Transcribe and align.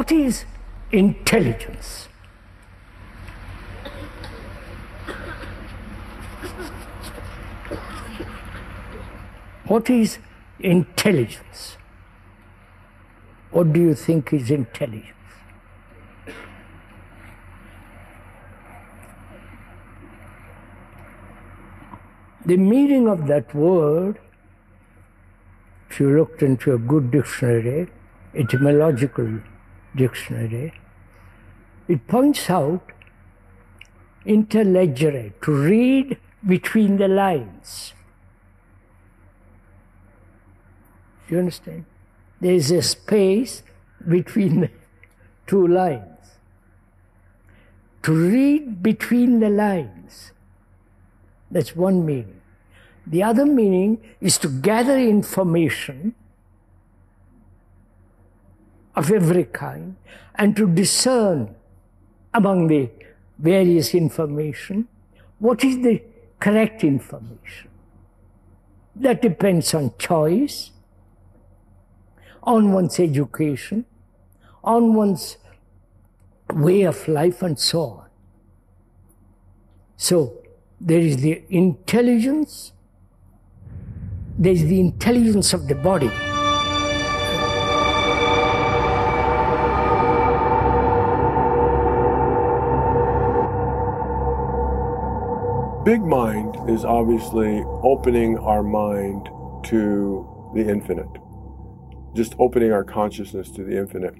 What 0.00 0.12
is 0.12 0.46
intelligence? 0.92 2.08
What 9.66 9.90
is 9.90 10.16
intelligence? 10.58 11.76
What 13.50 13.74
do 13.74 13.80
you 13.80 13.94
think 13.94 14.32
is 14.32 14.50
intelligence? 14.50 15.04
The 22.46 22.56
meaning 22.56 23.06
of 23.06 23.26
that 23.26 23.54
word, 23.54 24.18
if 25.90 26.00
you 26.00 26.16
looked 26.16 26.42
into 26.42 26.72
a 26.72 26.78
good 26.78 27.10
dictionary, 27.10 27.88
etymological 28.34 29.40
dictionary, 29.94 30.72
it 31.88 32.06
points 32.06 32.48
out 32.48 32.92
interleggere, 34.26 35.32
to 35.42 35.52
read 35.52 36.18
between 36.46 36.96
the 36.98 37.08
lines. 37.08 37.94
Do 41.26 41.34
You 41.34 41.40
understand? 41.40 41.84
There 42.40 42.54
is 42.54 42.70
a 42.70 42.82
space 42.82 43.62
between 44.08 44.60
the 44.60 44.70
two 45.46 45.66
lines. 45.66 46.06
To 48.02 48.12
read 48.12 48.82
between 48.82 49.40
the 49.40 49.50
lines. 49.50 50.32
That's 51.50 51.76
one 51.76 52.06
meaning. 52.06 52.40
The 53.06 53.22
other 53.22 53.44
meaning 53.44 54.00
is 54.20 54.38
to 54.38 54.48
gather 54.48 54.98
information 54.98 56.14
of 59.00 59.10
every 59.10 59.44
kind 59.44 59.96
and 60.34 60.54
to 60.54 60.66
discern 60.68 61.54
among 62.34 62.66
the 62.66 62.88
various 63.38 63.94
information 63.94 64.86
what 65.38 65.64
is 65.64 65.78
the 65.82 66.02
correct 66.38 66.84
information. 66.84 67.70
That 68.94 69.22
depends 69.22 69.72
on 69.72 69.94
choice, 69.98 70.72
on 72.42 72.72
one's 72.72 73.00
education, 73.00 73.86
on 74.62 74.94
one's 74.94 75.38
way 76.52 76.82
of 76.82 77.08
life, 77.08 77.40
and 77.42 77.58
so 77.58 77.80
on. 77.80 78.08
So, 79.96 80.34
there 80.78 81.00
is 81.00 81.16
the 81.18 81.42
intelligence, 81.48 82.72
there 84.38 84.52
is 84.52 84.66
the 84.66 84.80
intelligence 84.80 85.54
of 85.54 85.68
the 85.68 85.74
body. 85.74 86.29
Big 95.84 96.02
mind 96.02 96.58
is 96.68 96.84
obviously 96.84 97.64
opening 97.82 98.36
our 98.36 98.62
mind 98.62 99.30
to 99.64 100.52
the 100.54 100.68
infinite, 100.68 101.08
just 102.14 102.34
opening 102.38 102.70
our 102.70 102.84
consciousness 102.84 103.50
to 103.52 103.64
the 103.64 103.78
infinite. 103.78 104.14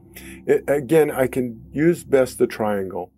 It, 0.46 0.64
again, 0.66 1.10
I 1.10 1.26
can 1.26 1.62
use 1.70 2.02
best 2.02 2.38
the 2.38 2.46
triangle. 2.46 3.12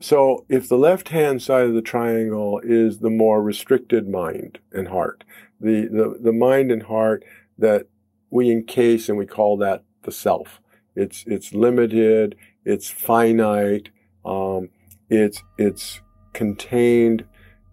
So 0.00 0.44
if 0.48 0.68
the 0.68 0.76
left 0.76 1.10
hand 1.10 1.40
side 1.40 1.66
of 1.66 1.74
the 1.74 1.82
triangle 1.82 2.60
is 2.64 2.98
the 2.98 3.10
more 3.10 3.40
restricted 3.40 4.08
mind 4.08 4.58
and 4.72 4.88
heart, 4.88 5.22
the, 5.60 5.82
the, 5.82 6.18
the 6.20 6.32
mind 6.32 6.72
and 6.72 6.82
heart 6.82 7.24
that 7.58 7.86
we 8.28 8.50
encase 8.50 9.08
and 9.08 9.16
we 9.16 9.24
call 9.24 9.56
that 9.58 9.84
the 10.02 10.10
self. 10.10 10.60
It's, 10.96 11.22
it's 11.28 11.54
limited, 11.54 12.34
it's 12.64 12.90
finite, 12.90 13.90
um, 14.24 14.70
it's, 15.08 15.44
it's 15.58 16.00
contained 16.32 17.24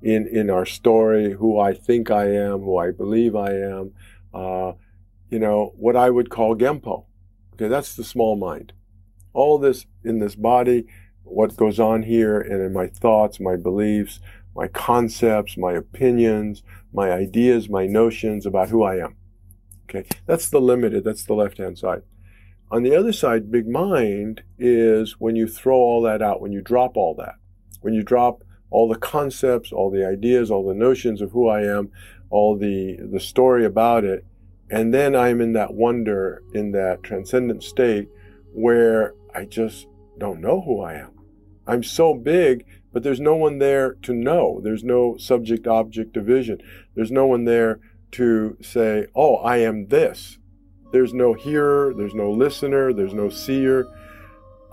in, 0.02 0.28
in 0.28 0.50
our 0.50 0.66
story, 0.66 1.34
who 1.34 1.60
I 1.60 1.74
think 1.74 2.10
I 2.10 2.26
am, 2.26 2.62
who 2.62 2.78
I 2.78 2.92
believe 2.92 3.36
I 3.36 3.54
am, 3.54 3.94
uh, 4.34 4.74
you 5.30 5.40
know, 5.40 5.74
what 5.78 5.96
I 5.96 6.10
would 6.10 6.30
call 6.30 6.56
Gempo. 6.56 7.06
Okay, 7.54 7.68
that's 7.68 7.96
the 7.96 8.04
small 8.04 8.36
mind. 8.36 8.74
All 9.34 9.58
this 9.58 9.86
in 10.04 10.20
this 10.20 10.36
body, 10.36 10.86
what 11.24 11.56
goes 11.56 11.80
on 11.80 12.04
here 12.04 12.40
and 12.40 12.62
in 12.62 12.74
my 12.74 12.88
thoughts, 12.88 13.40
my 13.40 13.56
beliefs, 13.56 14.20
my 14.56 14.68
concepts, 14.68 15.58
my 15.58 15.74
opinions, 15.74 16.64
my 16.92 17.12
ideas, 17.12 17.70
my 17.70 17.86
notions 17.86 18.46
about 18.46 18.70
who 18.70 18.84
I 18.84 18.98
am. 18.98 19.16
Okay, 19.84 20.08
that's 20.26 20.50
the 20.50 20.62
limited, 20.62 21.04
that's 21.04 21.24
the 21.24 21.34
left 21.34 21.58
hand 21.58 21.78
side. 21.78 22.02
On 22.70 22.84
the 22.84 22.96
other 22.96 23.12
side, 23.12 23.52
big 23.52 23.68
mind 23.68 24.44
is 24.58 25.20
when 25.20 25.36
you 25.36 25.48
throw 25.48 25.76
all 25.76 26.02
that 26.04 26.22
out, 26.22 26.42
when 26.42 26.54
you 26.54 26.62
drop 26.62 26.96
all 26.96 27.14
that, 27.16 27.36
when 27.82 27.94
you 27.94 28.02
drop 28.02 28.44
all 28.72 28.90
the 28.90 28.98
concepts, 28.98 29.72
all 29.72 29.92
the 29.92 30.08
ideas, 30.08 30.50
all 30.50 30.66
the 30.66 30.74
notions 30.74 31.22
of 31.22 31.32
who 31.32 31.48
I 31.48 31.62
am, 31.64 31.92
all 32.30 32.58
the, 32.58 32.98
the 33.12 33.20
story 33.20 33.66
about 33.66 34.04
it. 34.04 34.26
And 34.70 34.94
then 34.94 35.16
I'm 35.16 35.42
in 35.42 35.54
that 35.54 35.74
wonder, 35.74 36.42
in 36.54 36.72
that 36.72 37.04
transcendent 37.04 37.62
state 37.64 38.08
where 38.54 39.14
I 39.36 39.46
just 39.46 39.88
don't 40.18 40.42
know 40.42 40.62
who 40.62 40.82
I 40.82 40.94
am. 40.94 41.12
I'm 41.68 41.84
so 41.84 42.14
big, 42.14 42.66
but 42.94 43.04
there's 43.04 43.20
no 43.20 43.36
one 43.36 43.60
there 43.60 43.94
to 44.04 44.14
know. 44.14 44.62
There's 44.64 44.84
no 44.84 45.18
subject 45.18 45.68
object 45.68 46.14
division. 46.14 46.60
There's 46.96 47.12
no 47.12 47.28
one 47.28 47.44
there 47.44 47.80
to 48.12 48.58
say, 48.62 49.08
oh, 49.16 49.36
I 49.38 49.58
am 49.58 49.88
this. 49.88 50.38
There's 50.92 51.14
no 51.14 51.34
hearer, 51.34 51.94
there's 51.94 52.14
no 52.14 52.32
listener, 52.32 52.92
there's 52.92 53.14
no 53.14 53.30
seer. 53.30 53.88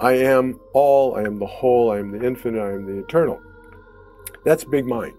I 0.00 0.12
am 0.12 0.60
all, 0.74 1.16
I 1.16 1.22
am 1.22 1.38
the 1.38 1.46
whole, 1.46 1.92
I 1.92 1.98
am 1.98 2.10
the 2.10 2.24
infinite, 2.24 2.60
I 2.60 2.72
am 2.72 2.86
the 2.86 2.98
eternal. 2.98 3.40
That's 4.48 4.64
big 4.64 4.86
mind. 4.86 5.12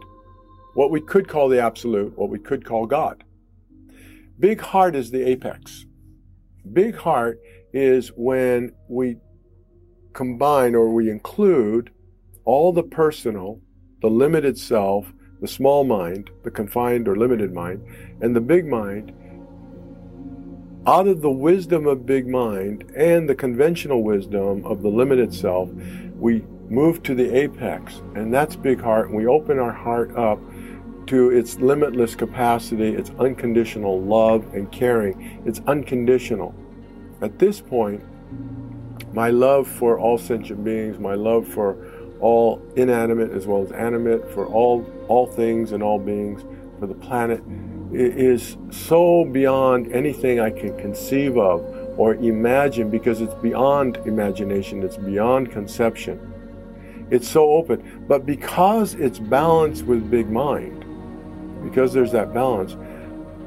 What 0.74 0.90
we 0.90 1.02
could 1.02 1.28
call 1.28 1.50
the 1.50 1.62
absolute, 1.62 2.18
what 2.18 2.32
we 2.32 2.40
could 2.40 2.66
call 2.66 2.88
God. 2.88 3.24
Big 4.40 4.60
heart 4.60 4.96
is 4.96 5.12
the 5.12 5.22
apex. 5.22 5.86
Big 6.74 6.96
heart 6.96 7.40
is 7.72 8.12
when 8.16 8.74
we 8.88 9.18
combine 10.14 10.74
or 10.74 10.92
we 10.92 11.12
include 11.12 11.92
all 12.44 12.74
the 12.74 12.82
personal, 12.82 13.62
the 14.02 14.10
limited 14.10 14.58
self, 14.58 15.14
the 15.42 15.48
small 15.48 15.84
mind, 15.84 16.32
the 16.42 16.50
confined 16.50 17.08
or 17.08 17.16
limited 17.16 17.54
mind, 17.54 17.86
and 18.22 18.36
the 18.36 18.42
big 18.42 18.66
mind. 18.66 19.14
Out 20.88 21.08
of 21.08 21.22
the 21.22 21.30
wisdom 21.30 21.86
of 21.86 22.04
big 22.04 22.28
mind 22.28 22.92
and 22.96 23.30
the 23.30 23.36
conventional 23.36 24.02
wisdom 24.02 24.66
of 24.66 24.82
the 24.82 24.90
limited 24.90 25.36
self, 25.36 25.70
we 26.16 26.44
move 26.70 27.02
to 27.04 27.16
the 27.16 27.36
apex, 27.36 28.02
and 28.16 28.34
that's 28.34 28.56
big 28.56 28.80
heart. 28.80 29.12
We 29.12 29.28
open 29.28 29.60
our 29.60 29.72
heart 29.72 30.16
up 30.16 30.40
to 31.08 31.32
its 31.32 31.58
limitless 31.58 32.16
capacity, 32.16 32.90
its 32.96 33.10
unconditional 33.20 34.00
love 34.00 34.54
and 34.54 34.72
caring. 34.72 35.42
It's 35.46 35.60
unconditional. 35.66 36.54
At 37.22 37.40
this 37.40 37.60
point, 37.60 38.04
my 39.14 39.32
love 39.32 39.68
for 39.68 40.00
all 40.00 40.20
sentient 40.20 40.64
beings, 40.64 41.00
my 41.00 41.16
love 41.16 41.48
for 41.48 41.78
all 42.20 42.62
inanimate 42.76 43.32
as 43.32 43.48
well 43.48 43.64
as 43.64 43.72
animate, 43.72 44.30
for 44.32 44.46
all 44.46 44.86
all 45.08 45.26
things 45.26 45.72
and 45.72 45.82
all 45.82 45.98
beings, 45.98 46.44
for 46.80 46.86
the 46.86 46.94
planet, 46.94 47.42
is 47.92 48.58
so 48.70 49.26
beyond 49.26 49.92
anything 49.92 50.40
I 50.40 50.52
can 50.52 50.78
conceive 50.78 51.38
of 51.38 51.62
or 51.98 52.14
imagine 52.16 52.90
because 52.92 53.20
it's 53.20 53.34
beyond 53.36 53.98
imagination, 54.06 54.84
it's 54.84 54.98
beyond 54.98 55.52
conception. 55.52 56.29
It's 57.12 57.28
so 57.28 57.52
open. 57.52 58.06
But 58.08 58.26
because 58.26 58.94
it's 58.96 59.20
balanced 59.20 59.86
with 59.86 60.10
big 60.10 60.30
mind, 60.30 60.86
because 61.64 61.94
there's 61.94 62.12
that 62.12 62.34
balance, 62.34 62.76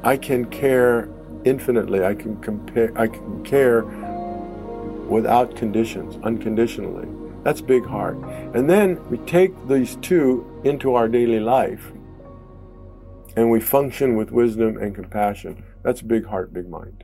I 0.03 0.17
can 0.17 0.45
care 0.45 1.09
infinitely. 1.45 2.03
I 2.03 2.13
can 2.13 2.39
compare 2.41 2.91
I 2.97 3.07
can 3.07 3.43
care 3.43 3.83
without 5.09 5.55
conditions, 5.55 6.17
unconditionally, 6.23 7.07
That's 7.43 7.59
big 7.59 7.85
heart. 7.85 8.17
And 8.55 8.69
then 8.69 8.97
we 9.09 9.17
take 9.19 9.51
these 9.67 9.97
two 9.97 10.45
into 10.63 10.95
our 10.95 11.09
daily 11.09 11.41
life 11.41 11.91
and 13.35 13.51
we 13.51 13.59
function 13.59 14.15
with 14.15 14.31
wisdom 14.31 14.77
and 14.77 14.95
compassion. 14.95 15.63
That's 15.83 16.01
big 16.01 16.25
heart, 16.25 16.53
big 16.53 16.69
mind. 16.69 17.03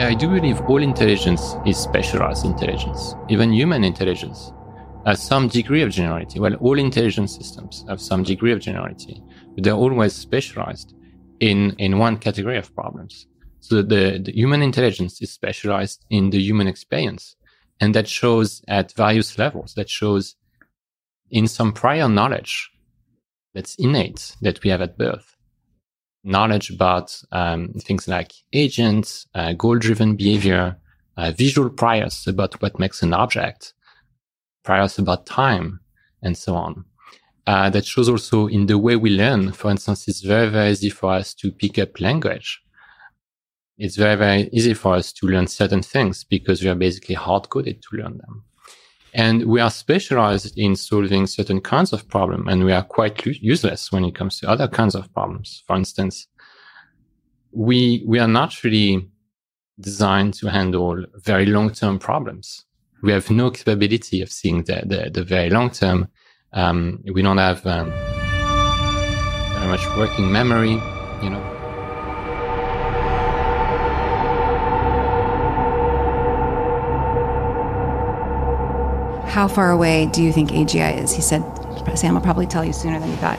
Yeah, 0.00 0.06
I 0.06 0.14
do 0.14 0.28
believe 0.28 0.62
all 0.62 0.82
intelligence 0.82 1.56
is 1.66 1.76
specialized 1.76 2.46
intelligence, 2.46 3.14
even 3.28 3.52
human 3.52 3.84
intelligence 3.84 4.50
has 5.04 5.22
some 5.22 5.46
degree 5.46 5.82
of 5.82 5.90
generality. 5.90 6.40
Well, 6.40 6.54
all 6.54 6.78
intelligence 6.78 7.36
systems 7.36 7.84
have 7.86 8.00
some 8.00 8.22
degree 8.22 8.52
of 8.52 8.60
generality, 8.60 9.22
but 9.54 9.62
they're 9.62 9.74
always 9.74 10.14
specialized 10.14 10.94
in, 11.40 11.74
in 11.76 11.98
one 11.98 12.16
category 12.16 12.56
of 12.56 12.74
problems. 12.74 13.26
So 13.60 13.82
the, 13.82 14.22
the 14.24 14.32
human 14.32 14.62
intelligence 14.62 15.20
is 15.20 15.32
specialized 15.32 16.06
in 16.08 16.30
the 16.30 16.40
human 16.40 16.66
experience. 16.66 17.36
And 17.78 17.94
that 17.94 18.08
shows 18.08 18.62
at 18.68 18.92
various 18.92 19.36
levels. 19.36 19.74
That 19.74 19.90
shows 19.90 20.34
in 21.30 21.46
some 21.46 21.74
prior 21.74 22.08
knowledge 22.08 22.70
that's 23.52 23.74
innate 23.74 24.34
that 24.40 24.62
we 24.62 24.70
have 24.70 24.80
at 24.80 24.96
birth. 24.96 25.36
Knowledge 26.22 26.70
about 26.70 27.20
um, 27.32 27.72
things 27.78 28.06
like 28.06 28.32
agents, 28.52 29.26
uh, 29.34 29.52
goal 29.54 29.78
driven 29.78 30.16
behavior, 30.16 30.76
uh, 31.16 31.32
visual 31.32 31.70
priors 31.70 32.26
about 32.26 32.60
what 32.60 32.78
makes 32.78 33.02
an 33.02 33.14
object, 33.14 33.72
priors 34.62 34.98
about 34.98 35.26
time, 35.26 35.80
and 36.22 36.36
so 36.36 36.54
on. 36.54 36.84
Uh, 37.46 37.70
that 37.70 37.86
shows 37.86 38.08
also 38.08 38.46
in 38.46 38.66
the 38.66 38.78
way 38.78 38.96
we 38.96 39.10
learn. 39.10 39.50
For 39.52 39.70
instance, 39.70 40.06
it's 40.08 40.20
very, 40.20 40.48
very 40.48 40.70
easy 40.70 40.90
for 40.90 41.12
us 41.12 41.34
to 41.34 41.50
pick 41.50 41.78
up 41.78 42.00
language. 42.00 42.62
It's 43.78 43.96
very, 43.96 44.16
very 44.16 44.50
easy 44.52 44.74
for 44.74 44.94
us 44.94 45.12
to 45.14 45.26
learn 45.26 45.46
certain 45.46 45.82
things 45.82 46.22
because 46.22 46.62
we 46.62 46.68
are 46.68 46.74
basically 46.74 47.14
hard 47.14 47.48
coded 47.48 47.82
to 47.82 47.96
learn 47.96 48.18
them. 48.18 48.44
And 49.12 49.46
we 49.46 49.60
are 49.60 49.70
specialized 49.70 50.56
in 50.56 50.76
solving 50.76 51.26
certain 51.26 51.60
kinds 51.60 51.92
of 51.92 52.08
problems 52.08 52.46
and 52.48 52.64
we 52.64 52.72
are 52.72 52.84
quite 52.84 53.26
useless 53.26 53.90
when 53.90 54.04
it 54.04 54.14
comes 54.14 54.38
to 54.40 54.48
other 54.48 54.68
kinds 54.68 54.94
of 54.94 55.12
problems. 55.12 55.64
For 55.66 55.76
instance, 55.76 56.28
we, 57.52 58.04
we 58.06 58.18
are 58.18 58.28
not 58.28 58.62
really 58.62 59.08
designed 59.80 60.34
to 60.34 60.50
handle 60.50 61.04
very 61.24 61.46
long-term 61.46 61.98
problems 61.98 62.66
we 63.02 63.12
have 63.12 63.30
no 63.30 63.50
capability 63.50 64.20
of 64.22 64.30
seeing 64.30 64.64
the, 64.64 64.82
the, 64.84 65.10
the 65.10 65.24
very 65.24 65.50
long 65.50 65.70
term. 65.70 66.08
Um, 66.52 67.02
we 67.12 67.22
don't 67.22 67.38
have 67.38 67.64
um, 67.66 67.90
very 67.90 69.66
much 69.66 69.86
working 69.96 70.30
memory, 70.30 70.72
you 71.22 71.30
know. 71.30 71.59
How 79.30 79.46
far 79.46 79.70
away 79.70 80.06
do 80.06 80.24
you 80.24 80.32
think 80.32 80.50
AGI 80.50 81.00
is? 81.00 81.12
He 81.12 81.22
said 81.22 81.44
Sam 81.94 82.14
will 82.14 82.20
probably 82.20 82.46
tell 82.46 82.64
you 82.64 82.72
sooner 82.72 82.98
than 82.98 83.10
you 83.10 83.16
thought. 83.16 83.38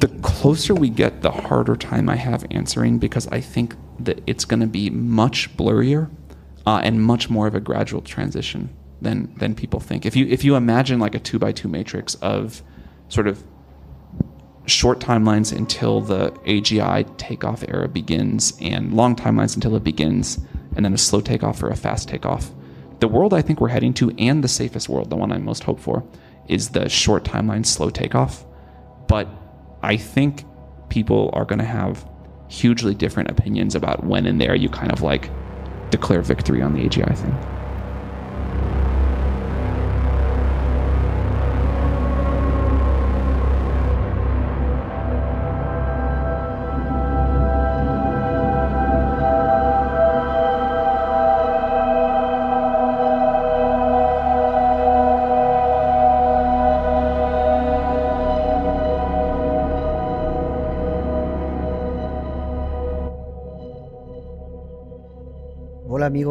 the 0.00 0.08
closer 0.22 0.74
we 0.74 0.88
get, 0.88 1.20
the 1.20 1.30
harder 1.30 1.76
time 1.76 2.08
I 2.08 2.16
have 2.16 2.46
answering 2.50 2.98
because 2.98 3.28
I 3.28 3.40
think 3.40 3.76
that 3.98 4.22
it's 4.26 4.46
going 4.46 4.60
to 4.60 4.66
be 4.66 4.88
much 4.88 5.54
blurrier 5.58 6.10
uh, 6.66 6.80
and 6.82 7.02
much 7.02 7.28
more 7.28 7.46
of 7.46 7.54
a 7.54 7.60
gradual 7.60 8.00
transition 8.00 8.70
than 9.02 9.34
than 9.36 9.54
people 9.54 9.80
think. 9.80 10.06
If 10.06 10.16
you 10.16 10.26
if 10.26 10.42
you 10.42 10.56
imagine 10.56 11.00
like 11.00 11.14
a 11.14 11.18
two 11.18 11.38
by 11.38 11.52
two 11.52 11.68
matrix 11.68 12.14
of 12.16 12.62
sort 13.08 13.26
of 13.28 13.44
short 14.64 15.00
timelines 15.00 15.54
until 15.54 16.00
the 16.00 16.30
AGI 16.46 17.16
takeoff 17.18 17.62
era 17.68 17.88
begins, 17.88 18.56
and 18.60 18.94
long 18.94 19.16
timelines 19.16 19.54
until 19.54 19.76
it 19.76 19.84
begins, 19.84 20.38
and 20.76 20.84
then 20.84 20.94
a 20.94 20.98
slow 20.98 21.20
takeoff 21.20 21.62
or 21.62 21.68
a 21.68 21.76
fast 21.76 22.08
takeoff. 22.08 22.50
The 23.00 23.08
world 23.08 23.32
I 23.32 23.40
think 23.40 23.60
we're 23.60 23.68
heading 23.68 23.94
to, 23.94 24.10
and 24.18 24.44
the 24.44 24.48
safest 24.48 24.88
world, 24.88 25.08
the 25.10 25.16
one 25.16 25.32
I 25.32 25.38
most 25.38 25.64
hope 25.64 25.80
for, 25.80 26.04
is 26.48 26.70
the 26.70 26.88
short 26.88 27.24
timeline, 27.24 27.64
slow 27.64 27.88
takeoff. 27.88 28.44
But 29.08 29.26
I 29.82 29.96
think 29.96 30.44
people 30.90 31.30
are 31.32 31.46
going 31.46 31.60
to 31.60 31.64
have 31.64 32.06
hugely 32.48 32.94
different 32.94 33.30
opinions 33.30 33.74
about 33.74 34.04
when 34.04 34.26
and 34.26 34.40
there 34.40 34.54
you 34.54 34.68
kind 34.68 34.92
of 34.92 35.00
like 35.00 35.30
declare 35.90 36.20
victory 36.20 36.60
on 36.60 36.74
the 36.74 36.80
AGI 36.80 37.16
thing. 37.16 37.59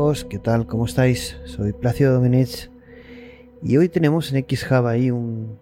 ¿Qué 0.10 0.40
tal? 0.40 0.66
¿Cómo 0.66 0.86
estáis? 0.86 1.38
Soy 1.46 1.72
Placio 1.72 2.12
Domenech 2.12 2.72
y 3.62 3.78
hoy 3.78 3.90
tenemos 3.90 4.34
en 4.34 4.44
XHub 4.44 4.88
ahí 4.88 5.12
un, 5.12 5.60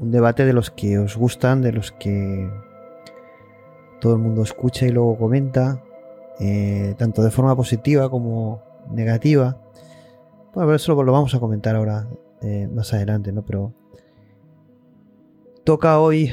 un 0.00 0.10
debate 0.10 0.46
de 0.46 0.54
los 0.54 0.70
que 0.70 0.98
os 0.98 1.14
gustan, 1.14 1.60
de 1.60 1.72
los 1.72 1.92
que 1.92 2.50
todo 4.00 4.14
el 4.14 4.18
mundo 4.18 4.42
escucha 4.44 4.86
y 4.86 4.92
luego 4.92 5.18
comenta, 5.18 5.84
eh, 6.40 6.94
tanto 6.96 7.22
de 7.22 7.30
forma 7.30 7.54
positiva 7.54 8.08
como 8.08 8.62
negativa. 8.90 9.60
Bueno, 10.54 10.68
pero 10.68 10.74
eso 10.76 11.02
lo, 11.02 11.12
vamos 11.12 11.34
a 11.34 11.38
comentar 11.38 11.76
ahora 11.76 12.08
eh, 12.40 12.68
más 12.72 12.94
adelante, 12.94 13.30
¿no? 13.30 13.44
Pero 13.44 13.74
toca 15.64 16.00
hoy 16.00 16.32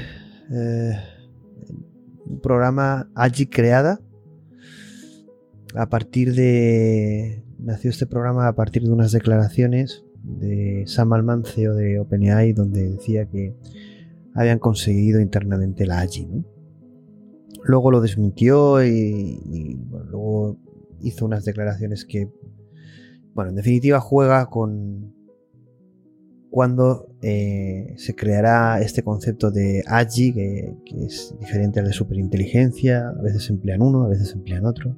eh, 0.50 0.98
un 2.26 2.40
programa 2.40 3.10
allí 3.16 3.48
creada 3.48 4.00
a 5.76 5.90
partir 5.90 6.34
de. 6.36 7.44
Nació 7.60 7.90
este 7.90 8.06
programa 8.06 8.48
a 8.48 8.56
partir 8.56 8.84
de 8.84 8.92
unas 8.92 9.12
declaraciones 9.12 10.04
de 10.24 10.84
Sam 10.86 11.14
Altman, 11.14 11.46
CEO 11.46 11.76
de 11.76 12.00
OpenAI, 12.00 12.54
donde 12.54 12.90
decía 12.90 13.26
que 13.26 13.56
habían 14.34 14.60
conseguido 14.60 15.22
internamente 15.22 15.86
la 15.86 16.02
AGI. 16.02 16.44
Luego 17.64 17.92
lo 17.92 18.02
desmintió 18.02 18.84
y, 18.84 19.80
luego 20.10 20.58
hizo 21.02 21.26
unas 21.26 21.46
declaraciones 21.46 22.06
que, 22.06 22.30
bueno, 23.34 23.52
en 23.52 23.56
definitiva 23.56 24.00
juega 24.00 24.50
con 24.50 25.14
cuando 26.50 27.08
eh, 27.22 27.96
se 27.98 28.14
creará 28.14 28.80
este 28.82 29.04
concepto 29.04 29.50
de 29.50 29.84
AGI, 29.88 30.34
que, 30.34 30.76
que 30.86 31.06
es 31.06 31.34
diferente 31.40 31.80
al 31.80 31.88
de 31.88 31.94
superinteligencia, 31.94 33.08
a 33.08 33.22
veces 33.22 33.50
emplean 33.50 33.82
uno, 33.82 34.04
a 34.04 34.10
veces 34.10 34.34
emplean 34.34 34.66
otro. 34.66 34.96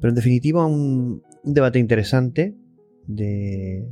Pero 0.00 0.10
en 0.10 0.14
definitiva, 0.14 0.66
un, 0.66 1.22
debate 1.44 1.78
interesante 1.78 2.54
de, 3.06 3.88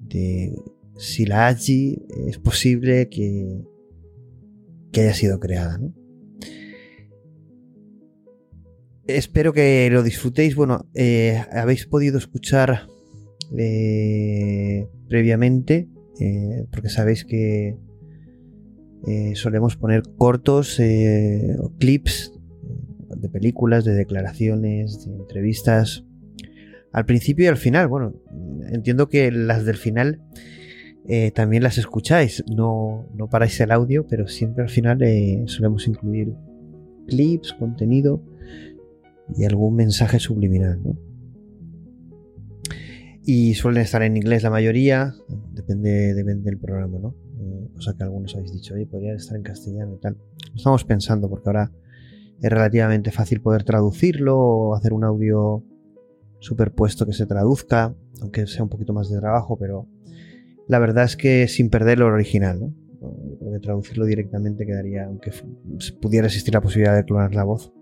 de 0.00 0.54
si 0.96 1.24
la 1.24 1.48
AGI 1.48 2.02
es 2.26 2.38
posible 2.38 3.08
que, 3.08 3.64
que 4.92 5.00
haya 5.02 5.14
sido 5.14 5.40
creada. 5.40 5.80
Espero 9.06 9.52
que 9.52 9.88
lo 9.90 10.02
disfrutéis. 10.02 10.54
Bueno, 10.54 10.86
eh, 10.94 11.42
habéis 11.52 11.86
podido 11.86 12.18
escuchar 12.18 12.86
eh, 13.56 14.86
previamente, 15.08 15.88
eh, 16.20 16.66
porque 16.70 16.88
sabéis 16.88 17.24
que 17.24 17.76
solemos 19.34 19.76
poner 19.76 20.02
cortos 20.18 20.78
o 20.78 21.72
clips 21.78 22.38
de 23.20 23.28
películas, 23.28 23.84
de 23.84 23.94
declaraciones, 23.94 25.06
de 25.06 25.16
entrevistas, 25.16 26.04
al 26.92 27.06
principio 27.06 27.44
y 27.44 27.48
al 27.48 27.56
final. 27.56 27.88
Bueno, 27.88 28.14
entiendo 28.70 29.08
que 29.08 29.30
las 29.30 29.64
del 29.64 29.76
final 29.76 30.20
eh, 31.08 31.30
también 31.30 31.62
las 31.62 31.78
escucháis, 31.78 32.44
no, 32.54 33.08
no 33.14 33.28
paráis 33.28 33.58
el 33.60 33.70
audio, 33.70 34.06
pero 34.06 34.28
siempre 34.28 34.62
al 34.62 34.70
final 34.70 35.02
eh, 35.02 35.42
solemos 35.46 35.88
incluir 35.88 36.34
clips, 37.06 37.52
contenido 37.54 38.22
y 39.36 39.44
algún 39.44 39.76
mensaje 39.76 40.18
subliminal. 40.18 40.80
Y 43.24 43.54
suelen 43.54 43.82
estar 43.82 44.02
en 44.02 44.16
inglés 44.16 44.42
la 44.42 44.50
mayoría, 44.50 45.14
depende, 45.52 46.14
depende 46.14 46.50
del 46.50 46.58
programa, 46.58 46.98
¿no? 46.98 47.14
Eh, 47.40 47.68
cosa 47.74 47.96
que 47.96 48.02
algunos 48.02 48.34
habéis 48.34 48.52
dicho, 48.52 48.74
oye, 48.74 48.86
podrían 48.86 49.16
estar 49.16 49.36
en 49.36 49.42
castellano 49.42 49.94
y 49.96 50.00
tal. 50.00 50.16
estamos 50.54 50.84
pensando 50.84 51.28
porque 51.28 51.48
ahora 51.48 51.72
es 52.40 52.50
relativamente 52.50 53.10
fácil 53.10 53.40
poder 53.40 53.64
traducirlo 53.64 54.38
o 54.38 54.74
hacer 54.74 54.92
un 54.92 55.04
audio 55.04 55.64
superpuesto 56.38 57.06
que 57.06 57.12
se 57.12 57.26
traduzca, 57.26 57.94
aunque 58.22 58.46
sea 58.46 58.62
un 58.62 58.70
poquito 58.70 58.92
más 58.92 59.10
de 59.10 59.18
trabajo, 59.18 59.58
pero 59.58 59.86
la 60.68 60.78
verdad 60.78 61.04
es 61.04 61.16
que 61.16 61.48
sin 61.48 61.68
perder 61.68 61.98
lo 61.98 62.06
original, 62.06 62.60
¿no? 62.60 62.74
Yo 63.40 63.60
traducirlo 63.60 64.04
directamente 64.04 64.66
quedaría, 64.66 65.06
aunque 65.06 65.32
pudiera 66.00 66.26
existir 66.26 66.54
la 66.54 66.60
posibilidad 66.60 66.94
de 66.94 67.04
clonar 67.04 67.34
la 67.34 67.44
voz, 67.44 67.72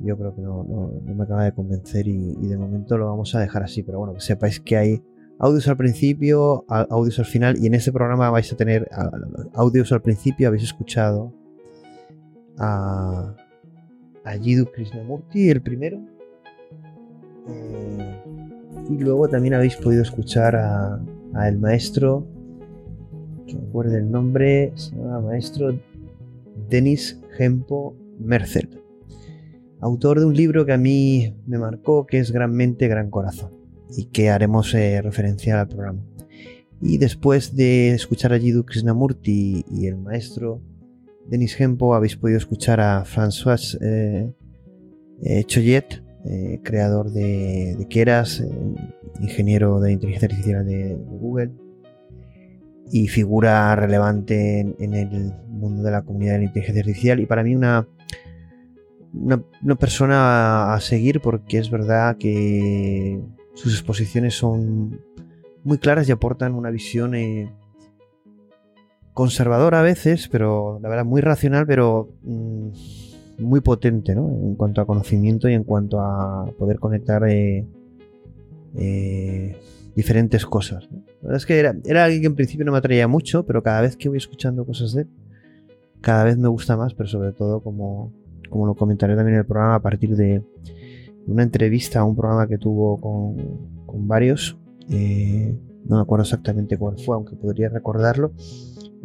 yo 0.00 0.16
creo 0.18 0.34
que 0.34 0.42
no, 0.42 0.64
me 1.04 1.24
acaba 1.24 1.44
de 1.44 1.52
convencer 1.52 2.06
y, 2.06 2.34
de 2.34 2.58
momento 2.58 2.98
lo 2.98 3.06
vamos 3.06 3.34
a 3.34 3.40
dejar 3.40 3.62
así. 3.62 3.82
Pero 3.82 3.98
bueno, 3.98 4.14
que 4.14 4.20
sepáis 4.20 4.60
que 4.60 4.76
hay 4.76 5.02
audios 5.38 5.68
al 5.68 5.76
principio, 5.76 6.64
audios 6.68 7.18
al 7.18 7.24
final 7.24 7.56
y 7.58 7.66
en 7.66 7.74
este 7.74 7.92
programa 7.92 8.30
vais 8.30 8.52
a 8.52 8.56
tener 8.56 8.88
audios 9.54 9.92
al 9.92 10.02
principio, 10.02 10.48
habéis 10.48 10.64
escuchado 10.64 11.32
a, 12.58 13.34
a 14.26 14.36
Jiddu 14.36 14.66
Krishnamurti, 14.66 15.48
el 15.48 15.62
primero. 15.62 15.98
Eh, 17.48 18.22
y 18.90 18.98
luego 18.98 19.28
también 19.28 19.54
habéis 19.54 19.76
podido 19.76 20.02
escuchar 20.02 20.56
a, 20.56 21.00
el 21.46 21.58
maestro, 21.58 22.26
que 23.46 23.54
me 23.54 23.68
acuerde 23.68 23.98
el 23.98 24.10
nombre, 24.10 24.72
se 24.74 24.94
llama 24.94 25.20
maestro 25.20 25.78
Denis 26.68 27.18
Gempo 27.36 27.96
Mercel 28.18 28.82
autor 29.80 30.20
de 30.20 30.26
un 30.26 30.34
libro 30.34 30.66
que 30.66 30.72
a 30.72 30.78
mí 30.78 31.34
me 31.46 31.58
marcó, 31.58 32.06
que 32.06 32.18
es 32.18 32.32
Gran 32.32 32.52
Mente, 32.52 32.88
Gran 32.88 33.10
Corazón, 33.10 33.52
y 33.96 34.06
que 34.06 34.30
haremos 34.30 34.74
eh, 34.74 35.00
referencia 35.02 35.60
al 35.60 35.68
programa. 35.68 36.00
Y 36.80 36.98
después 36.98 37.56
de 37.56 37.90
escuchar 37.90 38.32
a 38.32 38.38
Jiddu 38.38 38.64
Krishnamurti 38.64 39.64
y 39.70 39.86
el 39.86 39.96
maestro 39.96 40.60
Denis 41.28 41.54
Gempo, 41.54 41.94
habéis 41.94 42.16
podido 42.16 42.38
escuchar 42.38 42.80
a 42.80 43.04
François 43.04 43.76
eh, 43.80 44.32
eh, 45.22 45.44
Choyet, 45.44 46.02
creador 46.64 47.12
de, 47.12 47.86
Keras, 47.88 48.42
ingeniero 49.20 49.80
de 49.80 49.92
inteligencia 49.92 50.26
artificial 50.26 50.66
de, 50.66 50.94
Google 50.94 51.52
y 52.90 53.08
figura 53.08 53.74
relevante 53.76 54.60
en, 54.60 54.94
el 54.94 55.32
mundo 55.48 55.82
de 55.82 55.90
la 55.90 56.02
comunidad 56.02 56.32
de 56.32 56.38
la 56.38 56.44
inteligencia 56.44 56.80
artificial. 56.80 57.20
Y 57.20 57.26
para 57.26 57.42
mí 57.42 57.54
una, 57.54 57.88
una, 59.12 59.76
persona 59.76 60.74
a 60.74 60.80
seguir 60.80 61.20
porque 61.20 61.58
es 61.58 61.70
verdad 61.70 62.16
que 62.18 63.20
sus 63.54 63.72
exposiciones 63.74 64.34
son 64.34 65.00
muy 65.64 65.78
claras 65.78 66.08
y 66.08 66.12
aportan 66.12 66.54
una 66.54 66.70
visión 66.70 67.14
conservadora 69.16 69.80
a 69.80 69.82
veces, 69.82 70.28
pero 70.28 70.78
la 70.82 70.90
verdad 70.90 71.06
muy 71.06 71.22
racional, 71.22 71.66
pero 71.66 72.10
mm, 72.22 72.68
muy 73.38 73.62
potente 73.62 74.14
¿no? 74.14 74.28
en 74.28 74.56
cuanto 74.56 74.82
a 74.82 74.86
conocimiento 74.86 75.48
y 75.48 75.54
en 75.54 75.64
cuanto 75.64 76.00
a 76.00 76.44
poder 76.58 76.78
conectar 76.78 77.26
eh, 77.26 77.66
eh, 78.76 79.56
diferentes 79.94 80.44
cosas. 80.44 80.86
La 80.92 80.98
verdad 81.22 81.36
es 81.38 81.46
que 81.46 81.58
era, 81.58 82.04
alguien 82.04 82.20
que 82.20 82.26
en 82.26 82.34
principio 82.34 82.66
no 82.66 82.72
me 82.72 82.78
atraía 82.78 83.08
mucho, 83.08 83.46
pero 83.46 83.62
cada 83.62 83.80
vez 83.80 83.96
que 83.96 84.10
voy 84.10 84.18
escuchando 84.18 84.66
cosas 84.66 84.92
de 84.92 85.02
él, 85.02 85.08
cada 86.02 86.22
vez 86.24 86.36
me 86.36 86.48
gusta 86.48 86.76
más, 86.76 86.92
pero 86.92 87.08
sobre 87.08 87.32
todo 87.32 87.62
como, 87.62 88.12
como 88.50 88.66
lo 88.66 88.74
comentaré 88.74 89.16
también 89.16 89.36
en 89.36 89.40
el 89.40 89.46
programa, 89.46 89.76
a 89.76 89.80
partir 89.80 90.14
de 90.14 90.42
una 91.26 91.42
entrevista 91.42 92.00
a 92.00 92.04
un 92.04 92.16
programa 92.16 92.46
que 92.46 92.58
tuvo 92.58 93.00
con, 93.00 94.06
varios. 94.06 94.58
Eh, 94.90 95.56
no 95.86 95.96
me 95.96 96.02
acuerdo 96.02 96.24
exactamente 96.24 96.76
cuál 96.76 96.98
fue, 96.98 97.16
aunque 97.16 97.34
podría 97.34 97.70
recordarlo. 97.70 98.32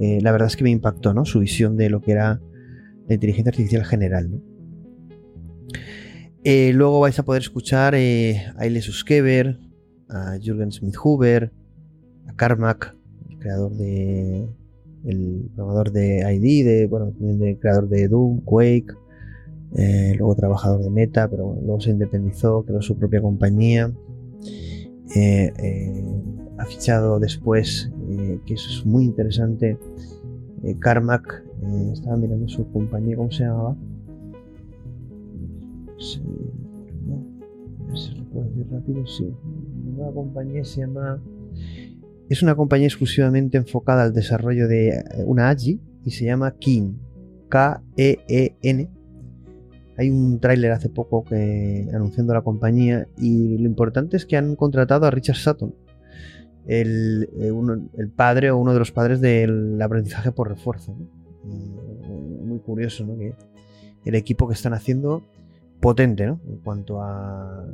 Eh, 0.01 0.19
la 0.19 0.31
verdad 0.31 0.47
es 0.47 0.55
que 0.55 0.63
me 0.63 0.71
impactó 0.71 1.13
¿no? 1.13 1.25
su 1.25 1.39
visión 1.39 1.77
de 1.77 1.91
lo 1.91 2.01
que 2.01 2.13
era 2.13 2.41
la 3.07 3.13
inteligencia 3.13 3.51
artificial 3.51 3.85
general. 3.85 4.41
Eh, 6.43 6.71
luego 6.73 7.01
vais 7.01 7.19
a 7.19 7.23
poder 7.23 7.43
escuchar 7.43 7.93
a 7.93 7.99
Ile 7.99 8.81
Suskever, 8.81 9.59
a 10.09 10.39
Jürgen 10.41 10.71
Smith-Huber, 10.71 11.51
a 12.25 12.33
Carmack, 12.33 12.95
el 13.29 13.37
creador 13.37 13.73
de. 13.75 14.47
el 15.05 15.51
programador 15.55 15.91
de 15.91 16.33
ID, 16.33 16.65
de, 16.65 16.87
bueno, 16.87 17.11
también 17.11 17.43
el 17.43 17.59
creador 17.59 17.87
de 17.87 18.07
Doom, 18.07 18.41
Quake, 18.41 18.87
eh, 19.77 20.15
luego 20.17 20.33
trabajador 20.33 20.83
de 20.83 20.89
Meta, 20.89 21.29
pero 21.29 21.55
luego 21.61 21.79
se 21.79 21.91
independizó, 21.91 22.63
creó 22.65 22.81
su 22.81 22.97
propia 22.97 23.21
compañía. 23.21 23.91
Eh, 25.15 25.51
eh, 25.57 26.03
ha 26.57 26.65
fichado 26.65 27.19
después, 27.19 27.91
que 28.45 28.53
eso 28.53 28.69
es 28.69 28.85
muy 28.85 29.05
interesante, 29.05 29.77
Carmack, 30.79 31.43
estaba 31.91 32.17
mirando 32.17 32.47
su 32.47 32.69
compañía, 32.71 33.15
¿cómo 33.15 33.31
se 33.31 33.43
llamaba? 33.43 33.75
Sí, 35.97 36.21
ver 37.91 37.97
si 37.97 38.15
lo 38.15 38.23
puedo 38.25 38.45
decir 38.45 38.67
rápido, 38.71 39.07
sí. 39.07 39.33
Nueva 39.95 40.13
compañía 40.13 40.63
se 40.63 40.81
llama... 40.81 41.21
Es 42.29 42.41
una 42.41 42.55
compañía 42.55 42.87
exclusivamente 42.87 43.57
enfocada 43.57 44.03
al 44.03 44.13
desarrollo 44.13 44.67
de 44.67 45.03
una 45.25 45.49
AGI 45.49 45.81
y 46.05 46.11
se 46.11 46.25
llama 46.25 46.55
Keen, 46.57 46.97
K-E-E-N, 47.49 48.89
hay 49.97 50.09
un 50.09 50.39
tráiler 50.39 50.71
hace 50.71 50.89
poco 50.89 51.23
que 51.23 51.87
anunciando 51.93 52.33
la 52.33 52.41
compañía 52.41 53.07
y 53.17 53.57
lo 53.57 53.65
importante 53.65 54.17
es 54.17 54.25
que 54.25 54.37
han 54.37 54.55
contratado 54.55 55.05
a 55.05 55.11
Richard 55.11 55.35
Sutton, 55.35 55.75
el, 56.65 57.29
eh, 57.39 57.51
el 57.97 58.09
padre 58.09 58.51
o 58.51 58.57
uno 58.57 58.73
de 58.73 58.79
los 58.79 58.91
padres 58.91 59.21
del 59.21 59.81
aprendizaje 59.81 60.31
por 60.31 60.49
refuerzo. 60.49 60.95
Mm, 61.43 62.47
muy 62.47 62.59
curioso, 62.59 63.05
¿no? 63.05 63.17
Que 63.17 63.33
el 64.05 64.15
equipo 64.15 64.47
que 64.47 64.53
están 64.53 64.73
haciendo 64.73 65.23
potente, 65.79 66.25
¿no? 66.25 66.39
En 66.47 66.57
cuanto 66.57 67.01
a, 67.01 67.65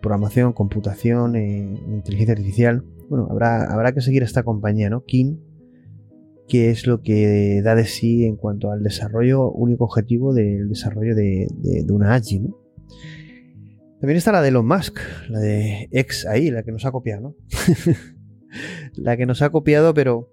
programación, 0.00 0.52
computación, 0.54 1.36
eh, 1.36 1.74
inteligencia 1.88 2.32
artificial. 2.32 2.84
Bueno, 3.10 3.26
habrá, 3.30 3.64
habrá 3.70 3.92
que 3.92 4.00
seguir 4.00 4.22
esta 4.22 4.44
compañía, 4.44 4.88
¿no? 4.88 5.04
King 5.04 5.36
qué 6.50 6.70
es 6.70 6.86
lo 6.86 7.00
que 7.00 7.62
da 7.62 7.76
de 7.76 7.86
sí 7.86 8.24
en 8.24 8.36
cuanto 8.36 8.72
al 8.72 8.82
desarrollo, 8.82 9.50
único 9.52 9.84
objetivo 9.84 10.34
del 10.34 10.68
desarrollo 10.68 11.14
de, 11.14 11.46
una 11.88 12.14
AGI, 12.14 12.40
¿no? 12.40 12.58
También 14.00 14.16
está 14.16 14.32
la 14.32 14.42
de 14.42 14.48
Elon 14.48 14.66
Musk, 14.66 14.98
la 15.28 15.38
de 15.38 15.88
X 15.92 16.26
ahí, 16.26 16.50
la 16.50 16.64
que 16.64 16.72
nos 16.72 16.84
ha 16.84 16.90
copiado, 16.90 17.20
¿no? 17.22 17.36
la 18.96 19.16
que 19.16 19.26
nos 19.26 19.42
ha 19.42 19.50
copiado, 19.50 19.94
pero. 19.94 20.32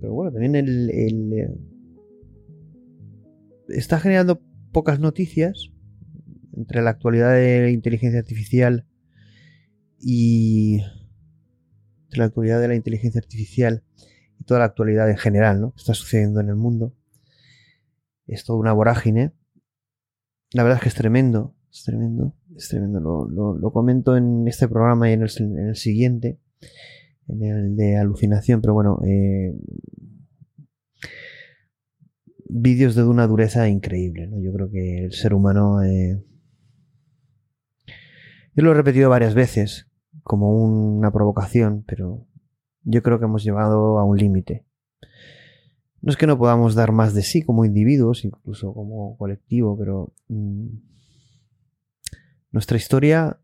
Pero 0.00 0.14
bueno, 0.14 0.30
también 0.30 0.54
el, 0.54 0.90
eh, 0.90 1.50
está 3.68 3.98
generando 3.98 4.40
pocas 4.70 5.00
noticias 5.00 5.72
entre 6.56 6.82
la 6.82 6.90
actualidad 6.90 7.34
de 7.34 7.62
la 7.62 7.70
inteligencia 7.70 8.20
artificial 8.20 8.86
y. 9.98 10.80
Entre 12.04 12.20
la 12.20 12.26
actualidad 12.26 12.60
de 12.60 12.68
la 12.68 12.74
inteligencia 12.74 13.18
artificial 13.18 13.82
y 14.38 14.44
toda 14.44 14.60
la 14.60 14.66
actualidad 14.66 15.10
en 15.10 15.16
general, 15.16 15.60
¿no? 15.60 15.74
Está 15.76 15.94
sucediendo 15.94 16.40
en 16.40 16.48
el 16.48 16.56
mundo. 16.56 16.94
Es 18.26 18.44
toda 18.44 18.58
una 18.58 18.72
vorágine. 18.72 19.32
La 20.52 20.62
verdad 20.62 20.78
es 20.78 20.82
que 20.82 20.88
es 20.88 20.94
tremendo, 20.94 21.54
es 21.70 21.84
tremendo, 21.84 22.34
es 22.56 22.68
tremendo. 22.68 23.00
Lo, 23.00 23.72
comento 23.72 24.16
en 24.16 24.46
este 24.48 24.68
programa 24.68 25.10
y 25.10 25.12
en 25.12 25.22
el, 25.22 25.76
siguiente, 25.76 26.38
en 27.26 27.42
el 27.42 27.76
de 27.76 27.96
alucinación, 27.96 28.60
pero 28.60 28.74
bueno, 28.74 29.00
eh, 29.06 29.54
vídeos 32.48 32.94
de 32.94 33.04
una 33.04 33.26
dureza 33.26 33.68
increíble, 33.68 34.26
¿no? 34.26 34.40
Yo 34.40 34.52
creo 34.52 34.70
que 34.70 35.04
el 35.04 35.12
ser 35.12 35.34
humano... 35.34 35.82
Eh, 35.82 36.22
yo 38.54 38.64
lo 38.64 38.72
he 38.72 38.74
repetido 38.74 39.10
varias 39.10 39.34
veces 39.34 39.88
como 40.22 40.52
una 40.52 41.10
provocación, 41.10 41.84
pero 41.86 42.27
yo 42.88 43.02
creo 43.02 43.18
que 43.18 43.26
hemos 43.26 43.44
llegado 43.44 43.98
a 43.98 44.04
un 44.04 44.16
límite. 44.16 44.64
No 46.00 46.10
es 46.10 46.16
que 46.16 46.26
no 46.26 46.38
podamos 46.38 46.74
dar 46.74 46.90
más 46.92 47.12
de 47.12 47.22
sí 47.22 47.42
como 47.42 47.64
individuos, 47.64 48.24
incluso 48.24 48.72
como 48.72 49.16
colectivo, 49.18 49.76
pero 49.76 50.14
mm, 50.28 50.68
nuestra 52.50 52.78
historia 52.78 53.40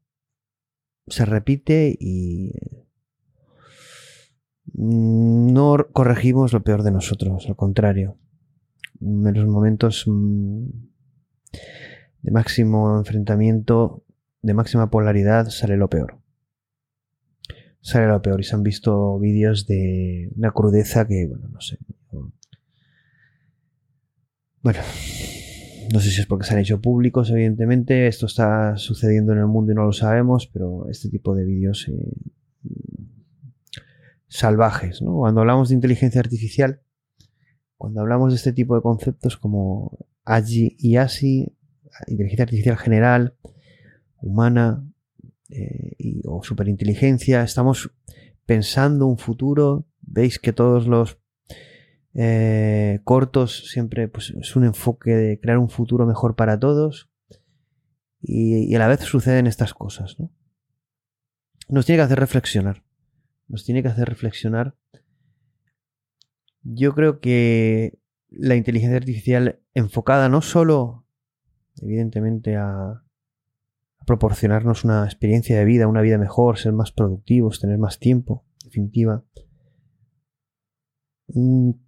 se 1.09 1.27
repite 1.27 1.95
y 1.99 2.53
mm, 4.73 5.53
no 5.53 5.77
corregimos 5.93 6.55
lo 6.55 6.63
peor 6.63 6.83
de 6.83 6.93
nosotros, 6.93 7.47
al 7.47 7.57
contrario. 7.57 8.17
En 9.01 9.35
los 9.35 9.47
momentos 9.47 10.05
mm, 10.07 10.69
de 12.23 12.31
máximo 12.31 12.97
enfrentamiento, 12.97 14.05
de 14.41 14.55
máxima 14.55 14.89
polaridad, 14.89 15.51
sale 15.51 15.77
lo 15.77 15.91
peor 15.91 16.24
sale 17.85 18.07
lo 18.07 18.23
peor 18.23 18.41
y 18.41 18.45
se 18.45 18.55
han 18.55 18.63
visto 18.63 19.19
vídeos 19.19 19.67
de 19.67 20.31
una 20.37 20.53
crudeza 20.53 21.07
que, 21.07 21.27
bueno, 21.27 21.49
no 21.49 21.61
sé. 21.61 21.79
Bueno, 24.63 24.81
no 25.93 26.01
sé 26.01 26.11
si 26.11 26.23
es 26.23 26.27
porque 26.27 26.47
se 26.47 26.55
han 26.55 26.61
hecho 26.61 26.81
públicos, 26.81 27.31
evidentemente. 27.31 28.07
Esto 28.07 28.25
está 28.25 28.79
sucediendo 28.79 29.35
en 29.35 29.41
el 29.41 29.47
mundo 29.47 29.73
y 29.73 29.75
no 29.75 29.85
lo 29.85 29.93
sabemos, 29.93 30.47
pero 30.51 30.89
este 30.89 31.11
tipo 31.11 31.35
de 31.35 31.45
vídeos 31.45 31.87
eh, 31.89 32.17
salvajes, 34.29 35.03
¿no? 35.03 35.19
Cuando 35.19 35.43
hablamos 35.43 35.69
de 35.69 35.75
inteligencia 35.75 36.23
artificial, 36.23 36.81
cuando 37.77 38.01
hablamos 38.01 38.33
de 38.33 38.37
este 38.37 38.55
tipo 38.55 38.77
de 38.77 38.81
conceptos 38.81 39.37
como 39.37 39.99
AGI 40.25 40.75
y 40.79 40.97
ASI, 40.97 41.55
inteligencia 42.07 42.45
artificial 42.45 42.79
general, 42.79 43.35
humana, 44.23 44.89
eh, 45.51 46.23
o 46.25 46.43
superinteligencia, 46.43 47.43
estamos 47.43 47.91
pensando 48.47 49.07
un 49.07 49.19
futuro. 49.19 49.87
Veis 50.01 50.39
que 50.39 50.53
todos 50.53 50.87
los 50.87 51.19
eh, 52.15 53.01
cortos 53.05 53.69
siempre 53.71 54.09
pues, 54.09 54.33
es 54.41 54.57
un 54.57 54.65
enfoque 54.65 55.11
de 55.11 55.41
crear 55.41 55.59
un 55.59 55.71
futuro 55.71 56.07
mejor 56.07 56.37
para 56.37 56.59
todos. 56.59 57.11
Y, 58.21 58.71
y 58.71 58.75
a 58.75 58.79
la 58.79 58.89
vez 58.89 59.01
suceden 59.01 59.47
estas 59.47 59.75
cosas, 59.75 60.19
¿no? 60.19 60.31
Nos 61.69 61.87
tiene 61.87 61.99
que 61.99 62.05
hacer 62.05 62.21
reflexionar. 62.21 62.83
Nos 63.49 63.65
tiene 63.65 63.83
que 63.83 63.89
hacer 63.89 64.09
reflexionar. 64.09 64.77
Yo 66.63 66.95
creo 66.95 67.21
que 67.21 67.99
la 68.31 68.57
inteligencia 68.57 68.97
artificial 68.97 69.61
enfocada 69.75 70.29
no 70.29 70.43
solo, 70.43 71.07
evidentemente, 71.81 72.57
a, 72.57 73.04
proporcionarnos 74.07 74.85
una 74.85 75.05
experiencia 75.05 75.59
de 75.59 75.65
vida, 75.65 75.89
una 75.89 76.01
vida 76.01 76.19
mejor, 76.19 76.59
ser 76.59 76.73
más 76.73 76.93
productivos, 76.93 77.61
tener 77.61 77.79
más 77.79 77.99
tiempo, 77.99 78.45
en 78.63 78.69
definitiva. 78.69 79.25
Un 81.27 81.85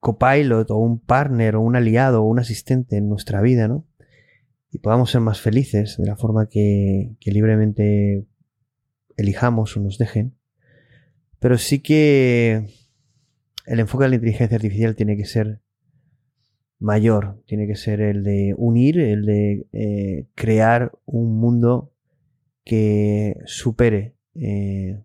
copilot 0.00 0.70
o 0.70 0.76
un 0.76 1.00
partner 1.00 1.56
o 1.56 1.60
un 1.60 1.76
aliado 1.76 2.22
o 2.22 2.26
un 2.26 2.38
asistente 2.38 2.96
en 2.96 3.08
nuestra 3.08 3.40
vida, 3.40 3.68
¿no? 3.68 3.86
Y 4.70 4.78
podamos 4.78 5.10
ser 5.10 5.20
más 5.20 5.40
felices 5.40 5.96
de 5.98 6.06
la 6.06 6.16
forma 6.16 6.48
que, 6.48 7.16
que 7.20 7.30
libremente 7.30 8.26
elijamos 9.16 9.76
o 9.76 9.80
nos 9.80 9.98
dejen. 9.98 10.36
Pero 11.38 11.58
sí 11.58 11.80
que 11.80 12.68
el 13.66 13.80
enfoque 13.80 14.04
de 14.04 14.10
la 14.10 14.16
inteligencia 14.16 14.56
artificial 14.56 14.96
tiene 14.96 15.16
que 15.16 15.24
ser 15.24 15.60
mayor, 16.82 17.42
tiene 17.46 17.66
que 17.66 17.76
ser 17.76 18.00
el 18.00 18.24
de 18.24 18.54
unir, 18.58 18.98
el 18.98 19.24
de 19.24 19.66
eh, 19.72 20.26
crear 20.34 20.92
un 21.06 21.38
mundo 21.38 21.92
que 22.64 23.36
supere 23.46 24.16
eh, 24.34 25.00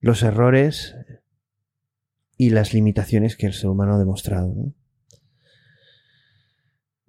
los 0.00 0.22
errores 0.22 0.96
y 2.36 2.50
las 2.50 2.74
limitaciones 2.74 3.36
que 3.36 3.46
el 3.46 3.52
ser 3.52 3.70
humano 3.70 3.94
ha 3.94 3.98
demostrado. 3.98 4.54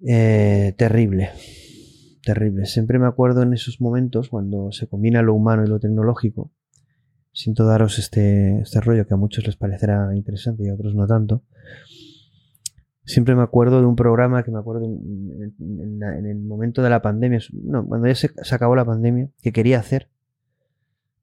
Eh, 0.06 0.74
terrible, 0.76 1.30
terrible. 2.24 2.66
Siempre 2.66 2.98
me 2.98 3.06
acuerdo 3.06 3.42
en 3.42 3.52
esos 3.52 3.80
momentos 3.80 4.28
cuando 4.28 4.72
se 4.72 4.86
combina 4.86 5.22
lo 5.22 5.34
humano 5.34 5.64
y 5.64 5.68
lo 5.68 5.80
tecnológico. 5.80 6.52
Siento 7.32 7.64
daros 7.64 7.98
este, 7.98 8.60
este 8.60 8.80
rollo 8.80 9.06
que 9.06 9.14
a 9.14 9.16
muchos 9.16 9.46
les 9.46 9.56
parecerá 9.56 10.14
interesante 10.14 10.64
y 10.64 10.68
a 10.68 10.74
otros 10.74 10.94
no 10.94 11.06
tanto 11.06 11.42
Siempre 13.04 13.34
me 13.34 13.42
acuerdo 13.42 13.80
de 13.80 13.86
un 13.86 13.96
programa 13.96 14.44
que 14.44 14.52
me 14.52 14.58
acuerdo 14.58 14.84
en, 14.84 16.02
el 16.26 16.38
momento 16.40 16.82
de 16.82 16.90
la 16.90 17.02
pandemia, 17.02 17.40
no, 17.52 17.84
cuando 17.84 18.06
ya 18.06 18.14
se, 18.14 18.30
acabó 18.54 18.76
la 18.76 18.84
pandemia, 18.84 19.28
que 19.42 19.52
quería 19.52 19.80
hacer, 19.80 20.08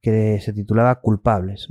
que 0.02 0.40
se 0.42 0.52
titulaba 0.52 1.00
Culpables. 1.00 1.70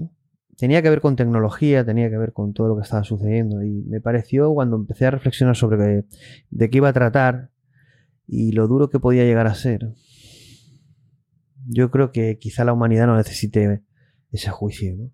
Tenía 0.56 0.82
que 0.82 0.90
ver 0.90 1.02
con 1.02 1.14
tecnología, 1.14 1.84
tenía 1.84 2.08
que 2.08 2.16
ver 2.16 2.32
con 2.32 2.54
todo 2.54 2.68
lo 2.68 2.76
que 2.76 2.82
estaba 2.82 3.04
sucediendo 3.04 3.62
y 3.62 3.82
me 3.82 4.00
pareció 4.00 4.52
cuando 4.54 4.76
empecé 4.76 5.06
a 5.06 5.10
reflexionar 5.10 5.56
sobre 5.56 6.06
de 6.50 6.70
qué 6.70 6.78
iba 6.78 6.88
a 6.88 6.92
tratar 6.92 7.50
y 8.26 8.52
lo 8.52 8.66
duro 8.66 8.88
que 8.88 8.98
podía 8.98 9.24
llegar 9.24 9.46
a 9.46 9.54
ser. 9.54 9.94
Yo 11.66 11.90
creo 11.90 12.12
que 12.12 12.38
quizá 12.38 12.64
la 12.64 12.72
humanidad 12.72 13.06
no 13.06 13.16
necesite 13.16 13.82
ese 14.32 14.50
juicio, 14.50 14.96
¿no? 14.96 15.10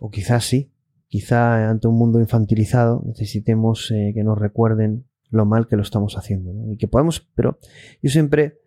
O 0.00 0.10
quizás 0.10 0.44
sí, 0.44 0.72
quizá 1.08 1.68
ante 1.68 1.88
un 1.88 1.96
mundo 1.98 2.20
infantilizado 2.20 3.02
necesitemos 3.06 3.90
eh, 3.90 4.12
que 4.14 4.24
nos 4.24 4.38
recuerden 4.38 5.06
lo 5.30 5.44
mal 5.44 5.66
que 5.66 5.76
lo 5.76 5.82
estamos 5.82 6.16
haciendo. 6.16 6.52
Y 6.70 6.76
que 6.76 6.88
podemos, 6.88 7.28
pero 7.34 7.58
yo 8.02 8.10
siempre 8.10 8.58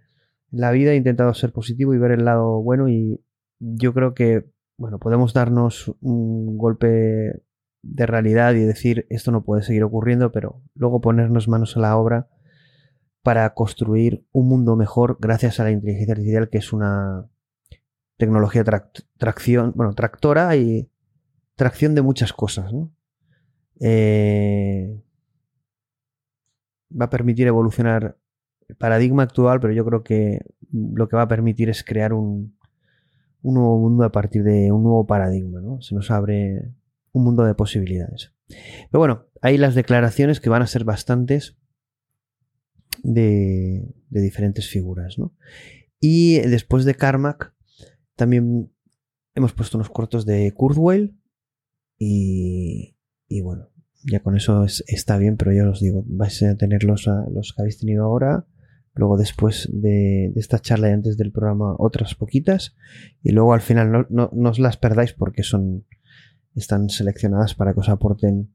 en 0.51 0.61
la 0.61 0.71
vida 0.71 0.91
he 0.91 0.95
intentado 0.95 1.33
ser 1.33 1.51
positivo 1.51 1.93
y 1.93 1.97
ver 1.97 2.11
el 2.11 2.25
lado 2.25 2.61
bueno 2.61 2.89
y 2.89 3.23
yo 3.59 3.93
creo 3.93 4.13
que, 4.13 4.49
bueno, 4.77 4.99
podemos 4.99 5.33
darnos 5.33 5.93
un 6.01 6.57
golpe 6.57 7.43
de 7.81 8.05
realidad 8.05 8.53
y 8.55 8.59
decir 8.59 9.05
esto 9.09 9.31
no 9.31 9.43
puede 9.43 9.63
seguir 9.63 9.83
ocurriendo, 9.83 10.31
pero 10.31 10.61
luego 10.75 11.01
ponernos 11.01 11.47
manos 11.47 11.77
a 11.77 11.81
la 11.81 11.97
obra 11.97 12.29
para 13.21 13.53
construir 13.53 14.25
un 14.31 14.47
mundo 14.47 14.75
mejor 14.75 15.17
gracias 15.19 15.59
a 15.59 15.65
la 15.65 15.71
inteligencia 15.71 16.13
artificial 16.13 16.49
que 16.49 16.57
es 16.57 16.73
una 16.73 17.29
tecnología 18.17 18.63
tracción, 19.17 19.73
bueno, 19.75 19.93
tractora 19.93 20.55
y 20.55 20.89
tracción 21.59 21.93
de 21.93 22.01
muchas 22.01 22.31
cosas. 22.31 22.71
Eh, 23.81 24.97
va 26.89 27.05
a 27.05 27.09
permitir 27.09 27.47
evolucionar 27.47 28.17
el 28.69 28.75
paradigma 28.77 29.23
actual, 29.23 29.59
pero 29.59 29.73
yo 29.73 29.85
creo 29.85 30.03
que 30.03 30.39
lo 30.71 31.09
que 31.09 31.17
va 31.17 31.23
a 31.23 31.27
permitir 31.27 31.69
es 31.69 31.83
crear 31.83 32.13
un, 32.13 32.57
nuevo 33.43 33.77
mundo 33.77 34.05
a 34.05 34.11
partir 34.11 34.43
de 34.43 34.71
un 34.71 34.83
nuevo 34.83 35.05
paradigma. 35.05 35.59
Se 35.81 35.93
nos 35.93 36.09
abre 36.11 36.71
un 37.11 37.25
mundo 37.25 37.43
de 37.43 37.55
posibilidades. 37.55 38.33
Pero 38.47 38.99
bueno, 38.99 39.25
hay 39.41 39.57
las 39.57 39.75
declaraciones 39.75 40.39
que 40.39 40.49
van 40.49 40.61
a 40.61 40.67
ser 40.67 40.85
bastantes 40.85 41.57
de, 43.03 43.93
diferentes 44.09 44.69
figuras. 44.69 45.17
Y 45.99 46.39
después 46.39 46.85
de 46.85 46.95
Carmack, 46.95 47.53
también 48.15 48.71
hemos 49.35 49.51
puesto 49.51 49.77
unos 49.77 49.89
cortos 49.89 50.25
de 50.25 50.53
Kurzweil, 50.53 51.18
y, 51.99 52.95
bueno, 53.41 53.69
ya 54.05 54.21
con 54.21 54.37
eso 54.37 54.65
está 54.87 55.17
bien, 55.17 55.35
pero 55.35 55.51
ya 55.51 55.69
os 55.69 55.81
digo, 55.81 56.03
vais 56.07 56.41
a 56.43 56.55
tener 56.55 56.85
los, 56.85 57.07
los 57.31 57.53
que 57.53 57.61
habéis 57.61 57.79
tenido 57.79 58.05
ahora, 58.05 58.45
luego 58.93 59.17
después 59.17 59.69
de, 59.71 60.31
esta 60.35 60.59
charla 60.59 60.89
y 60.89 60.93
antes 60.93 61.17
del 61.17 61.31
programa 61.31 61.75
otras 61.77 62.15
poquitas, 62.15 62.75
y 63.21 63.31
luego 63.31 63.53
al 63.53 63.61
final 63.61 64.07
no, 64.09 64.29
no, 64.31 64.49
os 64.49 64.59
las 64.59 64.77
perdáis 64.77 65.13
porque 65.13 65.43
son 65.43 65.85
están 66.55 66.89
seleccionadas 66.89 67.53
para 67.53 67.73
que 67.73 67.81
os 67.81 67.89
aporten 67.89 68.53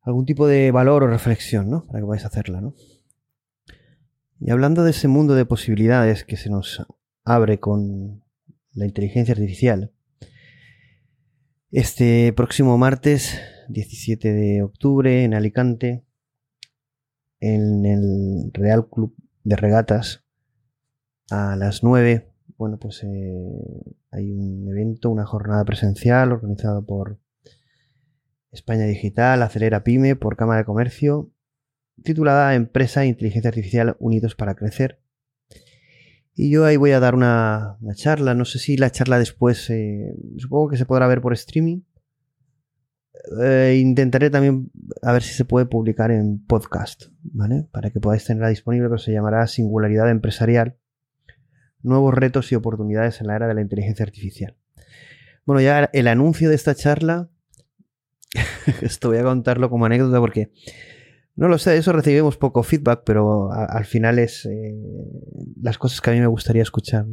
algún 0.00 0.26
tipo 0.26 0.46
de 0.46 0.70
valor 0.70 1.04
o 1.04 1.06
reflexión, 1.06 1.70
¿no? 1.70 1.86
Para 1.86 2.00
que 2.00 2.06
podáis 2.06 2.24
hacerla, 2.24 2.60
¿no? 2.60 2.74
Y 4.40 4.50
hablando 4.50 4.84
de 4.84 4.90
ese 4.90 5.08
mundo 5.08 5.34
de 5.34 5.46
posibilidades 5.46 6.24
que 6.24 6.36
se 6.36 6.50
nos 6.50 6.84
abre 7.24 7.60
con 7.60 8.22
la 8.72 8.86
inteligencia 8.86 9.32
artificial, 9.32 9.93
este 11.74 12.32
próximo 12.32 12.78
martes, 12.78 13.40
17 13.68 14.32
de 14.32 14.62
octubre, 14.62 15.24
en 15.24 15.34
Alicante, 15.34 16.04
en 17.40 17.84
el 17.84 18.52
Real 18.52 18.88
Club 18.88 19.12
de 19.42 19.56
Regatas, 19.56 20.24
a 21.32 21.56
las 21.56 21.82
9, 21.82 22.30
bueno, 22.58 22.78
pues 22.78 23.02
eh, 23.02 23.96
hay 24.12 24.30
un 24.30 24.68
evento, 24.68 25.10
una 25.10 25.26
jornada 25.26 25.64
presencial 25.64 26.30
organizado 26.30 26.86
por 26.86 27.18
España 28.52 28.84
Digital, 28.84 29.42
Acelera 29.42 29.82
Pyme, 29.82 30.14
por 30.14 30.36
Cámara 30.36 30.60
de 30.60 30.66
Comercio, 30.66 31.32
titulada 32.04 32.54
Empresa 32.54 33.02
e 33.02 33.08
Inteligencia 33.08 33.48
Artificial 33.48 33.96
Unidos 33.98 34.36
para 34.36 34.54
Crecer. 34.54 35.00
Y 36.36 36.50
yo 36.50 36.64
ahí 36.64 36.76
voy 36.76 36.90
a 36.90 37.00
dar 37.00 37.14
una, 37.14 37.78
charla. 37.94 38.34
No 38.34 38.44
sé 38.44 38.58
si 38.58 38.76
la 38.76 38.90
charla 38.90 39.18
después, 39.18 39.70
eh, 39.70 40.14
supongo 40.38 40.68
que 40.68 40.76
se 40.76 40.86
podrá 40.86 41.06
ver 41.06 41.20
por 41.20 41.32
streaming. 41.32 41.82
Eh, 43.42 43.78
intentaré 43.80 44.28
también 44.30 44.70
a 45.02 45.12
ver 45.12 45.22
si 45.22 45.32
se 45.32 45.44
puede 45.44 45.66
publicar 45.66 46.10
en 46.10 46.44
podcast, 46.44 47.04
¿vale? 47.22 47.66
Para 47.70 47.90
que 47.90 48.00
podáis 48.00 48.24
tenerla 48.24 48.48
disponible, 48.48 48.88
pero 48.88 48.98
se 48.98 49.12
llamará 49.12 49.46
Singularidad 49.46 50.10
Empresarial. 50.10 50.76
Nuevos 51.82 52.12
retos 52.12 52.50
y 52.50 52.54
oportunidades 52.54 53.20
en 53.20 53.28
la 53.28 53.36
era 53.36 53.46
de 53.46 53.54
la 53.54 53.60
inteligencia 53.60 54.04
artificial. 54.04 54.56
Bueno, 55.46 55.60
ya 55.60 55.90
el 55.92 56.08
anuncio 56.08 56.48
de 56.48 56.54
esta 56.56 56.74
charla, 56.74 57.30
esto 58.82 59.08
voy 59.08 59.18
a 59.18 59.22
contarlo 59.22 59.70
como 59.70 59.86
anécdota 59.86 60.18
porque 60.18 60.50
no 61.36 61.48
lo 61.48 61.58
sé, 61.58 61.76
eso 61.76 61.92
recibimos 61.92 62.36
poco 62.36 62.62
feedback, 62.62 63.02
pero 63.04 63.52
al 63.52 63.84
final 63.84 64.18
es 64.18 64.46
eh, 64.46 64.74
las 65.60 65.78
cosas 65.78 66.00
que 66.00 66.10
a 66.10 66.12
mí 66.12 66.20
me 66.20 66.28
gustaría 66.28 66.62
escuchar. 66.62 67.06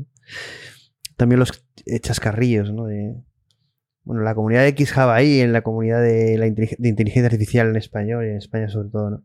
También 1.17 1.39
los 1.39 1.65
chascarrillos, 2.01 2.71
¿no? 2.71 2.85
De, 2.85 3.15
bueno, 4.03 4.21
la 4.21 4.35
comunidad 4.35 4.63
de 4.63 4.75
XJava 4.77 5.15
ahí, 5.15 5.39
en 5.39 5.53
la 5.53 5.61
comunidad 5.61 6.01
de, 6.01 6.37
la 6.37 6.47
inteligencia 6.47 7.25
artificial 7.25 7.69
en 7.69 7.75
español 7.75 8.25
y 8.25 8.29
en 8.29 8.37
España 8.37 8.69
sobre 8.69 8.89
todo, 8.89 9.09
¿no? 9.09 9.23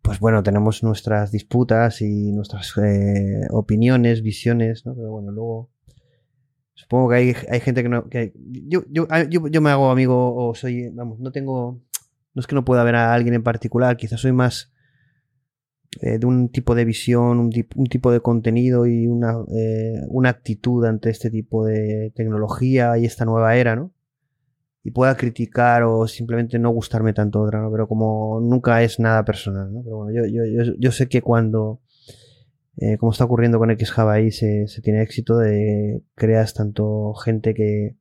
Pues 0.00 0.20
bueno, 0.20 0.42
tenemos 0.42 0.82
nuestras 0.82 1.32
disputas 1.32 2.00
y 2.00 2.32
nuestras 2.32 2.72
eh, 2.78 3.46
opiniones, 3.50 4.22
visiones, 4.22 4.86
¿no? 4.86 4.94
Pero 4.94 5.10
bueno, 5.10 5.32
luego 5.32 5.70
supongo 6.74 7.10
que 7.10 7.16
hay, 7.16 7.34
hay 7.50 7.60
gente 7.60 7.82
que 7.82 7.88
no... 7.88 8.08
Que 8.08 8.32
yo, 8.36 8.84
yo, 8.88 9.08
yo, 9.28 9.48
yo 9.48 9.60
me 9.60 9.70
hago 9.70 9.90
amigo 9.90 10.36
o 10.36 10.54
soy, 10.54 10.90
vamos, 10.90 11.18
no 11.18 11.32
tengo 11.32 11.82
no 12.36 12.40
es 12.40 12.46
que 12.46 12.54
no 12.54 12.66
pueda 12.66 12.84
ver 12.84 12.96
a 12.96 13.14
alguien 13.14 13.34
en 13.34 13.42
particular, 13.42 13.96
quizás 13.96 14.20
soy 14.20 14.32
más 14.32 14.70
eh, 16.02 16.18
de 16.18 16.26
un 16.26 16.50
tipo 16.50 16.74
de 16.74 16.84
visión, 16.84 17.38
un, 17.38 17.50
tipo 17.88 18.12
de 18.12 18.20
contenido 18.20 18.86
y 18.86 19.06
eh, 19.06 20.00
una, 20.10 20.28
actitud 20.28 20.84
ante 20.84 21.08
este 21.08 21.30
tipo 21.30 21.64
de 21.64 22.12
tecnología 22.14 22.98
y 22.98 23.06
esta 23.06 23.24
nueva 23.24 23.56
era, 23.56 23.74
¿no? 23.74 23.90
Y 24.84 24.90
pueda 24.90 25.16
criticar 25.16 25.84
o 25.84 26.06
simplemente 26.06 26.58
no 26.58 26.68
gustarme 26.68 27.14
tanto 27.14 27.40
otra, 27.40 27.62
¿no? 27.62 27.72
Pero 27.72 27.88
como 27.88 28.38
nunca 28.42 28.82
es 28.82 29.00
nada 29.00 29.24
personal, 29.24 29.72
¿no? 29.72 29.82
Pero 29.82 29.96
bueno, 29.96 30.12
yo, 30.14 30.44
yo, 30.44 30.74
yo, 30.78 30.92
sé 30.92 31.08
que 31.08 31.22
cuando 31.22 31.80
eh, 32.76 32.98
como 32.98 33.12
está 33.12 33.24
ocurriendo 33.24 33.58
con 33.58 33.74
XJava 33.74 34.12
ahí, 34.12 34.30
se, 34.30 34.68
se 34.68 34.82
tiene 34.82 35.00
éxito 35.00 35.38
de 35.38 36.02
creas 36.14 36.52
tanto 36.52 37.14
gente 37.14 37.54
que 37.54 37.96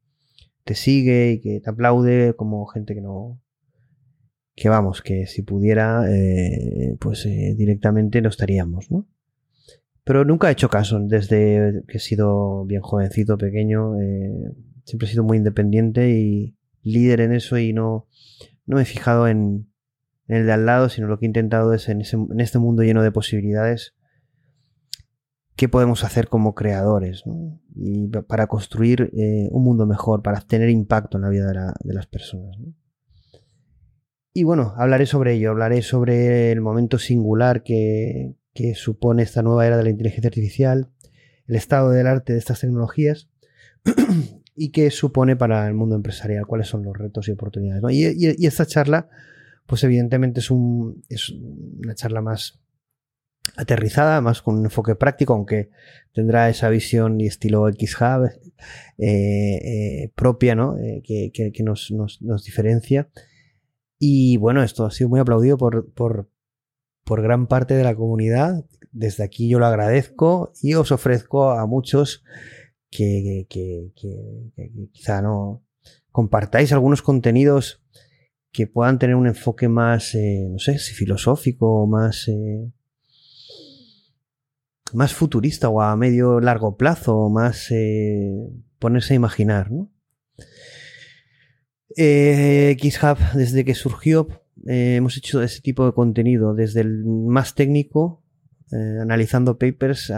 te 0.65 0.75
sigue 0.75 1.31
y 1.31 1.39
que 1.39 1.61
te 1.61 1.69
aplaude 1.69 2.33
como 2.35 2.65
gente 2.65 2.93
que 2.95 3.01
no, 3.01 3.39
que 4.55 4.69
vamos, 4.69 5.01
que 5.01 5.27
si 5.27 5.41
pudiera, 5.41 6.05
eh, 6.09 6.95
pues 6.99 7.25
eh, 7.25 7.55
directamente 7.57 8.21
no 8.21 8.29
estaríamos, 8.29 8.89
¿no? 8.89 9.05
Pero 10.05 10.23
nunca 10.23 10.49
he 10.49 10.53
hecho 10.53 10.69
caso, 10.69 10.99
desde 10.99 11.83
que 11.87 11.97
he 11.97 11.99
sido 11.99 12.63
bien 12.65 12.81
jovencito, 12.81 13.37
pequeño, 13.37 13.99
eh, 13.99 14.53
siempre 14.85 15.07
he 15.07 15.11
sido 15.11 15.23
muy 15.23 15.37
independiente 15.37 16.11
y 16.11 16.55
líder 16.83 17.21
en 17.21 17.33
eso 17.33 17.57
y 17.57 17.73
no, 17.73 18.07
no 18.65 18.77
me 18.77 18.83
he 18.83 18.85
fijado 18.85 19.27
en, 19.27 19.67
el 20.27 20.45
de 20.45 20.53
al 20.53 20.65
lado, 20.65 20.89
sino 20.89 21.07
lo 21.07 21.19
que 21.19 21.25
he 21.25 21.27
intentado 21.27 21.73
es 21.73 21.89
en, 21.89 22.01
ese, 22.01 22.15
en 22.15 22.39
este 22.39 22.59
mundo 22.59 22.83
lleno 22.83 23.03
de 23.03 23.11
posibilidades, 23.11 23.93
qué 25.55 25.67
podemos 25.67 26.03
hacer 26.03 26.29
como 26.29 26.55
creadores, 26.55 27.23
¿no? 27.25 27.59
Y 27.75 28.07
para 28.07 28.47
construir 28.47 29.11
un 29.51 29.63
mundo 29.63 29.85
mejor, 29.85 30.21
para 30.21 30.39
tener 30.41 30.69
impacto 30.69 31.17
en 31.17 31.23
la 31.23 31.29
vida 31.29 31.47
de, 31.47 31.73
de 31.83 31.93
las 31.93 32.07
personas, 32.07 32.57
¿no? 32.59 32.73
Y 34.37 34.43
bueno, 34.43 34.73
hablaré 34.75 35.05
sobre 35.05 35.35
ello, 35.35 35.51
hablaré 35.51 35.81
sobre 35.81 36.51
el 36.51 36.59
momento 36.59 36.99
singular 36.99 37.63
que, 37.63 38.35
supone 38.73 39.23
esta 39.23 39.41
nueva 39.41 39.65
era 39.65 39.77
de 39.77 39.83
la 39.83 39.89
inteligencia 39.89 40.27
artificial, 40.27 40.89
el 41.47 41.55
estado 41.55 41.91
del 41.91 42.05
arte 42.05 42.33
de 42.33 42.39
estas 42.39 42.59
tecnologías 42.59 43.29
y 44.57 44.71
qué 44.71 44.91
supone 44.91 45.37
para 45.37 45.65
el 45.69 45.73
mundo 45.73 45.95
empresarial, 45.95 46.45
cuáles 46.47 46.67
son 46.67 46.83
los 46.83 46.97
retos 46.97 47.29
y 47.29 47.31
oportunidades. 47.31 47.81
Y, 47.95 48.45
esta 48.45 48.65
charla, 48.65 49.07
pues 49.67 49.85
evidentemente 49.85 50.41
es, 50.41 50.51
un, 50.51 51.01
una 51.81 51.95
charla 51.95 52.19
más 52.19 52.59
aterrizada, 53.55 54.19
más 54.19 54.41
con 54.41 54.57
un 54.57 54.65
enfoque 54.65 54.95
práctico, 54.95 55.31
aunque 55.31 55.69
tendrá 56.11 56.49
esa 56.49 56.67
visión 56.67 57.21
y 57.21 57.27
estilo 57.27 57.65
XHub 57.71 58.25
eh, 58.97 59.07
eh, 59.07 60.11
propia, 60.13 60.55
¿no? 60.55 60.77
Eh, 60.77 61.01
que, 61.05 61.63
nos 61.63 62.43
diferencia. 62.43 63.07
Y 64.07 64.37
bueno, 64.37 64.61
esto 64.61 64.85
ha 64.85 64.91
sido 64.91 65.09
muy 65.09 65.19
aplaudido 65.19 65.57
por, 65.57 65.91
por, 65.91 66.29
por, 67.03 67.23
gran 67.23 67.47
parte 67.47 67.73
de 67.73 67.83
la 67.83 67.95
comunidad. 67.95 68.63
Desde 68.91 69.23
aquí 69.23 69.49
yo 69.49 69.57
lo 69.57 69.65
agradezco 69.65 70.53
y 70.61 70.75
os 70.75 70.91
ofrezco 70.91 71.49
a 71.49 71.65
muchos 71.65 72.23
que, 72.91 73.47
que, 73.49 73.93
quizá 74.91 75.23
no 75.23 75.63
compartáis 76.11 76.71
algunos 76.71 77.01
contenidos 77.01 77.83
que 78.51 78.67
puedan 78.67 78.99
tener 78.99 79.15
un 79.15 79.25
enfoque 79.25 79.69
más, 79.69 80.13
eh, 80.13 80.49
no 80.51 80.59
sé, 80.59 80.77
si 80.77 80.93
filosófico, 80.93 81.87
más, 81.87 82.27
eh, 82.27 82.71
más 84.93 85.15
futurista 85.15 85.69
o 85.69 85.81
a 85.81 85.95
medio 85.95 86.39
largo 86.39 86.77
plazo, 86.77 87.27
más 87.31 87.71
eh, 87.71 88.51
ponerse 88.77 89.13
a 89.13 89.17
imaginar, 89.17 89.71
¿no? 89.71 89.89
Eh, 91.95 92.75
XHub, 92.79 93.17
desde 93.35 93.63
que 93.63 93.75
surgió, 93.75 94.27
eh, 94.67 94.95
hemos 94.95 95.17
hecho 95.17 95.41
ese 95.43 95.61
tipo 95.61 95.85
de 95.85 95.93
contenido, 95.93 96.55
desde 96.55 96.81
el 96.81 97.05
más 97.05 97.55
técnico, 97.55 98.23
eh, 98.71 98.97
analizando 99.01 99.59
papers, 99.59 100.11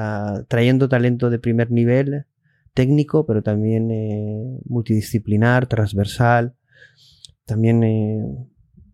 trayendo 0.47 0.88
talento 0.88 1.30
de 1.30 1.39
primer 1.39 1.71
nivel, 1.71 2.25
técnico, 2.73 3.25
pero 3.25 3.41
también 3.41 3.91
eh, 3.91 4.60
multidisciplinar, 4.65 5.67
transversal. 5.67 6.56
También 7.45 7.84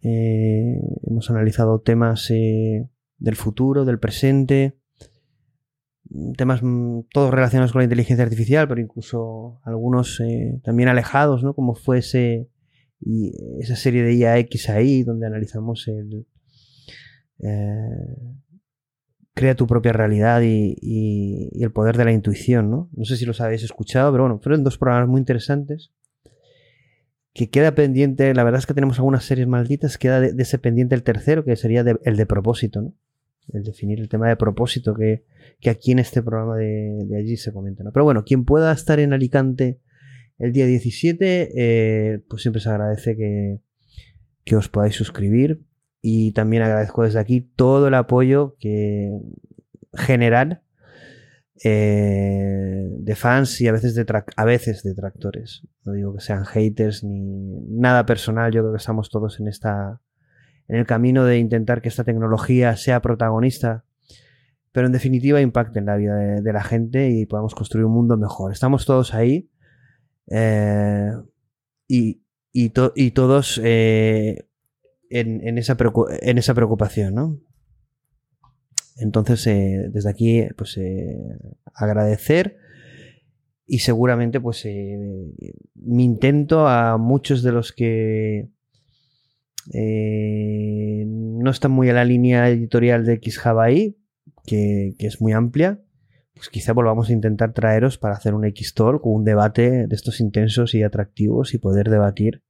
hemos 0.02 1.30
analizado 1.30 1.82
temas 1.82 2.30
del 2.30 3.36
futuro, 3.36 3.86
del 3.86 4.00
presente, 4.00 4.78
temas 6.38 6.62
mm, 6.64 7.02
todos 7.12 7.32
relacionados 7.32 7.72
con 7.72 7.80
la 7.80 7.86
inteligencia 7.86 8.24
artificial, 8.24 8.68
pero 8.68 8.82
incluso 8.82 9.60
algunos 9.64 10.22
también 10.64 10.90
alejados, 10.90 11.44
¿no? 11.44 11.54
Como 11.54 11.76
fuese 11.76 12.48
y 13.06 13.32
esa 13.60 13.76
serie 13.76 14.04
de 14.04 14.16
IAX 14.16 14.70
ahí 14.70 15.04
donde 15.04 15.28
analizamos 15.28 15.88
el 15.88 16.26
eh, 17.40 18.34
crea 19.34 19.56
tu 19.56 19.68
propia 19.68 19.94
realidad 19.94 20.42
y, 20.44 21.50
el 21.60 21.72
poder 21.72 21.98
de 21.98 22.06
la 22.06 22.12
intuición, 22.12 22.70
¿no? 22.70 22.90
No 22.94 23.06
sé 23.06 23.18
si 23.18 23.26
los 23.26 23.42
habéis 23.42 23.64
escuchado, 23.64 24.12
pero 24.12 24.24
bueno, 24.24 24.40
fueron 24.40 24.64
dos 24.64 24.78
programas 24.78 25.10
muy 25.10 25.20
interesantes 25.20 25.92
que 27.34 27.50
queda 27.50 27.74
pendiente, 27.74 28.34
la 28.36 28.44
verdad 28.44 28.60
es 28.60 28.68
que 28.68 28.76
tenemos 28.76 29.00
algunas 29.00 29.26
series 29.26 29.48
malditas, 29.48 29.98
queda 29.98 30.20
de, 30.20 30.40
ese 30.40 30.60
pendiente 30.60 30.94
el 30.94 31.02
tercero, 31.02 31.44
que 31.44 31.56
sería 31.56 31.82
el 31.82 32.16
de 32.16 32.26
propósito, 32.28 32.82
¿no? 32.82 32.94
El 33.52 33.64
definir 33.64 34.00
el 34.00 34.08
tema 34.08 34.30
de 34.30 34.38
propósito 34.38 34.94
que, 34.94 35.26
que 35.60 35.70
aquí 35.72 35.92
en 35.92 36.00
este 36.00 36.22
programa 36.22 36.56
de, 36.56 37.06
de 37.06 37.18
allí 37.18 37.36
se 37.36 37.52
comenta, 37.52 37.84
¿no? 37.84 37.92
Pero 37.92 38.04
bueno, 38.06 38.24
quien 38.24 38.46
pueda 38.46 38.72
estar 38.72 39.00
en 39.00 39.14
Alicante 39.14 39.80
el 40.38 40.52
día 40.52 40.66
17, 40.66 41.52
eh, 41.56 42.24
pues 42.30 42.42
siempre 42.42 42.62
se 42.62 42.70
agradece 42.70 43.16
que, 43.16 43.60
que, 44.44 44.56
os 44.56 44.70
podáis 44.70 44.96
suscribir 44.96 45.64
y 46.02 46.32
también 46.34 46.64
agradezco 46.64 47.04
desde 47.04 47.20
aquí 47.20 47.42
todo 47.42 47.88
el 47.88 47.94
apoyo 47.94 48.56
que 48.60 49.12
general 49.94 50.64
eh, 51.64 52.90
de 52.90 53.16
fans 53.16 53.62
y 53.62 53.68
a 53.68 53.72
veces 53.72 53.96
de 53.96 54.06
a 54.36 54.46
veces 54.46 54.84
detractores. 54.84 55.66
No 55.86 55.94
digo 55.94 56.14
que 56.14 56.22
sean 56.22 56.46
haters 56.46 57.04
ni 57.04 57.62
nada 57.70 58.06
personal, 58.06 58.52
yo 58.52 58.62
creo 58.62 58.74
que 58.74 58.78
estamos 58.78 59.10
todos 59.10 59.40
en 59.40 59.48
esta 59.48 60.02
en 60.68 60.78
el 60.78 60.86
camino 60.86 61.26
de 61.26 61.38
intentar 61.38 61.82
que 61.82 61.90
esta 61.90 62.04
tecnología 62.04 62.76
sea 62.76 63.02
protagonista, 63.02 63.86
pero 64.72 64.88
en 64.88 64.94
definitiva 64.94 65.42
impacte 65.42 65.80
en 65.80 65.86
la 65.86 65.98
vida 65.98 66.16
de, 66.16 66.42
de 66.42 66.54
la 66.54 66.64
gente 66.64 67.10
y 67.12 67.26
podamos 67.26 67.54
construir 67.54 67.86
un 67.86 67.94
mundo 67.94 68.18
mejor. 68.18 68.52
Estamos 68.52 68.86
todos 68.86 69.14
ahí 69.14 69.50
eh, 70.28 71.12
y, 71.88 72.22
y, 72.52 72.72
y, 72.96 73.12
todos 73.12 73.60
eh, 73.64 74.48
en, 75.10 75.46
en, 75.48 75.58
esa 75.58 75.78
en, 76.22 76.38
esa 76.38 76.54
preocupación, 76.54 77.16
¿no? 77.16 77.40
Entonces, 78.98 79.46
eh, 79.48 79.90
desde 79.92 80.10
aquí, 80.10 80.44
pues 80.56 80.80
agradecer 81.74 82.58
y 83.66 83.80
seguramente, 83.80 84.40
pues, 84.40 84.66
mi 84.66 86.04
intento 86.04 86.68
a 86.68 86.98
muchos 86.98 87.42
de 87.44 87.52
los 87.52 87.72
que 87.72 88.50
no 89.74 91.50
están 91.50 91.72
muy 91.72 91.90
a 91.90 91.94
la 91.94 92.06
línea 92.06 92.50
editorial 92.50 93.06
de 93.06 93.20
XJavaí, 93.24 93.98
que, 94.46 94.94
que 95.00 95.08
es 95.08 95.22
muy 95.22 95.32
amplia, 95.32 95.83
pues 96.34 96.50
quizá 96.50 96.74
volvamos 96.74 97.10
a 97.10 97.14
intentar 97.14 97.54
traeros 97.54 97.98
para 97.98 98.16
hacer 98.16 98.34
un 98.34 98.46
X-Talk 98.46 99.02
con 99.02 99.14
un 99.14 99.24
debate 99.24 99.88
de 99.88 99.96
estos 99.96 100.20
intensos 100.20 100.74
y 100.74 100.84
atractivos 100.84 101.54
y 101.54 101.60
poder 101.60 101.90
debatir 101.90 102.44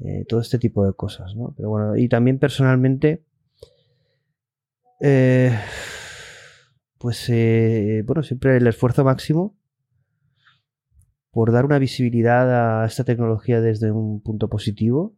eh, 0.00 0.24
todo 0.28 0.40
este 0.40 0.58
tipo 0.58 0.86
de 0.86 0.92
cosas, 0.92 1.34
¿no? 1.34 1.54
Pero 1.56 1.70
bueno, 1.70 1.96
y 1.96 2.08
también 2.08 2.38
personalmente, 2.38 3.24
eh, 5.00 5.56
pues, 6.98 7.28
eh, 7.28 8.02
bueno, 8.06 8.22
siempre 8.22 8.56
el 8.56 8.66
esfuerzo 8.66 9.04
máximo 9.04 9.56
por 11.30 11.52
dar 11.52 11.64
una 11.64 11.78
visibilidad 11.78 12.82
a 12.82 12.86
esta 12.86 13.04
tecnología 13.04 13.60
desde 13.60 13.92
un 13.92 14.20
punto 14.22 14.48
positivo. 14.48 15.14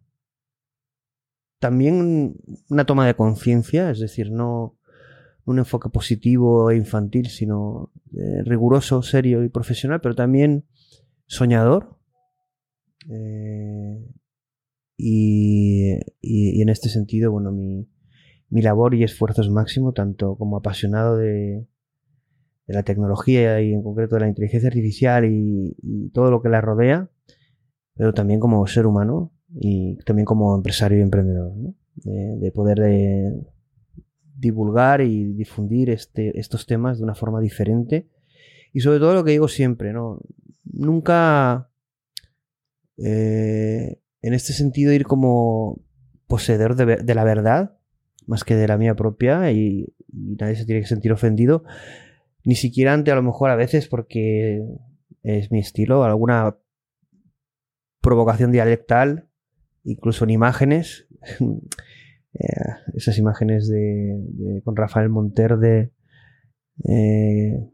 También 1.58 2.34
una 2.68 2.84
toma 2.84 3.06
de 3.06 3.14
conciencia, 3.14 3.90
es 3.90 4.00
decir, 4.00 4.30
no 4.30 4.76
un 5.44 5.58
enfoque 5.58 5.88
positivo 5.90 6.70
e 6.70 6.76
infantil, 6.76 7.28
sino 7.28 7.92
eh, 8.12 8.42
riguroso, 8.44 9.02
serio 9.02 9.44
y 9.44 9.48
profesional, 9.48 10.00
pero 10.00 10.14
también 10.14 10.64
soñador. 11.26 11.96
Eh, 13.08 14.06
y, 14.96 15.94
y, 16.20 16.62
en 16.62 16.68
este 16.68 16.88
sentido, 16.90 17.32
bueno, 17.32 17.52
mi, 17.52 17.88
mi, 18.50 18.60
labor 18.60 18.94
y 18.94 19.02
esfuerzo 19.02 19.40
es 19.40 19.48
máximo, 19.48 19.92
tanto 19.92 20.36
como 20.36 20.58
apasionado 20.58 21.16
de, 21.16 21.66
de, 22.66 22.74
la 22.74 22.82
tecnología 22.82 23.62
y 23.62 23.72
en 23.72 23.82
concreto 23.82 24.16
de 24.16 24.22
la 24.22 24.28
inteligencia 24.28 24.68
artificial 24.68 25.24
y, 25.24 26.10
todo 26.12 26.30
lo 26.30 26.42
que 26.42 26.50
la 26.50 26.60
rodea, 26.60 27.08
pero 27.94 28.12
también 28.12 28.40
como 28.40 28.66
ser 28.66 28.86
humano 28.86 29.32
y 29.54 29.96
también 30.04 30.26
como 30.26 30.54
empresario 30.54 30.98
y 30.98 31.02
emprendedor, 31.02 31.56
¿no? 31.56 31.74
de, 31.94 32.36
de, 32.38 32.52
poder 32.52 32.78
de, 32.78 33.46
divulgar 34.40 35.00
y 35.02 35.32
difundir 35.34 35.90
este, 35.90 36.38
estos 36.38 36.66
temas 36.66 36.98
de 36.98 37.04
una 37.04 37.14
forma 37.14 37.40
diferente. 37.40 38.08
Y 38.72 38.80
sobre 38.80 38.98
todo 38.98 39.14
lo 39.14 39.24
que 39.24 39.32
digo 39.32 39.48
siempre, 39.48 39.92
¿no? 39.92 40.20
Nunca 40.64 41.70
eh, 42.96 44.00
en 44.22 44.34
este 44.34 44.52
sentido 44.52 44.92
ir 44.92 45.04
como 45.04 45.80
poseedor 46.26 46.76
de, 46.76 47.14
la 47.14 47.24
verdad, 47.24 47.76
más 48.26 48.44
que 48.44 48.54
de 48.54 48.68
la 48.68 48.78
mía 48.78 48.94
propia, 48.94 49.50
y, 49.50 49.92
y, 50.12 50.36
nadie 50.36 50.56
se 50.56 50.64
tiene 50.64 50.80
que 50.80 50.86
sentir 50.86 51.12
ofendido, 51.12 51.64
ni 52.44 52.54
siquiera 52.54 52.94
ante 52.94 53.10
a 53.10 53.16
lo 53.16 53.22
mejor 53.22 53.50
a 53.50 53.56
veces 53.56 53.88
porque 53.88 54.64
es 55.22 55.50
mi 55.50 55.58
estilo, 55.58 56.04
alguna 56.04 56.56
provocación 58.00 58.52
dialectal, 58.52 59.28
incluso 59.84 60.24
en 60.24 60.30
imágenes. 60.30 61.08
eh, 62.34 62.46
esas 62.94 63.18
imágenes 63.18 63.68
de, 63.68 64.60
con 64.64 64.76
Rafael 64.76 65.08
Monter 65.08 65.56
de, 65.58 65.92
eh, 66.84 67.68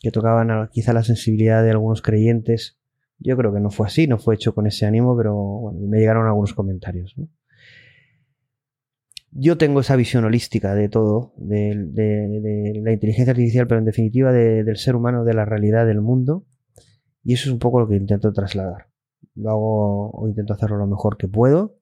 que 0.00 0.10
tocaban 0.10 0.68
quizá 0.72 0.92
la 0.92 1.02
sensibilidad 1.02 1.62
de 1.62 1.70
algunos 1.70 2.02
creyentes. 2.02 2.78
Yo 3.18 3.36
creo 3.36 3.52
que 3.52 3.60
no 3.60 3.70
fue 3.70 3.86
así, 3.86 4.06
no 4.06 4.18
fue 4.18 4.34
hecho 4.34 4.54
con 4.54 4.66
ese 4.66 4.86
ánimo, 4.86 5.16
pero 5.16 5.34
bueno, 5.36 5.78
me 5.86 5.98
llegaron 5.98 6.26
algunos 6.26 6.54
comentarios. 6.54 7.14
Yo 9.32 9.56
tengo 9.58 9.80
esa 9.80 9.94
visión 9.94 10.24
holística 10.24 10.74
de 10.74 10.88
todo, 10.88 11.32
de, 11.36 11.74
de- 11.92 12.80
la 12.82 12.92
inteligencia 12.92 13.30
artificial, 13.30 13.66
pero 13.68 13.78
en 13.78 13.84
definitiva 13.84 14.32
de- 14.32 14.64
del 14.64 14.76
ser 14.76 14.96
humano, 14.96 15.24
de 15.24 15.34
la 15.34 15.44
realidad 15.44 15.86
del 15.86 16.00
mundo, 16.00 16.46
y 17.22 17.34
eso 17.34 17.48
es 17.48 17.52
un 17.52 17.58
poco 17.60 17.78
lo 17.78 17.86
que 17.88 17.96
intento 17.96 18.32
trasladar. 18.32 18.88
Lo 19.36 19.50
hago 19.50 20.10
o 20.10 20.28
intento 20.28 20.54
hacerlo 20.54 20.78
lo 20.78 20.86
mejor 20.88 21.16
que 21.16 21.28
puedo. 21.28 21.76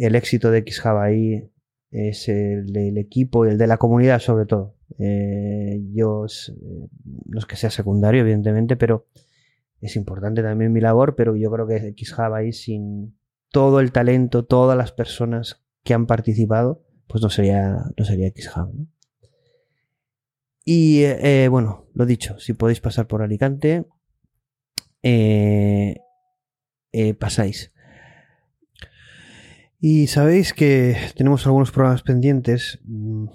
El 0.00 0.14
éxito 0.14 0.50
de 0.50 0.64
ahí 1.02 1.50
es 1.90 2.28
el 2.28 2.72
del 2.72 2.98
equipo 2.98 3.44
y 3.44 3.50
el 3.50 3.58
de 3.58 3.66
la 3.66 3.76
comunidad 3.76 4.20
sobre 4.20 4.46
todo. 4.46 4.76
Eh, 4.98 5.80
yo 5.92 6.26
eh, 6.26 6.88
no 7.26 7.38
es 7.38 7.46
que 7.46 7.56
sea 7.56 7.70
secundario, 7.70 8.22
evidentemente, 8.22 8.76
pero 8.76 9.06
es 9.80 9.96
importante 9.96 10.42
también 10.42 10.72
mi 10.72 10.80
labor, 10.80 11.16
pero 11.16 11.36
yo 11.36 11.50
creo 11.50 11.66
que 11.66 11.74
ahí 12.38 12.52
sin 12.52 13.18
todo 13.50 13.80
el 13.80 13.92
talento, 13.92 14.44
todas 14.44 14.76
las 14.76 14.92
personas 14.92 15.62
que 15.84 15.94
han 15.94 16.06
participado, 16.06 16.82
pues 17.06 17.22
no 17.22 17.30
sería, 17.30 17.84
no 17.96 18.04
sería. 18.04 18.32
Y 20.64 21.02
eh, 21.02 21.48
bueno, 21.48 21.88
lo 21.94 22.06
dicho, 22.06 22.38
si 22.38 22.52
podéis 22.52 22.80
pasar 22.80 23.06
por 23.06 23.22
Alicante, 23.22 23.86
pasáis. 27.18 27.72
Y 29.80 30.08
sabéis 30.08 30.52
que 30.52 30.96
tenemos 31.16 31.46
algunos 31.46 31.70
programas 31.70 32.02
pendientes. 32.02 32.78
mm, 32.84 33.26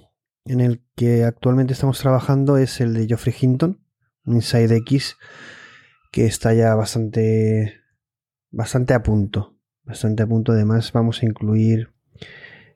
En 0.48 0.62
el 0.62 0.84
que 0.96 1.24
actualmente 1.24 1.74
estamos 1.74 1.98
trabajando 2.00 2.58
es 2.58 2.80
el 2.80 2.94
de 2.94 3.08
Geoffrey 3.08 3.34
Hinton, 3.42 3.82
Inside 4.28 4.76
X, 4.78 5.18
que 6.12 6.28
está 6.28 6.54
ya 6.54 6.76
bastante, 6.76 7.74
bastante 8.52 8.94
a 8.94 9.02
punto. 9.02 9.58
Bastante 9.84 10.22
a 10.22 10.28
punto. 10.28 10.52
Además, 10.52 10.92
vamos 10.94 11.24
a 11.24 11.26
incluir 11.26 11.90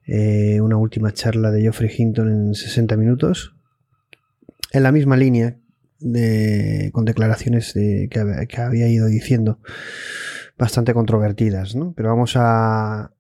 eh, 0.07 0.61
una 0.61 0.77
última 0.77 1.11
charla 1.13 1.51
de 1.51 1.61
Geoffrey 1.61 1.91
Hinton 1.95 2.29
en 2.29 2.53
60 2.55 2.97
minutos. 2.97 3.55
En 4.71 4.81
la 4.81 4.91
misma 4.91 5.15
línea, 5.15 5.59
de, 5.99 6.89
con 6.91 7.05
declaraciones 7.05 7.73
de- 7.75 8.07
que, 8.09 8.47
que 8.47 8.61
había 8.61 8.87
ido 8.87 9.05
diciendo, 9.05 9.59
bastante 10.57 10.95
controvertidas, 10.95 11.75
¿no? 11.75 11.93
Pero 11.95 12.09
vamos 12.09 12.33
a, 12.35 13.11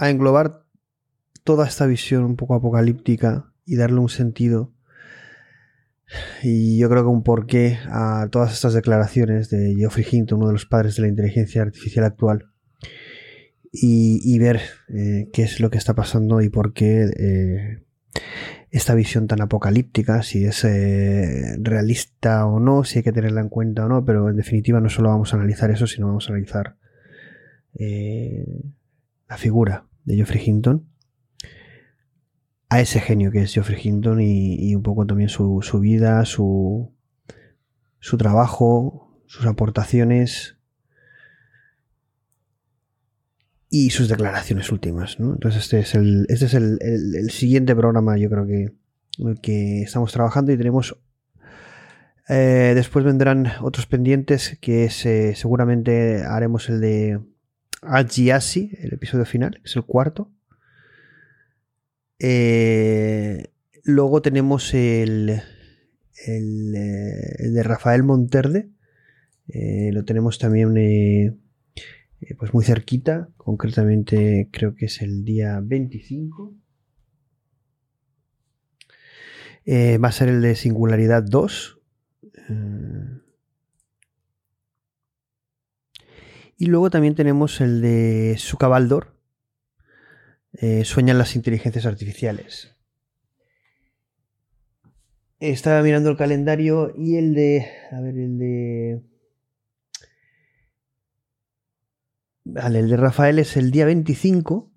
a 0.00 0.08
englobar 0.08 0.64
toda 1.44 1.66
esta 1.66 1.86
visión 1.86 2.24
un 2.24 2.36
poco 2.36 2.54
apocalíptica 2.54 3.52
y 3.66 3.76
darle 3.76 4.00
un 4.00 4.08
sentido. 4.08 4.72
Y 6.42 6.78
yo 6.78 6.88
creo 6.88 7.02
que 7.02 7.08
un 7.08 7.22
porqué 7.22 7.78
a 7.86 8.26
todas 8.32 8.52
estas 8.52 8.72
declaraciones 8.72 9.50
de 9.50 9.74
Geoffrey 9.76 10.06
Hinton, 10.10 10.38
uno 10.38 10.48
de 10.48 10.54
los 10.54 10.66
padres 10.66 10.96
de 10.96 11.02
la 11.02 11.08
inteligencia 11.08 11.62
artificial 11.62 12.04
actual, 12.06 12.46
y, 13.70 14.20
y 14.24 14.38
ver 14.38 14.60
eh, 14.88 15.28
qué 15.34 15.42
es 15.42 15.60
lo 15.60 15.70
que 15.70 15.78
está 15.78 15.94
pasando 15.94 16.40
y 16.40 16.48
por 16.48 16.72
qué 16.72 17.04
eh, 17.16 17.84
esta 18.70 18.94
visión 18.94 19.28
tan 19.28 19.42
apocalíptica, 19.42 20.22
si 20.22 20.46
es 20.46 20.64
eh, 20.64 21.56
realista 21.60 22.46
o 22.46 22.58
no, 22.58 22.84
si 22.84 22.98
hay 22.98 23.02
que 23.04 23.12
tenerla 23.12 23.42
en 23.42 23.50
cuenta 23.50 23.84
o 23.84 23.88
no, 23.88 24.04
pero 24.04 24.30
en 24.30 24.36
definitiva 24.36 24.80
no 24.80 24.88
solo 24.88 25.10
vamos 25.10 25.32
a 25.32 25.36
analizar 25.36 25.70
eso, 25.70 25.86
sino 25.86 26.06
vamos 26.06 26.26
a 26.26 26.32
analizar 26.32 26.76
la 29.28 29.36
figura 29.36 29.89
de 30.04 30.16
Geoffrey 30.16 30.42
Hinton, 30.44 30.86
a 32.68 32.80
ese 32.80 33.00
genio 33.00 33.30
que 33.32 33.42
es 33.42 33.52
Geoffrey 33.54 33.78
Hinton 33.82 34.20
y, 34.20 34.74
un 34.74 34.82
poco 34.82 35.04
también 35.06 35.28
su, 35.28 35.60
su 35.62 35.80
vida, 35.80 36.24
su, 36.24 36.92
su 37.98 38.16
trabajo, 38.16 39.22
sus 39.26 39.46
aportaciones 39.46 40.56
y 43.68 43.90
sus 43.90 44.08
declaraciones 44.08 44.70
últimas. 44.72 45.18
¿no? 45.20 45.32
Entonces 45.32 45.62
este 45.62 45.80
es, 45.80 45.94
el, 45.94 46.26
este 46.28 46.46
es 46.46 46.54
el, 46.54 46.78
el- 46.80 47.30
siguiente 47.30 47.74
programa 47.76 48.16
yo 48.18 48.28
creo 48.30 48.46
que 48.46 48.74
que 49.42 49.82
estamos 49.82 50.12
trabajando 50.12 50.50
y 50.52 50.56
tenemos... 50.56 50.96
eh, 52.28 52.72
después 52.74 53.04
vendrán 53.04 53.48
otros 53.60 53.86
pendientes 53.86 54.56
que 54.60 54.84
eh, 54.86 55.34
seguramente 55.34 56.22
haremos 56.24 56.70
el 56.70 56.80
de 56.80 57.20
Agiasi, 57.82 58.70
el 58.78 58.92
episodio 58.94 59.24
final, 59.24 59.54
que 59.54 59.62
es 59.64 59.76
el 59.76 59.84
cuarto. 59.84 60.30
Eh, 62.18 63.44
luego 63.84 64.20
tenemos 64.20 64.74
el, 64.74 65.40
el, 66.26 66.74
eh, 66.76 67.48
de 67.50 67.62
Rafael 67.62 68.02
Monterde. 68.02 68.70
Eh, 69.48 69.90
lo 69.92 70.04
tenemos 70.04 70.38
también 70.38 71.40
pues 72.38 72.52
muy 72.52 72.64
cerquita. 72.64 73.30
Concretamente 73.36 74.48
creo 74.52 74.74
que 74.74 74.86
es 74.86 75.00
el 75.02 75.24
día 75.24 75.60
25. 75.62 76.54
Eh, 79.64 79.98
va 79.98 80.08
a 80.08 80.12
ser 80.12 80.28
el 80.28 80.42
de 80.42 80.56
Singularidad 80.56 81.22
2. 81.22 81.78
Eh, 82.48 83.20
y 86.60 86.66
luego 86.66 86.90
también 86.90 87.14
tenemos 87.14 87.62
el 87.62 87.80
de 87.80 88.34
Suka 88.36 88.68
Baldor, 88.68 89.16
eh, 90.52 90.84
sueñan 90.84 91.16
las 91.16 91.34
inteligencias 91.34 91.86
artificiales. 91.86 92.76
Estaba 95.38 95.82
mirando 95.82 96.10
el 96.10 96.18
calendario 96.18 96.92
y 96.98 97.16
el 97.16 97.34
de. 97.34 97.66
A 97.90 98.00
ver, 98.00 98.18
el 98.18 98.38
de. 98.38 99.02
Vale, 102.44 102.80
el 102.80 102.90
de 102.90 102.96
Rafael 102.98 103.38
es 103.38 103.56
el 103.56 103.70
día 103.70 103.86
25. 103.86 104.70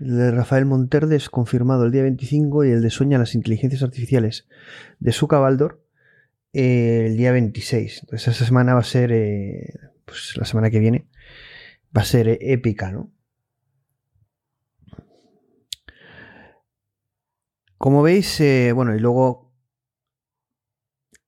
El 0.00 0.16
de 0.16 0.32
Rafael 0.32 0.66
Monterde 0.66 1.14
es 1.14 1.30
confirmado 1.30 1.84
el 1.84 1.92
día 1.92 2.02
25 2.02 2.64
y 2.64 2.70
el 2.70 2.82
de 2.82 2.90
Sueñan 2.90 3.20
las 3.20 3.36
inteligencias 3.36 3.84
artificiales 3.84 4.48
de 4.98 5.12
Suka 5.12 5.38
Baldor 5.38 5.80
eh, 6.52 7.04
el 7.06 7.16
día 7.16 7.30
26. 7.30 8.00
Entonces 8.00 8.34
esa 8.34 8.44
semana 8.44 8.74
va 8.74 8.80
a 8.80 8.84
ser, 8.84 9.12
eh, 9.12 9.74
pues 10.04 10.36
la 10.36 10.44
semana 10.44 10.70
que 10.70 10.80
viene, 10.80 11.06
va 11.96 12.02
a 12.02 12.04
ser 12.04 12.38
épica, 12.40 12.92
¿no? 12.92 13.12
Como 17.78 18.02
veis, 18.02 18.38
eh, 18.40 18.72
bueno, 18.72 18.94
y 18.94 19.00
luego, 19.00 19.54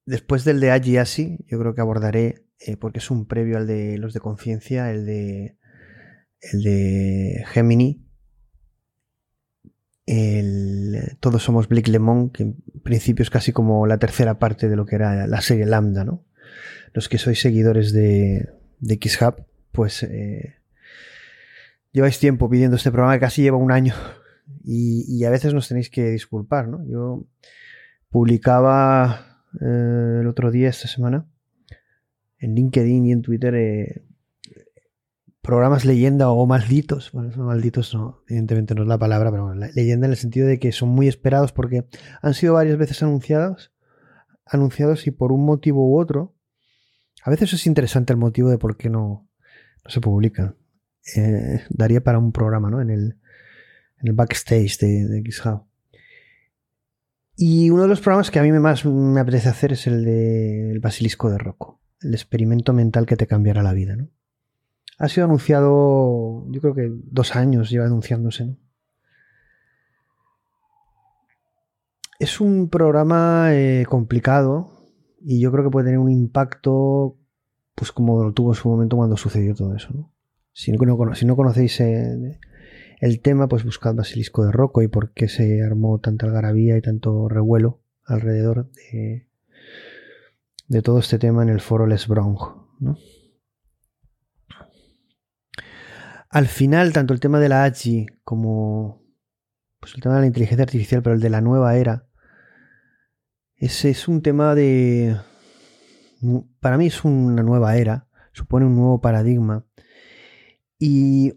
después 0.05 0.45
del 0.45 0.61
de 0.61 0.71
Agi 0.71 0.99
Asi, 0.99 1.39
yo 1.49 1.59
creo 1.59 1.75
que 1.75 1.81
abordaré, 1.81 2.47
eh, 2.59 2.77
porque 2.77 2.99
es 2.99 3.11
un 3.11 3.27
previo 3.27 3.57
al 3.57 3.67
de 3.67 3.97
los 3.97 4.13
de 4.13 4.21
conciencia, 4.21 4.91
el 4.91 5.07
de, 5.07 5.57
el 6.41 6.63
de 6.63 7.45
Gemini, 7.47 8.07
el 10.05 11.17
Todos 11.21 11.43
somos 11.43 11.69
Blake 11.69 11.91
Lemon, 11.91 12.31
que 12.31 12.43
en 12.43 12.57
principio 12.83 13.23
es 13.23 13.31
casi 13.31 13.53
como 13.53 13.87
la 13.87 13.99
tercera 13.99 14.39
parte 14.39 14.69
de 14.69 14.77
lo 14.77 14.85
que 14.85 14.97
era 14.97 15.27
la 15.27 15.41
serie 15.41 15.65
Lambda, 15.65 16.05
¿no? 16.05 16.27
Los 16.93 17.09
que 17.09 17.17
sois 17.17 17.41
seguidores 17.41 17.93
de, 17.93 18.51
de 18.79 18.99
XHub, 19.03 19.47
pues 19.73 20.03
eh, 20.03 20.57
lleváis 21.93 22.19
tiempo 22.19 22.49
pidiendo 22.49 22.77
este 22.77 22.91
programa, 22.91 23.15
que 23.15 23.21
casi 23.21 23.43
lleva 23.43 23.57
un 23.57 23.73
año 23.73 23.95
y, 24.65 25.25
a 25.25 25.31
veces 25.31 25.55
nos 25.55 25.69
tenéis 25.69 25.91
que 25.91 26.11
disculpar, 26.11 26.69
¿no? 26.69 26.85
Yo 26.87 27.25
publicaba 28.11 29.45
eh, 29.61 30.19
el 30.21 30.27
otro 30.27 30.51
día, 30.51 30.69
esta 30.69 30.89
semana, 30.89 31.27
en 32.39 32.55
LinkedIn 32.55 33.07
y 33.07 33.13
en 33.13 33.23
Twitter, 33.23 33.55
eh, 33.55 34.05
programas 35.41 35.85
leyenda 35.85 36.31
o 36.31 36.47
malditos. 36.47 37.11
Bueno, 37.13 37.33
son 37.33 37.47
malditos 37.47 37.95
no, 37.95 38.23
evidentemente 38.29 38.75
no 38.75 38.83
es 38.83 38.89
la 38.89 38.99
palabra, 38.99 39.31
pero 39.31 39.55
leyenda 39.55 40.07
en 40.07 40.13
el 40.13 40.19
sentido 40.19 40.47
de 40.47 40.59
que 40.59 40.73
son 40.73 40.91
muy 40.91 41.09
esperados 41.09 41.53
porque 41.53 41.85
han 42.21 42.35
sido 42.35 42.55
varias 42.55 42.79
veces 42.79 43.03
anunciados, 43.03 43.73
anunciados 44.47 45.07
y 45.07 45.11
por 45.11 45.33
un 45.33 45.45
motivo 45.45 45.89
u 45.89 45.99
otro. 45.99 46.35
A 47.25 47.31
veces 47.31 47.53
es 47.53 47.67
interesante 47.67 48.13
el 48.13 48.19
motivo 48.19 48.51
de 48.51 48.59
por 48.59 48.77
qué 48.77 48.91
no, 48.91 49.29
no 49.85 49.91
se 49.91 50.01
publican. 50.01 50.57
Eh, 51.17 51.65
daría 51.71 52.03
para 52.03 52.19
un 52.19 52.33
programa, 52.33 52.71
¿no? 52.71 52.81
En 52.81 52.91
el, 52.91 53.19
en 53.99 54.09
el 54.09 54.13
backstage 54.13 54.79
de, 54.79 55.07
de. 55.09 55.23
Y 57.37 57.71
uno 57.71 57.83
de 57.83 57.89
los 57.89 58.01
programas 58.01 58.31
que 58.31 58.39
a 58.39 58.43
mí 58.43 58.53
más 58.53 58.85
me 58.85 59.21
apetece 59.21 59.49
hacer 59.49 59.73
es 59.73 59.87
el 59.87 60.05
de 60.05 60.71
el 60.71 60.81
Basilisco 60.81 61.31
de 61.31 61.39
Rocco, 61.39 61.81
el 62.01 62.15
experimento 62.15 62.73
mental 62.73 63.07
que 63.07 63.17
te 63.17 63.27
cambiará 63.27 63.63
la 63.63 63.73
vida, 63.73 63.97
¿no? 63.97 64.09
Ha 64.99 65.09
sido 65.09 65.25
anunciado, 65.25 66.47
yo 66.51 66.61
creo 66.61 66.75
que 66.75 66.91
dos 66.93 67.35
años 67.35 67.71
lleva 67.71 67.87
anunciándose, 67.87 68.45
¿no? 68.45 68.57
Es 72.21 72.41
un 72.41 72.69
programa 72.69 73.49
eh, 73.53 73.85
complicado 73.89 74.87
y 75.21 75.41
yo 75.41 75.51
creo 75.51 75.65
que 75.65 75.71
puede 75.71 75.87
tener 75.87 75.99
un 75.99 76.11
impacto, 76.11 77.17
pues 77.75 77.93
como 77.93 78.23
lo 78.23 78.33
tuvo 78.33 78.53
en 78.53 78.55
su 78.55 78.69
momento 78.69 78.97
cuando 78.97 79.17
sucedió 79.17 79.55
todo 79.55 79.75
eso, 79.75 79.89
¿no? 79.93 80.13
Si 80.55 80.71
no, 80.71 81.37
conocéis 81.37 81.81
eh, 81.81 82.39
el 83.01 83.21
tema, 83.21 83.49
pues 83.49 83.65
buscad 83.65 83.95
Basilisco 83.95 84.45
de 84.45 84.53
Rocco 84.53 84.83
y 84.83 84.89
por 84.89 85.13
qué 85.13 85.29
se 85.29 85.63
armó 85.63 85.99
tanta 85.99 86.27
algarabía 86.27 86.77
y 86.77 86.83
tanto 86.83 87.29
revuelo 87.29 87.81
alrededor 88.05 88.71
de, 88.73 89.29
de 90.69 90.83
todo 90.83 90.99
este 90.99 91.19
tema 91.19 91.43
en 91.43 91.49
el 91.49 91.61
foro 91.61 91.87
Les 91.87 92.07
Bronx. 92.07 92.43
Al 96.29 96.47
final, 96.47 96.93
tanto 96.93 97.15
el 97.15 97.21
tema 97.21 97.41
de 97.41 97.49
la 97.49 97.65
AGI 97.65 98.07
como 98.25 99.03
pues, 99.81 99.95
el 99.95 100.01
tema 100.01 100.15
de 100.15 100.23
la 100.23 100.27
inteligencia 100.29 100.63
artificial, 100.63 101.03
pero 101.03 101.15
el 101.15 101.21
de 101.21 101.31
la 101.31 101.41
nueva 101.41 101.77
era, 101.77 102.07
ese 103.57 103.91
es 103.91 104.09
un 104.09 104.23
tema 104.23 104.55
de... 104.55 105.17
Para 106.61 106.79
mí 106.79 106.87
es 106.87 107.05
una 107.05 107.43
nueva 107.43 107.77
era, 107.77 108.09
supone 108.33 108.67
un 108.67 108.77
nuevo 108.77 109.01
paradigma. 109.01 109.67
Y, 110.79 111.33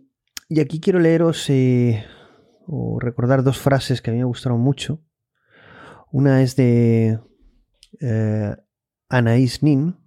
aquí 0.59 0.79
quiero 0.79 0.99
leeros 0.99 1.49
eh, 1.49 2.05
o 2.67 2.99
recordar 2.99 3.43
dos 3.43 3.59
frases 3.59 4.01
que 4.01 4.11
a 4.11 4.13
mí 4.13 4.19
me 4.19 4.25
gustaron 4.25 4.59
mucho. 4.59 5.03
Una 6.11 6.41
es 6.41 6.55
de 6.55 7.19
eh, 7.99 8.55
Anaïs 9.09 9.63
Nin. 9.63 9.97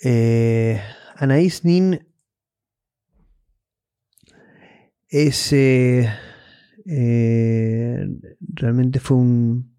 Eh, 0.00 0.80
Anaïs 1.16 1.64
Nin 1.64 2.06
es 5.08 5.52
eh, 5.52 6.08
realmente 8.40 9.00
fue 9.00 9.16
un 9.16 9.73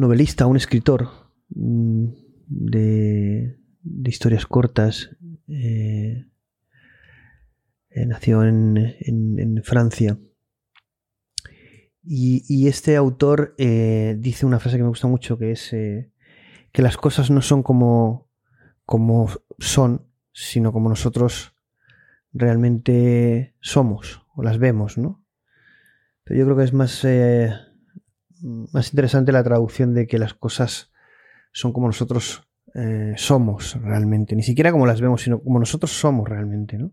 novelista, 0.00 0.46
un 0.46 0.56
escritor 0.56 1.08
mm, 1.50 2.06
de, 2.48 3.58
historias 4.04 4.46
cortas. 4.46 5.10
nació 7.90 8.44
en 8.44 9.62
Francia 9.64 10.18
y, 12.08 12.68
este 12.68 12.94
autor 12.94 13.54
eh, 13.58 14.16
dice 14.20 14.46
una 14.46 14.60
frase 14.60 14.76
que 14.76 14.84
me 14.84 14.88
gusta 14.88 15.08
mucho, 15.08 15.38
que 15.38 15.50
es 15.50 15.72
eh, 15.72 16.12
que 16.70 16.82
las 16.82 16.96
cosas 16.96 17.30
no 17.30 17.42
son 17.42 17.64
como, 17.64 18.30
como 18.84 19.28
son, 19.58 20.06
sino 20.32 20.72
como 20.72 20.88
nosotros 20.88 21.56
realmente 22.32 23.56
somos 23.60 24.22
o 24.36 24.44
las 24.44 24.58
vemos, 24.58 24.98
¿no? 24.98 25.24
Pero 26.22 26.38
yo 26.38 26.44
creo 26.44 26.56
que 26.56 26.64
es 26.64 26.72
más, 26.72 27.04
eh, 27.04 27.52
más 28.42 28.92
interesante 28.92 29.32
la 29.32 29.44
traducción 29.44 29.94
de 29.94 30.06
que 30.06 30.18
las 30.18 30.34
cosas 30.34 30.92
son 31.52 31.72
como 31.72 31.86
nosotros 31.86 32.42
somos 33.16 33.80
realmente, 33.80 34.36
ni 34.36 34.42
siquiera 34.42 34.70
como 34.70 34.84
las 34.84 35.00
vemos, 35.00 35.22
sino 35.22 35.40
como 35.42 35.58
nosotros 35.58 35.92
somos 35.92 36.28
realmente, 36.28 36.76
¿no? 36.76 36.92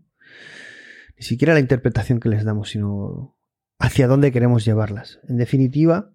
Ni 1.18 1.22
siquiera 1.22 1.52
la 1.52 1.60
interpretación 1.60 2.20
que 2.20 2.30
les 2.30 2.42
damos, 2.42 2.70
sino 2.70 3.36
hacia 3.78 4.08
dónde 4.08 4.32
queremos 4.32 4.64
llevarlas. 4.64 5.20
En 5.28 5.36
definitiva, 5.36 6.10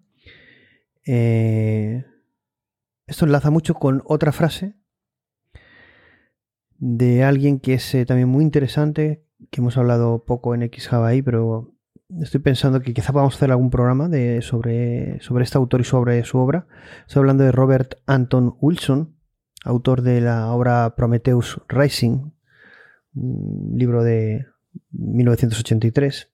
eh, 1.06 2.04
esto 3.06 3.24
enlaza 3.24 3.50
mucho 3.50 3.74
con 3.74 4.02
otra 4.04 4.32
frase 4.32 4.74
de 6.78 7.24
alguien 7.24 7.60
que 7.60 7.74
es 7.74 7.94
eh, 7.94 8.06
también 8.06 8.28
muy 8.28 8.44
interesante, 8.44 9.24
que 9.50 9.60
hemos 9.60 9.76
hablado 9.76 10.24
poco 10.24 10.54
en 10.54 10.62
X 10.62 10.92
Hawaii, 10.92 11.22
pero 11.22 11.74
estoy 12.20 12.40
pensando 12.40 12.80
que 12.80 12.92
quizá 12.92 13.12
podamos 13.12 13.36
hacer 13.36 13.50
algún 13.50 13.70
programa 13.70 14.10
sobre, 14.40 15.20
sobre 15.20 15.44
este 15.44 15.58
autor 15.58 15.80
y 15.80 15.84
sobre 15.84 16.24
su 16.24 16.38
obra. 16.38 16.66
Estoy 17.06 17.20
hablando 17.20 17.44
de 17.44 17.52
Robert 17.52 17.94
Anton 18.06 18.56
Wilson, 18.60 19.14
autor 19.64 20.02
de 20.02 20.20
la 20.20 20.52
obra 20.52 20.94
Prometheus 20.96 21.60
Rising, 21.68 22.32
un 23.14 23.72
libro 23.76 24.02
de 24.02 24.46
1983. 24.92 26.30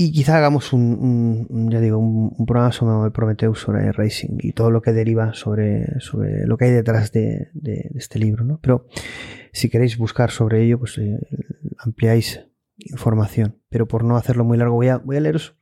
Y 0.00 0.12
quizá 0.12 0.38
hagamos 0.38 0.72
un, 0.72 1.68
ya 1.72 1.80
digo, 1.80 1.98
un, 1.98 2.46
programa 2.46 2.70
sobre 2.70 3.10
Prometheus, 3.10 3.58
sobre 3.58 3.90
Racing 3.90 4.38
y 4.38 4.52
todo 4.52 4.70
lo 4.70 4.80
que 4.80 4.92
deriva 4.92 5.34
sobre, 5.34 5.98
sobre 5.98 6.46
lo 6.46 6.56
que 6.56 6.66
hay 6.66 6.70
detrás 6.70 7.10
de, 7.10 7.50
este 7.96 8.20
libro. 8.20 8.44
¿no? 8.44 8.60
Pero 8.62 8.86
si 9.52 9.68
queréis 9.68 9.98
buscar 9.98 10.30
sobre 10.30 10.62
ello, 10.62 10.78
pues 10.78 10.98
eh, 10.98 11.18
ampliáis 11.78 12.46
información. 12.76 13.57
Pero 13.68 13.86
por 13.86 14.04
no 14.04 14.16
hacerlo 14.16 14.44
muy 14.44 14.58
largo, 14.58 14.74
voy 14.74 14.88
a, 14.88 15.00
leeros 15.20 15.56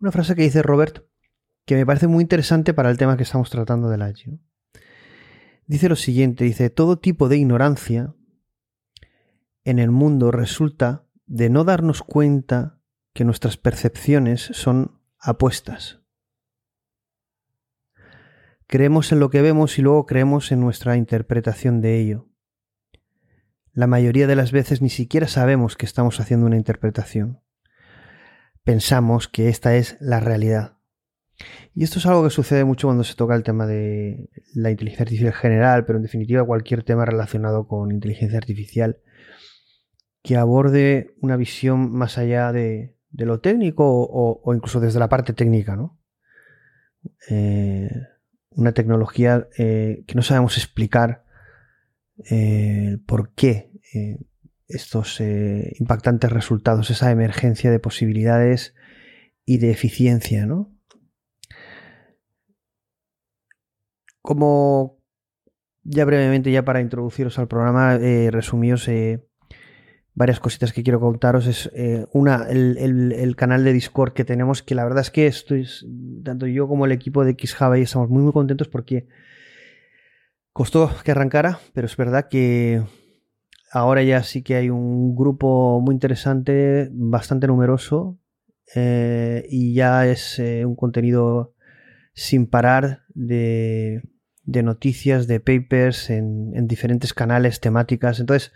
una 0.00 0.12
frase 0.12 0.34
que 0.34 0.42
dice 0.42 0.62
Robert 0.62 1.06
que 1.64 1.74
me 1.74 1.84
parece 1.84 2.06
muy 2.06 2.22
interesante 2.22 2.74
para 2.74 2.90
el 2.90 2.96
tema 2.96 3.16
que 3.16 3.24
estamos 3.24 3.50
tratando 3.50 3.88
del 3.88 4.02
año. 4.02 4.38
Dice 5.66 5.88
lo 5.88 5.96
siguiente, 5.96 6.44
dice, 6.44 6.70
todo 6.70 6.98
tipo 6.98 7.28
de 7.28 7.38
ignorancia 7.38 8.14
en 9.64 9.80
el 9.80 9.90
mundo 9.90 10.30
resulta 10.30 11.08
de 11.26 11.50
no 11.50 11.64
darnos 11.64 12.02
cuenta 12.02 12.80
que 13.12 13.24
nuestras 13.24 13.56
percepciones 13.56 14.42
son 14.52 15.00
apuestas. 15.18 16.00
Creemos 18.68 19.10
en 19.10 19.18
lo 19.18 19.30
que 19.30 19.42
vemos 19.42 19.78
y 19.78 19.82
luego 19.82 20.06
creemos 20.06 20.52
en 20.52 20.60
nuestra 20.60 20.96
interpretación 20.96 21.80
de 21.80 22.00
ello. 22.00 22.28
La 23.76 23.86
mayoría 23.86 24.26
de 24.26 24.36
las 24.36 24.52
veces 24.52 24.80
ni 24.80 24.88
siquiera 24.88 25.28
sabemos 25.28 25.76
que 25.76 25.84
estamos 25.84 26.18
haciendo 26.18 26.46
una 26.46 26.56
interpretación. 26.56 27.42
Pensamos 28.64 29.28
que 29.28 29.50
esta 29.50 29.76
es 29.76 29.98
la 30.00 30.18
realidad. 30.18 30.78
Y 31.74 31.84
esto 31.84 31.98
es 31.98 32.06
algo 32.06 32.24
que 32.24 32.30
sucede 32.30 32.64
mucho 32.64 32.88
cuando 32.88 33.04
se 33.04 33.14
toca 33.14 33.34
el 33.34 33.42
tema 33.42 33.66
de 33.66 34.30
la 34.54 34.70
inteligencia 34.70 35.02
artificial 35.02 35.34
general, 35.34 35.84
pero 35.84 35.98
en 35.98 36.04
definitiva 36.04 36.46
cualquier 36.46 36.84
tema 36.84 37.04
relacionado 37.04 37.68
con 37.68 37.92
inteligencia 37.92 38.38
artificial 38.38 39.02
que 40.22 40.38
aborde 40.38 41.14
una 41.20 41.36
visión 41.36 41.92
más 41.92 42.16
allá 42.16 42.52
de, 42.52 42.96
lo 43.10 43.40
técnico 43.40 43.84
o, 43.86 44.54
incluso 44.54 44.80
desde 44.80 45.00
la 45.00 45.10
parte 45.10 45.34
técnica, 45.34 45.76
¿no? 45.76 46.00
Eh, 47.28 47.90
una 48.48 48.72
tecnología 48.72 49.48
eh, 49.58 50.02
que 50.06 50.14
no 50.14 50.22
sabemos 50.22 50.56
explicar 50.56 51.25
eh, 52.30 52.98
por 53.06 53.32
qué 53.34 53.70
estos 54.68 55.20
impactantes 55.20 56.30
resultados, 56.30 56.90
esa 56.90 57.10
emergencia 57.10 57.70
de 57.70 57.78
posibilidades 57.78 58.74
y 59.44 59.58
de 59.58 59.70
eficiencia, 59.70 60.44
¿no? 60.44 60.74
Como 64.20 64.98
ya 65.82 66.04
brevemente, 66.04 66.50
ya 66.50 66.64
para 66.64 66.80
introduciros 66.80 67.38
al 67.38 67.48
programa, 67.48 67.96
resumíos 67.96 68.88
varias 70.16 70.40
cositas 70.40 70.72
que 70.72 70.82
quiero 70.82 70.98
contaros. 70.98 71.46
Es 71.46 71.70
eh, 71.74 72.06
una, 72.12 72.46
el, 72.48 73.36
canal 73.36 73.62
de 73.62 73.72
Discord 73.72 74.14
que 74.14 74.24
tenemos, 74.24 74.62
que 74.62 74.74
la 74.74 74.82
verdad 74.82 75.02
es 75.02 75.10
que 75.12 75.28
estoy, 75.28 75.68
tanto 76.24 76.48
yo 76.48 76.66
como 76.66 76.86
el 76.86 76.92
equipo 76.92 77.24
de 77.24 77.36
XJava 77.38 77.78
estamos 77.78 78.08
muy 78.08 78.22
muy 78.22 78.32
contentos 78.32 78.66
porque 78.66 79.06
costó 80.56 80.90
que 81.04 81.10
arrancara, 81.10 81.60
pero 81.74 81.86
es 81.86 81.96
verdad 81.96 82.28
que 82.30 82.82
ahora 83.70 84.02
ya 84.02 84.22
sí 84.22 84.42
que 84.42 84.56
hay 84.56 84.70
un 84.70 85.14
grupo 85.14 85.80
muy 85.82 85.94
interesante, 85.94 86.88
bastante 86.92 87.46
numeroso, 87.46 88.18
eh, 88.74 89.46
y 89.50 89.74
ya 89.74 90.06
es 90.06 90.38
eh, 90.38 90.64
un 90.64 90.74
contenido 90.74 91.54
sin 92.14 92.46
parar 92.46 93.02
de 93.14 94.02
de 94.46 94.62
noticias, 94.62 95.26
de 95.26 95.40
papers 95.40 96.08
en, 96.08 96.66
diferentes 96.68 97.12
canales, 97.12 97.60
temáticas. 97.60 98.20
Entonces, 98.20 98.52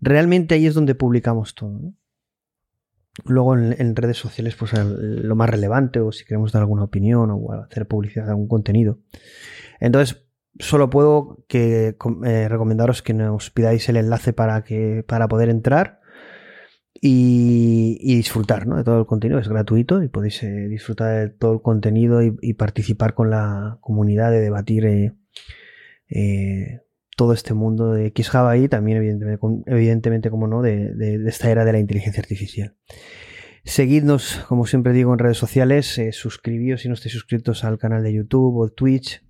realmente 0.00 0.54
ahí 0.54 0.66
es 0.66 0.74
donde 0.74 0.94
publicamos 0.94 1.54
todo. 1.54 1.92
Luego 3.26 3.56
en, 3.56 3.94
redes 3.94 4.16
sociales, 4.16 4.56
pues 4.56 4.72
lo 4.74 5.36
más 5.36 5.50
relevante, 5.50 6.00
o 6.00 6.10
si 6.10 6.24
queremos 6.24 6.50
dar 6.50 6.62
alguna 6.62 6.84
opinión 6.84 7.30
o 7.30 7.52
hacer 7.52 7.86
publicidad 7.86 8.24
de 8.24 8.30
algún 8.30 8.48
contenido. 8.48 8.98
Entonces, 9.80 10.23
solo 10.58 10.90
puedo 10.90 11.44
eh, 11.52 11.94
recomendaros 12.48 13.02
que 13.02 13.14
nos 13.14 13.50
pidáis 13.50 13.88
el 13.88 13.96
enlace 13.96 14.32
para, 14.32 14.62
que, 14.62 15.04
para 15.06 15.28
poder 15.28 15.48
entrar 15.48 16.00
y, 17.00 18.16
disfrutar 18.16 18.66
de 18.66 18.84
todo 18.84 19.00
el 19.00 19.06
contenido. 19.06 19.40
Es 19.40 19.48
gratuito 19.48 20.02
y 20.02 20.08
podéis 20.08 20.42
eh, 20.42 20.68
disfrutar 20.68 21.20
de 21.20 21.28
todo 21.30 21.54
el 21.54 21.62
contenido 21.62 22.22
y, 22.22 22.54
participar 22.54 23.14
con 23.14 23.30
la 23.30 23.78
comunidad 23.80 24.30
de 24.30 24.40
debatir. 24.40 25.14
Eh, 26.08 26.80
todo 27.16 27.32
este 27.32 27.54
mundo 27.54 27.92
de 27.92 28.12
XJava 28.14 28.56
y 28.56 28.66
también 28.68 29.20
evidentemente, 29.66 30.30
como 30.30 30.48
no, 30.48 30.62
de, 30.62 31.22
esta 31.28 31.48
era 31.48 31.64
de 31.64 31.72
la 31.72 31.78
inteligencia 31.78 32.20
artificial. 32.20 32.74
Seguidnos, 33.62 34.44
como 34.48 34.66
siempre 34.66 34.92
digo, 34.92 35.12
en 35.12 35.20
redes 35.20 35.38
sociales, 35.38 36.00
suscribíos 36.10 36.80
si 36.80 36.88
no 36.88 36.94
estáis 36.94 37.12
suscritos 37.12 37.62
al 37.62 37.78
canal 37.78 38.02
de 38.02 38.14
YouTube 38.14 38.56
o 38.56 38.68
Twitch, 38.68 39.22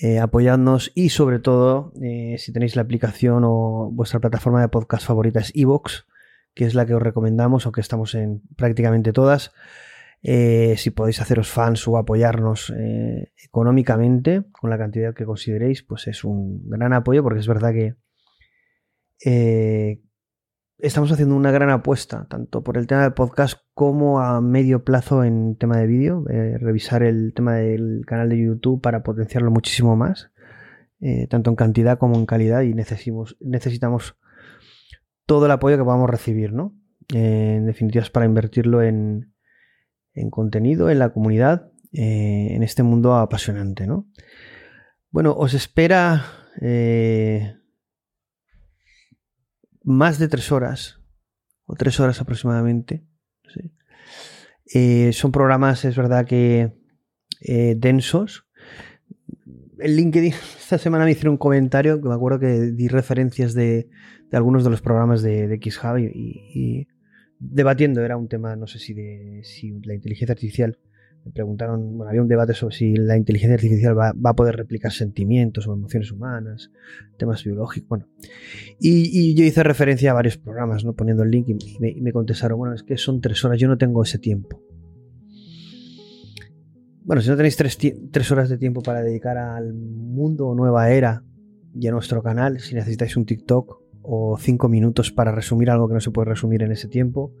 eh, 0.00 0.18
apoyadnos 0.18 0.90
y 0.94 1.10
sobre 1.10 1.38
todo, 1.38 1.92
eh, 2.02 2.36
si 2.38 2.52
tenéis 2.52 2.76
la 2.76 2.82
aplicación 2.82 3.42
o 3.44 3.90
vuestra 3.92 4.20
plataforma 4.20 4.60
de 4.60 4.68
podcast 4.68 5.06
favorita 5.06 5.40
es 5.40 5.52
Evox, 5.54 6.06
que 6.54 6.64
es 6.64 6.74
la 6.74 6.86
que 6.86 6.94
os 6.94 7.02
recomendamos, 7.02 7.66
aunque 7.66 7.82
estamos 7.82 8.14
en 8.14 8.42
prácticamente 8.56 9.12
todas, 9.12 9.52
eh, 10.22 10.76
si 10.78 10.90
podéis 10.90 11.20
haceros 11.20 11.48
fans 11.48 11.86
o 11.88 11.98
apoyarnos 11.98 12.72
económicamente 13.44 14.44
con 14.52 14.70
la 14.70 14.78
cantidad 14.78 15.14
que 15.14 15.24
consideréis, 15.24 15.82
pues 15.82 16.06
es 16.06 16.24
un 16.24 16.68
gran 16.68 16.92
apoyo 16.92 17.22
porque 17.22 17.40
es 17.40 17.48
verdad 17.48 17.72
que 17.72 17.94
estamos 20.82 21.12
haciendo 21.12 21.36
una 21.36 21.52
gran 21.52 21.70
apuesta, 21.70 22.26
tanto 22.28 22.64
por 22.64 22.76
el 22.76 22.88
tema 22.88 23.02
del 23.02 23.12
podcast 23.12 23.60
como 23.72 24.20
a 24.20 24.40
medio 24.40 24.84
plazo 24.84 25.22
en 25.22 25.54
tema 25.56 25.76
de 25.76 25.86
vídeo, 25.86 26.24
eh, 26.28 26.58
revisar 26.58 27.04
el 27.04 27.32
tema 27.34 27.54
del 27.54 28.02
canal 28.04 28.28
de 28.28 28.42
YouTube 28.42 28.82
para 28.82 29.04
potenciarlo 29.04 29.52
muchísimo 29.52 29.94
más, 29.94 30.32
eh, 31.00 31.28
tanto 31.28 31.50
en 31.50 31.56
cantidad 31.56 31.98
como 31.98 32.16
en 32.16 32.26
calidad, 32.26 32.62
y 32.62 32.74
necesitamos, 32.74 33.36
necesitamos 33.40 34.16
todo 35.24 35.46
el 35.46 35.52
apoyo 35.52 35.78
que 35.78 35.84
podamos 35.84 36.10
recibir, 36.10 36.52
¿no? 36.52 36.74
Eh, 37.14 37.54
en 37.58 37.66
definitiva, 37.66 38.02
es 38.02 38.10
para 38.10 38.26
invertirlo 38.26 38.82
en, 38.82 39.32
en 40.14 40.30
contenido, 40.30 40.90
en 40.90 40.98
la 40.98 41.10
comunidad, 41.10 41.70
en 41.94 42.62
este 42.62 42.82
mundo 42.82 43.14
apasionante, 43.14 43.86
¿no? 43.86 44.08
Bueno, 45.10 45.34
os 45.34 45.52
espera 45.52 46.24
más 49.84 50.18
de 50.18 50.28
tres 50.28 50.52
horas, 50.52 51.00
o 51.64 51.74
tres 51.74 51.98
horas 52.00 52.20
aproximadamente. 52.20 53.04
Eh, 54.74 55.12
son 55.12 55.32
programas, 55.32 55.84
es 55.84 55.96
verdad 55.96 56.26
que 56.26 56.72
eh, 57.40 57.74
densos. 57.76 58.46
En 59.78 59.96
LinkedIn 59.96 60.32
esta 60.58 60.78
semana 60.78 61.04
me 61.04 61.10
hicieron 61.10 61.32
un 61.32 61.38
comentario 61.38 62.00
que 62.00 62.08
me 62.08 62.14
acuerdo 62.14 62.38
que 62.38 62.72
di 62.72 62.88
referencias 62.88 63.54
de, 63.54 63.88
algunos 64.32 64.64
de 64.64 64.70
los 64.70 64.80
programas 64.80 65.22
de, 65.22 65.48
de 65.48 65.56
XHub 65.56 65.98
y, 65.98 66.88
debatiendo, 67.38 68.02
era 68.04 68.16
un 68.16 68.28
tema, 68.28 68.54
no 68.56 68.66
sé 68.66 68.78
si 68.78 68.94
de 68.94 69.42
si 69.44 69.80
la 69.80 69.94
inteligencia 69.94 70.32
artificial 70.32 70.78
me 71.24 71.32
preguntaron, 71.32 71.96
bueno, 71.96 72.08
había 72.10 72.22
un 72.22 72.28
debate 72.28 72.52
sobre 72.52 72.74
si 72.74 72.94
la 72.94 73.16
inteligencia 73.16 73.54
artificial 73.54 73.98
va, 73.98 74.12
a 74.24 74.34
poder 74.34 74.56
replicar 74.56 74.92
sentimientos 74.92 75.68
o 75.68 75.74
emociones 75.74 76.10
humanas, 76.10 76.70
temas 77.16 77.44
biológicos, 77.44 77.88
bueno. 77.88 78.08
Y, 78.80 79.34
yo 79.34 79.44
hice 79.44 79.62
referencia 79.62 80.10
a 80.10 80.14
varios 80.14 80.36
programas, 80.36 80.84
¿no? 80.84 80.94
Poniendo 80.94 81.22
el 81.22 81.30
link 81.30 81.48
y 81.48 81.78
me, 81.78 81.90
y 81.90 82.00
me, 82.00 82.12
contestaron, 82.12 82.58
bueno, 82.58 82.74
es 82.74 82.82
que 82.82 82.96
son 82.96 83.20
tres 83.20 83.44
horas, 83.44 83.58
yo 83.58 83.68
no 83.68 83.78
tengo 83.78 84.02
ese 84.02 84.18
tiempo. 84.18 84.60
Bueno, 87.04 87.22
si 87.22 87.28
no 87.28 87.36
tenéis 87.36 87.56
tres, 87.56 87.78
tres 88.10 88.30
horas 88.30 88.48
de 88.48 88.58
tiempo 88.58 88.82
para 88.82 89.02
dedicar 89.02 89.36
al 89.36 89.74
mundo 89.74 90.46
o 90.48 90.54
nueva 90.54 90.90
era 90.90 91.24
y 91.74 91.86
a 91.86 91.90
nuestro 91.90 92.22
canal, 92.22 92.60
si 92.60 92.74
necesitáis 92.74 93.16
un 93.16 93.26
TikTok 93.26 93.80
o 94.02 94.36
cinco 94.38 94.68
minutos 94.68 95.12
para 95.12 95.32
resumir 95.32 95.70
algo 95.70 95.88
que 95.88 95.94
no 95.94 96.00
se 96.00 96.10
puede 96.10 96.30
resumir 96.30 96.62
en 96.62 96.72
ese 96.72 96.88
tiempo, 96.88 97.32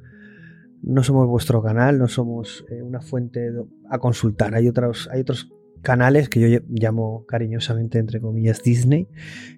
no 0.82 1.02
somos 1.02 1.28
vuestro 1.28 1.62
canal, 1.62 1.98
no 1.98 2.08
somos 2.08 2.64
eh, 2.68 2.82
una 2.82 3.00
fuente 3.00 3.52
a 3.88 3.98
consultar. 3.98 4.54
Hay 4.54 4.68
otros, 4.68 5.08
hay 5.12 5.20
otros 5.20 5.50
canales 5.80 6.28
que 6.28 6.40
yo 6.40 6.58
llamo 6.68 7.24
cariñosamente, 7.26 7.98
entre 7.98 8.20
comillas, 8.20 8.62
Disney, 8.62 9.06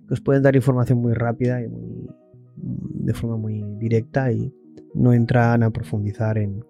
que 0.06 0.14
os 0.14 0.20
pueden 0.20 0.42
dar 0.42 0.56
información 0.56 0.98
muy 0.98 1.14
rápida 1.14 1.62
y 1.62 1.68
muy, 1.68 2.08
de 2.56 3.14
forma 3.14 3.36
muy 3.36 3.62
directa 3.78 4.32
y 4.32 4.52
no 4.94 5.12
entran 5.12 5.62
a 5.62 5.70
profundizar 5.70 6.38
en, 6.38 6.64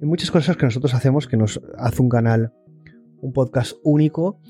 muchas 0.00 0.30
cosas 0.30 0.56
que 0.56 0.64
nosotros 0.64 0.94
hacemos 0.94 1.26
que 1.26 1.36
nos 1.36 1.60
hace 1.76 2.02
un 2.02 2.08
canal, 2.08 2.52
un 3.20 3.32
podcast 3.32 3.76
único. 3.82 4.40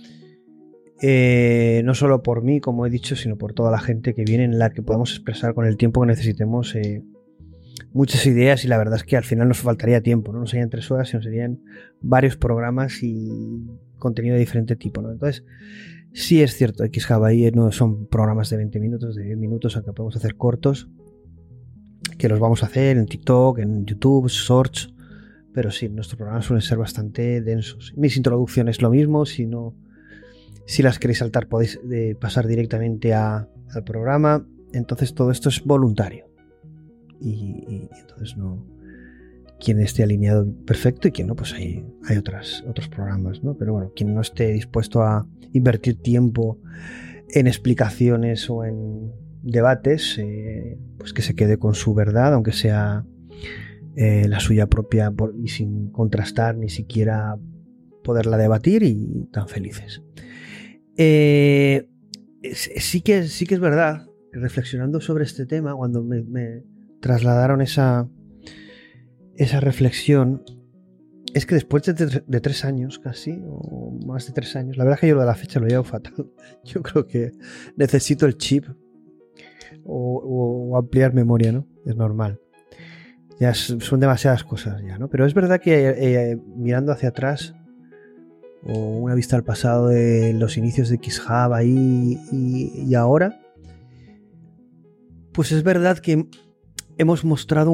Eh, 1.01 1.80
no 1.84 1.95
solo 1.95 2.22
por 2.24 2.43
mí, 2.43 2.61
como 2.61 2.84
he 2.84 2.91
dicho, 2.91 3.14
sino 3.14 3.39
por 3.39 3.55
toda 3.55 3.70
la 3.70 3.78
gente 3.78 4.14
que 4.14 4.24
viene 4.24 4.45
en 4.45 4.59
la 4.59 4.70
que 4.70 4.82
podemos 4.82 5.12
expresar 5.12 5.55
con 5.55 5.64
el 5.64 5.76
tiempo 5.76 6.01
que 6.01 6.09
necesitemos 6.09 6.74
eh, 6.74 7.05
muchas 7.93 8.26
ideas 8.26 8.64
y 8.64 8.68
la 8.68 8.79
verdad 8.79 8.97
es 8.97 9.05
que 9.05 9.16
al 9.16 9.24
final 9.24 9.49
nos 9.49 9.59
faltaría 9.59 10.03
tiempo, 10.03 10.33
no, 10.33 10.47
serían 10.47 10.70
tres 10.70 10.91
horas, 10.91 11.09
sino 11.09 11.22
serían 11.22 11.61
varios 12.01 12.37
programas 12.37 13.03
y 13.03 13.66
contenido 13.99 14.35
de 14.35 14.41
diferente 14.41 14.76
tipo. 14.76 15.03
¿no? 15.03 15.11
Entonces, 15.11 15.45
sí 16.12 16.43
es 16.43 16.55
cierto, 16.55 16.85
X 16.85 17.11
Hawaii 17.11 17.51
no 17.53 17.72
son 17.72 18.07
programas 18.07 18.51
de 18.51 18.57
20 18.59 18.81
minutos, 18.81 19.16
de 19.16 19.24
10 19.24 19.39
minutos, 19.39 19.76
aunque 19.76 19.93
podemos 19.93 20.16
hacer 20.16 20.37
cortos, 20.37 20.89
que 22.18 22.29
los 22.29 22.41
vamos 22.41 22.62
a 22.62 22.66
hacer 22.66 22.97
en 22.97 23.07
TikTok, 23.07 23.59
en 23.59 23.85
YouTube, 23.85 24.29
Shorts, 24.29 24.93
pero 25.53 25.70
sí, 25.70 25.89
nuestros 25.89 26.16
programas 26.18 26.45
suelen 26.45 26.62
ser 26.62 26.79
bastante 26.79 27.41
densos. 27.41 27.93
Mis 27.97 28.16
introducciones 28.16 28.81
lo 28.83 28.91
mismo, 28.91 29.26
si 29.26 29.47
no, 29.47 29.74
si 30.66 30.83
las 30.83 30.99
queréis 30.99 31.18
saltar 31.18 31.49
podéis 31.49 31.81
eh, 31.91 32.14
pasar 32.20 32.47
directamente 32.47 33.14
a, 33.14 33.49
al 33.74 33.85
programa. 33.85 34.47
Entonces 34.72 35.14
todo 35.14 35.31
esto 35.31 35.49
es 35.49 35.64
voluntario 35.64 36.28
y, 37.21 37.89
entonces 38.01 38.37
no 38.37 38.64
quien 39.61 39.81
esté 39.81 40.05
alineado 40.05 40.47
perfecto 40.66 41.09
y 41.09 41.11
quien 41.11 41.27
no, 41.27 41.35
pues 41.35 41.53
hay, 41.53 41.85
hay 42.07 42.16
otras, 42.16 42.64
otros 42.69 42.89
programas, 42.89 43.43
¿no? 43.43 43.57
Pero 43.57 43.73
bueno, 43.73 43.93
quien 43.95 44.14
no 44.14 44.21
esté 44.21 44.53
dispuesto 44.53 45.03
a 45.03 45.27
invertir 45.53 46.01
tiempo 46.01 46.61
en 47.31 47.47
explicaciones 47.47 48.49
o 48.51 48.64
en 48.64 49.12
debates, 49.43 50.16
eh, 50.19 50.79
pues 50.99 51.12
que 51.12 51.23
se 51.23 51.35
quede 51.35 51.59
con 51.59 51.75
su 51.75 51.95
verdad, 51.95 52.35
aunque 52.35 52.53
sea 52.53 53.05
eh, 53.97 54.29
la 54.29 54.41
suya 54.41 54.69
propia 54.69 55.12
y 55.43 55.49
sin 55.49 55.91
contrastar 55.91 56.57
ni 56.57 56.69
siquiera 56.69 57.37
poderla 58.05 58.37
debatir 58.37 58.83
y 58.85 59.29
tan 59.33 59.49
felices. 59.49 60.03
Eh, 60.97 61.89
sí, 62.53 63.01
que, 63.01 63.25
sí 63.25 63.47
que 63.47 63.55
es 63.55 63.61
verdad, 63.61 64.07
reflexionando 64.33 65.01
sobre 65.01 65.25
este 65.25 65.47
tema, 65.47 65.75
cuando 65.75 66.03
me 66.03 66.62
trasladaron 67.01 67.61
esa, 67.61 68.09
esa 69.36 69.61
reflexión 69.61 70.42
es 71.34 71.46
que 71.46 71.55
después 71.55 71.82
de, 71.84 72.40
tres 72.40 72.64
años 72.64 72.99
casi, 72.99 73.42
o 73.46 73.92
más 74.07 74.26
de 74.26 74.32
tres 74.32 74.57
años, 74.57 74.76
la 74.76 74.84
verdad 74.84 74.96
es 74.96 75.01
que 75.01 75.09
yo 75.09 75.14
lo 75.14 75.20
de 75.20 75.26
la 75.26 75.34
fecha 75.34 75.61
lo 75.61 75.66
llevo 75.66 75.84
fatal. 75.84 76.30
Yo 76.64 76.82
creo 76.82 77.07
que 77.07 77.32
necesito 77.76 78.26
el 78.26 78.36
chip 78.36 78.64
o, 79.84 80.76
ampliar 80.76 81.14
memoria, 81.14 81.53
¿no? 81.53 81.66
Es 81.84 81.96
normal. 81.96 82.40
Ya 83.38 83.55
son 83.55 84.01
demasiadas 84.01 84.42
cosas 84.42 84.82
ya, 84.82 84.99
¿no? 84.99 85.09
Pero 85.09 85.24
es 85.24 85.34
verdad 85.34 85.61
que 85.61 85.88
eh, 85.88 86.36
mirando 86.57 86.92
hacia 86.92 87.11
atrás, 87.11 87.55
o 88.64 88.99
una 88.99 89.14
vista 89.14 89.36
al 89.36 89.44
pasado 89.44 89.88
de 89.88 90.32
los 90.32 90.57
inicios 90.57 90.88
de 90.88 90.96
XHub 90.96 91.53
ahí 91.53 92.18
y 92.32 92.94
ahora, 92.94 93.40
pues 95.32 95.53
es 95.53 95.62
verdad 95.62 95.99
que 95.99 96.26
hemos 96.99 97.24
mostrado 97.24 97.72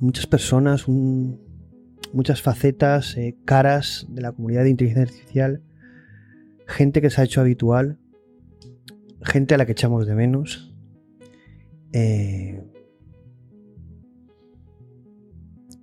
muchas 0.00 0.26
personas, 0.26 0.86
muchas 0.86 2.42
facetas, 2.42 3.16
eh, 3.16 3.36
caras 3.44 4.06
de 4.08 4.20
la 4.20 4.32
comunidad 4.32 4.64
de 4.64 4.70
inteligencia 4.70 5.02
artificial, 5.02 5.62
gente 6.66 7.00
que 7.00 7.10
se 7.10 7.20
ha 7.20 7.24
hecho 7.24 7.40
habitual, 7.40 7.98
gente 9.22 9.54
a 9.54 9.58
la 9.58 9.66
que 9.66 9.72
echamos 9.72 10.06
de 10.06 10.14
menos. 10.14 10.74
Eh, 11.92 12.62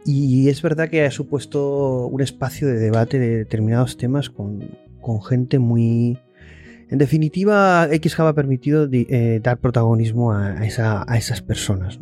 y 0.05 0.49
es 0.49 0.61
verdad 0.61 0.89
que 0.89 1.05
ha 1.05 1.11
supuesto 1.11 2.07
un 2.07 2.22
espacio 2.22 2.68
de 2.68 2.78
debate 2.78 3.20
de 3.20 3.38
determinados 3.38 3.97
temas 3.97 4.30
con, 4.30 4.70
gente 5.28 5.59
muy, 5.59 6.20
en 6.90 6.98
definitiva, 6.98 7.88
XHub 7.88 8.28
ha 8.28 8.34
permitido 8.34 8.88
eh, 8.92 9.40
dar 9.42 9.58
protagonismo 9.58 10.34
a, 10.34 10.66
esas 10.66 11.42
personas. 11.42 12.00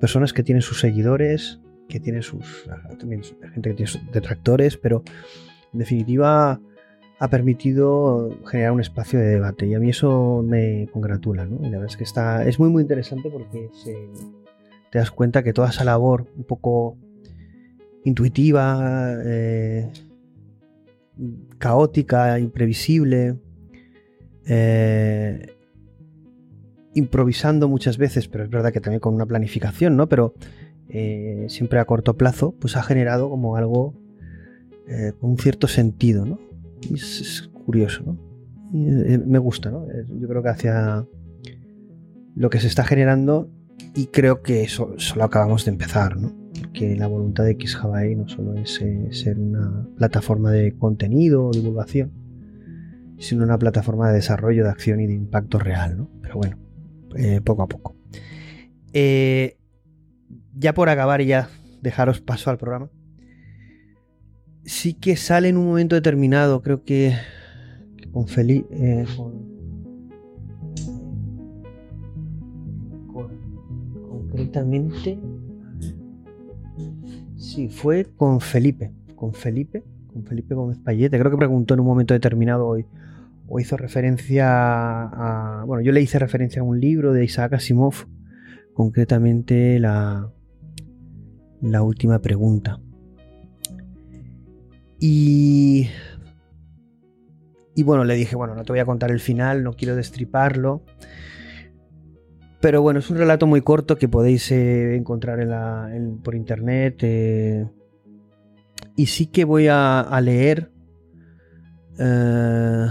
Personas 0.00 0.32
que 0.32 0.42
tienen 0.42 0.62
sus 0.62 0.80
seguidores, 0.80 1.60
que 1.88 2.00
tienen 2.00 2.22
sus. 2.22 2.68
También 2.98 3.22
gente 3.22 3.70
que 3.70 3.74
tiene 3.74 3.90
sus 3.90 4.12
detractores, 4.12 4.76
pero 4.76 5.02
en 5.72 5.78
definitiva 5.78 6.60
ha 7.18 7.28
permitido 7.28 8.30
generar 8.46 8.72
un 8.72 8.80
espacio 8.80 9.18
de 9.18 9.26
debate 9.26 9.66
y 9.66 9.74
a 9.74 9.78
mí 9.78 9.88
eso 9.88 10.44
me 10.46 10.88
congratula. 10.92 11.46
¿no? 11.46 11.56
Y 11.60 11.70
la 11.70 11.78
verdad 11.78 11.86
es 11.86 11.96
que 11.96 12.04
está, 12.04 12.46
es 12.46 12.58
muy, 12.58 12.68
muy 12.68 12.82
interesante 12.82 13.30
porque 13.30 13.70
te 14.90 14.98
das 14.98 15.10
cuenta 15.10 15.42
que 15.42 15.54
toda 15.54 15.70
esa 15.70 15.84
labor 15.84 16.26
un 16.36 16.44
poco 16.44 16.98
intuitiva, 18.04 19.14
eh, 19.24 19.90
caótica, 21.58 22.38
imprevisible, 22.38 23.36
eh, 24.46 25.56
improvisando 26.94 27.68
muchas 27.68 27.98
veces, 27.98 28.28
pero 28.28 28.44
es 28.44 28.50
verdad 28.50 28.72
que 28.72 28.80
también 28.80 29.00
con 29.00 29.14
una 29.14 29.26
planificación, 29.26 29.96
¿no? 29.96 30.08
Pero 30.08 30.34
eh, 30.88 31.46
siempre 31.48 31.78
a 31.78 31.84
corto 31.84 32.16
plazo, 32.16 32.54
pues 32.58 32.76
ha 32.76 32.82
generado 32.82 33.28
como 33.28 33.56
algo 33.56 33.94
eh, 34.88 35.12
con 35.20 35.30
un 35.30 35.38
cierto 35.38 35.68
sentido, 35.68 36.24
¿no? 36.24 36.38
Es, 36.92 37.50
curioso, 37.66 38.04
¿no? 38.04 38.16
me 38.72 39.38
gusta, 39.38 39.72
¿no? 39.72 39.86
Yo 40.20 40.28
creo 40.28 40.40
que 40.40 40.48
hacia 40.48 41.04
lo 42.36 42.48
que 42.48 42.60
se 42.60 42.68
está 42.68 42.84
generando 42.84 43.50
y 43.96 44.06
creo 44.06 44.42
que 44.42 44.62
eso 44.62 44.94
solo 44.98 45.24
acabamos 45.24 45.64
de 45.64 45.72
empezar, 45.72 46.16
¿no? 46.16 46.32
Que 46.72 46.94
la 46.94 47.08
voluntad 47.08 47.44
de 47.44 47.56
XHawaii 47.58 48.14
no 48.14 48.28
solo 48.28 48.54
es 48.54 48.80
ser 49.10 49.38
una 49.40 49.88
plataforma 49.96 50.52
de 50.52 50.76
contenido 50.76 51.46
o 51.46 51.50
divulgación, 51.50 52.12
sino 53.18 53.44
una 53.44 53.58
plataforma 53.58 54.08
de 54.08 54.14
desarrollo, 54.14 54.64
de 54.64 54.70
acción 54.70 55.00
y 55.00 55.06
de 55.06 55.14
impacto 55.14 55.58
real, 55.58 55.96
¿no? 55.96 56.10
Pero 56.22 56.36
bueno, 56.36 56.58
eh, 57.16 57.40
poco 57.42 57.62
a 57.62 57.68
poco. 57.68 57.96
Eh, 58.92 59.56
ya 60.54 60.74
por 60.74 60.88
acabar 60.88 61.20
y 61.20 61.26
ya 61.26 61.48
dejaros 61.82 62.20
paso 62.20 62.50
al 62.50 62.58
programa. 62.58 62.90
Sí 64.64 64.94
que 64.94 65.16
sale 65.16 65.48
en 65.48 65.56
un 65.56 65.66
momento 65.66 65.94
determinado, 65.94 66.60
creo 66.62 66.82
que, 66.82 67.14
con 68.12 68.26
Felipe. 68.26 68.68
Eh, 68.72 69.06
con, 69.16 69.56
concretamente. 74.08 75.18
Sí, 77.36 77.68
fue 77.68 78.04
con 78.16 78.40
Felipe. 78.40 78.92
Con 79.14 79.32
Felipe, 79.32 79.84
con 80.16 80.24
Felipe 80.24 80.54
Gómez 80.54 80.78
Payete. 80.78 81.18
Creo 81.18 81.30
que 81.30 81.36
preguntó 81.36 81.74
en 81.74 81.80
un 81.80 81.86
momento 81.86 82.14
determinado 82.14 82.66
hoy. 82.66 82.86
O 83.48 83.60
hizo 83.60 83.76
referencia 83.76 84.46
a. 84.48 85.64
Bueno, 85.66 85.82
yo 85.82 85.92
le 85.92 86.00
hice 86.00 86.18
referencia 86.18 86.62
a 86.62 86.64
un 86.64 86.80
libro 86.80 87.12
de 87.12 87.24
Isaac 87.24 87.52
Asimov. 87.52 88.06
Concretamente 88.72 89.78
la. 89.78 90.32
La 91.60 91.82
última 91.82 92.20
pregunta. 92.20 92.80
Y. 94.98 95.88
Y 97.74 97.82
bueno, 97.82 98.04
le 98.04 98.14
dije, 98.14 98.36
bueno, 98.36 98.54
no 98.54 98.64
te 98.64 98.72
voy 98.72 98.80
a 98.80 98.86
contar 98.86 99.10
el 99.10 99.20
final, 99.20 99.62
no 99.62 99.74
quiero 99.74 99.96
destriparlo. 99.96 100.82
Pero 102.60 102.80
bueno, 102.80 103.00
es 103.00 103.10
un 103.10 103.18
relato 103.18 103.46
muy 103.46 103.60
corto 103.60 103.96
que 103.96 104.08
podéis 104.08 104.50
eh, 104.50 104.96
encontrar 104.96 105.46
por 106.24 106.34
internet. 106.34 107.00
eh, 107.02 107.66
y 108.96 109.06
sí 109.06 109.26
que 109.26 109.44
voy 109.44 109.66
a, 109.70 110.18
leer 110.22 110.70
eh, 111.98 112.86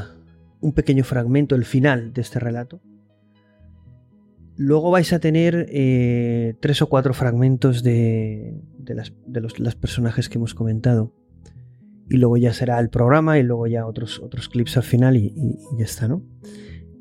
un 0.62 0.74
pequeño 0.74 1.03
fragmento, 1.03 1.56
el 1.56 1.66
final 1.66 2.14
de 2.14 2.22
este 2.22 2.39
relato. 2.39 2.82
Luego 4.58 4.89
vais 4.91 5.12
a 5.12 5.20
tener 5.20 5.66
eh, 5.70 6.56
tres 6.62 6.82
o 6.82 6.88
cuatro 6.88 7.14
fragmentos 7.14 7.84
de, 7.84 8.62
las, 8.88 9.12
los 9.58 9.76
personajes 9.76 10.30
que 10.30 10.38
hemos 10.38 10.53
comentado. 10.53 11.14
Y 12.10 12.18
luego 12.18 12.38
ya 12.38 12.53
será 12.53 12.80
el 12.80 12.89
programa 12.89 13.39
y 13.39 13.43
luego 13.43 13.68
ya 13.68 13.86
otros, 13.88 14.20
otros 14.20 14.47
clips 14.47 14.78
al 14.78 14.84
final 14.84 15.18
y, 15.18 15.34
y- 15.36 15.58
y 15.74 15.80
ya 15.80 15.86
está, 15.86 16.08
¿no? 16.08 16.24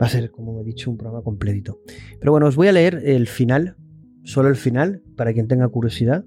Va 0.01 0.07
a 0.07 0.09
ser, 0.09 0.31
como 0.31 0.59
he 0.61 0.65
dicho, 0.65 0.91
un 0.91 0.97
programa 0.97 1.23
completito. 1.23 1.79
Pero 2.19 2.33
bueno, 2.33 2.47
os 2.47 2.57
voy 2.57 2.69
a 2.69 2.73
leer 2.73 3.03
el 3.05 3.29
final, 3.29 3.77
solo 4.25 4.49
el 4.49 4.57
final, 4.57 5.03
para 5.15 5.33
quien 5.35 5.47
tenga 5.47 5.69
curiosidad, 5.69 6.25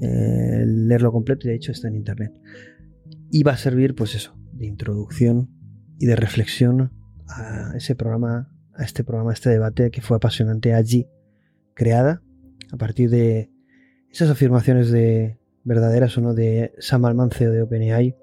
eh, 0.00 0.64
leerlo 0.66 1.12
completo 1.12 1.46
y 1.46 1.50
de 1.50 1.56
hecho 1.56 1.72
está 1.72 1.88
en 1.88 1.96
internet. 1.96 2.32
Y 3.30 3.42
va 3.42 3.52
a 3.52 3.56
servir, 3.56 3.94
pues 3.94 4.14
eso, 4.14 4.36
de 4.52 4.66
introducción 4.66 5.50
y 5.98 6.06
de 6.06 6.16
reflexión 6.16 6.92
a 7.28 7.72
ese 7.76 7.94
programa, 7.94 8.50
a 8.74 8.84
este 8.84 9.04
programa, 9.04 9.30
a 9.30 9.34
este 9.34 9.50
debate 9.50 9.90
que 9.90 10.02
fue 10.02 10.16
apasionante 10.16 10.74
allí, 10.74 11.08
creada 11.74 12.22
a 12.72 12.76
partir 12.76 13.10
de 13.10 13.50
esas 14.10 14.30
afirmaciones 14.30 14.90
de 14.90 15.38
verdaderas 15.64 16.16
o 16.16 16.20
no 16.20 16.34
de 16.34 16.72
Sam 16.78 17.04
Altman, 17.04 17.30
CEO 17.30 17.52
de 17.52 17.62
OpenAI, 17.62 18.16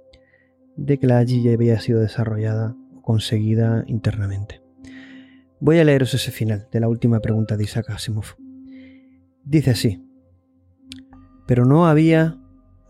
de 0.76 0.98
que 0.98 1.08
la 1.08 1.20
AGI 1.20 1.44
ya 1.44 1.54
había 1.54 1.80
sido 1.80 2.00
desarrollada 2.00 2.76
o 2.96 3.02
conseguida 3.02 3.84
internamente. 3.88 4.62
Voy 5.60 5.80
a 5.80 5.84
leeros 5.84 6.14
ese 6.14 6.32
final 6.32 6.68
de 6.72 6.80
la 6.80 6.90
última 6.90 7.20
pregunta 7.20 7.58
de 7.58 7.64
Isaac 7.64 7.90
Asimov. 7.90 8.36
Dice 9.46 9.72
así, 9.72 10.04
pero 11.54 11.66
no 11.66 11.86
había 11.86 12.40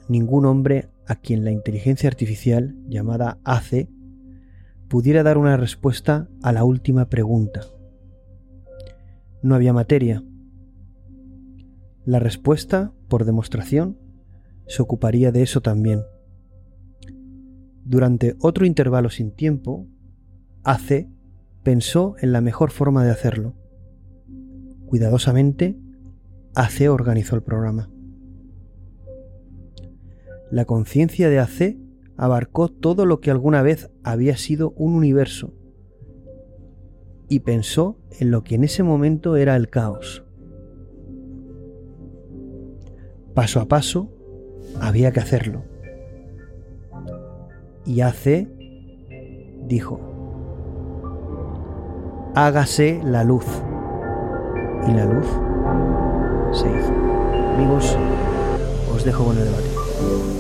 ningún 0.08 0.46
hombre 0.46 0.88
a 1.06 1.16
quien 1.16 1.44
la 1.44 1.52
inteligencia 1.52 2.08
artificial 2.08 2.78
llamada 2.88 3.38
AC 3.44 3.90
pudiera 4.88 5.22
dar 5.22 5.38
una 5.38 5.58
respuesta 5.58 6.30
a 6.42 6.54
la 6.54 6.64
última 6.64 7.10
pregunta. 7.10 7.60
No 9.42 9.56
había 9.56 9.74
materia. 9.74 10.24
La 12.06 12.20
respuesta, 12.20 12.94
por 13.10 13.26
demostración, 13.26 13.98
se 14.66 14.82
ocuparía 14.82 15.34
de 15.34 15.44
eso 15.44 15.60
también. 15.60 16.04
Durante 17.84 18.38
otro 18.40 18.66
intervalo 18.66 19.10
sin 19.10 19.32
tiempo, 19.32 19.90
AC 20.64 21.10
pensó 21.64 22.16
en 22.22 22.32
la 22.32 22.40
mejor 22.40 22.72
forma 22.72 23.04
de 23.04 23.12
hacerlo. 23.12 23.56
Cuidadosamente, 24.86 25.78
AC 26.56 26.90
organizó 26.90 27.36
el 27.36 27.44
programa. 27.44 27.93
La 30.54 30.66
conciencia 30.66 31.30
de 31.30 31.40
AC 31.40 31.78
abarcó 32.16 32.70
todo 32.70 33.08
lo 33.08 33.22
que 33.22 33.32
alguna 33.32 33.64
vez 33.64 33.90
había 34.04 34.38
sido 34.38 34.70
un 34.78 34.94
universo 34.94 35.52
y 37.28 37.40
pensó 37.40 37.98
en 38.20 38.30
lo 38.30 38.44
que 38.44 38.54
en 38.54 38.64
ese 38.64 38.84
momento 38.84 39.36
era 39.36 39.56
el 39.56 39.72
caos. 39.72 40.24
Paso 43.34 43.62
a 43.62 43.68
paso, 43.68 44.12
había 44.80 45.12
que 45.12 45.22
hacerlo. 45.22 45.64
Y 47.84 48.02
AC 48.02 48.48
dijo, 49.66 50.00
hágase 52.36 53.02
la 53.04 53.24
luz. 53.24 53.48
Y 54.88 54.94
la 54.94 55.06
luz 55.06 55.26
se 56.52 56.68
hizo. 56.68 56.94
Amigos, 57.56 57.98
os 58.94 59.04
dejo 59.04 59.26
con 59.26 59.36
el 59.36 59.46
debate. 59.46 60.33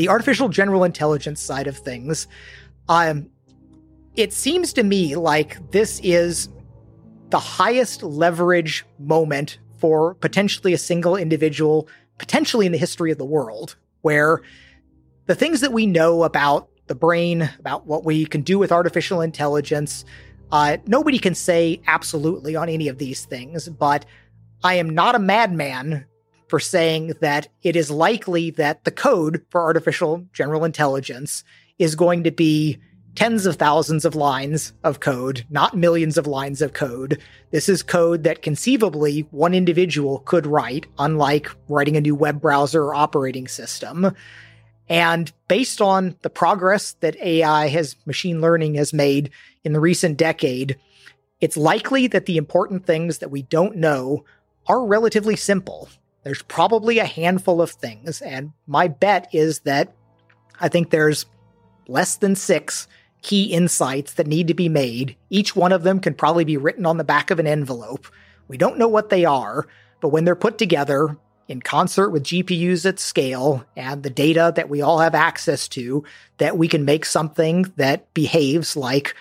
The 0.00 0.08
artificial 0.08 0.48
general 0.48 0.82
intelligence 0.82 1.42
side 1.42 1.66
of 1.66 1.76
things, 1.76 2.26
um, 2.88 3.28
it 4.16 4.32
seems 4.32 4.72
to 4.72 4.82
me 4.82 5.14
like 5.14 5.58
this 5.72 6.00
is 6.02 6.48
the 7.28 7.38
highest 7.38 8.02
leverage 8.02 8.86
moment 8.98 9.58
for 9.76 10.14
potentially 10.14 10.72
a 10.72 10.78
single 10.78 11.16
individual, 11.16 11.86
potentially 12.16 12.64
in 12.64 12.72
the 12.72 12.78
history 12.78 13.12
of 13.12 13.18
the 13.18 13.26
world, 13.26 13.76
where 14.00 14.40
the 15.26 15.34
things 15.34 15.60
that 15.60 15.70
we 15.70 15.84
know 15.84 16.22
about 16.24 16.70
the 16.86 16.94
brain, 16.94 17.50
about 17.58 17.86
what 17.86 18.02
we 18.02 18.24
can 18.24 18.40
do 18.40 18.58
with 18.58 18.72
artificial 18.72 19.20
intelligence, 19.20 20.06
uh, 20.50 20.78
nobody 20.86 21.18
can 21.18 21.34
say 21.34 21.78
absolutely 21.88 22.56
on 22.56 22.70
any 22.70 22.88
of 22.88 22.96
these 22.96 23.26
things, 23.26 23.68
but 23.68 24.06
I 24.64 24.76
am 24.76 24.88
not 24.88 25.14
a 25.14 25.18
madman 25.18 26.06
for 26.50 26.58
saying 26.58 27.14
that 27.20 27.46
it 27.62 27.76
is 27.76 27.92
likely 27.92 28.50
that 28.50 28.84
the 28.84 28.90
code 28.90 29.40
for 29.50 29.62
artificial 29.62 30.26
general 30.32 30.64
intelligence 30.64 31.44
is 31.78 31.94
going 31.94 32.24
to 32.24 32.32
be 32.32 32.76
tens 33.14 33.46
of 33.46 33.54
thousands 33.56 34.04
of 34.04 34.16
lines 34.16 34.72
of 34.82 34.98
code, 34.98 35.46
not 35.48 35.76
millions 35.76 36.18
of 36.18 36.26
lines 36.26 36.60
of 36.60 36.72
code. 36.72 37.20
This 37.52 37.68
is 37.68 37.84
code 37.84 38.24
that 38.24 38.42
conceivably 38.42 39.20
one 39.30 39.54
individual 39.54 40.18
could 40.20 40.44
write, 40.44 40.86
unlike 40.98 41.48
writing 41.68 41.96
a 41.96 42.00
new 42.00 42.16
web 42.16 42.40
browser 42.40 42.82
or 42.82 42.94
operating 42.96 43.46
system. 43.46 44.14
And 44.88 45.32
based 45.46 45.80
on 45.80 46.16
the 46.22 46.30
progress 46.30 46.94
that 47.00 47.16
AI 47.18 47.68
has, 47.68 47.94
machine 48.06 48.40
learning 48.40 48.74
has 48.74 48.92
made 48.92 49.30
in 49.62 49.72
the 49.72 49.80
recent 49.80 50.16
decade, 50.16 50.76
it's 51.40 51.56
likely 51.56 52.08
that 52.08 52.26
the 52.26 52.36
important 52.36 52.86
things 52.86 53.18
that 53.18 53.30
we 53.30 53.42
don't 53.42 53.76
know 53.76 54.24
are 54.66 54.84
relatively 54.84 55.36
simple. 55.36 55.88
There's 56.22 56.42
probably 56.42 56.98
a 56.98 57.04
handful 57.04 57.62
of 57.62 57.70
things, 57.70 58.20
and 58.20 58.52
my 58.66 58.88
bet 58.88 59.28
is 59.32 59.60
that 59.60 59.94
I 60.60 60.68
think 60.68 60.90
there's 60.90 61.26
less 61.88 62.16
than 62.16 62.36
six 62.36 62.86
key 63.22 63.44
insights 63.44 64.14
that 64.14 64.26
need 64.26 64.48
to 64.48 64.54
be 64.54 64.68
made. 64.68 65.16
Each 65.28 65.56
one 65.56 65.72
of 65.72 65.82
them 65.82 66.00
can 66.00 66.14
probably 66.14 66.44
be 66.44 66.56
written 66.56 66.86
on 66.86 66.96
the 66.96 67.04
back 67.04 67.30
of 67.30 67.38
an 67.38 67.46
envelope. 67.46 68.06
We 68.48 68.56
don't 68.56 68.78
know 68.78 68.88
what 68.88 69.10
they 69.10 69.24
are, 69.24 69.66
but 70.00 70.08
when 70.08 70.24
they're 70.24 70.34
put 70.36 70.58
together 70.58 71.16
in 71.48 71.60
concert 71.60 72.10
with 72.10 72.22
GPUs 72.22 72.86
at 72.86 72.98
scale 72.98 73.64
and 73.76 74.02
the 74.02 74.10
data 74.10 74.52
that 74.54 74.68
we 74.68 74.82
all 74.82 75.00
have 75.00 75.14
access 75.14 75.68
to, 75.68 76.04
that 76.38 76.56
we 76.56 76.68
can 76.68 76.84
make 76.84 77.04
something 77.04 77.72
that 77.76 78.12
behaves 78.14 78.76
like 78.76 79.14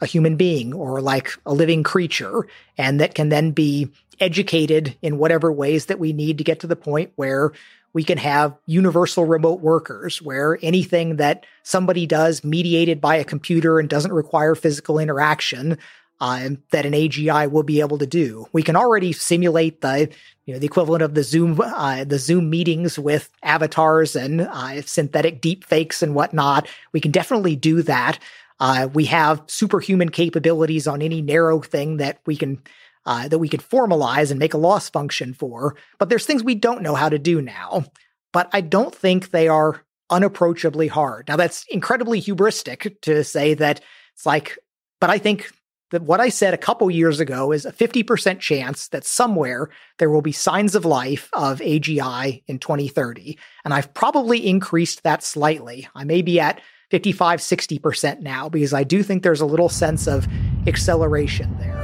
a 0.00 0.06
human 0.06 0.36
being 0.36 0.72
or 0.72 1.00
like 1.00 1.30
a 1.46 1.52
living 1.52 1.82
creature 1.82 2.46
and 2.76 3.00
that 3.00 3.14
can 3.14 3.28
then 3.28 3.50
be 3.50 3.90
educated 4.20 4.96
in 5.02 5.18
whatever 5.18 5.52
ways 5.52 5.86
that 5.86 5.98
we 5.98 6.12
need 6.12 6.38
to 6.38 6.44
get 6.44 6.60
to 6.60 6.66
the 6.66 6.76
point 6.76 7.12
where 7.16 7.52
we 7.92 8.04
can 8.04 8.18
have 8.18 8.54
universal 8.66 9.24
remote 9.24 9.60
workers 9.60 10.20
where 10.20 10.58
anything 10.62 11.16
that 11.16 11.46
somebody 11.62 12.06
does 12.06 12.44
mediated 12.44 13.00
by 13.00 13.16
a 13.16 13.24
computer 13.24 13.78
and 13.78 13.88
doesn't 13.88 14.12
require 14.12 14.54
physical 14.54 14.98
interaction 14.98 15.78
um, 16.20 16.62
that 16.70 16.86
an 16.86 16.92
AGI 16.92 17.50
will 17.50 17.62
be 17.62 17.80
able 17.80 17.98
to 17.98 18.06
do. 18.06 18.46
We 18.52 18.62
can 18.62 18.76
already 18.76 19.12
simulate 19.12 19.80
the 19.80 20.10
you 20.44 20.54
know 20.54 20.60
the 20.60 20.66
equivalent 20.66 21.02
of 21.02 21.14
the 21.14 21.22
Zoom 21.22 21.60
uh, 21.60 22.04
the 22.04 22.18
Zoom 22.18 22.48
meetings 22.50 22.98
with 22.98 23.30
avatars 23.42 24.16
and 24.16 24.42
uh, 24.42 24.82
synthetic 24.82 25.40
deep 25.40 25.64
fakes 25.64 26.02
and 26.02 26.14
whatnot. 26.14 26.68
We 26.92 27.00
can 27.00 27.10
definitely 27.10 27.56
do 27.56 27.82
that. 27.82 28.18
Uh, 28.58 28.88
we 28.92 29.04
have 29.06 29.42
superhuman 29.46 30.08
capabilities 30.08 30.86
on 30.86 31.02
any 31.02 31.20
narrow 31.20 31.60
thing 31.60 31.98
that 31.98 32.20
we 32.26 32.36
can 32.36 32.62
uh, 33.04 33.28
that 33.28 33.38
we 33.38 33.48
could 33.48 33.60
formalize 33.60 34.30
and 34.30 34.38
make 34.38 34.54
a 34.54 34.58
loss 34.58 34.90
function 34.90 35.32
for. 35.32 35.76
But 35.98 36.08
there's 36.08 36.26
things 36.26 36.42
we 36.42 36.56
don't 36.56 36.82
know 36.82 36.94
how 36.94 37.08
to 37.08 37.18
do 37.18 37.40
now. 37.40 37.84
But 38.32 38.50
I 38.52 38.60
don't 38.60 38.94
think 38.94 39.30
they 39.30 39.48
are 39.48 39.82
unapproachably 40.10 40.88
hard. 40.88 41.28
Now 41.28 41.36
that's 41.36 41.64
incredibly 41.70 42.20
hubristic 42.20 43.00
to 43.02 43.24
say 43.24 43.54
that 43.54 43.80
it's 44.14 44.26
like, 44.26 44.58
but 45.00 45.10
I 45.10 45.18
think 45.18 45.50
that 45.90 46.02
what 46.02 46.20
I 46.20 46.28
said 46.28 46.52
a 46.52 46.58
couple 46.58 46.90
years 46.90 47.20
ago 47.20 47.52
is 47.52 47.64
a 47.64 47.72
50% 47.72 48.40
chance 48.40 48.88
that 48.88 49.04
somewhere 49.04 49.70
there 49.98 50.10
will 50.10 50.22
be 50.22 50.32
signs 50.32 50.74
of 50.74 50.84
life 50.84 51.28
of 51.32 51.60
AGI 51.60 52.42
in 52.46 52.58
2030. 52.58 53.38
And 53.64 53.72
I've 53.72 53.94
probably 53.94 54.46
increased 54.46 55.04
that 55.04 55.22
slightly. 55.22 55.88
I 55.94 56.04
may 56.04 56.22
be 56.22 56.40
at 56.40 56.60
55, 56.90 57.40
60% 57.40 58.20
now 58.20 58.48
because 58.48 58.72
I 58.72 58.84
do 58.84 59.02
think 59.02 59.22
there's 59.22 59.40
a 59.40 59.46
little 59.46 59.68
sense 59.68 60.06
of 60.06 60.26
acceleration 60.66 61.56
there. 61.58 61.76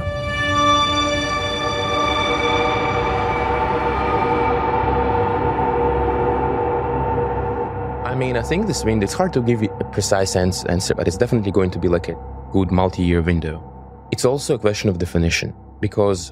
I 8.05 8.15
mean, 8.15 8.37
I 8.37 8.43
think 8.43 8.67
this 8.67 8.85
window, 8.85 9.03
it's 9.03 9.13
hard 9.13 9.33
to 9.33 9.41
give 9.41 9.63
you 9.63 9.69
a 9.79 9.83
precise 9.85 10.35
answer, 10.35 10.93
but 10.93 11.07
it's 11.07 11.17
definitely 11.17 11.51
going 11.51 11.71
to 11.71 11.79
be 11.79 11.87
like 11.87 12.09
a 12.09 12.15
good 12.51 12.71
multi 12.71 13.01
year 13.01 13.21
window. 13.21 14.07
It's 14.11 14.23
also 14.23 14.53
a 14.53 14.59
question 14.59 14.89
of 14.89 14.99
definition 14.99 15.53
because 15.81 16.31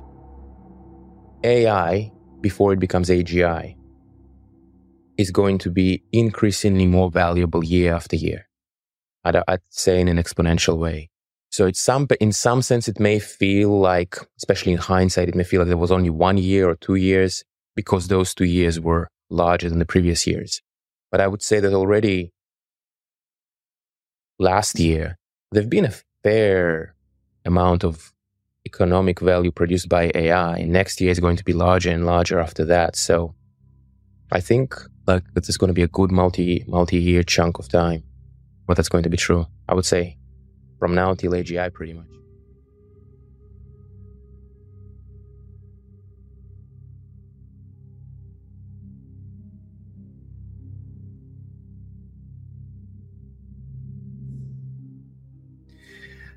AI, 1.44 2.12
before 2.40 2.72
it 2.72 2.80
becomes 2.80 3.10
AGI, 3.10 3.76
is 5.18 5.32
going 5.32 5.58
to 5.58 5.72
be 5.72 6.04
increasingly 6.12 6.86
more 6.86 7.10
valuable 7.10 7.64
year 7.64 7.96
after 7.96 8.16
year. 8.16 8.48
I'd, 9.24 9.38
I'd 9.48 9.62
say 9.70 10.00
in 10.02 10.08
an 10.08 10.18
exponential 10.18 10.78
way. 10.78 11.10
So 11.50 11.66
it's 11.66 11.82
some, 11.82 12.08
in 12.20 12.32
some 12.32 12.62
sense, 12.62 12.88
it 12.88 13.00
may 13.00 13.20
feel 13.20 13.78
like, 13.80 14.18
especially 14.38 14.72
in 14.72 14.78
hindsight, 14.78 15.28
it 15.28 15.36
may 15.36 15.44
feel 15.44 15.60
like 15.62 15.68
there 15.68 15.78
was 15.78 15.92
only 15.92 16.10
one 16.10 16.38
year 16.38 16.70
or 16.70 16.76
two 16.76 16.96
years 16.96 17.44
because 17.76 18.08
those 18.08 18.34
two 18.34 18.46
years 18.46 18.80
were 18.80 19.10
larger 19.30 19.70
than 19.70 19.80
the 19.80 19.86
previous 19.86 20.26
years. 20.26 20.62
But 21.12 21.20
I 21.20 21.28
would 21.28 21.42
say 21.42 21.60
that 21.60 21.74
already 21.74 22.32
last 24.40 24.80
year, 24.80 25.18
there've 25.52 25.70
been 25.70 25.86
a 25.86 25.94
fair 26.24 26.96
amount 27.46 27.84
of 27.84 28.14
economic 28.66 29.20
value 29.20 29.52
produced 29.52 29.90
by 29.90 30.12
AI. 30.16 30.58
And 30.58 30.72
next 30.72 31.02
year 31.02 31.12
is 31.12 31.20
going 31.20 31.38
to 31.38 31.44
be 31.44 31.54
larger 31.54 31.92
and 31.92 32.06
larger 32.06 32.40
after 32.40 32.64
that. 32.66 32.96
So 32.96 33.36
I 34.32 34.40
think 34.40 34.76
like 35.08 35.24
this 35.34 35.50
is 35.50 35.58
going 35.58 35.70
to 35.70 35.74
be 35.74 35.84
a 35.84 35.88
good 35.88 36.12
multi 36.12 36.64
multi 36.68 36.98
year 36.98 37.24
chunk 37.24 37.60
of 37.60 37.68
time. 37.68 38.04
But 38.72 38.78
that's 38.78 38.88
going 38.88 39.04
to 39.04 39.10
be 39.10 39.18
true. 39.18 39.46
I 39.68 39.74
would 39.74 39.84
say 39.84 40.18
from 40.80 40.96
now 40.96 41.14
till 41.14 41.34
AGI 41.34 41.74
pretty 41.74 41.92
much. 41.92 42.08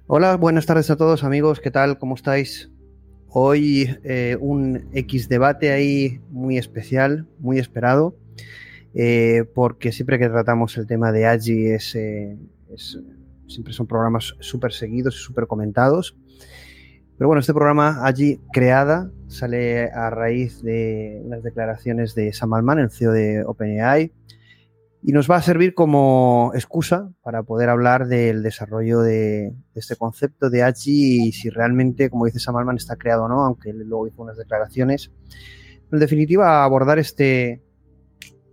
Hola, 0.09 0.37
buenas 0.37 0.67
tardes 0.67 0.91
a 0.91 0.97
todos 0.97 1.23
amigos, 1.23 1.61
¿qué 1.61 1.71
tal? 1.71 2.01
¿Cómo 2.01 2.17
estáis? 2.17 2.69
Hoy 3.29 3.97
eh, 4.03 4.37
un 4.41 4.91
X 4.93 5.29
debate 5.29 5.71
ahí 5.71 6.21
muy 6.31 6.59
especial, 6.59 7.29
muy 7.39 7.61
esperado, 7.61 8.17
eh, 8.95 9.45
porque 9.55 9.93
siempre 9.93 10.19
que 10.19 10.29
tratamos 10.29 10.77
el 10.79 10.87
tema 10.87 11.11
de 11.11 11.27
AGI 11.27 11.67
es, 11.67 11.95
eh, 11.95 12.39
es 12.73 12.99
siempre 13.47 13.73
son 13.73 13.87
programas 13.87 14.35
súper 14.41 14.73
seguidos 14.73 15.17
y 15.17 15.19
súper 15.19 15.47
comentados. 15.47 16.17
Pero 17.17 17.29
bueno, 17.29 17.41
este 17.41 17.55
programa 17.55 18.07
AGI 18.07 18.41
creada 18.53 19.11
sale 19.29 19.91
a 19.91 20.11
raíz 20.11 20.63
de 20.63 21.23
las 21.29 21.43
declaraciones 21.43 22.15
de 22.15 22.33
Sam 22.33 22.55
Altman, 22.55 22.79
el 22.81 22.91
CEO 22.91 23.13
de 23.13 23.45
OpenAI, 23.45 24.13
y 25.07 25.13
nos 25.13 25.31
va 25.31 25.37
a 25.37 25.43
servir 25.43 25.75
como 25.75 26.51
excusa 26.55 27.13
para 27.23 27.43
poder 27.43 27.69
hablar 27.69 28.09
del 28.09 28.43
desarrollo 28.43 29.01
de, 29.01 29.55
este 29.75 29.97
concepto 29.97 30.51
de 30.51 30.63
AGI 30.63 31.29
y 31.29 31.33
si 31.33 31.51
realmente, 31.51 32.11
como 32.11 32.25
dice 32.25 32.41
Sam 32.41 32.57
Altman, 32.57 32.77
está 32.77 32.97
creado 32.97 33.25
o 33.25 33.29
no, 33.29 33.45
aunque 33.45 33.73
luego 33.73 34.09
hizo 34.09 34.23
unas 34.23 34.39
declaraciones. 34.39 35.13
En 35.93 35.99
definitiva, 35.99 36.65
abordar 36.65 36.99
este, 36.99 37.63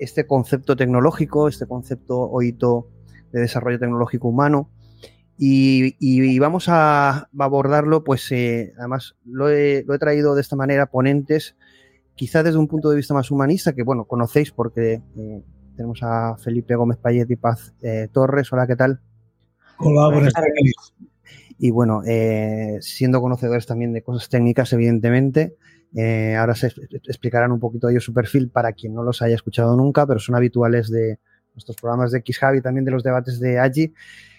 este 0.02 0.26
concepto 0.26 0.76
tecnológico, 0.76 1.48
este 1.48 1.68
concepto 1.68 2.20
o 2.20 2.42
hito 2.42 2.88
de 3.32 3.42
desarrollo 3.42 3.80
tecnológico 3.80 4.28
humano. 4.28 4.70
Y, 5.38 6.40
vamos 6.40 6.66
a, 6.68 7.30
abordarlo, 7.38 8.04
pues 8.04 8.32
eh, 8.32 8.74
además 8.78 9.16
lo 9.26 9.50
he, 9.50 9.84
traído 10.00 10.36
de 10.36 10.42
esta 10.42 10.56
manera, 10.56 10.88
ponentes, 10.88 11.56
quizá 12.16 12.44
desde 12.44 12.58
un 12.58 12.68
punto 12.68 12.90
de 12.90 12.96
vista 12.96 13.14
más 13.14 13.30
humanista, 13.32 13.74
que 13.74 13.84
bueno, 13.84 14.06
conocéis 14.06 14.52
porque 14.52 15.02
eh, 15.18 15.44
tenemos 15.76 16.02
a 16.02 16.36
Felipe 16.38 16.76
Gómez 16.76 16.98
Payet 16.98 17.30
y 17.30 17.36
Paz 17.36 17.74
eh, 17.82 18.08
Torres. 18.12 18.52
Hola, 18.54 18.68
¿qué 18.68 18.76
tal? 18.76 19.02
Hola, 19.78 20.14
buenas 20.14 20.34
tardes. 20.34 20.74
Y 21.60 21.70
bueno, 21.70 22.02
siendo 22.80 23.22
conocedores 23.22 23.68
también 23.68 23.94
de 23.94 24.02
cosas 24.02 24.30
técnicas, 24.30 24.74
evidentemente, 24.74 25.58
eh, 25.96 26.36
ahora 26.36 26.56
se 26.56 26.68
explicarán 27.08 27.52
un 27.52 27.60
poquito 27.60 27.90
ellos 27.90 28.04
su 28.04 28.14
perfil 28.14 28.50
para 28.50 28.74
quien 28.74 28.94
no 28.94 29.04
los 29.04 29.22
haya 29.22 29.36
escuchado 29.36 29.76
nunca, 29.76 30.06
pero 30.06 30.20
son 30.20 30.36
habituales 30.36 30.90
de 30.90 31.20
nuestros 31.54 31.78
programas 31.78 32.12
de 32.12 32.24
XHAV 32.26 32.56
y 32.56 32.62
también 32.62 32.86
de 32.86 32.92
los 32.92 33.04
debates 33.04 33.40
de 33.40 33.60
AGI. 33.60 33.94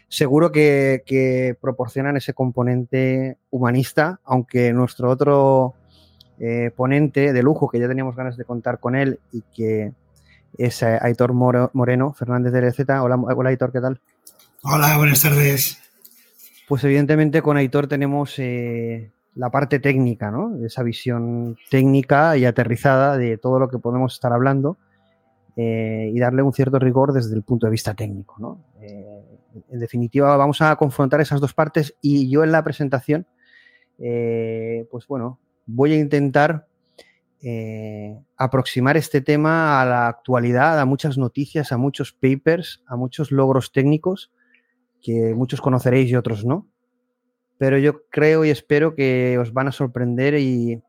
Seguro 0.09 0.53
que, 0.53 1.03
que 1.07 1.57
proporcionan 1.61 2.17
ese 2.17 2.35
componente 2.35 3.39
humanista, 3.51 4.21
aunque 4.25 4.73
nuestro 4.73 5.11
otro 5.11 5.75
ponente 6.75 7.33
de 7.33 7.43
lujo, 7.43 7.69
que 7.69 7.79
ya 7.79 7.87
teníamos 7.87 8.17
ganas 8.17 8.37
de 8.37 8.45
contar 8.45 8.81
con 8.81 8.97
él 8.97 9.21
y 9.31 9.43
que 9.55 9.93
es 10.59 10.83
eh, 10.83 10.99
Aitor 11.01 11.33
Moreno, 11.33 12.13
Fernández 12.13 12.53
de 12.53 12.63
LZ. 12.63 12.81
Hola, 13.01 13.17
hola 13.17 13.51
Aitor, 13.51 13.73
¿qué 13.73 13.81
tal? 13.81 14.01
Hola, 14.63 14.97
buenas 14.97 15.23
tardes. 15.23 15.79
Pues 16.69 16.85
evidentemente 16.85 17.43
con 17.43 17.57
Aitor 17.57 17.87
tenemos 17.87 18.39
eh, 18.39 19.11
la 19.35 19.51
parte 19.51 19.79
técnica, 19.79 20.31
¿no? 20.31 20.57
Esa 20.65 20.83
visión 20.83 21.57
técnica 21.71 22.37
y 22.37 22.45
aterrizada 22.45 23.17
de 23.17 23.39
todo 23.39 23.59
lo 23.59 23.69
que 23.69 23.79
podemos 23.79 24.15
estar 24.15 24.33
hablando 24.33 24.77
eh, 25.57 26.11
y 26.13 26.19
darle 26.19 26.43
un 26.43 26.53
cierto 26.53 26.79
rigor 26.79 27.13
desde 27.13 27.35
el 27.35 27.43
punto 27.43 27.67
de 27.67 27.73
vista 27.73 27.95
técnico, 27.95 28.37
¿no? 28.39 28.65
en 29.71 29.79
definitiva, 29.79 30.35
vamos 30.37 30.63
a 30.63 30.75
confrontar 30.77 31.21
esas 31.21 31.41
dos 31.41 31.53
partes 31.53 31.95
y 32.01 32.31
yo 32.31 32.43
en 32.43 32.53
la 32.53 32.65
presentación, 32.65 33.27
pues 33.99 35.07
bueno, 35.07 35.39
voy 35.67 35.93
a 35.93 35.99
intentar 35.99 36.67
eh, 37.45 38.17
aproximar 38.37 38.97
este 38.97 39.21
tema 39.21 39.81
a 39.81 39.85
la 39.85 40.07
actualidad, 40.07 40.79
a 40.79 40.85
muchas 40.85 41.19
noticias, 41.19 41.73
a 41.73 41.77
muchos 41.77 42.13
papers, 42.13 42.85
a 42.87 42.95
muchos 42.95 43.33
logros 43.33 43.73
técnicos 43.73 44.31
que 45.03 45.35
muchos 45.35 45.61
conoceréis 45.61 46.09
y 46.11 46.15
otros 46.15 46.45
no. 46.45 46.69
Pero 47.63 47.79
yo 47.79 48.09
creo 48.11 48.45
y 48.45 48.51
espero 48.51 48.97
que 48.97 49.39
os 49.39 49.53
van 49.53 49.69
a 49.69 49.71
sorprender 49.71 50.35
y 50.35 50.83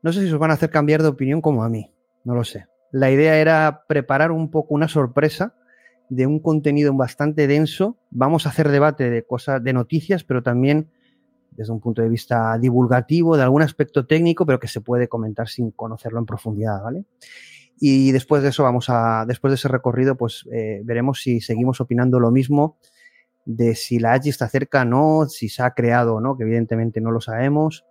no 0.00 0.12
sé 0.12 0.24
si 0.24 0.32
os 0.32 0.38
van 0.38 0.52
a 0.52 0.54
hacer 0.54 0.70
cambiar 0.70 1.02
de 1.02 1.08
opinión 1.08 1.40
como 1.40 1.64
a 1.64 1.68
mí, 1.68 1.92
no 2.22 2.36
lo 2.36 2.44
sé. 2.44 2.66
La 2.92 3.10
idea 3.10 3.36
era 3.36 3.82
preparar 3.88 4.30
un 4.30 4.48
poco 4.48 4.74
una 4.74 4.86
sorpresa 4.86 5.56
de 6.08 6.24
un 6.28 6.38
contenido 6.38 6.94
bastante 6.94 7.48
denso. 7.48 7.98
Vamos 8.10 8.46
a 8.46 8.50
hacer 8.50 8.68
debate 8.68 9.10
de 9.10 9.24
cosas, 9.24 9.60
de 9.60 9.72
noticias, 9.72 10.22
pero 10.22 10.40
también 10.40 10.88
desde 11.50 11.72
un 11.72 11.80
punto 11.80 12.00
de 12.00 12.08
vista 12.08 12.56
divulgativo, 12.58 13.36
de 13.36 13.42
algún 13.42 13.62
aspecto 13.62 14.06
técnico, 14.06 14.46
pero 14.46 14.60
que 14.60 14.68
se 14.68 14.80
puede 14.80 15.08
comentar 15.08 15.48
sin 15.48 15.72
conocerlo 15.72 16.20
en 16.20 16.26
profundidad, 16.26 16.80
¿vale? 16.80 17.06
Y 17.80 18.12
después 18.12 18.44
de 18.44 18.50
eso 18.50 18.62
vamos 18.62 18.88
a, 18.88 19.24
después 19.26 19.50
de 19.50 19.56
ese 19.56 19.66
recorrido, 19.66 20.14
pues 20.16 20.48
eh, 20.52 20.80
veremos 20.84 21.22
si 21.22 21.40
seguimos 21.40 21.80
opinando 21.80 22.20
lo 22.20 22.30
mismo 22.30 22.78
de 23.48 23.74
si 23.74 23.98
la 23.98 24.12
AGI 24.12 24.28
está 24.28 24.46
cerca 24.46 24.82
o 24.82 24.84
no, 24.84 25.26
si 25.26 25.48
se 25.48 25.62
ha 25.62 25.70
creado 25.70 26.16
o 26.16 26.20
no, 26.20 26.36
que 26.36 26.42
evidentemente 26.42 27.00
no 27.00 27.10
lo 27.10 27.22
sabemos, 27.22 27.86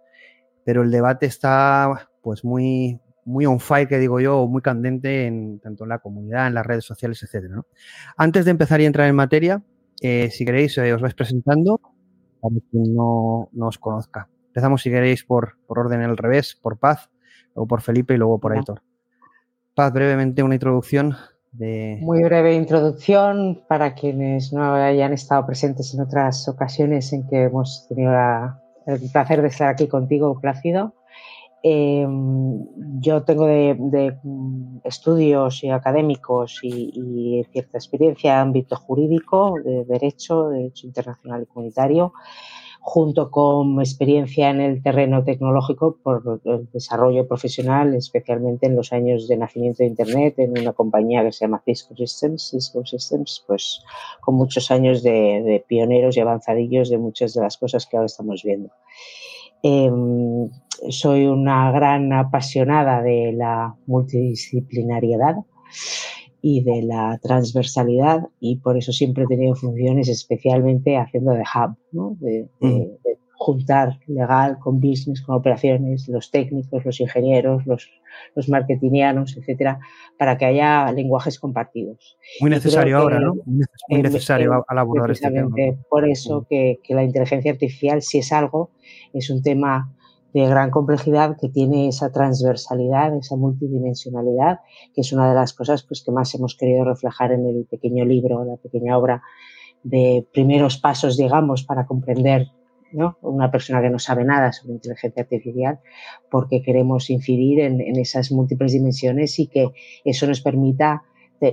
pero 0.64 0.84
el 0.84 0.92
debate 0.92 1.26
está 1.26 2.12
pues 2.22 2.46
muy, 2.46 3.02
muy 3.26 3.48
on 3.48 3.60
fire, 3.60 3.88
que 3.88 3.98
digo 3.98 4.20
yo, 4.20 4.46
muy 4.46 4.62
candente 4.62 5.26
en, 5.26 5.60
tanto 5.60 5.86
en 5.86 5.90
la 5.90 5.98
comunidad, 5.98 6.46
en 6.46 6.54
las 6.54 6.64
redes 6.64 6.86
sociales, 6.86 7.24
etcétera. 7.24 7.56
¿no? 7.56 7.66
Antes 8.18 8.46
de 8.46 8.52
empezar 8.52 8.82
y 8.82 8.86
entrar 8.86 9.08
en 9.08 9.16
materia, 9.16 9.64
eh, 10.00 10.30
si 10.30 10.46
queréis, 10.46 10.78
eh, 10.78 10.94
os 10.94 11.02
vais 11.02 11.16
presentando 11.16 11.82
para 12.40 12.56
quien 12.70 12.94
no, 12.94 13.50
no, 13.52 13.68
os 13.68 13.80
conozca. 13.80 14.30
Empezamos, 14.50 14.84
si 14.84 14.92
queréis, 14.92 15.24
por, 15.24 15.58
por 15.66 15.80
orden 15.80 16.02
al 16.02 16.18
revés, 16.18 16.56
por 16.56 16.78
Paz, 16.78 17.10
luego 17.56 17.68
por 17.68 17.82
Felipe 17.82 18.14
y 18.14 18.18
luego 18.18 18.40
por 18.40 18.54
Aitor. 18.54 18.84
Paz, 19.74 19.92
brevemente 19.92 20.44
una 20.44 20.54
introducción 20.54 21.16
Muy 21.54 22.24
breve 22.24 22.56
introducción 22.56 23.64
para 23.68 23.96
quienes 23.96 24.54
no 24.54 24.74
hayan 24.74 25.14
estado 25.14 25.46
presentes 25.46 25.94
en 25.94 26.02
otras 26.02 26.48
ocasiones 26.48 27.12
en 27.14 27.28
que 27.28 27.44
hemos 27.44 27.88
tenido 27.88 28.14
el 28.86 29.10
placer 29.12 29.42
de 29.42 29.48
estar 29.48 29.70
aquí 29.70 29.88
contigo, 29.88 30.40
Plácido. 30.40 30.94
Eh, 31.64 32.06
yo 33.00 33.24
tengo 33.24 33.48
de, 33.48 33.76
de, 33.80 34.18
estudios 34.84 35.64
académicos 35.74 36.60
y, 36.62 36.92
y, 36.94 37.44
cierta 37.52 37.78
experiencia 37.80 38.34
en 38.34 38.40
ámbito 38.40 38.76
jurídico, 38.76 39.56
de 39.64 39.84
derecho, 39.86 40.50
de 40.50 40.58
derecho 40.60 40.86
internacional 40.86 41.42
y 41.42 41.46
comunitario, 41.48 42.14
junto 42.90 43.30
con 43.32 43.82
experiencia 43.82 44.50
en 44.50 44.62
el 44.62 44.82
terreno 44.82 45.22
tecnológico 45.26 45.98
por 46.02 46.40
el 46.46 46.70
desarrollo 46.72 47.28
profesional, 47.28 47.94
especialmente 47.94 48.66
en 48.66 48.78
los 48.78 48.94
años 48.94 49.28
de 49.28 49.36
nacimiento 49.36 49.84
de 49.84 49.90
Internet, 49.90 50.36
en 50.38 50.58
una 50.58 50.72
compañía 50.72 51.22
que 51.22 51.34
se 51.34 51.44
llama 51.44 51.62
Cisco 51.66 51.98
Systems, 51.98 52.52
Cisco 52.52 52.86
Systems, 52.86 53.44
pues 53.46 53.84
con 54.22 54.36
muchos 54.36 54.72
años 54.72 55.04
de, 55.04 55.66
pioneros 55.68 56.16
y 56.16 56.22
avanzadillos 56.22 56.90
de 56.90 56.98
muchas 56.98 57.34
de 57.34 57.42
las 57.42 57.58
cosas 57.58 57.86
que 57.86 57.98
ahora 57.98 58.06
estamos 58.06 58.42
viendo. 58.42 58.72
Eh, 59.64 59.92
soy 60.88 61.26
una 61.26 61.74
gran 61.74 62.14
apasionada 62.14 63.02
de 63.02 63.34
la 63.34 63.76
multidisciplinariedad 63.86 65.36
y 66.42 66.64
de 66.64 66.84
la 66.84 67.20
transversalidad 67.22 68.28
y 68.40 68.58
por 68.58 68.78
eso 68.78 68.92
siempre 68.92 69.24
he 69.24 69.28
tenido 69.28 69.56
funciones 69.56 70.08
especialmente 70.08 70.98
haciendo 70.98 71.32
de 71.32 71.42
hub, 71.42 71.76
¿no? 71.92 72.16
de, 72.20 72.48
de, 72.62 72.70
de, 73.04 73.18
juntar 73.40 74.00
legal 74.08 74.58
con 74.60 74.80
business, 74.80 75.22
con 75.22 75.36
operaciones, 75.36 76.08
los 76.10 76.32
técnicos, 76.32 76.84
los 76.84 77.00
ingenieros, 77.00 77.66
los, 77.68 77.90
los 78.36 78.50
marketingianos, 78.50 79.38
etcétera, 79.38 79.80
para 80.18 80.38
que 80.38 80.46
haya 80.46 80.92
lenguajes 80.92 81.40
compartidos. 81.40 82.18
Muy 82.42 82.50
necesario 82.50 82.98
ahora, 82.98 83.20
¿no? 83.20 83.36
Muy 83.46 84.02
necesario 84.02 84.54
en, 84.54 84.62
al 84.68 84.78
abordar 84.80 85.12
este 85.12 85.30
tema. 85.30 85.56
Por 85.90 86.10
eso 86.10 86.48
que, 86.50 86.80
que 86.84 86.96
la 86.96 87.04
inteligencia 87.04 87.52
artificial, 87.52 88.02
si 88.02 88.18
es 88.18 88.32
algo, 88.34 88.72
es 89.14 89.30
un 89.30 89.44
tema 89.44 89.94
de 90.34 90.46
gran 90.46 90.72
complejidad 90.72 91.38
que 91.40 91.50
tiene 91.50 91.88
esa 91.88 92.12
transversalidad, 92.12 93.16
esa 93.16 93.36
multidimensionalidad, 93.36 94.60
que 94.94 95.02
es 95.02 95.14
una 95.14 95.30
de 95.30 95.36
las 95.36 95.54
cosas 95.54 95.84
pues, 95.84 96.04
que 96.04 96.12
más 96.12 96.34
hemos 96.36 96.56
querido 96.56 96.84
reflejar 96.84 97.32
en 97.32 97.46
el 97.46 97.66
pequeño 97.66 98.06
libro, 98.06 98.44
la 98.44 98.58
pequeña 98.58 98.98
obra 98.98 99.22
de 99.84 100.28
primeros 100.34 100.78
pasos, 100.78 101.18
digamos, 101.18 101.64
para 101.64 101.86
comprender 101.86 102.48
¿no? 102.92 103.18
una 103.22 103.52
persona 103.52 103.82
que 103.82 103.90
no 103.90 104.00
sabe 104.00 104.24
nada 104.24 104.52
sobre 104.52 104.74
inteligencia 104.76 105.24
artificial, 105.24 105.80
porque 106.30 106.62
queremos 106.62 107.10
incidir 107.10 107.62
en, 107.62 107.82
en 107.82 107.98
esas 107.98 108.32
múltiples 108.32 108.74
dimensiones 108.74 109.40
y 109.40 109.48
que 109.48 109.72
eso 110.04 110.28
nos 110.28 110.42
permita 110.42 111.04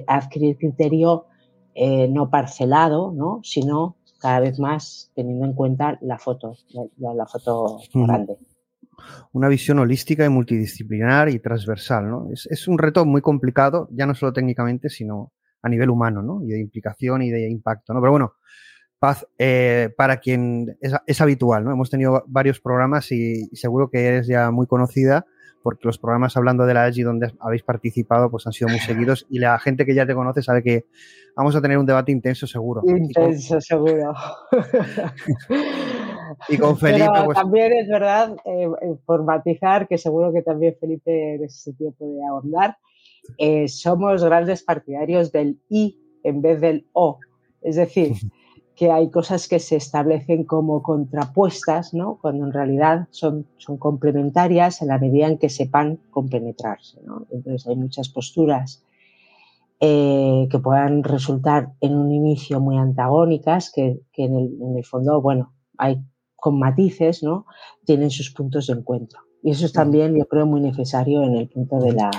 adquirir 0.06 0.56
criterio 0.56 1.26
eh, 1.74 2.08
no 2.08 2.30
parcelado, 2.30 3.12
¿no? 3.12 3.40
sino 3.42 3.96
cada 4.18 4.40
vez 4.40 4.58
más 4.58 5.10
teniendo 5.14 5.44
en 5.44 5.54
cuenta 5.54 5.98
la 6.00 6.18
foto, 6.18 6.56
la, 6.96 7.14
la 7.14 7.26
foto 7.26 7.80
mm. 7.92 8.06
Una 9.32 9.48
visión 9.48 9.78
holística 9.78 10.24
y 10.24 10.28
multidisciplinar 10.28 11.28
y 11.28 11.38
transversal. 11.38 12.08
¿no? 12.08 12.28
Es, 12.32 12.46
es, 12.50 12.68
un 12.68 12.78
reto 12.78 13.04
muy 13.04 13.20
complicado, 13.20 13.88
ya 13.92 14.06
no 14.06 14.14
solo 14.14 14.32
técnicamente, 14.32 14.88
sino 14.88 15.32
a 15.62 15.68
nivel 15.68 15.90
humano, 15.90 16.22
¿no? 16.22 16.42
Y 16.44 16.48
de 16.48 16.60
implicación 16.60 17.22
y 17.22 17.30
de 17.30 17.48
impacto, 17.48 17.94
¿no? 17.94 18.00
Pero 18.00 18.10
bueno, 18.10 18.34
Paz, 18.98 19.26
eh, 19.38 19.90
para 19.96 20.18
quien 20.18 20.76
es, 20.80 20.92
es, 21.06 21.20
habitual, 21.20 21.64
¿no? 21.64 21.72
Hemos 21.72 21.90
tenido 21.90 22.24
varios 22.26 22.60
programas 22.60 23.10
y, 23.12 23.48
y, 23.50 23.56
seguro 23.56 23.90
que 23.90 24.06
eres 24.06 24.26
ya 24.26 24.50
muy 24.50 24.66
conocida 24.66 25.26
porque 25.64 25.86
los 25.88 25.98
programas 25.98 26.36
hablando 26.36 26.66
de 26.66 26.74
la 26.74 26.84
AGI 26.84 27.02
donde 27.02 27.32
habéis 27.40 27.62
participado 27.62 28.30
pues 28.30 28.46
han 28.46 28.52
sido 28.52 28.68
muy 28.68 28.80
seguidos 28.80 29.26
y 29.30 29.38
la 29.38 29.58
gente 29.58 29.86
que 29.86 29.94
ya 29.94 30.06
te 30.06 30.14
conoce 30.14 30.42
sabe 30.42 30.62
que 30.62 30.84
vamos 31.34 31.56
a 31.56 31.62
tener 31.62 31.78
un 31.78 31.86
debate 31.86 32.12
intenso 32.12 32.46
seguro. 32.46 32.82
Intenso, 32.84 33.60
seguro. 33.60 34.12
y 36.48 36.58
con 36.58 36.76
Felipe. 36.76 37.08
Pero 37.12 37.24
pues... 37.24 37.38
también 37.38 37.72
es 37.72 37.88
verdad, 37.88 38.36
eh, 38.44 38.68
por 39.04 39.24
matizar, 39.24 39.88
que 39.88 39.98
seguro 39.98 40.32
que 40.32 40.42
también 40.42 40.76
Felipe 40.78 41.34
en 41.34 41.44
ese 41.44 41.58
sentido 41.58 41.92
puede 41.92 42.24
ahondar, 42.24 42.76
eh, 43.38 43.68
somos 43.68 44.24
grandes 44.24 44.62
partidarios 44.62 45.32
del 45.32 45.58
I 45.68 45.98
en 46.22 46.42
vez 46.42 46.60
del 46.60 46.86
O. 46.92 47.18
Es 47.62 47.76
decir, 47.76 48.12
que 48.76 48.90
hay 48.90 49.10
cosas 49.10 49.48
que 49.48 49.60
se 49.60 49.76
establecen 49.76 50.44
como 50.44 50.82
contrapuestas, 50.82 51.94
¿no? 51.94 52.18
cuando 52.20 52.44
en 52.44 52.52
realidad 52.52 53.06
son, 53.10 53.46
son 53.56 53.78
complementarias 53.78 54.82
en 54.82 54.88
la 54.88 54.98
medida 54.98 55.28
en 55.28 55.38
que 55.38 55.48
sepan 55.48 55.98
compenetrarse. 56.10 57.00
¿no? 57.02 57.26
Entonces 57.30 57.66
hay 57.68 57.76
muchas 57.76 58.08
posturas 58.08 58.84
eh, 59.80 60.48
que 60.50 60.58
puedan 60.58 61.04
resultar 61.04 61.72
en 61.80 61.94
un 61.94 62.10
inicio 62.10 62.60
muy 62.60 62.76
antagónicas, 62.78 63.70
que, 63.70 64.00
que 64.12 64.24
en, 64.24 64.36
el, 64.36 64.62
en, 64.62 64.76
el, 64.76 64.84
fondo, 64.84 65.20
bueno, 65.20 65.52
hay 65.78 66.00
con 66.44 66.58
matices, 66.58 67.22
¿no? 67.22 67.46
tienen 67.86 68.10
sus 68.10 68.30
puntos 68.30 68.66
de 68.66 68.74
encuentro. 68.74 69.20
Y 69.42 69.52
eso 69.52 69.64
es 69.64 69.72
también, 69.72 70.14
yo 70.14 70.26
creo, 70.26 70.44
muy 70.44 70.60
necesario 70.60 71.22
en 71.22 71.36
el 71.36 71.48
punto 71.48 71.78
de 71.78 71.92
la, 71.92 72.10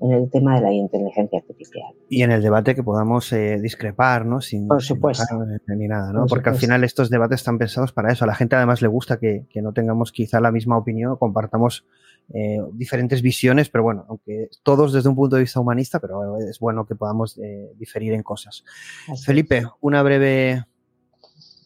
en 0.00 0.12
el 0.12 0.30
tema 0.30 0.54
de 0.54 0.60
la 0.60 0.72
inteligencia 0.72 1.40
artificial. 1.40 1.92
Y 2.08 2.22
en 2.22 2.30
el 2.30 2.40
debate 2.40 2.76
que 2.76 2.84
podamos 2.84 3.32
eh, 3.32 3.58
discrepar, 3.60 4.26
¿no? 4.26 4.40
Sin, 4.40 4.68
Por 4.68 4.80
supuesto. 4.80 5.24
Sin 5.66 5.78
ni 5.78 5.88
nada, 5.88 6.12
¿no? 6.12 6.20
Por 6.20 6.28
Porque 6.28 6.50
supuesto. 6.50 6.50
al 6.50 6.56
final 6.58 6.84
estos 6.84 7.10
debates 7.10 7.40
están 7.40 7.58
pensados 7.58 7.90
para 7.92 8.12
eso. 8.12 8.22
A 8.22 8.28
la 8.28 8.36
gente 8.36 8.54
además 8.54 8.80
le 8.80 8.86
gusta 8.86 9.18
que, 9.18 9.46
que 9.50 9.60
no 9.60 9.72
tengamos 9.72 10.12
quizá 10.12 10.40
la 10.40 10.52
misma 10.52 10.78
opinión, 10.78 11.16
compartamos 11.16 11.84
eh, 12.32 12.58
diferentes 12.74 13.22
visiones, 13.22 13.70
pero 13.70 13.82
bueno, 13.82 14.06
aunque 14.08 14.50
todos 14.62 14.92
desde 14.92 15.08
un 15.08 15.16
punto 15.16 15.34
de 15.34 15.42
vista 15.42 15.58
humanista, 15.58 15.98
pero 15.98 16.38
es 16.38 16.60
bueno 16.60 16.86
que 16.86 16.94
podamos 16.94 17.36
eh, 17.38 17.72
diferir 17.76 18.12
en 18.12 18.22
cosas. 18.22 18.64
Así 19.08 19.24
Felipe, 19.24 19.58
es. 19.58 19.66
una 19.80 20.00
breve 20.04 20.64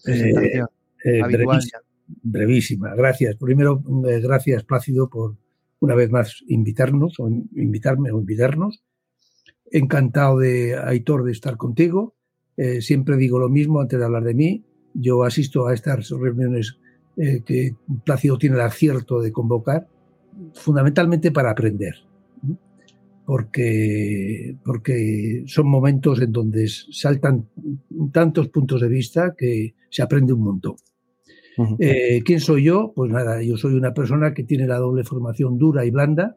presentación. 0.02 0.68
brevísima, 1.04 1.80
brevísima, 2.22 2.94
gracias. 2.94 3.36
Primero, 3.36 3.82
gracias 4.22 4.64
Plácido 4.64 5.08
por 5.08 5.36
una 5.80 5.94
vez 5.94 6.10
más 6.10 6.42
invitarnos 6.48 7.18
o 7.20 7.28
invitarme 7.28 8.10
o 8.10 8.20
invitarnos. 8.20 8.82
Encantado 9.70 10.38
de 10.38 10.76
Aitor 10.76 11.24
de 11.24 11.32
estar 11.32 11.56
contigo. 11.56 12.14
Eh, 12.56 12.80
siempre 12.80 13.16
digo 13.16 13.38
lo 13.38 13.48
mismo 13.48 13.80
antes 13.80 13.98
de 13.98 14.04
hablar 14.04 14.24
de 14.24 14.34
mí. 14.34 14.64
Yo 14.94 15.22
asisto 15.22 15.66
a 15.66 15.74
estas 15.74 16.10
reuniones 16.10 16.78
eh, 17.16 17.42
que 17.44 17.74
Plácido 18.04 18.38
tiene 18.38 18.56
el 18.56 18.62
acierto 18.62 19.20
de 19.20 19.30
convocar, 19.30 19.86
fundamentalmente 20.54 21.30
para 21.30 21.50
aprender. 21.50 21.94
Porque, 23.26 24.56
porque 24.64 25.44
son 25.46 25.68
momentos 25.68 26.20
en 26.22 26.32
donde 26.32 26.66
saltan 26.68 27.46
tantos 28.10 28.48
puntos 28.48 28.80
de 28.80 28.88
vista 28.88 29.34
que 29.36 29.74
se 29.90 30.02
aprende 30.02 30.32
un 30.32 30.42
montón. 30.42 30.76
Eh, 31.78 32.22
¿Quién 32.24 32.40
soy 32.40 32.64
yo? 32.64 32.92
Pues 32.94 33.10
nada, 33.10 33.42
yo 33.42 33.56
soy 33.56 33.74
una 33.74 33.94
persona 33.94 34.32
que 34.34 34.44
tiene 34.44 34.66
la 34.66 34.78
doble 34.78 35.04
formación 35.04 35.58
dura 35.58 35.84
y 35.84 35.90
blanda. 35.90 36.36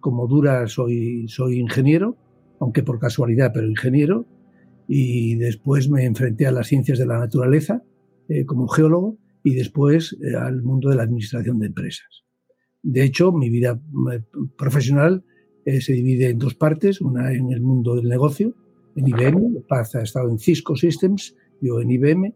Como 0.00 0.26
dura 0.26 0.66
soy, 0.66 1.26
soy 1.28 1.58
ingeniero, 1.58 2.16
aunque 2.60 2.82
por 2.82 2.98
casualidad, 2.98 3.52
pero 3.54 3.68
ingeniero. 3.68 4.26
Y 4.88 5.36
después 5.36 5.88
me 5.88 6.04
enfrenté 6.04 6.46
a 6.46 6.52
las 6.52 6.68
ciencias 6.68 6.98
de 6.98 7.06
la 7.06 7.18
naturaleza 7.18 7.82
eh, 8.28 8.44
como 8.44 8.68
geólogo 8.68 9.18
y 9.46 9.54
después 9.54 10.16
eh, 10.20 10.34
al 10.36 10.62
mundo 10.62 10.90
de 10.90 10.96
la 10.96 11.04
administración 11.04 11.60
de 11.60 11.66
empresas. 11.66 12.24
De 12.82 13.04
hecho, 13.04 13.30
mi 13.32 13.48
vida 13.48 13.80
eh, 14.12 14.20
profesional 14.58 15.24
eh, 15.64 15.80
se 15.80 15.92
divide 15.92 16.30
en 16.30 16.38
dos 16.38 16.54
partes, 16.54 17.00
una 17.00 17.32
en 17.32 17.52
el 17.52 17.60
mundo 17.60 17.94
del 17.94 18.08
negocio, 18.08 18.54
en 18.96 19.06
IBM, 19.06 19.62
Paz 19.68 19.94
ha 19.94 20.02
estado 20.02 20.30
en 20.30 20.38
Cisco 20.38 20.74
Systems, 20.74 21.36
yo 21.60 21.80
en 21.80 21.90
IBM, 21.90 22.34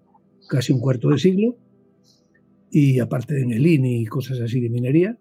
casi 0.48 0.72
un 0.72 0.80
cuarto 0.80 1.10
de 1.10 1.18
siglo, 1.18 1.56
y 2.70 3.00
aparte 3.00 3.40
en 3.40 3.52
el 3.52 3.66
INI 3.66 4.02
y 4.02 4.06
cosas 4.06 4.40
así 4.40 4.60
de 4.60 4.70
minería. 4.70 5.18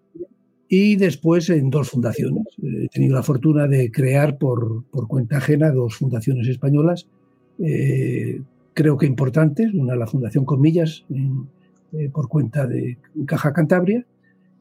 Y 0.68 0.96
después 0.96 1.50
en 1.50 1.68
dos 1.70 1.90
fundaciones. 1.90 2.44
He 2.62 2.88
tenido 2.88 3.16
la 3.16 3.24
fortuna 3.24 3.66
de 3.66 3.90
crear 3.90 4.38
por, 4.38 4.84
por 4.90 5.08
cuenta 5.08 5.38
ajena 5.38 5.72
dos 5.72 5.96
fundaciones 5.96 6.46
españolas, 6.46 7.08
eh, 7.58 8.40
creo 8.72 8.96
que 8.96 9.06
importantes. 9.06 9.74
Una, 9.74 9.96
la 9.96 10.06
Fundación 10.06 10.44
Comillas, 10.44 11.04
en, 11.10 11.48
por 12.12 12.28
cuenta 12.28 12.66
de 12.66 12.98
Caja 13.26 13.52
Cantabria 13.52 14.06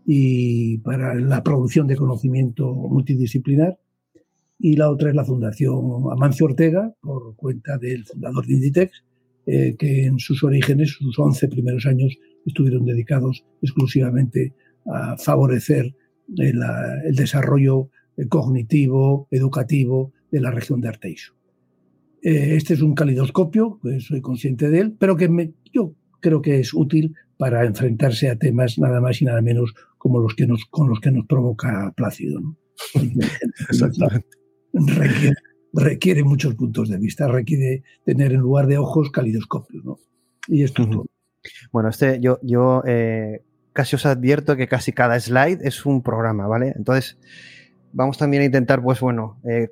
y 0.05 0.79
para 0.79 1.13
la 1.15 1.43
producción 1.43 1.87
de 1.87 1.95
conocimiento 1.95 2.73
multidisciplinar. 2.73 3.77
Y 4.57 4.75
la 4.75 4.89
otra 4.89 5.09
es 5.09 5.15
la 5.15 5.23
Fundación 5.23 6.11
Amancio 6.11 6.47
Ortega, 6.47 6.93
por 7.01 7.35
cuenta 7.35 7.77
del 7.77 8.05
fundador 8.05 8.45
de 8.45 8.53
Inditex, 8.53 9.03
eh, 9.45 9.75
que 9.77 10.05
en 10.05 10.19
sus 10.19 10.43
orígenes, 10.43 10.91
sus 10.91 11.17
11 11.17 11.47
primeros 11.47 11.85
años, 11.85 12.17
estuvieron 12.45 12.85
dedicados 12.85 13.45
exclusivamente 13.61 14.53
a 14.85 15.17
favorecer 15.17 15.95
el, 16.37 16.59
el 17.05 17.15
desarrollo 17.15 17.89
cognitivo, 18.27 19.27
educativo 19.31 20.13
de 20.31 20.41
la 20.41 20.51
región 20.51 20.81
de 20.81 20.89
Arteixo. 20.89 21.33
Eh, 22.21 22.55
este 22.55 22.73
es 22.73 22.81
un 22.81 22.95
calidoscopio, 22.95 23.79
pues 23.81 24.05
soy 24.05 24.21
consciente 24.21 24.69
de 24.69 24.79
él, 24.79 24.95
pero 24.99 25.15
que 25.15 25.29
me, 25.29 25.53
yo 25.71 25.95
creo 26.19 26.41
que 26.41 26.59
es 26.59 26.73
útil 26.73 27.15
para 27.37 27.65
enfrentarse 27.65 28.29
a 28.29 28.37
temas 28.37 28.77
nada 28.77 28.99
más 28.99 29.21
y 29.21 29.25
nada 29.25 29.41
menos 29.41 29.73
como 29.97 30.19
los 30.19 30.35
que 30.35 30.45
nos, 30.45 30.65
con 30.65 30.89
los 30.89 30.99
que 30.99 31.11
nos 31.11 31.25
provoca 31.25 31.93
Plácido. 31.95 32.39
¿no? 32.41 32.57
Exactamente. 33.69 34.27
Requiere, 34.73 35.35
requiere, 35.73 36.23
muchos 36.23 36.55
puntos 36.55 36.89
de 36.89 36.97
vista, 36.97 37.27
requiere 37.27 37.83
tener 38.05 38.33
en 38.33 38.41
lugar 38.41 38.67
de 38.67 38.77
ojos 38.77 39.09
calidoscopios. 39.11 39.83
¿no? 39.85 39.97
Y 40.47 40.63
esto 40.63 40.83
es 40.83 40.89
todo. 40.89 41.05
Bueno, 41.71 41.89
este, 41.89 42.19
yo, 42.19 42.39
yo 42.41 42.83
eh, 42.85 43.43
casi 43.73 43.95
os 43.95 44.05
advierto 44.05 44.55
que 44.55 44.67
casi 44.67 44.91
cada 44.91 45.19
slide 45.19 45.59
es 45.63 45.85
un 45.85 46.03
programa, 46.03 46.47
¿vale? 46.47 46.73
Entonces, 46.75 47.17
vamos 47.91 48.17
también 48.17 48.43
a 48.43 48.45
intentar, 48.45 48.81
pues 48.81 48.99
bueno, 48.99 49.39
eh, 49.49 49.69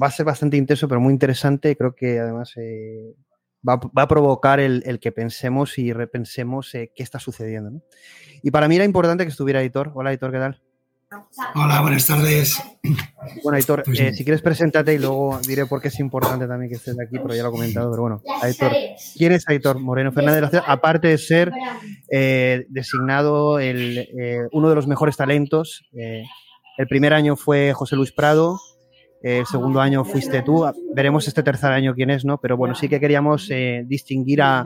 va 0.00 0.08
a 0.08 0.10
ser 0.10 0.26
bastante 0.26 0.56
intenso, 0.56 0.88
pero 0.88 1.00
muy 1.00 1.12
interesante. 1.12 1.76
Creo 1.76 1.94
que 1.94 2.18
además 2.18 2.52
eh, 2.56 3.14
va, 3.66 3.80
a 3.94 4.08
provocar 4.08 4.60
el, 4.60 4.98
que 5.00 5.12
pensemos 5.12 5.78
y 5.78 5.92
repensemos 5.92 6.72
qué 6.72 6.90
está 6.96 7.18
sucediendo. 7.18 7.82
Y 8.42 8.50
para 8.50 8.68
mí 8.68 8.76
era 8.76 8.84
importante 8.84 9.24
que 9.24 9.30
estuviera 9.30 9.60
Editor. 9.60 9.92
Hola, 9.94 10.10
Editor, 10.10 10.32
¿qué 10.32 10.38
tal? 10.38 10.65
Hola, 11.54 11.82
buenas 11.82 12.06
tardes. 12.06 12.60
Bueno, 13.42 13.56
Aitor, 13.56 13.84
pues 13.84 14.00
eh, 14.00 14.12
si 14.12 14.24
quieres 14.24 14.42
preséntate 14.42 14.94
y 14.94 14.98
luego 14.98 15.38
diré 15.46 15.64
por 15.66 15.80
qué 15.80 15.88
es 15.88 16.00
importante 16.00 16.48
también 16.48 16.68
que 16.68 16.76
estés 16.76 16.96
aquí, 16.98 17.18
pero 17.18 17.34
ya 17.34 17.44
lo 17.44 17.50
he 17.50 17.52
comentado, 17.52 17.90
pero 17.90 18.02
bueno, 18.02 18.22
Aitor, 18.42 18.72
¿quién 19.16 19.32
es 19.32 19.48
Aitor 19.48 19.78
Moreno 19.78 20.10
Fernández 20.10 20.50
Aparte 20.66 21.08
de 21.08 21.18
ser 21.18 21.52
eh, 22.10 22.66
designado 22.68 23.60
el, 23.60 23.98
eh, 23.98 24.48
uno 24.52 24.68
de 24.68 24.74
los 24.74 24.88
mejores 24.88 25.16
talentos, 25.16 25.84
el 25.92 26.86
primer 26.88 27.14
año 27.14 27.36
fue 27.36 27.72
José 27.72 27.94
Luis 27.94 28.12
Prado, 28.12 28.58
el 29.26 29.46
segundo 29.46 29.80
año 29.80 30.04
fuiste 30.04 30.42
tú. 30.42 30.64
Veremos 30.94 31.26
este 31.26 31.42
tercer 31.42 31.72
año 31.72 31.94
quién 31.94 32.10
es, 32.10 32.24
¿no? 32.24 32.38
Pero 32.38 32.56
bueno, 32.56 32.74
sí 32.74 32.88
que 32.88 33.00
queríamos 33.00 33.48
eh, 33.50 33.84
distinguir 33.86 34.42
a, 34.42 34.64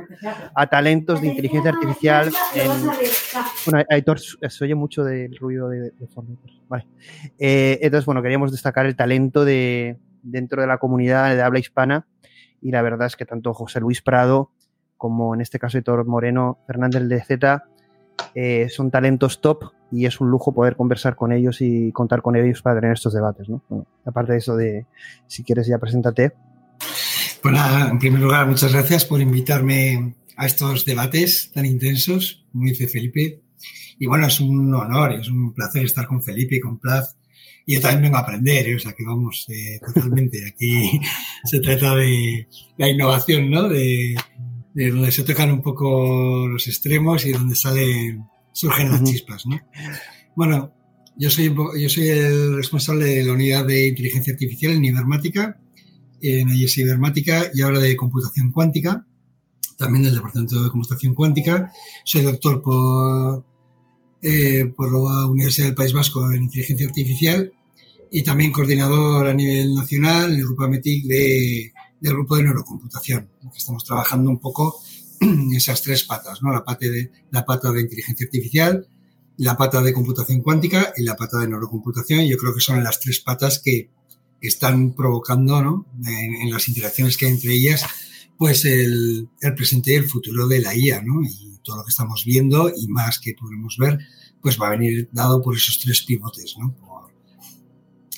talentos 0.70 1.20
de 1.20 1.28
inteligencia 1.28 1.70
artificial. 1.70 2.30
En, 2.54 2.70
bueno, 3.66 3.84
Aitor, 3.88 4.20
se 4.20 4.64
oye 4.64 4.74
mucho 4.74 5.02
del 5.04 5.36
ruido 5.36 5.68
de. 5.68 5.92
Vale. 6.68 6.86
Eh, 7.38 7.78
entonces, 7.82 8.04
bueno, 8.04 8.22
queríamos 8.22 8.52
destacar 8.52 8.86
el 8.86 8.96
talento 8.96 9.44
de, 9.44 9.98
dentro 10.22 10.60
de 10.60 10.68
la 10.68 10.78
comunidad 10.78 11.34
de 11.34 11.42
habla 11.42 11.58
hispana. 11.58 12.06
Y 12.60 12.70
la 12.70 12.82
verdad 12.82 13.06
es 13.06 13.16
que 13.16 13.24
tanto 13.24 13.54
José 13.54 13.80
Luis 13.80 14.02
Prado 14.02 14.50
como 15.00 15.34
en 15.34 15.40
este 15.40 15.58
caso 15.58 15.78
Aitor 15.78 16.04
Moreno 16.04 16.58
Fernández 16.66 17.08
de 17.08 17.24
Z 17.24 17.64
eh, 18.34 18.68
son 18.68 18.90
talentos 18.90 19.40
top 19.40 19.72
y 19.92 20.06
es 20.06 20.20
un 20.20 20.30
lujo 20.30 20.52
poder 20.52 20.76
conversar 20.76 21.16
con 21.16 21.32
ellos 21.32 21.60
y 21.60 21.92
contar 21.92 22.22
con 22.22 22.36
ellos 22.36 22.62
para 22.62 22.80
tener 22.80 22.92
estos 22.92 23.14
debates. 23.14 23.48
¿no? 23.48 23.62
aparte 24.04 24.32
de 24.32 24.38
eso, 24.38 24.56
de 24.56 24.86
si 25.26 25.42
quieres 25.42 25.66
ya 25.66 25.78
preséntate. 25.78 26.32
Pues 27.42 27.56
en 27.90 27.98
primer 27.98 28.20
lugar, 28.20 28.46
muchas 28.46 28.72
gracias 28.72 29.04
por 29.04 29.20
invitarme 29.20 30.14
a 30.36 30.46
estos 30.46 30.84
debates 30.84 31.50
tan 31.52 31.66
intensos, 31.66 32.44
como 32.52 32.64
dice 32.64 32.86
Felipe. 32.86 33.40
Y 33.98 34.06
bueno, 34.06 34.26
es 34.26 34.40
un 34.40 34.74
honor, 34.74 35.12
es 35.12 35.28
un 35.28 35.52
placer 35.52 35.84
estar 35.84 36.06
con 36.06 36.22
Felipe 36.22 36.56
y 36.56 36.60
con 36.60 36.78
Plaz. 36.78 37.16
Y 37.66 37.74
yo 37.74 37.80
también 37.80 38.04
vengo 38.04 38.16
a 38.16 38.20
aprender, 38.20 38.68
¿eh? 38.68 38.76
o 38.76 38.78
sea 38.78 38.92
que 38.92 39.04
vamos, 39.04 39.46
eh, 39.48 39.78
totalmente. 39.84 40.46
Aquí 40.46 41.00
se 41.44 41.60
trata 41.60 41.94
de 41.94 42.48
la 42.78 42.88
innovación, 42.88 43.50
¿no? 43.50 43.68
De, 43.68 44.16
de 44.74 44.90
donde 44.90 45.12
se 45.12 45.24
tocan 45.24 45.50
un 45.52 45.62
poco 45.62 46.46
los 46.48 46.66
extremos 46.66 47.26
y 47.26 47.32
donde 47.32 47.54
salen, 47.54 48.24
surgen 48.52 48.90
las 48.90 49.02
chispas, 49.04 49.46
¿no? 49.46 49.60
Bueno, 50.34 50.72
yo 51.16 51.30
soy, 51.30 51.54
yo 51.78 51.88
soy 51.88 52.08
el 52.08 52.56
responsable 52.56 53.06
de 53.06 53.24
la 53.24 53.32
unidad 53.32 53.66
de 53.66 53.88
inteligencia 53.88 54.32
artificial 54.32 54.72
en 54.72 54.84
Ibermática, 54.84 55.60
en 56.20 56.48
IES 56.48 56.78
Ibermática 56.78 57.50
y 57.54 57.62
ahora 57.62 57.78
de 57.78 57.96
computación 57.96 58.52
cuántica, 58.52 59.06
también 59.76 60.04
del 60.04 60.14
Departamento 60.14 60.62
de 60.62 60.70
Computación 60.70 61.14
Cuántica. 61.14 61.72
Soy 62.04 62.22
doctor 62.22 62.62
por, 62.62 63.44
eh, 64.22 64.72
por 64.76 64.92
la 64.92 65.26
Universidad 65.26 65.68
del 65.68 65.74
País 65.74 65.92
Vasco 65.92 66.30
en 66.32 66.42
inteligencia 66.44 66.86
artificial 66.86 67.52
y 68.10 68.22
también 68.22 68.52
coordinador 68.52 69.26
a 69.26 69.34
nivel 69.34 69.74
nacional 69.74 70.32
en 70.32 70.38
el 70.38 70.44
grupo 70.44 70.64
AMETIC 70.64 71.06
de 71.06 71.72
del 72.00 72.14
grupo 72.14 72.36
de 72.36 72.44
neurocomputación, 72.44 73.28
que 73.52 73.58
estamos 73.58 73.84
trabajando 73.84 74.30
un 74.30 74.38
poco 74.38 74.80
esas 75.54 75.82
tres 75.82 76.04
patas, 76.04 76.42
¿no? 76.42 76.52
La, 76.52 76.64
pata 76.64 76.86
de, 76.86 77.10
la 77.30 77.44
pata 77.44 77.70
de 77.72 77.82
inteligencia 77.82 78.24
artificial, 78.24 78.88
la 79.36 79.56
pata 79.56 79.82
de 79.82 79.92
computación 79.92 80.40
cuántica 80.40 80.92
y 80.96 81.02
la 81.02 81.16
pata 81.16 81.38
de 81.38 81.48
neurocomputación. 81.48 82.26
Yo 82.26 82.36
creo 82.36 82.54
que 82.54 82.60
son 82.60 82.82
las 82.82 83.00
tres 83.00 83.20
patas 83.20 83.60
que, 83.62 83.90
están 84.42 84.94
provocando, 84.94 85.62
¿no? 85.62 85.86
En, 86.06 86.50
las 86.50 86.66
interacciones 86.66 87.18
que 87.18 87.26
hay 87.26 87.32
entre 87.32 87.52
ellas, 87.52 87.84
pues 88.38 88.64
el, 88.64 89.28
presente 89.54 89.92
y 89.92 89.96
el 89.96 90.08
futuro 90.08 90.48
de 90.48 90.62
la 90.62 90.74
IA, 90.74 91.02
¿no? 91.02 91.22
Y 91.22 91.58
todo 91.62 91.76
lo 91.76 91.84
que 91.84 91.90
estamos 91.90 92.24
viendo 92.24 92.72
y 92.74 92.88
más 92.88 93.18
que 93.18 93.34
podremos 93.34 93.76
ver, 93.76 93.98
pues 94.40 94.58
va 94.58 94.68
a 94.68 94.70
venir 94.70 95.10
dado 95.12 95.42
por 95.42 95.54
esos 95.54 95.78
tres 95.78 96.00
pivotes, 96.04 96.56
¿no? 96.58 96.74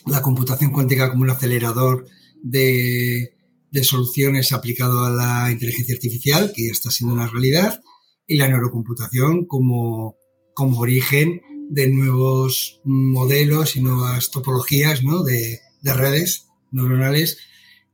La 0.07 0.23
computación 0.23 0.71
cuántica 0.71 1.11
como 1.11 1.23
un 1.23 1.31
acelerador 1.31 2.07
de, 2.41 3.35
de 3.73 3.83
soluciones 3.83 4.53
aplicado 4.53 5.05
a 5.05 5.11
la 5.11 5.51
inteligencia 5.51 5.95
artificial, 5.95 6.53
que 6.55 6.67
ya 6.67 6.73
está 6.73 6.91
siendo 6.91 7.15
una 7.15 7.27
realidad, 7.27 7.81
y 8.27 8.37
la 8.37 8.47
neurocomputación 8.49 9.47
como, 9.47 10.17
como 10.55 10.79
origen 10.81 11.41
de 11.71 11.89
nuevos 11.89 12.81
modelos 12.85 13.77
y 13.77 13.81
nuevas 13.81 14.31
topologías 14.31 15.03
¿no? 15.03 15.25
de, 15.25 15.61
de, 15.81 15.95
redes 15.95 16.49
neuronales 16.71 17.39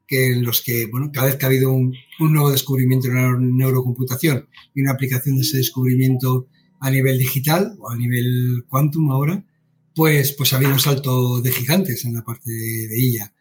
que 0.07 0.33
en 0.33 0.45
los 0.45 0.63
que, 0.63 0.87
bueno, 0.87 1.11
cada 1.13 1.29
vez 1.29 1.37
que 1.37 1.45
ha 1.45 1.49
habido 1.49 1.71
un, 1.71 1.95
nuevo 2.19 2.51
descubrimiento 2.51 3.09
en 3.09 3.15
la 3.15 3.37
neurocomputación 3.39 4.49
y 4.75 4.81
una 4.81 4.93
aplicación 4.93 5.37
de 5.37 5.43
ese 5.43 5.59
descubrimiento 5.59 6.49
a 6.81 6.91
nivel 6.91 7.19
digital 7.19 7.77
o 7.79 7.91
a 7.91 7.97
nivel 7.97 8.65
quantum 8.69 9.11
ahora, 9.13 9.45
pues, 9.95 10.33
pues 10.33 10.53
ha 10.53 10.57
habido 10.57 10.73
un 10.73 10.81
salto 10.81 11.41
de 11.41 11.53
gigantes 11.53 12.05
en 12.05 12.15
la 12.15 12.25
parte 12.25 12.51
de, 12.51 12.89
de 12.89 12.97
ella. 12.97 13.33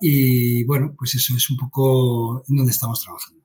Y 0.00 0.64
bueno, 0.64 0.94
pues 0.98 1.14
eso 1.14 1.34
es 1.36 1.50
un 1.50 1.56
poco 1.56 2.44
en 2.48 2.56
donde 2.56 2.72
estamos 2.72 3.02
trabajando. 3.02 3.44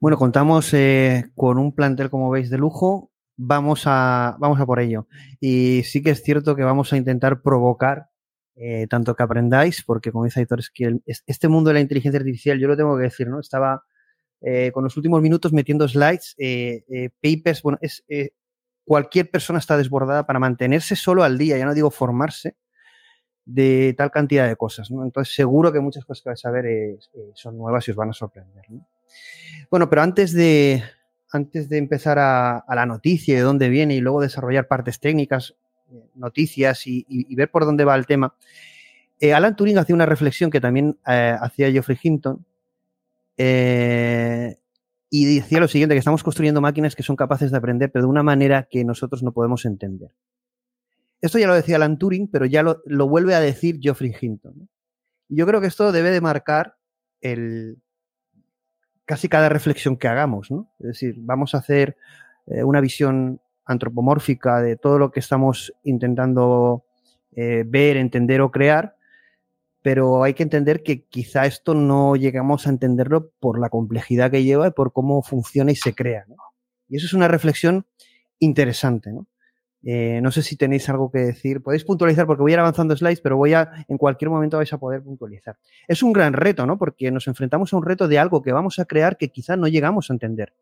Bueno, 0.00 0.16
contamos 0.16 0.72
eh, 0.74 1.30
con 1.34 1.58
un 1.58 1.74
plantel, 1.74 2.10
como 2.10 2.30
veis, 2.30 2.50
de 2.50 2.58
lujo. 2.58 3.10
Vamos 3.36 3.82
a, 3.86 4.36
vamos 4.40 4.60
a 4.60 4.66
por 4.66 4.80
ello. 4.80 5.06
Y 5.40 5.82
sí 5.84 6.02
que 6.02 6.10
es 6.10 6.22
cierto 6.22 6.56
que 6.56 6.64
vamos 6.64 6.92
a 6.92 6.96
intentar 6.96 7.42
provocar 7.42 8.10
eh, 8.56 8.88
tanto 8.88 9.14
que 9.14 9.22
aprendáis, 9.22 9.84
porque 9.84 10.10
como 10.10 10.24
dice 10.24 10.40
Aitor, 10.40 10.58
es 10.60 10.70
que 10.70 10.98
este 11.04 11.48
mundo 11.48 11.68
de 11.68 11.74
la 11.74 11.80
inteligencia 11.80 12.18
artificial, 12.18 12.58
yo 12.58 12.66
lo 12.66 12.76
tengo 12.76 12.96
que 12.96 13.04
decir, 13.04 13.28
¿no? 13.28 13.38
Estaba 13.38 13.84
eh, 14.40 14.72
con 14.72 14.82
los 14.82 14.96
últimos 14.96 15.22
minutos 15.22 15.52
metiendo 15.52 15.86
slides, 15.86 16.34
papers, 17.22 17.62
bueno, 17.62 17.78
es, 17.80 18.02
cualquier 18.84 19.30
persona 19.30 19.60
está 19.60 19.76
desbordada 19.76 20.26
para 20.26 20.40
mantenerse 20.40 20.96
solo 20.96 21.22
al 21.22 21.38
día, 21.38 21.56
ya 21.56 21.66
no 21.66 21.74
digo 21.74 21.92
formarse, 21.92 22.56
de 23.48 23.94
tal 23.96 24.10
cantidad 24.10 24.46
de 24.46 24.56
cosas. 24.56 24.90
¿no? 24.90 25.02
Entonces, 25.02 25.34
seguro 25.34 25.72
que 25.72 25.80
muchas 25.80 26.04
cosas 26.04 26.22
que 26.22 26.28
vais 26.28 26.44
a 26.44 26.50
ver 26.50 26.66
eh, 26.66 26.98
son 27.32 27.56
nuevas 27.56 27.88
y 27.88 27.90
os 27.90 27.96
van 27.96 28.10
a 28.10 28.12
sorprender. 28.12 28.62
Bueno, 29.70 29.88
pero 29.88 30.02
antes 30.02 30.34
de, 30.34 30.82
antes 31.32 31.70
de 31.70 31.78
empezar 31.78 32.18
a, 32.18 32.62
la 32.68 32.84
noticia, 32.84 33.34
de 33.34 33.40
dónde 33.40 33.70
viene 33.70 33.94
y 33.94 34.00
luego 34.00 34.20
desarrollar 34.20 34.68
partes 34.68 35.00
técnicas, 35.00 35.56
eh, 35.90 36.10
noticias 36.14 36.86
y, 36.86 37.34
ver 37.34 37.50
por 37.50 37.64
dónde 37.64 37.86
va 37.86 37.96
el 37.96 38.06
tema, 38.06 38.34
eh, 39.18 39.32
Alan 39.32 39.56
Turing 39.56 39.78
hacía 39.78 39.94
una 39.94 40.06
reflexión 40.06 40.50
que 40.50 40.60
también 40.60 40.98
hacía 41.02 41.72
Geoffrey 41.72 41.98
Hinton 42.00 42.44
y 45.10 45.36
decía 45.36 45.58
lo 45.58 45.68
siguiente, 45.68 45.94
que 45.94 46.00
estamos 46.00 46.22
construyendo 46.22 46.60
máquinas 46.60 46.94
que 46.94 47.02
son 47.02 47.16
capaces 47.16 47.50
de 47.50 47.56
aprender, 47.56 47.90
pero 47.90 48.04
de 48.04 48.10
una 48.10 48.22
manera 48.22 48.68
que 48.70 48.84
nosotros 48.84 49.22
no 49.22 49.32
podemos 49.32 49.64
entender. 49.64 50.10
Esto 51.20 51.38
ya 51.38 51.46
lo 51.46 51.54
decía 51.54 51.76
Alan 51.76 51.98
Turing, 51.98 52.28
pero 52.30 52.46
ya 52.46 52.62
lo, 52.62 53.08
vuelve 53.08 53.34
a 53.34 53.40
decir 53.40 53.78
Geoffrey 53.80 54.14
Hinton. 54.20 54.68
Yo 55.28 55.46
creo 55.46 55.60
que 55.60 55.66
esto 55.66 55.90
debe 55.92 56.10
de 56.10 56.20
marcar 56.20 56.76
el, 57.20 57.78
casi 59.04 59.28
cada 59.28 59.48
reflexión 59.48 59.96
que 59.96 60.08
hagamos. 60.08 60.50
¿no? 60.50 60.70
Es 60.78 60.86
decir, 60.86 61.16
vamos 61.18 61.54
a 61.54 61.58
hacer 61.58 61.96
eh, 62.46 62.62
una 62.62 62.80
visión 62.80 63.40
antropomórfica 63.64 64.60
de 64.62 64.76
todo 64.76 64.98
lo 64.98 65.10
que 65.10 65.20
estamos 65.20 65.72
intentando 65.82 66.84
eh, 67.32 67.64
ver, 67.66 67.96
entender 67.96 68.40
o 68.40 68.50
crear, 68.50 68.96
pero 69.82 70.24
hay 70.24 70.34
que 70.34 70.42
entender 70.42 70.82
que 70.82 71.04
quizá 71.04 71.46
esto 71.46 71.74
no 71.74 72.16
llegamos 72.16 72.66
a 72.66 72.70
entenderlo 72.70 73.30
por 73.40 73.60
la 73.60 73.68
complejidad 73.68 74.30
que 74.30 74.44
lleva 74.44 74.68
y 74.68 74.72
por 74.72 74.92
cómo 74.92 75.22
funciona 75.22 75.70
y 75.70 75.76
se 75.76 75.94
crea. 75.94 76.24
Y 76.88 76.96
eso 76.96 77.06
es 77.06 77.12
una 77.12 77.28
reflexión 77.28 77.86
interesante, 78.38 79.12
¿no? 79.12 79.26
Eh, 79.84 80.20
no 80.22 80.32
sé 80.32 80.42
si 80.42 80.56
tenéis 80.56 80.88
algo 80.88 81.10
que 81.10 81.18
decir. 81.18 81.62
Podéis 81.62 81.84
puntualizar 81.84 82.26
porque 82.26 82.42
voy 82.42 82.52
a 82.52 82.54
ir 82.54 82.60
avanzando 82.60 82.96
slides, 82.96 83.20
pero 83.20 83.36
voy 83.36 83.54
a, 83.54 83.84
en 83.88 83.98
cualquier 83.98 84.30
momento 84.30 84.56
vais 84.56 84.72
a 84.72 84.78
poder 84.78 85.02
puntualizar. 85.02 85.56
Es 85.86 86.02
un 86.02 86.12
gran 86.12 86.32
reto, 86.32 86.66
¿no? 86.66 86.78
Porque 86.78 87.10
nos 87.10 87.28
enfrentamos 87.28 87.72
a 87.72 87.76
un 87.76 87.84
reto 87.84 88.08
de 88.08 88.18
algo 88.18 88.42
que 88.42 88.52
vamos 88.52 88.78
a 88.78 88.84
crear 88.84 89.16
que 89.16 89.28
quizás 89.28 89.58
no 89.58 89.68
llegamos 89.68 90.10
a 90.10 90.14
entender. 90.14 90.52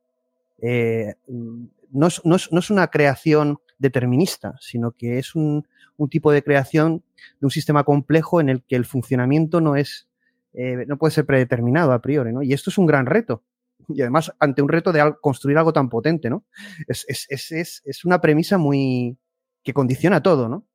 Eh, 0.61 1.15
no, 1.27 2.07
es, 2.07 2.21
no, 2.25 2.37
es, 2.37 2.71
una 2.71 2.89
creación 2.89 3.59
determinista, 3.79 4.55
sino 4.61 4.93
que 4.93 5.19
es 5.19 5.35
un, 5.35 5.67
un, 5.97 6.09
tipo 6.09 6.33
de 6.33 6.43
creación 6.43 7.03
de 7.41 7.47
un 7.47 7.51
sistema 7.51 7.85
complejo 7.85 8.41
en 8.41 8.49
el 8.49 8.63
que 8.63 8.77
el 8.77 8.87
funcionamiento 8.87 9.61
no 9.61 9.77
es, 9.77 10.09
eh, 10.55 10.85
no 10.87 10.97
puede 10.97 11.13
ser 11.13 11.27
predeterminado 11.27 11.93
a 11.93 12.01
priori, 12.01 12.33
¿no? 12.33 12.43
Y 12.43 12.53
esto 12.53 12.71
es 12.71 12.79
un 12.79 12.87
gran 12.87 13.07
reto 13.07 13.43
y 13.89 14.01
además 14.01 14.33
ante 14.39 14.63
un 14.63 14.69
reto 14.69 14.93
de 14.93 15.15
construir 15.21 15.59
algo 15.59 15.73
tan 15.73 15.89
potente, 15.89 16.31
¿no? 16.31 16.45
Es, 16.89 17.05
es, 17.09 17.53
es, 17.53 17.83
es 17.85 18.05
una 18.05 18.21
premisa 18.21 18.59
muy 18.59 19.19
que 19.63 19.75
condiciona 19.75 20.23
todo, 20.23 20.49
¿no? 20.49 20.67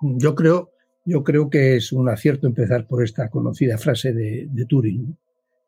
Yo 0.00 0.34
creo, 0.34 0.70
yo 1.04 1.24
creo 1.24 1.50
que 1.50 1.76
es 1.76 1.92
un 1.92 2.08
acierto 2.08 2.46
empezar 2.46 2.86
por 2.86 3.02
esta 3.02 3.28
conocida 3.28 3.78
frase 3.78 4.12
de, 4.12 4.48
de 4.50 4.64
Turing, 4.66 5.16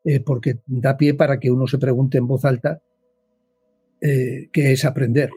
eh, 0.03 0.19
porque 0.19 0.59
da 0.65 0.97
pie 0.97 1.13
para 1.13 1.39
que 1.39 1.51
uno 1.51 1.67
se 1.67 1.77
pregunte 1.77 2.17
en 2.17 2.27
voz 2.27 2.45
alta 2.45 2.81
eh, 4.01 4.49
qué 4.53 4.71
es 4.71 4.85
aprender. 4.85 5.31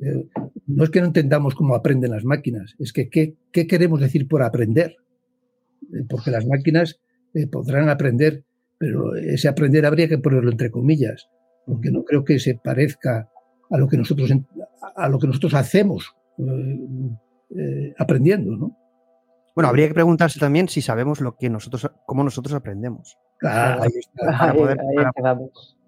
Eh, 0.00 0.26
no 0.66 0.84
es 0.84 0.90
que 0.90 1.00
no 1.00 1.06
entendamos 1.06 1.54
cómo 1.54 1.74
aprenden 1.74 2.12
las 2.12 2.24
máquinas, 2.24 2.74
es 2.78 2.92
que 2.92 3.08
qué, 3.08 3.36
qué 3.52 3.66
queremos 3.66 4.00
decir 4.00 4.28
por 4.28 4.42
aprender. 4.42 4.96
Porque 6.08 6.30
las 6.30 6.46
máquinas 6.46 6.98
podrán 7.52 7.88
aprender 7.90 8.44
pero 8.78 9.16
ese 9.16 9.48
aprender 9.48 9.86
habría 9.86 10.08
que 10.08 10.18
ponerlo 10.18 10.50
entre 10.50 10.70
comillas, 10.70 11.28
porque 11.66 11.90
no 11.90 12.04
creo 12.04 12.24
que 12.24 12.38
se 12.38 12.54
parezca 12.54 13.30
a 13.70 13.78
lo 13.78 13.88
que 13.88 13.96
nosotros, 13.96 14.30
a 14.96 15.08
lo 15.08 15.18
que 15.18 15.26
nosotros 15.26 15.54
hacemos 15.54 16.14
eh, 16.38 16.78
eh, 17.56 17.94
aprendiendo, 17.98 18.56
¿no? 18.56 18.76
Bueno, 19.54 19.68
habría 19.70 19.88
que 19.88 19.94
preguntarse 19.94 20.38
también 20.38 20.68
si 20.68 20.82
sabemos 20.82 21.22
lo 21.22 21.36
que 21.36 21.48
nosotros, 21.48 21.90
cómo 22.04 22.22
nosotros 22.22 22.54
aprendemos. 22.54 23.18
Claro, 23.38 23.84
para, 24.14 24.52
poder, 24.52 24.76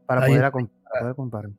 para, 0.06 0.26
poder, 0.26 1.14
comparar. 1.14 1.50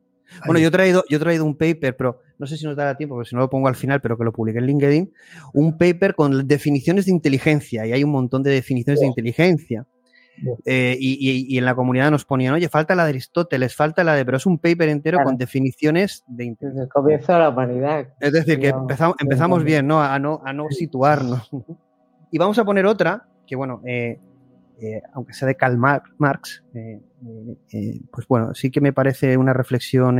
Bueno, 0.44 0.58
yo 0.58 0.68
he, 0.68 0.70
traído, 0.70 1.04
yo 1.08 1.16
he 1.16 1.20
traído 1.20 1.44
un 1.44 1.56
paper, 1.56 1.96
pero 1.96 2.20
no 2.38 2.46
sé 2.46 2.56
si 2.56 2.64
nos 2.64 2.76
dará 2.76 2.96
tiempo, 2.96 3.14
porque 3.14 3.28
si 3.28 3.36
no 3.36 3.42
lo 3.42 3.50
pongo 3.50 3.68
al 3.68 3.76
final, 3.76 4.00
pero 4.00 4.18
que 4.18 4.24
lo 4.24 4.32
publiqué 4.32 4.58
en 4.58 4.66
LinkedIn, 4.66 5.12
un 5.54 5.78
paper 5.78 6.14
con 6.14 6.48
definiciones 6.48 7.06
de 7.06 7.12
inteligencia, 7.12 7.86
y 7.86 7.92
hay 7.92 8.02
un 8.02 8.10
montón 8.10 8.42
de 8.42 8.50
definiciones 8.50 9.00
de 9.00 9.06
inteligencia. 9.06 9.86
Eh, 10.64 10.96
y, 10.98 11.58
en 11.58 11.64
la 11.64 11.74
comunidad 11.74 12.10
nos 12.10 12.24
ponían, 12.24 12.54
oye, 12.54 12.68
falta 12.68 12.94
la 12.94 13.04
de 13.04 13.10
Aristóteles, 13.10 13.74
falta 13.74 14.04
la 14.04 14.14
de, 14.14 14.24
pero 14.24 14.36
es 14.36 14.46
un 14.46 14.58
paper 14.58 14.88
entero 14.88 15.18
con 15.22 15.36
definiciones 15.36 16.24
de 16.26 16.56
Desde 16.58 16.82
el 16.82 16.88
comienzo 16.88 17.32
de 17.32 17.38
la 17.38 17.48
humanidad. 17.50 18.08
Es 18.20 18.32
decir, 18.32 18.58
que 18.58 18.68
empezamos, 18.68 19.16
empezamos 19.20 19.64
bien, 19.64 19.86
¿no? 19.86 20.02
A, 20.02 20.18
¿no? 20.18 20.40
a 20.44 20.52
no 20.52 20.66
situarnos. 20.70 21.50
Y 22.30 22.38
vamos 22.38 22.58
a 22.58 22.64
poner 22.64 22.86
otra, 22.86 23.26
que 23.46 23.56
bueno, 23.56 23.82
eh, 23.84 24.20
eh, 24.80 25.02
aunque 25.12 25.34
sea 25.34 25.48
de 25.48 25.56
Karl 25.56 25.76
Marx, 25.76 26.64
pues 28.12 28.28
bueno, 28.28 28.54
sí 28.54 28.70
que 28.70 28.80
me 28.80 28.92
parece 28.92 29.36
una 29.36 29.52
reflexión, 29.52 30.16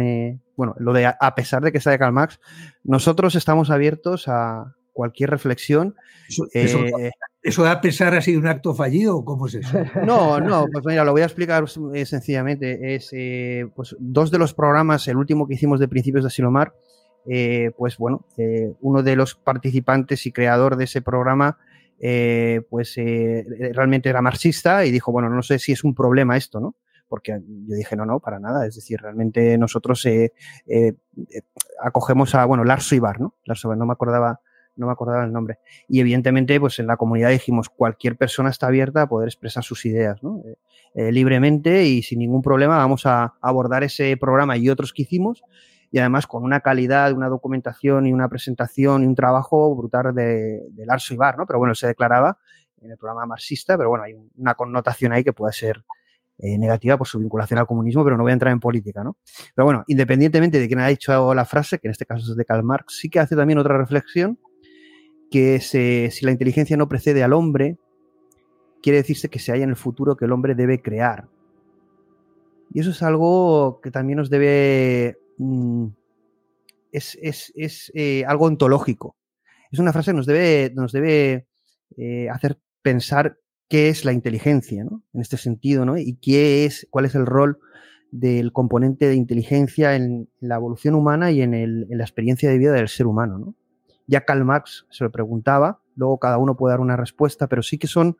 bueno, 0.56 0.74
lo 0.78 0.92
de 0.92 1.06
a 1.06 1.34
pesar 1.34 1.62
de 1.62 1.72
que 1.72 1.80
sea 1.80 1.92
de 1.92 1.98
Karl 1.98 2.12
Marx, 2.12 2.40
nosotros 2.84 3.34
estamos 3.36 3.70
abiertos 3.70 4.28
a 4.28 4.74
cualquier 4.92 5.30
reflexión. 5.30 5.94
¿Eso 6.52 6.80
a 7.42 7.80
pesar 7.80 8.14
ha 8.14 8.20
sido 8.20 8.40
un 8.40 8.46
acto 8.46 8.74
fallido 8.74 9.16
o 9.16 9.24
cómo 9.24 9.46
es 9.46 9.54
eso? 9.54 9.78
No, 10.06 10.40
no, 10.40 10.66
pues 10.70 10.84
mira, 10.84 11.04
lo 11.04 11.12
voy 11.12 11.22
a 11.22 11.26
explicar 11.26 11.64
eh, 11.94 12.06
sencillamente. 12.06 12.94
Es 12.94 13.10
eh, 13.12 13.66
pues 13.74 13.96
dos 13.98 14.30
de 14.30 14.38
los 14.38 14.54
programas, 14.54 15.08
el 15.08 15.16
último 15.16 15.46
que 15.46 15.54
hicimos 15.54 15.80
de 15.80 15.88
Principios 15.88 16.24
de 16.24 16.30
Silomar, 16.30 16.74
eh, 17.26 17.70
pues 17.76 17.98
bueno, 17.98 18.26
uno 18.80 19.02
de 19.02 19.16
los 19.16 19.34
participantes 19.34 20.26
y 20.26 20.32
creador 20.32 20.76
de 20.76 20.84
ese 20.84 21.02
programa, 21.02 21.58
pues 22.70 22.96
realmente 22.96 24.08
era 24.08 24.22
marxista 24.22 24.86
y 24.86 24.90
dijo, 24.90 25.12
bueno, 25.12 25.28
no 25.28 25.42
sé 25.42 25.58
si 25.58 25.72
es 25.72 25.84
un 25.84 25.94
problema 25.94 26.36
esto, 26.36 26.60
¿no? 26.60 26.76
Porque 27.08 27.32
yo 27.66 27.74
dije, 27.74 27.94
no, 27.96 28.06
no, 28.06 28.20
para 28.20 28.38
nada. 28.38 28.66
Es 28.66 28.76
decir, 28.76 29.00
realmente 29.02 29.58
nosotros 29.58 30.06
acogemos 31.82 32.34
a, 32.34 32.46
bueno, 32.46 32.64
Lars 32.64 32.90
Ibar, 32.92 33.20
¿no? 33.20 33.34
Lars 33.44 33.64
Ibar, 33.64 33.76
no 33.76 33.84
me 33.84 33.92
acordaba 33.92 34.40
no 34.76 34.86
me 34.86 34.92
acordaba 34.92 35.24
el 35.24 35.32
nombre. 35.32 35.58
Y 35.88 36.00
evidentemente, 36.00 36.58
pues 36.60 36.78
en 36.78 36.86
la 36.86 36.96
comunidad 36.96 37.30
dijimos, 37.30 37.68
cualquier 37.68 38.16
persona 38.16 38.50
está 38.50 38.68
abierta 38.68 39.02
a 39.02 39.08
poder 39.08 39.28
expresar 39.28 39.64
sus 39.64 39.84
ideas, 39.86 40.22
¿no? 40.22 40.42
Eh, 40.44 40.56
eh, 40.94 41.12
libremente 41.12 41.84
y 41.84 42.02
sin 42.02 42.18
ningún 42.18 42.42
problema 42.42 42.76
vamos 42.76 43.06
a 43.06 43.34
abordar 43.40 43.84
ese 43.84 44.16
programa 44.16 44.56
y 44.56 44.68
otros 44.68 44.92
que 44.92 45.02
hicimos 45.02 45.44
y 45.92 45.98
además 45.98 46.26
con 46.26 46.42
una 46.42 46.60
calidad, 46.60 47.12
una 47.12 47.28
documentación 47.28 48.06
y 48.06 48.12
una 48.12 48.28
presentación 48.28 49.04
y 49.04 49.06
un 49.06 49.14
trabajo 49.14 49.74
brutal 49.74 50.14
de, 50.14 50.62
de 50.70 50.86
Larso 50.86 51.14
Ibar, 51.14 51.38
¿no? 51.38 51.46
Pero 51.46 51.58
bueno, 51.58 51.74
se 51.74 51.86
declaraba 51.86 52.38
en 52.80 52.90
el 52.90 52.96
programa 52.96 53.26
marxista, 53.26 53.76
pero 53.76 53.90
bueno, 53.90 54.04
hay 54.04 54.14
una 54.36 54.54
connotación 54.54 55.12
ahí 55.12 55.22
que 55.22 55.32
puede 55.32 55.52
ser 55.52 55.84
eh, 56.42 56.56
negativa 56.56 56.96
por 56.96 57.06
su 57.06 57.18
vinculación 57.18 57.58
al 57.58 57.66
comunismo, 57.66 58.02
pero 58.02 58.16
no 58.16 58.22
voy 58.22 58.30
a 58.30 58.32
entrar 58.32 58.50
en 58.50 58.60
política, 58.60 59.04
¿no? 59.04 59.18
Pero 59.54 59.66
bueno, 59.66 59.84
independientemente 59.88 60.58
de 60.58 60.66
quién 60.68 60.80
ha 60.80 60.88
dicho 60.88 61.34
la 61.34 61.44
frase, 61.44 61.78
que 61.78 61.88
en 61.88 61.90
este 61.90 62.06
caso 62.06 62.30
es 62.30 62.36
de 62.36 62.44
Karl 62.46 62.62
Marx, 62.62 62.96
sí 62.98 63.10
que 63.10 63.20
hace 63.20 63.36
también 63.36 63.58
otra 63.58 63.76
reflexión 63.76 64.38
que 65.30 65.60
si 65.60 66.24
la 66.24 66.32
inteligencia 66.32 66.76
no 66.76 66.88
precede 66.88 67.22
al 67.22 67.32
hombre, 67.32 67.78
quiere 68.82 68.98
decirse 68.98 69.28
que 69.28 69.38
se 69.38 69.52
halla 69.52 69.64
en 69.64 69.70
el 69.70 69.76
futuro 69.76 70.16
que 70.16 70.24
el 70.24 70.32
hombre 70.32 70.54
debe 70.54 70.82
crear. 70.82 71.28
Y 72.72 72.80
eso 72.80 72.90
es 72.90 73.02
algo 73.02 73.80
que 73.82 73.90
también 73.90 74.18
nos 74.18 74.30
debe... 74.30 75.18
Mm, 75.38 75.88
es, 76.92 77.52
eh, 77.94 78.24
algo 78.26 78.46
ontológico. 78.46 79.16
Es 79.70 79.78
una 79.78 79.92
frase 79.92 80.10
que 80.10 80.16
nos 80.16 80.26
debe, 80.26 80.72
nos 80.74 80.92
debe 80.92 81.46
eh, 81.96 82.28
hacer 82.28 82.58
pensar 82.82 83.38
qué 83.68 83.88
es 83.88 84.04
la 84.04 84.12
inteligencia, 84.12 84.82
¿no? 84.82 85.04
En 85.12 85.20
este 85.20 85.36
sentido, 85.36 85.84
¿no? 85.84 85.96
Y 85.96 86.16
qué 86.16 86.64
es, 86.64 86.88
cuál 86.90 87.04
es 87.04 87.14
el 87.14 87.26
rol 87.26 87.60
del 88.10 88.52
componente 88.52 89.06
de 89.06 89.14
inteligencia 89.14 89.94
en 89.94 90.28
la 90.40 90.56
evolución 90.56 90.96
humana 90.96 91.30
y 91.30 91.42
en, 91.42 91.54
en 91.54 91.86
la 91.96 92.02
experiencia 92.02 92.50
de 92.50 92.58
vida 92.58 92.72
del 92.72 92.88
ser 92.88 93.06
humano, 93.06 93.38
¿no? 93.38 93.54
Ya 94.10 94.24
Karl 94.24 94.44
Marx 94.44 94.86
se 94.90 95.04
lo 95.04 95.12
preguntaba, 95.12 95.80
luego 95.94 96.18
cada 96.18 96.36
uno 96.36 96.56
puede 96.56 96.72
dar 96.72 96.80
una 96.80 96.96
respuesta, 96.96 97.46
pero 97.46 97.62
sí 97.62 97.78
que 97.78 97.86
son 97.86 98.18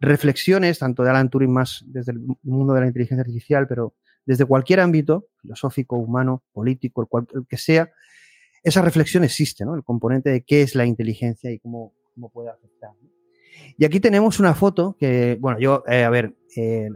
reflexiones, 0.00 0.78
tanto 0.78 1.02
de 1.02 1.10
Alan 1.10 1.30
Turing 1.30 1.52
más 1.52 1.84
desde 1.88 2.12
el 2.12 2.20
mundo 2.44 2.74
de 2.74 2.82
la 2.82 2.86
inteligencia 2.86 3.22
artificial, 3.22 3.66
pero 3.66 3.92
desde 4.24 4.44
cualquier 4.44 4.78
ámbito, 4.78 5.26
filosófico, 5.40 5.96
humano, 5.96 6.44
político, 6.52 7.08
el, 7.34 7.44
que 7.48 7.56
sea, 7.56 7.90
esa 8.62 8.82
reflexión 8.82 9.24
existe, 9.24 9.64
¿no? 9.64 9.74
El 9.74 9.82
componente 9.82 10.30
de 10.30 10.42
qué 10.42 10.62
es 10.62 10.76
la 10.76 10.86
inteligencia 10.86 11.50
y 11.50 11.58
cómo, 11.58 11.92
cómo 12.14 12.30
puede 12.30 12.50
afectar. 12.50 12.92
Y 13.76 13.84
aquí 13.84 13.98
tenemos 13.98 14.38
una 14.38 14.54
foto 14.54 14.96
que, 14.96 15.38
bueno, 15.40 15.58
yo, 15.58 15.82
eh, 15.88 16.04
a 16.04 16.10
ver, 16.10 16.36
eh, 16.56 16.88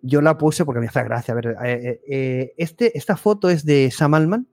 yo 0.00 0.22
la 0.22 0.38
puse 0.38 0.64
porque 0.64 0.80
me 0.80 0.86
hace 0.86 1.04
gracia. 1.04 1.32
A 1.32 1.34
ver, 1.34 2.00
eh, 2.08 2.54
este, 2.56 2.96
esta 2.96 3.18
foto 3.18 3.50
es 3.50 3.66
de 3.66 3.90
Sam 3.90 4.14
Altman, 4.14 4.48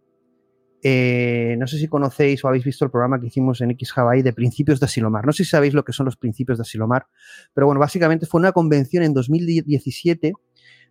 eh, 0.81 1.55
no 1.59 1.67
sé 1.67 1.77
si 1.77 1.87
conocéis 1.87 2.43
o 2.43 2.47
habéis 2.47 2.63
visto 2.63 2.85
el 2.85 2.91
programa 2.91 3.19
que 3.19 3.27
hicimos 3.27 3.61
en 3.61 3.71
X 3.71 3.91
Hawaii 3.95 4.21
de 4.21 4.33
principios 4.33 4.79
de 4.79 4.85
Asilomar. 4.85 5.25
No 5.25 5.33
sé 5.33 5.43
si 5.43 5.49
sabéis 5.49 5.73
lo 5.73 5.83
que 5.83 5.93
son 5.93 6.05
los 6.05 6.15
principios 6.15 6.57
de 6.57 6.61
Asilomar, 6.61 7.07
pero 7.53 7.67
bueno, 7.67 7.79
básicamente 7.79 8.25
fue 8.25 8.39
una 8.39 8.51
convención 8.51 9.03
en 9.03 9.13
2017 9.13 10.33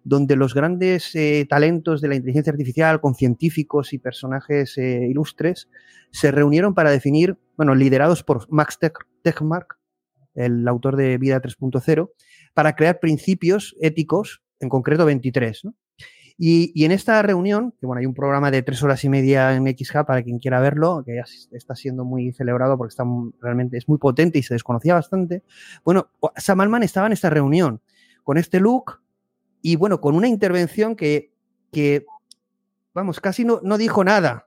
donde 0.04 0.36
los 0.36 0.54
grandes 0.54 1.14
eh, 1.14 1.46
talentos 1.48 2.00
de 2.00 2.08
la 2.08 2.14
inteligencia 2.14 2.50
artificial, 2.50 3.00
con 3.00 3.14
científicos 3.14 3.92
y 3.92 3.98
personajes 3.98 4.78
eh, 4.78 5.06
ilustres, 5.08 5.68
se 6.10 6.30
reunieron 6.30 6.74
para 6.74 6.90
definir, 6.90 7.36
bueno, 7.56 7.74
liderados 7.74 8.22
por 8.22 8.50
Max 8.50 8.78
Tegmark, 9.22 9.78
el 10.34 10.66
autor 10.68 10.96
de 10.96 11.18
Vida 11.18 11.40
3.0, 11.42 12.10
para 12.54 12.74
crear 12.76 13.00
principios 13.00 13.76
éticos, 13.80 14.42
en 14.60 14.68
concreto 14.68 15.04
23, 15.04 15.64
¿no? 15.64 15.74
Y, 16.40 16.84
en 16.84 16.92
esta 16.92 17.20
reunión, 17.20 17.74
que 17.80 17.86
bueno, 17.86 17.98
hay 17.98 18.06
un 18.06 18.14
programa 18.14 18.52
de 18.52 18.62
tres 18.62 18.80
horas 18.84 19.02
y 19.02 19.08
media 19.08 19.56
en 19.56 19.66
XHub 19.66 20.06
para 20.06 20.22
quien 20.22 20.38
quiera 20.38 20.60
verlo, 20.60 21.02
que 21.04 21.16
ya 21.16 21.24
está 21.50 21.74
siendo 21.74 22.04
muy 22.04 22.32
celebrado 22.32 22.78
porque 22.78 22.92
está 22.92 23.04
realmente 23.40 23.76
es 23.76 23.88
muy 23.88 23.98
potente 23.98 24.38
y 24.38 24.44
se 24.44 24.54
desconocía 24.54 24.94
bastante. 24.94 25.42
Bueno, 25.84 26.10
Sam 26.36 26.60
Altman 26.60 26.84
estaba 26.84 27.08
en 27.08 27.12
esta 27.12 27.28
reunión 27.28 27.80
con 28.22 28.38
este 28.38 28.60
look 28.60 29.00
y 29.62 29.74
bueno, 29.74 30.00
con 30.00 30.14
una 30.14 30.28
intervención 30.28 30.94
que, 30.94 31.32
que 31.72 32.06
vamos, 32.94 33.18
casi 33.18 33.44
no, 33.44 33.58
no 33.64 33.76
dijo 33.76 34.04
nada. 34.04 34.46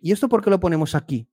¿Y 0.00 0.10
esto 0.10 0.28
por 0.28 0.42
qué 0.42 0.50
lo 0.50 0.58
ponemos 0.58 0.96
aquí? 0.96 1.28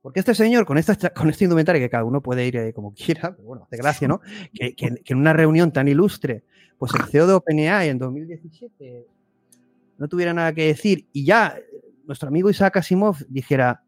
Porque 0.00 0.20
este 0.20 0.34
señor, 0.34 0.64
con, 0.64 0.78
esta, 0.78 1.10
con 1.10 1.28
este 1.28 1.44
indumentario, 1.44 1.80
que 1.80 1.90
cada 1.90 2.04
uno 2.04 2.22
puede 2.22 2.46
ir 2.46 2.56
eh, 2.56 2.72
como 2.72 2.94
quiera, 2.94 3.36
pero 3.36 3.48
bueno, 3.48 3.64
hace 3.64 3.76
gracia, 3.76 4.08
¿no? 4.08 4.20
Que, 4.52 4.74
que, 4.74 4.94
en 5.04 5.18
una 5.18 5.34
reunión 5.34 5.72
tan 5.72 5.88
ilustre 5.88 6.44
pues 6.82 6.94
el 6.96 7.06
CEO 7.06 7.28
de 7.28 7.34
OpenAI 7.34 7.90
en 7.90 7.98
2017 8.00 9.06
no 9.98 10.08
tuviera 10.08 10.34
nada 10.34 10.52
que 10.52 10.66
decir 10.66 11.06
y 11.12 11.24
ya 11.24 11.56
nuestro 12.08 12.26
amigo 12.26 12.50
Isaac 12.50 12.76
Asimov 12.76 13.18
dijera, 13.28 13.84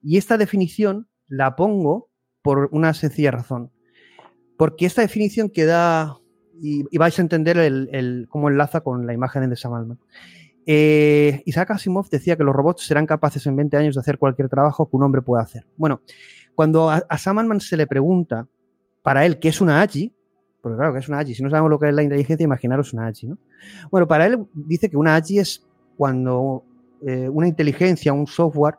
y 0.00 0.18
esta 0.18 0.38
definición 0.38 1.08
la 1.26 1.56
pongo 1.56 2.10
por 2.40 2.68
una 2.70 2.94
sencilla 2.94 3.32
razón, 3.32 3.72
porque 4.56 4.86
esta 4.86 5.02
definición 5.02 5.50
que 5.50 5.64
da 5.64 6.16
y, 6.62 6.84
vais 6.96 7.18
a 7.18 7.22
entender 7.22 7.58
el, 7.58 8.28
cómo 8.30 8.48
enlaza 8.48 8.82
con 8.82 9.04
la 9.04 9.14
imagen 9.14 9.50
de 9.50 9.56
Sam 9.56 9.74
Altman. 9.74 9.98
Eh, 10.64 11.42
Isaac 11.44 11.72
Asimov 11.72 12.08
decía 12.08 12.36
que 12.36 12.44
los 12.44 12.54
robots 12.54 12.84
serán 12.84 13.06
capaces 13.06 13.44
en 13.48 13.56
20 13.56 13.76
años 13.78 13.94
de 13.96 14.00
hacer 14.00 14.16
cualquier 14.16 14.48
trabajo 14.48 14.88
que 14.88 14.94
un 14.94 15.02
hombre 15.02 15.22
pueda 15.22 15.42
hacer. 15.42 15.66
Bueno, 15.76 16.02
cuando 16.54 16.88
a, 16.88 17.04
Altman 17.08 17.60
se 17.60 17.76
le 17.76 17.88
pregunta 17.88 18.46
para 19.02 19.26
él 19.26 19.40
qué 19.40 19.48
es 19.48 19.60
una 19.60 19.82
AGI, 19.82 20.14
porque 20.60 20.76
claro 20.76 20.92
que 20.92 20.98
es 20.98 21.08
una 21.08 21.18
AGI, 21.20 21.34
si 21.34 21.42
no 21.42 21.50
sabemos 21.50 21.70
lo 21.70 21.78
que 21.78 21.88
es 21.88 21.94
la 21.94 22.02
inteligencia, 22.02 22.44
imaginaros 22.44 22.92
una 22.92 23.06
AGI, 23.06 23.28
¿no? 23.28 23.38
Bueno, 23.90 24.08
para 24.08 24.26
él 24.26 24.46
dice 24.54 24.90
que 24.90 24.96
una 24.96 25.16
AGI 25.16 25.38
es 25.38 25.66
cuando 25.96 26.64
eh, 27.06 27.28
una 27.28 27.46
inteligencia, 27.46 28.12
un 28.12 28.26
software, 28.26 28.76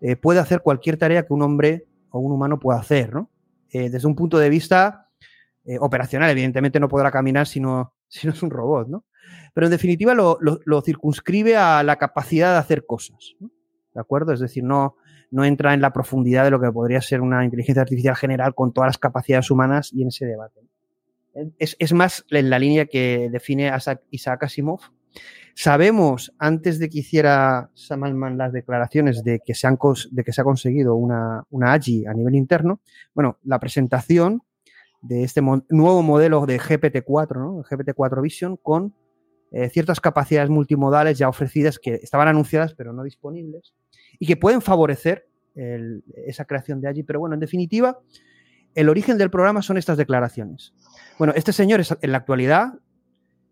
eh, 0.00 0.16
puede 0.16 0.40
hacer 0.40 0.60
cualquier 0.60 0.96
tarea 0.96 1.24
que 1.24 1.32
un 1.32 1.42
hombre 1.42 1.86
o 2.10 2.18
un 2.18 2.32
humano 2.32 2.58
pueda 2.58 2.78
hacer, 2.78 3.14
¿no? 3.14 3.28
desde 3.72 4.06
un 4.06 4.14
punto 4.14 4.38
de 4.38 4.50
vista 4.50 5.08
eh, 5.64 5.78
operacional. 5.78 6.28
Evidentemente 6.30 6.80
no 6.80 6.88
podrá 6.88 7.12
caminar 7.12 7.46
si 7.46 7.60
no, 7.60 7.94
si 8.08 8.26
no 8.26 8.32
es 8.32 8.42
un 8.42 8.50
robot, 8.50 8.88
¿no? 8.88 9.04
Pero 9.54 9.66
en 9.66 9.70
definitiva 9.70 10.14
lo, 10.14 10.38
circunscribe 10.82 11.56
a 11.56 11.82
la 11.82 11.96
capacidad 11.96 12.52
de 12.52 12.58
hacer 12.58 12.84
cosas, 12.86 13.36
¿De 13.94 14.00
acuerdo? 14.00 14.32
Es 14.32 14.40
decir, 14.40 14.64
no, 14.64 14.96
no 15.30 15.44
entra 15.44 15.74
en 15.74 15.82
la 15.82 15.92
profundidad 15.92 16.44
de 16.44 16.50
lo 16.50 16.60
que 16.60 16.72
podría 16.72 17.00
ser 17.02 17.20
una 17.20 17.44
inteligencia 17.44 17.82
artificial 17.82 18.16
general 18.16 18.54
con 18.54 18.72
todas 18.72 18.88
las 18.88 18.98
capacidades 18.98 19.50
humanas 19.50 19.92
y 19.92 20.02
en 20.02 20.08
ese 20.08 20.24
debate. 20.24 20.60
Es, 21.58 21.92
más 21.92 22.24
en 22.30 22.50
la 22.50 22.58
línea 22.58 22.86
que 22.86 23.28
define 23.30 23.72
Isaac 24.10 24.42
Asimov. 24.42 24.80
Sabemos, 25.54 26.32
antes 26.38 26.78
de 26.78 26.88
que 26.88 27.00
hiciera 27.00 27.70
Sam 27.74 28.04
Altman 28.04 28.38
las 28.38 28.52
declaraciones 28.52 29.22
de 29.22 29.40
que 29.44 29.54
se, 29.54 29.66
han, 29.66 29.78
de 30.10 30.24
que 30.24 30.32
se 30.32 30.40
ha 30.40 30.44
conseguido 30.44 30.96
una, 30.96 31.44
una 31.50 31.74
AGI 31.74 32.06
a 32.06 32.14
nivel 32.14 32.34
interno, 32.34 32.80
bueno, 33.14 33.38
la 33.44 33.60
presentación 33.60 34.42
de 35.02 35.24
este 35.24 35.42
nuevo 35.42 36.02
modelo 36.02 36.46
de 36.46 36.58
GPT-4, 36.58 37.36
¿no? 37.36 37.62
GPT-4 37.64 38.22
Vision, 38.22 38.56
con 38.56 38.94
eh, 39.50 39.68
ciertas 39.68 40.00
capacidades 40.00 40.48
multimodales 40.48 41.18
ya 41.18 41.28
ofrecidas 41.28 41.78
que 41.78 41.96
estaban 41.96 42.28
anunciadas 42.28 42.74
pero 42.74 42.94
no 42.94 43.02
disponibles 43.02 43.74
y 44.18 44.26
que 44.26 44.36
pueden 44.38 44.62
favorecer 44.62 45.28
esa 45.54 46.46
creación 46.46 46.80
de 46.80 46.88
allí. 46.88 47.02
Pero 47.02 47.20
bueno, 47.20 47.34
en 47.34 47.40
definitiva, 47.40 47.98
el 48.74 48.88
origen 48.88 49.18
del 49.18 49.30
programa 49.30 49.62
son 49.62 49.76
estas 49.76 49.96
declaraciones. 49.96 50.74
Bueno, 51.18 51.32
este 51.36 51.52
señor 51.52 51.80
es 51.80 51.96
en 52.00 52.12
la 52.12 52.18
actualidad 52.18 52.74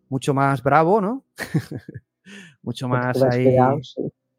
mucho 0.08 0.34
más 0.34 0.62
bravo, 0.62 1.00
¿no? 1.00 1.24
mucho 2.62 2.88
más 2.88 3.22
ahí, 3.22 3.56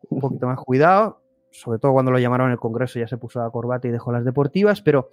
un 0.10 0.20
poquito 0.20 0.48
más 0.48 0.60
cuidado, 0.60 1.24
sobre 1.52 1.80
todo 1.80 1.94
cuando 1.94 2.12
lo 2.12 2.20
llamaron 2.20 2.48
en 2.48 2.54
el 2.54 2.60
Congreso 2.60 3.00
ya 3.00 3.08
se 3.08 3.18
puso 3.18 3.40
la 3.40 3.50
corbata 3.50 3.88
y 3.88 3.92
dejó 3.92 4.12
las 4.12 4.26
deportivas, 4.26 4.82
pero 4.82 5.10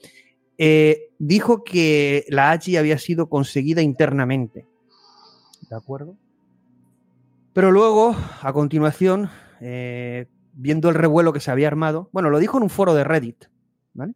eh, 0.57 1.11
dijo 1.19 1.63
que 1.63 2.25
la 2.29 2.51
AGI 2.51 2.77
había 2.77 2.99
sido 2.99 3.29
conseguida 3.29 3.83
internamente. 3.83 4.67
¿De 5.71 5.77
acuerdo? 5.77 6.17
Pero 7.53 7.71
luego, 7.71 8.15
a 8.43 8.53
continuación, 8.53 9.31
eh, 9.61 10.27
viendo 10.53 10.89
el 10.89 10.95
revuelo 10.95 11.33
que 11.33 11.41
se 11.41 11.51
había 11.51 11.69
armado, 11.69 12.09
bueno, 12.13 12.31
lo 12.31 12.39
dijo 12.39 12.57
en 12.57 12.65
un 12.65 12.71
foro 12.71 12.95
de 12.95 13.05
Reddit, 13.05 13.47
¿vale? 13.95 14.15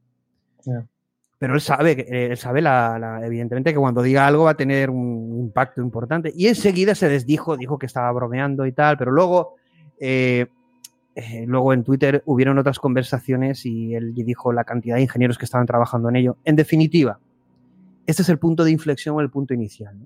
Pero 1.42 1.54
él 1.54 1.60
sabe, 1.60 2.30
él 2.30 2.36
sabe 2.36 2.62
la, 2.62 3.20
evidentemente 3.24 3.72
que 3.72 3.78
cuando 3.80 4.00
diga 4.00 4.28
algo 4.28 4.44
va 4.44 4.52
a 4.52 4.56
tener 4.56 4.90
un 4.90 5.40
impacto 5.40 5.80
importante. 5.80 6.32
Y 6.36 6.46
enseguida 6.46 6.94
se 6.94 7.08
desdijo, 7.08 7.56
dijo 7.56 7.80
que 7.80 7.86
estaba 7.86 8.12
bromeando 8.12 8.64
y 8.64 8.70
tal, 8.70 8.96
pero 8.96 9.10
luego 9.10 9.56
eh, 9.98 10.46
eh, 11.16 11.44
luego 11.48 11.72
en 11.72 11.82
Twitter 11.82 12.22
hubieron 12.26 12.58
otras 12.58 12.78
conversaciones 12.78 13.66
y 13.66 13.92
él 13.92 14.14
dijo 14.14 14.52
la 14.52 14.62
cantidad 14.62 14.94
de 14.94 15.02
ingenieros 15.02 15.36
que 15.36 15.44
estaban 15.44 15.66
trabajando 15.66 16.10
en 16.10 16.14
ello. 16.14 16.36
En 16.44 16.54
definitiva, 16.54 17.18
este 18.06 18.22
es 18.22 18.28
el 18.28 18.38
punto 18.38 18.62
de 18.62 18.70
inflexión 18.70 19.16
o 19.16 19.20
el 19.20 19.28
punto 19.28 19.52
inicial. 19.52 19.96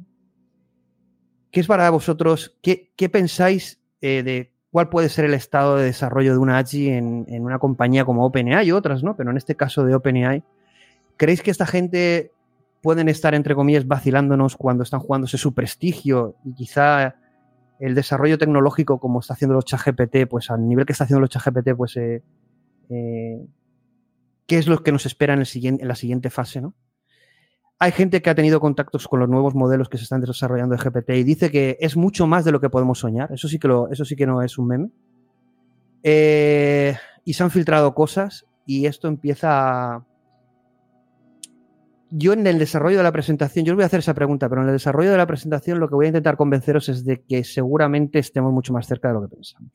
¿Qué 1.51 1.61
es 1.61 1.67
para 1.67 1.91
vosotros, 1.91 2.57
qué, 2.63 3.09
pensáis 3.11 3.79
eh, 4.01 4.23
de 4.23 4.53
cuál 4.71 4.89
puede 4.89 5.11
ser 5.11 5.27
el 5.27 5.35
estado 5.35 5.77
de 5.77 5.85
desarrollo 5.85 6.33
de 6.33 6.39
una 6.39 6.57
AGI 6.57 6.89
en, 6.89 7.27
en, 7.29 7.45
una 7.45 7.59
compañía 7.59 8.07
como 8.07 8.25
OpenAI 8.25 8.69
y 8.69 8.73
otras, 8.73 9.03
¿no? 9.03 9.15
Pero 9.17 9.33
en 9.33 9.37
este 9.37 9.55
caso 9.55 9.85
de 9.85 9.95
OpenAI, 9.95 10.43
¿creéis 11.17 11.43
que 11.43 11.51
esta 11.51 11.67
gente 11.67 12.33
pueden 12.83 13.09
estar, 13.09 13.35
entre 13.35 13.55
comillas, 13.55 13.87
vacilándonos 13.87 14.57
cuando 14.57 14.83
están 14.83 15.01
jugándose 15.01 15.39
su 15.39 15.55
prestigio 15.55 16.37
y 16.45 16.55
quizá 16.55 17.17
el 17.79 17.95
desarrollo 17.95 18.39
tecnológico 18.39 18.99
como 18.99 19.21
está 19.21 19.35
haciendo 19.35 19.55
los 19.55 19.65
ChatGPT, 19.65 20.29
pues 20.29 20.51
al 20.51 20.67
nivel 20.67 20.87
que 20.87 20.93
está 20.93 21.05
haciendo 21.05 21.21
los 21.21 21.31
ChatGPT, 21.31 21.75
pues 21.77 21.97
eh, 21.97 22.23
eh, 22.89 23.47
qué 24.47 24.59
es 24.59 24.67
lo 24.67 24.83
que 24.83 24.93
nos 24.93 25.07
espera 25.07 25.35
en, 25.35 25.41
el 25.41 25.47
siguiente, 25.47 25.83
en 25.83 25.89
la 25.89 25.95
siguiente 25.95 26.31
fase, 26.31 26.61
¿no? 26.61 26.75
Hay 27.79 27.93
gente 27.93 28.23
que 28.23 28.31
ha 28.31 28.35
tenido 28.35 28.59
contactos 28.59 29.07
con 29.07 29.21
los 29.21 29.29
nuevos 29.29 29.55
modelos 29.55 29.91
que 29.91 29.99
se 29.99 30.05
están 30.05 30.23
desarrollando 30.23 30.75
de 30.75 30.83
GPT 30.83 31.11
y 31.11 31.25
dice 31.25 31.51
que 31.51 31.77
es 31.79 31.95
mucho 31.95 32.27
más 32.27 32.45
de 32.47 32.53
lo 32.53 32.59
que 32.59 32.71
podemos 32.71 33.01
soñar. 33.01 33.31
Eso 33.33 33.49
sí 33.49 33.59
que, 33.59 33.69
lo, 33.69 33.91
eso 33.91 34.07
sí 34.07 34.17
que 34.17 34.27
no 34.27 34.41
es 34.41 34.57
un 34.57 34.69
meme. 34.69 34.91
Eh, 36.03 36.97
y 37.25 37.35
se 37.35 37.43
han 37.43 37.51
filtrado 37.51 37.95
cosas 37.95 38.47
y 38.65 38.87
esto 38.87 39.09
empieza 39.09 39.97
a, 39.97 40.07
yo 42.11 42.33
en 42.33 42.47
el 42.47 42.59
desarrollo 42.59 42.99
de 42.99 43.03
la 43.03 43.13
presentación, 43.13 43.65
yo 43.65 43.73
os 43.73 43.77
voy 43.77 43.83
a 43.83 43.87
hacer 43.87 43.99
esa 43.99 44.15
pregunta, 44.15 44.49
pero 44.49 44.63
en 44.63 44.69
el 44.69 44.75
desarrollo 44.75 45.11
de 45.11 45.17
la 45.17 45.27
presentación 45.27 45.81
lo 45.81 45.89
que 45.89 45.97
voy 45.97 46.07
a 46.07 46.09
intentar 46.09 46.37
convenceros 46.37 46.89
es 46.89 47.05
de 47.05 47.23
que 47.23 47.43
seguramente 47.43 48.19
estemos 48.19 48.53
mucho 48.53 48.73
más 48.73 48.87
cerca 48.87 49.09
de 49.09 49.15
lo 49.15 49.23
que 49.23 49.35
pensamos. 49.35 49.73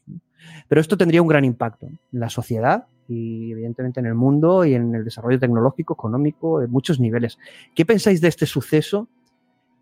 Pero 0.67 0.81
esto 0.81 0.97
tendría 0.97 1.21
un 1.21 1.27
gran 1.27 1.43
impacto 1.43 1.87
en 1.87 1.99
la 2.11 2.29
sociedad 2.29 2.87
y 3.07 3.51
evidentemente 3.51 3.99
en 3.99 4.05
el 4.05 4.15
mundo 4.15 4.63
y 4.63 4.73
en 4.73 4.95
el 4.95 5.03
desarrollo 5.03 5.39
tecnológico, 5.39 5.93
económico, 5.93 6.61
en 6.61 6.71
muchos 6.71 6.99
niveles. 6.99 7.37
¿Qué 7.75 7.85
pensáis 7.85 8.21
de 8.21 8.29
este 8.29 8.45
suceso? 8.45 9.09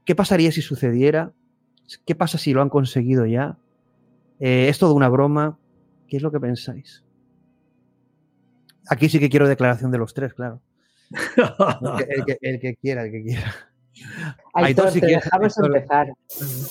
¿Qué 0.03 0.15
pasaría 0.15 0.51
si 0.51 0.61
sucediera? 0.61 1.31
¿Qué 2.05 2.15
pasa 2.15 2.37
si 2.37 2.53
lo 2.53 2.61
han 2.61 2.69
conseguido 2.69 3.25
ya? 3.27 3.57
Eh, 4.39 4.69
¿Es 4.69 4.79
todo 4.79 4.95
una 4.95 5.09
broma? 5.09 5.59
¿Qué 6.07 6.17
es 6.17 6.23
lo 6.23 6.31
que 6.31 6.39
pensáis? 6.39 7.03
Aquí 8.87 9.07
sí 9.07 9.19
que 9.19 9.29
quiero 9.29 9.47
declaración 9.47 9.91
de 9.91 9.99
los 9.99 10.15
tres, 10.15 10.33
claro 10.33 10.61
el, 11.11 12.25
que, 12.25 12.37
el, 12.41 12.59
que, 12.59 12.75
quiera, 12.75 13.03
el 13.03 13.11
que 13.11 13.23
quiera. 13.23 13.55
Aitor, 14.53 14.91
si 14.91 15.01
te 15.01 15.07
dejamos 15.07 15.57
empezar. 15.57 16.07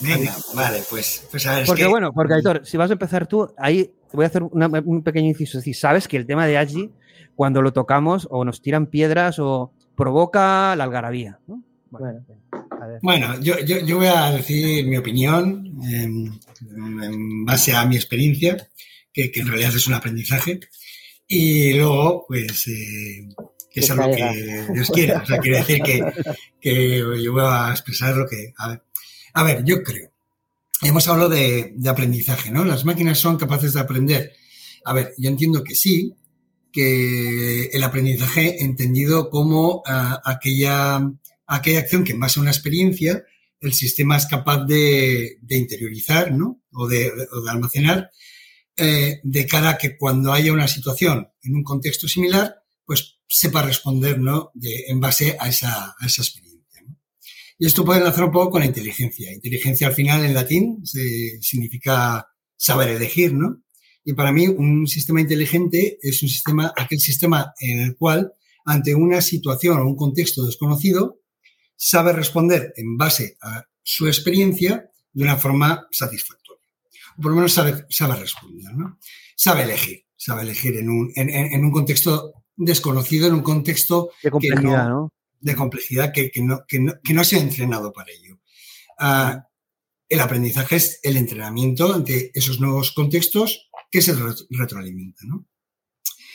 Venga, 0.01 0.35
vale, 0.55 0.83
pues, 0.89 1.27
pues 1.31 1.47
a 1.47 1.57
ver. 1.57 1.67
Porque 1.67 1.87
bueno, 1.87 2.13
porque 2.13 2.35
Aitor, 2.35 2.67
si 2.67 2.77
vas 2.77 2.91
a 2.91 2.95
empezar 2.95 3.27
tú, 3.27 3.53
ahí 3.57 3.91
voy 4.13 4.25
a 4.25 4.29
hacer 4.29 4.43
un 4.43 5.03
pequeño 5.03 5.29
inciso. 5.29 5.59
Es 5.59 5.65
decir, 5.65 5.77
sabes 5.77 6.09
que 6.09 6.17
el 6.17 6.27
tema 6.27 6.47
de 6.47 6.59
Agi, 6.59 6.91
cuando 7.35 7.63
lo 7.63 7.73
tocamos, 7.73 8.27
o 8.31 8.45
nos 8.45 8.63
tiran 8.63 8.87
piedras 8.87 9.39
o 9.39 9.73
provoca 9.97 10.75
la 10.77 10.85
algarabía. 10.85 11.39
Bueno, 11.91 12.25
bueno 13.03 13.41
yo, 13.41 13.59
yo, 13.61 13.81
yo, 13.81 13.97
voy 13.97 14.07
a 14.07 14.31
decir 14.31 14.87
mi 14.87 14.97
opinión 14.97 15.81
en, 15.85 16.39
base 17.45 17.75
a 17.75 17.85
mi 17.87 17.97
experiencia, 17.97 18.57
que, 19.13 19.31
que, 19.31 19.41
en 19.41 19.49
realidad 19.49 19.75
es 19.75 19.87
un 19.87 19.95
aprendizaje. 19.95 20.61
Y 21.29 21.75
luego, 21.75 22.25
pues, 22.27 22.67
eh, 22.69 23.29
que 23.71 23.81
es 23.81 23.91
algo 23.91 24.11
que 24.11 24.67
Dios 24.73 24.91
quiera. 24.91 25.23
O 25.23 25.27
sea, 25.27 25.39
quiere 25.39 25.59
decir 25.59 25.83
que, 26.61 27.23
yo 27.23 27.33
voy 27.33 27.43
a 27.45 27.71
expresar 27.71 28.17
lo 28.17 28.27
que... 28.27 28.55
A 29.35 29.43
ver, 29.43 29.63
yo 29.65 29.83
creo. 29.83 30.11
Hemos 30.81 31.07
hablado 31.07 31.29
de, 31.29 31.75
aprendizaje, 31.87 32.51
¿no? 32.51 32.65
Las 32.65 32.85
máquinas 32.85 33.19
son 33.19 33.37
capaces 33.37 33.75
de 33.75 33.81
aprender. 33.81 34.33
A 34.85 34.93
ver, 34.95 35.13
yo 35.19 35.29
entiendo 35.29 35.63
que 35.63 35.75
sí, 35.75 36.15
que 36.73 37.67
el 37.67 37.83
aprendizaje 37.83 38.63
entendido 38.63 39.29
como 39.29 39.83
ah, 39.87 40.21
aquella, 40.25 41.13
aquella 41.47 41.81
acción 41.81 42.05
que 42.05 42.13
en 42.13 42.21
base 42.21 42.39
a 42.39 42.43
una 42.43 42.53
experiencia 42.53 43.25
el 43.61 43.73
sistema 43.75 44.17
es 44.17 44.27
capaz 44.27 44.65
de, 44.65 45.39
interiorizar, 45.49 46.33
¿no? 46.33 46.63
O 46.73 46.87
de, 46.87 47.13
almacenar 47.49 48.11
eh, 48.79 49.21
de 49.23 49.47
cara 49.47 49.71
a 49.71 49.79
que 49.79 49.97
cuando 49.97 50.33
haya 50.33 50.53
una 50.53 50.69
situación 50.69 51.29
en 51.43 51.55
un 51.57 51.65
contexto 51.65 52.07
similar, 52.07 52.63
pues 52.85 53.19
sepa 53.29 53.63
responder 53.63 54.19
¿no? 54.19 54.51
De, 54.55 54.85
en 54.89 55.01
base 55.01 55.37
a 55.39 55.49
esa, 55.49 55.95
a 55.99 56.07
esa 56.07 56.23
experiencia. 56.23 56.49
Y 57.59 57.67
esto 57.67 57.85
puede 57.85 57.99
enlazar 57.99 58.25
un 58.25 58.31
poco 58.31 58.51
con 58.51 58.61
la 58.61 58.67
inteligencia. 58.67 59.33
Inteligencia 59.33 59.89
al 59.89 59.95
final 59.95 60.25
en 60.25 60.33
latín 60.33 60.81
se, 60.85 61.43
significa 61.43 62.29
saber 62.57 62.91
elegir, 62.91 63.35
¿no? 63.35 63.63
Y 64.05 64.13
para 64.13 64.33
mí 64.33 64.47
un 64.47 64.87
sistema 64.87 65.21
inteligente 65.21 65.99
es 66.01 66.23
un 66.23 66.29
sistema, 66.29 66.73
aquel 66.77 67.01
sistema 67.01 67.53
en 67.59 67.81
el 67.81 67.97
cual 67.97 68.33
ante 68.65 68.95
una 68.95 69.21
situación 69.21 69.81
o 69.81 69.87
un 69.87 69.97
contexto 69.97 70.47
desconocido 70.47 71.21
sabe 71.77 72.13
responder 72.13 72.73
en 72.77 72.97
base 72.97 73.37
a 73.43 73.65
su 73.83 74.07
experiencia 74.07 74.91
de 75.13 75.25
una 75.25 75.37
forma 75.37 75.87
satisfactoria. 75.91 76.48
Por 77.21 77.33
lo 77.33 77.37
menos 77.37 77.53
sabe, 77.53 77.87
sabe 77.91 78.17
responder, 78.17 78.75
¿no? 78.75 78.99
Sabe 79.37 79.63
elegir, 79.63 80.05
sabe 80.17 80.43
elegir 80.43 80.77
en 80.77 80.89
un, 80.89 81.13
en, 81.15 81.31
en 81.31 81.65
un 81.65 81.73
contexto 81.73 82.33
desconocido 82.59 83.29
en 83.29 83.35
un 83.35 83.43
contexto 83.43 84.11
de 84.23 84.31
complejidad, 84.31 84.61
que 84.61 84.63
no, 84.63 85.13
De 85.41 85.57
complejidad 85.57 86.13
que, 86.13 86.31
no, 86.43 86.65
que, 86.67 87.15
no, 87.15 87.25
se 87.25 87.37
ha 87.37 87.41
entrenado 87.41 87.93
para 87.93 88.11
ello. 88.13 88.41
Ah, 88.99 89.47
el 90.09 90.21
aprendizaje 90.21 90.77
es 90.77 91.01
el 91.03 91.17
entrenamiento 91.17 91.95
ante 91.95 92.31
esos 92.35 92.61
nuevos 92.61 92.93
contextos 92.93 93.71
que 93.91 94.03
se 94.03 94.15
retroalimentan. 94.51 95.29
¿no? 95.29 95.47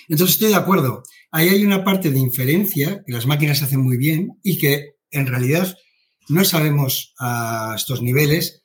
Entonces 0.08 0.36
estoy 0.36 0.50
de 0.50 0.56
acuerdo. 0.56 1.04
Ahí 1.32 1.50
hay 1.50 1.66
una 1.66 1.84
parte 1.84 2.10
de 2.10 2.20
inferencia 2.20 3.04
que 3.06 3.14
las 3.14 3.26
máquinas 3.26 3.62
hacen 3.62 3.82
muy 3.82 3.98
bien 3.98 4.40
y 4.44 4.58
que 4.58 4.96
en 5.12 5.28
realidad 5.28 5.76
no 6.30 6.46
sabemos 6.46 7.14
a 7.20 7.74
estos 7.76 8.02
niveles 8.02 8.63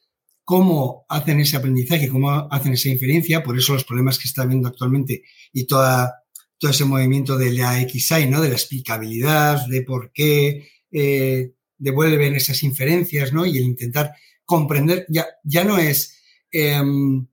cómo 0.49 1.05
hacen 1.11 1.41
ese 1.41 1.59
aprendizaje, 1.59 2.09
cómo 2.09 2.31
hacen 2.51 2.73
esa 2.73 2.89
inferencia, 2.89 3.43
por 3.43 3.59
eso 3.59 3.75
los 3.75 3.85
problemas 3.85 4.19
que 4.19 4.29
está 4.29 4.47
viendo 4.47 4.67
actualmente 4.67 5.25
y 5.53 5.67
toda, 5.67 6.25
todo 6.57 6.71
ese 6.71 6.87
movimiento 6.87 7.37
de 7.37 7.53
la 7.53 7.79
XI, 7.79 8.31
¿no? 8.31 8.41
De 8.41 8.49
la 8.49 8.55
explicabilidad, 8.55 9.67
de 9.67 9.83
por 9.83 10.11
qué 10.11 10.71
eh, 10.91 11.53
devuelven 11.77 12.35
esas 12.35 12.63
inferencias, 12.63 13.31
¿no? 13.31 13.45
Y 13.45 13.59
el 13.59 13.65
intentar 13.65 14.15
comprender, 14.47 15.05
ya, 15.11 15.27
ya 15.45 15.65
no 15.65 15.77
es 15.77 16.17
em, 16.51 17.27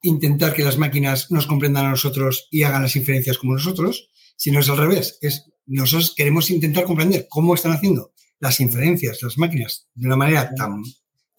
intentar 0.00 0.54
que 0.54 0.64
las 0.64 0.78
máquinas 0.78 1.30
nos 1.30 1.46
comprendan 1.46 1.84
a 1.84 1.90
nosotros 1.90 2.48
y 2.50 2.62
hagan 2.62 2.84
las 2.84 2.96
inferencias 2.96 3.36
como 3.36 3.52
nosotros, 3.52 4.08
sino 4.34 4.60
es 4.60 4.70
al 4.70 4.78
revés, 4.78 5.18
es 5.20 5.44
nosotros 5.66 6.14
queremos 6.16 6.48
intentar 6.48 6.84
comprender 6.84 7.26
cómo 7.28 7.54
están 7.54 7.72
haciendo 7.72 8.14
las 8.40 8.60
inferencias, 8.60 9.22
las 9.22 9.36
máquinas, 9.36 9.88
de 9.94 10.06
una 10.06 10.16
manera 10.16 10.54
tan, 10.54 10.82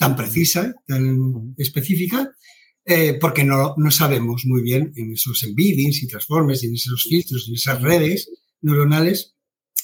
tan 0.03 0.17
precisa, 0.17 0.75
tan 0.85 1.55
específica, 1.57 2.29
eh, 2.83 3.17
porque 3.21 3.45
no, 3.45 3.73
no, 3.77 3.89
sabemos 3.89 4.43
muy 4.45 4.61
bien 4.61 4.91
en 4.97 5.13
esos 5.13 5.41
embeddings 5.45 6.03
y 6.03 6.07
transformers, 6.07 6.61
en 6.65 6.73
esos 6.73 7.03
filtros, 7.03 7.45
en 7.47 7.55
esas 7.55 7.81
redes 7.81 8.29
neuronales, 8.59 9.37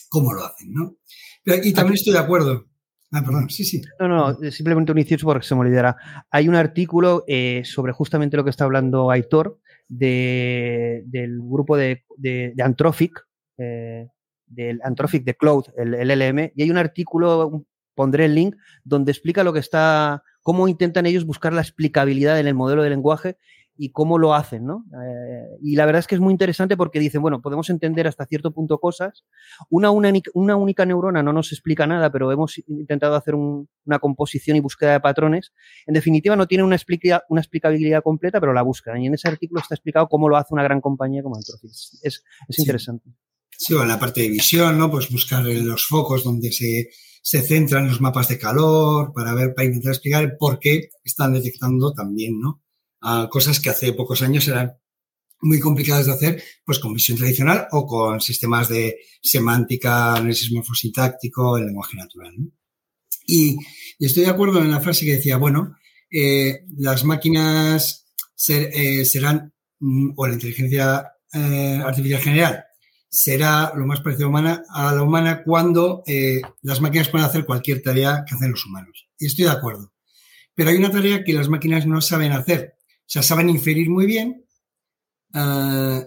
cómo 0.09 0.33
lo 0.33 0.43
hacen, 0.43 0.73
¿no? 0.73 0.97
y 1.45 1.71
también 1.71 1.95
estoy 1.95 2.11
de 2.11 2.19
acuerdo. 2.19 2.67
Ah, 3.11 3.23
perdón, 3.23 3.49
sí, 3.49 3.63
sí. 3.63 3.81
No, 3.97 4.09
no, 4.09 4.51
simplemente 4.51 4.91
un 4.91 4.99
inciso 4.99 5.25
porque 5.25 5.47
se 5.47 5.55
me 5.55 5.61
olvidará. 5.61 5.95
Hay 6.29 6.49
un 6.49 6.55
artículo 6.55 7.23
eh, 7.25 7.61
sobre 7.63 7.93
justamente 7.93 8.35
lo 8.35 8.43
que 8.43 8.49
está 8.49 8.65
hablando 8.65 9.09
Aitor 9.09 9.57
de, 9.87 11.03
del 11.05 11.39
grupo 11.39 11.77
de, 11.77 12.03
de, 12.17 12.51
de 12.53 12.63
Anthropic, 12.63 13.25
eh, 13.57 14.09
del 14.45 14.81
Anthropic 14.83 15.23
de 15.23 15.35
Cloud, 15.35 15.65
el, 15.77 15.93
LLM, 15.93 16.51
y 16.55 16.63
hay 16.63 16.69
un 16.69 16.77
artículo, 16.77 17.65
pondré 17.99 18.23
el 18.23 18.33
link, 18.33 18.55
donde 18.85 19.11
explica 19.11 19.43
lo 19.43 19.51
que 19.51 19.59
está, 19.59 20.23
cómo 20.41 20.69
intentan 20.69 21.05
ellos 21.05 21.25
buscar 21.25 21.51
la 21.51 21.59
explicabilidad 21.59 22.39
en 22.39 22.47
el 22.47 22.53
modelo 22.53 22.81
de 22.81 22.89
lenguaje 22.89 23.35
y 23.75 23.91
cómo 23.91 24.17
lo 24.17 24.33
hacen, 24.33 24.65
¿no? 24.65 24.85
Eh, 25.03 25.57
y 25.61 25.75
la 25.75 25.85
verdad 25.85 25.99
es 25.99 26.07
que 26.07 26.15
es 26.15 26.21
muy 26.21 26.31
interesante 26.31 26.77
porque 26.77 26.97
dicen, 27.01 27.21
bueno, 27.21 27.41
podemos 27.41 27.69
entender 27.69 28.07
hasta 28.07 28.25
cierto 28.25 28.53
punto 28.53 28.77
cosas. 28.77 29.25
Una, 29.69 29.91
una, 29.91 30.13
una 30.33 30.55
única 30.55 30.85
neurona 30.85 31.21
no 31.23 31.33
nos 31.33 31.51
explica 31.51 31.85
nada, 31.87 32.09
pero 32.09 32.31
hemos 32.31 32.57
intentado 32.69 33.15
hacer 33.15 33.35
una 33.35 33.99
composición 33.99 34.55
y 34.55 34.61
búsqueda 34.61 34.93
de 34.93 35.01
patrones. 35.01 35.51
En 35.85 35.93
definitiva, 35.93 36.37
no 36.37 36.47
tiene 36.47 36.63
una, 36.63 36.75
explica, 36.75 37.25
una 37.27 37.41
explicabilidad 37.41 38.01
completa, 38.01 38.39
pero 38.39 38.53
la 38.53 38.61
buscan. 38.61 39.01
Y 39.01 39.07
en 39.07 39.15
ese 39.15 39.27
artículo 39.27 39.59
está 39.59 39.75
explicado 39.75 40.07
cómo 40.07 40.29
lo 40.29 40.37
hace 40.37 40.53
una 40.53 40.63
gran 40.63 40.79
compañía 40.79 41.21
como 41.21 41.35
Anthropic. 41.35 41.69
Es, 41.69 41.99
es 42.03 42.23
sí. 42.49 42.61
interesante. 42.61 43.09
Sí, 43.61 43.73
o 43.73 43.81
en 43.81 43.89
la 43.89 43.99
parte 43.99 44.21
de 44.21 44.29
visión, 44.29 44.77
¿no? 44.77 44.89
Pues 44.89 45.09
buscar 45.09 45.43
los 45.43 45.85
focos 45.85 46.23
donde 46.23 46.49
se, 46.53 46.91
se 47.21 47.41
centran 47.41 47.87
los 47.89 47.99
mapas 47.99 48.29
de 48.29 48.39
calor 48.39 49.11
para 49.13 49.33
ver, 49.33 49.53
para 49.53 49.65
intentar 49.65 49.91
explicar 49.91 50.37
por 50.39 50.59
qué 50.59 50.89
están 51.03 51.33
detectando 51.33 51.91
también, 51.91 52.39
¿no? 52.39 52.63
a 53.01 53.27
cosas 53.29 53.59
que 53.59 53.69
hace 53.69 53.93
pocos 53.93 54.21
años 54.21 54.47
eran 54.47 54.73
muy 55.41 55.59
complicadas 55.59 56.05
de 56.05 56.11
hacer, 56.11 56.43
pues 56.65 56.79
con 56.79 56.93
visión 56.93 57.17
tradicional 57.17 57.67
o 57.71 57.85
con 57.85 58.19
sistemas 58.19 58.67
de 58.67 58.97
semántica, 59.21 60.15
análisis 60.15 60.51
morfosintáctico, 60.51 61.57
el 61.57 61.67
lenguaje 61.67 61.95
natural. 61.95 62.33
¿no? 62.37 62.51
Y, 63.25 63.57
y, 63.97 64.05
estoy 64.05 64.23
de 64.23 64.29
acuerdo 64.29 64.61
en 64.61 64.71
la 64.71 64.81
frase 64.81 65.05
que 65.05 65.15
decía, 65.15 65.37
bueno, 65.37 65.77
eh, 66.11 66.65
las 66.77 67.05
máquinas 67.05 68.07
ser, 68.35 68.69
eh, 68.73 69.05
serán, 69.05 69.53
mm, 69.79 70.13
o 70.17 70.27
la 70.27 70.33
inteligencia 70.33 71.05
eh, 71.33 71.79
artificial 71.85 72.21
general, 72.21 72.63
será 73.09 73.73
lo 73.75 73.85
más 73.85 74.01
parecido 74.01 74.29
humana, 74.29 74.63
a 74.69 74.93
la 74.93 75.03
humana 75.03 75.43
cuando 75.43 76.03
eh, 76.05 76.41
las 76.61 76.79
máquinas 76.79 77.09
pueden 77.09 77.27
hacer 77.27 77.45
cualquier 77.45 77.81
tarea 77.81 78.23
que 78.27 78.35
hacen 78.35 78.51
los 78.51 78.65
humanos. 78.65 79.09
Y 79.17 79.25
estoy 79.25 79.45
de 79.45 79.51
acuerdo. 79.51 79.91
Pero 80.53 80.69
hay 80.69 80.77
una 80.77 80.91
tarea 80.91 81.23
que 81.23 81.33
las 81.33 81.49
máquinas 81.49 81.85
no 81.87 82.01
saben 82.01 82.31
hacer, 82.31 82.75
o 82.77 83.11
sea, 83.11 83.23
saben 83.23 83.49
inferir 83.49 83.89
muy 83.89 84.05
bien 84.05 84.45
uh, 85.33 86.01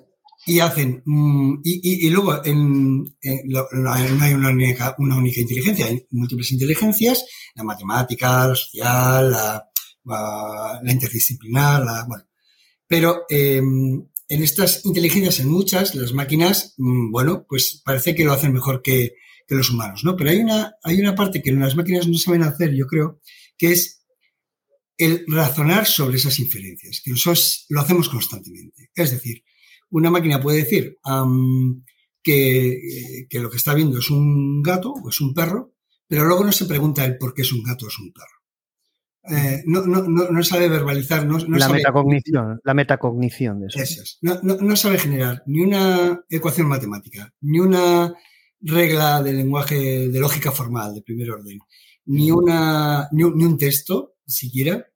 y 0.47 0.61
hacen. 0.61 1.03
Um, 1.07 1.61
y, 1.65 2.09
luego 2.11 2.45
en, 2.45 3.05
en, 3.23 3.49
no 3.49 3.93
hay 3.93 4.35
una 4.35 4.51
única, 4.51 4.95
inteligencia, 5.41 5.87
hay 5.87 6.07
múltiples 6.11 6.53
inteligencias: 6.53 7.25
la 7.55 7.65
matemática, 7.65 8.47
la 8.47 8.55
social, 8.55 9.31
la, 9.31 9.65
la, 10.05 10.93
interdisciplinar, 10.93 11.85
la. 11.85 12.05
Bueno. 12.07 12.25
Pero 12.87 13.23
eh, 13.31 13.63
en 14.33 14.43
estas 14.43 14.87
inteligencias, 14.87 15.41
en 15.41 15.51
muchas, 15.51 15.95
las 15.95 16.15
máquinas, 16.15 16.75
mm, 16.79 17.11
bueno, 17.11 17.45
pues 17.47 17.83
parece 17.85 18.15
que 18.15 18.25
lo 18.25 18.33
hacen 18.33 18.55
mejor 18.55 18.81
que, 18.81 19.15
los 19.49 19.69
humanos, 19.69 20.03
¿no? 20.03 20.17
Pero 20.17 20.31
hay 20.31 20.39
una, 20.39 20.77
hay 20.83 20.99
una 20.99 21.15
parte 21.15 21.43
que 21.43 21.53
las 21.53 21.77
máquinas 21.77 22.09
no 22.09 22.17
saben 22.17 22.43
hacer, 22.43 22.75
yo 22.75 22.87
creo, 22.87 23.21
que 23.59 23.73
es 23.73 24.07
el 24.97 25.27
razonar 25.29 25.87
sobre 25.87 26.17
esas 26.17 26.39
inferencias, 26.39 27.03
que 27.05 27.11
nosotros 27.11 27.67
lo 27.69 27.83
hacemos 27.83 28.09
constantemente. 28.09 28.89
Es 28.95 29.11
decir, 29.11 29.45
una 29.91 30.11
máquina 30.11 30.41
puede 30.41 30.65
decir 30.65 30.97
que, 32.23 33.27
que, 33.29 33.41
lo 33.41 33.51
que 33.51 33.59
está 33.59 33.75
viendo 33.75 33.99
es 33.99 34.09
un 34.09 34.63
gato 34.63 34.95
o 34.95 35.11
es 35.11 35.21
un 35.21 35.35
perro, 35.35 35.75
pero 36.09 36.25
luego 36.25 36.45
no 36.45 36.53
se 36.53 36.65
pregunta 36.65 37.05
el 37.05 37.19
por 37.19 37.35
qué 37.35 37.43
es 37.43 37.53
un 37.53 37.63
gato 37.63 37.85
o 37.85 37.89
es 37.89 37.99
un 37.99 38.11
perro. 38.11 38.42
Eh, 39.25 39.63
no, 39.67 39.83
no, 39.83 40.03
no, 40.03 40.43
sabe 40.43 40.69
verbalizar, 40.69 41.25
no, 41.25 41.39
la 41.39 41.67
sabe, 41.67 41.79
metacognición, 41.79 42.61
la 42.65 42.75
metacognición 42.75 43.61
de 43.61 43.67
eso. 43.69 43.79
eso 43.79 44.03
es. 44.03 44.19
no, 44.21 44.77
sabe 44.77 44.99
generar 44.99 45.45
ni 45.47 45.61
una 45.61 46.25
ecuación 46.29 46.67
matemática, 46.67 47.33
ni 47.41 47.61
una 47.61 48.13
regla 48.61 49.23
de 49.23 49.33
lenguaje 49.33 50.09
de 50.09 50.21
lógica 50.21 50.51
formal 50.51 50.95
de 50.95 51.03
primer 51.03 51.31
orden, 51.31 51.61
ni, 52.07 52.33
una, 52.33 53.09
ni, 53.13 53.23
un, 53.23 53.37
ni 53.37 53.45
un 53.45 53.57
texto 53.57 54.15
siquiera 54.27 54.87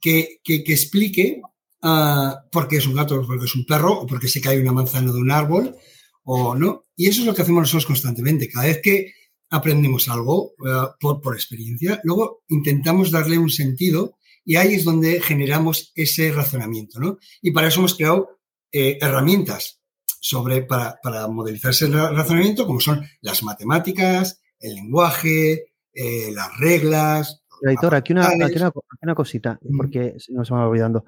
que, 0.00 0.38
que, 0.42 0.64
que 0.64 0.72
explique 0.72 1.42
uh, 1.82 2.48
por 2.50 2.68
qué 2.68 2.76
es 2.76 2.86
un 2.86 2.94
gato, 2.94 3.20
o 3.20 3.26
porque 3.26 3.44
es 3.44 3.54
un 3.54 3.66
perro, 3.66 3.92
o 4.00 4.06
porque 4.06 4.28
se 4.28 4.40
cae 4.40 4.60
una 4.60 4.72
manzana 4.72 5.12
de 5.12 5.18
un 5.18 5.30
árbol, 5.30 5.76
o 6.24 6.54
no. 6.54 6.86
Y 6.96 7.08
eso 7.08 7.20
es 7.20 7.26
lo 7.26 7.34
que 7.34 7.42
hacemos 7.42 7.60
nosotros 7.60 7.86
constantemente. 7.86 8.48
Cada 8.48 8.66
vez 8.66 8.80
que 8.82 9.12
aprendemos 9.56 10.08
algo 10.08 10.54
uh, 10.58 10.88
por, 11.00 11.20
por 11.20 11.34
experiencia, 11.34 12.00
luego 12.04 12.42
intentamos 12.48 13.10
darle 13.10 13.38
un 13.38 13.50
sentido 13.50 14.16
y 14.44 14.56
ahí 14.56 14.74
es 14.74 14.84
donde 14.84 15.20
generamos 15.20 15.92
ese 15.94 16.30
razonamiento, 16.30 17.00
¿no? 17.00 17.18
Y 17.42 17.50
para 17.50 17.68
eso 17.68 17.80
hemos 17.80 17.96
creado 17.96 18.38
eh, 18.72 18.98
herramientas 19.00 19.80
sobre, 20.20 20.62
para, 20.62 20.98
para 21.02 21.26
modelizar 21.26 21.72
ese 21.72 21.88
razonamiento, 21.88 22.66
como 22.66 22.80
son 22.80 23.04
las 23.20 23.42
matemáticas, 23.42 24.40
el 24.60 24.74
lenguaje, 24.74 25.72
eh, 25.92 26.30
las 26.32 26.56
reglas, 26.58 27.42
Editor, 27.62 27.94
aquí 27.94 28.12
una, 28.12 28.26
aquí 28.28 28.56
una, 28.56 28.70
una 29.02 29.14
cosita, 29.14 29.58
porque 29.76 30.16
nos 30.28 30.50
vamos 30.50 30.68
olvidando. 30.68 31.04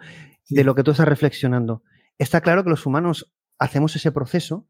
De 0.49 0.65
lo 0.65 0.75
que 0.75 0.83
tú 0.83 0.93
estás 0.93 1.07
reflexionando. 1.07 1.83
Está 2.17 2.41
claro 2.41 2.65
que 2.65 2.71
los 2.71 2.87
humanos 2.87 3.31
hacemos 3.59 3.95
ese 3.97 4.13
proceso, 4.13 4.67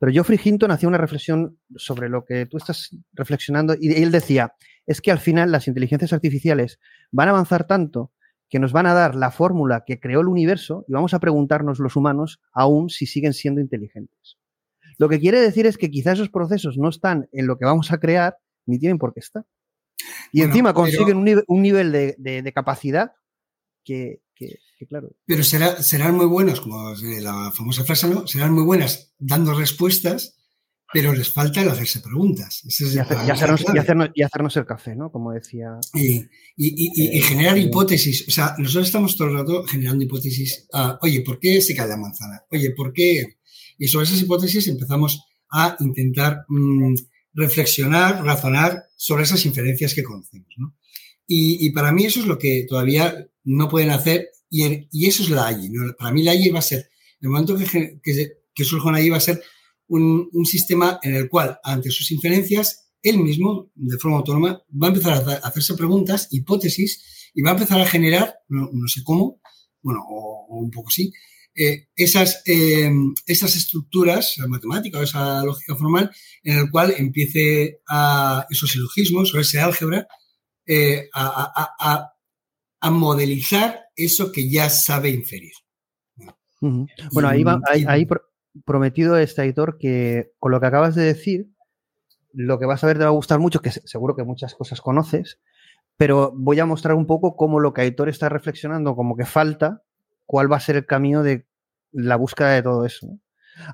pero 0.00 0.12
Geoffrey 0.12 0.40
Hinton 0.42 0.70
hacía 0.70 0.88
una 0.88 0.96
reflexión 0.96 1.58
sobre 1.76 2.08
lo 2.08 2.24
que 2.24 2.46
tú 2.46 2.56
estás 2.56 2.96
reflexionando 3.12 3.76
y 3.78 3.92
él 4.02 4.10
decía, 4.10 4.54
es 4.86 5.02
que 5.02 5.10
al 5.12 5.18
final 5.18 5.52
las 5.52 5.68
inteligencias 5.68 6.14
artificiales 6.14 6.80
van 7.12 7.28
a 7.28 7.32
avanzar 7.32 7.66
tanto 7.66 8.10
que 8.48 8.58
nos 8.58 8.72
van 8.72 8.86
a 8.86 8.94
dar 8.94 9.14
la 9.14 9.30
fórmula 9.30 9.84
que 9.86 10.00
creó 10.00 10.22
el 10.22 10.28
universo 10.28 10.86
y 10.88 10.94
vamos 10.94 11.12
a 11.12 11.20
preguntarnos 11.20 11.80
los 11.80 11.96
humanos 11.96 12.40
aún 12.50 12.88
si 12.88 13.04
siguen 13.04 13.34
siendo 13.34 13.60
inteligentes. 13.60 14.38
Lo 14.96 15.10
que 15.10 15.20
quiere 15.20 15.38
decir 15.38 15.66
es 15.66 15.76
que 15.76 15.90
quizás 15.90 16.14
esos 16.14 16.30
procesos 16.30 16.78
no 16.78 16.88
están 16.88 17.28
en 17.32 17.46
lo 17.46 17.58
que 17.58 17.66
vamos 17.66 17.92
a 17.92 17.98
crear 17.98 18.38
ni 18.64 18.78
tienen 18.78 18.96
por 18.96 19.12
qué 19.12 19.20
estar. 19.20 19.44
Y 20.32 20.38
bueno, 20.38 20.52
encima 20.52 20.72
consiguen 20.72 21.22
pero, 21.22 21.44
un, 21.46 21.60
nivel, 21.60 21.92
de 21.92 22.52
capacidad 22.54 23.12
que, 23.84 24.22
que, 24.40 24.58
que, 24.78 24.86
claro. 24.86 25.10
Pero 25.26 25.44
será, 25.44 25.82
serán 25.82 26.16
muy 26.16 26.26
buenos, 26.26 26.62
como 26.62 26.94
la 27.20 27.52
famosa 27.52 27.84
frase, 27.84 28.08
¿no? 28.08 28.26
Serán 28.26 28.54
muy 28.54 28.64
buenas 28.64 29.12
dando 29.18 29.52
respuestas, 29.52 30.38
pero 30.92 31.12
les 31.12 31.30
falta 31.30 31.60
el 31.60 31.68
hacerse 31.68 32.00
preguntas. 32.00 32.62
Ese 32.66 32.86
es 32.86 32.94
y, 32.94 32.98
hacer, 32.98 33.18
y, 33.26 33.30
hacernos, 33.30 33.60
y, 33.60 33.78
hacernos, 33.78 34.10
y, 34.14 34.22
hacernos, 34.22 34.56
el 34.56 34.64
café, 34.64 34.96
¿no? 34.96 35.12
Como 35.12 35.32
decía. 35.32 35.68
Y, 35.94 36.24
y 36.56 37.20
generar 37.20 37.58
eh, 37.58 37.60
hipótesis. 37.60 38.26
O 38.26 38.30
sea, 38.30 38.54
nosotros 38.58 38.86
estamos 38.86 39.16
todo 39.16 39.28
el 39.28 39.34
rato 39.34 39.64
generando 39.64 40.02
hipótesis. 40.02 40.66
Oye, 41.02 41.20
¿por 41.20 41.38
qué 41.38 41.60
se 41.60 41.76
cae 41.76 41.86
la 41.86 41.98
manzana? 41.98 42.42
Oye, 42.50 42.70
¿por 42.70 42.92
qué? 42.92 43.36
Y 43.78 43.88
sobre 43.88 44.06
esas 44.06 44.22
hipótesis 44.22 44.66
empezamos 44.68 45.22
a 45.50 45.76
intentar 45.80 46.44
mmm, 46.48 46.94
reflexionar, 47.34 48.24
razonar 48.24 48.84
sobre 48.96 49.24
esas 49.24 49.44
inferencias 49.44 49.94
que 49.94 50.02
conocemos. 50.02 50.48
¿no? 50.56 50.76
Y, 51.26 51.66
y, 51.66 51.70
para 51.70 51.92
mí 51.92 52.04
eso 52.04 52.20
es 52.20 52.26
lo 52.26 52.38
que 52.38 52.66
todavía 52.68 53.29
no 53.44 53.68
pueden 53.68 53.90
hacer 53.90 54.30
y, 54.50 55.06
eso 55.06 55.22
es 55.22 55.30
la 55.30 55.46
AI. 55.46 55.70
Para 55.98 56.12
mí 56.12 56.22
la 56.22 56.32
AI 56.32 56.48
va 56.50 56.58
a 56.58 56.62
ser, 56.62 56.90
en 57.20 57.26
el 57.26 57.30
momento 57.30 57.56
que, 57.56 58.00
que, 58.02 58.32
que 58.54 58.64
una 58.84 58.98
AI 58.98 59.10
va 59.10 59.16
a 59.16 59.20
ser 59.20 59.42
un, 59.88 60.44
sistema 60.44 60.98
en 61.02 61.14
el 61.14 61.28
cual, 61.28 61.58
ante 61.62 61.90
sus 61.90 62.10
inferencias, 62.10 62.90
él 63.02 63.18
mismo, 63.18 63.70
de 63.74 63.98
forma 63.98 64.18
autónoma, 64.18 64.62
va 64.70 64.86
a 64.86 64.90
empezar 64.90 65.12
a 65.14 65.48
hacerse 65.48 65.74
preguntas, 65.74 66.28
hipótesis, 66.30 67.30
y 67.34 67.42
va 67.42 67.50
a 67.50 67.54
empezar 67.54 67.80
a 67.80 67.86
generar, 67.86 68.34
no, 68.48 68.88
sé 68.88 69.02
cómo, 69.04 69.40
bueno, 69.82 70.00
o, 70.08 70.58
un 70.58 70.70
poco 70.70 70.90
sí, 70.90 71.12
eh, 71.54 71.88
esas, 71.96 72.42
eh, 72.46 72.90
esas 73.26 73.56
estructuras, 73.56 74.34
la 74.38 74.46
matemática 74.46 74.98
o 74.98 75.02
esa 75.02 75.42
lógica 75.44 75.76
formal, 75.76 76.10
en 76.44 76.58
el 76.58 76.70
cual 76.70 76.94
empiece 76.96 77.80
a 77.88 78.46
esos 78.50 78.70
silogismos 78.70 79.34
o 79.34 79.40
ese 79.40 79.60
álgebra 79.60 80.06
eh, 80.66 81.08
a, 81.12 82.12
modelizar 82.88 83.84
eso 83.94 84.32
que 84.32 84.50
ya 84.50 84.70
sabe 84.70 85.10
inferir. 85.10 85.52
Bueno, 87.12 87.28
ahí, 87.28 87.42
va, 87.42 87.60
ahí, 87.66 88.06
prometido 88.64 89.18
este 89.18 89.42
editor 89.42 89.76
que 89.78 90.32
con 90.38 90.52
lo 90.52 90.60
que 90.60 90.66
acabas 90.66 90.94
de 90.94 91.04
decir, 91.04 91.48
lo 92.32 92.58
que 92.58 92.66
vas 92.66 92.82
a 92.82 92.86
ver 92.86 92.96
te 92.96 93.04
va 93.04 93.10
a 93.10 93.14
gustar 93.14 93.38
mucho, 93.38 93.60
que 93.60 93.70
seguro 93.70 94.16
que 94.16 94.24
muchas 94.24 94.54
cosas 94.54 94.80
conoces, 94.80 95.40
pero 95.96 96.32
voy 96.34 96.60
a 96.60 96.66
mostrar 96.66 96.94
un 96.94 97.06
poco 97.06 97.36
cómo 97.36 97.60
lo 97.60 97.74
que 97.74 97.82
Aitor 97.82 98.08
está 98.08 98.28
reflexionando, 98.28 98.96
como 98.96 99.16
que 99.16 99.26
falta, 99.26 99.82
cuál 100.24 100.50
va 100.50 100.56
a 100.56 100.60
ser 100.60 100.76
el 100.76 100.86
camino 100.86 101.22
de 101.22 101.46
la 101.92 102.16
búsqueda 102.16 102.52
de 102.52 102.62
todo 102.62 102.86
eso. 102.86 103.06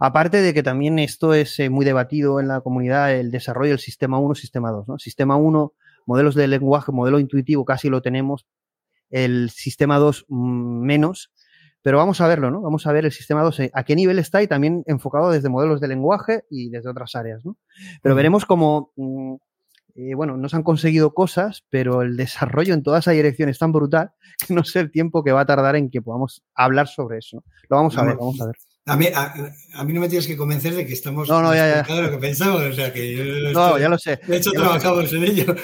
Aparte 0.01 0.41
de 0.41 0.55
que 0.55 0.63
también 0.63 0.99
esto 0.99 1.35
es 1.35 1.59
eh, 1.61 1.71
muy 1.71 1.85
debatido 1.85 2.41
en 2.41 2.49
la 2.49 2.61
comunidad, 2.61 3.15
el 3.15 3.31
desarrollo 3.31 3.71
del 3.71 3.79
sistema 3.79 4.19
1, 4.19 4.35
sistema 4.35 4.71
2. 4.71 4.89
¿no? 4.89 4.99
Sistema 4.99 5.37
1, 5.37 5.73
modelos 6.07 6.35
de 6.35 6.49
lenguaje, 6.49 6.93
modelo 6.93 7.21
intuitivo, 7.21 7.65
casi 7.65 7.89
lo 7.89 8.03
tenemos. 8.03 8.47
El 9.11 9.51
sistema 9.51 9.99
2 9.99 10.27
mm, 10.29 10.85
menos, 10.85 11.33
pero 11.83 11.99
vamos 11.99 12.21
a 12.21 12.27
verlo, 12.27 12.51
¿no? 12.51 12.61
Vamos 12.63 12.87
a 12.87 12.93
ver 12.93 13.05
el 13.05 13.13
sistema 13.13 13.43
2, 13.43 13.61
eh, 13.61 13.71
a 13.73 13.85
qué 13.85 13.95
nivel 13.95 14.19
está 14.19 14.43
y 14.43 14.49
también 14.49 14.83
enfocado 14.87 15.31
desde 15.31 15.49
modelos 15.49 15.81
de 15.81 15.87
lenguaje 15.87 16.45
y 16.51 16.69
desde 16.69 16.91
otras 16.91 17.15
áreas, 17.15 17.45
¿no? 17.45 17.57
Pero 18.03 18.17
veremos 18.17 18.45
cómo, 18.45 18.93
mm, 18.97 19.35
eh, 19.95 20.15
bueno, 20.15 20.37
no 20.37 20.49
se 20.49 20.57
han 20.57 20.65
conseguido 20.65 21.15
cosas, 21.15 21.65
pero 21.71 22.03
el 22.03 22.17
desarrollo 22.17 22.75
en 22.75 22.83
toda 22.83 22.99
esa 22.99 23.13
dirección 23.13 23.49
es 23.49 23.59
tan 23.59 23.71
brutal 23.71 24.11
que 24.49 24.53
no 24.53 24.65
sé 24.65 24.81
el 24.81 24.91
tiempo 24.91 25.23
que 25.23 25.31
va 25.31 25.43
a 25.43 25.47
tardar 25.47 25.77
en 25.77 25.89
que 25.89 26.03
podamos 26.03 26.43
hablar 26.55 26.89
sobre 26.89 27.19
eso. 27.19 27.45
Lo 27.69 27.77
vamos 27.77 27.97
a 27.97 28.05
ver, 28.05 28.17
vamos 28.17 28.41
a 28.41 28.47
ver. 28.47 28.57
A 28.89 28.97
mí, 28.97 29.07
a, 29.13 29.85
mí, 29.85 29.93
no 29.93 30.01
me 30.01 30.09
tienes 30.09 30.29
que 30.29 30.37
convencer 30.37 30.73
de 30.75 30.87
que 30.87 30.93
estamos 30.93 31.29
no, 31.29 31.43
no, 31.43 31.53
ya, 31.53 31.85
ya. 31.85 32.01
lo 32.03 32.11
que 32.11 32.19
pensamos, 32.19 32.63
o 32.63 32.73
sea 32.73 32.93
que 32.93 33.17
yo 33.17 33.25
no, 33.53 33.79
ya 33.79 33.89
lo 33.89 33.99
sé. 33.99 34.21
De 34.29 34.37
hecho, 34.37 34.53
trabajamos 34.53 35.13
en 35.13 35.25
ello. 35.25 35.57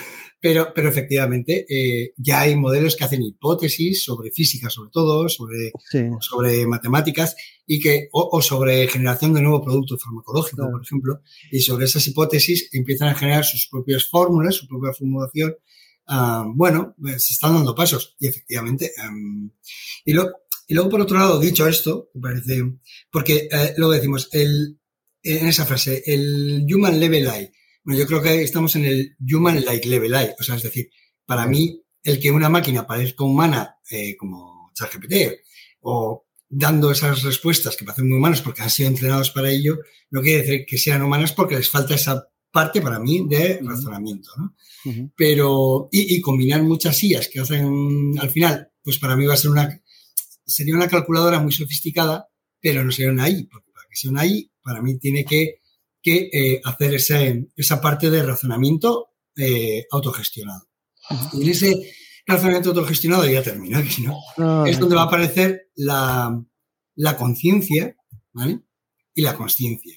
Pero, 0.42 0.72
pero 0.74 0.88
efectivamente, 0.88 1.64
eh, 1.68 2.14
ya 2.16 2.40
hay 2.40 2.56
modelos 2.56 2.96
que 2.96 3.04
hacen 3.04 3.22
hipótesis 3.22 4.02
sobre 4.02 4.32
física, 4.32 4.68
sobre 4.68 4.90
todo, 4.90 5.28
sobre, 5.28 5.70
sobre 6.18 6.66
matemáticas, 6.66 7.36
y 7.64 7.78
que, 7.78 8.08
o, 8.10 8.42
sobre 8.42 8.88
generación 8.88 9.34
de 9.34 9.40
nuevo 9.40 9.62
producto 9.62 9.96
farmacológico, 9.96 10.68
por 10.68 10.82
ejemplo, 10.82 11.20
y 11.52 11.60
sobre 11.60 11.84
esas 11.84 12.04
hipótesis 12.08 12.70
empiezan 12.72 13.10
a 13.10 13.14
generar 13.14 13.44
sus 13.44 13.68
propias 13.68 14.10
fórmulas, 14.10 14.56
su 14.56 14.66
propia 14.66 14.92
formulación. 14.92 15.54
Ah, 16.08 16.44
bueno, 16.52 16.96
pues, 17.00 17.24
se 17.24 17.34
están 17.34 17.54
dando 17.54 17.72
pasos, 17.72 18.16
y 18.18 18.26
efectivamente. 18.26 18.90
y, 20.04 20.12
lo, 20.12 20.28
y 20.66 20.74
luego, 20.74 20.90
por 20.90 21.02
otro 21.02 21.18
lado, 21.20 21.38
dicho 21.38 21.68
esto, 21.68 22.10
me 22.14 22.20
parece, 22.20 22.64
porque 23.12 23.48
eh, 23.48 23.74
luego 23.76 23.92
decimos, 23.92 24.28
el, 24.32 24.76
en 25.22 25.46
esa 25.46 25.66
frase, 25.66 26.02
el 26.04 26.66
human 26.68 26.98
level 26.98 27.28
eye 27.28 27.52
bueno, 27.84 28.00
yo 28.00 28.06
creo 28.06 28.22
que 28.22 28.42
estamos 28.42 28.76
en 28.76 28.84
el 28.84 29.16
human 29.20 29.64
like 29.64 29.88
level 29.88 30.12
I. 30.12 30.30
O 30.38 30.42
sea, 30.42 30.56
es 30.56 30.62
decir, 30.62 30.90
para 31.26 31.46
mí, 31.46 31.82
el 32.02 32.20
que 32.20 32.30
una 32.30 32.48
máquina 32.48 32.86
parezca 32.86 33.24
humana, 33.24 33.76
eh, 33.90 34.16
como 34.16 34.70
ChatGPT, 34.74 35.40
o 35.80 36.26
dando 36.48 36.90
esas 36.90 37.22
respuestas 37.22 37.76
que 37.76 37.84
parecen 37.84 38.08
muy 38.08 38.18
humanas 38.18 38.42
porque 38.42 38.62
han 38.62 38.70
sido 38.70 38.88
entrenados 38.88 39.30
para 39.30 39.50
ello, 39.50 39.78
no 40.10 40.20
quiere 40.20 40.42
decir 40.42 40.66
que 40.66 40.78
sean 40.78 41.02
humanas 41.02 41.32
porque 41.32 41.56
les 41.56 41.68
falta 41.68 41.94
esa 41.94 42.28
parte 42.50 42.82
para 42.82 43.00
mí 43.00 43.24
de 43.26 43.60
razonamiento, 43.62 44.30
¿no? 44.36 44.54
Pero, 45.16 45.88
y, 45.90 46.20
combinar 46.20 46.62
muchas 46.62 47.02
IAs 47.02 47.28
que 47.28 47.40
hacen, 47.40 48.12
al 48.18 48.30
final, 48.30 48.70
pues 48.82 48.98
para 48.98 49.16
mí 49.16 49.24
va 49.24 49.34
a 49.34 49.38
ser 49.38 49.50
una, 49.50 49.80
sería 50.44 50.74
una 50.74 50.88
calculadora 50.88 51.38
muy 51.38 51.52
sofisticada, 51.52 52.28
pero 52.60 52.84
no 52.84 52.92
sería 52.92 53.12
una 53.12 53.28
I, 53.28 53.44
porque 53.44 53.70
para 53.72 53.86
que 53.88 53.96
sea 53.96 54.10
una 54.10 54.26
I, 54.26 54.50
para 54.62 54.82
mí 54.82 54.98
tiene 54.98 55.24
que 55.24 55.61
que 56.02 56.28
eh, 56.32 56.60
hacer 56.64 56.94
esa 56.94 57.80
parte 57.80 58.10
de 58.10 58.22
razonamiento 58.22 59.10
eh, 59.36 59.86
autogestionado. 59.90 60.68
Y 61.32 61.42
en 61.42 61.48
ese 61.48 61.92
razonamiento 62.26 62.70
autogestionado, 62.70 63.26
ya 63.26 63.42
termino 63.42 63.78
aquí, 63.78 64.02
¿no? 64.02 64.66
es 64.66 64.78
donde 64.78 64.96
va 64.96 65.02
a 65.02 65.06
aparecer 65.06 65.70
la, 65.76 66.44
conciencia 67.16 67.96
¿vale? 68.32 68.60
y 69.14 69.22
la 69.22 69.36
consciencia. 69.36 69.96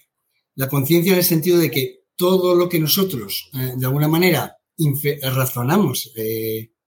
La 0.56 0.69
conciencia 0.69 1.11
en 1.11 1.18
el 1.18 1.23
sentido 1.26 1.57
de 1.57 1.72
que 1.72 2.06
todo 2.15 2.56
lo 2.56 2.69
que 2.69 2.80
nosotros, 2.80 3.49
eh, 3.53 3.73
de 3.76 3.86
alguna 3.86 4.07
manera, 4.07 4.57
razonamos 5.22 6.11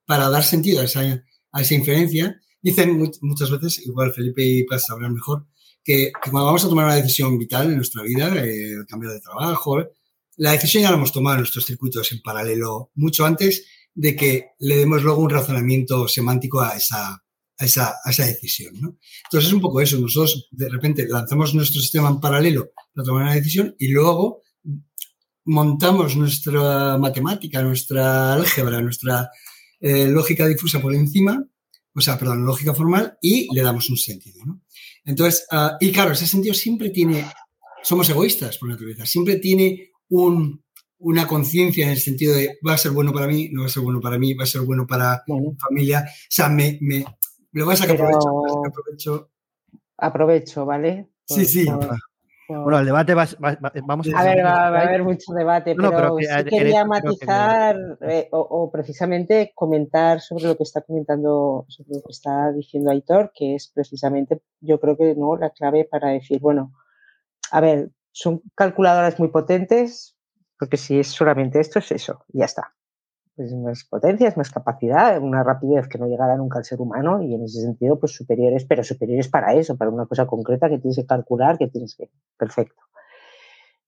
para 0.04 0.28
dar 0.28 0.44
sentido 0.44 0.80
a 0.80 0.84
esa, 0.84 1.24
a 1.52 1.60
esa 1.62 1.74
inferencia, 1.74 2.40
dicen 2.60 2.98
muchas 3.22 3.50
veces, 3.50 3.86
igual 3.86 4.12
Felipe 4.12 4.42
y 4.42 4.64
Paz 4.64 4.86
sabrán 4.86 5.14
mejor, 5.14 5.46
que, 5.84 6.12
cuando 6.22 6.46
vamos 6.46 6.64
a 6.64 6.68
tomar 6.68 6.84
una 6.84 6.96
decisión 6.96 7.38
vital 7.38 7.70
en 7.70 7.76
nuestra 7.76 8.02
vida, 8.02 8.34
eh, 8.36 8.72
el 8.72 8.86
cambio 8.86 9.10
de 9.10 9.20
trabajo, 9.20 9.84
la 10.36 10.52
decisión 10.52 10.82
ya 10.82 10.90
la 10.90 10.96
hemos 10.96 11.12
tomado 11.12 11.36
en 11.36 11.40
nuestros 11.40 11.66
circuitos 11.66 12.12
en 12.12 12.22
paralelo 12.22 12.90
mucho 12.94 13.24
antes 13.24 13.64
de 13.94 14.14
que 14.14 14.50
le 14.60 14.76
demos 14.76 15.02
luego 15.02 15.22
un 15.22 15.30
razonamiento 15.30 16.06
semántico 16.06 16.60
a 16.60 16.76
esa, 16.76 17.22
a 17.58 17.64
esa, 17.64 17.96
a 18.04 18.10
esa 18.10 18.24
decisión. 18.24 18.80
¿no? 18.80 18.96
Entonces 19.24 19.48
es 19.48 19.52
un 19.52 19.60
poco 19.60 19.80
eso, 19.80 19.98
nosotros 19.98 20.48
de 20.52 20.68
repente 20.68 21.06
lanzamos 21.08 21.54
nuestro 21.54 21.80
sistema 21.80 22.08
en 22.08 22.20
paralelo 22.20 22.70
para 22.94 23.04
tomar 23.04 23.22
una 23.24 23.34
decisión 23.34 23.74
y 23.78 23.88
luego 23.88 24.42
montamos 25.44 26.14
nuestra 26.16 26.98
matemática, 26.98 27.62
nuestra 27.62 28.34
álgebra, 28.34 28.80
nuestra 28.80 29.30
eh, 29.80 30.06
lógica 30.06 30.46
difusa 30.46 30.80
por 30.80 30.94
encima, 30.94 31.42
o 31.94 32.00
sea, 32.00 32.18
perdón, 32.18 32.44
lógica 32.44 32.74
formal 32.74 33.18
y 33.20 33.52
le 33.52 33.62
damos 33.62 33.90
un 33.90 33.96
sentido. 33.96 34.40
Entonces, 35.08 35.46
uh, 35.50 35.76
y 35.80 35.90
claro, 35.90 36.12
ese 36.12 36.26
sentido 36.26 36.52
siempre 36.52 36.90
tiene, 36.90 37.24
somos 37.82 38.10
egoístas 38.10 38.58
por 38.58 38.68
naturaleza, 38.68 39.06
siempre 39.06 39.36
tiene 39.36 39.92
un, 40.10 40.62
una 40.98 41.26
conciencia 41.26 41.86
en 41.86 41.92
el 41.92 41.98
sentido 41.98 42.34
de 42.34 42.58
va 42.66 42.74
a 42.74 42.78
ser 42.78 42.92
bueno 42.92 43.10
para 43.10 43.26
mí, 43.26 43.48
no 43.50 43.62
va 43.62 43.68
a 43.68 43.70
ser 43.70 43.82
bueno 43.82 44.02
para 44.02 44.18
mí, 44.18 44.34
va 44.34 44.44
a 44.44 44.46
ser 44.46 44.60
bueno 44.60 44.86
para 44.86 45.22
mi 45.26 45.56
familia. 45.56 46.04
O 46.06 46.26
sea, 46.28 46.50
me, 46.50 46.76
me, 46.82 47.06
lo 47.52 47.64
voy 47.64 47.72
a 47.72 47.78
sacar 47.78 47.96
aprovecho, 47.96 48.66
aprovecho. 48.66 49.30
Aprovecho, 49.96 50.66
¿vale? 50.66 51.08
sí, 51.24 51.46
sí. 51.46 51.66
Bueno, 52.48 52.78
el 52.78 52.86
debate 52.86 53.14
va, 53.14 53.26
vamos 53.84 54.08
a... 54.12 54.20
A 54.20 54.24
ver, 54.24 54.44
va, 54.44 54.68
a 54.68 54.82
haber 54.82 55.04
mucho 55.04 55.32
debate, 55.34 55.74
pero, 55.74 56.16
sí 56.18 56.44
quería 56.48 56.84
matizar 56.86 57.76
eh, 58.00 58.28
o, 58.32 58.70
precisamente 58.70 59.52
comentar 59.54 60.22
sobre 60.22 60.44
lo 60.44 60.56
que 60.56 60.62
está 60.62 60.80
comentando, 60.80 61.66
sobre 61.68 61.96
lo 61.96 62.02
que 62.02 62.12
está 62.12 62.50
diciendo 62.52 62.90
Aitor, 62.90 63.32
que 63.34 63.54
es 63.54 63.70
precisamente, 63.74 64.40
yo 64.60 64.80
creo 64.80 64.96
que 64.96 65.14
no 65.14 65.36
la 65.36 65.50
clave 65.50 65.84
para 65.84 66.08
decir, 66.08 66.40
bueno, 66.40 66.72
a 67.50 67.60
ver, 67.60 67.90
son 68.12 68.40
calculadoras 68.54 69.18
muy 69.18 69.28
potentes, 69.28 70.16
porque 70.58 70.78
si 70.78 70.98
es 70.98 71.08
solamente 71.08 71.60
esto, 71.60 71.78
es 71.78 71.92
eso, 71.92 72.24
ya 72.28 72.46
está 72.46 72.74
pues 73.38 73.54
más 73.54 73.84
potencia, 73.84 74.26
es 74.26 74.36
más 74.36 74.50
capacidad, 74.50 75.22
una 75.22 75.44
rapidez 75.44 75.86
que 75.86 75.96
no 75.96 76.08
llegará 76.08 76.36
nunca 76.36 76.58
al 76.58 76.64
ser 76.64 76.80
humano 76.80 77.22
y 77.22 77.34
en 77.34 77.44
ese 77.44 77.60
sentido 77.60 77.96
pues 77.96 78.10
superiores, 78.10 78.64
pero 78.64 78.82
superiores 78.82 79.28
para 79.28 79.54
eso, 79.54 79.76
para 79.76 79.92
una 79.92 80.06
cosa 80.06 80.26
concreta 80.26 80.68
que 80.68 80.78
tienes 80.78 80.96
que 80.96 81.06
calcular, 81.06 81.56
que 81.56 81.68
tienes 81.68 81.94
que... 81.94 82.10
Perfecto. 82.36 82.82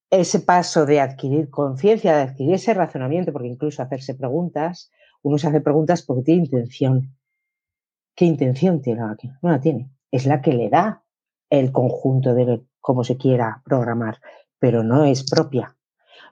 Ese 0.09 0.39
paso 0.39 0.86
de 0.86 1.01
adquirir 1.01 1.51
conciencia, 1.51 2.16
de 2.16 2.22
adquirir 2.22 2.55
ese 2.55 2.74
razonamiento, 2.74 3.32
porque 3.32 3.48
incluso 3.48 3.82
hacerse 3.82 4.14
preguntas, 4.14 4.93
uno 5.22 5.36
se 5.36 5.48
hace 5.48 5.60
preguntas 5.60 6.02
porque 6.02 6.22
tiene 6.22 6.44
intención. 6.44 7.16
¿Qué 8.14 8.27
intención 8.27 8.81
tiene 8.81 9.02
aquí? 9.02 9.32
No 9.43 9.51
la 9.51 9.60
tiene. 9.60 9.90
Es 10.12 10.27
la 10.27 10.40
que 10.40 10.52
le 10.52 10.70
da 10.70 11.02
el 11.48 11.72
conjunto 11.72 12.35
de 12.35 12.62
cómo 12.81 13.02
se 13.02 13.16
quiera 13.16 13.62
programar, 13.64 14.20
pero 14.60 14.85
no 14.85 15.05
es 15.05 15.28
propia. 15.28 15.77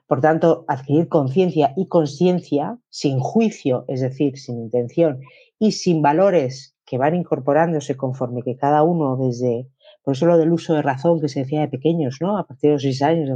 Por 0.09 0.21
tanto, 0.21 0.65
adquirir 0.67 1.07
conciencia 1.07 1.71
y 1.77 1.87
conciencia 1.87 2.79
sin 2.89 3.19
juicio, 3.19 3.85
es 3.87 4.01
decir, 4.01 4.39
sin 4.39 4.57
intención 4.57 5.21
y 5.59 5.73
sin 5.73 6.01
valores 6.01 6.75
que 6.83 6.97
van 6.97 7.13
incorporándose 7.13 7.95
conforme 7.95 8.41
que 8.41 8.57
cada 8.57 8.81
uno 8.81 9.17
desde, 9.17 9.69
por 10.01 10.15
eso 10.15 10.25
lo 10.25 10.39
del 10.39 10.51
uso 10.51 10.73
de 10.73 10.81
razón 10.81 11.21
que 11.21 11.29
se 11.29 11.41
decía 11.41 11.61
de 11.61 11.67
pequeños, 11.67 12.17
¿no? 12.21 12.39
A 12.39 12.47
partir 12.47 12.69
de 12.69 12.73
los 12.73 12.81
seis 12.81 13.03
años, 13.03 13.29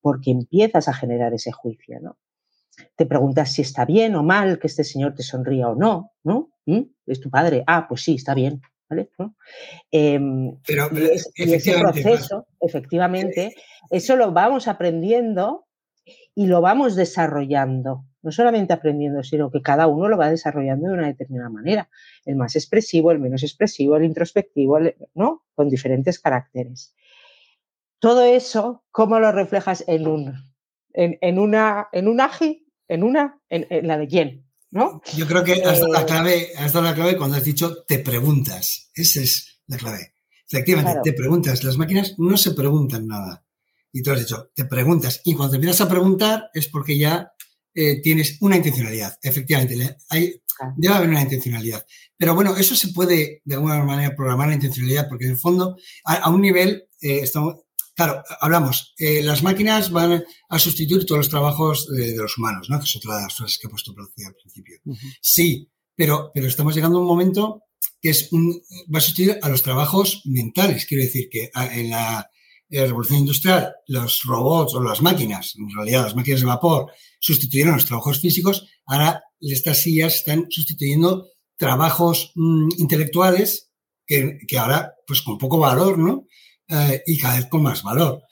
porque 0.00 0.30
empiezas 0.30 0.86
a 0.86 0.94
generar 0.94 1.34
ese 1.34 1.50
juicio, 1.50 1.98
¿no? 2.00 2.16
Te 2.94 3.04
preguntas 3.04 3.50
si 3.50 3.62
está 3.62 3.84
bien 3.84 4.14
o 4.14 4.22
mal 4.22 4.60
que 4.60 4.68
este 4.68 4.84
señor 4.84 5.16
te 5.16 5.24
sonría 5.24 5.70
o 5.70 5.74
no, 5.74 6.12
¿no? 6.22 6.52
¿Mm? 6.66 6.82
Es 7.04 7.18
tu 7.18 7.30
padre. 7.30 7.64
Ah, 7.66 7.86
pues 7.88 8.02
sí, 8.02 8.14
está 8.14 8.32
bien. 8.34 8.60
¿Vale? 8.88 9.10
Em, 9.90 10.56
pero, 10.64 10.88
y, 10.92 11.52
ese 11.52 11.80
proceso, 11.80 12.46
efectivamente, 12.60 13.56
eso 13.90 14.14
lo 14.14 14.30
vamos 14.30 14.68
aprendiendo 14.68 15.66
y 16.34 16.46
lo 16.46 16.60
vamos 16.60 16.96
desarrollando, 16.96 18.06
no 18.22 18.32
solamente 18.32 18.72
aprendiendo, 18.72 19.22
sino 19.22 19.50
que 19.50 19.60
cada 19.60 19.86
uno 19.86 20.08
lo 20.08 20.16
va 20.16 20.30
desarrollando 20.30 20.88
de 20.88 20.94
una 20.94 21.06
determinada 21.06 21.50
manera, 21.50 21.90
el 22.24 22.36
más 22.36 22.56
expresivo, 22.56 23.10
el 23.10 23.18
menos 23.18 23.42
expresivo, 23.42 23.96
el 23.96 24.04
introspectivo, 24.04 24.78
¿no? 25.14 25.44
Con 25.54 25.68
diferentes 25.68 26.18
caracteres. 26.18 26.94
Todo 27.98 28.24
eso, 28.24 28.84
¿cómo 28.90 29.20
lo 29.20 29.30
reflejas 29.30 29.84
en 29.86 30.06
un, 30.06 30.34
en, 30.92 31.38
una, 31.38 31.88
en 31.92 32.08
un 32.08 32.20
agi, 32.20 32.66
en 32.88 33.04
una, 33.04 33.38
en, 33.48 33.86
la 33.86 33.98
de 33.98 34.08
quién? 34.08 34.46
¿No? 34.70 35.02
Yo 35.14 35.26
creo 35.26 35.44
que 35.44 35.62
has 35.64 35.80
dado, 35.80 35.92
la 35.92 36.00
eh, 36.00 36.06
clave, 36.06 36.46
has 36.56 36.72
dado 36.72 36.86
la 36.86 36.94
clave 36.94 37.16
cuando 37.18 37.36
has 37.36 37.44
dicho 37.44 37.84
te 37.84 37.98
preguntas. 37.98 38.90
Esa 38.94 39.20
es 39.20 39.62
la 39.66 39.76
clave. 39.76 40.14
Efectivamente, 40.48 41.00
te 41.04 41.12
preguntas. 41.12 41.62
Las 41.62 41.76
máquinas 41.76 42.18
no 42.18 42.38
se 42.38 42.52
preguntan 42.52 43.06
nada 43.06 43.44
y 43.92 44.02
tú 44.02 44.10
has 44.10 44.20
dicho, 44.20 44.50
te 44.54 44.64
preguntas. 44.64 45.20
Y 45.24 45.34
cuando 45.34 45.52
te 45.52 45.56
empiezas 45.56 45.82
a 45.82 45.88
preguntar 45.88 46.50
es 46.54 46.68
porque 46.68 46.98
ya 46.98 47.32
eh, 47.74 48.00
tienes 48.02 48.38
una 48.40 48.56
intencionalidad. 48.56 49.18
Efectivamente, 49.22 49.96
hay, 50.08 50.42
debe 50.76 50.94
haber 50.94 51.08
una 51.08 51.22
intencionalidad. 51.22 51.84
Pero 52.16 52.34
bueno, 52.34 52.56
eso 52.56 52.74
se 52.74 52.88
puede 52.88 53.42
de 53.44 53.54
alguna 53.54 53.82
manera 53.84 54.14
programar 54.14 54.48
la 54.48 54.54
intencionalidad, 54.54 55.08
porque 55.08 55.24
en 55.26 55.32
el 55.32 55.38
fondo, 55.38 55.76
a, 56.04 56.30
un 56.30 56.40
nivel, 56.40 56.88
eh, 57.00 57.20
estamos, 57.22 57.56
claro, 57.94 58.22
hablamos, 58.40 58.94
eh, 58.98 59.22
las 59.22 59.42
máquinas 59.42 59.90
van 59.90 60.24
a 60.48 60.58
sustituir 60.58 61.04
todos 61.04 61.20
los 61.20 61.28
trabajos 61.30 61.88
de, 61.88 62.16
los 62.16 62.36
humanos, 62.38 62.68
¿no? 62.70 62.78
Que 62.78 62.84
es 62.84 62.96
otra 62.96 63.16
de 63.16 63.22
las 63.22 63.34
cosas 63.34 63.58
que 63.58 63.66
he 63.66 63.70
puesto 63.70 63.92
al 63.92 64.34
principio. 64.34 64.78
Sí, 65.20 65.70
pero, 65.94 66.30
pero 66.34 66.46
estamos 66.46 66.74
llegando 66.74 66.98
a 66.98 67.00
un 67.02 67.06
momento 67.06 67.64
que 68.00 68.10
es 68.10 68.32
un, 68.32 68.60
va 68.92 68.98
a 68.98 69.00
sustituir 69.00 69.38
a 69.40 69.48
los 69.48 69.62
trabajos 69.62 70.22
mentales. 70.24 70.86
Quiero 70.86 71.04
decir 71.04 71.28
que 71.30 71.50
en 71.54 71.90
la, 71.90 72.28
revolución 72.72 73.20
industrial 73.20 73.74
los 73.86 74.22
robots 74.24 74.74
o 74.74 74.82
las 74.82 75.02
máquinas, 75.02 75.54
en 75.58 75.68
realidad 75.74 76.04
las 76.04 76.16
máquinas 76.16 76.40
de 76.40 76.46
vapor, 76.46 76.90
sustituyeron 77.20 77.74
los 77.74 77.86
trabajos 77.86 78.20
físicos, 78.20 78.66
ahora 78.86 79.22
estas 79.40 79.78
sillas 79.78 80.16
están 80.16 80.46
sustituyendo 80.48 81.28
trabajos 81.56 82.32
mm, 82.34 82.68
intelectuales 82.78 83.70
que, 84.06 84.38
que, 84.46 84.58
ahora, 84.58 84.94
pues 85.06 85.22
con 85.22 85.38
poco 85.38 85.58
valor, 85.58 85.98
¿no? 85.98 86.26
Eh, 86.68 87.02
y 87.06 87.18
cada 87.18 87.36
vez 87.36 87.46
con 87.46 87.62
más 87.62 87.82
valor. 87.82 88.22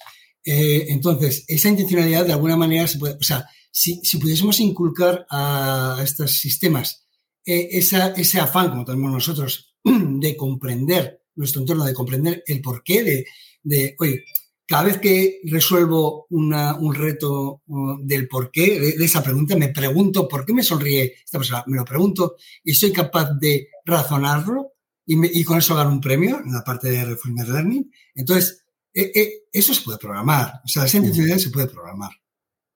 Eh, 0.44 0.86
entonces, 0.88 1.44
esa 1.46 1.68
intencionalidad 1.68 2.24
de 2.24 2.32
alguna 2.32 2.56
manera 2.56 2.86
se 2.86 2.98
puede, 2.98 3.14
o 3.14 3.22
sea, 3.22 3.46
si, 3.70 4.00
si 4.02 4.18
pudiésemos 4.18 4.58
inculcar 4.60 5.26
a 5.30 6.00
estos 6.02 6.38
sistemas 6.38 7.06
eh, 7.44 7.68
esa, 7.72 8.08
ese 8.12 8.40
afán, 8.40 8.70
como 8.70 8.84
tenemos 8.84 9.12
nosotros, 9.12 9.74
de 9.84 10.36
comprender 10.36 11.22
nuestro 11.34 11.60
entorno, 11.60 11.84
de 11.84 11.94
comprender 11.94 12.42
el 12.46 12.60
porqué 12.60 13.04
de, 13.04 13.26
de 13.62 13.94
oye, 13.98 14.24
cada 14.70 14.84
vez 14.84 14.98
que 14.98 15.40
resuelvo 15.44 16.26
una, 16.30 16.76
un 16.76 16.94
reto 16.94 17.62
del 18.02 18.28
porqué 18.28 18.78
de, 18.78 19.04
esa 19.04 19.20
pregunta, 19.20 19.56
me 19.56 19.70
pregunto 19.70 20.28
por 20.28 20.46
qué 20.46 20.52
me 20.52 20.62
sonríe 20.62 21.16
esta 21.24 21.38
persona, 21.38 21.64
me 21.66 21.76
lo 21.76 21.84
pregunto 21.84 22.36
y 22.62 22.72
soy 22.74 22.92
capaz 22.92 23.32
de 23.40 23.66
razonarlo 23.84 24.74
y, 25.04 25.42
con 25.42 25.58
eso 25.58 25.74
gano 25.74 25.90
un 25.90 26.00
premio 26.00 26.38
en 26.38 26.52
la 26.52 26.62
parte 26.62 26.88
de 26.88 27.04
Reformer 27.04 27.48
Learning. 27.48 27.90
Entonces, 28.14 28.64
eh, 28.94 29.10
eh, 29.12 29.32
eso 29.52 29.74
se 29.74 29.82
puede 29.82 29.98
programar, 29.98 30.60
o 30.64 30.68
sea, 30.68 30.84
esa 30.84 30.98
intencionalidad 30.98 31.38
se 31.38 31.50
puede 31.50 31.66
programar. 31.66 32.12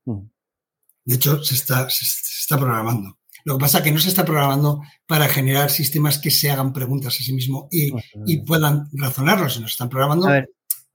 De 0.04 1.14
hecho, 1.14 1.44
se 1.44 1.54
está, 1.54 1.88
se 1.88 2.04
está 2.40 2.58
programando. 2.58 3.20
Lo 3.44 3.56
que 3.56 3.60
pasa 3.60 3.78
es 3.78 3.84
que 3.84 3.92
no 3.92 4.00
se 4.00 4.08
está 4.08 4.24
programando 4.24 4.82
para 5.06 5.28
generar 5.28 5.70
sistemas 5.70 6.18
que 6.18 6.32
se 6.32 6.50
hagan 6.50 6.72
preguntas 6.72 7.14
a 7.14 7.22
sí 7.22 7.32
mismo 7.32 7.68
y, 7.70 7.92
y 8.26 8.38
puedan 8.38 8.88
razonarlos, 8.94 9.54
sino 9.54 9.68
se 9.68 9.72
están 9.72 9.90
programando. 9.90 10.26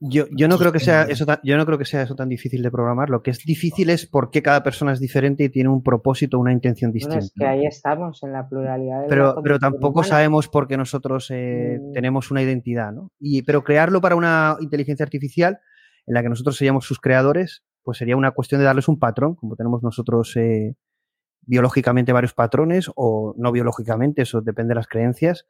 Yo, 0.02 0.26
yo, 0.32 0.48
no 0.48 0.58
creo 0.58 0.72
que 0.72 0.80
sea 0.80 1.04
eso 1.04 1.26
tan, 1.26 1.40
yo 1.44 1.58
no 1.58 1.66
creo 1.66 1.78
que 1.78 1.84
sea 1.84 2.04
eso 2.04 2.16
tan 2.16 2.30
difícil 2.30 2.64
de 2.64 2.72
programar. 2.72 3.10
Lo 3.10 3.22
que 3.22 3.32
es 3.32 3.40
difícil 3.40 3.90
es 3.90 4.06
por 4.06 4.32
qué 4.32 4.42
cada 4.42 4.64
persona 4.64 4.94
es 4.94 5.00
diferente 5.00 5.44
y 5.44 5.50
tiene 5.50 5.70
un 5.70 5.84
propósito, 5.84 6.40
una 6.40 6.54
intención 6.54 6.94
distinta. 6.94 7.20
es 7.20 7.34
que 7.38 7.46
ahí 7.46 7.66
estamos, 7.66 8.24
en 8.24 8.32
la 8.32 8.48
pluralidad. 8.48 9.02
De 9.02 9.08
pero, 9.10 9.36
pero 9.44 9.60
tampoco 9.60 10.04
sabemos 10.04 10.48
por 10.48 10.68
qué 10.68 10.78
nosotros 10.78 11.30
eh, 11.32 11.80
mm. 11.82 11.92
tenemos 11.92 12.32
una 12.32 12.42
identidad, 12.42 12.94
¿no? 12.94 13.12
Y, 13.20 13.42
pero 13.42 13.64
crearlo 13.64 14.00
para 14.00 14.16
una 14.16 14.56
inteligencia 14.62 15.04
artificial 15.04 15.60
en 16.08 16.14
la 16.14 16.24
que 16.24 16.30
nosotros 16.30 16.56
seríamos 16.56 16.86
sus 16.86 17.00
creadores, 17.00 17.64
pues 17.84 17.98
sería 17.98 18.16
una 18.16 18.32
cuestión 18.32 18.60
de 18.60 18.66
darles 18.66 18.88
un 18.88 19.00
patrón, 19.00 19.36
como 19.36 19.56
tenemos 19.56 19.84
nosotros 19.84 20.36
eh, 20.38 20.76
biológicamente 21.42 22.14
varios 22.14 22.34
patrones 22.34 22.92
o 22.96 23.34
no 23.38 23.52
biológicamente, 23.52 24.24
eso 24.24 24.42
depende 24.42 24.72
de 24.72 24.76
las 24.76 24.88
creencias, 24.88 25.46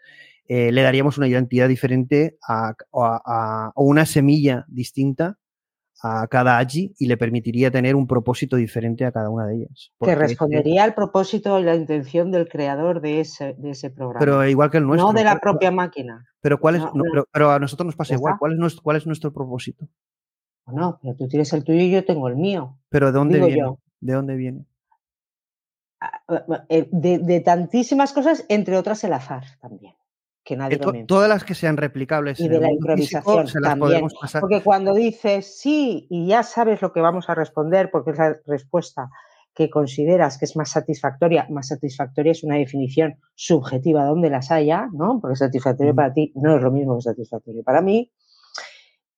eh, 0.48 0.72
le 0.72 0.82
daríamos 0.82 1.18
una 1.18 1.28
identidad 1.28 1.68
diferente 1.68 2.38
a, 2.48 2.74
o 2.92 3.84
una 3.84 4.06
semilla 4.06 4.66
distinta 4.68 5.38
a 6.02 6.28
cada 6.28 6.58
Agi 6.58 6.96
y 6.98 7.08
le 7.08 7.18
permitiría 7.18 7.72
tener 7.72 7.96
un 7.96 8.08
propósito 8.08 8.56
diferente 8.56 9.06
a 9.06 9.12
cada 9.12 9.30
una 9.30 9.46
de 9.46 9.58
ellas. 9.58 9.92
Que 10.00 10.16
respondería 10.16 10.84
al 10.84 10.94
propósito 10.94 11.60
y 11.60 11.64
la 11.64 11.76
intención 11.76 12.32
del 12.32 12.48
creador 12.48 13.02
de 13.02 13.20
ese, 13.20 13.56
de 13.58 13.72
ese 13.72 13.90
programa. 13.90 14.20
Pero 14.20 14.48
igual 14.48 14.72
que 14.72 14.78
el 14.78 14.88
nuestro. 14.88 15.08
No 15.08 15.14
de 15.14 15.24
la 15.24 15.40
propia 15.40 15.72
máquina. 15.72 16.26
Pero, 16.42 16.60
¿cuál 16.60 16.76
es, 16.76 16.84
pero, 17.32 17.52
a 17.52 17.60
nosotros 17.60 17.88
nos 17.88 17.96
pasa 17.96 18.14
igual. 18.14 18.36
¿Cuál 18.40 18.54
es, 18.54 18.58
nuestro, 18.58 18.82
¿Cuál 18.82 18.98
es 18.98 19.06
nuestro 19.06 19.34
propósito? 19.34 19.88
No, 20.68 21.00
pero 21.02 21.16
tú 21.16 21.28
tienes 21.28 21.52
el 21.54 21.64
tuyo 21.64 21.82
y 21.82 21.92
yo 21.92 22.06
tengo 22.06 22.28
el 22.28 22.38
mío. 22.38 22.78
Pero 22.90 23.08
¿de 23.08 23.12
dónde 23.12 23.40
viene? 23.40 23.76
¿De 24.00 24.14
dónde 24.14 24.36
viene? 24.36 24.66
Eh, 26.70 26.88
de, 26.92 27.40
tantísimas 27.42 28.14
cosas, 28.14 28.46
entre 28.50 28.78
otras 28.78 29.04
el 29.04 29.14
azar 29.14 29.44
también. 29.62 29.96
Que 30.44 30.56
nadie 30.56 30.80
todas 31.06 31.30
las 31.30 31.44
que 31.44 31.54
sean 31.54 31.78
replicables. 31.78 32.40
Y 32.40 32.48
de 32.48 32.60
la 32.60 32.72
improvisación 32.72 33.48
también. 33.62 34.08
Porque 34.40 34.62
cuando 34.64 34.94
dices 34.94 35.60
sí 35.60 36.08
y 36.10 36.28
ya 36.28 36.44
sabes 36.44 36.82
lo 36.82 36.92
que 36.92 37.02
vamos 37.02 37.30
a 37.30 37.36
responder, 37.36 37.90
porque 37.92 38.12
es 38.12 38.18
la 38.18 38.38
respuesta 38.46 39.10
que 39.54 39.70
consideras 39.70 40.38
que 40.38 40.46
es 40.46 40.56
más 40.56 40.70
satisfactoria, 40.72 41.46
más 41.50 41.68
satisfactoria 41.68 42.32
es 42.32 42.44
una 42.44 42.56
definición 42.56 43.20
subjetiva 43.36 44.06
donde 44.06 44.30
las 44.30 44.52
haya, 44.52 44.88
¿no? 44.94 45.20
Porque 45.20 45.36
satisfactorio 45.36 45.94
para 45.94 46.14
ti 46.14 46.32
no 46.36 46.56
es 46.56 46.62
lo 46.62 46.72
mismo 46.72 46.96
que 46.96 47.02
satisfactorio 47.02 47.64
para 47.64 47.82
mí, 47.82 48.12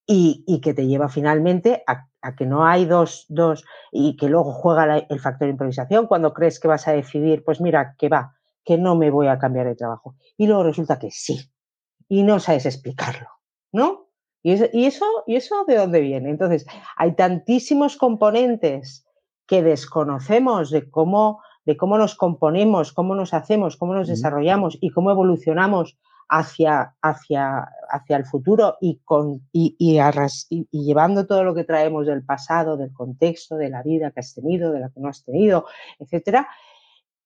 y, 0.04 0.60
que 0.60 0.74
te 0.74 0.86
lleva 0.86 1.08
finalmente 1.08 1.82
a, 1.86 2.08
que 2.36 2.46
no 2.46 2.64
hay 2.64 2.84
dos, 2.84 3.26
dos, 3.28 3.64
y 3.90 4.16
que 4.16 4.28
luego 4.28 4.52
juega 4.52 4.98
el 4.98 5.20
factor 5.20 5.46
de 5.46 5.52
improvisación 5.52 6.06
cuando 6.06 6.32
crees 6.32 6.60
que 6.60 6.68
vas 6.68 6.86
a 6.86 6.92
decidir, 6.92 7.44
pues 7.44 7.60
mira, 7.60 7.96
que 7.98 8.08
va, 8.08 8.34
que 8.64 8.78
no 8.78 8.94
me 8.94 9.10
voy 9.10 9.26
a 9.26 9.38
cambiar 9.38 9.66
de 9.66 9.74
trabajo. 9.74 10.14
Y 10.36 10.46
luego 10.46 10.62
resulta 10.62 10.98
que 10.98 11.10
sí, 11.10 11.50
y 12.08 12.22
no 12.22 12.38
sabes 12.38 12.66
explicarlo, 12.66 13.28
¿no? 13.72 14.08
Y 14.42 14.52
eso, 14.52 14.66
y 14.72 14.86
eso, 14.86 15.06
y 15.26 15.36
eso 15.36 15.64
de 15.66 15.76
dónde 15.76 16.00
viene. 16.00 16.30
Entonces, 16.30 16.66
hay 16.96 17.14
tantísimos 17.14 17.96
componentes 17.96 19.06
que 19.46 19.62
desconocemos 19.62 20.70
de 20.70 20.90
cómo, 20.90 21.42
de 21.64 21.76
cómo 21.76 21.98
nos 21.98 22.14
componemos, 22.14 22.92
cómo 22.92 23.14
nos 23.14 23.34
hacemos, 23.34 23.76
cómo 23.76 23.94
nos 23.94 24.08
desarrollamos 24.08 24.78
y 24.80 24.90
cómo 24.90 25.10
evolucionamos 25.10 25.98
hacia, 26.28 26.94
hacia, 27.02 27.68
hacia 27.92 28.16
el 28.16 28.24
futuro 28.24 28.78
y, 28.80 29.00
con, 29.04 29.46
y, 29.52 29.76
y, 29.78 30.84
llevando 30.84 31.26
todo 31.26 31.44
lo 31.44 31.54
que 31.54 31.64
traemos 31.64 32.06
del 32.06 32.24
pasado, 32.24 32.76
del 32.76 32.92
contexto, 32.92 33.56
de 33.56 33.68
la 33.68 33.82
vida 33.82 34.10
que 34.10 34.20
has 34.20 34.34
tenido, 34.34 34.72
de 34.72 34.80
la 34.80 34.88
que 34.88 35.00
no 35.00 35.08
has 35.08 35.24
tenido, 35.24 35.66
etcétera, 35.98 36.48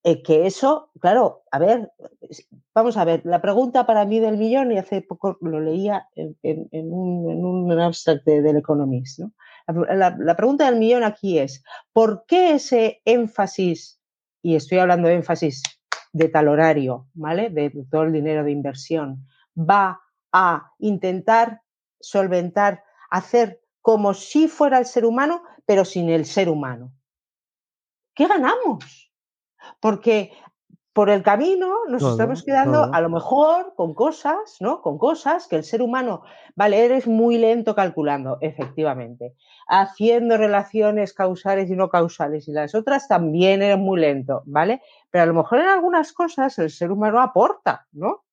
eh, 0.03 0.23
que 0.23 0.47
eso, 0.47 0.91
claro, 1.01 1.45
a 1.51 1.59
ver, 1.59 1.93
vamos 2.75 2.97
a 2.97 3.05
ver, 3.05 3.23
la 3.25 3.41
pregunta 3.41 3.87
para 3.87 4.05
mí 4.05 4.19
del 4.19 4.37
millón, 4.37 4.73
y 4.73 4.79
hace 4.79 5.03
poco 5.03 5.39
lo 5.41 5.61
leía 5.61 6.09
en, 6.15 6.37
un, 6.93 7.31
en 7.31 7.45
un, 7.45 7.81
abstract 7.81 8.25
del 8.25 8.57
Economist, 8.57 9.21
¿no? 9.21 9.33
La, 9.67 10.17
la, 10.17 10.37
pregunta 10.37 10.67
del 10.67 10.79
millón 10.79 11.03
aquí 11.03 11.39
es, 11.39 11.65
¿por 11.93 12.25
qué 12.27 12.53
ese 12.53 13.03
énfasis, 13.05 14.01
y 14.43 14.55
estoy 14.55 14.79
hablando 14.79 15.09
de 15.09 15.15
énfasis 15.15 15.63
de 16.13 16.29
tal 16.29 16.49
horario, 16.49 17.09
¿vale? 17.15 17.51
De 17.51 17.73
todo 17.91 18.05
el 18.05 18.13
dinero 18.13 18.45
de 18.45 18.53
inversión, 18.53 19.27
va 19.59 20.01
a 20.39 20.73
intentar 20.79 21.63
solventar, 21.99 22.85
hacer 23.09 23.63
como 23.81 24.13
si 24.13 24.49
fuera 24.49 24.79
el 24.79 24.85
ser 24.85 25.07
humano, 25.07 25.43
pero 25.65 25.87
sin 25.87 26.11
el 26.11 26.27
ser 26.27 26.51
humano. 26.51 26.93
¿Qué 28.15 28.27
ganamos? 28.27 29.11
Porque 29.81 30.33
por 30.93 31.11
el 31.11 31.23
camino 31.23 31.85
nos 31.89 32.03
estamos 32.03 32.43
quedando 32.43 32.91
a 32.93 33.01
lo 33.01 33.11
mejor 33.11 33.75
con 33.77 33.95
cosas, 33.95 34.57
¿no? 34.61 34.83
Con 34.83 34.99
cosas 34.99 35.47
que 35.47 35.57
el 35.57 35.65
ser 35.65 35.83
humano, 35.83 36.23
vale, 36.55 36.85
eres 36.85 37.07
muy 37.07 37.39
lento 37.39 37.75
calculando, 37.75 38.39
efectivamente, 38.41 39.35
haciendo 39.69 40.37
relaciones 40.37 41.13
causales 41.13 41.71
y 41.71 41.77
no 41.77 41.91
causales, 41.91 42.49
y 42.49 42.53
las 42.53 42.75
otras 42.75 43.09
también 43.09 43.63
eres 43.63 43.79
muy 43.79 44.01
lento, 44.01 44.43
¿vale? 44.47 44.83
Pero 45.11 45.25
a 45.25 45.27
lo 45.27 45.35
mejor 45.35 45.61
en 45.61 45.69
algunas 45.69 46.13
cosas 46.15 46.59
el 46.59 46.71
ser 46.71 46.91
humano 46.91 47.21
aporta, 47.21 47.87
¿no? 47.93 48.25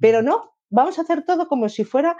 Pero 0.00 0.22
no, 0.22 0.55
vamos 0.70 0.98
a 0.98 1.02
hacer 1.02 1.24
todo 1.24 1.48
como 1.48 1.68
si 1.68 1.84
fuera 1.84 2.16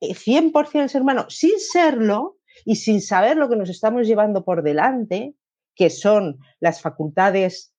100% 0.00 0.74
eh, 0.74 0.82
el 0.82 0.88
ser 0.88 1.02
humano, 1.02 1.26
sin 1.28 1.58
serlo 1.58 2.38
y 2.64 2.76
sin 2.76 3.00
saber 3.00 3.36
lo 3.36 3.48
que 3.48 3.56
nos 3.56 3.70
estamos 3.70 4.06
llevando 4.06 4.44
por 4.44 4.62
delante, 4.62 5.34
que 5.74 5.90
son 5.90 6.38
las 6.60 6.80
facultades 6.80 7.72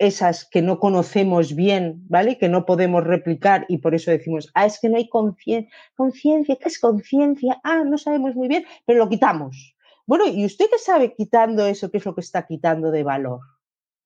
esas 0.00 0.48
que 0.48 0.62
no 0.62 0.78
conocemos 0.78 1.54
bien, 1.54 2.02
¿vale? 2.08 2.38
Que 2.38 2.48
no 2.48 2.64
podemos 2.64 3.04
replicar 3.04 3.66
y 3.68 3.78
por 3.78 3.94
eso 3.94 4.10
decimos, 4.10 4.50
ah, 4.54 4.64
es 4.64 4.80
que 4.80 4.88
no 4.88 4.96
hay 4.96 5.10
conciencia, 5.10 6.56
¿qué 6.56 6.68
es 6.68 6.80
conciencia? 6.80 7.60
Ah, 7.62 7.84
no 7.84 7.98
sabemos 7.98 8.34
muy 8.34 8.48
bien, 8.48 8.64
pero 8.86 8.98
lo 8.98 9.10
quitamos. 9.10 9.76
Bueno, 10.06 10.26
¿y 10.26 10.46
usted 10.46 10.66
qué 10.70 10.78
sabe 10.78 11.14
quitando 11.14 11.66
eso? 11.66 11.90
¿Qué 11.90 11.98
es 11.98 12.06
lo 12.06 12.14
que 12.14 12.22
está 12.22 12.46
quitando 12.46 12.90
de 12.90 13.02
valor? 13.02 13.40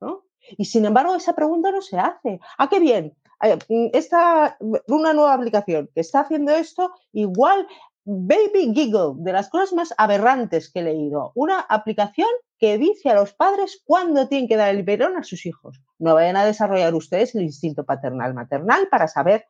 ¿No? 0.01 0.25
Y 0.59 0.65
sin 0.65 0.85
embargo, 0.85 1.15
esa 1.15 1.35
pregunta 1.37 1.71
no 1.71 1.81
se 1.81 1.97
hace. 1.97 2.41
Ah, 2.59 2.69
qué 2.69 2.81
bien. 2.81 3.17
Mm, 3.41 3.89
esta, 3.93 4.57
una 4.89 5.13
nueva 5.13 5.35
aplicación 5.35 5.91
que 5.95 6.01
está 6.01 6.21
haciendo 6.21 6.53
esto, 6.53 6.93
igual 7.13 7.67
Baby 8.05 8.73
Giggle, 8.75 9.15
de 9.17 9.33
las 9.33 9.49
cosas 9.49 9.73
más 9.73 9.95
aberrantes 9.97 10.71
que 10.71 10.81
he 10.81 10.83
leído. 10.83 11.33
Una 11.35 11.61
aplicación 11.61 12.29
que 12.59 12.79
dice 12.79 13.11
a 13.11 13.15
los 13.15 13.33
padres 13.33 13.83
cuándo 13.85 14.29
tienen 14.29 14.49
que 14.49 14.57
dar 14.57 14.75
el 14.75 14.83
biberón 14.83 15.17
a 15.17 15.23
sus 15.23 15.47
hijos. 15.47 15.81
No 15.99 16.15
vayan 16.15 16.37
a 16.37 16.45
desarrollar 16.45 16.95
ustedes 16.95 17.35
el 17.35 17.43
instinto 17.43 17.85
paternal 17.85 18.35
maternal 18.35 18.89
para 18.91 19.09
saber 19.09 19.47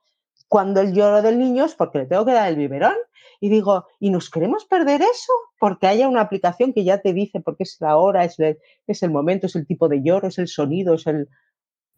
cuando 0.49 0.81
el 0.81 0.93
lloro 0.95 1.23
del 1.23 1.39
niño 1.39 1.65
es 1.65 1.75
porque 1.75 1.99
le 1.99 2.07
tengo 2.07 2.25
que 2.25 2.33
dar 2.33 2.49
el 2.49 2.57
biberón. 2.57 2.95
Y 3.41 3.49
digo, 3.49 3.87
¿y 3.99 4.11
nos 4.11 4.31
queremos 4.31 4.65
perder 4.65 5.03
eso? 5.03 5.33
Porque 5.59 5.87
haya 5.87 6.09
una 6.09 6.21
aplicación 6.21 6.73
que 6.73 6.85
ya 6.85 6.99
te 6.99 7.13
dice 7.13 7.41
por 7.41 7.57
qué 7.57 7.65
es 7.65 7.77
la 7.81 7.97
hora, 7.97 8.25
es 8.25 8.39
el, 8.39 8.59
es 8.87 9.03
el 9.03 9.11
momento, 9.11 9.47
es 9.47 9.57
el 9.57 9.67
tipo 9.67 9.89
de 9.89 10.03
lloro, 10.03 10.29
es 10.29 10.39
el 10.39 10.49
sonido, 10.49 10.95
es 10.95 11.07
el... 11.07 11.29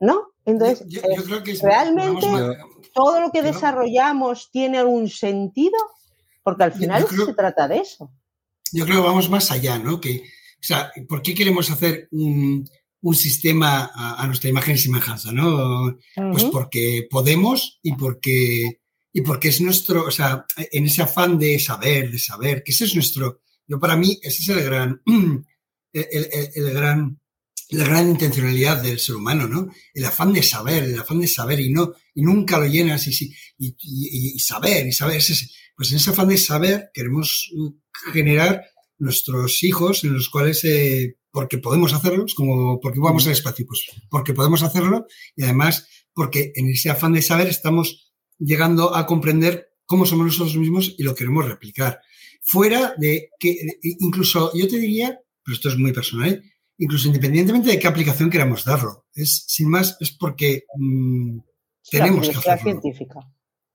¿No? 0.00 0.32
Entonces, 0.44 0.86
Yo- 0.88 1.00
yo 1.16 1.24
creo 1.24 1.42
que 1.42 1.52
es- 1.52 1.62
realmente 1.62 2.26
todo 2.94 3.20
lo 3.20 3.30
que 3.30 3.42
desarrollamos 3.42 4.50
tiene 4.50 4.78
algún 4.78 5.08
sentido, 5.08 5.76
porque 6.42 6.64
al 6.64 6.72
final 6.72 7.04
creo- 7.06 7.26
se 7.26 7.34
trata 7.34 7.66
de 7.68 7.78
eso. 7.78 8.10
Yo 8.72 8.84
creo 8.84 9.00
que 9.02 9.06
vamos 9.08 9.28
más 9.30 9.50
allá, 9.50 9.78
¿no? 9.78 10.00
Que, 10.00 10.20
o 10.20 10.62
sea, 10.62 10.92
¿por 11.08 11.22
qué 11.22 11.34
queremos 11.34 11.70
hacer 11.70 12.08
un, 12.12 12.68
un 13.00 13.14
sistema 13.14 13.90
a, 13.94 14.22
a 14.22 14.26
nuestra 14.26 14.50
imagen 14.50 14.74
y 14.74 14.78
semejanza, 14.78 15.32
¿no? 15.32 15.96
Pues 16.32 16.44
porque 16.44 17.06
podemos 17.10 17.78
y 17.82 17.92
porque, 17.94 18.80
y 19.12 19.20
porque 19.22 19.48
es 19.48 19.60
nuestro, 19.60 20.04
o 20.04 20.10
sea, 20.10 20.44
en 20.56 20.86
ese 20.86 21.02
afán 21.02 21.38
de 21.38 21.58
saber, 21.58 22.10
de 22.10 22.18
saber, 22.18 22.62
que 22.62 22.72
ese 22.72 22.84
es 22.84 22.94
nuestro, 22.94 23.40
yo 23.66 23.78
para 23.80 23.96
mí 23.96 24.18
ese 24.22 24.42
es 24.42 24.48
el 24.48 24.64
gran, 24.64 25.00
el, 25.92 26.06
el- 26.32 26.50
el 26.54 26.72
gran, 26.74 27.18
la 27.70 27.84
gran 27.84 28.08
intencionalidad 28.08 28.82
del 28.82 28.98
ser 28.98 29.16
humano, 29.16 29.48
¿no? 29.48 29.68
El 29.94 30.04
afán 30.04 30.32
de 30.32 30.42
saber, 30.42 30.84
el 30.84 30.98
afán 30.98 31.20
de 31.20 31.26
saber 31.26 31.60
y 31.60 31.70
no, 31.70 31.92
y 32.14 32.22
nunca 32.22 32.58
lo 32.58 32.66
llenas 32.66 33.06
y, 33.08 33.10
y, 33.58 33.68
y- 33.82 34.34
y 34.36 34.38
saber, 34.38 34.86
y 34.86 34.92
saber, 34.92 35.20
pues 35.76 35.90
en 35.90 35.96
ese 35.96 36.10
afán 36.10 36.28
de 36.28 36.38
saber 36.38 36.90
queremos 36.94 37.50
mm, 37.54 38.12
generar 38.12 38.64
nuestros 38.98 39.62
hijos 39.64 40.04
en 40.04 40.14
los 40.14 40.28
cuales, 40.30 40.64
eh, 40.64 41.16
porque 41.30 41.58
podemos 41.58 41.92
hacerlo, 41.92 42.24
es 42.26 42.34
como, 42.34 42.80
porque 42.80 42.98
vamos 43.00 43.26
al 43.26 43.32
espacio, 43.32 43.66
pues 43.66 43.82
porque 44.08 44.32
podemos 44.32 44.62
hacerlo 44.62 45.06
y 45.36 45.42
además 45.42 45.86
porque 46.14 46.52
en 46.54 46.70
ese 46.70 46.88
afán 46.88 47.12
de 47.12 47.20
saber 47.20 47.48
estamos 47.48 48.12
llegando 48.38 48.94
a 48.96 49.04
comprender 49.06 49.68
cómo 49.84 50.06
somos 50.06 50.26
nosotros 50.26 50.56
mismos 50.56 50.94
y 50.96 51.02
lo 51.02 51.14
queremos 51.14 51.44
replicar. 51.46 52.00
Fuera 52.42 52.94
de 52.96 53.28
que, 53.38 53.54
incluso 53.82 54.50
yo 54.54 54.66
te 54.68 54.78
diría, 54.78 55.18
pero 55.44 55.54
esto 55.54 55.68
es 55.68 55.76
muy 55.76 55.92
personal. 55.92 56.42
Incluso 56.78 57.08
independientemente 57.08 57.70
de 57.70 57.78
qué 57.78 57.86
aplicación 57.88 58.30
queramos 58.30 58.64
darlo, 58.64 59.06
es 59.14 59.44
sin 59.46 59.68
más, 59.68 59.96
es 60.00 60.10
porque 60.12 60.64
mm, 60.76 61.38
tenemos 61.90 62.28
que 62.28 62.36
hacerlo. 62.36 62.62
científica. 62.62 63.20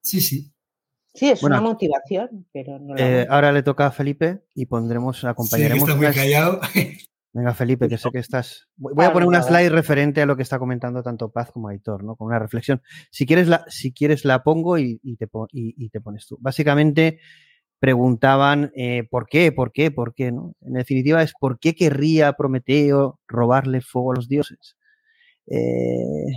Sí, 0.01 0.21
sí. 0.21 0.51
Sí, 1.13 1.29
es 1.29 1.41
Bueno, 1.41 1.57
una 1.57 1.61
motivación, 1.71 2.47
pero 2.53 2.79
no 2.79 2.95
la 2.95 3.21
Eh, 3.23 3.27
ahora 3.29 3.51
le 3.51 3.63
toca 3.63 3.85
a 3.87 3.91
Felipe 3.91 4.43
y 4.55 4.65
pondremos, 4.65 5.23
acompañaremos. 5.25 5.83
está 5.83 5.95
muy 5.95 6.05
unas- 6.05 6.15
callado. 6.15 6.61
Venga, 7.33 7.53
Felipe, 7.53 7.87
que 7.87 7.97
sé 7.97 8.09
que 8.11 8.19
estás. 8.19 8.67
Voy 8.75 9.05
a 9.05 9.13
poner 9.13 9.25
una 9.27 9.39
claro. 9.39 9.55
slide 9.55 9.69
referente 9.69 10.21
a 10.21 10.25
lo 10.25 10.35
que 10.35 10.43
está 10.43 10.59
comentando 10.59 11.01
tanto 11.01 11.31
Paz 11.31 11.49
como 11.51 11.69
Aitor, 11.69 12.03
¿no? 12.03 12.17
Con 12.17 12.27
una 12.27 12.39
reflexión. 12.39 12.81
Si 13.09 13.25
quieres 13.25 13.47
la, 13.47 13.63
si 13.69 13.93
quieres 13.93 14.25
la 14.25 14.43
pongo 14.43 14.77
y, 14.77 14.99
y 15.01 15.15
te, 15.15 15.27
pon- 15.27 15.47
y, 15.51 15.73
y 15.77 15.89
te 15.89 16.01
pones 16.01 16.27
tú. 16.27 16.37
Básicamente 16.41 17.19
preguntaban 17.81 18.71
eh, 18.75 19.07
por 19.09 19.25
qué, 19.25 19.51
por 19.51 19.71
qué, 19.71 19.89
por 19.89 20.13
qué, 20.13 20.31
¿no? 20.31 20.53
En 20.61 20.73
definitiva 20.73 21.23
es 21.23 21.33
por 21.33 21.57
qué 21.57 21.73
querría 21.73 22.33
Prometeo 22.33 23.19
robarle 23.27 23.81
fuego 23.81 24.11
a 24.11 24.15
los 24.17 24.29
dioses. 24.29 24.77
Eh, 25.47 26.27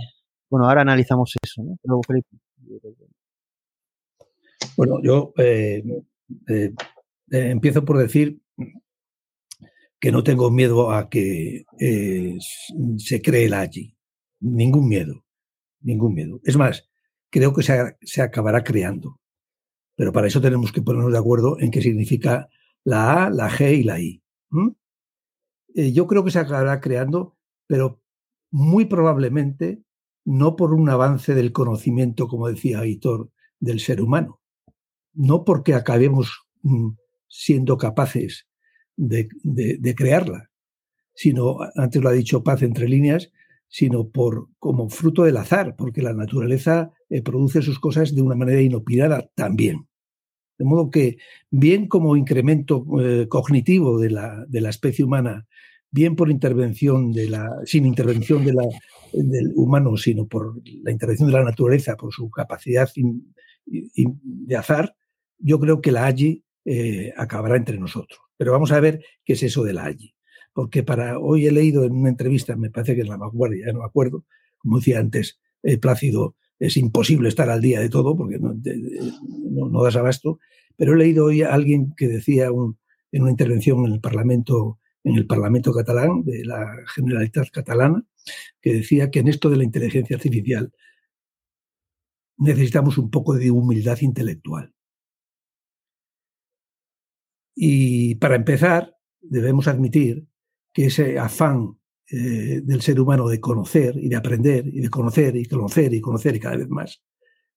bueno, 0.49 0.67
ahora 0.67 0.81
analizamos 0.81 1.35
eso, 1.43 1.61
¿no? 1.63 1.77
Bueno, 4.75 4.99
yo 5.03 5.33
eh, 5.37 5.83
empiezo 7.29 7.85
por 7.85 7.99
decir 7.99 8.41
que 9.99 10.11
no 10.11 10.23
tengo 10.23 10.49
miedo 10.49 10.91
a 10.91 11.11
que 11.11 11.65
se 12.97 13.21
cree 13.21 13.49
la 13.49 13.59
allí. 13.59 13.95
Ningún 14.39 14.89
miedo, 14.89 15.23
ningún 15.81 16.15
miedo. 16.15 16.39
Es 16.43 16.57
más, 16.57 16.89
creo 17.29 17.53
que 17.53 17.61
se, 17.61 17.97
se 18.01 18.23
acabará 18.23 18.63
creando. 18.63 19.19
Pero 19.95 20.11
para 20.11 20.27
eso 20.27 20.41
tenemos 20.41 20.71
que 20.71 20.81
ponernos 20.81 21.11
de 21.11 21.17
acuerdo 21.19 21.57
en 21.59 21.71
qué 21.71 21.81
significa 21.81 22.49
la 22.83 23.25
A, 23.25 23.29
la 23.29 23.49
G 23.49 23.79
y 23.79 23.83
la 23.83 23.99
I. 23.99 24.21
Eh, 25.73 25.91
yo 25.91 26.07
creo 26.07 26.23
que 26.23 26.31
se 26.31 26.39
acabará 26.39 26.79
creando, 26.79 27.35
pero 27.67 28.01
muy 28.51 28.85
probablemente 28.85 29.81
no 30.25 30.55
por 30.55 30.73
un 30.73 30.89
avance 30.89 31.35
del 31.35 31.51
conocimiento, 31.51 32.27
como 32.27 32.47
decía 32.47 32.79
Aitor, 32.79 33.29
del 33.59 33.79
ser 33.79 34.01
humano, 34.01 34.39
no 35.13 35.43
porque 35.43 35.73
acabemos 35.73 36.45
mm, 36.63 36.89
siendo 37.27 37.77
capaces 37.77 38.47
de- 38.97 39.29
de 39.43 39.95
crearla, 39.95 40.49
sino, 41.13 41.57
antes 41.75 42.01
lo 42.01 42.09
ha 42.09 42.13
dicho 42.13 42.43
Paz 42.43 42.61
entre 42.63 42.87
líneas, 42.89 43.31
sino 43.67 44.09
por 44.09 44.47
como 44.59 44.89
fruto 44.89 45.23
del 45.23 45.37
azar, 45.37 45.75
porque 45.75 46.01
la 46.01 46.13
naturaleza 46.13 46.91
eh, 47.09 47.21
produce 47.21 47.61
sus 47.61 47.79
cosas 47.79 48.15
de 48.15 48.21
una 48.21 48.35
manera 48.35 48.61
inopinada 48.61 49.29
también. 49.35 49.87
De 50.57 50.65
modo 50.65 50.89
que, 50.89 51.17
bien 51.51 51.87
como 51.87 52.15
incremento 52.15 52.85
eh, 53.01 53.27
cognitivo 53.27 53.99
de 53.99 54.09
la, 54.09 54.45
de 54.47 54.61
la 54.61 54.69
especie 54.69 55.03
humana, 55.03 55.45
bien 55.91 56.15
por 56.15 56.29
intervención 56.29 57.11
de 57.11 57.29
la, 57.29 57.49
sin 57.65 57.85
intervención 57.85 58.43
del 58.45 59.53
humano, 59.55 59.95
sino 59.97 60.27
por 60.27 60.61
la 60.83 60.91
intervención 60.91 61.29
de 61.29 61.37
la 61.37 61.43
naturaleza, 61.43 61.95
por 61.95 62.13
su 62.13 62.29
capacidad 62.29 62.89
de 63.65 64.55
azar, 64.55 64.95
yo 65.37 65.59
creo 65.59 65.81
que 65.81 65.91
la 65.91 66.07
AGI 66.07 66.43
eh, 66.65 67.13
acabará 67.15 67.55
entre 67.55 67.77
nosotros. 67.77 68.19
Pero 68.37 68.51
vamos 68.51 68.71
a 68.71 68.79
ver 68.79 69.03
qué 69.23 69.33
es 69.33 69.43
eso 69.43 69.63
de 69.63 69.73
la 69.73 69.85
AGI. 69.85 70.14
Porque 70.55 70.83
para 70.83 71.19
hoy 71.19 71.45
he 71.47 71.51
leído 71.51 71.83
en 71.83 71.91
una 71.91 72.07
entrevista, 72.07 72.55
me 72.55 72.69
parece 72.69 72.95
que 72.95 73.01
en 73.01 73.09
la 73.09 73.17
vanguardia, 73.17 73.65
ya 73.67 73.73
no 73.73 73.79
me 73.79 73.85
acuerdo, 73.85 74.23
como 74.57 74.77
decía 74.77 74.99
antes, 74.99 75.37
eh, 75.63 75.77
Plácido, 75.77 76.37
es 76.59 76.77
imposible 76.77 77.27
estar 77.27 77.49
al 77.49 77.59
día 77.59 77.81
de 77.81 77.89
todo 77.89 78.15
porque 78.15 78.39
no, 78.39 78.53
no- 79.51 79.67
no 79.69 79.83
das 79.83 79.97
abasto, 79.97 80.39
pero 80.77 80.93
he 80.93 80.97
leído 80.97 81.25
hoy 81.25 81.41
a 81.41 81.53
alguien 81.53 81.93
que 81.97 82.07
decía 82.07 82.53
un- 82.53 82.79
en 83.11 83.23
una 83.23 83.31
intervención 83.31 83.85
en 83.85 83.91
el 83.95 83.99
Parlamento, 83.99 84.79
en 85.03 85.15
el 85.17 85.27
Parlamento 85.27 85.73
catalán, 85.73 86.23
de 86.23 86.45
la 86.45 86.73
Generalitat 86.95 87.49
catalana, 87.51 88.05
que 88.61 88.73
decía 88.75 89.11
que 89.11 89.19
en 89.19 89.27
esto 89.27 89.49
de 89.49 89.57
la 89.57 89.65
inteligencia 89.65 90.15
artificial 90.15 90.71
necesitamos 92.37 92.97
un 92.97 93.11
poco 93.11 93.33
de 93.35 93.51
humildad 93.51 93.97
intelectual. 93.99 94.73
Y 97.55 98.15
para 98.15 98.35
empezar, 98.35 98.95
debemos 99.21 99.67
admitir 99.67 100.25
que 100.75 100.87
ese 100.87 101.17
afán 101.17 101.79
eh, 102.11 102.59
del 102.61 102.81
ser 102.81 102.99
humano 102.99 103.29
de 103.29 103.39
conocer 103.39 103.95
y 103.95 104.09
de 104.09 104.17
aprender 104.17 104.67
y 104.67 104.81
de 104.81 104.89
conocer 104.89 105.37
y 105.37 105.45
conocer 105.45 105.93
y 105.93 106.01
conocer 106.01 106.35
y 106.35 106.39
cada 106.41 106.57
vez 106.57 106.67
más, 106.67 107.01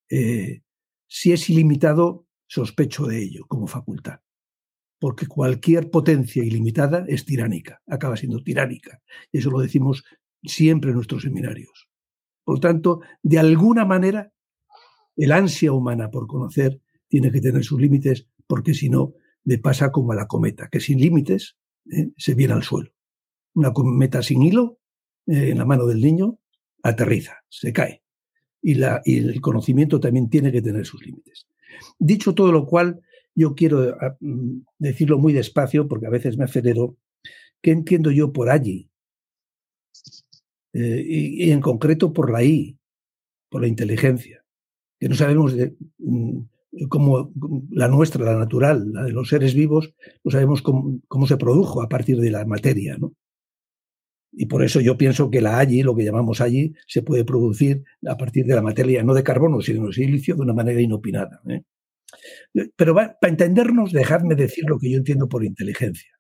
eh, 0.09 0.63
si 1.09 1.33
es 1.33 1.51
ilimitado, 1.51 2.29
sospecho 2.47 3.07
de 3.07 3.21
ello 3.21 3.45
como 3.49 3.67
facultad. 3.67 4.21
Porque 5.01 5.27
cualquier 5.27 5.91
potencia 5.91 6.45
ilimitada 6.45 7.05
es 7.09 7.25
tiránica, 7.25 7.83
acaba 7.89 8.17
siendo 8.17 8.41
tiránica. 8.43 9.03
Y 9.33 9.39
eso 9.39 9.51
lo 9.51 9.59
decimos 9.59 10.05
siempre 10.45 10.91
en 10.91 10.97
nuestros 10.97 11.23
seminarios. 11.23 11.89
Por 12.45 12.57
lo 12.57 12.61
tanto, 12.61 13.01
de 13.21 13.41
alguna 13.41 13.85
manera, 13.85 14.33
el 15.17 15.33
ansia 15.33 15.73
humana 15.73 16.09
por 16.09 16.29
conocer 16.29 16.81
tiene 17.09 17.33
que 17.33 17.41
tener 17.41 17.65
sus 17.65 17.81
límites, 17.81 18.29
porque 18.47 18.75
si 18.75 18.89
no, 18.89 19.15
le 19.43 19.59
pasa 19.59 19.91
como 19.91 20.13
a 20.13 20.17
la 20.17 20.29
cometa, 20.29 20.69
que 20.71 20.79
sin 20.79 21.01
límites 21.01 21.57
eh, 21.91 22.13
se 22.17 22.35
viene 22.35 22.55
al 22.55 22.63
suelo. 22.63 22.93
Una 23.59 23.73
cometa 23.73 24.23
sin 24.23 24.43
hilo 24.43 24.79
eh, 25.27 25.51
en 25.51 25.59
la 25.59 25.65
mano 25.65 25.85
del 25.87 26.01
niño 26.01 26.39
aterriza, 26.85 27.39
se 27.49 27.73
cae. 27.73 28.05
Y, 28.63 28.75
la, 28.75 29.03
y 29.05 29.19
el 29.19 29.41
conocimiento 29.41 29.99
también 29.99 30.31
tiene 30.31 30.53
que 30.53 30.63
tener 30.63 30.87
sus 30.87 31.05
límites. 31.05 31.49
Dicho 31.99 32.35
todo 32.35 32.53
lo 32.53 32.67
cual, 32.67 33.01
yo 33.35 33.57
quiero 33.57 33.97
ah, 34.01 34.17
mm, 34.21 34.61
decirlo 34.79 35.19
muy 35.19 35.33
despacio, 35.33 35.89
porque 35.89 36.07
a 36.07 36.11
veces 36.11 36.39
me 36.39 36.45
acelero, 36.45 36.97
¿qué 37.61 37.73
entiendo 37.73 38.13
yo 38.13 38.33
por 38.33 38.49
allí? 38.49 38.89
Eh, 40.73 41.05
y, 41.05 41.51
en 41.51 41.61
concreto 41.61 42.13
por 42.13 42.31
la 42.31 42.45
I, 42.45 42.79
por 43.49 43.63
la 43.63 43.67
inteligencia, 43.67 44.45
que 45.01 45.09
no 45.09 45.17
sabemos 45.17 45.57
mm, 45.99 46.39
cómo 46.89 47.33
la 47.71 47.89
nuestra, 47.89 48.25
la 48.25 48.39
natural, 48.39 48.93
la 48.93 49.03
de 49.03 49.11
los 49.11 49.29
seres 49.29 49.53
vivos, 49.53 49.93
no 50.23 50.31
sabemos 50.31 50.63
cómo, 50.63 51.01
cómo 51.09 51.27
se 51.27 51.37
produjo 51.37 51.83
a 51.83 51.89
partir 51.89 52.21
de 52.21 52.31
la 52.31 52.45
materia, 52.45 52.97
¿no? 52.99 53.15
Y 54.41 54.47
por 54.47 54.63
eso 54.63 54.81
yo 54.81 54.97
pienso 54.97 55.33
que 55.33 55.41
la 55.41 55.59
allí, 55.59 55.83
lo 55.83 55.97
que 55.97 56.05
llamamos 56.05 56.41
allí, 56.41 56.73
se 56.87 57.03
puede 57.03 57.25
producir 57.25 57.83
a 58.07 58.17
partir 58.17 58.47
de 58.47 58.55
la 58.55 58.63
materia, 58.63 59.03
no 59.03 59.13
de 59.13 59.25
carbono, 59.25 59.61
sino 59.61 59.89
de 59.89 59.93
silicio, 59.93 60.37
de 60.37 60.43
una 60.43 60.55
manera 60.55 60.81
inopinada. 60.81 61.43
¿eh? 61.49 61.65
Pero 62.77 62.95
para 62.95 63.17
entendernos, 63.23 63.91
dejadme 63.91 64.37
decir 64.37 64.63
lo 64.69 64.79
que 64.79 64.93
yo 64.93 64.99
entiendo 64.99 65.29
por 65.29 65.45
inteligencia. 65.45 66.13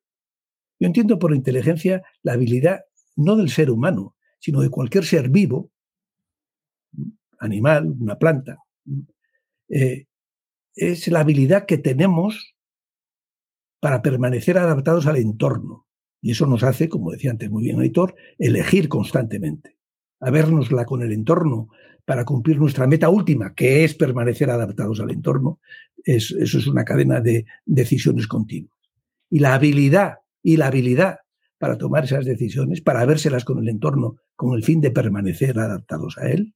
Yo 0.80 0.88
entiendo 0.88 1.20
por 1.20 1.32
inteligencia 1.32 2.02
la 2.24 2.32
habilidad 2.32 2.80
no 3.14 3.36
del 3.36 3.50
ser 3.50 3.70
humano, 3.70 4.16
sino 4.40 4.62
de 4.62 4.70
cualquier 4.70 5.04
ser 5.04 5.28
vivo, 5.28 5.70
animal, 7.38 7.94
una 8.00 8.18
planta. 8.18 8.58
eh, 9.68 10.06
es 10.74 11.06
la 11.06 11.20
habilidad 11.20 11.66
que 11.66 11.78
tenemos 11.78 12.56
para 13.80 14.02
permanecer 14.02 14.58
adaptados 14.58 15.06
al 15.06 15.18
entorno. 15.18 15.87
Y 16.20 16.32
eso 16.32 16.46
nos 16.46 16.62
hace, 16.62 16.88
como 16.88 17.12
decía 17.12 17.30
antes 17.30 17.50
muy 17.50 17.64
bien 17.64 17.80
Aitor, 17.80 18.14
elegir 18.38 18.88
constantemente. 18.88 19.76
a 20.20 20.30
vernosla 20.30 20.84
con 20.84 21.02
el 21.02 21.12
entorno 21.12 21.68
para 22.04 22.24
cumplir 22.24 22.58
nuestra 22.58 22.88
meta 22.88 23.08
última, 23.08 23.54
que 23.54 23.84
es 23.84 23.94
permanecer 23.94 24.50
adaptados 24.50 24.98
al 24.98 25.10
entorno, 25.10 25.60
eso 26.02 26.36
es 26.40 26.66
una 26.66 26.84
cadena 26.84 27.20
de 27.20 27.46
decisiones 27.66 28.26
continuas. 28.26 28.72
Y 29.30 29.38
la 29.38 29.54
habilidad, 29.54 30.14
y 30.42 30.56
la 30.56 30.68
habilidad 30.68 31.18
para 31.58 31.76
tomar 31.76 32.04
esas 32.04 32.24
decisiones, 32.24 32.80
para 32.80 33.04
vérselas 33.04 33.44
con 33.44 33.58
el 33.58 33.68
entorno 33.68 34.16
con 34.36 34.56
el 34.56 34.64
fin 34.64 34.80
de 34.80 34.90
permanecer 34.90 35.58
adaptados 35.58 36.16
a 36.18 36.30
él, 36.30 36.54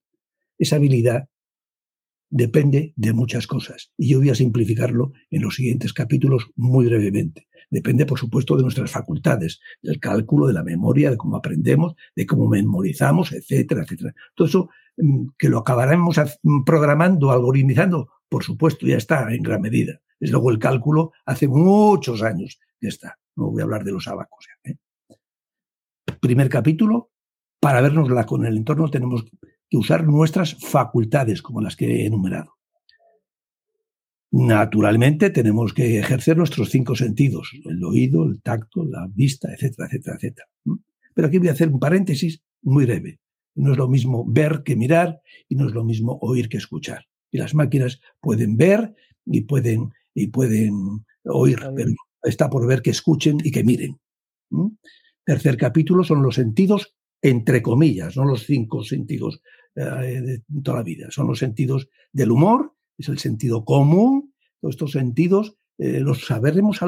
esa 0.59 0.77
habilidad 0.77 1.29
depende 2.31 2.95
de 2.97 3.13
muchas 3.13 3.47
cosas. 3.47 3.93
Y 3.99 4.09
yo 4.11 4.19
voy 4.19 4.31
a 4.31 4.35
simplificarlo 4.35 5.13
en 5.31 5.43
los 5.43 5.57
siguientes 5.57 5.93
capítulos 5.93 6.51
muy 6.57 6.87
brevemente. 6.87 7.47
Depende, 7.73 8.05
por 8.05 8.19
supuesto, 8.19 8.55
de 8.55 8.63
nuestras 8.65 8.91
facultades, 8.91 9.59
del 9.81 9.99
cálculo, 9.99 10.47
de 10.47 10.53
la 10.53 10.63
memoria, 10.63 11.11
de 11.11 11.17
cómo 11.17 11.37
aprendemos, 11.37 11.95
de 12.15 12.27
cómo 12.27 12.47
memorizamos, 12.47 13.33
etcétera, 13.33 13.85
etcétera. 13.85 14.15
Todo 14.35 14.47
eso 14.47 14.69
mm, 14.99 15.29
que 15.39 15.49
lo 15.49 15.57
acabaremos 15.57 16.21
programando, 16.67 17.31
algoritmizando, 17.31 18.11
por 18.29 18.45
supuesto, 18.45 18.87
ya 18.87 18.99
está 18.99 19.33
en 19.33 19.43
gran 19.43 19.63
medida. 19.63 20.03
Desde 20.21 20.33
luego 20.33 20.51
el 20.51 20.59
cálculo 20.59 21.13
hace 21.25 21.49
muchos 21.49 22.23
años 22.23 22.61
que 22.79 22.89
está. 22.89 23.19
No 23.37 23.51
voy 23.51 23.63
a 23.63 23.65
hablar 23.65 23.85
de 23.85 23.93
los 23.93 24.07
abacos. 24.07 24.47
¿eh? 24.65 24.77
Primer 26.21 26.51
capítulo, 26.51 27.11
para 27.59 27.81
vernosla 27.81 28.27
con 28.27 28.45
el 28.45 28.59
entorno 28.59 28.91
tenemos 28.91 29.25
que 29.71 29.79
usar 29.79 30.05
nuestras 30.05 30.57
facultades, 30.61 31.41
como 31.41 31.63
las 31.63 31.75
que 31.75 31.87
he 31.87 32.07
enumerado. 32.07 32.59
Naturalmente 34.33 35.31
tenemos 35.31 35.75
que 35.75 35.99
ejercer 35.99 36.39
nuestros 36.39 36.71
cinco 36.71 36.95
sentidos, 36.95 37.51
el 37.65 37.85
oído, 37.85 38.25
el 38.25 38.41
tacto, 38.41 38.85
la 38.85 39.07
vista, 39.13 39.53
etcétera, 39.53 39.89
etcétera, 39.89 40.17
etcétera. 40.17 40.49
Pero 41.15 41.29
aquí 41.29 41.39
voy 41.39 41.49
a 41.49 41.53
hacer 41.53 41.69
un 41.69 41.79
paréntesis 41.79 42.43
muy 42.63 42.87
breve. 42.87 43.21
No 43.55 43.73
es 43.73 43.79
lo 43.79 43.89
mismo 43.89 44.25
ver 44.27 44.63
que 44.65 44.75
mirar 44.75 45.21
y 45.49 45.57
no 45.57 45.69
es 45.69 45.75
lo 45.75 45.85
mismo 45.85 46.19
oír 46.23 46.49
que 46.49 46.57
escuchar. 46.57 47.07
Y 47.31 47.39
las 47.39 47.55
máquinas 47.55 48.01
pueden 48.21 48.57
ver 48.57 48.95
y 49.27 49.43
pueden, 49.43 49.91
y 50.15 50.29
pueden 50.29 51.05
oír, 51.25 51.59
pero 51.77 51.91
está 52.23 52.49
por 52.49 52.67
ver 52.67 52.81
que 52.81 52.91
escuchen 52.91 53.37
y 53.45 53.51
que 53.51 53.65
miren. 53.65 53.99
Tercer 55.25 55.59
capítulo 55.59 56.05
son 56.05 56.23
los 56.23 56.35
sentidos 56.35 56.95
entre 57.23 57.63
comillas, 57.63 58.17
no 58.17 58.25
los 58.25 58.45
cinco 58.45 58.83
sentidos 58.83 59.41
eh, 59.77 59.83
de 59.83 60.43
toda 60.63 60.79
la 60.79 60.83
vida. 60.83 61.07
Son 61.11 61.29
los 61.29 61.39
sentidos 61.39 61.89
del 62.13 62.33
humor, 62.33 62.75
es 63.03 63.09
el 63.09 63.19
sentido 63.19 63.65
común, 63.65 64.33
todos 64.61 64.75
estos 64.75 64.93
sentidos 64.93 65.57
eh, 65.79 66.01
los 66.01 66.27
sabremos 66.27 66.81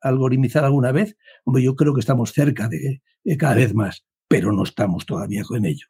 algoritmizar 0.00 0.64
alguna 0.64 0.90
vez. 0.92 1.16
Hombre, 1.44 1.62
yo 1.62 1.76
creo 1.76 1.94
que 1.94 2.00
estamos 2.00 2.32
cerca 2.32 2.68
de, 2.68 3.00
cada 3.38 3.54
vez 3.54 3.74
más, 3.74 4.04
pero 4.28 4.52
no 4.52 4.64
estamos 4.64 5.06
todavía 5.06 5.44
con 5.44 5.64
ello. 5.64 5.86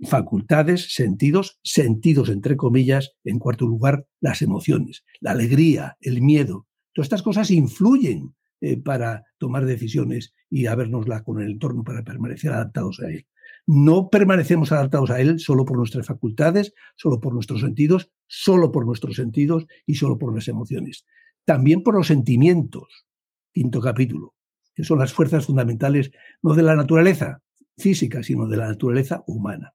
Facultades, 0.00 0.94
sentidos, 0.94 1.58
sentidos 1.62 2.28
entre 2.28 2.56
comillas. 2.56 3.12
En 3.24 3.38
cuarto 3.38 3.66
lugar, 3.66 4.06
las 4.20 4.42
emociones, 4.42 5.04
la 5.20 5.32
alegría, 5.32 5.96
el 6.00 6.22
miedo. 6.22 6.66
Todas 6.92 7.06
estas 7.06 7.22
cosas 7.22 7.50
influyen 7.50 8.34
eh, 8.60 8.76
para 8.76 9.24
tomar 9.38 9.64
decisiones 9.64 10.34
y 10.50 10.66
habernosla 10.66 11.22
con 11.22 11.40
el 11.40 11.52
entorno 11.52 11.84
para 11.84 12.02
permanecer 12.02 12.52
adaptados 12.52 13.00
a 13.00 13.10
él. 13.10 13.26
No 13.70 14.08
permanecemos 14.08 14.72
adaptados 14.72 15.10
a 15.10 15.20
él 15.20 15.38
solo 15.38 15.66
por 15.66 15.76
nuestras 15.76 16.06
facultades, 16.06 16.72
solo 16.96 17.20
por 17.20 17.34
nuestros 17.34 17.60
sentidos, 17.60 18.10
solo 18.26 18.72
por 18.72 18.86
nuestros 18.86 19.16
sentidos 19.16 19.66
y 19.84 19.96
solo 19.96 20.16
por 20.16 20.34
las 20.34 20.48
emociones. 20.48 21.04
También 21.44 21.82
por 21.82 21.94
los 21.94 22.06
sentimientos. 22.06 23.06
Quinto 23.52 23.82
capítulo, 23.82 24.34
que 24.74 24.84
son 24.84 24.98
las 24.98 25.12
fuerzas 25.12 25.44
fundamentales 25.44 26.10
no 26.40 26.54
de 26.54 26.62
la 26.62 26.76
naturaleza 26.76 27.42
física, 27.76 28.22
sino 28.22 28.48
de 28.48 28.56
la 28.56 28.68
naturaleza 28.68 29.22
humana. 29.26 29.74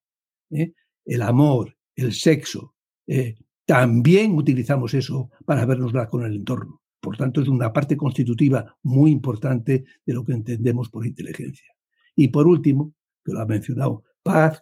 ¿eh? 0.49 0.74
El 1.06 1.22
amor, 1.22 1.78
el 1.95 2.14
sexo. 2.14 2.74
Eh, 3.06 3.36
también 3.64 4.36
utilizamos 4.36 4.95
eso 4.95 5.30
para 5.45 5.68
vernosla 5.68 6.10
con 6.10 6.26
el 6.26 6.34
entorno. 6.34 6.82
Por 6.99 7.15
tanto, 7.15 7.44
es 7.44 7.48
una 7.48 7.72
parte 7.72 7.95
constitutiva 7.95 8.76
muy 8.82 9.11
importante 9.11 9.84
de 10.03 10.14
lo 10.15 10.26
que 10.26 10.34
entendemos 10.34 10.90
por 10.90 11.06
inteligencia. 11.06 11.68
Y 12.15 12.30
por 12.30 12.48
último, 12.48 12.95
que 13.23 13.33
lo 13.33 13.41
ha 13.41 13.45
mencionado 13.45 14.03
Paz, 14.23 14.59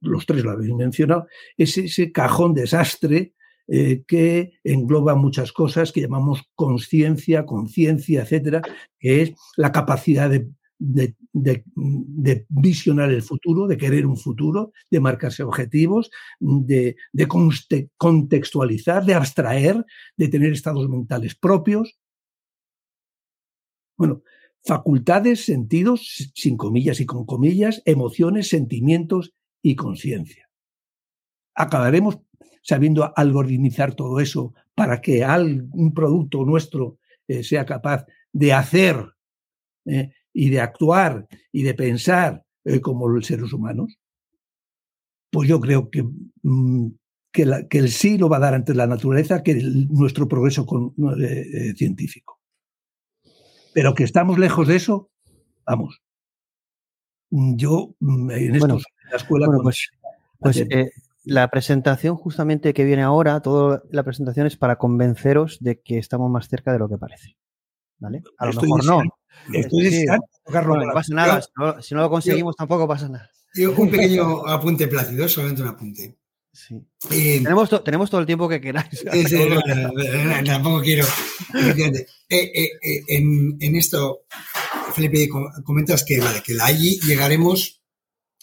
los 0.00 0.26
tres 0.26 0.42
lo 0.42 0.50
habéis 0.50 0.74
mencionado, 0.74 1.28
es 1.56 1.78
ese 1.78 2.10
cajón 2.10 2.54
desastre 2.54 3.34
eh, 3.68 4.02
que 4.04 4.58
engloba 4.64 5.14
muchas 5.14 5.52
cosas 5.52 5.92
que 5.92 6.00
llamamos 6.00 6.42
conciencia, 6.56 7.46
conciencia, 7.46 8.22
etcétera, 8.22 8.62
que 8.98 9.22
es 9.22 9.34
la 9.56 9.70
capacidad 9.70 10.28
de, 10.28 10.48
visionar 12.48 13.12
el 13.12 13.22
futuro, 13.22 13.68
de 13.68 13.76
querer 13.76 14.06
un 14.06 14.16
futuro, 14.16 14.72
de 14.90 14.98
marcarse 14.98 15.44
objetivos, 15.44 16.10
de, 16.40 16.96
contextualizar, 17.96 19.04
de 19.04 19.14
abstraer, 19.14 19.86
de 20.16 20.28
tener 20.28 20.52
estados 20.52 20.88
mentales 20.88 21.36
propios. 21.36 21.96
Bueno, 23.96 24.24
facultades, 24.64 25.44
sentidos, 25.44 26.30
sin 26.34 26.56
comillas 26.56 27.00
y 27.00 27.06
con 27.06 27.24
comillas, 27.24 27.82
emociones, 27.84 28.48
sentimientos 28.48 29.32
y 29.62 29.76
conciencia. 29.76 30.48
Acabaremos 31.54 32.18
sabiendo 32.62 33.12
algoritmizar 33.16 33.94
todo 33.94 34.20
eso 34.20 34.54
para 34.74 35.00
que 35.00 35.24
un 35.72 35.92
producto 35.94 36.44
nuestro 36.44 36.98
eh, 37.26 37.42
sea 37.42 37.64
capaz 37.64 38.06
de 38.32 38.52
hacer 38.52 38.96
eh, 39.86 40.10
y 40.32 40.50
de 40.50 40.60
actuar 40.60 41.26
y 41.52 41.62
de 41.62 41.74
pensar 41.74 42.44
eh, 42.64 42.80
como 42.80 43.08
los 43.08 43.26
seres 43.26 43.52
humanos. 43.52 43.98
Pues 45.30 45.48
yo 45.48 45.60
creo 45.60 45.90
que, 45.90 46.04
mm, 46.42 46.88
que, 47.32 47.66
el 47.70 47.90
sí 47.90 48.18
lo 48.18 48.28
va 48.28 48.38
a 48.38 48.40
dar 48.40 48.54
ante 48.54 48.74
la 48.74 48.86
naturaleza 48.86 49.42
que 49.42 49.54
nuestro 49.54 50.26
progreso 50.26 50.66
científico. 51.76 52.39
Pero 53.74 53.94
que 53.94 54.04
estamos 54.04 54.38
lejos 54.38 54.68
de 54.68 54.76
eso, 54.76 55.10
vamos. 55.64 56.00
Yo 57.30 57.94
mm, 58.00 58.30
en 58.30 58.54
esto 58.56 58.78
la 59.10 59.16
escuela. 59.16 59.46
pues, 59.62 59.90
pues 60.38 60.56
eh, 60.58 60.90
la 61.24 61.48
presentación 61.48 62.16
justamente 62.16 62.74
que 62.74 62.84
viene 62.84 63.02
ahora, 63.02 63.40
toda 63.40 63.82
la 63.90 64.02
presentación 64.02 64.46
es 64.46 64.56
para 64.56 64.76
convenceros 64.76 65.58
de 65.60 65.80
que 65.80 65.98
estamos 65.98 66.30
más 66.30 66.48
cerca 66.48 66.72
de 66.72 66.78
lo 66.78 66.88
que 66.88 66.98
parece. 66.98 67.36
¿Vale? 67.98 68.22
A 68.38 68.46
lo 68.46 68.60
mejor 68.60 68.84
no. 68.84 69.02
Estoy 69.52 70.06
no 70.06 70.92
pasa 70.92 71.14
nada. 71.14 71.42
Si 71.80 71.94
no, 71.94 72.00
lo 72.00 72.10
conseguimos, 72.10 72.56
tampoco 72.56 72.88
pasa 72.88 73.08
nada. 73.08 73.30
un 73.76 73.90
pequeño 73.90 74.46
apunte 74.46 74.88
plácido, 74.88 75.28
solamente 75.28 75.62
un 75.62 75.68
apunte. 75.68 76.19
Eh, 77.10 77.40
tenemos, 77.42 77.84
tenemos 77.84 78.10
todo 78.10 78.20
el 78.20 78.26
tiempo 78.26 78.48
que 78.48 78.60
queráis. 78.60 79.04
tampoco 80.44 80.80
quiero. 80.80 81.06
Eh, 82.28 82.70
eh, 82.82 83.04
en, 83.08 83.76
esto, 83.76 84.22
Felipe, 84.94 85.28
comentas 85.64 86.04
que, 86.04 86.20
vale, 86.20 86.42
que 86.42 86.54
la 86.54 86.66
allí 86.66 87.00
llegaremos. 87.00 87.82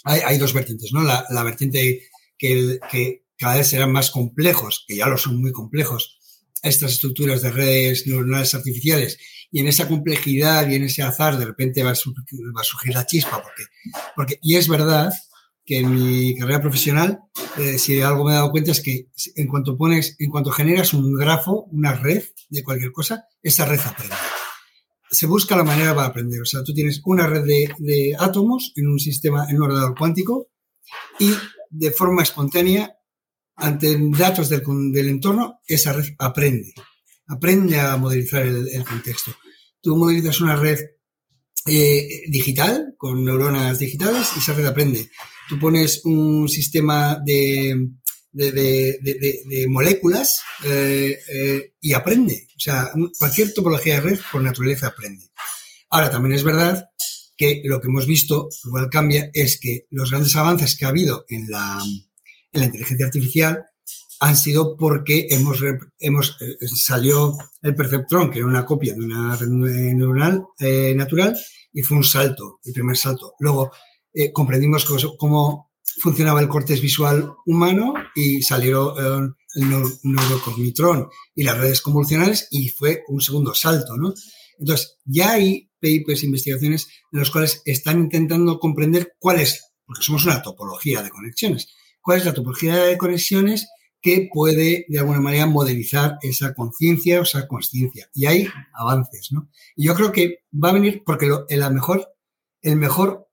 Hay, 0.03 0.37
dos 0.37 0.53
vertientes, 0.53 0.91
¿no? 0.93 1.03
La, 1.03 1.43
vertiente 1.43 2.03
que, 2.37 2.79
que, 2.89 3.23
cada 3.37 3.55
vez 3.57 3.67
serán 3.67 3.91
más 3.91 4.09
complejos, 4.09 4.85
que 4.87 4.95
ya 4.95 5.07
lo 5.07 5.17
son 5.17 5.41
muy 5.41 5.51
complejos, 5.51 6.17
estas 6.63 6.93
estructuras 6.93 7.41
de 7.41 7.51
redes 7.51 8.07
neuronales 8.07 8.55
artificiales, 8.55 9.17
y 9.51 9.59
en 9.59 9.67
esa 9.67 9.87
complejidad 9.87 10.69
y 10.69 10.75
en 10.75 10.83
ese 10.83 11.03
azar, 11.03 11.37
de 11.37 11.45
repente 11.45 11.83
va 11.83 11.91
a 11.91 11.95
surgir, 11.95 12.39
va 12.55 12.61
a 12.61 12.63
surgir 12.63 12.93
la 12.93 13.05
chispa, 13.05 13.41
porque, 13.43 13.63
porque, 14.15 14.39
y 14.41 14.55
es 14.55 14.67
verdad 14.67 15.11
que 15.67 15.79
en 15.79 15.93
mi 15.93 16.33
carrera 16.37 16.61
profesional, 16.61 17.19
eh, 17.57 17.77
si 17.77 18.01
algo 18.01 18.23
me 18.23 18.31
he 18.31 18.35
dado 18.35 18.51
cuenta 18.51 18.71
es 18.71 18.81
que 18.81 19.09
en 19.35 19.47
cuanto 19.47 19.77
pones, 19.77 20.15
en 20.17 20.31
cuanto 20.31 20.49
generas 20.49 20.93
un 20.93 21.13
grafo, 21.13 21.65
una 21.71 21.93
red 21.93 22.23
de 22.49 22.63
cualquier 22.63 22.93
cosa, 22.93 23.25
esa 23.43 23.65
red 23.65 23.81
aprende. 23.85 24.15
Se 25.11 25.27
busca 25.27 25.57
la 25.57 25.65
manera 25.65 25.93
para 25.93 26.07
aprender. 26.07 26.41
O 26.41 26.45
sea, 26.45 26.63
tú 26.63 26.73
tienes 26.73 27.01
una 27.03 27.27
red 27.27 27.43
de, 27.43 28.15
átomos 28.17 28.71
en 28.77 28.87
un 28.87 28.97
sistema, 28.97 29.45
en 29.49 29.57
un 29.57 29.63
ordenador 29.63 29.95
cuántico 29.97 30.47
y 31.19 31.33
de 31.69 31.91
forma 31.91 32.23
espontánea, 32.23 32.93
ante 33.57 33.97
datos 34.17 34.47
del, 34.47 34.61
entorno, 35.09 35.59
esa 35.67 35.91
red 35.91 36.05
aprende. 36.17 36.73
Aprende 37.27 37.77
a 37.77 37.97
modelizar 37.97 38.43
el, 38.43 38.69
el 38.69 38.85
contexto. 38.85 39.35
Tú 39.81 39.97
modelizas 39.97 40.39
una 40.39 40.55
red 40.55 40.79
eh, 41.65 42.21
digital, 42.29 42.95
con 42.97 43.25
neuronas 43.25 43.79
digitales, 43.79 44.29
y 44.35 44.39
esa 44.39 44.53
red 44.53 44.65
aprende. 44.65 45.09
Tú 45.49 45.59
pones 45.59 46.01
un 46.05 46.49
sistema 46.49 47.19
de, 47.23 47.89
de, 48.37 49.65
moléculas 49.69 50.41
eh, 50.65 51.17
eh, 51.29 51.73
y 51.81 51.93
aprende. 51.93 52.47
O 52.55 52.59
sea, 52.59 52.91
cualquier 53.17 53.53
topología 53.53 53.95
de 53.95 54.01
red 54.01 54.19
por 54.31 54.41
naturaleza 54.41 54.87
aprende. 54.87 55.25
Ahora, 55.89 56.09
también 56.09 56.33
es 56.33 56.43
verdad 56.43 56.85
que 57.35 57.61
lo 57.65 57.79
que 57.79 57.87
hemos 57.87 58.05
visto, 58.05 58.49
igual 58.65 58.89
cambia, 58.89 59.29
es 59.33 59.59
que 59.59 59.85
los 59.91 60.11
grandes 60.11 60.35
avances 60.35 60.75
que 60.75 60.85
ha 60.85 60.89
habido 60.89 61.25
en 61.29 61.49
la, 61.49 61.79
en 62.51 62.59
la 62.59 62.65
inteligencia 62.65 63.05
artificial 63.05 63.63
han 64.19 64.35
sido 64.35 64.75
porque 64.75 65.27
hemos, 65.29 65.59
hemos 65.99 66.37
salió 66.75 67.37
el 67.61 67.75
perceptrón, 67.75 68.31
que 68.31 68.39
era 68.39 68.47
una 68.47 68.65
copia 68.65 68.95
de 68.95 69.01
una 69.01 69.35
red 69.35 69.47
neuronal 69.47 70.43
natural, 70.95 71.37
y 71.71 71.83
fue 71.83 71.97
un 71.97 72.03
salto, 72.03 72.59
el 72.63 72.73
primer 72.73 72.97
salto. 72.97 73.35
Luego, 73.39 73.71
eh, 74.19 74.31
comprendimos 74.31 74.83
cómo 75.15 75.69
funcionaba 76.01 76.41
el 76.41 76.47
cortes 76.47 76.81
visual 76.81 77.35
humano 77.45 77.93
y 78.15 78.41
salieron 78.41 79.35
el 79.53 79.69
neurocognitrón 80.01 81.07
y 81.35 81.43
las 81.43 81.55
redes 81.55 81.81
convolucionales 81.81 82.47
y 82.49 82.69
fue 82.69 83.03
un 83.09 83.21
segundo 83.21 83.53
salto, 83.53 83.95
¿no? 83.95 84.15
Entonces, 84.57 84.97
ya 85.05 85.33
hay 85.33 85.69
papers, 85.79 86.23
investigaciones 86.23 86.87
en 87.11 87.19
los 87.19 87.29
cuales 87.29 87.61
están 87.63 87.99
intentando 87.99 88.59
comprender 88.59 89.13
cuál 89.19 89.39
es, 89.39 89.71
porque 89.85 90.01
somos 90.01 90.25
una 90.25 90.41
topología 90.41 91.03
de 91.03 91.11
conexiones, 91.11 91.67
cuál 92.01 92.17
es 92.17 92.25
la 92.25 92.33
topología 92.33 92.75
de 92.75 92.97
conexiones 92.97 93.67
que 94.01 94.29
puede 94.33 94.87
de 94.87 94.97
alguna 94.97 95.21
manera 95.21 95.45
modelizar 95.45 96.17
esa 96.23 96.55
conciencia 96.55 97.19
o 97.19 97.23
esa 97.23 97.47
consciencia. 97.47 98.09
Y 98.15 98.25
hay 98.25 98.47
avances, 98.73 99.27
¿no? 99.31 99.47
Y 99.75 99.85
yo 99.85 99.93
creo 99.93 100.11
que 100.11 100.39
va 100.51 100.69
a 100.69 100.73
venir 100.73 101.03
porque 101.05 101.29
la 101.49 101.69
mejor, 101.69 102.07
el 102.63 102.77
mejor 102.77 103.26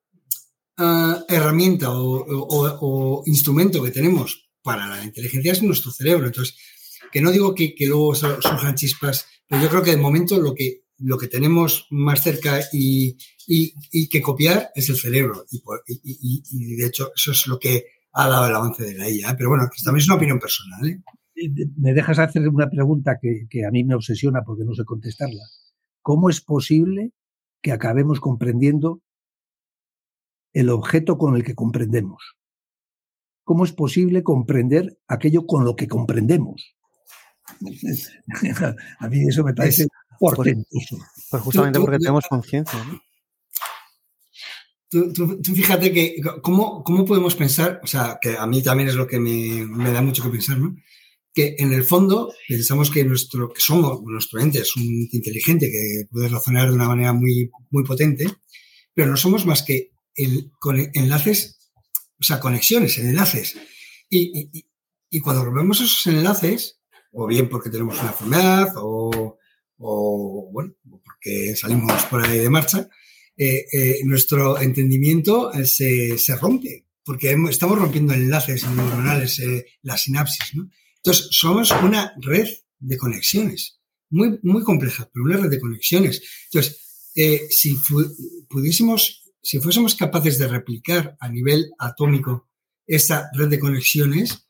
ah, 0.78 1.24
herramienta 1.28 1.88
o, 1.90 3.22
instrumento 3.26 3.82
que 3.82 3.90
tenemos 3.90 4.50
para 4.62 4.86
la 4.86 5.04
inteligencia 5.04 5.52
es 5.52 5.62
nuestro 5.62 5.90
cerebro. 5.90 6.26
Entonces, 6.26 6.56
que 7.12 7.20
no 7.20 7.30
digo 7.30 7.54
que, 7.54 7.74
luego 7.80 8.14
surjan 8.14 8.74
chispas, 8.74 9.26
pero 9.48 9.62
yo 9.62 9.68
creo 9.68 9.82
que 9.82 9.90
de 9.92 9.96
momento 9.96 10.40
lo 10.40 10.54
que 10.54 10.84
lo 10.98 11.18
que 11.18 11.26
tenemos 11.26 11.86
más 11.90 12.22
cerca 12.22 12.60
y, 12.72 13.16
que 14.08 14.22
copiar 14.22 14.70
es 14.74 14.88
el 14.88 14.96
cerebro. 14.96 15.44
Y, 16.04 16.76
de 16.76 16.86
hecho, 16.86 17.10
eso 17.14 17.32
es 17.32 17.46
lo 17.46 17.58
que 17.58 17.86
ha 18.12 18.28
dado 18.28 18.46
el 18.46 18.54
avance 18.54 18.84
de 18.84 18.94
la 18.94 19.10
IA. 19.10 19.36
Pero 19.36 19.50
bueno, 19.50 19.68
también 19.84 20.02
es 20.02 20.08
una 20.08 20.16
opinión 20.16 20.38
personal. 20.38 20.88
¿eh? 20.88 21.00
Me 21.76 21.92
dejas 21.92 22.20
hacer 22.20 22.48
una 22.48 22.70
pregunta 22.70 23.18
que 23.20 23.66
a 23.66 23.70
mí 23.70 23.84
me 23.84 23.96
obsesiona 23.96 24.42
porque 24.44 24.64
no 24.64 24.74
sé 24.74 24.84
contestarla. 24.84 25.42
¿Cómo 26.00 26.30
es 26.30 26.40
posible 26.40 27.12
que 27.62 27.72
acabemos 27.72 28.20
comprendiendo 28.20 29.00
el 30.54 30.70
objeto 30.70 31.18
con 31.18 31.36
el 31.36 31.44
que 31.44 31.54
comprendemos? 31.54 32.36
¿Cómo 33.44 33.64
es 33.64 33.72
posible 33.72 34.22
comprender 34.22 34.98
aquello 35.06 35.46
con 35.46 35.66
lo 35.66 35.76
que 35.76 35.86
comprendemos? 35.86 36.74
a 39.00 39.08
mí 39.08 39.28
eso 39.28 39.44
me 39.44 39.52
parece 39.52 39.86
pues, 40.18 40.34
pues, 41.30 41.42
justamente 41.42 41.80
porque 41.80 41.98
tenemos 41.98 42.24
conciencia. 42.28 42.78
Tú, 44.88 45.12
fíjate 45.42 45.92
que 45.92 46.16
¿cómo, 46.40 46.84
cómo 46.84 47.04
podemos 47.04 47.34
pensar, 47.34 47.80
o 47.82 47.86
sea, 47.86 48.18
que 48.22 48.36
a 48.38 48.46
mí 48.46 48.62
también 48.62 48.88
es 48.88 48.94
lo 48.94 49.08
que 49.08 49.18
me, 49.18 49.66
me, 49.66 49.90
da 49.90 50.00
mucho 50.00 50.22
que 50.22 50.28
pensar, 50.28 50.56
¿no? 50.56 50.76
Que 51.32 51.56
en 51.58 51.72
el 51.72 51.82
fondo 51.82 52.32
pensamos 52.48 52.90
que 52.90 53.04
nuestro, 53.04 53.52
que 53.52 53.60
somos, 53.60 54.02
nuestro 54.04 54.40
ente 54.40 54.60
es 54.60 54.76
un 54.76 55.08
inteligente 55.10 55.68
que 55.68 56.06
puede 56.08 56.28
razonar 56.28 56.68
de 56.68 56.76
una 56.76 56.86
manera 56.86 57.12
muy, 57.12 57.50
muy 57.70 57.82
potente, 57.82 58.26
pero 58.94 59.10
no 59.10 59.16
somos 59.16 59.44
más 59.44 59.64
que 59.64 59.93
con 60.58 60.78
enlaces, 60.94 61.70
o 62.18 62.22
sea, 62.22 62.40
conexiones, 62.40 62.98
enlaces. 62.98 63.56
Y, 64.08 64.50
y, 65.10 65.20
cuando 65.20 65.44
rompemos 65.44 65.80
esos 65.80 66.06
enlaces, 66.06 66.80
o 67.12 67.26
bien 67.26 67.48
porque 67.48 67.70
tenemos 67.70 67.98
una 68.00 68.10
enfermedad, 68.10 68.68
o, 68.76 69.38
o 69.78 70.50
bueno, 70.52 70.74
porque 71.04 71.54
salimos 71.56 72.04
por 72.06 72.24
ahí 72.24 72.38
de 72.38 72.50
marcha, 72.50 72.88
eh, 73.36 73.66
eh, 73.72 74.00
nuestro 74.04 74.60
entendimiento 74.60 75.52
eh, 75.52 75.66
se, 75.66 76.16
se, 76.18 76.36
rompe, 76.36 76.86
porque 77.04 77.36
estamos 77.50 77.78
rompiendo 77.78 78.14
enlaces 78.14 78.64
neuronales, 78.68 79.42
la 79.82 79.98
sinapsis. 79.98 80.52
Entonces, 80.96 81.28
somos 81.30 81.72
una 81.82 82.14
red 82.20 82.48
de 82.78 82.96
conexiones, 82.96 83.80
muy, 84.10 84.38
muy 84.42 84.62
compleja, 84.62 85.10
pero 85.12 85.24
una 85.24 85.36
red 85.36 85.50
de 85.50 85.60
conexiones. 85.60 86.22
Entonces, 86.44 87.10
si 87.50 87.76
pudiésemos, 88.48 89.23
si 89.44 89.60
fuésemos 89.60 89.94
capaces 89.94 90.38
de 90.38 90.48
replicar 90.48 91.16
a 91.20 91.28
nivel 91.28 91.70
atómico 91.78 92.48
esa 92.86 93.28
red 93.34 93.48
de 93.48 93.60
conexiones, 93.60 94.48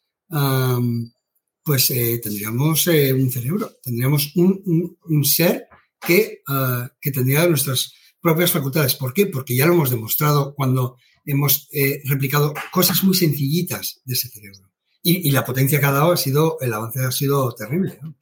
pues 1.64 1.90
eh, 1.90 2.20
tendríamos 2.22 2.86
eh, 2.86 3.12
un 3.12 3.30
cerebro, 3.30 3.72
tendríamos 3.82 4.34
un, 4.36 4.96
un, 5.02 5.24
ser 5.24 5.66
que, 6.00 6.42
uh, 6.48 6.88
que, 7.00 7.10
tendría 7.10 7.48
nuestras 7.48 7.92
propias 8.20 8.52
facultades. 8.52 8.94
¿Por 8.94 9.12
qué? 9.14 9.26
Porque 9.26 9.56
ya 9.56 9.66
lo 9.66 9.74
hemos 9.74 9.90
demostrado 9.90 10.54
cuando 10.54 10.96
hemos 11.24 11.68
eh, 11.72 12.00
replicado 12.04 12.54
cosas 12.70 13.02
muy 13.02 13.14
sencillitas 13.14 14.00
de 14.04 14.14
ese 14.14 14.28
cerebro. 14.28 14.70
Y, 15.02 15.28
y, 15.28 15.30
la 15.32 15.44
potencia 15.44 15.80
que 15.80 15.86
ha 15.86 15.92
dado 15.92 16.12
ha 16.12 16.16
sido, 16.16 16.58
el 16.60 16.72
avance 16.72 17.00
ha 17.00 17.10
sido 17.10 17.52
terrible. 17.54 17.98
¿no? 18.02 18.14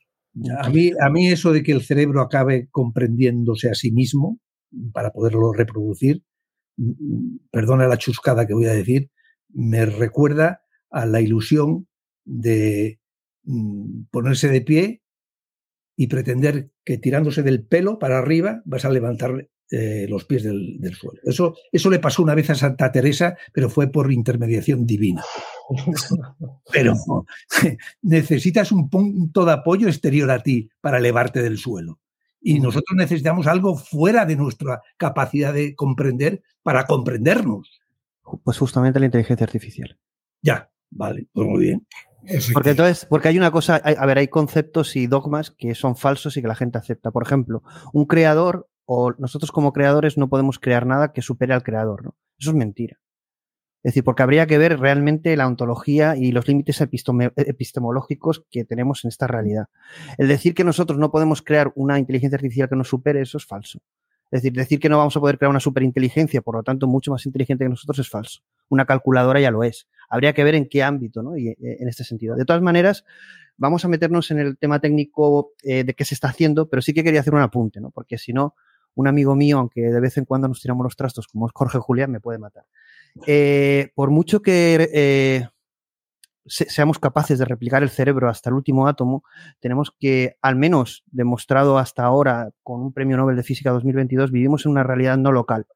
A 0.60 0.70
mí, 0.70 0.90
a 1.00 1.10
mí 1.10 1.28
eso 1.28 1.52
de 1.52 1.62
que 1.62 1.72
el 1.72 1.82
cerebro 1.82 2.22
acabe 2.22 2.68
comprendiéndose 2.70 3.68
a 3.68 3.74
sí 3.74 3.92
mismo 3.92 4.40
para 4.92 5.10
poderlo 5.12 5.52
reproducir, 5.52 6.22
perdona 7.50 7.86
la 7.86 7.98
chuscada 7.98 8.46
que 8.46 8.54
voy 8.54 8.66
a 8.66 8.72
decir, 8.72 9.10
me 9.48 9.86
recuerda 9.86 10.62
a 10.90 11.06
la 11.06 11.20
ilusión 11.20 11.88
de 12.24 13.00
Mm, 13.44 14.04
ponerse 14.12 14.48
de 14.48 14.60
pie 14.60 15.02
y 15.96 16.06
pretender 16.06 16.70
que 16.84 16.96
tirándose 16.96 17.42
del 17.42 17.64
pelo 17.64 17.98
para 17.98 18.18
arriba 18.18 18.62
vas 18.64 18.84
a 18.84 18.90
levantar 18.90 19.48
eh, 19.70 20.06
los 20.08 20.24
pies 20.24 20.44
del, 20.44 20.78
suelo. 20.94 21.20
Eso, 21.24 21.56
eso 21.72 21.90
le 21.90 21.98
pasó 21.98 22.22
una 22.22 22.36
vez 22.36 22.50
a 22.50 22.54
Santa 22.54 22.92
Teresa, 22.92 23.36
pero 23.52 23.68
fue 23.68 23.90
por 23.90 24.12
intermediación 24.12 24.86
divina. 24.86 25.24
pero 26.72 26.94
necesitas 28.02 28.70
un 28.70 28.88
punto 28.88 29.44
de 29.44 29.52
apoyo 29.52 29.88
exterior 29.88 30.30
a 30.30 30.42
ti 30.42 30.70
para 30.80 30.98
elevarte 30.98 31.42
del 31.42 31.58
suelo. 31.58 31.98
Y 32.42 32.60
nosotros 32.60 32.96
necesitamos 32.96 33.46
algo 33.46 33.76
fuera 33.76 34.26
de 34.26 34.36
nuestra 34.36 34.82
capacidad 34.96 35.54
de 35.54 35.74
comprender 35.74 36.42
para 36.62 36.86
comprendernos. 36.86 37.80
Pues 38.44 38.58
justamente 38.58 38.98
la 38.98 39.06
inteligencia 39.06 39.44
artificial. 39.44 39.98
Ya, 40.42 40.70
vale, 40.90 41.28
pues 41.32 41.48
muy 41.48 41.60
bien. 41.60 41.86
Porque 42.52 42.70
entonces, 42.70 43.06
porque 43.06 43.28
hay 43.28 43.38
una 43.38 43.50
cosa, 43.50 43.76
a 43.76 44.06
ver, 44.06 44.18
hay 44.18 44.28
conceptos 44.28 44.94
y 44.96 45.06
dogmas 45.06 45.50
que 45.50 45.74
son 45.74 45.96
falsos 45.96 46.36
y 46.36 46.42
que 46.42 46.48
la 46.48 46.54
gente 46.54 46.78
acepta. 46.78 47.10
Por 47.10 47.24
ejemplo, 47.24 47.62
un 47.92 48.06
creador 48.06 48.68
o 48.84 49.12
nosotros 49.18 49.50
como 49.50 49.72
creadores 49.72 50.18
no 50.18 50.28
podemos 50.28 50.58
crear 50.58 50.86
nada 50.86 51.12
que 51.12 51.22
supere 51.22 51.54
al 51.54 51.62
creador, 51.62 52.04
¿no? 52.04 52.16
Eso 52.38 52.50
es 52.50 52.56
mentira. 52.56 52.98
Es 53.82 53.90
decir, 53.90 54.04
porque 54.04 54.22
habría 54.22 54.46
que 54.46 54.58
ver 54.58 54.78
realmente 54.78 55.36
la 55.36 55.46
ontología 55.46 56.16
y 56.16 56.30
los 56.30 56.46
límites 56.46 56.80
epistemológicos 56.80 58.44
que 58.48 58.64
tenemos 58.64 59.04
en 59.04 59.08
esta 59.08 59.26
realidad. 59.26 59.66
El 60.18 60.28
decir 60.28 60.54
que 60.54 60.62
nosotros 60.62 61.00
no 61.00 61.10
podemos 61.10 61.42
crear 61.42 61.72
una 61.74 61.98
inteligencia 61.98 62.36
artificial 62.36 62.68
que 62.68 62.76
nos 62.76 62.88
supere, 62.88 63.20
eso 63.22 63.38
es 63.38 63.44
falso. 63.44 63.80
Es 64.30 64.40
decir, 64.40 64.56
decir 64.56 64.80
que 64.80 64.88
no 64.88 64.96
vamos 64.96 65.14
a 65.16 65.20
poder 65.20 65.36
crear 65.36 65.50
una 65.50 65.60
superinteligencia, 65.60 66.40
por 66.40 66.54
lo 66.54 66.62
tanto, 66.62 66.86
mucho 66.86 67.10
más 67.10 67.26
inteligente 67.26 67.64
que 67.64 67.68
nosotros 67.68 67.98
es 67.98 68.08
falso. 68.08 68.40
Una 68.70 68.86
calculadora 68.86 69.40
ya 69.40 69.50
lo 69.50 69.62
es. 69.62 69.88
Habría 70.08 70.32
que 70.32 70.42
ver 70.42 70.54
en 70.54 70.68
qué 70.68 70.82
ámbito, 70.82 71.22
¿no? 71.22 71.36
Y 71.36 71.48
eh, 71.48 71.56
en 71.60 71.86
este 71.86 72.02
sentido. 72.02 72.34
De 72.34 72.46
todas 72.46 72.62
maneras, 72.62 73.04
vamos 73.58 73.84
a 73.84 73.88
meternos 73.88 74.30
en 74.30 74.38
el 74.38 74.56
tema 74.56 74.80
técnico 74.80 75.52
eh, 75.64 75.84
de 75.84 75.92
qué 75.92 76.06
se 76.06 76.14
está 76.14 76.28
haciendo, 76.28 76.70
pero 76.70 76.80
sí 76.80 76.94
que 76.94 77.04
quería 77.04 77.20
hacer 77.20 77.34
un 77.34 77.42
apunte, 77.42 77.80
¿no? 77.80 77.90
Porque 77.90 78.16
si 78.16 78.32
no, 78.32 78.54
un 78.94 79.06
amigo 79.06 79.34
mío, 79.34 79.58
aunque 79.58 79.82
de 79.82 80.00
vez 80.00 80.16
en 80.16 80.24
cuando 80.24 80.48
nos 80.48 80.62
tiramos 80.62 80.84
los 80.84 80.96
trastos, 80.96 81.26
como 81.26 81.46
es 81.46 81.52
Jorge 81.54 81.78
Julián, 81.78 82.10
me 82.10 82.20
puede 82.20 82.38
matar. 82.38 82.64
Eh, 83.26 83.90
por 83.94 84.10
mucho 84.10 84.40
que 84.42 85.48
seamos 86.46 86.98
capaces 86.98 87.38
de 87.38 87.44
replicar 87.44 87.82
el 87.82 87.90
cerebro 87.90 88.28
hasta 88.28 88.50
el 88.50 88.54
último 88.54 88.88
átomo, 88.88 89.22
tenemos 89.60 89.94
que, 89.98 90.36
al 90.42 90.56
menos 90.56 91.04
demostrado 91.06 91.78
hasta 91.78 92.04
ahora 92.04 92.50
con 92.62 92.80
un 92.80 92.92
premio 92.92 93.16
Nobel 93.16 93.36
de 93.36 93.42
Física 93.42 93.70
2022, 93.70 94.30
vivimos 94.32 94.66
en 94.66 94.72
una 94.72 94.82
realidad 94.82 95.16
no 95.18 95.32
local. 95.32 95.66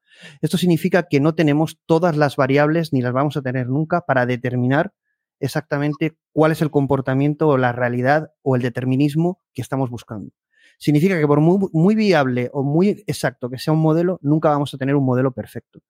Esto 0.40 0.58
significa 0.58 1.04
que 1.04 1.20
no 1.20 1.34
tenemos 1.34 1.78
todas 1.86 2.16
las 2.16 2.36
variables 2.36 2.92
ni 2.92 3.00
las 3.00 3.12
vamos 3.12 3.36
a 3.36 3.42
tener 3.42 3.68
nunca 3.68 4.00
para 4.02 4.26
determinar 4.26 4.92
exactamente 5.38 6.16
cuál 6.32 6.52
es 6.52 6.62
el 6.62 6.70
comportamiento 6.70 7.48
o 7.48 7.58
la 7.58 7.72
realidad 7.72 8.32
o 8.42 8.56
el 8.56 8.62
determinismo 8.62 9.40
que 9.52 9.62
estamos 9.62 9.90
buscando. 9.90 10.32
Significa 10.78 11.18
que 11.18 11.26
por 11.26 11.40
muy 11.40 11.94
viable 11.94 12.50
o 12.52 12.62
muy 12.62 13.04
exacto 13.06 13.48
que 13.48 13.58
sea 13.58 13.72
un 13.72 13.80
modelo, 13.80 14.18
nunca 14.22 14.50
vamos 14.50 14.74
a 14.74 14.78
tener 14.78 14.94
un 14.94 15.04
modelo 15.04 15.32
perfecto. 15.32 15.80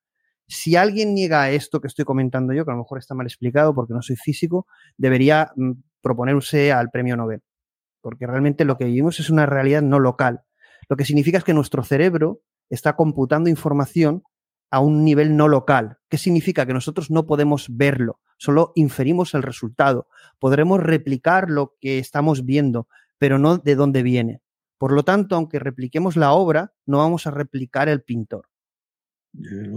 Si 0.49 0.77
alguien 0.77 1.15
niega 1.15 1.51
esto 1.51 1.81
que 1.81 1.89
estoy 1.89 2.05
comentando 2.05 2.53
yo, 2.53 2.65
que 2.65 2.71
a 2.71 2.75
lo 2.75 2.83
mejor 2.83 2.99
está 2.99 3.15
mal 3.15 3.27
explicado 3.27 3.75
porque 3.75 3.95
no 3.95 4.03
soy 4.03 4.17
físico, 4.17 4.67
debería 4.97 5.53
mm, 5.57 5.73
proponerse 6.01 6.73
al 6.73 6.91
premio 6.91 7.17
Nobel. 7.17 7.43
Porque 8.01 8.27
realmente 8.27 8.65
lo 8.65 8.79
que 8.79 8.85
vivimos 8.85 9.19
es 9.19 9.31
una 9.31 9.47
realidad 9.47 9.83
no 9.83 9.99
local. 9.99 10.43
Lo 10.89 10.97
que 10.97 11.05
significa 11.05 11.39
es 11.39 11.45
que 11.45 11.55
nuestro 11.55 11.83
cerebro 11.83 12.43
está 12.71 12.95
computando 12.95 13.51
información 13.51 14.23
a 14.71 14.81
un 14.81 15.05
nivel 15.05 15.37
no 15.37 15.49
local. 15.49 15.99
¿Qué 16.09 16.19
significa? 16.19 16.67
Que 16.67 16.75
nosotros 16.75 17.11
no 17.11 17.27
podemos 17.27 17.67
verlo, 17.71 18.21
solo 18.37 18.73
inferimos 18.75 19.35
el 19.35 19.43
resultado. 19.43 20.09
Podremos 20.39 20.81
replicar 20.81 21.51
lo 21.51 21.75
que 21.81 21.99
estamos 21.99 22.45
viendo, 22.45 22.89
pero 23.19 23.39
no 23.39 23.59
de 23.59 23.75
dónde 23.75 24.03
viene. 24.03 24.43
Por 24.79 24.93
lo 24.93 25.05
tanto, 25.05 25.37
aunque 25.37 25.59
repliquemos 25.59 26.17
la 26.17 26.33
obra, 26.33 26.73
no 26.85 26.99
vamos 26.99 27.27
a 27.27 27.31
replicar 27.31 27.89
el 27.89 28.03
pintor. 28.03 28.49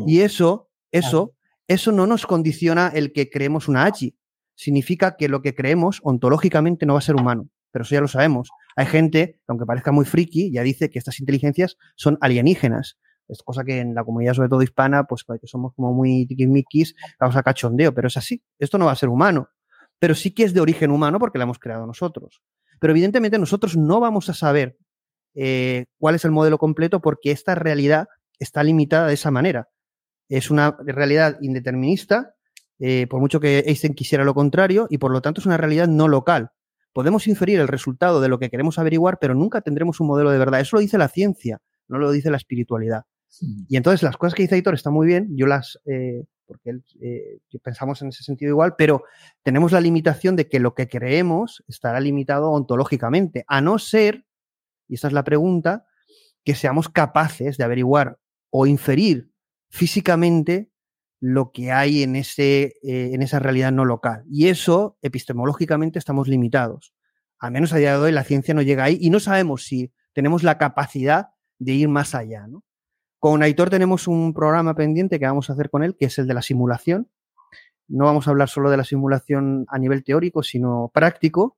Y 0.08 0.22
eso, 0.22 0.70
eso, 0.92 1.34
eso 1.68 1.92
no 1.92 2.08
nos 2.08 2.26
condiciona 2.26 2.88
el 2.94 3.12
que 3.12 3.30
creemos 3.30 3.68
una 3.68 3.86
AGI. 3.86 4.16
Significa 4.56 5.16
que 5.16 5.30
lo 5.30 5.42
que 5.42 5.56
creemos 5.56 6.00
ontológicamente 6.04 6.86
no 6.86 6.94
va 6.94 7.00
a 7.00 7.04
ser 7.04 7.16
humano. 7.16 7.50
Pero 7.72 7.84
eso 7.84 7.96
ya 7.96 8.02
lo 8.02 8.08
sabemos. 8.08 8.50
Hay 8.76 8.88
gente, 8.88 9.40
aunque 9.48 9.66
parezca 9.66 9.92
muy 9.92 10.06
friki, 10.06 10.52
ya 10.52 10.64
dice 10.64 10.90
que 10.90 11.00
estas 11.00 11.20
inteligencias 11.20 11.78
son 11.96 12.18
alienígenas. 12.22 12.98
Es 13.28 13.44
cosa 13.44 13.64
que 13.64 13.80
en 13.80 13.94
la 13.94 14.04
comunidad, 14.04 14.34
sobre 14.34 14.50
todo 14.50 14.64
hispana, 14.64 15.04
pues 15.04 15.24
que 15.24 15.48
somos 15.48 15.74
como 15.76 15.94
muy 15.94 16.26
tiquismiquis, 16.26 16.96
causa 17.20 17.44
cachondeo, 17.44 17.94
pero 17.94 18.08
es 18.08 18.18
así. 18.18 18.44
Esto 18.58 18.80
no 18.80 18.86
va 18.86 18.94
a 18.94 18.96
ser 18.96 19.10
humano, 19.10 19.50
pero 20.00 20.16
sí 20.16 20.32
que 20.32 20.44
es 20.44 20.54
de 20.54 20.62
origen 20.62 20.90
humano 20.90 21.20
porque 21.20 21.38
la 21.38 21.44
hemos 21.44 21.60
creado 21.60 21.86
nosotros. 21.86 22.42
Pero 22.80 22.92
evidentemente 22.92 23.38
nosotros 23.38 23.78
no 23.78 24.00
vamos 24.00 24.30
a 24.30 24.34
saber 24.34 24.78
eh, 25.36 25.86
cuál 26.00 26.16
es 26.16 26.26
el 26.26 26.32
modelo 26.32 26.58
completo 26.58 27.02
porque 27.02 27.32
esta 27.32 27.54
realidad 27.54 28.08
está 28.40 28.64
limitada 28.64 29.08
de 29.08 29.14
esa 29.14 29.32
manera. 29.32 29.70
Es 30.30 30.50
una 30.50 30.78
realidad 30.86 31.38
indeterminista, 31.42 32.36
eh, 32.80 33.08
por 33.08 33.20
mucho 33.20 33.40
que 33.40 33.60
Einstein 33.60 33.94
quisiera 33.94 34.24
lo 34.24 34.34
contrario, 34.34 34.88
y 34.90 34.98
por 34.98 35.12
lo 35.12 35.22
tanto 35.22 35.42
es 35.42 35.46
una 35.46 35.58
realidad 35.58 35.88
no 35.88 36.08
local. 36.08 36.52
Podemos 36.94 37.28
inferir 37.28 37.60
el 37.60 37.68
resultado 37.68 38.22
de 38.22 38.30
lo 38.30 38.40
que 38.40 38.50
queremos 38.50 38.80
averiguar, 38.80 39.20
pero 39.20 39.36
nunca 39.36 39.62
tendremos 39.62 40.00
un 40.00 40.08
modelo 40.08 40.32
de 40.32 40.38
verdad. 40.38 40.60
Eso 40.60 40.78
lo 40.78 40.82
dice 40.82 40.98
la 40.98 41.08
ciencia, 41.08 41.60
no 41.88 42.00
lo 42.00 42.12
dice 42.12 42.32
la 42.32 42.38
espiritualidad. 42.38 43.04
Y 43.68 43.78
entonces 43.78 44.02
las 44.02 44.18
cosas 44.18 44.34
que 44.34 44.44
dice 44.44 44.56
Aitor 44.56 44.74
están 44.74 44.94
muy 44.94 45.06
bien, 45.06 45.28
yo 45.36 45.46
las, 45.46 45.80
eh, 45.86 46.26
porque 46.46 46.80
eh, 47.00 47.40
pensamos 47.62 48.02
en 48.02 48.08
ese 48.08 48.24
sentido 48.24 48.50
igual, 48.50 48.74
pero 48.76 49.04
tenemos 49.44 49.72
la 49.72 49.80
limitación 49.80 50.36
de 50.36 50.50
que 50.50 50.60
lo 50.60 50.74
que 50.74 50.88
creemos 50.88 51.64
estará 51.68 52.00
limitado 52.00 52.50
ontológicamente, 52.50 53.46
a 53.48 53.62
no 53.62 53.78
ser, 53.78 54.26
y 54.88 54.96
esta 54.96 55.08
es 55.08 55.14
la 55.14 55.24
pregunta, 55.24 55.86
que 56.44 56.56
seamos 56.56 56.90
capaces 56.90 57.58
de 57.58 57.64
averiguar 57.64 58.18
o 58.50 58.66
inferir 58.66 59.32
físicamente 59.70 60.72
lo 61.20 61.52
que 61.52 61.72
hay 61.72 62.04
en, 62.04 62.16
ese, 62.16 62.74
eh, 62.82 63.12
en 63.14 63.22
esa 63.22 63.40
realidad 63.40 63.72
no 63.72 63.86
local. 63.86 64.24
Y 64.30 64.48
eso, 64.48 64.98
epistemológicamente, 65.02 66.00
estamos 66.00 66.28
limitados. 66.28 66.94
Al 67.40 67.52
menos 67.52 67.74
a 67.74 67.78
día 67.78 67.94
de 67.94 68.00
hoy 68.00 68.12
la 68.12 68.24
ciencia 68.24 68.54
no 68.54 68.62
llega 68.62 68.86
ahí 68.86 68.98
y 69.00 69.10
no 69.10 69.20
sabemos 69.20 69.64
si 69.64 69.92
tenemos 70.14 70.44
la 70.44 70.58
capacidad 70.58 71.30
de 71.58 71.74
ir 71.74 71.90
más 71.90 72.16
allá. 72.16 72.48
Con 73.20 73.44
Aitor 73.44 73.70
tenemos 73.70 74.08
un 74.08 74.34
programa 74.34 74.76
pendiente 74.76 75.20
que 75.20 75.26
vamos 75.26 75.50
a 75.50 75.54
hacer 75.54 75.70
con 75.70 75.84
él, 75.84 75.96
que 75.98 76.06
es 76.06 76.18
el 76.20 76.28
de 76.28 76.34
la 76.34 76.42
simulación. 76.42 77.10
No 77.88 78.06
vamos 78.06 78.28
a 78.28 78.32
hablar 78.32 78.50
solo 78.50 78.70
de 78.70 78.78
la 78.78 78.84
simulación 78.84 79.66
a 79.70 79.78
nivel 79.78 80.04
teórico, 80.04 80.44
sino 80.44 80.90
práctico. 80.94 81.58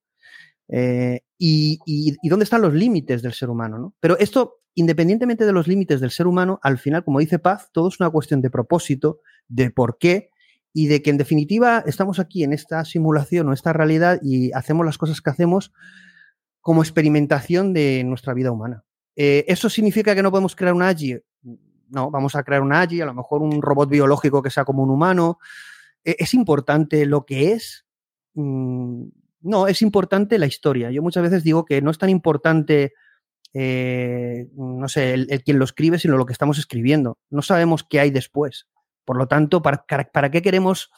Eh, 0.67 1.21
y, 1.37 1.79
y, 1.85 2.29
dónde 2.29 2.45
están 2.45 2.61
los 2.61 2.73
límites 2.73 3.21
del 3.21 3.33
ser 3.33 3.49
humano. 3.49 3.77
¿no? 3.77 3.93
Pero 3.99 4.17
esto, 4.17 4.60
independientemente 4.75 5.45
de 5.45 5.51
los 5.51 5.67
límites 5.67 5.99
del 5.99 6.11
ser 6.11 6.27
humano, 6.27 6.59
al 6.63 6.77
final, 6.77 7.03
como 7.03 7.19
dice 7.19 7.39
Paz, 7.39 7.69
todo 7.71 7.89
es 7.89 7.99
una 7.99 8.09
cuestión 8.09 8.41
de 8.41 8.49
propósito, 8.49 9.19
de 9.47 9.69
por 9.69 9.97
qué 9.97 10.29
y 10.73 10.87
de 10.87 11.01
que 11.01 11.09
en 11.09 11.17
definitiva 11.17 11.83
estamos 11.85 12.19
aquí 12.19 12.43
en 12.43 12.53
esta 12.53 12.85
simulación 12.85 13.49
o 13.49 13.53
esta 13.53 13.73
realidad 13.73 14.19
y 14.21 14.51
hacemos 14.53 14.85
las 14.85 14.97
cosas 14.97 15.21
que 15.21 15.29
hacemos 15.29 15.73
como 16.61 16.81
experimentación 16.81 17.73
de 17.73 18.03
nuestra 18.05 18.33
vida 18.33 18.51
humana. 18.51 18.85
Eh, 19.15 19.45
¿Eso 19.47 19.69
significa 19.69 20.15
que 20.15 20.23
no 20.23 20.31
podemos 20.31 20.55
crear 20.55 20.73
un 20.73 20.83
AGI? 20.83 21.19
No, 21.89 22.09
vamos 22.09 22.35
a 22.35 22.43
crear 22.43 22.61
un 22.61 22.71
AGI, 22.71 23.01
a 23.01 23.05
lo 23.05 23.13
mejor 23.13 23.41
un 23.41 23.61
robot 23.61 23.89
biológico 23.89 24.41
que 24.41 24.49
sea 24.49 24.63
como 24.63 24.83
un 24.83 24.91
humano. 24.91 25.39
Eh, 26.05 26.15
¿Es 26.19 26.33
importante 26.33 27.05
lo 27.05 27.25
que 27.25 27.51
es? 27.51 27.85
Mm, 28.35 29.07
no, 29.41 29.67
es 29.67 29.81
importante 29.81 30.37
la 30.37 30.45
historia. 30.45 30.91
Yo 30.91 31.01
muchas 31.01 31.23
veces 31.23 31.43
digo 31.43 31.65
que 31.65 31.81
no 31.81 31.91
es 31.91 31.97
tan 31.97 32.09
importante, 32.09 32.93
eh, 33.53 34.47
no 34.55 34.87
sé, 34.87 35.13
el, 35.13 35.43
quien 35.43 35.59
lo 35.59 35.65
escribe, 35.65 35.99
sino 35.99 36.17
lo 36.17 36.25
que 36.25 36.33
estamos 36.33 36.57
escribiendo. 36.57 37.17
No 37.29 37.41
sabemos 37.41 37.83
qué 37.83 37.99
hay 37.99 38.11
después. 38.11 38.67
Por 39.05 39.17
lo 39.17 39.27
tanto, 39.27 39.61
¿para, 39.61 39.85
para 39.85 40.31
qué 40.31 40.41
queremos 40.41 40.91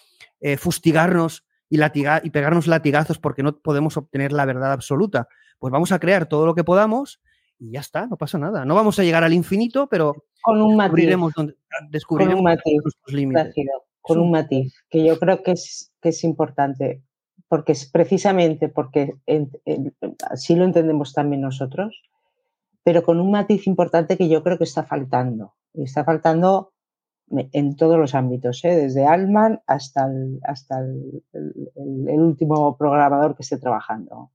fustigarnos 0.57 1.45
y, 1.69 1.79
y 1.81 2.29
pegarnos 2.31 2.67
latigazos 2.67 3.17
porque 3.17 3.43
no 3.43 3.57
podemos 3.57 3.95
obtener 3.97 4.33
la 4.33 4.45
verdad 4.45 4.73
absoluta? 4.73 5.27
Pues 5.57 5.71
vamos 5.71 5.91
a 5.91 5.99
crear 5.99 6.27
todo 6.27 6.45
lo 6.45 6.53
que 6.53 6.65
podamos 6.65 7.21
y 7.59 7.71
ya 7.71 7.79
está, 7.79 8.07
no 8.07 8.17
pasa 8.17 8.37
nada. 8.37 8.65
No 8.65 8.75
vamos 8.75 8.99
a 8.99 9.03
llegar 9.03 9.23
al 9.23 9.33
infinito, 9.33 9.87
pero 9.87 10.25
con 10.41 10.61
un 10.61 10.77
descubriremos, 10.77 11.33
matiz, 11.37 11.55
descubriremos 11.89 12.35
con 12.35 12.39
un 12.39 12.43
matiz, 12.43 12.81
nuestros 12.83 13.13
límites. 13.13 13.55
con 14.01 14.19
un 14.19 14.31
matiz, 14.31 14.73
que 14.89 15.05
yo 15.05 15.17
creo 15.17 15.41
que 15.43 15.51
es, 15.51 15.93
que 16.01 16.09
es 16.09 16.23
importante, 16.25 17.01
porque 17.47 17.71
es 17.71 17.89
precisamente 17.89 18.67
porque 18.67 19.13
así 20.29 20.55
lo 20.55 20.65
entendemos 20.65 21.13
también 21.13 21.41
nosotros, 21.41 22.01
pero 22.83 23.03
con 23.03 23.19
un 23.19 23.31
matiz 23.31 23.67
importante 23.67 24.17
que 24.17 24.29
yo 24.29 24.43
creo 24.43 24.57
que 24.57 24.63
está 24.65 24.83
faltando. 24.83 25.53
Y 25.73 25.83
está 25.83 26.03
faltando 26.03 26.73
en 27.29 27.75
todos 27.75 27.97
los 27.97 28.13
ámbitos, 28.13 28.63
¿eh? 28.65 28.75
desde 28.75 29.05
Altman 29.05 29.61
hasta, 29.65 30.05
el, 30.05 30.39
hasta 30.43 30.79
el, 30.79 31.23
el, 31.33 32.19
último 32.19 32.77
programador 32.77 33.35
que 33.35 33.43
esté 33.43 33.57
trabajando. 33.57 34.31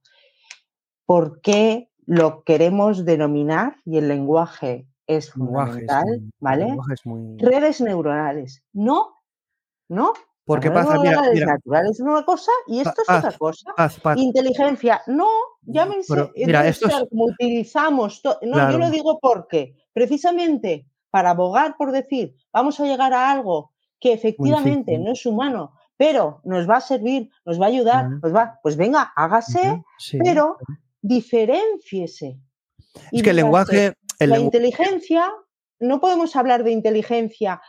¿Por 1.05 1.39
qué 1.41 1.89
lo 2.05 2.43
queremos 2.43 3.05
denominar 3.05 3.77
y 3.85 3.97
el 3.99 4.07
lenguaje 4.07 4.87
es 5.07 5.31
fundamental, 5.31 6.21
¿vale? 6.39 6.75
Redes 7.37 7.81
neuronales. 7.81 8.63
No, 8.73 9.13
no. 9.87 10.13
Porque 10.49 10.71
pasa, 10.71 10.97
mira, 10.97 11.21
mira, 11.31 11.59
es 11.87 11.99
una 11.99 12.25
cosa 12.25 12.51
y 12.65 12.79
esto 12.79 13.03
es 13.03 13.07
otra 13.07 13.37
cosa. 13.37 13.71
Inteligencia, 14.15 14.99
no, 15.05 15.29
llámense, 15.61 16.31
mira, 16.35 16.67
esto 16.67 16.87
es... 16.87 17.07
como 17.07 17.25
utilizamos, 17.25 18.19
no, 18.41 18.71
yo 18.71 18.79
lo 18.79 18.89
digo 18.89 19.19
porque 19.21 19.75
precisamente 19.93 20.87
para 21.11 21.29
abogar 21.29 21.77
por 21.77 21.91
decir, 21.91 22.35
vamos 22.51 22.79
a 22.79 22.85
llegar 22.85 23.13
a 23.13 23.29
algo 23.29 23.73
que 23.99 24.11
efectivamente 24.11 24.97
no 24.97 25.11
es 25.11 25.23
humano, 25.27 25.75
pero 25.97 26.41
nos 26.43 26.67
va 26.67 26.77
a 26.77 26.81
servir, 26.81 27.29
nos 27.45 27.61
va 27.61 27.65
a 27.65 27.69
ayudar, 27.69 28.09
nos 28.09 28.33
va, 28.33 28.59
pues 28.63 28.75
venga, 28.75 29.13
hágase, 29.15 29.83
pero 30.23 30.57
diferenciese. 30.99 32.39
Es 33.11 33.21
que 33.21 33.29
el 33.29 33.35
lenguaje... 33.35 33.93
la 34.17 34.39
inteligencia, 34.39 35.31
no 35.79 35.99
podemos 35.99 36.35
hablar 36.35 36.63
de 36.63 36.71
inteligencia 36.71 37.61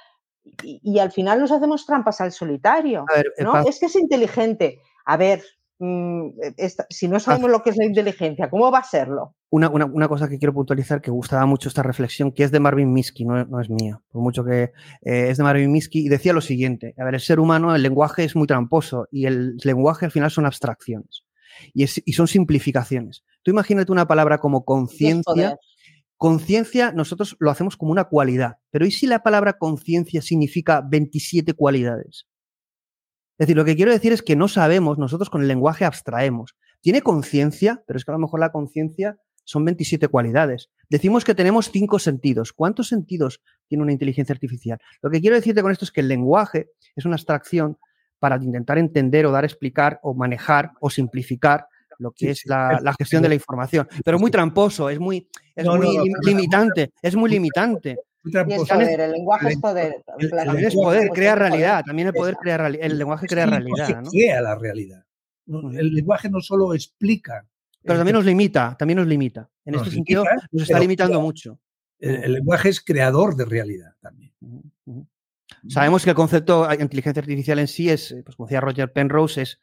y, 0.62 0.98
al 0.98 1.12
final 1.12 1.40
nos 1.40 1.52
hacemos 1.52 1.86
trampas 1.86 2.20
al 2.20 2.32
solitario. 2.32 3.04
¿no? 3.38 3.58
Es 3.66 3.78
que 3.78 3.86
es 3.86 3.96
inteligente. 3.96 4.80
A 5.04 5.16
ver, 5.16 5.42
mm, 5.78 6.30
si 6.88 7.08
no 7.08 7.20
sabemos 7.20 7.50
lo 7.50 7.62
que 7.62 7.70
es 7.70 7.76
la 7.76 7.84
inteligencia, 7.84 8.50
¿cómo 8.50 8.70
va 8.70 8.78
a 8.78 8.84
serlo? 8.84 9.34
Una, 9.50 9.68
una, 9.68 10.08
cosa 10.08 10.28
que 10.28 10.38
quiero 10.38 10.54
puntualizar 10.54 11.00
que 11.00 11.10
gustaba 11.10 11.44
mucho 11.46 11.68
esta 11.68 11.82
reflexión, 11.82 12.32
que 12.32 12.44
es 12.44 12.52
de 12.52 12.60
Marvin 12.60 12.92
Minsky, 12.92 13.24
no, 13.24 13.44
no 13.44 13.60
es 13.60 13.68
mía, 13.68 14.00
por 14.12 14.22
mucho 14.22 14.44
que 14.44 14.72
eh, 15.02 15.28
es 15.30 15.38
de 15.38 15.42
Marvin 15.42 15.72
Minsky, 15.72 16.06
y 16.06 16.08
decía 16.08 16.32
lo 16.32 16.40
siguiente, 16.40 16.94
a 16.96 17.04
ver, 17.04 17.14
el 17.14 17.20
ser 17.20 17.40
humano, 17.40 17.74
el 17.74 17.82
lenguaje 17.82 18.24
es 18.24 18.36
muy 18.36 18.46
tramposo 18.46 19.08
y 19.10 19.26
el 19.26 19.56
lenguaje 19.64 20.06
al 20.06 20.12
final 20.12 20.30
son 20.30 20.46
abstracciones 20.46 21.24
y, 21.74 21.86
son 21.86 22.28
simplificaciones. 22.28 23.24
Tú 23.42 23.50
imagínate 23.50 23.92
una 23.92 24.06
palabra 24.06 24.38
como 24.38 24.64
conciencia. 24.64 25.56
Conciencia 26.20 26.92
nosotros 26.92 27.34
lo 27.40 27.50
hacemos 27.50 27.78
como 27.78 27.92
una 27.92 28.04
cualidad, 28.04 28.58
pero 28.70 28.84
¿y 28.84 28.90
si 28.90 29.06
la 29.06 29.22
palabra 29.22 29.54
conciencia 29.54 30.20
significa 30.20 30.82
27 30.86 31.54
cualidades? 31.54 32.26
Es 33.38 33.46
decir, 33.46 33.56
lo 33.56 33.64
que 33.64 33.74
quiero 33.74 33.90
decir 33.90 34.12
es 34.12 34.20
que 34.20 34.36
no 34.36 34.46
sabemos, 34.46 34.98
nosotros 34.98 35.30
con 35.30 35.40
el 35.40 35.48
lenguaje 35.48 35.86
abstraemos. 35.86 36.56
Tiene 36.82 37.00
conciencia, 37.00 37.82
pero 37.86 37.96
es 37.96 38.04
que 38.04 38.10
a 38.10 38.16
lo 38.16 38.18
mejor 38.18 38.38
la 38.38 38.52
conciencia 38.52 39.16
son 39.44 39.64
27 39.64 40.08
cualidades. 40.08 40.68
Decimos 40.90 41.24
que 41.24 41.34
tenemos 41.34 41.70
cinco 41.70 41.98
sentidos. 41.98 42.52
¿Cuántos 42.52 42.88
sentidos 42.88 43.40
tiene 43.66 43.82
una 43.82 43.92
inteligencia 43.92 44.34
artificial? 44.34 44.78
Lo 45.00 45.08
que 45.08 45.22
quiero 45.22 45.36
decirte 45.36 45.62
con 45.62 45.72
esto 45.72 45.86
es 45.86 45.90
que 45.90 46.02
el 46.02 46.08
lenguaje 46.08 46.68
es 46.96 47.06
una 47.06 47.14
abstracción 47.14 47.78
para 48.18 48.36
intentar 48.36 48.76
entender 48.76 49.24
o 49.24 49.32
dar 49.32 49.46
explicar 49.46 50.00
o 50.02 50.12
manejar 50.12 50.72
o 50.80 50.90
simplificar 50.90 51.66
lo 52.00 52.12
que 52.12 52.30
es 52.30 52.44
la, 52.46 52.94
gestión 52.98 53.22
de 53.22 53.28
la 53.28 53.34
información. 53.34 53.86
Pero 54.04 54.18
muy 54.18 54.30
tramposo, 54.30 54.90
es 54.90 54.98
muy, 54.98 55.28
es 55.54 55.66
muy 55.66 55.98
limitante, 56.24 56.92
es 57.00 57.14
muy 57.14 57.30
limitante. 57.30 57.98
el 58.24 59.12
lenguaje 59.12 59.50
es 59.50 59.58
poder. 59.58 60.02
El, 60.18 60.64
es 60.64 60.74
poder, 60.74 61.10
crea 61.10 61.34
realidad, 61.34 61.84
también 61.86 62.08
el 62.08 62.14
poder 62.14 62.36
crea 62.36 62.66
el 62.66 62.98
lenguaje 62.98 63.26
crea 63.26 63.46
realidad. 63.46 64.02
¿no? 64.02 64.10
Crea 64.10 64.40
la 64.40 64.56
realidad. 64.56 65.04
El 65.46 65.94
lenguaje 65.94 66.28
no 66.30 66.40
solo 66.40 66.74
explica. 66.74 67.46
Pero 67.82 67.98
también 67.98 68.16
nos 68.16 68.24
limita, 68.24 68.76
también 68.78 68.98
nos 68.98 69.06
limita. 69.06 69.48
En 69.64 69.74
este 69.74 69.90
sentido, 69.90 70.24
nos 70.50 70.62
está 70.62 70.78
limitando 70.78 71.20
mucho. 71.20 71.58
El, 71.98 72.32
lenguaje 72.32 72.70
es 72.70 72.80
creador 72.80 73.36
de 73.36 73.44
realidad 73.44 73.94
también. 74.00 74.32
Sabemos 75.68 76.04
que 76.04 76.10
el 76.10 76.16
concepto 76.16 76.66
de 76.66 76.82
inteligencia 76.82 77.20
artificial 77.20 77.58
en 77.58 77.68
sí 77.68 77.90
es, 77.90 78.14
pues 78.24 78.36
como 78.36 78.46
decía 78.46 78.60
Roger 78.60 78.92
Penrose, 78.92 79.42
es, 79.42 79.60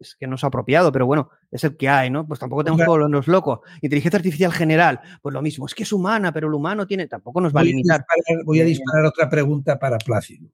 es, 0.00 0.16
que 0.16 0.26
no 0.26 0.36
es 0.36 0.44
apropiado, 0.44 0.92
pero 0.92 1.06
bueno, 1.06 1.30
es 1.50 1.64
el 1.64 1.76
que 1.76 1.88
hay, 1.88 2.10
¿no? 2.10 2.26
Pues 2.26 2.40
tampoco 2.40 2.64
tenemos 2.64 2.82
que 2.82 2.88
volvernos 2.88 3.28
locos. 3.28 3.60
Inteligencia 3.80 4.18
artificial 4.18 4.52
general, 4.52 5.00
pues 5.22 5.32
lo 5.32 5.42
mismo, 5.42 5.66
es 5.66 5.74
que 5.74 5.82
es 5.82 5.92
humana, 5.92 6.32
pero 6.32 6.48
el 6.48 6.54
humano 6.54 6.86
tiene, 6.86 7.06
tampoco 7.06 7.40
nos 7.40 7.54
va 7.54 7.60
a 7.60 7.64
limitar. 7.64 8.04
voy 8.44 8.60
a 8.60 8.64
disparar 8.64 9.04
otra 9.06 9.28
pregunta 9.28 9.78
para 9.78 9.98
Plácido, 9.98 10.50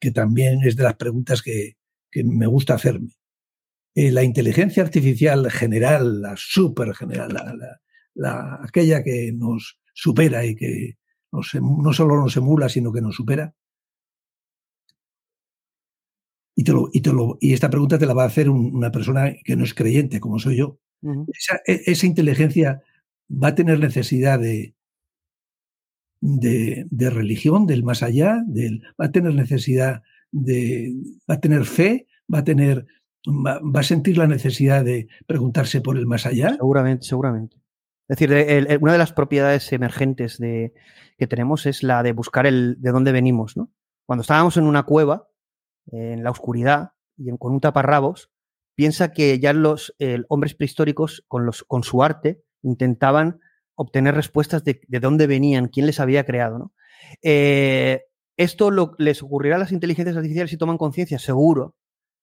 que 0.00 0.10
también 0.10 0.60
es 0.64 0.76
de 0.76 0.84
las 0.84 0.94
preguntas 0.94 1.42
que, 1.42 1.76
que 2.10 2.24
me 2.24 2.46
gusta 2.46 2.74
hacerme. 2.74 3.10
Eh, 3.94 4.12
la 4.12 4.22
inteligencia 4.22 4.82
artificial 4.82 5.50
general, 5.50 6.22
la 6.22 6.34
super 6.36 6.94
general, 6.94 7.32
la, 7.32 7.80
la, 8.14 8.60
aquella 8.62 9.02
que 9.02 9.32
nos 9.32 9.80
supera 9.92 10.44
y 10.44 10.54
que 10.54 10.98
nos, 11.32 11.54
no 11.54 11.92
solo 11.92 12.20
nos 12.20 12.36
emula, 12.36 12.68
sino 12.68 12.92
que 12.92 13.00
nos 13.00 13.16
supera, 13.16 13.54
y, 16.58 16.64
te 16.64 16.72
lo, 16.72 16.90
y, 16.92 17.02
te 17.02 17.12
lo, 17.12 17.38
y 17.40 17.52
esta 17.52 17.70
pregunta 17.70 18.00
te 18.00 18.06
la 18.06 18.14
va 18.14 18.24
a 18.24 18.26
hacer 18.26 18.50
una 18.50 18.90
persona 18.90 19.32
que 19.44 19.54
no 19.54 19.62
es 19.62 19.74
creyente, 19.74 20.18
como 20.18 20.40
soy 20.40 20.56
yo. 20.56 20.80
esa, 21.32 21.60
e, 21.64 21.82
esa, 21.86 22.04
inteligencia 22.04 22.82
va 23.30 23.48
a 23.48 23.54
tener 23.54 23.78
necesidad 23.78 24.40
de, 24.40 24.74
de, 26.20 27.10
religión, 27.10 27.68
del 27.68 27.84
más 27.84 28.02
allá, 28.02 28.42
del, 28.44 28.82
va 29.00 29.04
a 29.04 29.12
tener 29.12 29.34
necesidad 29.34 30.02
de, 30.32 30.96
va 31.30 31.34
a 31.36 31.40
tener 31.40 31.64
fe, 31.64 32.08
va 32.32 32.40
a 32.40 32.44
tener, 32.44 32.88
va, 33.24 33.60
a 33.78 33.84
sentir 33.84 34.18
la 34.18 34.26
necesidad 34.26 34.84
de 34.84 35.06
preguntarse 35.28 35.80
por 35.80 35.96
el 35.96 36.08
más 36.08 36.26
allá. 36.26 36.56
Seguramente, 36.56 37.06
seguramente. 37.06 37.56
Es 38.08 38.18
decir, 38.18 38.32
una 38.80 38.92
de 38.92 38.98
las 38.98 39.12
propiedades 39.12 39.72
emergentes 39.72 40.38
de, 40.38 40.74
que 41.18 41.28
tenemos 41.28 41.66
es 41.66 41.84
la 41.84 42.02
de 42.02 42.10
buscar 42.10 42.48
el 42.48 42.80
de 42.80 42.90
dónde 42.90 43.12
venimos, 43.12 43.56
¿no? 43.56 43.70
Cuando 44.06 44.22
estábamos 44.22 44.56
en 44.56 44.64
una 44.64 44.82
cueva, 44.82 45.28
en 45.92 46.24
la 46.24 46.30
oscuridad 46.30 46.92
y 47.16 47.36
con 47.36 47.52
un 47.52 47.60
taparrabos, 47.60 48.30
piensa 48.74 49.12
que 49.12 49.38
ya 49.38 49.52
los 49.52 49.94
hombres 50.28 50.54
prehistóricos 50.54 51.24
con, 51.28 51.44
los, 51.44 51.64
con 51.64 51.82
su 51.82 52.02
arte 52.02 52.42
intentaban 52.62 53.40
obtener 53.74 54.14
respuestas 54.14 54.64
de, 54.64 54.80
de 54.86 55.00
dónde 55.00 55.26
venían, 55.26 55.68
quién 55.68 55.86
les 55.86 56.00
había 56.00 56.24
creado. 56.24 56.58
¿no? 56.58 56.72
Eh, 57.22 58.02
¿Esto 58.36 58.70
lo, 58.70 58.94
les 58.98 59.22
ocurrirá 59.22 59.56
a 59.56 59.58
las 59.58 59.72
inteligencias 59.72 60.16
artificiales 60.16 60.50
si 60.50 60.56
toman 60.56 60.78
conciencia? 60.78 61.18
Seguro, 61.18 61.76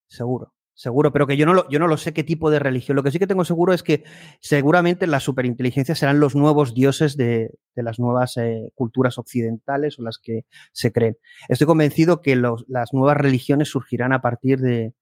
seguro, 0.08 0.54
seguro, 0.76 1.12
pero 1.12 1.26
que 1.26 1.38
yo 1.38 1.46
no, 1.46 1.54
lo, 1.54 1.70
yo 1.70 1.80
no 1.80 1.88
lo 1.88 1.98
sé 1.98 2.14
qué 2.14 2.24
tipo 2.24 2.52
de 2.52 2.60
religión. 2.60 2.96
Lo 2.96 3.04
que 3.04 3.12
sí 3.12 3.18
que 3.18 3.28
tengo 3.28 3.46
seguro 3.46 3.74
es 3.74 3.82
que 3.82 4.04
seguramente 4.42 5.08
las 5.08 5.24
superinteligencias 5.24 5.98
serán 5.98 6.20
los 6.20 6.36
nuevos 6.36 6.74
dioses 6.74 7.16
de, 7.18 7.52
de 7.76 7.84
las 7.84 7.98
nuevas 7.98 8.38
eh, 8.38 8.70
culturas 8.76 9.18
occidentales 9.18 9.98
o 9.98 10.04
las 10.04 10.20
que 10.20 10.46
se 10.74 10.92
creen. 10.92 11.18
Estoy 11.48 11.66
convencido 11.66 12.22
que 12.22 12.36
las 12.36 12.94
nuevas 12.94 13.18
religiones 13.18 13.70
surgirán 13.70 14.14
a 14.14 14.22
partir 14.22 14.60
de, 14.60 14.94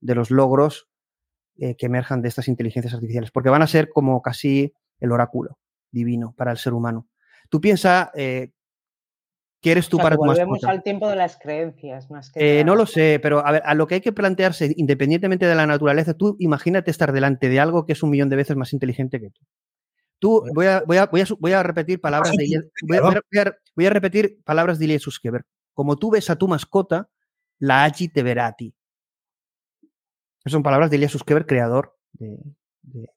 de 0.00 0.14
los 0.14 0.30
logros 0.30 0.88
eh, 1.58 1.76
que 1.76 1.86
emerjan 1.86 2.22
de 2.22 2.28
estas 2.28 2.48
inteligencias 2.48 2.94
artificiales, 2.94 3.30
porque 3.30 3.50
van 3.50 3.62
a 3.62 3.66
ser 3.66 3.90
como 3.90 4.22
casi 4.22 4.72
el 4.98 5.12
oráculo 5.12 5.58
divino 5.90 6.34
para 6.36 6.52
el 6.52 6.58
ser 6.58 6.72
humano. 6.72 7.06
Tú 7.50 7.60
piensas 7.60 8.10
eh, 8.14 8.52
que 9.60 9.72
eres 9.72 9.88
tú 9.88 9.96
para 9.98 10.16
tu 10.16 10.24
Volvemos 10.24 10.62
al 10.64 10.82
tiempo 10.82 11.08
de 11.08 11.16
las 11.16 11.36
creencias 11.36 12.10
más 12.10 12.30
que. 12.30 12.60
Eh, 12.60 12.64
no 12.64 12.76
lo 12.76 12.86
sé, 12.86 13.18
pero 13.20 13.44
a 13.44 13.52
ver, 13.52 13.62
a 13.64 13.74
lo 13.74 13.86
que 13.86 13.96
hay 13.96 14.00
que 14.00 14.12
plantearse, 14.12 14.72
independientemente 14.76 15.46
de 15.46 15.54
la 15.54 15.66
naturaleza, 15.66 16.14
tú 16.14 16.36
imagínate 16.38 16.90
estar 16.90 17.12
delante 17.12 17.48
de 17.48 17.58
algo 17.58 17.84
que 17.84 17.92
es 17.92 18.02
un 18.02 18.10
millón 18.10 18.28
de 18.28 18.36
veces 18.36 18.56
más 18.56 18.72
inteligente 18.72 19.20
que 19.20 19.30
tú. 19.30 19.40
Tú, 20.20 20.44
voy 20.54 20.66
a, 20.66 20.82
voy 20.84 20.96
a, 20.96 21.06
voy 21.06 21.20
a, 21.20 21.26
voy 21.38 21.52
a 21.52 21.62
repetir 21.62 22.00
palabras 22.00 22.32
de 22.32 22.70
voy 22.82 23.86
a, 23.86 23.90
repetir 23.90 24.40
palabras 24.44 24.78
de 24.78 24.86
Ilya 24.86 24.98
Suskever. 24.98 25.44
Como 25.74 25.96
tú 25.96 26.10
ves 26.10 26.28
a 26.28 26.36
tu 26.36 26.48
mascota, 26.48 27.08
la 27.60 27.84
Agi 27.84 28.08
te 28.08 28.22
verá 28.22 28.48
a 28.48 28.56
ti. 28.56 28.74
Esas 30.40 30.52
son 30.52 30.62
palabras 30.62 30.90
de 30.90 30.96
Ilya 30.96 31.08
Suskever, 31.08 31.46
creador 31.46 31.96
de, 32.12 32.36
de 32.82 33.08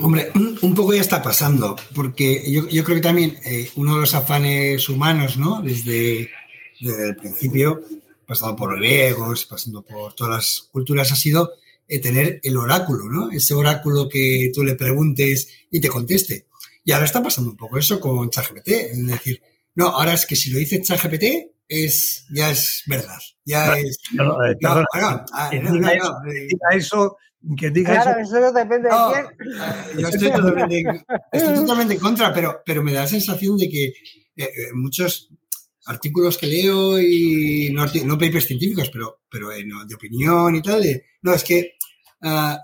Hombre, 0.00 0.30
un 0.34 0.74
poco 0.74 0.94
ya 0.94 1.00
está 1.00 1.22
pasando, 1.22 1.76
porque 1.94 2.50
yo, 2.50 2.66
yo 2.68 2.82
creo 2.82 2.96
que 2.96 3.02
también 3.02 3.38
eh, 3.44 3.70
uno 3.76 3.94
de 3.94 4.00
los 4.00 4.14
afanes 4.14 4.88
humanos, 4.88 5.36
¿no? 5.36 5.60
Desde, 5.60 6.30
el 6.80 7.16
principio, 7.16 7.82
pasando 8.26 8.56
por 8.56 8.76
griegos, 8.76 9.46
pasando 9.46 9.82
por 9.82 10.14
todas 10.14 10.34
las 10.34 10.68
culturas, 10.72 11.12
ha 11.12 11.16
sido 11.16 11.52
eh, 11.86 11.98
tener 11.98 12.40
el 12.42 12.56
oráculo, 12.56 13.04
¿no? 13.10 13.30
Ese 13.30 13.54
oráculo 13.54 14.08
que 14.08 14.50
tú 14.54 14.64
le 14.64 14.74
preguntes 14.74 15.48
y 15.70 15.80
te 15.80 15.88
conteste. 15.88 16.46
Y 16.84 16.92
ahora 16.92 17.06
está 17.06 17.22
pasando 17.22 17.50
un 17.50 17.56
poco 17.56 17.78
eso 17.78 18.00
con 18.00 18.30
ChatGPT, 18.30 18.68
es 18.68 19.06
decir, 19.06 19.42
no, 19.74 19.88
ahora 19.88 20.14
es 20.14 20.26
que 20.26 20.36
si 20.36 20.50
lo 20.50 20.58
dice 20.58 20.80
ChatGPT, 20.80 21.54
es, 21.68 22.26
ya 22.30 22.50
es 22.50 22.82
verdad. 22.86 23.18
Ya 23.44 23.78
es. 23.78 23.98
No, 24.12 24.24
no, 24.24 24.34
no, 24.60 24.84
no, 24.94 25.24
no, 25.92 26.20
eso 26.72 27.16
que 27.58 27.70
diga 27.70 28.02
claro, 28.02 28.20
eso, 28.20 28.52
depende 28.52 28.88
de 28.88 28.94
quién. 29.12 29.26
Eh, 29.26 30.00
yo 30.00 30.08
estoy 30.08 30.30
totalmente, 30.30 31.04
estoy 31.32 31.54
totalmente 31.54 31.94
en 31.94 32.00
contra, 32.00 32.32
pero, 32.32 32.62
pero 32.64 32.82
me 32.82 32.92
da 32.92 33.02
la 33.02 33.06
sensación 33.06 33.56
de 33.56 33.68
que 33.68 33.84
eh, 33.84 33.94
eh, 34.36 34.48
muchos 34.74 35.30
artículos 35.86 36.38
que 36.38 36.46
leo 36.46 36.98
y 36.98 37.70
no, 37.72 37.84
no 37.84 38.18
papers 38.18 38.46
científicos, 38.46 38.88
pero, 38.90 39.20
pero 39.30 39.50
de 39.50 39.94
opinión 39.94 40.56
y 40.56 40.62
tal, 40.62 40.82
no, 41.20 41.34
es 41.34 41.44
que 41.44 41.74
uh, 42.22 42.56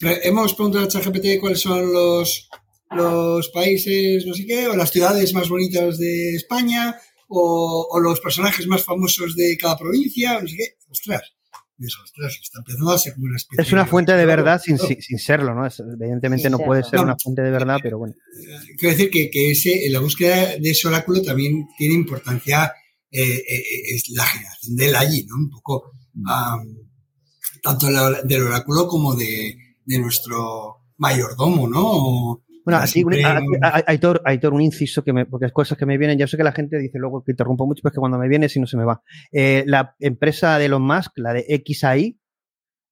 hemos 0.00 0.54
preguntado 0.54 0.86
a 0.86 0.88
ChatGPT 0.88 1.38
cuáles 1.38 1.60
son 1.60 1.92
los, 1.92 2.48
los 2.92 3.50
países, 3.50 4.24
no 4.24 4.32
sé 4.32 4.46
qué, 4.46 4.68
o 4.68 4.74
las 4.74 4.90
ciudades 4.90 5.34
más 5.34 5.50
bonitas 5.50 5.98
de 5.98 6.34
España, 6.34 6.96
o, 7.28 7.86
o 7.90 8.00
los 8.00 8.20
personajes 8.20 8.66
más 8.66 8.84
famosos 8.84 9.36
de 9.36 9.58
cada 9.58 9.76
provincia, 9.76 10.40
no 10.40 10.48
sé 10.48 10.56
qué. 10.56 10.76
Ostras, 10.88 11.34
es 13.58 13.72
una 13.72 13.86
fuente 13.86 14.12
de 14.12 14.26
verdad 14.26 14.60
sin, 14.62 14.78
sin, 14.78 15.18
serlo, 15.18 15.54
¿no? 15.54 15.66
evidentemente 15.66 16.50
no 16.50 16.58
puede 16.58 16.82
ser 16.82 17.00
una 17.00 17.16
fuente 17.16 17.42
de 17.42 17.50
verdad, 17.50 17.78
pero 17.82 17.98
bueno. 17.98 18.14
Eh, 18.14 18.74
quiero 18.78 18.96
decir 18.96 19.10
que, 19.10 19.30
que 19.30 19.50
ese, 19.50 19.88
la 19.90 20.00
búsqueda 20.00 20.56
de 20.58 20.70
ese 20.70 20.88
oráculo 20.88 21.22
también 21.22 21.66
tiene 21.76 21.94
importancia, 21.94 22.72
eh, 23.10 23.22
eh, 23.22 23.94
es 23.94 24.08
la 24.10 24.24
generación 24.24 24.76
de 24.76 24.88
él 24.88 24.96
allí, 24.96 25.26
¿no? 25.28 25.36
Un 25.36 25.50
poco, 25.50 25.92
mm. 26.14 26.26
tanto 27.62 27.86
del 28.24 28.42
oráculo 28.42 28.86
como 28.86 29.14
de, 29.14 29.56
de 29.84 29.98
nuestro 29.98 30.82
mayordomo, 30.98 31.68
¿no? 31.68 32.41
Bueno, 32.64 32.78
así, 32.78 33.04
hay, 33.84 33.98
todo, 33.98 34.20
un 34.52 34.60
inciso 34.60 35.02
que 35.02 35.12
me, 35.12 35.26
porque 35.26 35.46
es 35.46 35.52
cosas 35.52 35.76
que 35.76 35.86
me 35.86 35.98
vienen, 35.98 36.18
ya 36.18 36.26
sé 36.26 36.36
que 36.36 36.44
la 36.44 36.52
gente 36.52 36.78
dice 36.78 36.98
luego 36.98 37.24
que 37.24 37.32
interrumpo 37.32 37.66
mucho, 37.66 37.82
pues 37.82 37.92
que 37.92 37.98
cuando 37.98 38.18
me 38.18 38.28
viene 38.28 38.48
si 38.48 38.60
no 38.60 38.66
se 38.66 38.76
me 38.76 38.84
va. 38.84 39.02
Eh, 39.32 39.64
la 39.66 39.96
empresa 39.98 40.58
de 40.58 40.66
Elon 40.66 40.82
Musk, 40.82 41.12
la 41.16 41.32
de 41.32 41.64
XAI, 41.66 42.18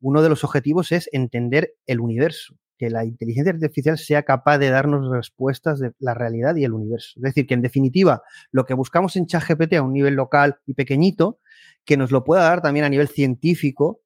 uno 0.01 0.23
de 0.23 0.29
los 0.29 0.45
objetivos 0.45 0.93
es 0.93 1.09
entender 1.13 1.75
el 1.87 2.01
universo, 2.01 2.57
que 2.79 2.91
la 2.91 3.05
inteligencia 3.05 3.53
artificial 3.53 3.99
sea 3.99 4.23
capaz 4.23 4.59
de 4.59 4.71
darnos 4.71 5.09
respuestas 5.11 5.79
de 5.79 5.93
la 5.99 6.15
realidad 6.15 6.57
y 6.57 6.65
el 6.65 6.73
universo. 6.73 7.13
Es 7.17 7.23
decir, 7.23 7.47
que 7.47 7.55
en 7.55 7.63
definitiva, 7.63 8.23
lo 8.51 8.65
que 8.65 8.75
buscamos 8.75 9.15
en 9.17 9.27
ChatGPT 9.27 9.75
a 9.75 9.83
un 9.83 9.93
nivel 9.93 10.15
local 10.15 10.59
y 10.67 10.75
pequeñito, 10.75 11.39
que 11.85 11.97
nos 11.97 12.11
lo 12.11 12.25
pueda 12.25 12.43
dar 12.43 12.63
también 12.63 12.85
a 12.85 12.89
nivel 12.89 13.09
científico 13.09 14.01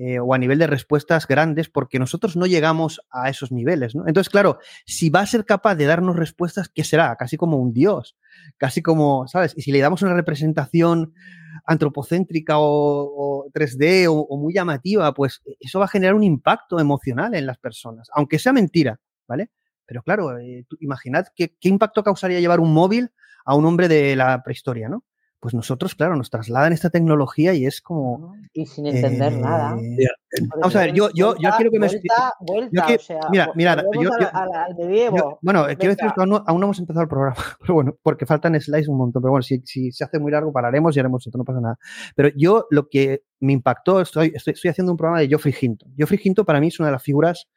eh, 0.00 0.20
o 0.20 0.32
a 0.32 0.38
nivel 0.38 0.60
de 0.60 0.68
respuestas 0.68 1.26
grandes, 1.26 1.68
porque 1.68 1.98
nosotros 1.98 2.36
no 2.36 2.46
llegamos 2.46 3.00
a 3.10 3.28
esos 3.30 3.50
niveles. 3.50 3.96
¿no? 3.96 4.06
Entonces, 4.06 4.30
claro, 4.30 4.60
si 4.86 5.10
va 5.10 5.22
a 5.22 5.26
ser 5.26 5.44
capaz 5.44 5.74
de 5.74 5.86
darnos 5.86 6.14
respuestas, 6.14 6.68
¿qué 6.68 6.84
será? 6.84 7.16
Casi 7.16 7.36
como 7.36 7.56
un 7.56 7.72
dios, 7.72 8.16
casi 8.58 8.80
como, 8.80 9.26
¿sabes? 9.26 9.54
Y 9.56 9.62
si 9.62 9.72
le 9.72 9.80
damos 9.80 10.02
una 10.02 10.14
representación 10.14 11.14
antropocéntrica 11.66 12.54
o, 12.58 13.50
3D 13.52 14.06
o, 14.08 14.36
muy 14.36 14.54
llamativa, 14.54 15.12
pues 15.14 15.42
eso 15.58 15.80
va 15.80 15.86
a 15.86 15.88
generar 15.88 16.14
un 16.14 16.22
impacto 16.22 16.78
emocional 16.78 17.34
en 17.34 17.46
las 17.46 17.58
personas, 17.58 18.08
aunque 18.14 18.38
sea 18.38 18.52
mentira, 18.52 19.00
¿vale? 19.26 19.50
Pero 19.84 20.04
claro, 20.04 20.38
eh, 20.38 20.64
imaginad 20.78 21.26
qué, 21.34 21.56
qué 21.60 21.68
impacto 21.68 22.04
causaría 22.04 22.38
llevar 22.38 22.60
un 22.60 22.72
móvil 22.72 23.10
a 23.44 23.56
un 23.56 23.66
hombre 23.66 23.88
de 23.88 24.14
la 24.14 24.44
prehistoria, 24.44 24.88
¿no? 24.88 25.02
Pues 25.40 25.54
nosotros, 25.54 25.94
claro, 25.94 26.16
nos 26.16 26.30
trasladan 26.30 26.72
esta 26.72 26.90
tecnología 26.90 27.54
y 27.54 27.64
es 27.64 27.80
como... 27.80 28.34
Y 28.52 28.66
sin 28.66 28.86
entender 28.86 29.32
nada. 29.34 29.78
Eh, 29.78 30.06
vamos 30.56 30.74
a 30.74 30.80
ver, 30.80 30.94
yo, 30.94 31.10
yo, 31.14 31.36
yo 31.38 31.50
quiero 31.56 31.70
que 31.70 31.78
me... 31.78 31.86
Vuelta, 31.86 32.34
vuelta, 32.40 32.86
o 32.86 32.98
sea, 32.98 33.20
mira, 33.30 33.52
mira, 33.54 33.84
yo, 33.94 35.38
bueno, 35.40 35.66
quiero 35.78 35.94
decir 35.94 36.10
que 36.12 36.20
aún 36.20 36.30
no, 36.30 36.44
aún 36.46 36.60
no, 36.60 36.66
hemos 36.66 36.78
empezado 36.80 37.02
el 37.02 37.08
programa, 37.08 37.36
pero 37.60 37.74
bueno, 37.74 37.96
porque 38.02 38.26
faltan 38.26 38.60
slides 38.60 38.88
un 38.88 38.98
montón, 38.98 39.22
pero 39.22 39.30
bueno, 39.30 39.42
si, 39.42 39.60
si 39.64 39.92
se 39.92 40.04
hace 40.04 40.18
muy 40.18 40.32
largo 40.32 40.52
pararemos 40.52 40.96
y 40.96 41.00
haremos 41.00 41.24
esto, 41.26 41.38
no 41.38 41.44
pasa 41.44 41.60
nada. 41.60 41.78
Pero 42.16 42.30
yo 42.36 42.66
lo 42.70 42.88
que 42.88 43.22
me 43.40 43.52
impactó, 43.52 44.00
estoy, 44.00 44.32
estoy, 44.34 44.54
estoy 44.54 44.70
haciendo 44.70 44.92
un 44.92 44.98
programa 44.98 45.20
de 45.20 45.28
Geoffrey 45.28 45.54
Hinton. 45.60 45.94
Geoffrey 45.96 46.20
Hinton 46.22 46.44
para 46.44 46.60
mí 46.60 46.68
es 46.68 46.80
una 46.80 46.88
de 46.88 46.92
las 46.92 47.02
figuras 47.02 47.48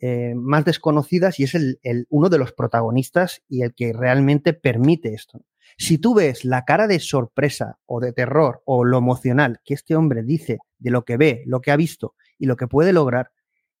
eh, 0.00 0.34
más 0.34 0.64
desconocidas 0.64 1.38
y 1.40 1.44
es 1.44 1.54
el, 1.54 1.78
el, 1.82 2.06
uno 2.10 2.28
de 2.28 2.38
los 2.38 2.52
protagonistas 2.52 3.42
y 3.48 3.62
el 3.62 3.74
que 3.74 3.92
realmente 3.92 4.52
permite 4.52 5.14
esto. 5.14 5.44
Si 5.78 5.98
tú 5.98 6.14
ves 6.14 6.44
la 6.44 6.64
cara 6.64 6.86
de 6.86 7.00
sorpresa 7.00 7.78
o 7.86 8.00
de 8.00 8.12
terror 8.12 8.62
o 8.64 8.84
lo 8.84 8.98
emocional 8.98 9.60
que 9.64 9.74
este 9.74 9.96
hombre 9.96 10.22
dice 10.22 10.58
de 10.78 10.90
lo 10.90 11.04
que 11.04 11.16
ve, 11.16 11.42
lo 11.46 11.60
que 11.60 11.70
ha 11.70 11.76
visto 11.76 12.14
y 12.38 12.46
lo 12.46 12.56
que 12.56 12.68
puede 12.68 12.92
lograr, 12.92 13.30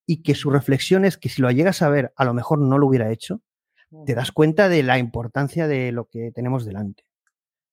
y 0.06 0.22
que 0.22 0.34
su 0.34 0.50
reflexión 0.50 1.04
es 1.04 1.16
que 1.16 1.28
si 1.28 1.40
lo 1.40 1.50
llegas 1.50 1.82
a 1.82 1.88
ver, 1.88 2.12
a 2.16 2.24
lo 2.24 2.34
mejor 2.34 2.58
no 2.58 2.78
lo 2.78 2.86
hubiera 2.86 3.10
hecho, 3.10 3.40
te 4.06 4.14
das 4.14 4.32
cuenta 4.32 4.68
de 4.68 4.82
la 4.82 4.98
importancia 4.98 5.68
de 5.68 5.92
lo 5.92 6.06
que 6.06 6.30
tenemos 6.32 6.64
delante. 6.64 7.04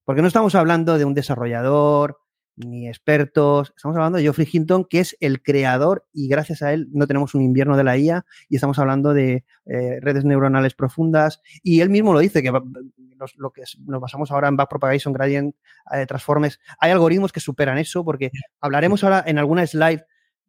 Porque 0.05 0.21
no 0.21 0.27
estamos 0.27 0.55
hablando 0.55 0.97
de 0.97 1.05
un 1.05 1.13
desarrollador, 1.13 2.20
ni 2.65 2.87
expertos. 2.87 3.73
Estamos 3.75 3.95
hablando 3.95 4.17
de 4.17 4.23
Geoffrey 4.23 4.47
Hinton, 4.51 4.85
que 4.85 4.99
es 4.99 5.17
el 5.19 5.41
creador 5.41 6.05
y 6.13 6.27
gracias 6.27 6.61
a 6.61 6.73
él 6.73 6.89
no 6.91 7.07
tenemos 7.07 7.35
un 7.35 7.41
invierno 7.41 7.77
de 7.77 7.83
la 7.83 7.97
IA 7.97 8.25
y 8.49 8.55
estamos 8.55 8.79
hablando 8.79 9.13
de 9.13 9.43
eh, 9.65 9.99
redes 10.01 10.25
neuronales 10.25 10.73
profundas. 10.73 11.41
Y 11.63 11.81
él 11.81 11.89
mismo 11.89 12.13
lo 12.13 12.19
dice, 12.19 12.41
que 12.41 12.51
lo 12.51 13.51
que 13.51 13.63
nos 13.85 14.01
basamos 14.01 14.31
ahora 14.31 14.47
en 14.47 14.57
Backpropagation 14.57 15.13
Gradient 15.13 15.55
eh, 15.93 16.05
Transformers. 16.05 16.59
Hay 16.79 16.91
algoritmos 16.91 17.31
que 17.31 17.39
superan 17.39 17.77
eso 17.77 18.03
porque 18.03 18.31
hablaremos 18.59 19.03
ahora 19.03 19.23
en 19.25 19.37
alguna 19.37 19.65
slide. 19.67 20.03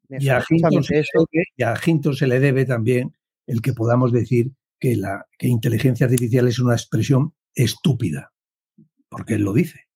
Y 0.08 0.28
a, 0.28 0.42
Hinton 0.48 0.84
se, 0.84 1.04
y 1.56 1.62
a 1.62 1.74
Hinton 1.84 2.14
se 2.14 2.26
le 2.26 2.38
debe 2.38 2.66
también 2.66 3.14
el 3.46 3.62
que 3.62 3.72
podamos 3.72 4.12
decir 4.12 4.52
que 4.78 4.96
la 4.96 5.26
que 5.38 5.48
inteligencia 5.48 6.06
artificial 6.06 6.48
es 6.48 6.58
una 6.58 6.74
expresión 6.74 7.34
estúpida, 7.54 8.32
porque 9.08 9.34
él 9.34 9.42
lo 9.42 9.52
dice. 9.52 9.86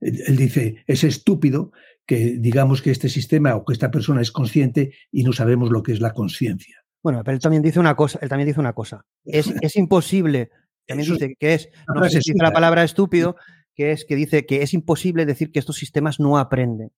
Él 0.00 0.36
dice, 0.36 0.84
es 0.86 1.04
estúpido 1.04 1.72
que 2.06 2.36
digamos 2.38 2.82
que 2.82 2.90
este 2.90 3.08
sistema 3.08 3.56
o 3.56 3.64
que 3.64 3.72
esta 3.72 3.90
persona 3.90 4.22
es 4.22 4.32
consciente 4.32 4.92
y 5.10 5.24
no 5.24 5.32
sabemos 5.32 5.70
lo 5.70 5.82
que 5.82 5.92
es 5.92 6.00
la 6.00 6.12
conciencia. 6.12 6.84
Bueno, 7.02 7.22
pero 7.24 7.34
él 7.34 7.42
también 7.42 7.62
dice 7.62 7.80
una 7.80 7.94
cosa, 7.94 8.18
él 8.22 8.28
también 8.28 8.48
dice 8.48 8.60
una 8.60 8.72
cosa. 8.72 9.04
Es, 9.24 9.52
es 9.60 9.76
imposible 9.76 10.50
también 10.88 11.12
dice 11.12 11.36
que 11.38 11.54
es, 11.54 11.68
no 11.94 12.02
sé 12.04 12.22
si 12.22 12.32
dice 12.32 12.42
la 12.42 12.52
palabra 12.52 12.82
estúpido, 12.82 13.36
que 13.74 13.92
es 13.92 14.06
que 14.06 14.16
dice 14.16 14.46
que 14.46 14.62
es 14.62 14.72
imposible 14.72 15.26
decir 15.26 15.52
que 15.52 15.58
estos 15.58 15.76
sistemas 15.76 16.18
no 16.18 16.38
aprenden. 16.38 16.92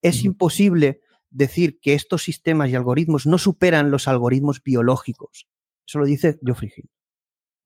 Es 0.00 0.24
imposible 0.24 1.00
decir 1.30 1.78
que 1.80 1.92
estos 1.92 2.22
sistemas 2.22 2.70
y 2.70 2.74
algoritmos 2.74 3.26
no 3.26 3.36
superan 3.36 3.90
los 3.90 4.08
algoritmos 4.08 4.62
biológicos. 4.62 5.46
Eso 5.86 5.98
lo 5.98 6.06
dice 6.06 6.38
Geoffrey 6.42 6.72
Hill. 6.74 6.88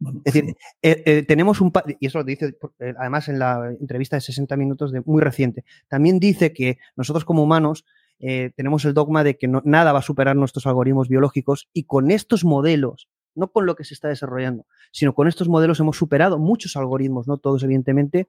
Es 0.00 0.32
decir, 0.32 0.56
eh, 0.82 1.02
eh, 1.06 1.22
tenemos 1.24 1.60
un... 1.60 1.72
Y 2.00 2.06
eso 2.06 2.18
lo 2.18 2.24
dice 2.24 2.56
eh, 2.78 2.94
además 2.98 3.28
en 3.28 3.38
la 3.38 3.74
entrevista 3.80 4.16
de 4.16 4.20
60 4.20 4.56
minutos 4.56 4.92
de 4.92 5.02
muy 5.04 5.20
reciente. 5.22 5.64
También 5.88 6.20
dice 6.20 6.52
que 6.52 6.78
nosotros 6.96 7.24
como 7.24 7.42
humanos 7.42 7.84
tenemos 8.20 8.84
el 8.84 8.94
dogma 8.94 9.22
de 9.22 9.38
que 9.38 9.46
nada 9.46 9.92
va 9.92 10.00
a 10.00 10.02
superar 10.02 10.34
nuestros 10.34 10.66
algoritmos 10.66 11.08
biológicos 11.08 11.68
y 11.72 11.84
con 11.84 12.10
estos 12.10 12.44
modelos, 12.44 13.08
no 13.36 13.52
con 13.52 13.64
lo 13.64 13.76
que 13.76 13.84
se 13.84 13.94
está 13.94 14.08
desarrollando, 14.08 14.66
sino 14.90 15.14
con 15.14 15.28
estos 15.28 15.48
modelos 15.48 15.78
hemos 15.78 15.96
superado 15.96 16.36
muchos 16.36 16.76
algoritmos, 16.76 17.28
no 17.28 17.38
todos 17.38 17.62
evidentemente, 17.62 18.28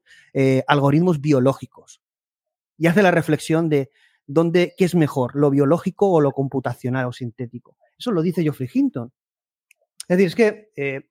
algoritmos 0.68 1.22
biológicos. 1.22 2.04
Y 2.78 2.86
hace 2.86 3.02
la 3.02 3.10
reflexión 3.10 3.68
de 3.68 3.90
dónde, 4.28 4.76
qué 4.78 4.86
es 4.86 4.94
mejor, 4.94 5.36
lo 5.36 5.50
biológico 5.50 6.12
o 6.12 6.22
lo 6.22 6.34
computacional 6.34 7.08
o 7.08 7.12
sintético. 7.12 7.76
Eso 7.98 8.12
lo 8.12 8.22
dice 8.22 8.44
Geoffrey 8.44 8.70
Hinton. 8.72 9.12
Es 10.08 10.18
decir, 10.20 10.28
es 10.28 10.36
que, 10.36 11.10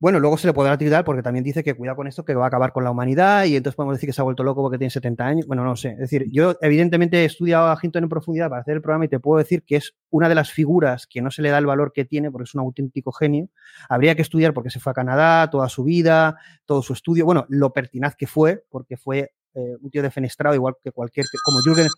bueno, 0.00 0.18
luego 0.18 0.38
se 0.38 0.46
le 0.46 0.54
podrá 0.54 0.78
tirar 0.78 1.04
porque 1.04 1.22
también 1.22 1.44
dice 1.44 1.62
que 1.62 1.74
cuidado 1.74 1.96
con 1.96 2.06
esto, 2.06 2.24
que 2.24 2.34
va 2.34 2.44
a 2.44 2.48
acabar 2.48 2.72
con 2.72 2.84
la 2.84 2.90
humanidad 2.90 3.44
y 3.44 3.54
entonces 3.54 3.76
podemos 3.76 3.96
decir 3.96 4.08
que 4.08 4.14
se 4.14 4.22
ha 4.22 4.24
vuelto 4.24 4.42
loco 4.42 4.62
porque 4.62 4.78
tiene 4.78 4.90
70 4.90 5.26
años. 5.26 5.46
Bueno, 5.46 5.62
no 5.62 5.76
sé. 5.76 5.90
Es 5.90 5.98
decir, 5.98 6.24
yo 6.30 6.56
evidentemente 6.62 7.18
he 7.18 7.26
estudiado 7.26 7.68
a 7.68 7.78
Hinton 7.80 8.04
en 8.04 8.08
profundidad 8.08 8.48
para 8.48 8.62
hacer 8.62 8.74
el 8.74 8.80
programa 8.80 9.04
y 9.04 9.08
te 9.08 9.20
puedo 9.20 9.38
decir 9.38 9.62
que 9.62 9.76
es 9.76 9.94
una 10.08 10.30
de 10.30 10.34
las 10.34 10.50
figuras 10.50 11.06
que 11.06 11.20
no 11.20 11.30
se 11.30 11.42
le 11.42 11.50
da 11.50 11.58
el 11.58 11.66
valor 11.66 11.92
que 11.92 12.06
tiene 12.06 12.30
porque 12.30 12.44
es 12.44 12.54
un 12.54 12.62
auténtico 12.62 13.12
genio. 13.12 13.50
Habría 13.90 14.14
que 14.14 14.22
estudiar 14.22 14.54
porque 14.54 14.70
se 14.70 14.80
fue 14.80 14.90
a 14.90 14.94
Canadá, 14.94 15.50
toda 15.50 15.68
su 15.68 15.84
vida, 15.84 16.38
todo 16.64 16.80
su 16.80 16.94
estudio, 16.94 17.26
bueno, 17.26 17.44
lo 17.50 17.74
pertinaz 17.74 18.16
que 18.16 18.26
fue, 18.26 18.64
porque 18.70 18.96
fue 18.96 19.34
eh, 19.52 19.76
un 19.82 19.90
tío 19.90 20.02
defenestrado, 20.02 20.54
igual 20.54 20.76
que 20.82 20.92
cualquier, 20.92 21.26
como 21.44 21.58
Jürgen, 21.60 21.88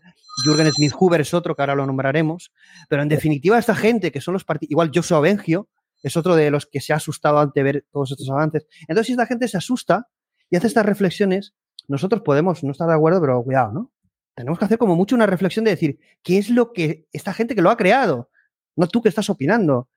Jürgen 0.44 0.72
Smith 0.72 0.92
Huber 0.98 1.20
es 1.20 1.34
otro, 1.34 1.54
que 1.54 1.62
ahora 1.62 1.76
lo 1.76 1.86
nombraremos, 1.86 2.50
pero 2.88 3.02
en 3.02 3.08
definitiva 3.08 3.58
esta 3.58 3.76
gente 3.76 4.10
que 4.10 4.20
son 4.20 4.34
los 4.34 4.44
partidos, 4.44 4.72
igual 4.72 4.90
Joshua 4.92 5.20
Bengio 5.20 5.68
es 6.02 6.16
otro 6.16 6.36
de 6.36 6.50
los 6.50 6.66
que 6.66 6.80
se 6.80 6.92
ha 6.92 6.96
asustado 6.96 7.38
ante 7.38 7.62
ver 7.62 7.86
todos 7.90 8.10
estos 8.10 8.28
avances. 8.28 8.66
Entonces, 8.82 9.06
si 9.06 9.12
esta 9.12 9.26
gente 9.26 9.48
se 9.48 9.56
asusta 9.56 10.08
y 10.50 10.56
hace 10.56 10.66
estas 10.66 10.84
reflexiones, 10.84 11.54
nosotros 11.88 12.22
podemos 12.22 12.62
no 12.64 12.72
estar 12.72 12.88
de 12.88 12.94
acuerdo, 12.94 13.20
pero 13.20 13.42
cuidado, 13.42 13.72
¿no? 13.72 13.92
Tenemos 14.34 14.58
que 14.58 14.64
hacer 14.64 14.78
como 14.78 14.96
mucho 14.96 15.14
una 15.14 15.26
reflexión 15.26 15.64
de 15.64 15.72
decir, 15.72 15.98
¿qué 16.22 16.38
es 16.38 16.48
lo 16.48 16.72
que 16.72 17.06
esta 17.12 17.34
gente 17.34 17.54
que 17.54 17.62
lo 17.62 17.70
ha 17.70 17.76
creado? 17.76 18.30
No 18.76 18.86
tú 18.86 19.02
que 19.02 19.10
estás 19.10 19.28
opinando. 19.28 19.88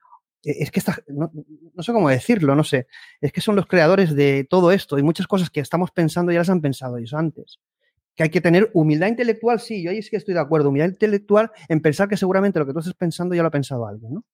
E, 0.44 0.64
es 0.64 0.72
que 0.72 0.80
esta, 0.80 0.98
no, 1.08 1.32
sé 1.82 1.94
cómo 1.94 2.10
decirlo, 2.10 2.56
no 2.56 2.64
sé. 2.64 2.88
Es 3.22 3.32
que 3.32 3.42
son 3.42 3.56
los 3.56 3.66
creadores 3.66 4.14
de 4.14 4.46
todo 4.50 4.72
esto 4.72 5.00
y 5.00 5.04
muchas 5.04 5.28
cosas 5.28 5.50
que 5.50 5.62
estamos 5.62 5.92
pensando 5.92 6.32
ya 6.32 6.40
las 6.40 6.50
han 6.50 6.62
pensado 6.62 6.98
ellos 6.98 7.14
antes. 7.14 7.60
Que 8.16 8.24
hay 8.24 8.30
que 8.30 8.42
tener 8.42 8.72
humildad 8.74 9.08
intelectual, 9.08 9.60
sí, 9.60 9.84
yo 9.84 9.92
ahí 9.92 9.98
es 10.00 10.10
que 10.10 10.18
estoy 10.18 10.34
de 10.34 10.42
acuerdo. 10.42 10.70
Humildad 10.70 10.90
intelectual 10.90 11.52
en 11.70 11.82
pensar 11.82 12.10
que 12.10 12.18
seguramente 12.18 12.60
lo 12.60 12.66
que 12.66 12.74
tú 12.74 12.80
estás 12.80 12.94
pensando 12.94 13.36
ya 13.36 13.42
lo 13.42 13.48
ha 13.48 13.52
pensado 13.52 13.88
alguien, 13.88 14.16
¿no? 14.16 14.26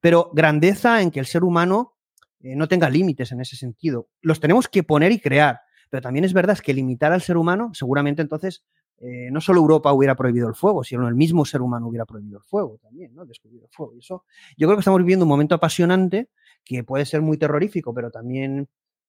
Pero 0.00 0.30
grandeza 0.32 1.02
en 1.02 1.10
que 1.10 1.20
el 1.20 1.26
ser 1.26 1.44
humano 1.44 1.96
eh, 2.40 2.56
no 2.56 2.68
tenga 2.68 2.88
límites 2.88 3.32
en 3.32 3.40
ese 3.40 3.56
sentido. 3.56 4.08
Los 4.22 4.40
tenemos 4.40 4.68
que 4.68 4.82
poner 4.82 5.12
y 5.12 5.20
crear. 5.20 5.60
Pero 5.90 6.02
también 6.02 6.24
es 6.24 6.32
verdad 6.32 6.58
que 6.58 6.72
limitar 6.72 7.12
al 7.12 7.20
ser 7.20 7.36
humano, 7.36 7.72
seguramente 7.74 8.22
entonces 8.22 8.62
eh, 8.98 9.30
no 9.32 9.40
solo 9.40 9.60
Europa 9.60 9.92
hubiera 9.92 10.14
prohibido 10.14 10.46
el 10.46 10.54
fuego, 10.54 10.84
sino 10.84 11.08
el 11.08 11.14
mismo 11.14 11.44
ser 11.44 11.62
humano 11.62 11.88
hubiera 11.88 12.04
prohibido 12.04 12.38
el 12.38 12.44
fuego 12.44 12.78
también, 12.82 13.14
¿no? 13.14 13.24
Descubrir 13.24 13.62
el 13.62 13.68
fuego. 13.70 13.94
Y 13.94 13.98
eso, 13.98 14.24
yo 14.56 14.68
creo 14.68 14.76
que 14.76 14.82
estamos 14.82 15.00
viviendo 15.00 15.24
un 15.24 15.30
momento 15.30 15.54
apasionante 15.54 16.28
que 16.64 16.84
puede 16.84 17.06
ser 17.06 17.22
muy 17.22 17.38
terrorífico, 17.38 17.92
pero 17.94 18.10
también 18.10 18.68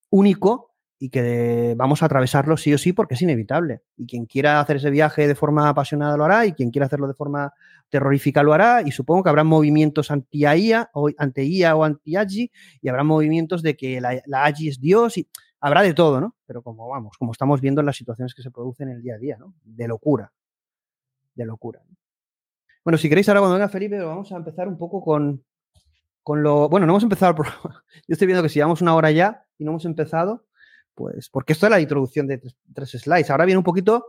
único 0.09 0.70
y 1.03 1.09
que 1.09 1.73
vamos 1.75 2.03
a 2.03 2.05
atravesarlo 2.05 2.57
sí 2.57 2.71
o 2.75 2.77
sí 2.77 2.93
porque 2.93 3.15
es 3.15 3.21
inevitable. 3.23 3.81
Y 3.97 4.05
quien 4.05 4.27
quiera 4.27 4.59
hacer 4.59 4.75
ese 4.75 4.91
viaje 4.91 5.27
de 5.27 5.33
forma 5.33 5.67
apasionada 5.67 6.15
lo 6.15 6.25
hará 6.25 6.45
y 6.45 6.53
quien 6.53 6.69
quiera 6.69 6.85
hacerlo 6.85 7.07
de 7.07 7.15
forma 7.15 7.55
terrorífica 7.89 8.43
lo 8.43 8.53
hará 8.53 8.83
y 8.85 8.91
supongo 8.91 9.23
que 9.23 9.29
habrá 9.29 9.43
movimientos 9.43 10.11
anti-IA 10.11 10.91
o 10.93 11.09
anti-IA 11.17 11.75
o 11.75 11.83
anti-AGI 11.83 12.51
y 12.83 12.87
habrá 12.87 13.03
movimientos 13.03 13.63
de 13.63 13.75
que 13.75 13.99
la, 13.99 14.21
la 14.27 14.45
AGI 14.45 14.67
es 14.67 14.79
Dios 14.79 15.17
y 15.17 15.27
habrá 15.59 15.81
de 15.81 15.95
todo, 15.95 16.21
¿no? 16.21 16.35
Pero 16.45 16.61
como 16.61 16.87
vamos, 16.87 17.17
como 17.17 17.31
estamos 17.31 17.61
viendo 17.61 17.81
en 17.81 17.87
las 17.87 17.97
situaciones 17.97 18.35
que 18.35 18.43
se 18.43 18.51
producen 18.51 18.89
en 18.89 18.97
el 18.97 19.01
día 19.01 19.15
a 19.15 19.17
día, 19.17 19.37
¿no? 19.39 19.55
De 19.63 19.87
locura. 19.87 20.31
De 21.33 21.45
locura. 21.45 21.81
Bueno, 22.83 22.99
si 22.99 23.09
queréis 23.09 23.27
ahora 23.27 23.39
cuando 23.39 23.55
venga 23.55 23.69
Felipe, 23.69 23.97
vamos 23.97 24.31
a 24.31 24.35
empezar 24.35 24.67
un 24.67 24.77
poco 24.77 25.01
con, 25.01 25.43
con 26.21 26.43
lo. 26.43 26.69
Bueno, 26.69 26.85
no 26.85 26.91
hemos 26.93 27.03
empezado 27.03 27.31
el 27.31 27.37
programa. 27.37 27.83
Yo 28.07 28.13
estoy 28.13 28.27
viendo 28.27 28.43
que 28.43 28.49
si 28.49 28.59
llevamos 28.59 28.83
una 28.83 28.93
hora 28.93 29.09
ya 29.09 29.47
y 29.57 29.63
no 29.63 29.71
hemos 29.71 29.85
empezado, 29.85 30.45
pues. 31.01 31.29
Porque 31.29 31.53
esto 31.53 31.65
es 31.65 31.71
la 31.71 31.81
introducción 31.81 32.27
de 32.27 32.41
tres, 32.73 32.91
slides. 32.91 33.29
Ahora 33.31 33.45
viene 33.45 33.57
un 33.57 33.63
poquito 33.63 34.05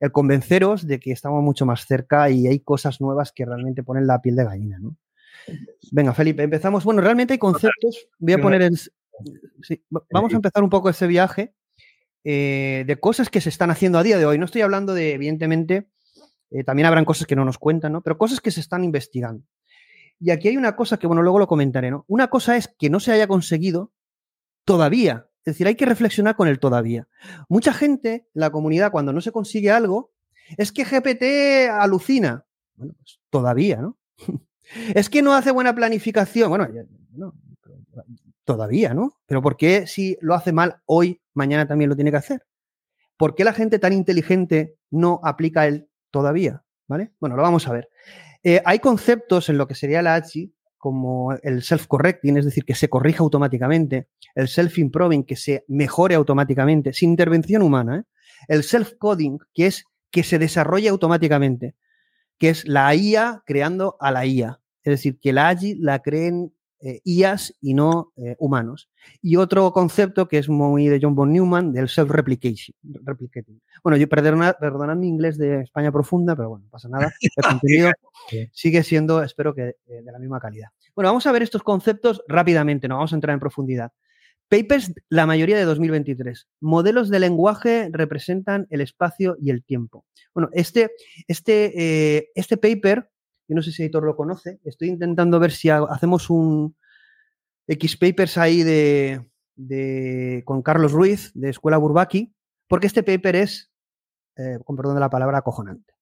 el 0.00 0.10
convenceros 0.10 0.86
de 0.86 0.98
que 0.98 1.12
estamos 1.12 1.42
mucho 1.42 1.66
más 1.66 1.84
cerca 1.86 2.30
y 2.30 2.46
hay 2.46 2.60
cosas 2.60 3.00
nuevas 3.00 3.32
que 3.32 3.44
realmente 3.44 3.82
ponen 3.82 4.06
la 4.06 4.22
piel 4.22 4.36
de 4.36 4.44
gallina, 4.44 4.78
¿no? 4.78 4.96
Venga, 5.92 6.14
Felipe, 6.14 6.42
empezamos. 6.42 6.84
Bueno, 6.84 7.02
realmente 7.02 7.34
hay 7.34 7.38
conceptos. 7.38 8.08
Voy 8.18 8.32
a 8.32 8.38
poner 8.38 8.62
el, 8.62 8.78
vamos 10.10 10.32
a 10.32 10.36
empezar 10.36 10.62
un 10.62 10.70
poco 10.70 10.88
ese 10.88 11.06
viaje 11.06 11.54
eh, 12.24 12.84
de 12.86 12.96
cosas 12.96 13.28
que 13.28 13.40
se 13.40 13.50
están 13.50 13.70
haciendo 13.70 13.98
a 13.98 14.02
día 14.02 14.18
de 14.18 14.24
hoy. 14.24 14.38
No 14.38 14.46
estoy 14.46 14.62
hablando 14.62 14.94
de, 14.94 15.12
evidentemente, 15.12 15.90
eh, 16.50 16.64
también 16.64 16.86
habrán 16.86 17.04
cosas 17.04 17.26
que 17.26 17.36
no 17.36 17.44
nos 17.44 17.58
cuentan, 17.58 17.92
¿no? 17.92 18.02
Pero 18.02 18.18
cosas 18.18 18.40
que 18.40 18.50
se 18.50 18.60
están 18.60 18.84
investigando. 18.84 19.44
Y 20.18 20.30
aquí 20.30 20.48
hay 20.48 20.56
una 20.56 20.76
cosa 20.76 20.98
que, 20.98 21.06
bueno, 21.06 21.22
luego 21.22 21.38
lo 21.38 21.46
comentaré, 21.46 21.90
¿no? 21.90 22.04
Una 22.06 22.28
cosa 22.28 22.56
es 22.56 22.68
que 22.68 22.90
no 22.90 23.00
se 23.00 23.12
haya 23.12 23.26
conseguido 23.26 23.92
todavía. 24.64 25.26
Es 25.40 25.54
decir, 25.54 25.66
hay 25.66 25.74
que 25.74 25.86
reflexionar 25.86 26.36
con 26.36 26.48
el 26.48 26.58
todavía. 26.58 27.08
Mucha 27.48 27.72
gente, 27.72 28.28
la 28.34 28.50
comunidad, 28.50 28.92
cuando 28.92 29.12
no 29.12 29.20
se 29.20 29.32
consigue 29.32 29.70
algo, 29.70 30.12
es 30.58 30.70
que 30.70 30.84
GPT 30.84 31.70
alucina. 31.70 32.44
Bueno, 32.74 32.94
pues 32.96 33.20
todavía, 33.30 33.80
¿no? 33.80 33.98
es 34.94 35.08
que 35.08 35.22
no 35.22 35.32
hace 35.32 35.50
buena 35.50 35.74
planificación. 35.74 36.50
Bueno, 36.50 36.68
no, 37.12 37.34
todavía, 38.44 38.92
¿no? 38.92 39.14
Pero 39.26 39.40
¿por 39.40 39.56
qué 39.56 39.86
si 39.86 40.18
lo 40.20 40.34
hace 40.34 40.52
mal 40.52 40.82
hoy, 40.84 41.22
mañana 41.34 41.66
también 41.66 41.88
lo 41.88 41.96
tiene 41.96 42.10
que 42.10 42.18
hacer? 42.18 42.46
¿Por 43.16 43.34
qué 43.34 43.44
la 43.44 43.52
gente 43.52 43.78
tan 43.78 43.92
inteligente 43.92 44.76
no 44.90 45.20
aplica 45.24 45.66
el 45.66 45.88
todavía? 46.10 46.64
¿Vale? 46.86 47.12
Bueno, 47.20 47.36
lo 47.36 47.42
vamos 47.42 47.66
a 47.68 47.72
ver. 47.72 47.88
Eh, 48.42 48.60
hay 48.64 48.78
conceptos 48.78 49.48
en 49.48 49.58
lo 49.58 49.68
que 49.68 49.74
sería 49.74 50.02
la 50.02 50.16
AGI 50.16 50.52
como 50.80 51.34
el 51.42 51.62
self-correcting, 51.62 52.38
es 52.38 52.46
decir, 52.46 52.64
que 52.64 52.74
se 52.74 52.88
corrija 52.88 53.22
automáticamente, 53.22 54.08
el 54.34 54.48
self-improving, 54.48 55.26
que 55.26 55.36
se 55.36 55.64
mejore 55.68 56.14
automáticamente, 56.14 56.94
sin 56.94 57.10
intervención 57.10 57.60
humana, 57.62 57.98
¿eh? 57.98 58.02
el 58.48 58.62
self-coding, 58.62 59.38
que 59.52 59.66
es 59.66 59.84
que 60.10 60.22
se 60.22 60.38
desarrolle 60.38 60.88
automáticamente, 60.88 61.76
que 62.38 62.48
es 62.48 62.66
la 62.66 62.94
IA 62.94 63.42
creando 63.44 63.98
a 64.00 64.10
la 64.10 64.24
IA. 64.24 64.60
Es 64.82 64.92
decir, 64.92 65.18
que 65.20 65.34
la 65.34 65.50
AGI 65.50 65.74
la 65.74 65.98
creen 65.98 66.54
eh, 66.82 67.00
IAS 67.04 67.54
y 67.60 67.74
no 67.74 68.12
eh, 68.16 68.36
humanos. 68.38 68.88
Y 69.20 69.36
otro 69.36 69.70
concepto 69.72 70.28
que 70.28 70.38
es 70.38 70.48
muy 70.48 70.88
de 70.88 70.98
John 71.00 71.14
von 71.14 71.30
Neumann, 71.30 71.72
del 71.72 71.88
self-replicating. 71.88 73.60
Bueno, 73.82 73.98
yo 73.98 74.08
perdonad, 74.08 74.56
perdonad, 74.58 74.96
mi 74.96 75.08
inglés 75.08 75.36
de 75.36 75.60
España 75.60 75.92
profunda, 75.92 76.34
pero 76.34 76.48
bueno, 76.48 76.64
no 76.64 76.70
pasa 76.70 76.88
nada. 76.88 77.12
El 77.36 77.44
contenido 77.44 77.90
sigue 78.52 78.82
siendo, 78.82 79.22
espero 79.22 79.54
que 79.54 79.76
eh, 79.86 80.02
de 80.02 80.12
la 80.12 80.18
misma 80.18 80.40
calidad. 80.40 80.68
Bueno, 80.94 81.10
vamos 81.10 81.26
a 81.26 81.32
ver 81.32 81.42
estos 81.42 81.62
conceptos 81.62 82.22
rápidamente, 82.28 82.88
no 82.88 82.96
vamos 82.96 83.12
a 83.12 83.16
entrar 83.16 83.34
en 83.34 83.40
profundidad. 83.40 83.92
Papers, 84.48 84.92
la 85.10 85.26
mayoría 85.26 85.58
de 85.58 85.64
2023. 85.64 86.48
Modelos 86.60 87.10
de 87.10 87.20
lenguaje 87.20 87.88
representan 87.92 88.66
el 88.70 88.80
espacio 88.80 89.36
y 89.38 89.50
el 89.50 89.62
tiempo. 89.62 90.06
Bueno, 90.34 90.48
este, 90.52 90.90
este, 91.28 92.32
este 92.34 92.56
paper 92.56 93.10
yo 93.50 93.56
no 93.56 93.62
sé 93.62 93.72
si 93.72 93.82
editor 93.82 94.04
lo 94.04 94.14
conoce. 94.14 94.60
Estoy 94.62 94.90
intentando 94.90 95.40
ver 95.40 95.50
si 95.50 95.68
hacemos 95.70 96.30
un 96.30 96.76
X 97.66 97.96
Papers 97.96 98.38
ahí 98.38 98.62
de, 98.62 100.42
con 100.44 100.62
Carlos 100.62 100.92
Ruiz, 100.92 101.32
de 101.34 101.50
Escuela 101.50 101.76
Burbaki, 101.76 102.32
porque 102.68 102.86
este 102.86 103.02
paper 103.02 103.34
es, 103.34 103.72
eh, 104.36 104.60
con 104.64 104.76
perdón 104.76 104.94
de 104.94 105.00
la 105.00 105.10
palabra, 105.10 105.38
acojonante. 105.38 105.94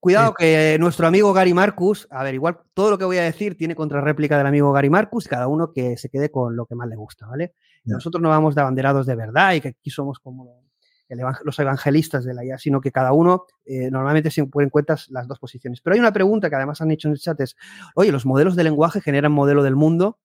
Cuidado 0.00 0.32
que 0.32 0.78
nuestro 0.80 1.06
amigo 1.06 1.34
Gary 1.34 1.52
Marcus, 1.52 2.06
a 2.10 2.24
ver, 2.24 2.34
igual 2.34 2.58
todo 2.72 2.90
lo 2.90 2.98
que 2.98 3.04
voy 3.04 3.18
a 3.18 3.22
decir 3.22 3.54
tiene 3.56 3.74
contrarréplica 3.74 4.38
del 4.38 4.46
amigo 4.46 4.72
Gary 4.72 4.88
Marcus, 4.88 5.28
cada 5.28 5.46
uno 5.46 5.72
que 5.72 5.98
se 5.98 6.08
quede 6.08 6.30
con 6.30 6.56
lo 6.56 6.64
que 6.64 6.74
más 6.74 6.88
le 6.88 6.96
gusta, 6.96 7.26
¿vale? 7.26 7.54
Nosotros 7.84 8.22
no 8.22 8.30
vamos 8.30 8.54
de 8.54 8.62
abanderados 8.62 9.04
de 9.04 9.14
verdad 9.14 9.52
y 9.52 9.60
que 9.60 9.68
aquí 9.68 9.90
somos 9.90 10.18
como 10.18 10.64
los 11.08 11.58
evangelistas 11.58 12.24
de 12.24 12.34
la 12.34 12.44
IA, 12.44 12.58
sino 12.58 12.80
que 12.80 12.90
cada 12.90 13.12
uno 13.12 13.46
eh, 13.64 13.90
normalmente 13.90 14.30
se 14.30 14.44
pone 14.46 14.64
en 14.64 14.70
cuenta 14.70 14.96
las 15.08 15.28
dos 15.28 15.38
posiciones. 15.38 15.80
Pero 15.80 15.94
hay 15.94 16.00
una 16.00 16.12
pregunta 16.12 16.48
que 16.48 16.56
además 16.56 16.80
han 16.80 16.90
hecho 16.90 17.08
en 17.08 17.12
el 17.12 17.20
chat 17.20 17.40
es, 17.40 17.56
oye, 17.94 18.10
¿los 18.10 18.26
modelos 18.26 18.56
de 18.56 18.64
lenguaje 18.64 19.00
generan 19.00 19.32
modelo 19.32 19.62
del 19.62 19.76
mundo? 19.76 20.18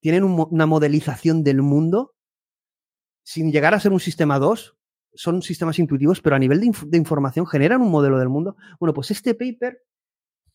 ¿Tienen 0.00 0.24
una 0.24 0.66
modelización 0.66 1.44
del 1.44 1.62
mundo? 1.62 2.14
Sin 3.24 3.52
llegar 3.52 3.74
a 3.74 3.80
ser 3.80 3.92
un 3.92 4.00
sistema 4.00 4.38
2, 4.38 4.76
son 5.14 5.42
sistemas 5.42 5.78
intuitivos, 5.78 6.20
pero 6.20 6.36
a 6.36 6.38
nivel 6.38 6.60
de, 6.60 6.72
de 6.86 6.98
información 6.98 7.46
generan 7.46 7.80
un 7.82 7.90
modelo 7.90 8.18
del 8.18 8.28
mundo. 8.28 8.56
Bueno, 8.80 8.92
pues 8.94 9.10
este 9.12 9.34
paper 9.34 9.84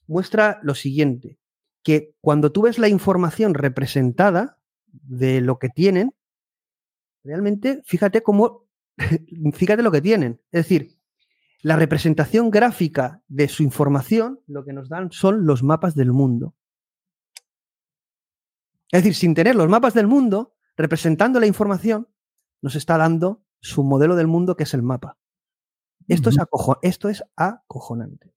muestra 0.08 0.60
lo 0.64 0.76
siguiente, 0.76 1.40
que 1.84 2.14
cuando 2.20 2.52
tú 2.52 2.64
ves 2.64 2.78
la 2.78 2.90
información 2.90 3.54
representada, 3.54 4.58
de 5.04 5.42
lo 5.42 5.60
que 5.60 5.70
tienen, 5.70 6.14
realmente 7.24 7.82
fíjate 7.86 8.22
cómo, 8.22 8.67
fíjate 9.54 9.84
lo 9.84 9.92
que 9.92 10.02
tienen. 10.02 10.42
Es 10.52 10.66
decir, 10.66 10.98
la 11.62 11.76
representación 11.76 12.52
gráfica 12.52 13.22
de 13.28 13.48
su 13.48 13.64
información, 13.64 14.42
lo 14.48 14.64
que 14.64 14.74
nos 14.74 14.90
dan 14.90 15.12
son 15.12 15.46
los 15.46 15.64
mapas 15.64 15.96
del 15.96 16.12
mundo. 16.12 16.56
Es 18.92 19.04
decir, 19.04 19.16
sin 19.16 19.34
tener 19.34 19.56
los 19.56 19.70
mapas 19.70 19.94
del 19.94 20.08
mundo, 20.08 20.56
representando 20.76 21.40
la 21.40 21.48
información, 21.48 22.08
nos 22.62 22.76
está 22.76 22.98
dando 22.98 23.44
su 23.60 23.84
modelo 23.84 24.16
del 24.16 24.28
mundo 24.28 24.56
que 24.56 24.64
es 24.64 24.74
el 24.74 24.84
mapa. 24.84 25.18
Esto, 26.08 26.30
es, 26.30 26.38
esto 26.84 27.10
es 27.10 27.24
acojonante. 27.36 28.34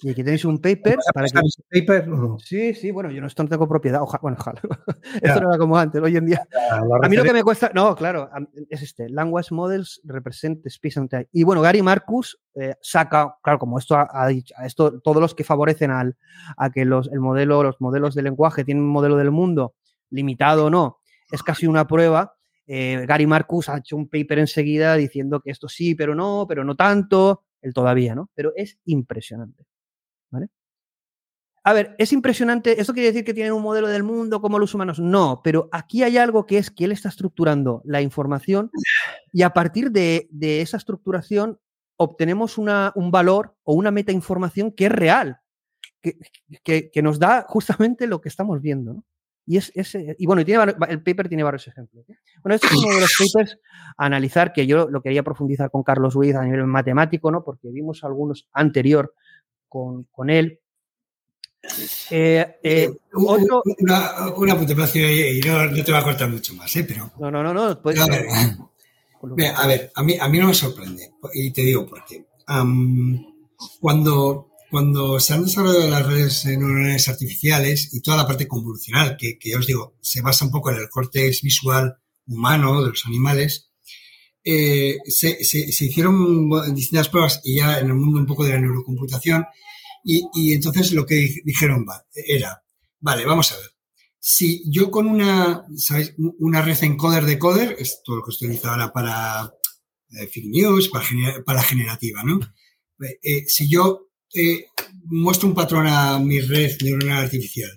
Y 0.00 0.10
aquí 0.10 0.22
tenéis 0.22 0.44
un 0.44 0.58
paper. 0.58 0.96
Para 1.12 1.26
que... 1.26 1.80
paper? 1.80 2.08
Sí, 2.38 2.74
sí, 2.74 2.90
bueno, 2.90 3.10
yo 3.10 3.20
no, 3.20 3.26
esto 3.26 3.42
no 3.42 3.48
tengo 3.48 3.68
propiedad. 3.68 4.00
bueno, 4.22 4.36
ojalá. 4.38 4.60
Esto 5.22 5.40
no 5.40 5.50
era 5.50 5.58
como 5.58 5.76
antes, 5.76 6.00
hoy 6.00 6.16
en 6.16 6.26
día. 6.26 6.46
a 6.70 7.08
mí 7.08 7.16
lo 7.16 7.24
que 7.24 7.32
me 7.32 7.42
cuesta. 7.42 7.70
No, 7.74 7.96
claro, 7.96 8.30
es 8.70 8.82
este: 8.82 9.08
Language 9.08 9.52
Models 9.52 10.00
Represent 10.04 10.64
Space 10.66 11.00
and 11.00 11.10
Time. 11.10 11.28
Y 11.32 11.42
bueno, 11.42 11.62
Gary 11.62 11.82
Marcus 11.82 12.38
eh, 12.54 12.74
saca, 12.80 13.36
claro, 13.42 13.58
como 13.58 13.78
esto 13.78 13.96
ha, 13.96 14.28
dicho, 14.28 14.54
esto, 14.64 15.00
todos 15.00 15.20
los 15.20 15.34
que 15.34 15.44
favorecen 15.44 15.90
al, 15.90 16.16
a 16.56 16.70
que 16.70 16.84
los, 16.84 17.10
el 17.12 17.20
modelo, 17.20 17.62
los 17.62 17.80
modelos 17.80 18.14
de 18.14 18.22
lenguaje 18.22 18.64
tienen 18.64 18.84
un 18.84 18.90
modelo 18.90 19.16
del 19.16 19.32
mundo, 19.32 19.74
limitado 20.10 20.66
o 20.66 20.70
no, 20.70 20.98
es 21.30 21.42
casi 21.42 21.66
una 21.66 21.86
prueba. 21.86 22.34
Eh, 22.66 23.04
Gary 23.08 23.26
Marcus 23.26 23.68
ha 23.68 23.78
hecho 23.78 23.96
un 23.96 24.08
paper 24.08 24.40
enseguida 24.40 24.94
diciendo 24.94 25.40
que 25.40 25.50
esto 25.50 25.68
sí, 25.68 25.94
pero 25.94 26.14
no, 26.14 26.44
pero 26.48 26.64
no 26.64 26.76
tanto, 26.76 27.44
el 27.62 27.72
todavía, 27.74 28.14
¿no? 28.14 28.30
Pero 28.34 28.52
es 28.54 28.78
impresionante. 28.84 29.64
A 31.68 31.74
ver, 31.74 31.94
es 31.98 32.14
impresionante. 32.14 32.80
¿Esto 32.80 32.94
quiere 32.94 33.08
decir 33.08 33.24
que 33.24 33.34
tienen 33.34 33.52
un 33.52 33.60
modelo 33.62 33.88
del 33.88 34.02
mundo 34.02 34.40
como 34.40 34.58
los 34.58 34.74
humanos? 34.74 34.98
No, 34.98 35.42
pero 35.44 35.68
aquí 35.70 36.02
hay 36.02 36.16
algo 36.16 36.46
que 36.46 36.56
es 36.56 36.70
que 36.70 36.84
él 36.84 36.92
está 36.92 37.10
estructurando 37.10 37.82
la 37.84 38.00
información 38.00 38.70
y 39.34 39.42
a 39.42 39.50
partir 39.50 39.90
de, 39.90 40.28
esa 40.40 40.78
estructuración 40.78 41.58
obtenemos 41.96 42.56
una, 42.56 42.92
un 42.94 43.10
valor 43.10 43.54
o 43.64 43.74
una 43.74 43.90
metainformación 43.90 44.72
que 44.72 44.86
es 44.86 44.92
real, 44.92 45.40
que, 46.00 46.90
que, 46.90 47.02
nos 47.02 47.18
da 47.18 47.44
justamente 47.46 48.06
lo 48.06 48.22
que 48.22 48.30
estamos 48.30 48.62
viendo. 48.62 49.04
Y, 49.44 49.58
es, 49.58 49.72
y 50.18 50.26
bueno, 50.26 50.44
tiene, 50.46 50.74
el 50.88 51.02
paper 51.02 51.28
tiene 51.28 51.42
varios 51.42 51.68
ejemplos. 51.68 52.06
Bueno, 52.42 52.54
este 52.54 52.66
es 52.68 52.76
uno 52.76 52.94
de 52.94 53.00
los 53.00 53.14
papers 53.18 53.58
a 53.98 54.06
analizar 54.06 54.54
que 54.54 54.66
yo 54.66 54.88
lo 54.88 55.02
quería 55.02 55.22
profundizar 55.22 55.70
con 55.70 55.82
Carlos 55.82 56.14
Ruiz 56.14 56.34
a 56.34 56.44
nivel 56.44 56.66
matemático, 56.66 57.30
¿no? 57.30 57.44
porque 57.44 57.68
vimos 57.70 58.04
algunos 58.04 58.48
anterior 58.52 59.12
con, 59.68 60.04
con 60.04 60.30
él. 60.30 60.60
Eh, 62.10 62.46
eh, 62.62 62.90
otro... 63.12 63.62
Una, 63.80 64.28
una 64.36 64.54
y 64.54 65.40
no, 65.40 65.66
no, 65.66 65.84
te 65.84 65.92
va 65.92 65.98
a 65.98 66.04
cortar 66.04 66.30
mucho 66.30 66.54
más, 66.54 66.74
¿eh? 66.76 66.84
Pero, 66.84 67.10
no, 67.18 67.30
no, 67.30 67.42
no, 67.42 67.52
no. 67.52 67.62
a, 67.62 67.76
ver, 68.06 68.26
a, 69.56 69.66
ver, 69.66 69.92
a 69.94 70.02
mí, 70.02 70.16
a 70.18 70.28
mí 70.28 70.38
no 70.38 70.46
me 70.48 70.54
sorprende, 70.54 71.10
y 71.34 71.50
te 71.50 71.62
digo 71.62 71.86
por 71.86 72.04
qué. 72.04 72.24
cuando, 73.80 74.50
cuando 74.70 75.20
se 75.20 75.34
han 75.34 75.44
desarrollado 75.44 75.88
las 75.88 76.06
redes 76.06 76.46
neuronales 76.46 77.08
artificiales 77.08 77.92
y 77.92 78.00
toda 78.00 78.16
la 78.18 78.26
parte 78.26 78.46
convolucional, 78.46 79.16
que, 79.16 79.38
que 79.38 79.50
ya 79.50 79.58
os 79.58 79.66
digo, 79.66 79.94
se 80.00 80.22
basa 80.22 80.44
un 80.44 80.52
poco 80.52 80.70
en 80.70 80.76
el 80.76 80.88
corte 80.88 81.30
visual 81.42 81.98
humano 82.26 82.82
de 82.82 82.90
los 82.90 83.06
animales, 83.06 83.67
eh, 84.50 84.98
se, 85.04 85.44
se, 85.44 85.84
hicieron 85.84 86.48
distintas 86.74 87.10
pruebas 87.10 87.42
y 87.44 87.56
ya 87.56 87.80
en 87.80 87.88
el 87.88 87.94
mundo 87.94 88.18
un 88.18 88.26
poco 88.26 88.44
de 88.44 88.54
la 88.54 88.60
neurocomputación 88.60 89.44
y, 90.04 90.54
entonces 90.54 90.92
lo 90.92 91.04
que 91.04 91.42
dijeron 91.44 91.84
era, 92.14 92.62
vale, 92.98 93.26
vamos 93.26 93.52
a 93.52 93.56
ver, 93.56 93.66
si 94.18 94.62
yo 94.70 94.90
con 94.90 95.06
una, 95.06 95.66
¿sabes? 95.76 96.14
Una 96.16 96.62
red 96.62 96.82
encoder 96.82 97.26
decoder, 97.26 97.76
es 97.78 98.00
todo 98.02 98.16
lo 98.16 98.22
que 98.22 98.30
estoy 98.30 98.48
utilizando 98.48 98.82
ahora 98.82 98.92
para 98.92 99.52
eh, 100.12 100.26
fake 100.26 100.46
news, 100.46 100.88
para, 100.88 101.04
para 101.44 101.62
generativa, 101.62 102.22
¿no? 102.24 102.40
Eh, 103.04 103.18
eh, 103.22 103.44
si 103.46 103.68
yo 103.68 104.08
muestro 105.04 105.48
un 105.48 105.54
patrón 105.54 105.86
a 105.86 106.18
mi 106.18 106.40
red 106.40 106.72
neuronal 106.82 107.24
artificial, 107.24 107.70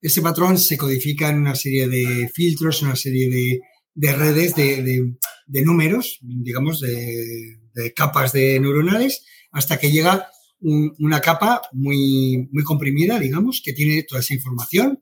ese 0.00 0.22
patrón 0.22 0.58
se 0.58 0.76
codifica 0.76 1.28
en 1.28 1.38
una 1.38 1.56
serie 1.56 1.88
de 1.88 2.30
filtros, 2.32 2.82
una 2.82 2.94
serie 2.94 3.28
de, 3.30 3.60
de 3.94 4.12
redes 4.12 4.54
de, 4.54 5.14
de, 5.46 5.64
números, 5.64 6.18
digamos, 6.22 6.80
de, 6.80 7.92
capas 7.94 8.32
de 8.32 8.58
neuronales, 8.60 9.24
hasta 9.52 9.78
que 9.78 9.90
llega 9.90 10.28
una 10.60 11.20
capa 11.20 11.62
muy, 11.72 12.48
muy 12.50 12.64
comprimida, 12.64 13.18
digamos, 13.18 13.62
que 13.64 13.72
tiene 13.72 14.02
toda 14.02 14.20
esa 14.20 14.34
información. 14.34 14.98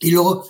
Y 0.00 0.10
luego 0.10 0.44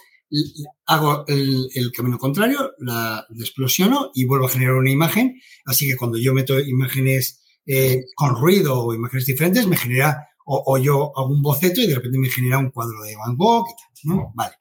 hago 0.87 1.25
el, 1.27 1.93
camino 1.95 2.19
contrario, 2.19 2.73
la 2.79 3.27
explosiono 3.39 4.11
y 4.15 4.25
vuelvo 4.25 4.47
a 4.47 4.51
generar 4.51 4.75
una 4.75 4.91
imagen. 4.91 5.41
Así 5.65 5.89
que 5.89 5.97
cuando 5.97 6.19
yo 6.19 6.33
meto 6.33 6.59
imágenes 6.59 7.43
eh, 7.67 8.05
con 8.15 8.37
ruido 8.37 8.81
o 8.81 8.95
imágenes 8.95 9.27
diferentes, 9.27 9.67
me 9.67 9.77
genera, 9.77 10.29
o, 10.47 10.79
yo 10.79 11.13
hago 11.17 11.29
un 11.29 11.43
boceto 11.43 11.81
y 11.81 11.87
de 11.87 11.95
repente 11.97 12.19
me 12.19 12.31
genera 12.31 12.59
un 12.59 12.71
cuadro 12.71 13.03
de 13.03 13.15
Van 13.17 13.37
Gogh 13.37 13.67
¿no? 14.05 14.33
Vale. 14.35 14.55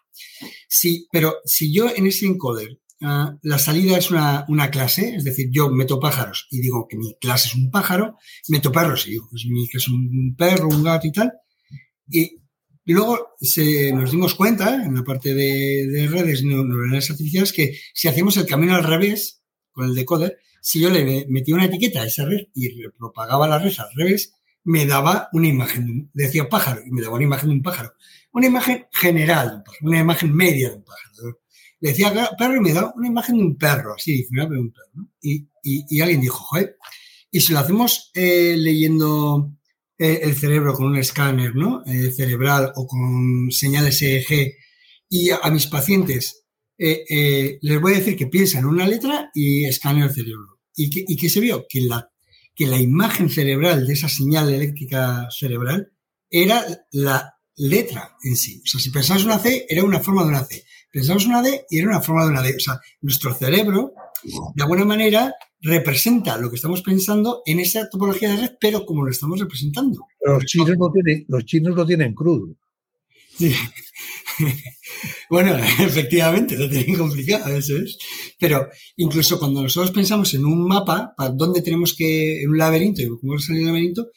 Sí, 0.67 1.07
pero 1.11 1.35
si 1.45 1.73
yo 1.73 1.89
en 1.95 2.07
ese 2.07 2.25
encoder 2.25 2.79
Ah, 3.01 3.37
la 3.43 3.57
salida 3.57 3.97
es 3.97 4.11
una, 4.11 4.45
clase, 4.71 5.15
es 5.15 5.23
decir, 5.23 5.49
yo 5.51 5.69
meto 5.69 6.01
pájaros 6.01 6.47
y 6.51 6.59
digo 6.59 6.85
que 6.87 6.97
mi 6.97 7.15
clase 7.15 7.47
es 7.47 7.55
un 7.55 7.71
pájaro, 7.71 8.17
meto 8.49 8.73
perros 8.73 9.07
y 9.07 9.11
digo 9.11 9.29
que 9.29 9.77
es 9.77 9.87
un 9.87 10.35
perro, 10.37 10.67
un 10.67 10.83
gato 10.83 11.07
y 11.07 11.11
tal. 11.13 11.31
Y, 12.09 12.41
luego 12.85 13.35
se, 13.39 13.93
nos 13.93 14.11
dimos 14.11 14.35
cuenta 14.35 14.83
en 14.83 14.95
la 14.95 15.03
parte 15.03 15.33
de, 15.33 16.07
redes 16.09 16.43
neuronales 16.43 17.09
artificiales 17.11 17.53
que 17.53 17.77
si 17.93 18.07
hacemos 18.07 18.35
el 18.37 18.47
camino 18.47 18.75
al 18.75 18.83
revés 18.83 19.43
con 19.71 19.85
el 19.85 19.95
decoder, 19.95 20.37
si 20.61 20.81
yo 20.81 20.89
le 20.89 21.25
metía 21.29 21.55
una 21.55 21.65
etiqueta 21.65 22.01
a 22.01 22.05
esa 22.05 22.25
red 22.25 22.47
y 22.53 22.85
propagaba 22.89 23.47
la 23.47 23.59
red 23.59 23.73
al 23.77 23.89
revés, 23.95 24.33
me 24.65 24.85
daba 24.85 25.29
una 25.31 25.47
imagen, 25.47 26.09
decía 26.13 26.49
pájaro, 26.49 26.81
y 26.85 26.91
me 26.91 27.01
daba 27.01 27.15
una 27.15 27.23
imagen 27.23 27.49
de 27.49 27.55
un 27.55 27.63
pájaro. 27.63 27.93
Una 28.31 28.47
imagen 28.47 28.87
general, 28.91 29.63
una 29.81 29.99
imagen 29.99 30.35
media 30.35 30.69
de 30.69 30.75
un 30.75 30.83
pájaro 30.83 31.39
le 31.81 31.89
decía 31.89 32.13
perro 32.37 32.57
y 32.57 32.59
me 32.59 32.73
da 32.73 32.91
una 32.95 33.07
imagen 33.07 33.37
de 33.37 33.43
un 33.43 33.57
perro, 33.57 33.95
así, 33.95 34.27
de 34.29 34.59
un 34.59 34.71
perro. 34.71 35.09
Y, 35.21 35.47
y, 35.63 36.01
alguien 36.01 36.21
dijo, 36.21 36.37
joder, 36.37 36.77
y 37.31 37.39
si 37.41 37.53
lo 37.53 37.59
hacemos 37.59 38.11
eh, 38.13 38.55
leyendo 38.57 39.53
eh, 39.97 40.19
el 40.23 40.35
cerebro 40.35 40.73
con 40.73 40.87
un 40.87 40.97
escáner 40.97 41.55
¿no? 41.55 41.83
Eh, 41.85 42.11
cerebral 42.11 42.71
o 42.75 42.87
con 42.87 43.51
señales 43.51 44.01
EEG 44.01 44.55
y 45.09 45.29
a, 45.29 45.49
mis 45.51 45.67
pacientes 45.67 46.45
les 46.77 47.81
voy 47.81 47.93
a 47.93 47.97
decir 47.97 48.15
que 48.15 48.27
piensan 48.27 48.63
una 48.63 48.87
letra 48.87 49.31
y 49.33 49.65
escaneo 49.65 50.05
el 50.05 50.13
cerebro. 50.13 50.59
¿Y 50.75 50.89
qué, 50.89 51.03
y 51.05 51.29
se 51.29 51.41
vio? 51.41 51.65
Que 51.67 51.81
la, 51.81 52.09
que 52.55 52.67
la 52.67 52.79
imagen 52.79 53.29
cerebral 53.29 53.85
de 53.85 53.93
esa 53.93 54.07
señal 54.07 54.49
eléctrica 54.53 55.27
cerebral 55.29 55.91
era 56.29 56.63
la 56.91 57.33
letra 57.57 58.15
en 58.23 58.37
sí. 58.37 58.61
O 58.63 58.67
sea, 58.67 58.79
si 58.79 58.91
pensabas 58.91 59.25
una 59.25 59.39
C, 59.39 59.65
era 59.67 59.83
una 59.83 59.99
forma 59.99 60.23
de 60.23 60.29
una 60.29 60.45
C 60.45 60.63
pensamos 60.91 61.25
una 61.25 61.41
D 61.41 61.65
y 61.69 61.79
era 61.79 61.89
una 61.89 62.01
forma 62.01 62.23
de 62.25 62.31
una 62.31 62.41
D. 62.41 62.55
O 62.55 62.59
sea, 62.59 62.79
nuestro 63.01 63.33
cerebro, 63.33 63.93
de 64.55 64.63
alguna 64.63 64.85
manera, 64.85 65.33
representa 65.61 66.37
lo 66.37 66.49
que 66.49 66.55
estamos 66.55 66.81
pensando 66.81 67.41
en 67.45 67.59
esa 67.59 67.89
topología 67.89 68.29
de 68.29 68.37
red, 68.37 68.51
pero 68.59 68.85
como 68.85 69.03
lo 69.03 69.11
estamos 69.11 69.39
representando. 69.39 70.05
Los 70.21 70.45
chinos 70.45 70.69
lo 70.77 70.91
tienen, 70.91 71.25
los 71.27 71.45
chinos 71.45 71.75
lo 71.75 71.85
tienen 71.85 72.13
crudo. 72.13 72.55
Sí. 73.37 73.53
bueno, 75.29 75.55
efectivamente, 75.79 76.57
lo 76.57 76.69
tienen 76.69 76.97
complicado, 76.97 77.55
eso 77.55 77.77
es. 77.77 77.97
Pero 78.37 78.67
incluso 78.97 79.39
cuando 79.39 79.61
nosotros 79.61 79.91
pensamos 79.91 80.33
en 80.33 80.45
un 80.45 80.67
mapa, 80.67 81.13
para 81.15 81.29
dónde 81.31 81.61
tenemos 81.61 81.93
que, 81.95 82.41
en 82.43 82.49
un 82.49 82.57
laberinto, 82.57 83.01
y 83.01 83.07
cómo 83.07 83.37
salir 83.39 83.59
del 83.59 83.67
laberinto, 83.67 84.09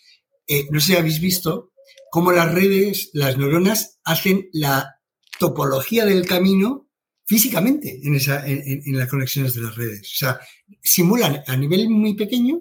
eh, 0.46 0.66
no 0.70 0.80
sé 0.80 0.86
si 0.86 0.96
habéis 0.96 1.20
visto 1.20 1.72
cómo 2.10 2.32
las 2.32 2.52
redes, 2.52 3.10
las 3.12 3.38
neuronas, 3.38 4.00
hacen 4.04 4.48
la 4.52 4.96
topología 5.42 6.04
del 6.04 6.24
camino 6.24 6.86
físicamente 7.24 7.98
en, 8.04 8.14
esa, 8.14 8.46
en, 8.46 8.96
las 8.96 9.08
conexiones 9.08 9.54
de 9.54 9.62
las 9.62 9.74
redes. 9.74 10.02
O 10.02 10.16
sea, 10.16 10.40
simulan 10.80 11.42
a 11.44 11.56
nivel 11.56 11.90
muy 11.90 12.14
pequeño 12.14 12.60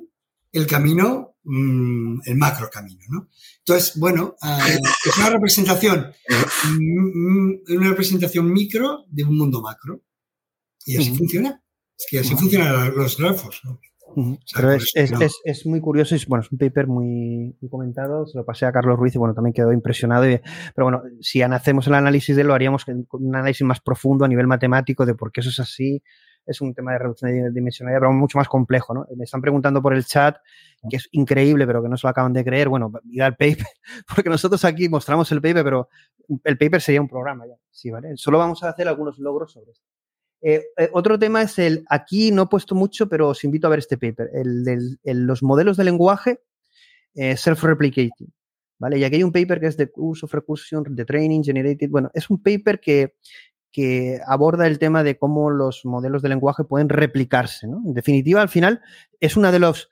el 0.52 0.66
camino, 0.66 1.36
mm, 1.44 2.22
el 2.26 2.36
macro 2.38 2.72
camino, 2.72 3.04
¿no? 3.10 3.30
Entonces, 3.60 3.98
bueno, 3.98 4.36
ah, 4.42 4.68
es 5.06 5.18
una 5.18 5.30
representación, 5.30 6.12
mm, 6.70 7.52
una 7.70 7.90
representación 7.90 8.52
micro 8.52 9.06
de 9.10 9.26
un 9.26 9.38
mundo 9.38 9.62
macro. 9.62 10.02
Y 10.84 10.98
así 10.98 11.16
funciona. 11.16 11.62
Es 11.96 12.08
que 12.10 12.20
así 12.20 12.36
funcionan 12.36 12.96
los 12.96 13.16
grafos, 13.16 13.62
¿no? 13.64 13.80
Pero 14.56 14.72
es, 14.74 15.66
muy 15.66 15.80
curioso, 15.80 16.16
es, 16.16 16.26
bueno, 16.28 16.44
es 16.44 16.52
un 16.52 16.58
paper 16.58 16.88
muy, 16.88 17.56
comentado, 17.70 18.26
se 18.26 18.38
lo 18.38 18.46
pasé 18.46 18.66
a 18.66 18.72
Carlos 18.72 18.98
Ruiz 18.98 19.16
y 19.16 19.18
bueno, 19.18 19.34
también 19.34 19.54
quedó 19.54 19.72
impresionado. 19.72 20.24
pero 20.76 20.86
bueno, 20.86 21.04
si 21.22 21.42
hacemos 21.42 21.88
el 21.88 21.94
análisis 21.94 22.36
de 22.36 22.42
él, 22.42 22.48
lo 22.48 22.54
haríamos 22.54 22.86
con 22.86 23.06
un 23.12 23.36
análisis 23.36 23.66
más 23.66 23.80
profundo 23.80 24.26
a 24.26 24.28
nivel 24.28 24.48
matemático 24.48 25.06
de 25.06 25.16
por 25.16 25.32
qué 25.32 25.42
eso 25.42 25.50
es 25.50 25.60
así. 25.60 26.02
es 26.46 26.60
un 26.62 26.74
tema 26.74 26.94
de 26.94 27.00
reducción 27.00 27.32
de 27.32 27.52
dimensionalidad, 27.52 28.00
pero 28.00 28.14
mucho 28.14 28.38
más 28.38 28.48
complejo, 28.48 28.94
¿no? 28.94 29.06
Me 29.16 29.26
están 29.26 29.42
preguntando 29.42 29.82
por 29.82 29.94
el 29.94 30.06
chat, 30.06 30.38
que 30.90 30.98
es 30.98 31.08
increíble, 31.12 31.66
pero 31.68 31.82
que 31.82 31.90
no 31.90 31.98
se 31.98 32.08
lo 32.08 32.12
acaban 32.12 32.34
de 32.34 32.44
creer. 32.44 32.70
Bueno, 32.70 32.92
ir 33.10 33.24
al 33.24 33.36
paper, 33.36 33.68
porque 34.16 34.30
nosotros 34.30 34.64
aquí 34.66 34.90
mostramos 34.90 35.32
el 35.32 35.42
paper, 35.42 35.64
pero 35.64 35.90
el 36.44 36.58
paper 36.58 36.82
sería 36.82 37.02
un 37.02 37.08
programa 37.08 37.46
ya, 37.48 37.56
sí, 37.70 37.90
¿vale? 37.92 38.16
Solo 38.16 38.38
vamos 38.38 38.64
a 38.64 38.70
hacer 38.70 38.88
algunos 38.88 39.20
logros 39.20 39.52
sobre 39.52 39.72
esto. 39.72 39.86
Eh, 40.42 40.64
eh, 40.78 40.90
otro 40.94 41.20
tema 41.20 41.44
es 41.44 41.60
el, 41.60 41.86
aquí 41.88 42.32
no 42.32 42.44
he 42.44 42.48
puesto 42.48 42.76
mucho, 42.76 43.08
pero 43.08 43.30
os 43.30 43.44
invito 43.44 43.68
a 43.68 43.70
ver 43.70 43.80
este 43.80 43.98
paper, 43.98 44.30
el 44.34 44.64
de 44.64 44.98
los 45.14 45.44
modelos 45.44 45.78
de 45.78 45.84
lenguaje 45.84 46.40
eh, 47.14 47.36
self-replicating. 47.38 48.34
¿Vale? 48.80 48.98
Y 48.98 49.04
aquí 49.04 49.18
hay 49.18 49.24
un 49.24 49.32
paper 49.32 49.60
que 49.60 49.68
es 49.68 49.78
de 49.78 49.92
Use 49.96 50.26
of 50.26 50.34
Recursion, 50.34 50.84
de 50.84 51.06
Training 51.06 51.44
Generated. 51.44 51.88
Bueno, 51.90 52.10
es 52.16 52.32
un 52.32 52.42
paper 52.42 52.80
que, 52.80 53.14
que 53.72 54.20
aborda 54.26 54.66
el 54.66 54.80
tema 54.80 55.04
de 55.04 55.20
cómo 55.20 55.52
los 55.52 55.86
modelos 55.86 56.24
de 56.24 56.30
lenguaje 56.30 56.64
pueden 56.64 56.90
replicarse. 56.90 57.68
¿no? 57.68 57.84
En 57.86 57.94
definitiva, 57.94 58.42
al 58.42 58.50
final, 58.50 58.82
es 59.20 59.38
una 59.38 59.52
de 59.52 59.60
los 59.60 59.92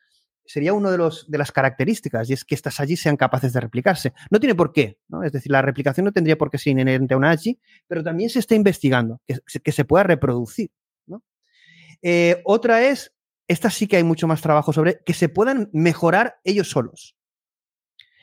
sería 0.49 0.73
una 0.73 0.89
de, 0.89 0.97
de 1.27 1.37
las 1.37 1.51
características, 1.51 2.27
y 2.27 2.33
es 2.33 2.43
que 2.43 2.55
estas 2.55 2.79
allí 2.79 2.97
sean 2.97 3.15
capaces 3.17 3.53
de 3.53 3.59
replicarse. 3.59 4.13
No 4.31 4.39
tiene 4.39 4.55
por 4.55 4.73
qué, 4.73 4.97
¿no? 5.07 5.21
Es 5.21 5.31
decir, 5.31 5.51
la 5.51 5.61
replicación 5.61 6.05
no 6.05 6.11
tendría 6.11 6.39
por 6.39 6.49
qué 6.49 6.57
ser 6.57 6.71
inherente 6.71 7.13
a 7.13 7.17
una 7.17 7.29
AGI, 7.29 7.59
pero 7.87 8.03
también 8.03 8.31
se 8.31 8.39
está 8.39 8.55
investigando 8.55 9.21
que, 9.27 9.71
se 9.71 9.85
pueda 9.85 10.03
reproducir. 10.03 10.71
Eh, 12.01 12.41
otra 12.45 12.81
es, 12.81 13.13
esta 13.47 13.69
sí 13.69 13.85
que 13.85 13.97
hay 13.97 14.03
mucho 14.03 14.25
más 14.25 14.41
trabajo 14.41 14.73
sobre, 14.73 15.01
que 15.05 15.13
se 15.13 15.29
puedan 15.29 15.69
mejorar 15.71 16.39
ellos 16.43 16.71
solos. 16.71 17.15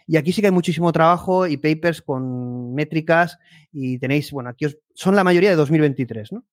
Y 0.08 0.16
aquí 0.16 0.32
sí 0.32 0.40
que 0.40 0.48
hay 0.48 0.52
muchísimo 0.52 0.90
trabajo 0.90 1.46
y 1.46 1.58
papers 1.58 2.02
con 2.02 2.74
métricas 2.74 3.38
y 3.70 3.98
tenéis, 3.98 4.32
bueno, 4.32 4.50
aquí 4.50 4.66
son 4.94 5.14
la 5.14 5.22
mayoría 5.22 5.50
de 5.50 5.56
2023, 5.56 6.32
¿no? 6.32 6.44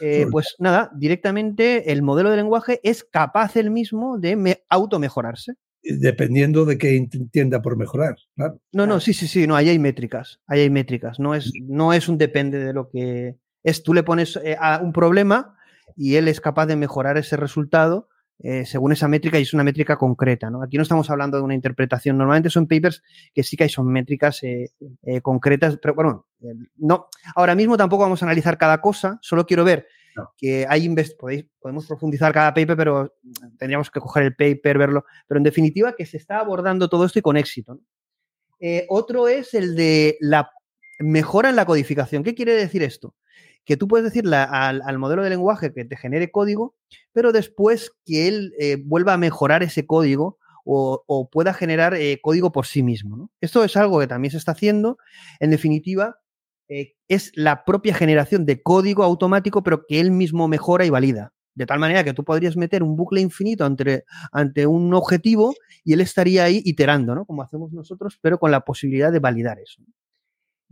Eh, 0.00 0.26
pues 0.30 0.56
nada, 0.58 0.90
directamente 0.94 1.92
el 1.92 2.02
modelo 2.02 2.30
de 2.30 2.36
lenguaje 2.36 2.80
es 2.82 3.04
capaz 3.04 3.56
el 3.56 3.70
mismo 3.70 4.18
de 4.18 4.36
me 4.36 4.62
automejorarse. 4.68 5.54
Dependiendo 5.82 6.64
de 6.64 6.78
qué 6.78 6.96
entienda 6.96 7.60
por 7.60 7.76
mejorar, 7.76 8.16
claro. 8.36 8.60
No, 8.72 8.86
no, 8.86 9.00
sí, 9.00 9.12
sí, 9.12 9.26
sí, 9.26 9.46
no, 9.46 9.56
ahí 9.56 9.68
hay 9.68 9.78
métricas, 9.78 10.40
ahí 10.46 10.60
hay 10.60 10.70
métricas, 10.70 11.18
no 11.18 11.34
es, 11.34 11.52
no 11.60 11.92
es 11.92 12.08
un 12.08 12.18
depende 12.18 12.58
de 12.58 12.72
lo 12.72 12.88
que 12.88 13.36
es, 13.64 13.82
tú 13.82 13.92
le 13.92 14.04
pones 14.04 14.36
eh, 14.44 14.56
a 14.60 14.80
un 14.80 14.92
problema 14.92 15.56
y 15.96 16.14
él 16.14 16.28
es 16.28 16.40
capaz 16.40 16.66
de 16.66 16.76
mejorar 16.76 17.18
ese 17.18 17.36
resultado 17.36 18.08
eh, 18.44 18.66
según 18.66 18.90
esa 18.90 19.06
métrica 19.06 19.38
y 19.38 19.42
es 19.42 19.54
una 19.54 19.62
métrica 19.62 19.96
concreta. 19.96 20.50
¿no? 20.50 20.62
Aquí 20.62 20.76
no 20.76 20.82
estamos 20.82 21.08
hablando 21.10 21.36
de 21.36 21.44
una 21.44 21.54
interpretación. 21.54 22.18
Normalmente 22.18 22.50
son 22.50 22.66
papers 22.66 23.02
que 23.32 23.44
sí 23.44 23.56
que 23.56 23.68
son 23.68 23.86
métricas 23.86 24.42
eh, 24.42 24.70
eh, 25.04 25.20
concretas, 25.20 25.78
pero 25.80 25.94
bueno, 25.94 26.26
no. 26.76 27.06
Ahora 27.36 27.54
mismo 27.54 27.76
tampoco 27.76 28.02
vamos 28.02 28.20
a 28.22 28.26
analizar 28.26 28.58
cada 28.58 28.80
cosa, 28.80 29.18
solo 29.22 29.46
quiero 29.46 29.64
ver 29.64 29.86
que 30.36 30.66
hay 30.68 30.94
podéis, 31.18 31.46
podemos 31.58 31.86
profundizar 31.86 32.34
cada 32.34 32.52
paper, 32.52 32.76
pero 32.76 33.14
tendríamos 33.56 33.90
que 33.90 33.98
coger 33.98 34.24
el 34.24 34.34
paper, 34.34 34.76
verlo. 34.76 35.04
Pero 35.26 35.38
en 35.38 35.44
definitiva, 35.44 35.94
que 35.96 36.04
se 36.04 36.18
está 36.18 36.38
abordando 36.38 36.88
todo 36.90 37.06
esto 37.06 37.18
y 37.18 37.22
con 37.22 37.38
éxito. 37.38 37.80
otro 38.88 39.28
es 39.28 39.54
el 39.54 39.74
de 39.74 40.18
la 40.20 40.50
mejora 40.98 41.48
en 41.48 41.56
la 41.56 41.64
codificación. 41.64 42.22
¿Qué 42.24 42.34
quiere 42.34 42.52
decir 42.52 42.82
esto? 42.82 43.14
Que 43.64 43.76
tú 43.76 43.88
puedes 43.88 44.04
decirle 44.04 44.36
al, 44.36 44.98
modelo 44.98 45.22
de 45.22 45.30
lenguaje 45.30 45.72
que 45.72 45.84
te 45.84 45.96
genere 45.96 46.30
código, 46.30 46.74
pero 47.12 47.32
después 47.32 47.92
que 48.04 48.28
él 48.28 48.52
eh, 48.58 48.76
vuelva 48.84 49.14
a 49.14 49.18
mejorar 49.18 49.62
ese 49.62 49.86
código 49.86 50.38
o, 50.64 51.28
pueda 51.30 51.52
generar 51.52 51.94
eh, 51.94 52.20
código 52.22 52.52
por 52.52 52.66
sí 52.66 52.82
mismo. 52.82 53.30
Esto 53.40 53.64
es 53.64 53.76
algo 53.76 53.98
que 53.98 54.06
también 54.06 54.30
se 54.30 54.38
está 54.38 54.52
haciendo. 54.52 54.98
En 55.40 55.50
definitiva, 55.50 56.16
eh, 56.68 56.94
es 57.08 57.32
la 57.34 57.64
propia 57.64 57.94
generación 57.94 58.46
de 58.46 58.62
código 58.62 59.02
automático, 59.02 59.62
pero 59.62 59.84
que 59.86 60.00
él 60.00 60.10
mismo 60.10 60.48
mejora 60.48 60.84
y 60.84 60.90
valida. 60.90 61.32
De 61.54 61.66
tal 61.66 61.78
manera 61.78 62.02
que 62.02 62.14
tú 62.14 62.24
podrías 62.24 62.56
meter 62.56 62.82
un 62.82 62.96
bucle 62.96 63.20
infinito 63.20 63.64
ante, 63.64 64.04
ante 64.32 64.66
un 64.66 64.94
objetivo 64.94 65.54
y 65.84 65.92
él 65.92 66.00
estaría 66.00 66.44
ahí 66.44 66.62
iterando, 66.64 67.14
¿no? 67.14 67.26
Como 67.26 67.42
hacemos 67.42 67.72
nosotros, 67.72 68.18
pero 68.22 68.38
con 68.38 68.50
la 68.50 68.60
posibilidad 68.60 69.12
de 69.12 69.18
validar 69.18 69.58
eso. 69.58 69.82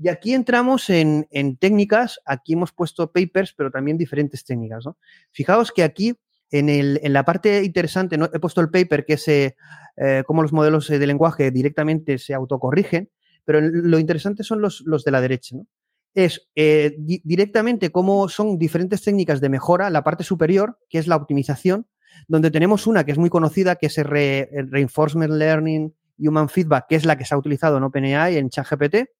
Y 0.02 0.08
aquí 0.08 0.32
entramos 0.32 0.88
en, 0.88 1.26
técnicas, 1.58 2.20
aquí 2.24 2.54
hemos 2.54 2.72
puesto 2.72 3.12
papers, 3.12 3.52
pero 3.52 3.70
también 3.70 3.98
diferentes 3.98 4.44
técnicas. 4.44 4.84
Fijaos 5.30 5.72
que 5.72 5.82
aquí, 5.82 6.14
en, 6.50 7.12
la 7.12 7.24
parte 7.24 7.62
interesante, 7.62 8.16
¿no? 8.16 8.30
he 8.32 8.40
puesto 8.40 8.62
el 8.62 8.70
paper 8.70 9.04
que 9.04 9.12
es 9.12 9.28
eh, 9.28 9.56
eh, 9.98 10.22
cómo 10.26 10.40
los 10.40 10.54
modelos 10.54 10.88
de 10.88 11.06
lenguaje 11.06 11.50
directamente 11.50 12.16
se 12.16 12.32
autocorrigen, 12.32 13.10
pero 13.44 13.60
lo 13.60 13.98
interesante 13.98 14.42
son 14.42 14.62
los, 14.62 14.82
de 15.04 15.10
la 15.10 15.20
derecha. 15.20 15.56
¿no? 15.56 15.66
Es 16.14 16.48
eh, 16.54 16.96
directamente 16.96 17.90
cómo 17.90 18.30
son 18.30 18.56
diferentes 18.56 19.02
técnicas 19.02 19.42
de 19.42 19.50
mejora, 19.50 19.90
la 19.90 20.02
parte 20.02 20.24
superior, 20.24 20.78
que 20.88 20.98
es 20.98 21.08
la 21.08 21.16
optimización, 21.16 21.86
donde 22.26 22.50
tenemos 22.50 22.86
una 22.86 23.04
que 23.04 23.12
es 23.12 23.18
muy 23.18 23.28
conocida, 23.28 23.76
que 23.76 23.86
es 23.86 23.98
el, 23.98 24.06
Reinforcement 24.06 25.34
Learning 25.34 25.94
Human 26.18 26.48
Feedback, 26.48 26.86
que 26.88 26.96
es 26.96 27.04
la 27.04 27.18
que 27.18 27.26
se 27.26 27.34
ha 27.34 27.38
utilizado 27.38 27.76
en 27.76 27.82
OpenAI, 27.82 28.38
en 28.38 28.48
ChatGPT, 28.48 29.10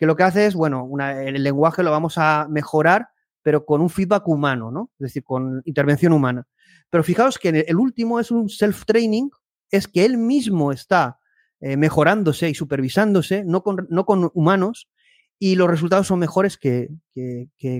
que 0.00 0.06
lo 0.06 0.16
que 0.16 0.22
hace 0.22 0.46
es, 0.46 0.54
bueno, 0.54 0.88
el 0.98 1.42
lenguaje 1.42 1.82
lo 1.82 1.90
vamos 1.90 2.16
a 2.16 2.48
mejorar, 2.48 3.10
pero 3.42 3.66
con 3.66 3.82
un 3.82 3.90
feedback 3.90 4.26
humano, 4.28 4.70
¿no? 4.70 4.90
Es 4.98 5.08
decir, 5.08 5.22
con 5.22 5.60
intervención 5.66 6.14
humana. 6.14 6.48
Pero 6.88 7.04
fijaos 7.04 7.38
que 7.38 7.50
el 7.50 7.76
último 7.76 8.18
es 8.18 8.30
un 8.30 8.48
self-training, 8.48 9.28
es 9.70 9.86
que 9.88 10.06
él 10.06 10.16
mismo 10.16 10.72
está 10.72 11.18
eh, 11.60 11.76
mejorándose 11.76 12.48
y 12.48 12.54
supervisándose, 12.54 13.44
no 13.44 13.62
con, 13.62 13.86
no 13.90 14.06
con, 14.06 14.30
humanos, 14.32 14.88
y 15.38 15.56
los 15.56 15.68
resultados 15.68 16.06
son 16.06 16.18
mejores 16.18 16.56
que, 16.56 16.88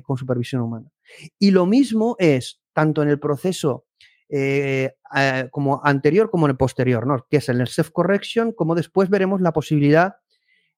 con 0.03 0.19
supervisión 0.19 0.61
humana. 0.61 0.91
Y 1.39 1.53
lo 1.53 1.65
mismo 1.65 2.17
es 2.19 2.61
tanto 2.75 3.03
en 3.03 3.09
el 3.09 3.19
proceso 3.19 3.87
eh, 4.29 4.93
como 5.51 5.81
anterior 5.83 6.31
como 6.31 6.47
en 6.47 6.51
el 6.51 6.59
posterior, 6.59 7.07
¿no? 7.07 7.27
que 7.31 7.39
es 7.39 7.49
en 7.49 7.63
el 7.63 7.69
self-correction, 7.69 8.53
como 8.53 8.75
después 8.75 9.09
veremos 9.09 9.41
la 9.41 9.53
posibilidad 9.53 10.17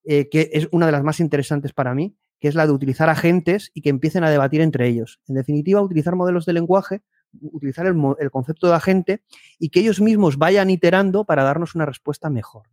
eh, 0.05 0.29
que 0.29 0.51
es 0.53 0.69
una 0.73 0.87
de 0.87 0.93
las 0.93 1.05
más 1.05 1.21
interesantes 1.21 1.73
para 1.73 1.95
mí, 1.95 2.17
que 2.43 2.49
es 2.49 2.57
la 2.57 2.67
de 2.67 2.73
utilizar 2.73 3.09
agentes 3.09 3.71
y 3.73 3.83
que 3.83 3.89
empiecen 3.89 4.25
a 4.25 4.31
debatir 4.31 4.63
entre 4.63 4.89
ellos. 4.89 5.21
En 5.29 5.37
definitiva, 5.37 5.81
utilizar 5.81 6.17
modelos 6.17 6.45
de 6.45 6.53
lenguaje, 6.53 7.03
utilizar 7.41 7.87
el, 7.87 8.31
concepto 8.33 8.67
de 8.67 8.75
agente 8.75 9.23
y 9.61 9.69
que 9.71 9.79
ellos 9.79 10.01
mismos 10.01 10.39
vayan 10.39 10.69
iterando 10.69 11.25
para 11.25 11.45
darnos 11.45 11.77
una 11.77 11.87
respuesta 11.87 12.31
mejor. 12.31 12.67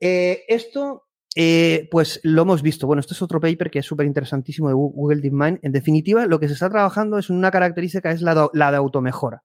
Eh, 0.00 0.44
esto, 0.48 1.08
eh, 1.34 1.88
pues 1.90 2.20
lo 2.22 2.42
hemos 2.42 2.60
visto. 2.60 2.86
Bueno, 2.86 3.00
esto 3.00 3.14
es 3.14 3.22
otro 3.22 3.40
paper 3.40 3.70
que 3.70 3.78
es 3.78 3.86
súper 3.86 4.04
interesantísimo 4.04 4.68
de 4.68 4.74
Google 4.74 5.22
DeepMind. 5.22 5.60
En 5.62 5.72
definitiva, 5.72 6.26
lo 6.26 6.38
que 6.38 6.48
se 6.48 6.54
está 6.54 6.68
trabajando 6.68 7.16
es 7.16 7.30
una 7.30 7.50
característica, 7.50 8.10
es 8.10 8.20
la 8.20 8.34
de, 8.34 8.48
la 8.52 8.70
de 8.70 8.76
automejora. 8.76 9.42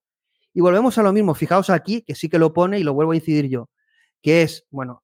Y 0.52 0.60
volvemos 0.60 0.98
a 0.98 1.02
lo 1.02 1.12
mismo. 1.14 1.34
Fijaos 1.34 1.70
aquí, 1.70 2.02
que 2.02 2.14
sí 2.14 2.28
que 2.28 2.38
lo 2.38 2.52
pone 2.52 2.78
y 2.78 2.84
lo 2.84 2.92
vuelvo 2.92 3.12
a 3.12 3.16
incidir 3.16 3.48
yo, 3.48 3.70
que 4.22 4.42
es, 4.42 4.66
bueno, 4.70 5.02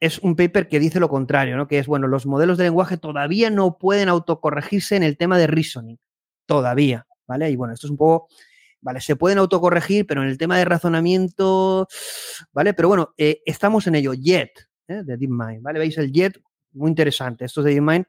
es 0.00 0.18
un 0.18 0.34
paper 0.34 0.66
que 0.68 0.80
dice 0.80 0.98
lo 0.98 1.08
contrario, 1.08 1.56
¿no? 1.56 1.68
Que 1.68 1.78
es, 1.78 1.86
bueno, 1.86 2.08
los 2.08 2.26
modelos 2.26 2.56
de 2.56 2.64
lenguaje 2.64 2.96
todavía 2.96 3.50
no 3.50 3.78
pueden 3.78 4.08
autocorregirse 4.08 4.96
en 4.96 5.02
el 5.02 5.18
tema 5.18 5.38
de 5.38 5.46
reasoning. 5.46 5.98
Todavía, 6.46 7.06
¿vale? 7.26 7.50
Y 7.50 7.56
bueno, 7.56 7.74
esto 7.74 7.86
es 7.86 7.90
un 7.90 7.98
poco, 7.98 8.28
¿vale? 8.80 9.00
Se 9.02 9.14
pueden 9.14 9.38
autocorregir, 9.38 10.06
pero 10.06 10.22
en 10.22 10.28
el 10.28 10.38
tema 10.38 10.56
de 10.56 10.64
razonamiento, 10.64 11.86
¿vale? 12.52 12.72
Pero 12.72 12.88
bueno, 12.88 13.14
eh, 13.18 13.42
estamos 13.44 13.86
en 13.86 13.94
ello. 13.94 14.14
Jet, 14.14 14.68
¿eh? 14.88 15.02
de 15.04 15.16
DeepMind, 15.18 15.62
¿vale? 15.62 15.78
Veis 15.78 15.98
el 15.98 16.10
Jet, 16.10 16.40
muy 16.72 16.88
interesante. 16.88 17.44
Estos 17.44 17.64
de 17.64 17.72
DeepMind 17.72 18.06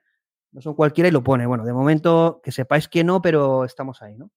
no 0.53 0.61
son 0.61 0.75
cualquiera 0.75 1.09
y 1.09 1.11
lo 1.11 1.23
pone. 1.23 1.45
Bueno, 1.45 1.65
de 1.65 1.73
momento 1.73 2.39
que 2.41 2.53
sepáis 2.53 2.87
que 2.87 3.03
no, 3.03 3.21
pero 3.21 3.65
estamos 3.65 4.01
ahí, 4.01 4.15
¿no? 4.15 4.31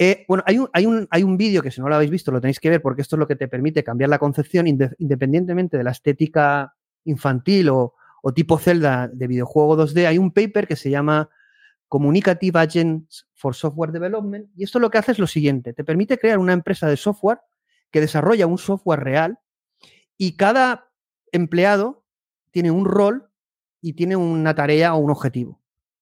Eh, 0.00 0.24
bueno, 0.28 0.44
hay 0.46 0.58
un, 0.58 0.70
hay 0.72 0.86
un, 0.86 1.08
hay 1.10 1.24
un 1.24 1.36
vídeo 1.36 1.60
que 1.60 1.72
si 1.72 1.80
no 1.80 1.88
lo 1.88 1.96
habéis 1.96 2.12
visto 2.12 2.30
lo 2.30 2.40
tenéis 2.40 2.60
que 2.60 2.70
ver 2.70 2.80
porque 2.80 3.02
esto 3.02 3.16
es 3.16 3.18
lo 3.18 3.26
que 3.26 3.34
te 3.34 3.48
permite 3.48 3.82
cambiar 3.82 4.08
la 4.08 4.20
concepción 4.20 4.68
independientemente 4.68 5.76
de 5.76 5.82
la 5.82 5.90
estética 5.90 6.76
infantil 7.04 7.68
o, 7.70 7.94
tipo 8.34 8.58
celda 8.58 9.08
de 9.08 9.26
videojuego 9.26 9.76
2D. 9.76 10.06
Hay 10.06 10.18
un 10.18 10.32
paper 10.32 10.68
que 10.68 10.76
se 10.76 10.90
llama 10.90 11.30
Communicative 11.88 12.58
Agents 12.58 13.26
for 13.32 13.54
Software 13.54 13.90
Development 13.90 14.50
y 14.54 14.64
esto 14.64 14.78
lo 14.78 14.90
que 14.90 14.98
hace 14.98 15.12
es 15.12 15.18
lo 15.18 15.26
siguiente, 15.26 15.72
te 15.72 15.82
permite 15.82 16.18
crear 16.18 16.38
una 16.38 16.52
empresa 16.52 16.86
de 16.88 16.98
software 16.98 17.40
que 17.90 18.02
desarrolla 18.02 18.46
un 18.46 18.58
software 18.58 19.00
real 19.00 19.38
y 20.18 20.36
cada 20.36 20.90
empleado 21.32 22.04
tiene 22.50 22.70
un 22.70 22.84
rol 22.84 23.30
y 23.80 23.94
tiene 23.94 24.16
una 24.16 24.54
tarea 24.54 24.94
o 24.94 24.98
un 24.98 25.10
objetivo. 25.10 25.58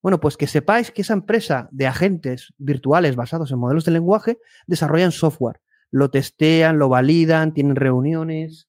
Bueno, 0.06 0.20
pues 0.20 0.36
que 0.36 0.46
sepáis 0.46 0.92
que 0.92 1.02
esa 1.02 1.14
empresa 1.14 1.68
de 1.72 1.88
agentes 1.88 2.54
virtuales 2.58 3.16
basados 3.16 3.50
en 3.50 3.58
modelos 3.58 3.84
de 3.84 3.90
lenguaje 3.90 4.38
desarrollan 4.68 5.10
software, 5.10 5.60
lo 5.90 6.12
testean, 6.12 6.78
lo 6.78 6.88
validan, 6.88 7.52
tienen 7.52 7.74
reuniones 7.74 8.68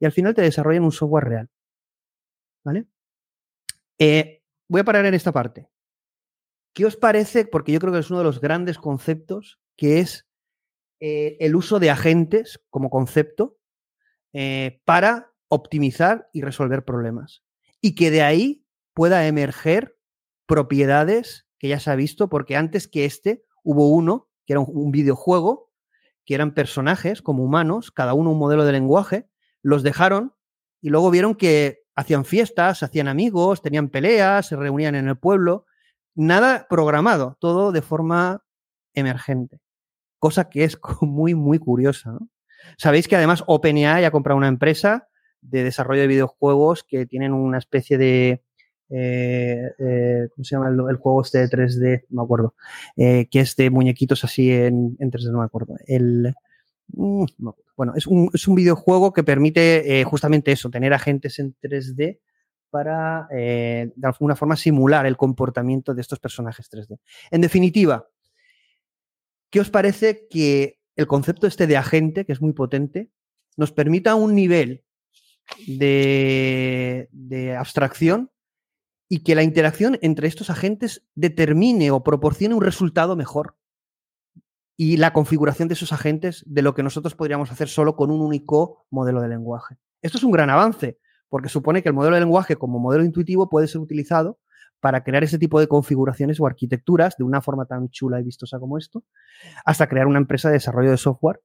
y 0.00 0.04
al 0.04 0.10
final 0.10 0.34
te 0.34 0.42
desarrollan 0.42 0.82
un 0.82 0.90
software 0.90 1.26
real. 1.26 1.50
¿Vale? 2.64 2.88
Eh, 4.00 4.42
voy 4.68 4.80
a 4.80 4.84
parar 4.84 5.06
en 5.06 5.14
esta 5.14 5.30
parte. 5.30 5.68
¿Qué 6.72 6.84
os 6.84 6.96
parece? 6.96 7.44
Porque 7.44 7.70
yo 7.70 7.78
creo 7.78 7.92
que 7.92 8.00
es 8.00 8.10
uno 8.10 8.18
de 8.18 8.24
los 8.24 8.40
grandes 8.40 8.76
conceptos, 8.76 9.60
que 9.76 10.00
es 10.00 10.26
eh, 10.98 11.36
el 11.38 11.54
uso 11.54 11.78
de 11.78 11.90
agentes 11.90 12.60
como 12.70 12.90
concepto 12.90 13.58
eh, 14.32 14.80
para 14.84 15.30
optimizar 15.46 16.28
y 16.32 16.42
resolver 16.42 16.84
problemas. 16.84 17.44
Y 17.80 17.94
que 17.94 18.10
de 18.10 18.22
ahí 18.22 18.66
pueda 18.92 19.28
emerger 19.28 19.93
propiedades 20.46 21.46
que 21.58 21.68
ya 21.68 21.80
se 21.80 21.90
ha 21.90 21.96
visto, 21.96 22.28
porque 22.28 22.56
antes 22.56 22.88
que 22.88 23.04
este, 23.04 23.44
hubo 23.62 23.88
uno 23.88 24.28
que 24.46 24.52
era 24.52 24.60
un, 24.60 24.90
videojuego, 24.90 25.70
que 26.24 26.34
eran 26.34 26.52
personajes 26.52 27.22
como 27.22 27.44
humanos, 27.44 27.90
cada 27.90 28.14
uno 28.14 28.32
un 28.32 28.38
modelo 28.38 28.64
de 28.64 28.72
lenguaje, 28.72 29.28
los 29.62 29.82
dejaron 29.82 30.34
y 30.80 30.90
luego 30.90 31.10
vieron 31.10 31.34
que 31.34 31.84
hacían 31.96 32.24
fiestas, 32.24 32.82
hacían 32.82 33.08
amigos, 33.08 33.62
tenían 33.62 33.88
peleas, 33.88 34.48
se 34.48 34.56
reunían 34.56 34.94
en 34.94 35.08
el 35.08 35.16
pueblo, 35.16 35.64
nada 36.14 36.66
programado, 36.68 37.36
todo 37.40 37.72
de 37.72 37.82
forma 37.82 38.44
emergente, 38.92 39.60
cosa 40.18 40.50
que 40.50 40.64
es 40.64 40.78
muy, 41.00 41.34
muy 41.34 41.58
curiosa. 41.58 42.18
Sabéis 42.76 43.08
que 43.08 43.16
además 43.16 43.44
OpenAI 43.46 44.04
ha 44.04 44.10
comprado 44.10 44.36
una 44.36 44.48
empresa 44.48 45.08
de 45.40 45.62
desarrollo 45.64 46.02
de 46.02 46.08
videojuegos 46.08 46.84
que 46.84 47.06
tienen 47.06 47.32
una 47.32 47.58
especie 47.58 47.98
de, 47.98 48.42
eh, 48.90 49.72
eh, 49.78 50.28
¿cómo 50.34 50.44
se 50.44 50.56
llama 50.56 50.68
el, 50.68 50.96
juego 50.96 51.22
este 51.22 51.38
de 51.38 51.48
3D? 51.48 52.04
No 52.10 52.22
me 52.22 52.24
acuerdo. 52.24 52.54
Eh, 52.96 53.28
que 53.30 53.40
es 53.40 53.56
de 53.56 53.70
muñequitos 53.70 54.24
así 54.24 54.50
en, 54.50 54.96
3D, 54.98 55.30
no 55.30 55.38
me 55.38 55.44
acuerdo. 55.44 55.76
El, 55.86 56.34
mm, 56.88 57.24
bueno, 57.76 57.94
es 57.96 58.06
un, 58.06 58.30
es 58.32 58.46
un, 58.46 58.54
videojuego 58.54 59.12
que 59.12 59.24
permite 59.24 60.04
justamente 60.04 60.52
eso, 60.52 60.70
tener 60.70 60.92
agentes 60.92 61.38
en 61.38 61.54
3D 61.60 62.20
para 62.70 63.28
de 63.30 63.92
alguna 64.02 64.36
forma 64.36 64.56
simular 64.56 65.06
el 65.06 65.16
comportamiento 65.16 65.94
de 65.94 66.00
estos 66.00 66.20
personajes 66.20 66.70
3D. 66.70 66.98
En 67.30 67.40
definitiva, 67.40 68.08
¿qué 69.50 69.60
os 69.60 69.70
parece 69.70 70.26
que 70.28 70.78
el 70.96 71.06
concepto 71.06 71.46
este 71.46 71.66
de 71.66 71.76
agente, 71.76 72.24
que 72.24 72.32
es 72.32 72.40
muy 72.40 72.52
potente, 72.52 73.10
nos 73.56 73.72
permita 73.72 74.14
un 74.14 74.34
nivel 74.34 74.84
de, 75.66 77.56
abstracción 77.58 78.30
y 79.14 79.22
que 79.22 79.36
la 79.36 79.44
interacción 79.44 79.96
entre 80.02 80.26
estos 80.26 80.50
agentes 80.50 81.04
determine 81.14 81.92
o 81.92 82.02
proporcione 82.02 82.56
un 82.56 82.62
resultado 82.62 83.14
mejor. 83.14 83.54
Y 84.76 84.96
la 84.96 85.12
configuración 85.12 85.68
de 85.68 85.74
esos 85.74 85.92
agentes 85.92 86.42
de 86.48 86.62
lo 86.62 86.74
que 86.74 86.82
nosotros 86.82 87.14
podríamos 87.14 87.52
hacer 87.52 87.68
solo 87.68 87.94
con 87.94 88.10
un 88.10 88.20
único 88.20 88.88
modelo 88.90 89.20
de 89.20 89.28
lenguaje. 89.28 89.76
Esto 90.02 90.18
es 90.18 90.24
un 90.24 90.32
gran 90.32 90.50
avance, 90.50 90.98
porque 91.28 91.48
supone 91.48 91.80
que 91.80 91.90
el 91.90 91.94
modelo 91.94 92.16
de 92.16 92.22
lenguaje 92.22 92.56
como 92.56 92.80
modelo 92.80 93.04
intuitivo 93.04 93.48
puede 93.48 93.68
ser 93.68 93.82
utilizado 93.82 94.40
para 94.80 95.04
crear 95.04 95.22
ese 95.22 95.38
tipo 95.38 95.60
de 95.60 95.68
configuraciones 95.68 96.40
o 96.40 96.46
arquitecturas 96.48 97.16
de 97.16 97.22
una 97.22 97.40
forma 97.40 97.66
tan 97.66 97.90
chula 97.90 98.18
y 98.18 98.24
vistosa 98.24 98.58
como 98.58 98.78
esto, 98.78 99.04
hasta 99.64 99.88
crear 99.88 100.08
una 100.08 100.18
empresa 100.18 100.48
de 100.48 100.54
desarrollo 100.54 100.90
de 100.90 100.96
software 100.96 101.40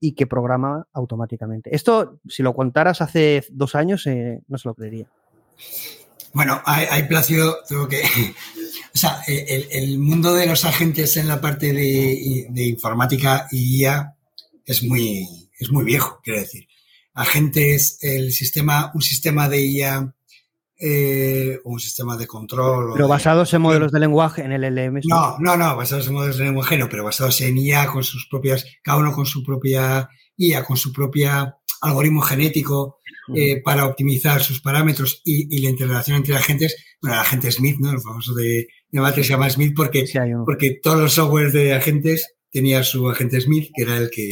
y 0.00 0.14
que 0.14 0.26
programa 0.26 0.88
automáticamente. 0.94 1.76
Esto, 1.76 2.18
si 2.26 2.42
lo 2.42 2.54
contaras 2.54 3.02
hace 3.02 3.44
dos 3.50 3.74
años, 3.74 4.06
eh, 4.06 4.40
no 4.48 4.56
se 4.56 4.68
lo 4.70 4.74
creería. 4.74 5.06
Bueno, 6.32 6.62
hay, 6.64 7.02
Plácido, 7.04 7.58
tengo 7.68 7.88
que. 7.88 8.02
O 8.92 8.98
sea, 8.98 9.22
el, 9.28 10.00
mundo 10.00 10.34
de 10.34 10.46
los 10.46 10.64
agentes 10.64 11.16
en 11.16 11.28
la 11.28 11.40
parte 11.40 11.72
de, 11.72 12.66
informática 12.66 13.46
y 13.52 13.82
IA 13.82 14.16
es 14.66 14.82
muy, 14.82 15.28
es 15.56 15.70
muy 15.70 15.84
viejo, 15.84 16.20
quiero 16.24 16.40
decir. 16.40 16.66
Agentes, 17.14 17.98
el 18.02 18.32
sistema, 18.32 18.90
un 18.92 19.00
sistema 19.00 19.48
de 19.48 19.64
IA 19.64 20.12
eh, 20.82 21.60
un 21.64 21.78
sistema 21.78 22.16
de 22.16 22.26
control. 22.26 22.94
Pero 22.94 23.06
basados 23.06 23.52
en 23.52 23.60
modelos 23.60 23.92
de 23.92 24.00
lenguaje, 24.00 24.42
en 24.42 24.52
el 24.52 24.64
LM. 24.64 25.02
No, 25.04 25.36
no, 25.38 25.54
no, 25.54 25.76
basados 25.76 26.06
en 26.06 26.14
modelos 26.14 26.38
de 26.38 26.44
lenguaje, 26.44 26.78
no, 26.78 26.88
pero 26.88 27.04
basados 27.04 27.38
en 27.42 27.58
IA 27.58 27.86
con 27.86 28.02
sus 28.02 28.26
propias, 28.28 28.64
cada 28.82 28.96
uno 28.96 29.12
con 29.12 29.26
su 29.26 29.44
propia 29.44 30.08
IA, 30.38 30.64
con 30.64 30.78
su 30.78 30.90
propia 30.90 31.54
algoritmo 31.80 32.20
genético 32.22 32.98
eh, 33.34 33.60
para 33.62 33.86
optimizar 33.86 34.42
sus 34.42 34.60
parámetros 34.60 35.22
y, 35.24 35.60
la 35.60 35.70
interrelación 35.70 36.18
entre 36.18 36.36
agentes. 36.36 36.76
Bueno, 37.00 37.16
el 37.16 37.20
agente 37.20 37.52
Smith, 37.52 37.76
¿no? 37.78 37.92
El 37.92 38.00
famoso 38.00 38.34
de 38.34 38.68
debate 38.90 39.22
se 39.22 39.30
llama 39.30 39.50
Smith 39.50 39.72
porque, 39.74 40.04
porque 40.44 40.80
todos 40.82 40.98
los 40.98 41.12
softwares 41.14 41.52
de 41.52 41.72
agentes 41.72 42.34
tenía 42.50 42.82
su 42.82 43.08
agente 43.08 43.40
Smith, 43.40 43.70
que 43.74 43.82
era 43.82 43.96
el 43.96 44.10
que, 44.10 44.28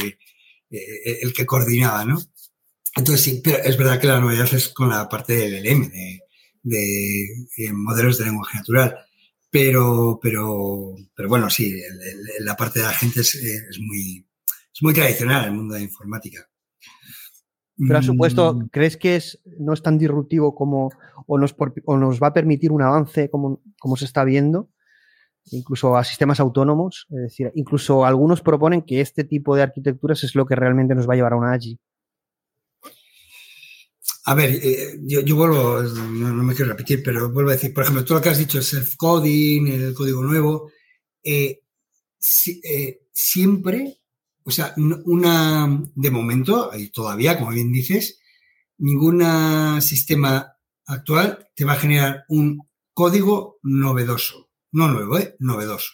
eh, 0.69 1.19
el 1.21 1.33
que 1.33 1.45
coordinaba, 1.45 2.03
¿no? 2.05 2.19
Entonces 2.95 3.23
sí, 3.23 3.41
pero 3.43 3.57
es 3.63 3.77
verdad 3.77 3.99
que 3.99 4.07
la 4.07 4.19
novedad 4.19 4.53
es 4.53 4.69
con 4.69 4.89
la 4.89 5.07
parte 5.07 5.33
del 5.33 5.63
LM, 5.63 5.89
de, 5.89 6.19
de 6.63 7.45
eh, 7.57 7.73
modelos 7.73 8.17
de 8.17 8.25
lenguaje 8.25 8.57
natural. 8.57 8.97
Pero, 9.51 10.19
pero, 10.21 10.95
pero 11.15 11.29
bueno, 11.29 11.49
sí, 11.49 11.81
la 12.41 12.55
parte 12.55 12.79
de 12.79 12.85
agentes 12.85 13.33
es, 13.35 13.63
es, 13.69 13.79
muy, 13.79 14.27
es 14.73 14.81
muy 14.81 14.93
tradicional 14.93 15.43
en 15.43 15.49
el 15.49 15.55
mundo 15.55 15.73
de 15.73 15.79
la 15.79 15.85
informática. 15.85 16.47
Pero 17.79 17.97
a 17.97 18.01
supuesto, 18.01 18.53
mm. 18.53 18.67
¿crees 18.69 18.97
que 18.97 19.15
es, 19.15 19.39
no 19.57 19.73
es 19.73 19.81
tan 19.81 19.97
disruptivo 19.97 20.53
como 20.53 20.91
o 21.25 21.37
nos, 21.37 21.55
o 21.85 21.97
nos 21.97 22.19
va 22.21 22.27
a 22.27 22.33
permitir 22.33 22.71
un 22.71 22.81
avance 22.81 23.29
como, 23.29 23.61
como 23.79 23.95
se 23.95 24.05
está 24.05 24.23
viendo? 24.23 24.69
incluso 25.51 25.97
a 25.97 26.03
sistemas 26.03 26.39
autónomos. 26.39 27.07
Es 27.09 27.21
decir, 27.21 27.51
incluso 27.55 28.05
algunos 28.05 28.41
proponen 28.41 28.81
que 28.81 29.01
este 29.01 29.23
tipo 29.23 29.55
de 29.55 29.63
arquitecturas 29.63 30.23
es 30.23 30.35
lo 30.35 30.45
que 30.45 30.55
realmente 30.55 30.95
nos 30.95 31.07
va 31.07 31.13
a 31.13 31.15
llevar 31.15 31.33
a 31.33 31.37
una 31.37 31.53
AGI. 31.53 31.79
A 34.25 34.35
ver, 34.35 34.51
eh, 34.61 34.99
yo, 35.01 35.35
vuelvo, 35.35 35.81
no, 35.81 36.43
me 36.43 36.53
quiero 36.53 36.71
repetir, 36.71 37.01
pero 37.03 37.31
vuelvo 37.31 37.49
a 37.49 37.53
decir, 37.53 37.73
por 37.73 37.83
ejemplo, 37.83 38.05
todo 38.05 38.19
lo 38.19 38.23
que 38.23 38.29
has 38.29 38.37
dicho, 38.37 38.59
el 38.59 38.63
self-coding, 38.63 39.67
el 39.71 39.93
código 39.95 40.21
nuevo, 40.21 40.71
eh, 41.23 41.61
eh, 42.63 42.99
siempre, 43.11 44.01
o 44.49 44.51
sea, 44.51 44.73
una, 45.05 45.83
de 45.93 46.11
momento, 46.11 46.71
y 46.75 46.89
todavía, 46.89 47.37
como 47.37 47.51
bien 47.51 47.71
dices, 47.71 48.19
ningún 48.79 49.21
sistema 49.81 50.55
actual 50.87 51.47
te 51.55 51.65
va 51.65 51.73
a 51.73 51.79
generar 51.79 52.25
un 52.29 52.67
código 52.93 53.59
novedoso, 53.61 54.49
no 54.71 54.87
nuevo, 54.87 55.19
¿eh? 55.19 55.35
novedoso. 55.37 55.91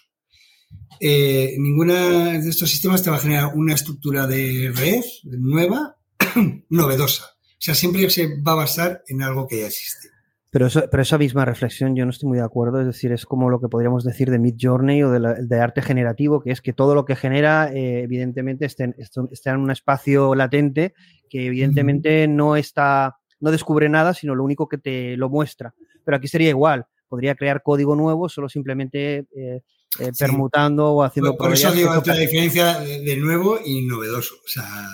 ninguna 1.01 2.39
de 2.39 2.49
estos 2.49 2.69
sistemas 2.69 3.03
te 3.03 3.09
va 3.09 3.17
a 3.17 3.19
generar 3.19 3.51
una 3.55 3.73
estructura 3.73 4.25
de 4.25 4.71
red 4.73 5.03
nueva, 5.25 5.97
novedosa. 6.69 7.25
O 7.25 7.61
sea, 7.65 7.75
siempre 7.75 8.09
se 8.09 8.41
va 8.41 8.53
a 8.53 8.63
basar 8.63 9.03
en 9.07 9.21
algo 9.21 9.47
que 9.47 9.59
ya 9.59 9.67
existe. 9.67 10.14
Pero, 10.55 10.69
pero 10.89 11.03
esa 11.03 11.17
misma 11.17 11.43
reflexión 11.43 11.97
yo 11.97 12.05
no 12.05 12.11
estoy 12.11 12.29
muy 12.29 12.37
de 12.37 12.45
acuerdo, 12.45 12.79
es 12.79 12.87
decir, 12.87 13.11
es 13.11 13.25
como 13.25 13.49
lo 13.49 13.59
que 13.59 13.67
podríamos 13.67 14.05
decir 14.05 14.31
de 14.31 14.39
Mid 14.39 14.55
Journey 14.57 15.03
o 15.03 15.11
de, 15.11 15.59
arte 15.59 15.81
generativo, 15.81 16.41
que 16.41 16.51
es 16.51 16.61
que 16.61 16.71
todo 16.71 16.95
lo 16.95 17.03
que 17.03 17.17
genera, 17.17 17.73
eh, 17.73 18.03
evidentemente, 18.03 18.65
está 18.65 18.85
en, 18.85 19.59
un 19.59 19.69
espacio 19.69 20.33
latente 20.33 20.93
que 21.29 21.47
evidentemente 21.47 22.25
no 22.29 22.55
está, 22.55 23.17
no 23.41 23.51
descubre 23.51 23.89
nada, 23.89 24.13
sino 24.13 24.33
lo 24.33 24.45
único 24.45 24.69
que 24.69 24.77
te 24.77 25.17
lo 25.17 25.29
muestra. 25.29 25.73
Pero 26.05 26.15
aquí 26.15 26.29
sería 26.29 26.47
igual, 26.47 26.85
podría 27.09 27.35
crear 27.35 27.61
código 27.61 27.93
nuevo 27.97 28.29
solo 28.29 28.47
simplemente 28.47 29.25
eh, 29.35 29.61
eh, 29.99 30.11
permutando 30.17 30.87
o 30.93 31.03
haciendo... 31.03 31.35
Por, 31.35 31.47
por 31.47 31.53
eso 31.53 31.69
digo 31.73 32.01
la 32.05 32.15
diferencia 32.15 32.79
de 32.79 33.17
nuevo 33.17 33.59
y 33.61 33.85
novedoso. 33.85 34.35
O 34.35 34.47
sea, 34.47 34.87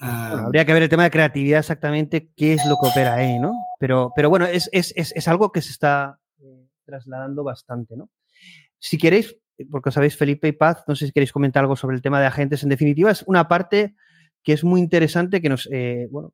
Ah. 0.00 0.44
habría 0.46 0.64
que 0.64 0.72
ver 0.72 0.82
el 0.82 0.88
tema 0.88 1.04
de 1.04 1.10
creatividad 1.10 1.58
exactamente, 1.58 2.30
qué 2.36 2.52
es 2.52 2.64
lo 2.66 2.76
que 2.80 2.88
opera 2.88 3.14
ahí, 3.14 3.38
¿no? 3.38 3.52
Pero, 3.80 4.12
pero 4.14 4.30
bueno, 4.30 4.46
es, 4.46 4.68
algo 5.26 5.50
que 5.50 5.60
se 5.60 5.72
está 5.72 6.20
eh, 6.40 6.66
trasladando 6.84 7.42
bastante, 7.42 7.96
¿no? 7.96 8.08
Si 8.78 8.96
queréis, 8.96 9.36
porque 9.70 9.90
sabéis, 9.90 10.16
Felipe 10.16 10.46
y 10.48 10.52
Paz, 10.52 10.84
no 10.86 10.94
sé 10.94 11.06
si 11.06 11.12
queréis 11.12 11.32
comentar 11.32 11.62
algo 11.62 11.74
sobre 11.74 11.96
el 11.96 12.02
tema 12.02 12.20
de 12.20 12.26
agentes. 12.26 12.62
En 12.62 12.68
definitiva, 12.68 13.10
es 13.10 13.24
una 13.26 13.48
parte 13.48 13.96
que 14.44 14.52
es 14.52 14.62
muy 14.62 14.80
interesante 14.80 15.40
que 15.40 15.48
nos, 15.48 15.68
eh, 15.72 16.06
bueno... 16.10 16.32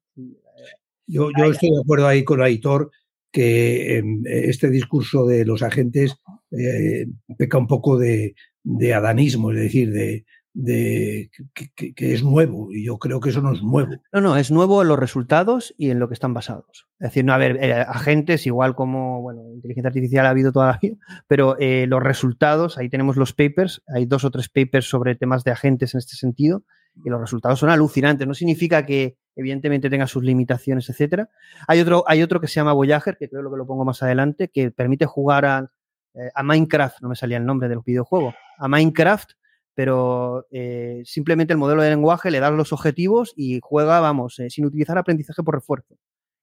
Yo, 1.06 1.28
yo 1.36 1.44
estoy 1.50 1.70
de 1.70 1.80
acuerdo 1.82 2.06
ahí 2.06 2.24
con 2.24 2.42
Aitor 2.42 2.90
que 3.34 3.98
em, 3.98 4.22
este 4.24 4.70
discurso 4.70 5.26
de 5.26 5.44
los 5.44 5.62
agentes 5.62 6.16
eh, 6.52 7.06
peca 7.36 7.58
un 7.58 7.66
poco 7.66 7.98
de, 7.98 8.36
de, 8.62 8.94
adanismo, 8.94 9.50
es 9.50 9.58
decir, 9.58 9.92
de, 9.92 10.24
de 10.54 11.30
que, 11.52 12.14
es 12.14 12.22
nuevo 12.22 12.72
y 12.72 12.84
yo 12.84 12.96
creo 12.98 13.18
que 13.18 13.30
eso 13.30 13.42
no 13.42 13.52
es 13.52 13.62
nuevo. 13.62 13.96
No, 14.12 14.20
no, 14.20 14.36
es 14.36 14.52
nuevo 14.52 14.82
en 14.82 14.88
los 14.88 14.98
resultados 14.98 15.74
y 15.76 15.90
en 15.90 15.98
lo 15.98 16.06
que 16.06 16.14
están 16.14 16.32
basados. 16.32 16.86
Es 17.00 17.10
decir, 17.10 17.24
no, 17.24 17.32
a 17.32 17.38
ver, 17.38 17.58
eh, 17.60 17.72
agentes, 17.74 18.46
igual 18.46 18.76
como, 18.76 19.20
bueno, 19.20 19.42
inteligencia 19.52 19.88
artificial 19.88 20.26
ha 20.26 20.30
habido 20.30 20.52
toda 20.52 20.66
la 20.68 20.78
vida, 20.82 20.96
pero 21.26 21.56
eh, 21.58 21.86
los 21.88 22.02
resultados, 22.02 22.78
ahí 22.78 22.88
tenemos 22.88 23.16
los 23.16 23.32
papers, 23.32 23.82
hay 23.92 24.06
dos 24.06 24.24
o 24.24 24.30
tres 24.30 24.48
papers 24.48 24.88
sobre 24.88 25.16
temas 25.16 25.42
de 25.42 25.50
agentes 25.50 25.94
en 25.94 25.98
este 25.98 26.14
sentido 26.14 26.62
y 27.04 27.10
los 27.10 27.20
resultados 27.20 27.58
son 27.58 27.70
alucinantes. 27.70 28.26
No 28.26 28.34
significa 28.34 28.86
que 28.86 29.18
evidentemente 29.34 29.90
tenga 29.90 30.06
sus 30.06 30.22
limitaciones, 30.22 30.88
etcétera. 30.88 31.28
Hay 31.66 31.80
otro, 31.80 32.04
hay 32.06 32.22
otro 32.22 32.40
que 32.40 32.46
se 32.46 32.54
llama 32.54 32.72
Voyager, 32.72 33.16
que 33.16 33.28
creo 33.28 33.50
que 33.50 33.56
lo 33.56 33.66
pongo 33.66 33.84
más 33.84 34.04
adelante, 34.04 34.48
que 34.48 34.70
permite 34.70 35.04
jugar 35.04 35.44
a, 35.46 35.72
eh, 36.14 36.30
a 36.32 36.44
Minecraft, 36.44 37.00
no 37.02 37.08
me 37.08 37.16
salía 37.16 37.38
el 37.38 37.44
nombre 37.44 37.68
del 37.68 37.80
videojuego, 37.84 38.32
a 38.58 38.68
Minecraft 38.68 39.32
pero 39.74 40.46
eh, 40.50 41.02
simplemente 41.04 41.52
el 41.52 41.58
modelo 41.58 41.82
de 41.82 41.90
lenguaje 41.90 42.30
le 42.30 42.40
da 42.40 42.50
los 42.50 42.72
objetivos 42.72 43.32
y 43.36 43.60
juega, 43.62 44.00
vamos, 44.00 44.38
eh, 44.38 44.48
sin 44.50 44.64
utilizar 44.64 44.96
aprendizaje 44.96 45.42
por 45.42 45.54
refuerzo. 45.54 45.96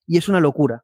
Y 0.06 0.18
es 0.18 0.28
una 0.28 0.40
locura. 0.40 0.84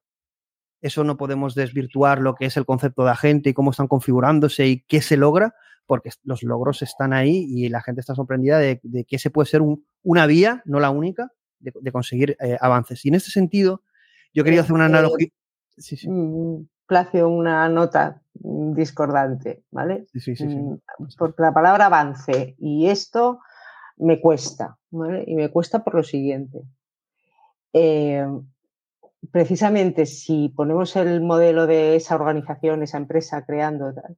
Eso 0.82 1.04
no 1.04 1.18
podemos 1.18 1.56
desvirtuar 1.56 2.22
lo 2.22 2.36
que 2.36 2.46
es 2.46 2.56
el 2.56 2.66
concepto 2.66 3.04
de 3.04 3.12
agente 3.12 3.50
y 3.50 3.54
cómo 3.54 3.72
están 3.72 3.88
configurándose 3.88 4.68
y 4.68 4.82
qué 4.88 5.02
se 5.02 5.18
logra, 5.18 5.56
porque 5.86 6.12
los 6.24 6.44
logros 6.44 6.82
están 6.82 7.14
ahí 7.14 7.46
y 7.50 7.70
la 7.70 7.82
gente 7.82 8.02
está 8.02 8.16
sorprendida 8.16 8.60
de, 8.60 8.80
que 9.08 9.16
ese 9.16 9.30
puede 9.30 9.48
ser 9.48 9.62
una 10.04 10.26
vía, 10.26 10.62
no 10.66 10.80
la 10.80 10.90
única, 10.90 11.32
de, 11.60 11.92
conseguir 11.92 12.38
eh, 12.40 12.58
avances. 12.62 13.04
Y 13.06 13.10
en 13.10 13.16
este 13.16 13.32
sentido, 13.32 13.82
yo 14.34 14.44
quería 14.44 14.62
hacer 14.62 14.74
una 14.74 14.86
analogía. 14.86 15.30
Mm, 16.04 16.62
Plácido, 16.88 17.30
una 17.30 17.68
nota 17.70 18.22
discordante, 18.34 19.64
¿vale? 19.72 20.08
Sí, 20.14 20.20
sí, 20.20 20.36
sí, 20.36 20.46
mm, 20.46 20.80
Porque 21.18 21.42
la 21.42 21.54
palabra 21.54 21.88
avance 21.88 22.56
y 22.60 22.88
esto 22.88 23.40
me 23.98 24.22
cuesta, 24.22 24.78
¿vale? 24.92 25.24
Y 25.28 25.36
me 25.36 25.50
cuesta 25.50 25.84
por 25.84 25.96
lo 25.96 26.04
siguiente. 26.04 26.62
Eh, 27.74 28.26
precisamente 29.32 30.06
si 30.06 30.50
ponemos 30.50 30.96
el 30.96 31.22
modelo 31.22 31.68
de 31.68 31.96
esa 31.96 32.16
organización, 32.16 32.84
esa 32.84 32.98
empresa 32.98 33.46
creando, 33.46 33.94
tal, 33.94 34.18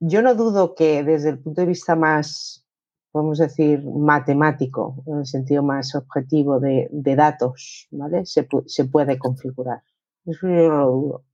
yo 0.00 0.22
no 0.22 0.34
dudo 0.34 0.74
que 0.74 1.04
desde 1.04 1.30
el 1.30 1.38
punto 1.38 1.60
de 1.60 1.66
vista 1.66 1.94
más, 1.94 2.66
podemos 3.10 3.38
decir, 3.38 3.84
matemático, 3.84 5.02
en 5.06 5.18
el 5.18 5.26
sentido 5.26 5.62
más 5.62 5.94
objetivo 5.94 6.58
de, 6.58 6.88
datos, 6.90 7.86
¿vale? 7.90 8.24
Se, 8.24 8.48
se, 8.66 8.84
puede 8.86 9.18
configurar. 9.18 9.82
Eso 10.24 10.48
yo 10.48 10.68
no 10.68 10.78
lo 10.78 10.90
dudo. 10.90 11.24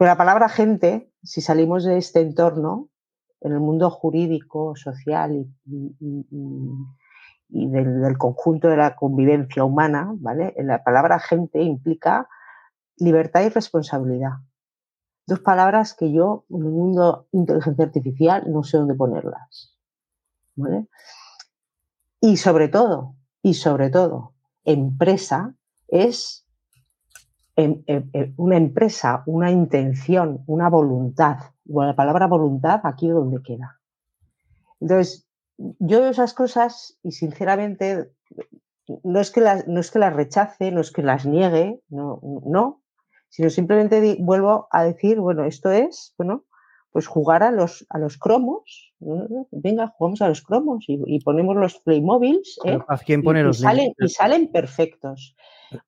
Pero 0.00 0.12
la 0.12 0.16
palabra 0.16 0.48
gente, 0.48 1.12
si 1.22 1.42
salimos 1.42 1.84
de 1.84 1.98
este 1.98 2.22
entorno, 2.22 2.88
en 3.42 3.52
el 3.52 3.60
mundo 3.60 3.90
jurídico, 3.90 4.74
social 4.74 5.46
y, 5.66 6.26
del, 7.50 8.16
conjunto 8.16 8.68
de 8.68 8.78
la 8.78 8.96
convivencia 8.96 9.62
humana, 9.62 10.10
¿vale? 10.14 10.54
La 10.56 10.82
palabra 10.82 11.18
gente 11.18 11.62
implica 11.62 12.30
libertad 12.96 13.42
y 13.42 13.50
responsabilidad. 13.50 14.36
Dos 15.26 15.40
palabras 15.40 15.92
que 15.92 16.10
yo, 16.10 16.46
en 16.48 16.62
el 16.62 16.70
mundo 16.70 17.28
inteligencia 17.32 17.84
artificial, 17.84 18.50
no 18.50 18.62
sé 18.62 18.78
dónde 18.78 18.94
ponerlas. 18.94 19.76
¿vale? 20.56 20.88
Y 22.22 22.38
sobre 22.38 22.68
todo, 22.68 23.16
y 23.42 23.52
sobre 23.52 23.90
todo, 23.90 24.32
empresa 24.64 25.56
es 25.88 26.46
una 28.36 28.56
empresa, 28.56 29.22
una 29.26 29.50
intención, 29.50 30.42
una 30.46 30.68
voluntad. 30.68 31.38
Bueno, 31.64 31.90
la 31.90 31.96
palabra 31.96 32.26
voluntad 32.26 32.80
aquí 32.84 33.08
es 33.08 33.14
donde 33.14 33.42
queda. 33.42 33.80
Entonces, 34.80 35.28
yo 35.56 36.00
veo 36.00 36.10
esas 36.10 36.34
cosas 36.34 36.98
y 37.02 37.12
sinceramente 37.12 38.10
no 39.04 39.20
es 39.20 39.30
que 39.30 39.40
las, 39.40 39.68
no 39.68 39.80
es 39.80 39.90
que 39.90 39.98
las 39.98 40.14
rechace, 40.14 40.72
no 40.72 40.80
es 40.80 40.90
que 40.90 41.02
las 41.02 41.26
niegue, 41.26 41.80
no, 41.88 42.20
no 42.44 42.80
sino 43.30 43.48
simplemente 43.48 44.16
vuelvo 44.20 44.68
a 44.70 44.84
decir, 44.84 45.18
bueno, 45.20 45.44
esto 45.44 45.70
es, 45.70 46.14
bueno, 46.18 46.44
pues 46.92 47.06
jugar 47.06 47.44
a 47.44 47.52
los, 47.52 47.86
a 47.88 47.98
los 47.98 48.18
cromos, 48.18 48.92
venga, 49.52 49.86
jugamos 49.96 50.20
a 50.20 50.28
los 50.28 50.42
cromos 50.42 50.84
y, 50.88 51.20
ponemos 51.20 51.56
los 51.56 51.78
Playmobiles 51.78 52.58
¿eh? 52.64 52.78
quién 53.06 53.22
pone 53.22 53.44
los 53.44 53.60
salen, 53.60 53.92
y 53.96 54.08
salen 54.08 54.50
perfectos. 54.50 55.36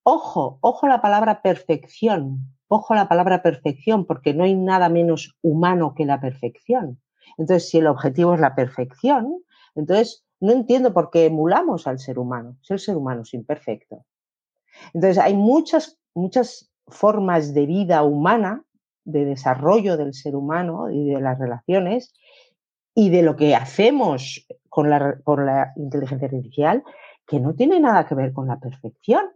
Ojo, 0.03 0.59
ojo 0.61 0.89
la 0.89 1.01
palabra 1.01 1.43
perfección, 1.43 2.55
ojo 2.69 2.95
la 2.95 3.09
palabra 3.09 3.43
perfección, 3.43 4.07
porque 4.07 4.35
no 4.35 4.45
hay 4.45 4.55
nada 4.55 4.89
menos 4.89 5.37
humano 5.43 5.95
que 5.95 6.05
la 6.05 6.21
perfección. 6.21 7.01
Entonces, 7.39 7.69
si 7.69 7.79
el 7.79 7.87
objetivo 7.87 8.35
es 8.35 8.41
la 8.41 8.55
perfección, 8.55 9.43
entonces 9.75 10.25
no 10.41 10.53
entiendo 10.53 10.93
por 10.93 11.11
qué 11.11 11.27
emulamos 11.27 11.87
al 11.87 11.99
ser 11.99 12.19
humano. 12.19 12.57
Si 12.63 12.73
el 12.73 12.79
ser 12.79 12.97
humano 12.97 13.23
es 13.23 13.35
imperfecto. 13.35 14.05
Entonces, 14.93 15.19
hay 15.19 15.35
muchas, 15.35 15.99
muchas 16.15 16.71
formas 16.89 17.55
de 17.55 17.67
vida 17.67 18.03
humana, 18.03 18.65
de 19.05 19.25
desarrollo 19.25 19.97
del 19.97 20.15
ser 20.15 20.37
humano 20.37 20.91
y 20.91 21.11
de 21.11 21.21
las 21.21 21.39
relaciones 21.39 22.13
y 22.95 23.11
de 23.11 23.23
lo 23.23 23.37
que 23.37 23.55
hacemos 23.55 24.47
con 24.69 24.91
la, 24.91 25.19
con 25.23 25.47
la 25.47 25.73
inteligencia 25.77 26.27
artificial 26.27 26.85
que 27.27 27.41
no 27.41 27.55
tiene 27.55 27.81
nada 27.81 28.07
que 28.07 28.15
ver 28.15 28.33
con 28.33 28.47
la 28.47 28.59
perfección. 28.61 29.31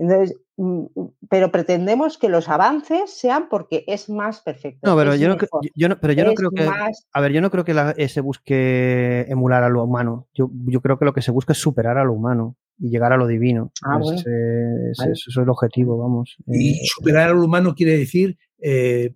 Entonces, 0.00 0.40
mm, 0.56 0.86
pero 1.28 1.52
pretendemos 1.52 2.16
que 2.16 2.30
los 2.30 2.48
avances 2.48 3.12
sean 3.12 3.48
porque 3.50 3.84
es 3.86 4.08
más 4.08 4.40
perfecto. 4.40 4.80
No, 4.82 4.96
pero, 4.96 5.14
yo 5.14 5.28
no, 5.28 5.36
pero 5.36 6.12
yo 6.14 6.24
no, 6.24 6.34
creo 6.34 6.50
que. 6.50 6.66
A 7.12 7.20
ver, 7.20 7.32
yo 7.32 7.42
no 7.42 7.50
creo 7.50 7.64
que 7.66 7.76
eh, 7.98 8.08
se 8.08 8.22
busque 8.22 9.26
emular 9.28 9.62
a 9.62 9.68
lo 9.68 9.84
humano. 9.84 10.26
Yo, 10.32 10.50
yo 10.66 10.80
creo 10.80 10.98
que 10.98 11.04
lo 11.04 11.12
que 11.12 11.22
se 11.22 11.30
busca 11.30 11.52
es 11.52 11.58
superar 11.58 11.98
a 11.98 12.04
lo 12.04 12.14
humano 12.14 12.56
y 12.78 12.88
llegar 12.88 13.12
a 13.12 13.18
lo 13.18 13.26
divino. 13.26 13.72
Ah, 13.84 14.00
eh, 14.02 14.90
eso 14.92 15.30
es 15.30 15.36
el 15.36 15.48
objetivo, 15.50 15.98
vamos. 15.98 16.38
Y 16.46 16.70
eh, 16.70 16.80
superar 16.84 17.28
a 17.28 17.32
lo 17.34 17.44
humano 17.44 17.74
quiere 17.74 17.98
decir 17.98 18.38
eh, 18.58 19.14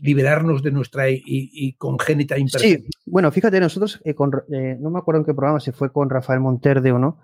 liberarnos 0.00 0.62
de 0.62 0.70
nuestra 0.70 1.10
y, 1.10 1.74
congénita 1.74 2.38
imperfección. 2.38 2.82
Sí, 2.82 2.90
bueno, 3.04 3.30
fíjate, 3.30 3.60
nosotros, 3.60 4.00
no 4.06 4.90
me 4.90 4.98
acuerdo 4.98 5.20
en 5.20 5.26
qué 5.26 5.34
programa, 5.34 5.60
se 5.60 5.72
fue 5.72 5.92
con 5.92 6.08
Rafael 6.08 6.40
Monterde 6.40 6.92
o 6.92 6.98
no, 6.98 7.20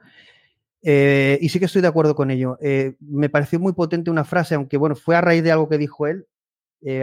y 0.83 1.49
sí 1.49 1.59
que 1.59 1.67
estoy 1.67 1.83
de 1.83 1.89
acuerdo 1.89 2.15
con 2.15 2.31
ello. 2.31 2.59
me 3.01 3.29
pareció 3.29 3.59
muy 3.61 3.73
potente 3.73 4.11
una 4.11 4.25
frase, 4.25 4.55
aunque 4.55 4.77
bueno, 4.77 4.97
fue 4.97 5.17
a 5.17 5.21
raíz 5.21 5.43
de 5.43 5.53
algo 5.53 5.69
que 5.69 5.79
dijo 5.79 6.07
él, 6.07 6.27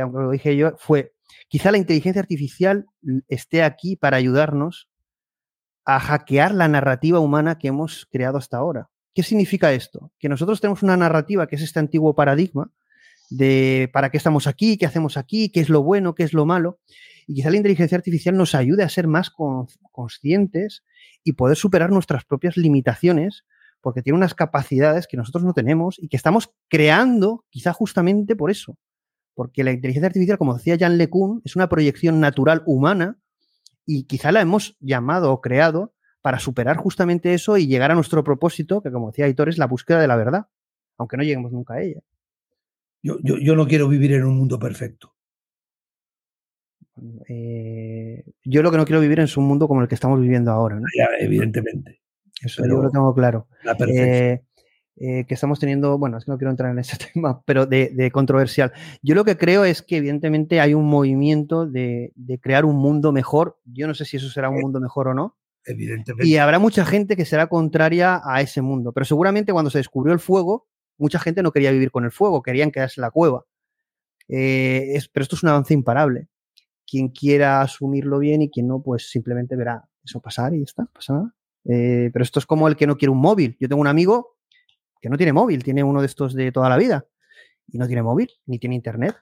aunque 0.02 0.20
lo 0.20 0.32
dije 0.32 0.56
yo, 0.58 0.76
fue, 0.78 1.14
quizá 1.48 1.72
la 1.72 1.78
inteligencia 1.78 2.22
artificial 2.22 2.86
esté 3.28 3.64
aquí 3.64 3.96
para 3.96 4.18
ayudarnos 4.18 4.90
a 5.86 6.00
hackear 6.00 6.54
la 6.54 6.68
narrativa 6.68 7.20
humana 7.20 7.58
que 7.58 7.70
hemos 7.70 8.08
creado 8.12 8.38
hasta 8.38 8.58
ahora. 8.58 8.90
¿Qué 9.14 9.24
significa 9.24 9.72
esto? 9.72 10.12
Que 10.20 10.30
nosotros 10.30 10.60
tenemos 10.60 10.84
una 10.84 10.98
narrativa 10.98 11.48
que 11.48 11.56
es 11.56 11.62
este 11.62 11.80
antiguo 11.80 12.14
paradigma 12.14 12.72
de 13.30 13.90
para 13.94 14.10
qué 14.10 14.18
estamos 14.18 14.48
aquí, 14.48 14.78
qué 14.78 14.86
hacemos 14.86 15.18
aquí, 15.18 15.50
qué 15.50 15.60
es 15.60 15.70
lo 15.70 15.84
bueno, 15.84 16.14
qué 16.14 16.24
es 16.24 16.34
lo 16.34 16.46
malo. 16.46 16.80
Y 17.26 17.36
quizá 17.36 17.50
la 17.50 17.58
inteligencia 17.58 17.98
artificial 17.98 18.38
nos 18.38 18.54
ayude 18.54 18.84
a 18.84 18.90
ser 18.90 19.08
más 19.08 19.32
conscientes 19.92 20.84
y 21.24 21.34
poder 21.34 21.58
superar 21.58 21.90
nuestras 21.90 22.26
propias 22.26 22.58
limitaciones, 22.58 23.46
porque 23.88 24.02
tiene 24.02 24.18
unas 24.18 24.34
capacidades 24.34 25.08
que 25.08 25.16
nosotros 25.16 25.46
no 25.46 25.54
tenemos 25.54 25.98
y 25.98 26.10
que 26.10 26.18
estamos 26.18 26.54
creando 26.68 27.46
quizá 27.50 27.72
justamente 27.72 28.36
por 28.36 28.52
eso. 28.52 28.78
Porque 29.34 29.64
la 29.64 29.72
inteligencia 29.72 30.08
artificial, 30.08 30.38
como 30.38 30.56
decía 30.56 30.76
Jan 30.78 30.98
LeCun, 30.98 31.42
es 31.46 31.56
una 31.56 31.70
proyección 31.70 32.20
natural 32.20 32.64
humana 32.66 33.18
y 33.86 34.04
quizá 34.04 34.34
la 34.34 34.42
hemos 34.42 34.76
llamado 34.82 35.32
o 35.32 35.40
creado 35.40 35.94
para 36.22 36.38
superar 36.38 36.76
justamente 36.76 37.34
eso 37.34 37.58
y 37.58 37.66
llegar 37.66 37.92
a 37.92 37.96
nuestro 37.96 38.26
propósito, 38.26 38.82
que 38.82 38.92
como 38.92 39.12
decía 39.12 39.24
Aitor, 39.24 39.48
es 39.48 39.58
la 39.58 39.68
búsqueda 39.68 40.02
de 40.02 40.08
la 40.10 40.18
verdad, 40.18 40.48
aunque 40.98 41.16
no 41.16 41.24
lleguemos 41.24 41.54
nunca 41.54 41.76
a 41.76 41.82
ella. 41.82 42.02
Yo, 43.02 43.20
yo, 43.24 43.56
no 43.56 43.68
quiero 43.68 43.88
vivir 43.88 44.12
en 44.12 44.26
un 44.26 44.36
mundo 44.36 44.60
perfecto. 44.60 45.16
Eh, 47.30 48.26
yo 48.44 48.62
lo 48.62 48.70
que 48.70 48.76
no 48.76 48.84
quiero 48.84 49.00
vivir 49.00 49.22
es 49.22 49.38
un 49.38 49.46
mundo 49.46 49.70
como 49.70 49.82
el 49.82 49.88
que 49.88 49.96
estamos 49.96 50.20
viviendo 50.20 50.52
ahora. 50.52 50.78
evidentemente. 51.22 51.97
Eso 52.42 52.64
yo 52.66 52.82
lo 52.82 52.90
tengo 52.90 53.14
claro. 53.14 53.48
La 53.64 53.76
eh, 53.88 54.44
eh, 55.00 55.26
que 55.28 55.34
estamos 55.36 55.60
teniendo, 55.60 56.00
bueno, 56.00 56.18
es 56.18 56.26
que 56.26 56.32
no 56.32 56.40
quiero 56.40 56.50
entrar 56.50 56.72
en 56.72 56.80
ese 56.80 56.98
tema, 57.14 57.42
pero 57.46 57.66
de, 57.66 58.10
controversial. 58.12 58.74
Yo 59.02 59.14
lo 59.14 59.26
que 59.26 59.38
creo 59.38 59.64
es 59.64 59.82
que 59.82 59.98
evidentemente 59.98 60.60
hay 60.60 60.74
un 60.74 60.86
movimiento 60.86 61.68
de, 61.68 62.12
crear 62.42 62.66
un 62.66 62.78
mundo 62.78 63.12
mejor. 63.12 63.60
Yo 63.66 63.88
no 63.88 63.94
sé 63.94 64.06
si 64.06 64.18
eso 64.18 64.30
será 64.30 64.50
un 64.50 64.58
eh, 64.58 64.62
mundo 64.62 64.80
mejor 64.80 65.10
o 65.10 65.14
no. 65.14 65.38
Evidentemente. 65.66 66.28
Y 66.28 66.38
habrá 66.38 66.60
mucha 66.60 66.86
gente 66.86 67.16
que 67.16 67.26
será 67.26 67.48
contraria 67.48 68.22
a 68.24 68.42
ese 68.42 68.62
mundo. 68.62 68.92
Pero 68.94 69.06
seguramente 69.06 69.52
cuando 69.52 69.70
se 69.70 69.78
descubrió 69.78 70.14
el 70.14 70.20
fuego, 70.20 70.68
mucha 70.98 71.20
gente 71.20 71.44
no 71.44 71.52
quería 71.52 71.72
vivir 71.72 71.92
con 71.92 72.06
el 72.06 72.12
fuego, 72.12 72.42
querían 72.42 72.72
quedarse 72.72 73.00
en 73.00 73.04
la 73.04 73.12
cueva. 73.12 73.46
Eh, 74.30 75.00
pero 75.14 75.24
esto 75.24 75.36
es 75.36 75.44
un 75.44 75.50
avance 75.50 75.74
imparable. 75.74 76.28
Quien 76.90 77.10
quiera 77.10 77.62
asumirlo 77.62 78.20
bien 78.20 78.42
y 78.42 78.50
quien 78.50 78.68
no, 78.68 78.82
pues 78.82 79.10
simplemente 79.12 79.56
verá 79.56 79.88
eso 80.04 80.22
pasar 80.22 80.56
y 80.56 80.60
ya 80.60 80.64
está, 80.64 80.86
pasa 80.86 81.14
nada. 81.14 81.36
Pero 81.68 82.24
esto 82.24 82.40
es 82.40 82.46
como 82.46 82.68
el 82.68 82.76
que 82.76 82.88
no 82.88 82.98
quiere 82.98 83.12
un 83.12 83.20
móvil. 83.20 83.58
Yo 83.60 83.68
tengo 83.68 83.82
un 83.82 83.88
amigo 83.88 84.38
que 85.02 85.10
no 85.10 85.18
tiene 85.18 85.34
móvil, 85.34 85.64
tiene 85.64 85.84
uno 85.84 86.02
de 86.02 86.08
estos 86.08 86.34
de 86.34 86.52
toda 86.52 86.70
la 86.70 86.78
vida 86.78 87.06
y 87.68 87.78
no 87.78 87.88
tiene 87.88 88.04
móvil, 88.04 88.32
ni 88.46 88.60
tiene 88.60 88.76
internet. 88.76 89.16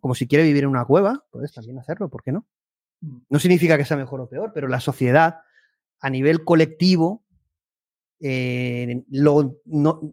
Como 0.00 0.14
si 0.14 0.28
quiere 0.28 0.44
vivir 0.44 0.62
en 0.62 0.70
una 0.70 0.84
cueva, 0.84 1.24
puedes 1.30 1.52
también 1.52 1.78
hacerlo, 1.78 2.08
¿por 2.08 2.22
qué 2.22 2.30
no? 2.30 2.46
Mm. 3.00 3.18
No 3.28 3.38
significa 3.40 3.76
que 3.76 3.84
sea 3.84 3.96
mejor 3.96 4.20
o 4.20 4.28
peor, 4.28 4.52
pero 4.54 4.68
la 4.68 4.78
sociedad 4.78 5.40
a 6.00 6.10
nivel 6.10 6.44
colectivo, 6.44 7.24
eh, 8.20 9.02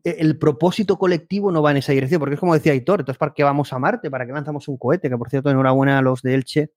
el 0.04 0.38
propósito 0.40 0.98
colectivo 0.98 1.52
no 1.52 1.62
va 1.62 1.72
en 1.72 1.78
esa 1.78 1.92
dirección, 1.92 2.20
porque 2.20 2.34
es 2.34 2.40
como 2.40 2.56
decía 2.56 2.74
Hitor, 2.74 3.02
entonces 3.02 3.20
¿para 3.20 3.34
qué 3.36 3.44
vamos 3.44 3.72
a 3.72 3.78
Marte? 3.78 4.10
¿Para 4.10 4.26
qué 4.26 4.34
lanzamos 4.34 4.68
un 4.68 4.78
cohete? 4.78 5.10
Que 5.10 5.18
por 5.18 5.30
cierto, 5.30 5.52
enhorabuena 5.52 6.00
a 6.00 6.02
los 6.02 6.24
de 6.24 6.34
Elche 6.34 6.72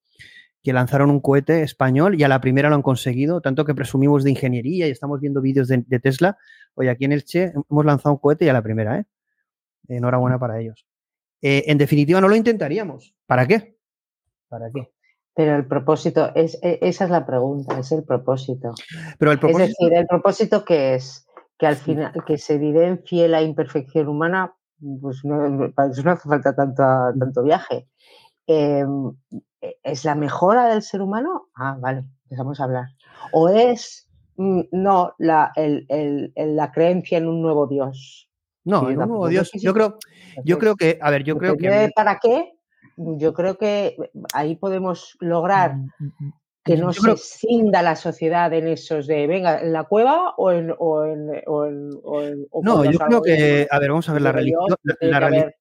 que 0.64 0.72
lanzaron 0.72 1.10
un 1.10 1.20
cohete 1.20 1.62
español 1.62 2.18
y 2.18 2.24
a 2.24 2.28
la 2.28 2.40
primera 2.40 2.70
lo 2.70 2.74
han 2.74 2.82
conseguido, 2.82 3.42
tanto 3.42 3.66
que 3.66 3.74
presumimos 3.74 4.24
de 4.24 4.30
ingeniería 4.30 4.88
y 4.88 4.90
estamos 4.90 5.20
viendo 5.20 5.42
vídeos 5.42 5.68
de, 5.68 6.00
Tesla. 6.00 6.38
Hoy 6.74 6.88
aquí 6.88 7.04
en 7.04 7.12
el 7.12 7.22
Che 7.22 7.52
hemos 7.70 7.84
lanzado 7.84 8.14
un 8.14 8.18
cohete 8.18 8.46
y 8.46 8.48
a 8.48 8.54
la 8.54 8.62
primera, 8.62 8.98
¿eh? 8.98 9.04
Enhorabuena 9.88 10.38
para 10.38 10.58
ellos. 10.58 10.86
Eh, 11.42 11.64
en 11.66 11.76
definitiva, 11.76 12.22
no 12.22 12.28
lo 12.28 12.34
intentaríamos. 12.34 13.14
¿Para 13.26 13.46
qué? 13.46 13.76
¿Para 14.48 14.70
qué? 14.70 14.90
Pero 15.34 15.54
el 15.54 15.66
propósito, 15.66 16.34
es, 16.34 16.58
e, 16.62 16.78
esa 16.80 17.04
es 17.04 17.10
la 17.10 17.26
pregunta, 17.26 17.78
es 17.78 17.92
el 17.92 18.02
propósito. 18.02 18.72
Pero 19.18 19.32
el 19.32 19.38
propósito... 19.38 19.64
Es 19.64 19.76
decir, 19.78 19.98
el 19.98 20.06
propósito 20.06 20.64
que 20.64 20.94
es 20.94 21.26
que 21.58 21.66
al 21.66 21.76
final, 21.76 22.12
que 22.26 22.38
se 22.38 22.54
evidencie 22.54 23.28
la 23.28 23.42
imperfección 23.42 24.08
humana, 24.08 24.54
pues 25.02 25.20
no, 25.24 25.70
para 25.74 25.90
eso 25.90 26.02
no 26.04 26.12
hace 26.12 26.26
falta 26.26 26.56
tanto, 26.56 26.82
tanto 27.18 27.42
viaje. 27.42 27.86
Em, 28.46 29.12
¿E-, 29.60 29.76
¿Es 29.82 30.04
la 30.04 30.14
mejora 30.14 30.68
del 30.68 30.82
ser 30.82 31.02
humano? 31.02 31.48
Ah, 31.54 31.76
vale, 31.80 32.04
empezamos 32.24 32.60
a 32.60 32.64
hablar. 32.64 32.86
¿O 33.32 33.48
es, 33.48 34.08
mm, 34.36 34.62
no, 34.72 35.14
la, 35.18 35.52
la 35.56 36.72
creencia 36.72 37.18
en 37.18 37.28
un 37.28 37.42
nuevo 37.42 37.66
Dios? 37.66 38.28
No, 38.64 38.90
en 38.90 39.00
un 39.00 39.08
nuevo 39.08 39.28
Dios. 39.28 39.50
Yo 39.54 39.72
creo, 39.74 39.98
yo 40.44 40.58
creo 40.58 40.76
que, 40.76 40.98
a 41.00 41.10
ver, 41.10 41.24
yo 41.24 41.36
creo 41.36 41.56
que. 41.56 41.90
¿Para 41.94 42.18
qué? 42.18 42.52
Yo 42.96 43.34
creo 43.34 43.58
que 43.58 43.96
ahí 44.32 44.54
podemos 44.54 45.16
lograr 45.18 45.74
mm, 45.74 45.90
mm, 45.98 46.32
que 46.62 46.76
no 46.76 46.92
se 46.92 47.16
cinda 47.16 47.82
la 47.82 47.96
sociedad 47.96 48.52
en 48.52 48.68
esos 48.68 49.06
de, 49.06 49.26
venga, 49.26 49.60
en 49.60 49.72
la 49.72 49.84
cueva 49.84 50.34
o 50.36 50.52
en... 50.52 50.72
O 50.78 51.04
en, 51.04 51.28
o 51.46 51.64
en, 51.66 52.46
o 52.50 52.62
no, 52.62 52.84
yo 52.84 52.98
creo 52.98 53.22
que, 53.22 53.66
a 53.70 53.78
ver, 53.78 53.90
vamos 53.90 54.08
a 54.08 54.12
ver, 54.12 54.22
la 54.22 54.32
religión, 54.32 54.66
la, 55.00 55.20
religión, 55.20 55.46
la, 55.46 55.54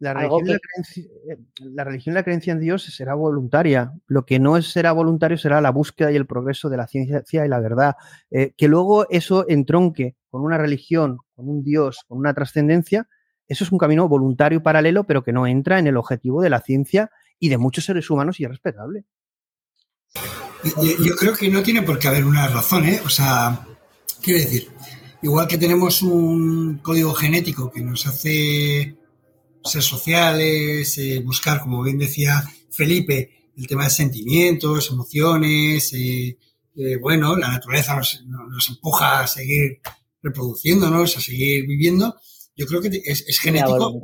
religión 0.00 2.12
y 2.12 2.14
la 2.14 2.22
creencia 2.22 2.52
en 2.52 2.60
Dios 2.60 2.84
será 2.84 3.14
voluntaria. 3.14 3.92
Lo 4.06 4.24
que 4.24 4.38
no 4.38 4.60
será 4.62 4.92
voluntario 4.92 5.36
será 5.36 5.60
la 5.60 5.70
búsqueda 5.70 6.10
y 6.10 6.16
el 6.16 6.26
progreso 6.26 6.68
de 6.68 6.76
la 6.76 6.86
ciencia 6.86 7.44
y 7.44 7.48
la 7.48 7.60
verdad. 7.60 7.96
Eh, 8.30 8.52
que 8.56 8.68
luego 8.68 9.08
eso 9.10 9.44
entronque 9.48 10.16
con 10.30 10.42
una 10.42 10.58
religión, 10.58 11.18
con 11.34 11.48
un 11.48 11.62
Dios, 11.62 12.04
con 12.08 12.18
una 12.18 12.32
trascendencia, 12.32 13.08
eso 13.50 13.64
es 13.64 13.72
un 13.72 13.78
camino 13.78 14.08
voluntario 14.08 14.62
paralelo, 14.62 15.04
pero 15.04 15.24
que 15.24 15.32
no 15.32 15.46
entra 15.46 15.80
en 15.80 15.88
el 15.88 15.96
objetivo 15.96 16.40
de 16.40 16.50
la 16.50 16.60
ciencia 16.60 17.10
y 17.40 17.48
de 17.48 17.58
muchos 17.58 17.84
seres 17.84 18.08
humanos 18.08 18.38
y 18.38 18.44
es 18.44 18.50
respetable. 18.50 19.04
Yo 20.76 21.16
creo 21.16 21.34
que 21.34 21.48
no 21.48 21.62
tiene 21.62 21.82
por 21.82 21.98
qué 21.98 22.08
haber 22.08 22.24
una 22.24 22.46
razón, 22.46 22.84
¿eh? 22.84 23.00
O 23.04 23.08
sea, 23.08 23.66
quiero 24.22 24.38
decir, 24.38 24.68
igual 25.22 25.48
que 25.48 25.58
tenemos 25.58 26.00
un 26.02 26.78
código 26.78 27.12
genético 27.12 27.72
que 27.72 27.80
nos 27.80 28.06
hace 28.06 28.96
ser 29.64 29.82
sociales, 29.82 30.96
eh, 30.98 31.20
buscar, 31.20 31.60
como 31.60 31.82
bien 31.82 31.98
decía 31.98 32.42
Felipe, 32.70 33.50
el 33.56 33.66
tema 33.66 33.84
de 33.84 33.90
sentimientos, 33.90 34.90
emociones, 34.90 35.92
eh, 35.92 36.38
eh, 36.76 36.96
bueno, 37.00 37.36
la 37.36 37.48
naturaleza 37.48 38.00
nos, 38.26 38.68
empuja 38.68 39.20
a 39.20 39.26
seguir 39.26 39.80
reproduciéndonos, 40.22 41.16
a 41.16 41.20
seguir 41.20 41.66
viviendo. 41.66 42.16
Yo 42.56 42.66
creo 42.66 42.80
que 42.80 43.02
es, 43.04 43.38
genético 43.38 44.00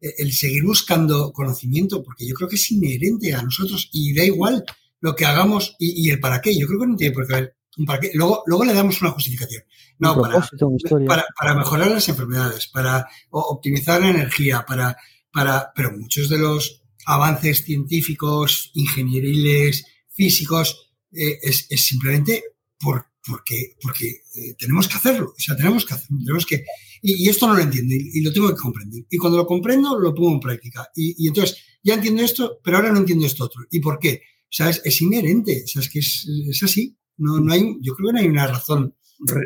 el, 0.00 0.32
seguir 0.32 0.64
buscando 0.64 1.32
conocimiento, 1.32 2.02
porque 2.02 2.26
yo 2.26 2.34
creo 2.34 2.48
que 2.48 2.56
es 2.56 2.70
inherente 2.70 3.32
a 3.34 3.42
nosotros 3.42 3.88
y 3.92 4.14
da 4.14 4.24
igual 4.24 4.64
lo 5.00 5.14
que 5.14 5.24
hagamos 5.24 5.76
y, 5.78 6.08
el 6.10 6.20
para 6.20 6.40
qué. 6.40 6.58
Yo 6.58 6.66
creo 6.66 6.80
que 6.80 6.86
no 6.86 6.96
tiene 6.96 7.14
por 7.14 7.26
qué 7.26 7.34
haber 7.34 7.56
para 7.86 8.00
qué. 8.00 8.10
Luego, 8.14 8.42
luego 8.46 8.64
le 8.64 8.74
damos 8.74 9.00
una 9.00 9.10
justificación. 9.10 9.62
No, 9.98 10.20
para, 10.20 11.24
para, 11.38 11.54
mejorar 11.54 11.90
las 11.90 12.08
enfermedades, 12.08 12.66
para 12.68 13.06
optimizar 13.30 14.00
la 14.00 14.10
energía, 14.10 14.64
para, 14.66 14.96
para, 15.32 15.72
pero 15.74 15.96
muchos 15.96 16.28
de 16.28 16.38
los 16.38 16.82
avances 17.06 17.64
científicos, 17.64 18.70
ingenieriles, 18.74 19.84
físicos, 20.10 20.90
eh, 21.12 21.38
es, 21.42 21.68
simplemente 21.76 22.42
por, 22.78 23.06
porque, 23.24 23.76
porque 23.80 24.22
eh, 24.34 24.54
tenemos 24.58 24.88
que 24.88 24.96
hacerlo. 24.96 25.32
O 25.36 25.40
sea, 25.40 25.56
tenemos 25.56 25.84
que 25.84 25.94
hacerlo. 25.94 26.18
Tenemos 26.24 26.46
que, 26.46 26.64
y, 27.02 27.28
esto 27.28 27.46
no 27.46 27.54
lo 27.54 27.60
entiendo 27.60 27.94
y, 27.94 28.20
lo 28.22 28.32
tengo 28.32 28.48
que 28.48 28.60
comprender. 28.60 29.04
Y 29.08 29.16
cuando 29.16 29.38
lo 29.38 29.46
comprendo, 29.46 29.98
lo 29.98 30.14
pongo 30.14 30.32
en 30.32 30.40
práctica. 30.40 30.88
Y, 30.94 31.24
y 31.24 31.28
entonces, 31.28 31.56
ya 31.82 31.94
entiendo 31.94 32.22
esto, 32.22 32.60
pero 32.62 32.78
ahora 32.78 32.90
no 32.90 32.98
entiendo 32.98 33.26
esto 33.26 33.44
otro. 33.44 33.62
¿Y 33.70 33.80
por 33.80 33.98
qué? 33.98 34.22
sea, 34.54 34.70
es, 34.70 35.02
inherente, 35.02 35.62
o 35.64 35.66
sea, 35.66 35.82
es 35.82 35.88
que 35.88 35.98
es, 35.98 36.62
así. 36.62 36.96
No, 37.16 37.40
no 37.40 37.52
hay, 37.52 37.76
yo 37.80 37.94
creo 37.94 38.08
que 38.08 38.12
no 38.12 38.18
hay 38.18 38.28
una 38.28 38.46
razón 38.46 38.94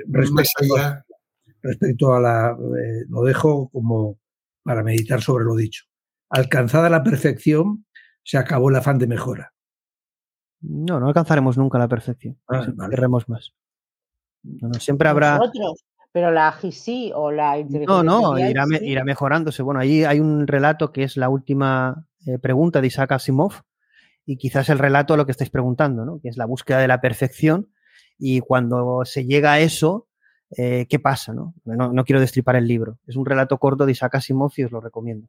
respecto, 0.08 0.74
allá. 0.76 1.04
Respecto 1.62 2.14
a 2.14 2.20
la, 2.20 2.50
eh, 2.52 3.04
lo 3.08 3.22
dejo 3.22 3.68
como 3.70 4.18
para 4.62 4.82
meditar 4.82 5.20
sobre 5.20 5.44
lo 5.44 5.54
dicho. 5.56 5.84
Alcanzada 6.30 6.90
la 6.90 7.02
perfección, 7.02 7.86
se 8.22 8.38
acabó 8.38 8.70
el 8.70 8.76
afán 8.76 8.98
de 8.98 9.06
mejora. 9.06 9.52
No, 10.60 11.00
no 11.00 11.08
alcanzaremos 11.08 11.56
nunca 11.56 11.78
la 11.78 11.88
perfección. 11.88 12.38
Ah, 12.48 12.66
Querremos 12.90 13.28
más. 13.28 13.54
siempre 14.78 15.08
habrá. 15.08 15.40
pero 16.12 16.30
la 16.30 16.54
sí 16.70 17.12
o 17.14 17.30
la 17.30 17.58
inteligencia. 17.58 18.02
No, 18.02 18.20
no, 18.20 18.38
irá, 18.38 18.64
irá, 18.82 19.04
mejorándose. 19.04 19.62
Bueno, 19.62 19.80
ahí 19.80 20.04
hay 20.04 20.20
un 20.20 20.46
relato 20.46 20.92
que 20.92 21.04
es 21.04 21.16
la 21.16 21.28
última 21.28 22.06
eh, 22.26 22.38
pregunta 22.38 22.80
de 22.80 22.88
Isaac 22.88 23.12
Asimov, 23.12 23.62
y 24.28 24.36
quizás 24.36 24.68
el 24.68 24.78
relato 24.78 25.14
a 25.14 25.16
lo 25.16 25.24
que 25.24 25.32
estáis 25.32 25.48
preguntando, 25.48 26.04
¿no? 26.04 26.20
que 26.20 26.28
es 26.28 26.36
la 26.36 26.44
búsqueda 26.44 26.80
de 26.80 26.86
la 26.86 27.00
perfección 27.00 27.70
y 28.18 28.40
cuando 28.40 29.00
se 29.06 29.24
llega 29.24 29.52
a 29.52 29.60
eso, 29.60 30.06
eh, 30.54 30.86
¿qué 30.90 30.98
pasa? 30.98 31.32
¿no? 31.32 31.54
¿no? 31.64 31.94
No, 31.94 32.04
quiero 32.04 32.20
destripar 32.20 32.54
el 32.56 32.68
libro. 32.68 32.98
Es 33.06 33.16
un 33.16 33.24
relato 33.24 33.56
corto 33.56 33.86
de 33.86 33.92
Isaac 33.92 34.16
Asimov 34.16 34.52
y 34.56 34.64
os 34.64 34.70
lo 34.70 34.82
recomiendo. 34.82 35.28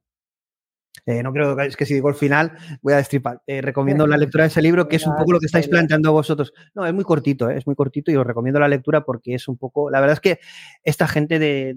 Eh, 1.06 1.24
no 1.24 1.32
creo 1.34 1.56
que 1.56 1.66
es 1.66 1.78
que 1.78 1.86
si 1.86 1.94
digo 1.94 2.10
el 2.10 2.16
final 2.16 2.58
voy 2.82 2.94
a 2.94 2.98
destripar. 2.98 3.42
Eh, 3.48 3.62
recomiendo 3.62 4.06
la 4.06 4.18
lectura 4.18 4.44
de 4.44 4.50
ese 4.50 4.62
libro, 4.62 4.88
que 4.88 4.98
es 4.98 5.08
un 5.08 5.16
poco 5.16 5.34
lo 5.34 5.40
que 5.40 5.46
estáis 5.46 5.68
planteando 5.68 6.12
vosotros. 6.12 6.54
No, 6.76 6.86
es 6.86 6.94
muy 6.94 7.04
cortito, 7.04 7.50
eh, 7.50 7.58
es 7.58 7.66
muy 7.66 7.76
cortito 7.76 8.12
y 8.12 8.16
os 8.16 8.26
recomiendo 8.26 8.60
la 8.60 8.68
lectura 8.68 9.04
porque 9.04 9.36
es 9.36 9.48
un 9.48 9.58
poco. 9.58 9.90
La 9.90 10.02
verdad 10.02 10.14
es 10.14 10.20
que 10.20 10.40
esta 10.84 11.08
gente 11.08 11.40
de, 11.40 11.76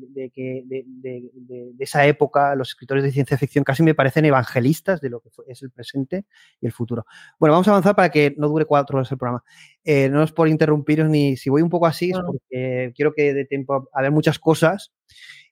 esa 1.79 2.07
época, 2.07 2.55
los 2.55 2.69
escritores 2.69 3.05
de 3.05 3.13
ciencia 3.13 3.39
ficción, 3.39 3.65
casi 3.65 3.83
me 3.83 3.95
parecen 3.95 4.25
evangelistas 4.25 5.01
de 5.01 5.11
lo 5.11 5.21
que 5.21 5.31
es 5.49 5.63
el 5.63 5.71
presente 5.71 6.27
y 6.61 6.67
el 6.67 6.73
futuro. 6.73 7.07
Bueno, 7.39 7.53
vamos 7.53 7.69
a 7.69 7.73
avanzar 7.73 7.95
para 7.95 8.11
que 8.11 8.35
no 8.37 8.49
dure 8.49 8.65
cuatro 8.65 8.99
horas 8.99 9.11
el 9.13 9.19
programa. 9.19 9.43
no 9.85 10.23
es 10.23 10.33
por 10.33 10.49
interrumpiros 10.49 11.09
ni 11.09 11.37
si 11.37 11.51
voy 11.51 11.63
un 11.63 11.71
poco 11.71 11.87
así, 11.87 12.11
es 12.11 12.19
porque 12.25 12.93
quiero 12.95 13.13
que 13.15 13.35
dé 13.35 13.45
tiempo 13.45 13.89
a 13.93 14.03
ver 14.03 14.11
muchas 14.11 14.39
cosas 14.39 14.93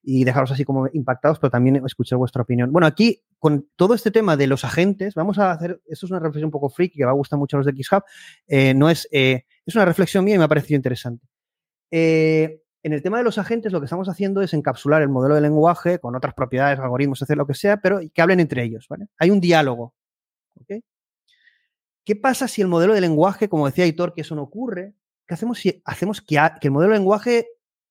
y 0.03 0.25
dejaros 0.25 0.51
así 0.51 0.65
como 0.65 0.89
impactados, 0.93 1.39
pero 1.39 1.51
también 1.51 1.85
escuchar 1.85 2.19
vuestra 2.19 2.43
opinión. 2.43 2.73
Bueno, 2.73 2.87
aquí 2.87 3.23
con 3.39 3.69
todo 3.77 3.95
este 3.95 4.11
tema 4.11 4.37
de 4.37 4.47
los 4.47 4.65
agentes, 4.65 5.15
vamos 5.15 5.39
a 5.39 5.53
hacer, 5.53 5.81
esto 5.87 6.07
es 6.07 6.11
una 6.11 6.21
reflexión 6.21 6.47
un 6.47 6.53
poco 6.53 6.71
freak 6.71 6.95
que 6.95 7.05
va 7.05 7.11
a 7.11 7.15
gustar 7.15 7.39
mucho 7.39 7.57
a 7.57 7.59
los 7.59 7.67
de 7.67 7.73
XHub, 7.73 8.03
eh, 8.47 8.75
no 8.75 8.89
es, 8.89 9.09
eh, 9.13 9.45
es 9.67 9.75
una 9.75 9.85
reflexión 9.85 10.25
mía 10.25 10.37
y 10.37 10.39
me 10.39 10.45
ha 10.45 10.49
parecido 10.49 10.77
interesante. 10.77 11.27
Eh, 11.91 12.63
en 12.83 12.93
el 12.95 13.03
tema 13.03 13.19
de 13.19 13.25
los 13.25 13.37
agentes, 13.37 13.73
lo 13.73 13.81
que 13.81 13.85
estamos 13.85 14.09
haciendo 14.09 14.41
es 14.41 14.55
encapsular 14.55 15.03
el 15.03 15.11
modelo 15.11 15.35
de 15.35 15.43
lenguaje 15.43 15.99
con 15.99 16.17
otras 16.17 16.33
propiedades, 16.33 16.79
algoritmos, 16.79 17.21
hacer 17.21 17.37
lo 17.37 17.47
que 17.47 17.55
sea, 17.55 17.77
pero 17.77 18.01
que 18.13 18.23
hablen 18.23 18.41
entre 18.41 18.63
ellos. 18.63 18.87
¿vale? 18.89 19.09
Hay 19.19 19.31
un 19.31 19.41
diálogo. 19.41 19.95
¿Qué 22.05 22.17
pasa 22.17 22.49
si 22.49 22.63
el 22.63 22.69
modelo 22.69 22.95
de 22.95 23.03
lenguaje, 23.03 23.49
como 23.51 23.67
decía 23.67 23.87
Hitor, 23.87 24.15
que 24.15 24.23
eso 24.23 24.35
no 24.35 24.43
ocurre? 24.43 24.95
¿Qué 25.27 25.35
hacemos 25.35 25.59
si 25.59 25.83
hacemos 25.85 26.23
que, 26.23 26.41
que 26.61 26.69
el 26.69 26.73
modelo 26.73 26.93
de 26.93 26.99
lenguaje 26.99 27.47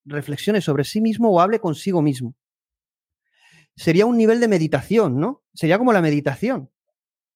reflexione 0.05 0.61
sobre 0.61 0.83
sí 0.83 1.01
mismo 1.01 1.31
o 1.31 1.41
hable 1.41 1.59
consigo 1.59 2.01
mismo. 2.01 2.35
Sería 3.75 4.05
un 4.05 4.17
nivel 4.17 4.39
de 4.39 4.47
meditación, 4.47 5.19
¿no? 5.19 5.43
Sería 5.53 5.77
como 5.77 5.93
la 5.93 6.01
meditación. 6.01 6.69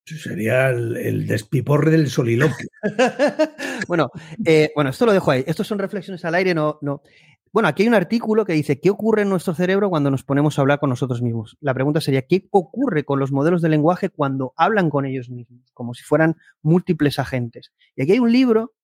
Sería 0.04 0.68
el, 0.68 1.26
despiporre 1.26 1.90
del 1.90 2.10
soliloquio. 2.10 2.68
bueno, 3.88 4.10
eh, 4.44 4.70
bueno, 4.74 4.90
esto 4.90 5.06
lo 5.06 5.12
dejo 5.12 5.30
ahí. 5.30 5.42
Estos 5.46 5.66
son 5.66 5.78
reflexiones 5.78 6.22
al 6.26 6.34
aire, 6.34 6.54
no, 6.54 6.78
no. 6.82 7.00
Bueno, 7.54 7.68
aquí 7.68 7.84
hay 7.84 7.88
un 7.88 7.94
artículo 7.94 8.44
que 8.44 8.52
dice, 8.52 8.80
¿qué 8.80 8.90
ocurre 8.90 9.22
en 9.22 9.30
nuestro 9.30 9.54
cerebro 9.54 9.88
cuando 9.88 10.10
nos 10.10 10.24
ponemos 10.24 10.58
a 10.58 10.62
hablar 10.62 10.80
con 10.80 10.90
nosotros 10.90 11.22
mismos? 11.22 11.56
La 11.60 11.72
pregunta 11.72 12.00
sería, 12.00 12.22
¿qué 12.22 12.48
ocurre 12.50 13.04
con 13.04 13.20
los 13.20 13.30
modelos 13.30 13.62
de 13.62 13.68
lenguaje 13.68 14.10
cuando 14.10 14.52
hablan 14.56 14.90
con 14.90 15.06
ellos 15.06 15.30
mismos? 15.30 15.70
Como 15.72 15.94
si 15.94 16.02
fueran 16.02 16.36
múltiples 16.62 17.18
agentes. 17.18 17.72
Y 17.94 18.02
aquí 18.02 18.12
hay 18.12 18.18
un 18.18 18.32
libro 18.32 18.74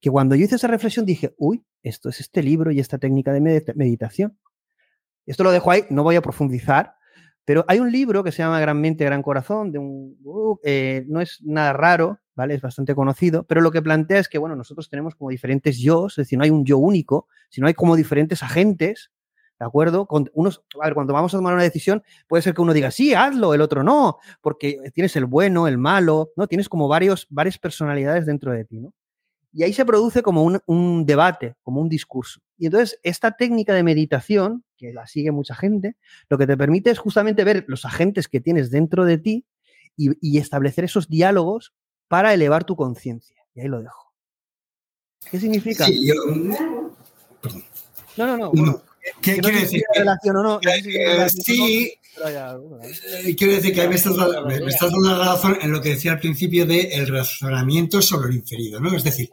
que 0.00 0.10
cuando 0.10 0.34
yo 0.34 0.44
hice 0.44 0.56
esa 0.56 0.66
reflexión 0.66 1.06
dije, 1.06 1.34
uy, 1.38 1.64
esto 1.82 2.08
es 2.08 2.20
este 2.20 2.42
libro 2.42 2.70
y 2.70 2.80
esta 2.80 2.98
técnica 2.98 3.32
de 3.32 3.40
meditación. 3.74 4.38
Esto 5.26 5.44
lo 5.44 5.50
dejo 5.50 5.70
ahí, 5.70 5.84
no 5.90 6.02
voy 6.02 6.16
a 6.16 6.22
profundizar, 6.22 6.94
pero 7.44 7.64
hay 7.68 7.80
un 7.80 7.90
libro 7.90 8.22
que 8.22 8.30
se 8.30 8.42
llama 8.42 8.60
Gran 8.60 8.80
Mente, 8.80 9.04
Gran 9.04 9.22
Corazón, 9.22 9.72
de 9.72 9.78
un, 9.78 10.18
eh, 10.64 11.04
no 11.08 11.20
es 11.20 11.38
nada 11.42 11.72
raro, 11.72 12.20
¿vale? 12.34 12.54
Es 12.54 12.60
bastante 12.60 12.94
conocido, 12.94 13.44
pero 13.44 13.60
lo 13.60 13.70
que 13.70 13.80
plantea 13.80 14.18
es 14.18 14.28
que, 14.28 14.36
bueno, 14.36 14.54
nosotros 14.54 14.88
tenemos 14.88 15.14
como 15.14 15.30
diferentes 15.30 15.78
yo, 15.78 16.08
es 16.08 16.16
decir, 16.16 16.36
no 16.38 16.44
hay 16.44 16.50
un 16.50 16.64
yo 16.66 16.78
único, 16.78 17.26
sino 17.48 17.66
hay 17.66 17.74
como 17.74 17.96
diferentes 17.96 18.42
agentes, 18.42 19.10
¿de 19.58 19.66
acuerdo? 19.66 20.06
Con 20.06 20.30
unos, 20.34 20.62
a 20.78 20.84
ver, 20.84 20.94
cuando 20.94 21.14
vamos 21.14 21.32
a 21.32 21.38
tomar 21.38 21.54
una 21.54 21.62
decisión, 21.62 22.02
puede 22.26 22.42
ser 22.42 22.54
que 22.54 22.60
uno 22.60 22.74
diga, 22.74 22.90
sí, 22.90 23.14
hazlo, 23.14 23.54
el 23.54 23.60
otro 23.60 23.82
no, 23.82 24.18
porque 24.40 24.78
tienes 24.92 25.16
el 25.16 25.24
bueno, 25.24 25.68
el 25.68 25.78
malo, 25.78 26.32
¿no? 26.36 26.48
Tienes 26.48 26.68
como 26.68 26.86
varios, 26.86 27.26
varias 27.30 27.58
personalidades 27.58 28.26
dentro 28.26 28.52
de 28.52 28.66
ti, 28.66 28.78
¿no? 28.78 28.92
Y 29.52 29.62
ahí 29.62 29.72
se 29.72 29.84
produce 29.84 30.22
como 30.22 30.42
un, 30.44 31.06
debate, 31.06 31.56
como 31.62 31.80
un 31.80 31.88
discurso. 31.88 32.40
Y 32.58 32.66
entonces 32.66 33.00
esta 33.02 33.32
técnica 33.32 33.74
de 33.74 33.82
meditación, 33.82 34.64
que 34.76 34.92
la 34.92 35.06
sigue 35.06 35.30
mucha 35.30 35.54
gente, 35.54 35.96
lo 36.28 36.38
que 36.38 36.46
te 36.46 36.56
permite 36.56 36.90
es 36.90 36.98
justamente 36.98 37.44
ver 37.44 37.64
los 37.66 37.84
agentes 37.84 38.28
que 38.28 38.40
tienes 38.40 38.70
dentro 38.70 39.04
de 39.04 39.18
ti 39.18 39.46
y, 39.96 40.38
establecer 40.38 40.84
esos 40.84 41.08
diálogos 41.08 41.74
para 42.08 42.34
elevar 42.34 42.64
tu 42.64 42.76
conciencia. 42.76 43.36
Y 43.54 43.60
ahí 43.60 43.68
lo 43.68 43.82
dejo. 43.82 44.12
¿Qué 45.30 45.40
significa? 45.40 45.86
Sí, 45.86 46.06
yo... 46.06 46.14
No, 48.16 48.36
no, 48.36 48.52
no. 48.52 48.82
¿Qué 49.20 49.38
quiere 49.38 49.60
decir? 49.60 49.82
Relación 49.94 50.36
o 50.36 50.42
no, 50.42 50.60
sí, 51.30 51.92
quiero 53.36 53.54
decir 53.54 53.74
que 53.74 53.88
me 53.88 53.94
estás, 53.94 54.16
dando 54.16 55.00
la 55.00 55.34
razón 55.34 55.58
en 55.60 55.72
lo 55.72 55.80
que 55.80 55.90
decía 55.90 56.12
al 56.12 56.20
principio 56.20 56.66
del 56.66 57.06
razonamiento 57.06 58.02
sobre 58.02 58.28
lo 58.28 58.34
inferido, 58.34 58.80
¿no? 58.80 58.94
Es 58.94 59.04
decir, 59.04 59.30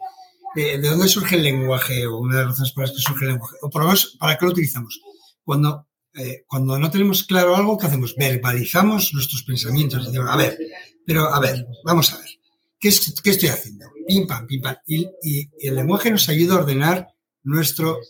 ¿de 0.54 0.78
dónde 0.78 1.08
surge 1.08 1.36
el 1.36 1.42
lenguaje? 1.42 2.06
O 2.06 2.18
una 2.18 2.36
de 2.36 2.42
las 2.42 2.50
razones 2.52 2.72
por 2.72 2.84
las 2.84 2.92
que 2.92 3.02
surge 3.02 3.24
el 3.24 3.32
lenguaje. 3.32 3.56
O 3.62 3.70
por 3.70 3.82
lo 3.82 3.88
menos, 3.88 4.16
¿para 4.18 4.38
qué 4.38 4.44
lo 4.44 4.52
utilizamos? 4.52 5.00
Cuando, 5.44 5.86
eh, 6.14 6.44
cuando 6.46 6.78
no 6.78 6.90
tenemos 6.90 7.24
claro 7.24 7.56
algo, 7.56 7.78
¿qué 7.78 7.86
hacemos? 7.86 8.14
Verbalizamos 8.16 9.12
nuestros 9.12 9.42
pensamientos. 9.42 10.06
Decimos, 10.06 10.30
a 10.30 10.36
ver, 10.36 10.58
pero 11.04 11.32
a 11.32 11.40
ver, 11.40 11.66
vamos 11.84 12.12
a 12.12 12.18
ver. 12.18 12.30
¿Qué, 12.78 12.90
qué 13.22 13.30
estoy 13.30 13.48
haciendo? 13.48 13.86
Pim, 14.06 14.26
pam, 14.26 14.46
pim, 14.46 14.60
pam. 14.60 14.76
Y, 14.86 15.06
y, 15.22 15.48
el 15.60 15.74
lenguaje 15.74 16.10
nos 16.10 16.28
ayuda 16.28 16.54
a 16.54 16.58
ordenar 16.58 17.08
nuestro, 17.46 18.00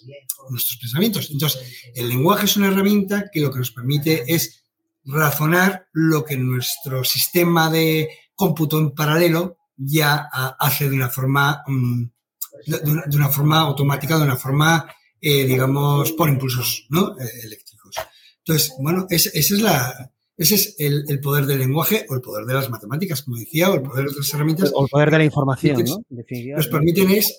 nuestros 0.50 0.78
pensamientos. 0.78 1.30
Entonces, 1.30 1.60
el 1.94 2.08
lenguaje 2.08 2.46
es 2.46 2.56
una 2.56 2.68
herramienta 2.68 3.26
que 3.30 3.40
lo 3.40 3.50
que 3.50 3.58
nos 3.58 3.70
permite 3.70 4.24
es 4.26 4.64
razonar 5.04 5.86
lo 5.92 6.24
que 6.24 6.36
nuestro 6.36 7.04
sistema 7.04 7.70
de 7.70 8.08
cómputo 8.34 8.78
en 8.78 8.92
paralelo 8.92 9.58
ya 9.76 10.28
hace 10.58 10.88
de 10.88 10.96
una 10.96 11.10
forma, 11.10 11.62
mm, 11.66 12.04
de 12.66 13.16
una 13.16 13.28
forma 13.28 13.60
automática, 13.60 14.16
de 14.16 14.24
una 14.24 14.36
forma, 14.36 14.90
eh, 15.20 15.44
digamos, 15.44 16.12
por 16.12 16.28
impulsos 16.28 16.86
¿no? 16.88 17.18
Eh, 17.20 17.30
eléctricos. 17.44 17.94
Entonces, 18.38 18.72
bueno, 18.80 19.06
ese 19.10 19.30
es 19.38 19.50
la, 19.60 20.12
ese 20.38 20.54
es 20.54 20.76
el, 20.78 21.20
poder 21.20 21.44
del 21.44 21.58
lenguaje 21.58 22.06
o 22.08 22.14
el 22.14 22.22
poder 22.22 22.46
de 22.46 22.54
las 22.54 22.70
matemáticas, 22.70 23.22
como 23.22 23.36
decía, 23.36 23.70
o 23.70 23.74
el 23.74 23.82
poder 23.82 24.06
de 24.06 24.12
otras 24.12 24.32
herramientas. 24.32 24.72
O 24.74 24.84
el 24.84 24.88
poder 24.88 25.10
de 25.10 25.18
la 25.18 25.24
información, 25.24 25.84
¿no? 25.84 26.02
Nos 26.56 26.68
permiten 26.68 27.10
es 27.10 27.38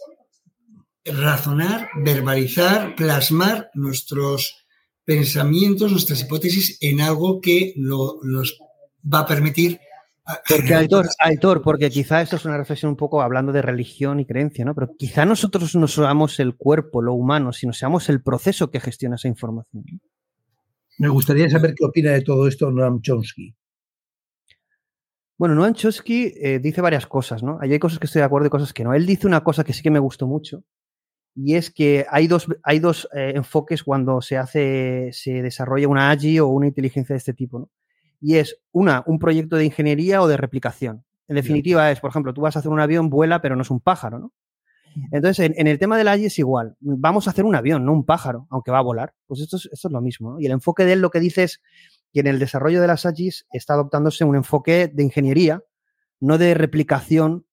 razonar, 1.13 1.89
verbalizar, 2.03 2.95
plasmar 2.95 3.69
nuestros 3.73 4.65
pensamientos, 5.05 5.91
nuestras 5.91 6.21
hipótesis 6.21 6.77
en 6.81 7.01
algo 7.01 7.39
que 7.41 7.73
nos 7.75 8.59
va 9.03 9.19
a 9.19 9.25
permitir 9.25 9.79
porque, 10.49 10.75
Aitor, 10.75 11.07
Aitor, 11.19 11.61
porque 11.61 11.89
quizá 11.89 12.21
esto 12.21 12.35
es 12.35 12.43
una 12.43 12.57
reflexión 12.57 12.89
un 12.89 12.97
poco 12.97 13.21
hablando 13.21 13.53
de 13.53 13.61
religión 13.61 14.19
y 14.19 14.25
creencia, 14.25 14.65
¿no? 14.65 14.75
Pero 14.75 14.93
quizá 14.97 15.25
nosotros 15.25 15.73
no 15.75 15.87
seamos 15.87 16.41
el 16.41 16.55
cuerpo, 16.55 17.01
lo 17.01 17.13
humano, 17.13 17.53
sino 17.53 17.71
seamos 17.71 18.09
el 18.09 18.21
proceso 18.21 18.69
que 18.69 18.81
gestiona 18.81 19.15
esa 19.15 19.29
información. 19.29 19.85
Me 20.97 21.07
gustaría 21.07 21.49
saber 21.49 21.73
qué 21.75 21.85
opina 21.85 22.11
de 22.11 22.21
todo 22.21 22.45
esto 22.45 22.69
Noam 22.69 23.01
Chomsky. 23.01 23.55
Bueno, 25.37 25.55
Noam 25.55 25.73
Chomsky 25.73 26.33
eh, 26.35 26.59
dice 26.59 26.81
varias 26.81 27.07
cosas, 27.07 27.41
¿no? 27.41 27.57
Hay 27.61 27.79
cosas 27.79 27.97
que 27.97 28.07
estoy 28.07 28.19
de 28.19 28.25
acuerdo 28.25 28.47
y 28.47 28.49
cosas 28.49 28.73
que 28.73 28.83
no. 28.83 28.93
Él 28.93 29.05
dice 29.05 29.27
una 29.27 29.45
cosa 29.45 29.63
que 29.63 29.71
sí 29.71 29.81
que 29.81 29.91
me 29.91 29.99
gustó 29.99 30.27
mucho, 30.27 30.63
y 31.39 31.55
es 31.55 31.69
que 31.69 32.05
hay 32.09 32.27
dos, 32.27 32.47
hay 32.63 32.79
dos 32.79 33.07
eh, 33.13 33.33
enfoques 33.35 33.83
cuando 33.83 34.21
se 34.21 34.37
hace, 34.37 35.09
se 35.13 35.43
desarrolla 35.43 35.87
una 35.87 36.09
AGI 36.09 36.39
o 36.39 36.47
una 36.47 36.67
inteligencia 36.67 37.13
de 37.13 37.19
este 37.19 37.33
tipo, 37.33 37.59
¿no? 37.59 37.69
y 38.19 38.37
es 38.37 38.59
una, 38.71 39.03
un 39.05 39.19
proyecto 39.19 39.55
de 39.55 39.65
ingeniería 39.65 40.21
o 40.21 40.27
de 40.27 40.37
replicación. 40.37 41.05
En 41.27 41.35
definitiva 41.35 41.91
es, 41.91 41.99
por 41.99 42.09
ejemplo, 42.09 42.33
tú 42.33 42.41
vas 42.41 42.55
a 42.55 42.59
hacer 42.59 42.71
un 42.71 42.79
avión, 42.79 43.09
vuela, 43.09 43.41
pero 43.41 43.55
no 43.55 43.61
es 43.61 43.69
un 43.69 43.81
pájaro, 43.81 44.19
¿no? 44.19 44.33
Entonces, 45.11 45.51
en, 45.55 45.67
el 45.67 45.77
tema 45.77 45.97
del 45.97 46.07
AGI 46.07 46.25
es 46.25 46.39
igual. 46.39 46.75
Vamos 46.79 47.27
a 47.27 47.31
hacer 47.31 47.45
un 47.45 47.55
avión, 47.55 47.85
no 47.85 47.93
un 47.93 48.05
pájaro, 48.05 48.47
aunque 48.49 48.71
va 48.71 48.79
a 48.79 48.83
volar. 48.83 49.13
Pues 49.27 49.41
esto 49.41 49.57
es, 49.57 49.69
esto 49.71 49.89
es 49.89 49.91
lo 49.91 50.01
mismo. 50.01 50.31
¿no? 50.31 50.39
Y 50.39 50.47
el 50.47 50.51
enfoque 50.53 50.85
de 50.85 50.93
él 50.93 51.01
lo 51.01 51.11
que 51.11 51.19
dice 51.19 51.43
es 51.43 51.61
que 52.11 52.21
en 52.21 52.27
el 52.27 52.39
desarrollo 52.39 52.81
de 52.81 52.87
las 52.87 53.05
AGIs 53.05 53.45
está 53.51 53.73
adoptándose 53.73 54.25
un 54.25 54.35
enfoque 54.35 54.87
de 54.87 55.03
ingeniería, 55.03 55.61
no 56.19 56.39
de 56.39 56.55
replicación, 56.55 57.45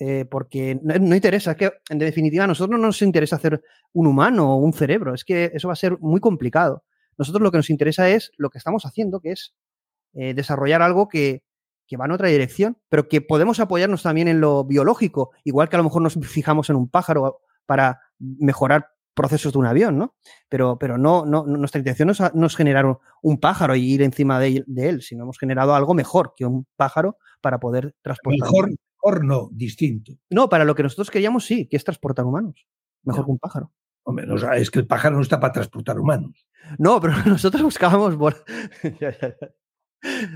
eh, 0.00 0.24
porque 0.30 0.78
no, 0.82 1.14
interesa. 1.14 1.52
Es 1.52 1.56
que, 1.56 1.72
en 1.88 1.98
definitiva, 1.98 2.44
a 2.44 2.46
nosotros 2.46 2.78
no 2.78 2.86
nos 2.86 3.02
interesa 3.02 3.36
hacer 3.36 3.62
un 3.92 4.06
humano 4.06 4.54
o 4.54 4.56
un 4.56 4.72
cerebro. 4.72 5.14
Es 5.14 5.24
que 5.24 5.50
eso 5.54 5.68
va 5.68 5.72
a 5.72 5.76
ser 5.76 5.98
muy 5.98 6.20
complicado. 6.20 6.84
Nosotros 7.16 7.42
lo 7.42 7.50
que 7.50 7.58
nos 7.58 7.70
interesa 7.70 8.08
es 8.08 8.30
lo 8.36 8.50
que 8.50 8.58
estamos 8.58 8.84
haciendo, 8.84 9.20
que 9.20 9.32
es 9.32 9.54
eh, 10.14 10.34
desarrollar 10.34 10.82
algo 10.82 11.08
que, 11.08 11.42
va 11.98 12.04
en 12.04 12.12
otra 12.12 12.28
dirección, 12.28 12.78
pero 12.88 13.08
que 13.08 13.20
podemos 13.22 13.60
apoyarnos 13.60 14.02
también 14.02 14.28
en 14.28 14.40
lo 14.40 14.64
biológico, 14.64 15.30
igual 15.42 15.68
que 15.68 15.76
a 15.76 15.78
lo 15.78 15.84
mejor 15.84 16.02
nos 16.02 16.14
fijamos 16.22 16.70
en 16.70 16.76
un 16.76 16.88
pájaro 16.88 17.40
para 17.66 18.00
mejorar 18.18 18.90
procesos 19.14 19.52
de 19.52 19.58
un 19.58 19.66
avión, 19.66 19.98
¿no? 19.98 20.14
Pero, 20.48 20.78
pero 20.78 20.96
no, 20.96 21.26
no, 21.26 21.44
nuestra 21.44 21.80
intención 21.80 22.12
no 22.34 22.46
es, 22.46 22.56
generar 22.56 22.98
un 23.20 23.40
pájaro 23.40 23.74
y 23.74 23.94
ir 23.94 24.02
encima 24.02 24.38
de, 24.38 24.64
él, 24.76 25.02
sino 25.02 25.24
hemos 25.24 25.38
generado 25.38 25.74
algo 25.74 25.92
mejor 25.92 26.34
que 26.36 26.46
un 26.46 26.68
pájaro 26.76 27.18
para 27.40 27.58
poder 27.58 27.96
transportar. 28.00 28.48
Mejor 29.02 29.24
no, 29.24 29.48
distinto. 29.52 30.12
No, 30.30 30.48
para 30.48 30.64
lo 30.64 30.74
que 30.74 30.82
nosotros 30.82 31.10
queríamos 31.10 31.44
sí, 31.44 31.66
que 31.68 31.76
es 31.76 31.84
transportar 31.84 32.24
humanos. 32.24 32.66
Mejor 33.02 33.24
que 33.24 33.30
un 33.30 33.38
pájaro. 33.38 33.72
Hombre, 34.02 34.26
es 34.56 34.70
que 34.70 34.78
el 34.78 34.86
pájaro 34.86 35.16
no 35.16 35.22
está 35.22 35.38
para 35.38 35.52
transportar 35.52 35.98
humanos. 35.98 36.46
No, 36.78 37.00
pero 37.00 37.14
nosotros 37.26 37.62
buscábamos. 37.62 38.16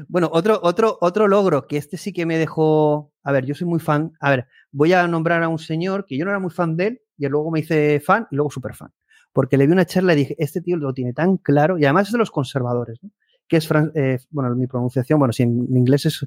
Bueno, 0.08 0.28
otro, 0.32 0.58
otro, 0.60 0.98
otro 1.00 1.28
logro 1.28 1.68
que 1.68 1.76
este 1.76 1.96
sí 1.96 2.12
que 2.12 2.26
me 2.26 2.36
dejó. 2.36 3.12
A 3.22 3.30
ver, 3.30 3.46
yo 3.46 3.54
soy 3.54 3.68
muy 3.68 3.78
fan. 3.78 4.12
A 4.18 4.30
ver, 4.30 4.48
voy 4.72 4.92
a 4.92 5.06
nombrar 5.06 5.40
a 5.44 5.48
un 5.48 5.60
señor 5.60 6.04
que 6.04 6.18
yo 6.18 6.24
no 6.24 6.32
era 6.32 6.40
muy 6.40 6.50
fan 6.50 6.76
de 6.76 6.86
él 6.88 7.02
y 7.16 7.28
luego 7.28 7.52
me 7.52 7.60
hice 7.60 8.00
fan 8.00 8.26
y 8.32 8.34
luego 8.34 8.50
súper 8.50 8.74
fan. 8.74 8.92
Porque 9.32 9.56
le 9.56 9.68
vi 9.68 9.72
una 9.72 9.86
charla 9.86 10.14
y 10.14 10.16
dije, 10.16 10.36
este 10.40 10.62
tío 10.62 10.76
lo 10.76 10.92
tiene 10.92 11.12
tan 11.12 11.36
claro 11.36 11.78
y 11.78 11.84
además 11.84 12.08
es 12.08 12.12
de 12.12 12.18
los 12.18 12.32
conservadores, 12.32 12.98
¿no? 13.04 13.10
Que 13.52 13.58
es, 13.58 13.68
eh, 13.94 14.18
bueno, 14.30 14.56
mi 14.56 14.66
pronunciación, 14.66 15.18
bueno, 15.18 15.34
si 15.34 15.42
en, 15.42 15.66
inglés 15.76 16.06
es, 16.06 16.26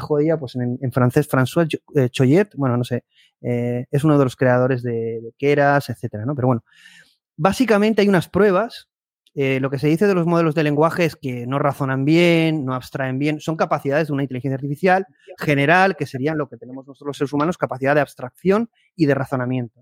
jodida, 0.00 0.36
pues 0.40 0.56
en, 0.56 0.90
francés 0.90 1.28
François 1.30 1.68
eh, 1.94 2.08
Choyet, 2.08 2.56
bueno, 2.56 2.76
no 2.76 2.82
sé, 2.82 3.04
eh, 3.40 3.86
es 3.92 4.02
uno 4.02 4.18
de 4.18 4.24
los 4.24 4.34
creadores 4.34 4.82
de, 4.82 5.20
de 5.20 5.32
Keras, 5.38 5.88
etcétera, 5.88 6.24
¿no? 6.24 6.34
Pero 6.34 6.48
bueno, 6.48 6.64
básicamente 7.36 8.02
hay 8.02 8.08
unas 8.08 8.28
pruebas 8.28 8.88
eh, 9.36 9.58
lo 9.60 9.68
que 9.68 9.78
se 9.78 9.88
dice 9.88 10.06
de 10.06 10.14
los 10.14 10.26
modelos 10.26 10.54
de 10.54 10.62
lenguaje 10.62 11.04
es 11.04 11.16
que 11.16 11.44
no 11.46 11.58
razonan 11.58 12.04
bien, 12.04 12.64
no 12.64 12.74
abstraen 12.74 13.18
bien, 13.18 13.40
son 13.40 13.56
capacidades 13.56 14.06
de 14.06 14.12
una 14.12 14.22
inteligencia 14.22 14.54
artificial 14.54 15.06
general, 15.38 15.96
que 15.96 16.06
serían 16.06 16.38
lo 16.38 16.48
que 16.48 16.56
tenemos 16.56 16.86
nosotros 16.86 17.08
los 17.08 17.16
seres 17.16 17.32
humanos, 17.32 17.58
capacidad 17.58 17.96
de 17.96 18.00
abstracción 18.00 18.70
y 18.94 19.06
de 19.06 19.14
razonamiento. 19.14 19.80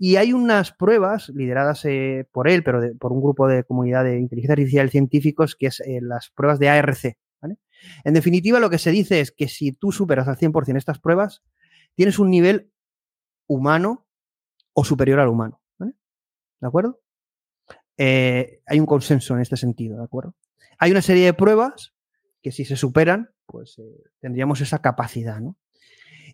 Y 0.00 0.14
hay 0.14 0.32
unas 0.32 0.72
pruebas 0.72 1.28
lideradas 1.30 1.84
eh, 1.84 2.26
por 2.30 2.48
él, 2.48 2.62
pero 2.62 2.80
por 2.98 3.12
un 3.12 3.20
grupo 3.20 3.48
de 3.48 3.64
comunidad 3.64 4.04
de 4.04 4.20
inteligencia 4.20 4.52
artificial 4.52 4.90
científicos, 4.90 5.56
que 5.56 5.66
es 5.66 5.80
eh, 5.80 5.98
las 6.00 6.30
pruebas 6.30 6.60
de 6.60 6.68
ARC. 6.68 7.18
En 8.04 8.12
definitiva, 8.14 8.58
lo 8.58 8.70
que 8.70 8.78
se 8.78 8.90
dice 8.90 9.20
es 9.20 9.30
que 9.30 9.46
si 9.48 9.70
tú 9.70 9.92
superas 9.92 10.26
al 10.26 10.36
100% 10.36 10.76
estas 10.76 10.98
pruebas, 10.98 11.44
tienes 11.94 12.18
un 12.18 12.28
nivel 12.28 12.72
humano 13.46 14.06
o 14.72 14.84
superior 14.84 15.20
al 15.20 15.28
humano. 15.28 15.60
¿De 15.78 16.66
acuerdo? 16.66 17.00
Eh, 17.96 18.62
hay 18.66 18.80
un 18.80 18.86
consenso 18.86 19.34
en 19.34 19.40
este 19.42 19.56
sentido, 19.56 19.98
¿de 19.98 20.04
acuerdo? 20.04 20.34
Hay 20.78 20.90
una 20.90 21.02
serie 21.02 21.24
de 21.24 21.34
pruebas 21.34 21.94
que 22.42 22.50
si 22.50 22.64
se 22.64 22.74
superan, 22.74 23.30
pues 23.46 23.80
tendríamos 24.18 24.60
esa 24.60 24.80
capacidad, 24.80 25.40
¿no? 25.40 25.56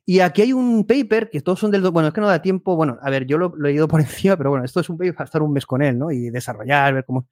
Y 0.07 0.20
aquí 0.20 0.42
hay 0.42 0.52
un 0.52 0.86
paper 0.86 1.31
que 1.31 1.41
todos 1.41 1.58
son 1.60 1.70
del... 1.70 1.81
Bueno, 1.91 2.08
es 2.08 2.15
que 2.15 2.20
no 2.20 2.26
da 2.26 2.42
tiempo, 2.42 2.76
bueno, 2.76 2.99
a 3.00 3.08
ver, 3.08 3.26
yo 3.26 3.39
lo, 3.39 3.55
he 3.66 3.73
ido 3.73 3.89
por 3.89 4.00
encima, 4.02 4.36
pero 4.36 4.50
bueno, 4.50 4.65
esto 4.65 4.81
es 4.81 4.89
un 4.91 4.99
paper 4.99 5.15
para 5.15 5.24
estar 5.24 5.42
un 5.42 5.52
mes 5.52 5.65
con 5.65 5.83
él, 5.83 5.99
¿no? 5.99 6.10
Y 6.10 6.31
desarrollar, 6.31 6.92
ver 6.92 7.05
cómo... 7.05 7.26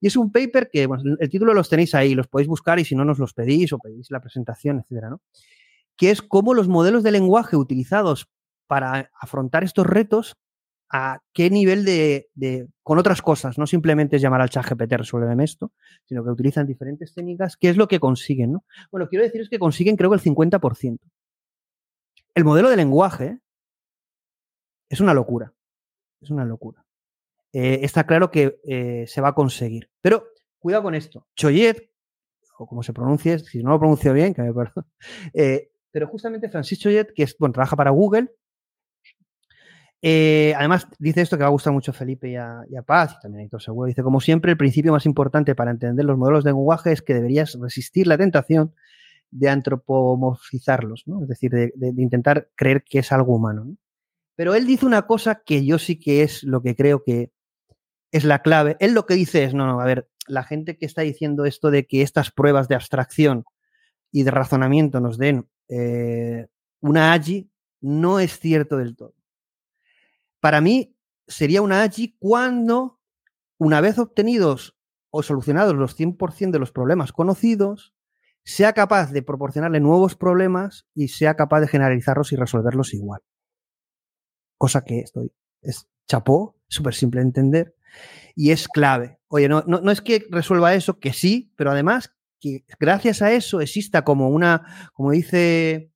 Y 0.00 0.06
es 0.06 0.16
un 0.16 0.32
paper 0.32 0.70
que, 0.70 0.86
bueno, 0.86 1.16
el 1.18 1.28
título 1.28 1.52
los 1.52 1.68
tenéis 1.68 1.94
ahí, 1.94 2.14
los 2.14 2.28
podéis 2.28 2.48
buscar 2.48 2.78
y 2.78 2.84
si 2.84 2.94
no 2.94 3.04
nos 3.04 3.18
los 3.18 3.34
pedís 3.34 3.72
o 3.72 3.78
pedís 3.78 4.10
la 4.10 4.20
presentación, 4.20 4.80
etcétera, 4.80 5.10
¿no? 5.10 5.20
Que 5.96 6.10
es 6.10 6.22
cómo 6.22 6.54
los 6.54 6.66
modelos 6.66 7.02
de 7.02 7.12
lenguaje 7.12 7.56
utilizados 7.56 8.28
para 8.66 9.10
afrontar 9.20 9.62
estos 9.62 9.86
retos 9.86 10.36
a 10.90 11.20
qué 11.32 11.50
nivel 11.50 11.84
de, 11.84 12.28
con 12.82 12.98
otras 12.98 13.20
cosas, 13.20 13.58
no 13.58 13.66
simplemente 13.66 14.16
es 14.16 14.22
llamar 14.22 14.40
al 14.40 14.50
chat 14.50 14.64
GPT, 14.64 14.92
resuélveme 14.92 15.44
esto, 15.44 15.72
sino 16.04 16.22
que 16.22 16.30
utilizan 16.30 16.66
diferentes 16.66 17.12
técnicas, 17.12 17.56
¿qué 17.56 17.68
es 17.68 17.76
lo 17.76 17.88
que 17.88 17.98
consiguen? 17.98 18.52
¿no? 18.52 18.64
Bueno, 18.92 19.08
quiero 19.08 19.24
deciros 19.24 19.48
que 19.48 19.58
consiguen 19.58 19.96
creo 19.96 20.10
que 20.10 20.16
el 20.16 20.22
50%. 20.22 20.98
El 22.34 22.44
modelo 22.44 22.68
de 22.68 22.76
lenguaje 22.76 23.38
es 24.88 25.00
una 25.00 25.14
locura, 25.14 25.52
es 26.20 26.30
una 26.30 26.44
locura. 26.44 26.84
Eh, 27.52 27.80
está 27.82 28.04
claro 28.04 28.32
que 28.32 28.58
eh, 28.64 29.04
se 29.06 29.20
va 29.20 29.28
a 29.28 29.34
conseguir, 29.34 29.88
pero 30.02 30.26
cuidado 30.58 30.82
con 30.82 30.96
esto. 30.96 31.28
Choyet, 31.36 31.90
o 32.58 32.66
como 32.66 32.82
se 32.82 32.92
pronuncie, 32.92 33.38
si 33.38 33.62
no 33.62 33.70
lo 33.70 33.78
pronuncio 33.78 34.12
bien, 34.12 34.34
que 34.34 34.42
me 34.42 34.52
perdón, 34.52 34.84
eh, 35.34 35.70
pero 35.92 36.08
justamente 36.08 36.48
Francis 36.48 36.80
Choyet, 36.80 37.12
que 37.14 37.22
es, 37.22 37.38
bueno, 37.38 37.52
trabaja 37.52 37.76
para 37.76 37.90
Google, 37.90 38.34
además, 40.02 40.88
dice 40.98 41.22
esto 41.22 41.38
que 41.38 41.44
va 41.44 41.48
a 41.48 41.52
gustar 41.52 41.72
mucho 41.72 41.92
a 41.92 41.94
Felipe 41.94 42.28
y 42.28 42.36
a, 42.36 42.82
Paz, 42.84 43.14
y 43.16 43.22
también 43.22 43.42
a 43.42 43.44
Héctor 43.44 43.62
Seguro. 43.62 43.86
Dice, 43.86 44.02
como 44.02 44.20
siempre, 44.20 44.50
el 44.50 44.58
principio 44.58 44.92
más 44.92 45.06
importante 45.06 45.54
para 45.54 45.70
entender 45.70 46.04
los 46.04 46.18
modelos 46.18 46.44
de 46.44 46.50
lenguaje 46.50 46.92
es 46.92 47.00
que 47.00 47.14
deberías 47.14 47.56
resistir 47.58 48.06
la 48.06 48.18
tentación 48.18 48.74
de 49.34 49.48
antropomorfizarlos, 49.48 51.04
es 51.22 51.28
decir, 51.28 51.50
de, 51.50 51.72
intentar 51.98 52.50
creer 52.54 52.84
que 52.84 53.00
es 53.00 53.10
algo 53.10 53.34
humano. 53.34 53.76
Pero 54.36 54.54
él 54.54 54.64
dice 54.64 54.86
una 54.86 55.08
cosa 55.08 55.42
que 55.44 55.66
yo 55.66 55.78
sí 55.80 55.98
que 55.98 56.22
es 56.22 56.44
lo 56.44 56.62
que 56.62 56.76
creo 56.76 57.02
que 57.02 57.32
es 58.12 58.24
la 58.24 58.42
clave. 58.42 58.76
Él 58.78 58.94
lo 58.94 59.06
que 59.06 59.14
dice 59.14 59.42
es, 59.42 59.52
no, 59.52 59.66
no, 59.66 59.80
a 59.80 59.84
ver, 59.84 60.08
la 60.28 60.44
gente 60.44 60.78
que 60.78 60.86
está 60.86 61.02
diciendo 61.02 61.46
esto 61.46 61.72
de 61.72 61.84
que 61.86 62.02
estas 62.02 62.30
pruebas 62.30 62.68
de 62.68 62.76
abstracción 62.76 63.44
y 64.12 64.22
de 64.22 64.30
razonamiento 64.30 65.00
nos 65.00 65.18
den 65.18 65.48
eh, 65.68 66.46
una 66.80 67.12
AGI, 67.12 67.50
no 67.80 68.20
es 68.20 68.38
cierto 68.38 68.76
del 68.76 68.94
todo. 68.94 69.14
Para 70.38 70.60
mí 70.60 70.96
sería 71.26 71.60
una 71.60 71.82
AGI 71.82 72.16
cuando, 72.20 73.00
una 73.58 73.80
vez 73.80 73.98
obtenidos 73.98 74.76
o 75.10 75.24
solucionados 75.24 75.74
los 75.74 75.98
100% 75.98 76.52
de 76.52 76.58
los 76.60 76.70
problemas 76.70 77.12
conocidos, 77.12 77.93
sea 78.44 78.72
capaz 78.72 79.10
de 79.10 79.22
proporcionarle 79.22 79.80
nuevos 79.80 80.16
problemas 80.16 80.86
y 80.94 81.08
sea 81.08 81.34
capaz 81.34 81.60
de 81.60 81.68
generalizarlos 81.68 82.32
y 82.32 82.36
resolverlos 82.36 82.94
igual. 82.94 83.22
Cosa 84.58 84.84
que 84.84 85.00
estoy, 85.00 85.32
es 85.62 85.88
chapó, 86.06 86.56
súper 86.68 86.94
simple 86.94 87.20
de 87.20 87.26
entender 87.26 87.74
y 88.34 88.50
es 88.50 88.68
clave. 88.68 89.18
Oye, 89.28 89.48
no, 89.48 89.64
no, 89.66 89.80
no, 89.80 89.90
es 89.90 90.00
que 90.00 90.26
resuelva 90.30 90.74
eso, 90.74 90.98
que 90.98 91.12
sí, 91.12 91.52
pero 91.56 91.70
además 91.70 92.14
que 92.40 92.64
gracias 92.78 93.22
a 93.22 93.32
eso 93.32 93.60
exista 93.60 94.02
como 94.02 94.28
una, 94.28 94.90
como 94.92 95.12
dice 95.12 95.90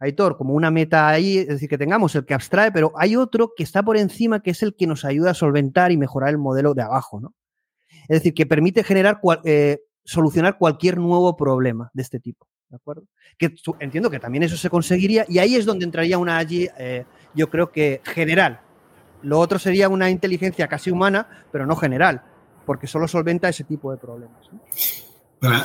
Aitor, 0.00 0.36
como 0.36 0.54
una 0.54 0.70
meta 0.70 1.08
ahí, 1.08 1.38
es 1.38 1.48
decir, 1.48 1.68
que 1.68 1.78
tengamos 1.78 2.14
el 2.16 2.24
que 2.24 2.34
abstrae, 2.34 2.72
pero 2.72 2.92
hay 2.96 3.14
otro 3.14 3.52
que 3.56 3.62
está 3.62 3.82
por 3.84 3.96
encima, 3.96 4.42
que 4.42 4.50
es 4.50 4.62
el 4.62 4.74
que 4.74 4.88
nos 4.88 5.04
ayuda 5.04 5.30
a 5.30 5.34
solventar 5.34 5.92
y 5.92 5.96
mejorar 5.96 6.30
el 6.30 6.38
modelo 6.38 6.74
de 6.74 6.82
abajo, 6.82 7.20
¿no? 7.20 7.34
Es 8.08 8.18
decir, 8.18 8.34
que 8.34 8.46
permite 8.46 8.82
generar, 8.82 9.20
eh, 9.44 9.78
solucionar 10.04 10.58
cualquier 10.58 10.98
nuevo 10.98 11.36
problema 11.36 11.90
de 11.94 12.02
este 12.02 12.20
tipo, 12.20 12.46
¿de 12.68 12.76
acuerdo? 12.76 13.04
Que 13.38 13.54
entiendo 13.80 14.10
que 14.10 14.18
también 14.18 14.42
eso 14.42 14.56
se 14.56 14.70
conseguiría 14.70 15.24
y 15.28 15.38
ahí 15.38 15.54
es 15.54 15.64
donde 15.64 15.84
entraría 15.84 16.18
una 16.18 16.38
allí, 16.38 16.68
eh, 16.78 17.04
yo 17.34 17.48
creo 17.48 17.70
que 17.70 18.00
general. 18.04 18.60
Lo 19.22 19.38
otro 19.38 19.58
sería 19.58 19.88
una 19.88 20.10
inteligencia 20.10 20.66
casi 20.66 20.90
humana, 20.90 21.44
pero 21.52 21.66
no 21.66 21.76
general, 21.76 22.22
porque 22.66 22.86
solo 22.86 23.06
solventa 23.06 23.48
ese 23.48 23.64
tipo 23.64 23.90
de 23.92 23.98
problemas. 23.98 24.50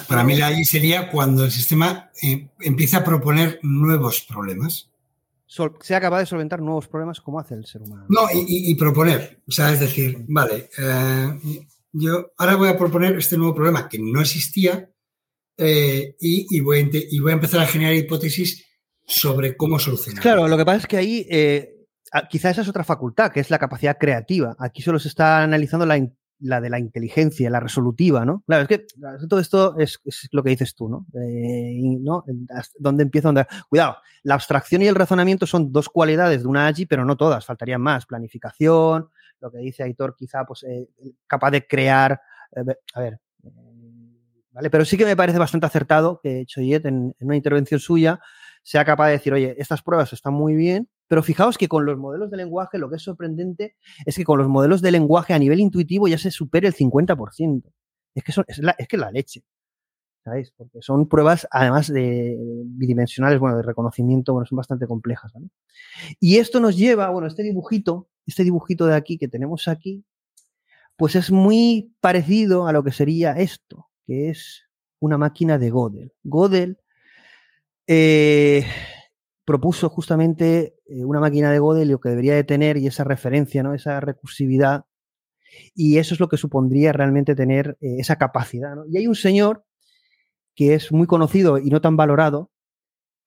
Para, 0.08 0.24
mí 0.24 0.36
la 0.36 0.48
allí 0.48 0.66
sería 0.66 1.12
cuando 1.12 1.46
el 1.46 1.52
sistema 1.52 2.10
eh, 2.24 2.48
empieza 2.62 2.98
a 2.98 3.04
proponer 3.04 3.60
nuevos 3.62 4.26
problemas. 4.28 4.90
sea 5.82 6.02
capaz 6.02 6.20
de 6.20 6.26
solventar 6.26 6.62
nuevos 6.62 6.88
problemas 6.88 7.22
como 7.22 7.40
hace 7.40 7.54
el 7.54 7.66
ser 7.66 7.84
humano. 7.84 8.06
No, 8.10 8.22
y, 8.34 8.74
proponer. 8.74 9.40
O 9.48 9.52
sea, 9.52 9.72
es 9.72 9.80
decir, 9.80 10.26
vale, 10.28 10.70
eh, 10.80 11.40
yo 11.92 12.32
ahora 12.38 12.56
voy 12.56 12.70
a 12.70 12.78
proponer 12.78 13.18
este 13.18 13.38
nuevo 13.38 13.56
problema 13.56 13.88
que 13.90 14.00
no 14.00 14.22
existía 14.22 14.90
eh, 15.58 16.16
y, 16.20 16.60
voy 16.62 16.80
a, 16.80 17.34
empezar 17.34 17.62
a 17.62 17.68
generar 17.68 17.96
hipótesis 17.96 18.66
sobre 19.06 19.56
cómo 19.58 19.80
solucionarlo. 19.80 20.22
Claro, 20.22 20.48
lo 20.48 20.58
que 20.58 20.66
pasa 20.66 20.78
es 20.78 20.88
que 20.88 20.98
ahí 20.98 21.28
quizá 22.30 22.52
esa 22.52 22.62
es 22.62 22.68
otra 22.68 22.84
facultad, 22.84 23.32
que 23.32 23.40
es 23.40 23.50
la 23.50 23.60
capacidad 23.60 23.98
creativa. 23.98 24.56
Aquí 24.60 24.82
solo 24.82 25.00
se 25.00 25.08
está 25.08 25.42
analizando 25.42 25.86
la, 25.86 25.98
la 26.40 26.62
de 26.62 26.70
la 26.70 26.80
inteligencia, 26.80 27.50
la 27.50 27.60
resolutiva, 27.60 28.26
¿no? 28.26 28.44
Claro, 28.46 28.64
es 28.64 28.68
que 28.68 28.86
todo 29.28 29.40
esto 29.40 29.78
es, 29.78 30.00
lo 30.32 30.44
que 30.44 30.52
dices 30.52 30.76
tú, 30.76 30.90
¿no? 30.90 31.06
Eh. 31.20 31.80
¿Dónde 32.78 33.04
empieza? 33.04 33.30
Dónde... 33.30 33.48
Cuidado, 33.70 33.98
la 34.24 34.36
abstracción 34.36 34.82
y 34.82 34.88
el 34.88 34.96
razonamiento 34.96 35.48
son 35.48 35.72
dos 35.72 35.90
cualidades 35.90 36.42
de 36.42 36.48
una 36.48 36.68
AGI, 36.68 36.86
pero 36.86 37.06
no 37.06 37.18
todas, 37.18 37.46
faltarían 37.46 37.82
más. 37.82 38.06
Planificación, 38.06 39.10
lo 39.40 39.52
que 39.52 39.60
dice 39.60 39.84
Aitor, 39.84 40.16
quizá 40.16 40.46
pues, 40.46 40.64
eh, 40.64 40.90
capaz 41.28 41.52
de 41.52 41.68
crear, 41.68 42.20
eh, 42.56 42.76
a 42.94 43.00
ver, 43.02 43.20
¿vale? 44.52 44.70
Pero 44.70 44.86
sí 44.86 44.98
que 44.98 45.06
me 45.06 45.16
parece 45.16 45.40
bastante 45.40 45.66
acertado 45.66 46.20
que 46.22 46.46
Choyet 46.46 46.86
en, 46.86 47.16
en 47.20 47.28
una 47.28 47.36
intervención 47.36 47.80
suya 47.80 48.20
sea 48.64 48.84
capaz 48.84 49.08
de 49.08 49.14
decir, 49.14 49.34
oye, 49.34 49.56
estas 49.58 49.82
pruebas 49.82 50.12
están 50.12 50.34
muy 50.34 50.56
bien, 50.56 50.90
pero 51.08 51.24
fijaos 51.24 51.58
que 51.58 51.70
con 51.70 51.86
los 51.86 51.98
modelos 51.98 52.30
de 52.30 52.38
lenguaje 52.38 52.78
lo 52.78 52.90
que 52.90 52.98
es 52.98 53.02
sorprendente 53.02 53.76
es 54.06 54.16
que 54.16 54.26
con 54.26 54.38
los 54.38 54.50
modelos 54.50 54.82
de 54.82 54.92
lenguaje 54.92 55.34
a 55.34 55.40
nivel 55.40 55.60
intuitivo 55.60 56.08
ya 56.08 56.18
se 56.18 56.32
supera 56.32 56.68
el 56.68 56.76
50%. 56.76 57.64
Es 58.14 58.24
que, 58.24 58.34
es, 58.48 58.58
la, 58.60 58.76
es 58.78 58.88
que 58.88 58.98
la 58.98 59.12
leche. 59.12 59.44
¿Sabéis? 60.24 60.52
Porque 60.58 60.82
son 60.82 61.08
pruebas, 61.08 61.48
además 61.52 61.88
de 61.88 62.36
bidimensionales, 62.66 63.40
bueno, 63.40 63.56
de 63.56 63.64
reconocimiento, 63.64 64.34
bueno, 64.34 64.46
son 64.46 64.58
bastante 64.58 64.86
complejas. 64.86 65.32
Y 66.20 66.38
esto 66.38 66.60
nos 66.60 66.76
lleva, 66.76 67.10
bueno, 67.10 67.28
este 67.28 67.44
dibujito, 67.44 68.10
este 68.28 68.44
dibujito 68.44 68.86
de 68.86 68.96
aquí 68.96 69.18
que 69.18 69.28
tenemos 69.28 69.68
aquí, 69.68 70.04
pues 70.96 71.16
es 71.16 71.32
muy 71.32 71.96
parecido 72.02 72.68
a 72.68 72.74
lo 72.74 72.84
que 72.84 72.92
sería 72.92 73.34
esto, 73.34 73.90
que 74.06 74.30
es 74.30 74.64
una 75.00 75.18
máquina 75.18 75.58
de 75.58 75.70
Gödel. 75.70 76.14
Gödel 76.24 76.78
eh, 77.88 78.66
propuso 79.46 79.90
justamente 79.90 80.76
eh, 80.88 81.06
una 81.06 81.20
máquina 81.20 81.52
de 81.52 81.60
Gödel 81.60 81.90
lo 81.90 82.00
que 82.00 82.10
debería 82.10 82.36
de 82.36 82.44
tener 82.44 82.78
y 82.78 82.88
esa 82.88 83.04
referencia, 83.04 83.64
¿no? 83.64 83.74
esa 83.74 84.00
recursividad. 84.00 84.86
Y 85.74 85.98
eso 85.98 86.14
es 86.14 86.20
lo 86.20 86.28
que 86.28 86.38
supondría 86.38 86.92
realmente 86.92 87.36
tener 87.36 87.78
eh, 87.80 87.98
esa 88.00 88.18
capacidad. 88.18 88.76
Y 88.90 88.98
hay 88.98 89.08
un 89.08 89.16
señor 89.16 89.64
que 90.56 90.74
es 90.74 90.92
muy 90.92 91.08
conocido 91.08 91.60
y 91.60 91.70
no 91.70 91.80
tan 91.82 91.96
valorado, 91.96 92.52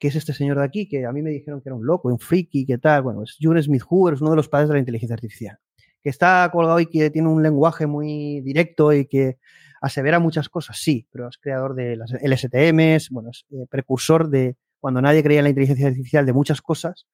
que 0.01 0.09
es 0.09 0.17
este 0.17 0.33
señor 0.33 0.59
de 0.59 0.65
aquí, 0.65 0.89
que 0.89 1.05
a 1.05 1.13
mí 1.13 1.21
me 1.21 1.31
dijeron 1.31 1.61
que 1.61 1.69
era 1.69 1.77
un 1.77 1.87
loco, 1.87 2.09
un 2.09 2.19
friki, 2.19 2.65
que 2.65 2.79
tal. 2.79 3.03
Bueno, 3.03 3.23
es 3.23 3.37
John 3.41 3.63
Smith 3.63 3.83
Hoover, 3.87 4.15
es 4.15 4.23
uno 4.23 4.31
de 4.31 4.37
los 4.37 4.49
padres 4.49 4.69
de 4.71 4.75
la 4.75 4.79
inteligencia 4.81 5.15
artificial, 5.15 5.59
que 6.03 6.09
está 6.09 6.49
colgado 6.51 6.81
y 6.81 6.87
que 6.87 7.11
tiene 7.11 7.29
un 7.29 7.43
lenguaje 7.43 7.87
muy 7.87 8.41
directo 8.41 8.95
y 8.95 9.05
que 9.05 9.37
asevera 9.83 10.19
muchas 10.19 10.49
cosas, 10.49 10.79
sí, 10.79 11.07
pero 11.13 11.29
es 11.29 11.37
creador 11.39 11.75
de 11.75 11.97
las 11.97 12.13
LSTMs, 12.13 13.11
bueno, 13.11 13.31
es 13.31 13.45
eh, 13.51 13.67
precursor 13.71 14.29
de, 14.31 14.57
cuando 14.79 15.03
nadie 15.03 15.23
creía 15.23 15.41
en 15.41 15.45
la 15.45 15.51
inteligencia 15.51 15.87
artificial 15.87 16.25
de 16.25 16.33
muchas 16.33 16.63
cosas. 16.63 17.07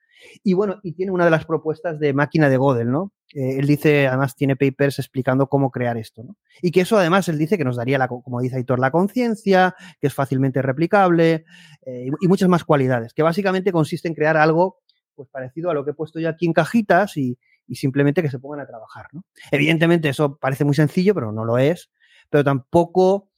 Y 0.43 0.55
bueno, 0.55 0.81
y 0.83 0.93
tiene 0.93 1.13
una 1.13 1.25
de 1.25 1.31
las 1.31 1.45
propuestas 1.45 1.99
de 1.99 2.13
máquina 2.13 2.49
de 2.49 2.57
Gödel, 2.57 2.91
¿no? 2.91 3.13
Eh, 3.35 3.59
él 3.59 3.67
dice, 3.67 4.07
además 4.07 4.37
tiene 4.37 4.57
papers 4.57 4.99
explicando 4.99 5.49
cómo 5.49 5.71
crear 5.71 5.97
esto, 5.97 6.23
¿no? 6.23 6.37
Y 6.63 6.71
que 6.71 6.83
eso 6.83 6.99
además 6.99 7.29
él 7.29 7.39
dice 7.39 7.59
que 7.59 7.65
nos 7.65 7.77
daría, 7.77 7.99
la, 7.99 8.09
como 8.09 8.41
dice 8.41 8.57
Aitor, 8.57 8.79
la 8.79 8.91
conciencia, 8.91 9.75
que 10.01 10.07
es 10.07 10.15
fácilmente 10.15 10.63
replicable 10.63 11.45
eh, 11.85 12.09
y, 12.21 12.29
muchas 12.29 12.49
más 12.49 12.65
cualidades, 12.65 13.13
que 13.13 13.23
básicamente 13.23 13.73
consiste 13.73 14.09
en 14.09 14.15
crear 14.15 14.37
algo 14.37 14.79
pues 15.15 15.29
parecido 15.31 15.71
a 15.71 15.75
lo 15.75 15.85
que 15.85 15.93
he 15.93 15.95
puesto 15.95 16.21
yo 16.21 16.29
aquí 16.29 16.47
en 16.47 16.53
cajitas 16.53 17.17
y, 17.17 17.39
y 17.67 17.77
simplemente 17.77 18.23
que 18.23 18.31
se 18.31 18.39
pongan 18.39 18.61
a 18.61 18.67
trabajar, 18.67 19.07
¿no? 19.13 19.25
Evidentemente 19.51 20.09
eso 20.09 20.37
parece 20.37 20.65
muy 20.65 20.75
sencillo, 20.75 21.15
pero 21.15 21.33
no 21.33 21.45
lo 21.45 21.59
es, 21.59 21.91
pero 22.31 22.45
tampoco 22.45 23.31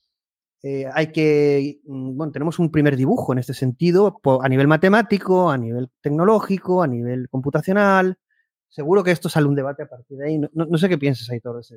eh, 0.62 0.86
hay 0.92 1.12
que, 1.12 1.80
mm, 1.84 2.16
bueno, 2.16 2.32
tenemos 2.32 2.58
un 2.58 2.70
primer 2.70 2.96
dibujo 2.96 3.32
en 3.32 3.38
este 3.38 3.54
sentido, 3.54 4.20
a 4.42 4.48
nivel 4.48 4.66
matemático, 4.66 5.50
a 5.50 5.56
nivel 5.56 5.88
tecnológico, 6.00 6.82
a 6.82 6.86
nivel 6.86 7.28
computacional. 7.28 8.18
Seguro 8.68 9.04
que 9.04 9.12
esto 9.12 9.28
sale 9.28 9.46
un 9.46 9.54
debate 9.54 9.84
a 9.84 9.88
partir 9.88 10.18
de 10.18 10.26
ahí. 10.26 10.38
No, 10.38 10.78
sé 10.78 10.88
qué 10.88 10.98
piensas, 10.98 11.30
Aitor, 11.30 11.60
ese 11.60 11.76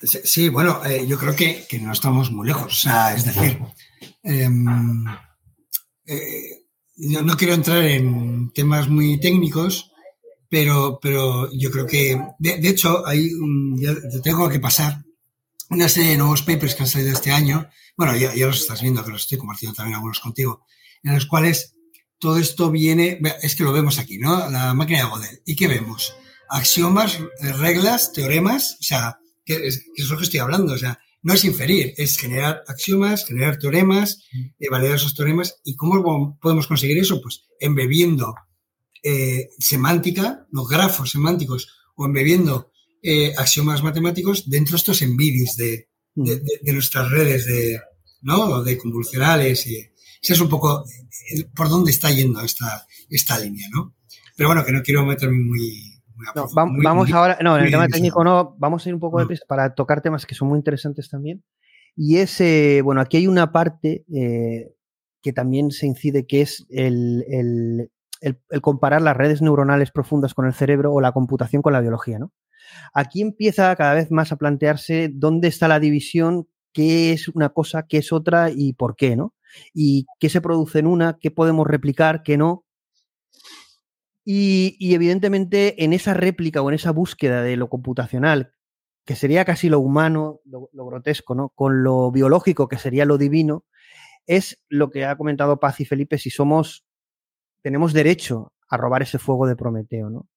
Sí, 0.00 0.48
bueno, 0.48 0.80
eh, 0.84 1.06
yo 1.08 1.18
creo 1.18 1.34
que, 1.34 1.66
no 1.80 1.92
estamos 1.92 2.30
muy 2.30 2.46
lejos. 2.46 2.86
Es 3.16 3.24
decir, 3.24 3.58
em, 4.22 5.04
eh, 6.06 6.66
yo 6.96 7.22
no 7.22 7.36
quiero 7.36 7.54
entrar 7.54 7.82
en 7.84 8.52
temas 8.52 8.88
muy 8.88 9.18
técnicos, 9.18 9.92
pero, 10.48 10.98
pero 11.02 11.50
yo 11.52 11.70
creo 11.70 11.86
que, 11.86 12.20
de, 12.38 12.68
hecho, 12.68 13.04
hay 13.06 13.30
yo 13.76 14.22
tengo 14.22 14.48
que 14.48 14.60
pasar 14.60 15.02
una 15.70 15.88
serie 15.88 16.10
de 16.10 16.18
nuevos 16.18 16.42
papers 16.42 16.74
que 16.74 16.82
han 16.82 16.88
salido 16.88 17.12
este 17.12 17.30
año, 17.30 17.68
bueno, 17.96 18.16
ya, 18.16 18.32
los 18.46 18.60
estás 18.60 18.80
viendo, 18.80 19.04
que 19.04 19.10
los 19.10 19.22
estoy 19.22 19.38
compartiendo 19.38 19.74
también 19.74 19.96
algunos 19.96 20.20
contigo, 20.20 20.64
en 21.02 21.14
los 21.14 21.26
cuales 21.26 21.74
todo 22.18 22.38
esto 22.38 22.70
viene, 22.70 23.20
es 23.42 23.54
que 23.54 23.64
lo 23.64 23.72
vemos 23.72 23.98
aquí, 23.98 24.18
¿no? 24.18 24.50
La 24.50 24.74
máquina 24.74 25.00
de 25.00 25.10
Gödel. 25.10 25.42
¿Y 25.44 25.56
qué 25.56 25.68
vemos? 25.68 26.14
Axiomas, 26.48 27.18
reglas, 27.40 28.12
teoremas, 28.12 28.76
o 28.80 28.82
sea, 28.82 29.18
que 29.44 29.66
es, 29.66 29.84
lo 30.08 30.16
que 30.16 30.24
estoy 30.24 30.40
hablando, 30.40 30.74
o 30.74 30.78
sea, 30.78 30.98
no 31.22 31.34
es 31.34 31.44
inferir, 31.44 31.94
es 31.96 32.18
generar 32.18 32.62
axiomas, 32.66 33.26
generar 33.26 33.58
teoremas, 33.58 34.24
eh, 34.58 34.68
validar 34.70 34.96
esos 34.96 35.14
teoremas. 35.14 35.60
¿Y 35.64 35.76
cómo 35.76 36.38
podemos 36.40 36.66
conseguir 36.66 36.98
eso? 36.98 37.20
Pues 37.20 37.44
embebiendo 37.60 38.34
eh, 39.02 39.50
semántica, 39.58 40.46
los 40.50 40.68
grafos 40.68 41.10
semánticos, 41.10 41.68
o 41.96 42.06
embebiendo 42.06 42.70
eh, 43.02 43.32
axiomas 43.36 43.82
matemáticos 43.82 44.48
dentro 44.48 44.72
de 44.72 44.78
estos 44.78 45.02
envidis 45.02 45.56
de, 45.56 45.88
de, 46.14 46.72
nuestras 46.72 47.10
redes 47.10 47.46
de, 47.46 47.80
¿no? 48.22 48.62
de 48.62 48.78
convolucionales. 48.78 49.66
Y, 49.66 49.76
ese 50.20 50.32
es 50.32 50.40
un 50.40 50.48
poco 50.48 50.84
por 51.54 51.68
dónde 51.68 51.90
está 51.90 52.10
yendo 52.10 52.40
esta, 52.42 52.86
esta 53.08 53.38
línea, 53.38 53.68
¿no? 53.72 53.94
Pero 54.36 54.48
bueno, 54.48 54.64
que 54.64 54.72
no 54.72 54.82
quiero 54.82 55.04
meterme 55.04 55.38
muy... 55.38 56.02
vamos 56.54 57.12
ahora, 57.12 57.38
no, 57.42 57.56
en 57.56 57.64
el 57.64 57.70
tema 57.70 57.88
técnico 57.88 58.22
no, 58.24 58.56
vamos 58.58 58.84
a 58.84 58.88
ir 58.88 58.94
un 58.94 59.00
poco 59.00 59.20
de 59.20 59.26
prisa 59.26 59.44
para 59.48 59.74
tocar 59.74 60.00
temas 60.00 60.26
que 60.26 60.34
son 60.34 60.48
muy 60.48 60.58
interesantes 60.58 61.08
también. 61.08 61.44
Y 61.96 62.18
es, 62.18 62.40
eh, 62.40 62.80
bueno, 62.82 63.00
aquí 63.00 63.16
hay 63.16 63.26
una 63.26 63.50
parte 63.52 64.04
eh, 64.14 64.72
que 65.22 65.32
también 65.32 65.70
se 65.70 65.86
incide, 65.86 66.26
que 66.26 66.42
es 66.42 66.66
el, 66.70 67.24
el, 67.28 67.90
el, 68.20 68.60
comparar 68.60 69.02
las 69.02 69.16
redes 69.16 69.42
neuronales 69.42 69.90
profundas 69.90 70.34
con 70.34 70.46
el 70.46 70.54
cerebro 70.54 70.92
o 70.92 71.00
la 71.00 71.12
computación 71.12 71.62
con 71.62 71.72
la 71.72 71.80
biología, 71.80 72.18
¿no? 72.18 72.32
Aquí 72.92 73.22
empieza 73.22 73.74
cada 73.76 73.94
vez 73.94 74.10
más 74.10 74.32
a 74.32 74.36
plantearse 74.36 75.10
dónde 75.12 75.48
está 75.48 75.68
la 75.68 75.80
división, 75.80 76.48
qué 76.72 77.12
es 77.12 77.28
una 77.28 77.50
cosa, 77.50 77.86
qué 77.88 77.98
es 77.98 78.12
otra 78.12 78.50
y 78.50 78.72
por 78.72 78.96
qué, 78.96 79.16
¿no? 79.16 79.34
Y 79.74 80.06
qué 80.20 80.28
se 80.28 80.40
produce 80.40 80.78
en 80.78 80.86
una, 80.86 81.18
qué 81.20 81.30
podemos 81.30 81.66
replicar, 81.66 82.22
qué 82.22 82.36
no. 82.36 82.64
Y, 84.24 84.76
evidentemente 84.94 85.82
en 85.82 85.92
esa 85.92 86.12
réplica 86.12 86.60
o 86.60 86.68
en 86.68 86.74
esa 86.74 86.90
búsqueda 86.90 87.42
de 87.42 87.56
lo 87.56 87.70
computacional, 87.70 88.52
que 89.06 89.16
sería 89.16 89.46
casi 89.46 89.70
lo 89.70 89.80
humano, 89.80 90.40
lo, 90.44 90.68
grotesco, 90.86 91.34
¿no? 91.34 91.48
Con 91.48 91.82
lo 91.82 92.12
biológico, 92.12 92.68
que 92.68 92.76
sería 92.76 93.06
lo 93.06 93.16
divino, 93.16 93.64
es 94.26 94.62
lo 94.68 94.90
que 94.90 95.06
ha 95.06 95.16
comentado 95.16 95.60
Paz 95.60 95.80
y 95.80 95.86
Felipe, 95.86 96.18
si 96.18 96.28
somos, 96.28 96.84
tenemos 97.62 97.94
derecho 97.94 98.52
a 98.68 98.76
robar 98.76 99.02
ese 99.02 99.18
fuego 99.18 99.46
de 99.46 99.56
Prometeo, 99.56 100.10
¿no? 100.10 100.28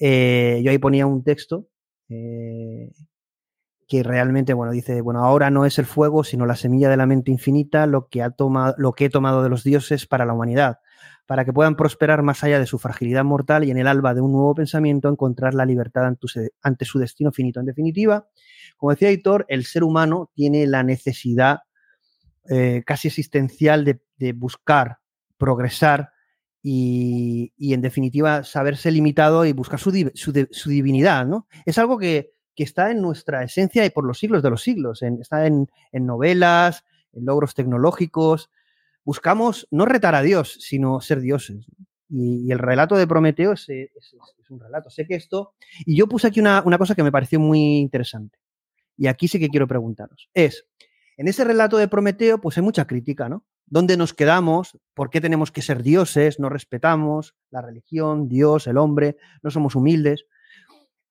Eh, 0.00 0.62
yo 0.64 0.70
ahí 0.70 0.78
ponía 0.78 1.06
un 1.06 1.22
texto 1.22 1.68
eh, 2.08 2.90
que 3.86 4.02
realmente, 4.02 4.54
bueno, 4.54 4.72
dice, 4.72 5.02
bueno, 5.02 5.24
ahora 5.24 5.50
no 5.50 5.66
es 5.66 5.78
el 5.78 5.84
fuego, 5.84 6.24
sino 6.24 6.46
la 6.46 6.56
semilla 6.56 6.88
de 6.88 6.96
la 6.96 7.06
mente 7.06 7.30
infinita 7.30 7.86
lo 7.86 8.08
que, 8.08 8.22
ha 8.22 8.30
tomado, 8.30 8.74
lo 8.78 8.92
que 8.92 9.04
he 9.06 9.10
tomado 9.10 9.42
de 9.42 9.50
los 9.50 9.62
dioses 9.62 10.06
para 10.06 10.24
la 10.24 10.32
humanidad, 10.32 10.78
para 11.26 11.44
que 11.44 11.52
puedan 11.52 11.76
prosperar 11.76 12.22
más 12.22 12.42
allá 12.42 12.58
de 12.58 12.66
su 12.66 12.78
fragilidad 12.78 13.24
mortal 13.24 13.64
y 13.64 13.70
en 13.70 13.78
el 13.78 13.86
alba 13.86 14.14
de 14.14 14.22
un 14.22 14.32
nuevo 14.32 14.54
pensamiento 14.54 15.08
encontrar 15.08 15.54
la 15.54 15.66
libertad 15.66 16.10
ante 16.62 16.84
su 16.84 16.98
destino 16.98 17.30
finito. 17.30 17.60
En 17.60 17.66
definitiva, 17.66 18.28
como 18.78 18.92
decía 18.92 19.12
Hitor, 19.12 19.44
el 19.48 19.64
ser 19.64 19.84
humano 19.84 20.30
tiene 20.34 20.66
la 20.66 20.82
necesidad 20.82 21.60
eh, 22.48 22.82
casi 22.86 23.08
existencial 23.08 23.84
de, 23.84 24.00
de 24.16 24.32
buscar 24.32 24.98
progresar 25.36 26.10
y, 26.62 27.52
en 27.72 27.80
definitiva 27.80 28.44
saberse 28.44 28.90
limitado 28.90 29.44
y 29.44 29.52
buscar 29.52 29.78
su, 29.78 29.90
divinidad, 29.90 31.26
¿no? 31.26 31.46
Es 31.64 31.78
algo 31.78 31.98
que, 31.98 32.32
está 32.56 32.90
en 32.90 33.00
nuestra 33.00 33.42
esencia 33.42 33.86
y 33.86 33.90
por 33.90 34.04
los 34.04 34.18
siglos 34.18 34.42
de 34.42 34.50
los 34.50 34.62
siglos, 34.62 35.02
está 35.02 35.46
en, 35.46 35.66
novelas, 35.92 36.84
en 37.14 37.24
logros 37.24 37.54
tecnológicos. 37.54 38.50
Buscamos 39.02 39.66
no 39.70 39.86
retar 39.86 40.14
a 40.14 40.20
Dios, 40.20 40.58
sino 40.60 41.00
ser 41.00 41.22
dioses. 41.22 41.64
Y, 42.10 42.52
el 42.52 42.58
relato 42.58 42.96
de 42.96 43.06
Prometeo 43.06 43.54
es, 43.54 43.66
un 44.50 44.60
relato. 44.60 44.90
Sé 44.90 45.06
que 45.06 45.14
esto... 45.14 45.54
Y 45.86 45.96
yo 45.96 46.06
puse 46.06 46.26
aquí 46.26 46.38
una, 46.38 46.62
una 46.66 46.76
cosa 46.76 46.94
que 46.94 47.02
me 47.02 47.10
pareció 47.10 47.40
muy 47.40 47.78
interesante. 47.78 48.38
Y 48.98 49.06
aquí 49.06 49.26
sí 49.26 49.38
que 49.38 49.48
quiero 49.48 49.66
preguntaros. 49.66 50.28
Es, 50.34 50.66
en 51.16 51.28
ese 51.28 51.44
relato 51.44 51.78
de 51.78 51.88
Prometeo, 51.88 52.42
pues 52.42 52.58
hay 52.58 52.62
mucha 52.62 52.86
crítica, 52.86 53.30
¿no? 53.30 53.46
¿Dónde 53.70 53.96
nos 53.96 54.12
quedamos? 54.12 54.76
¿Por 54.94 55.10
qué 55.10 55.20
tenemos 55.20 55.52
que 55.52 55.62
ser 55.62 55.84
dioses? 55.84 56.40
No 56.40 56.48
respetamos 56.48 57.36
la 57.50 57.62
religión, 57.62 58.28
Dios, 58.28 58.66
el 58.66 58.76
hombre, 58.76 59.16
no 59.44 59.50
somos 59.52 59.76
humildes. 59.76 60.26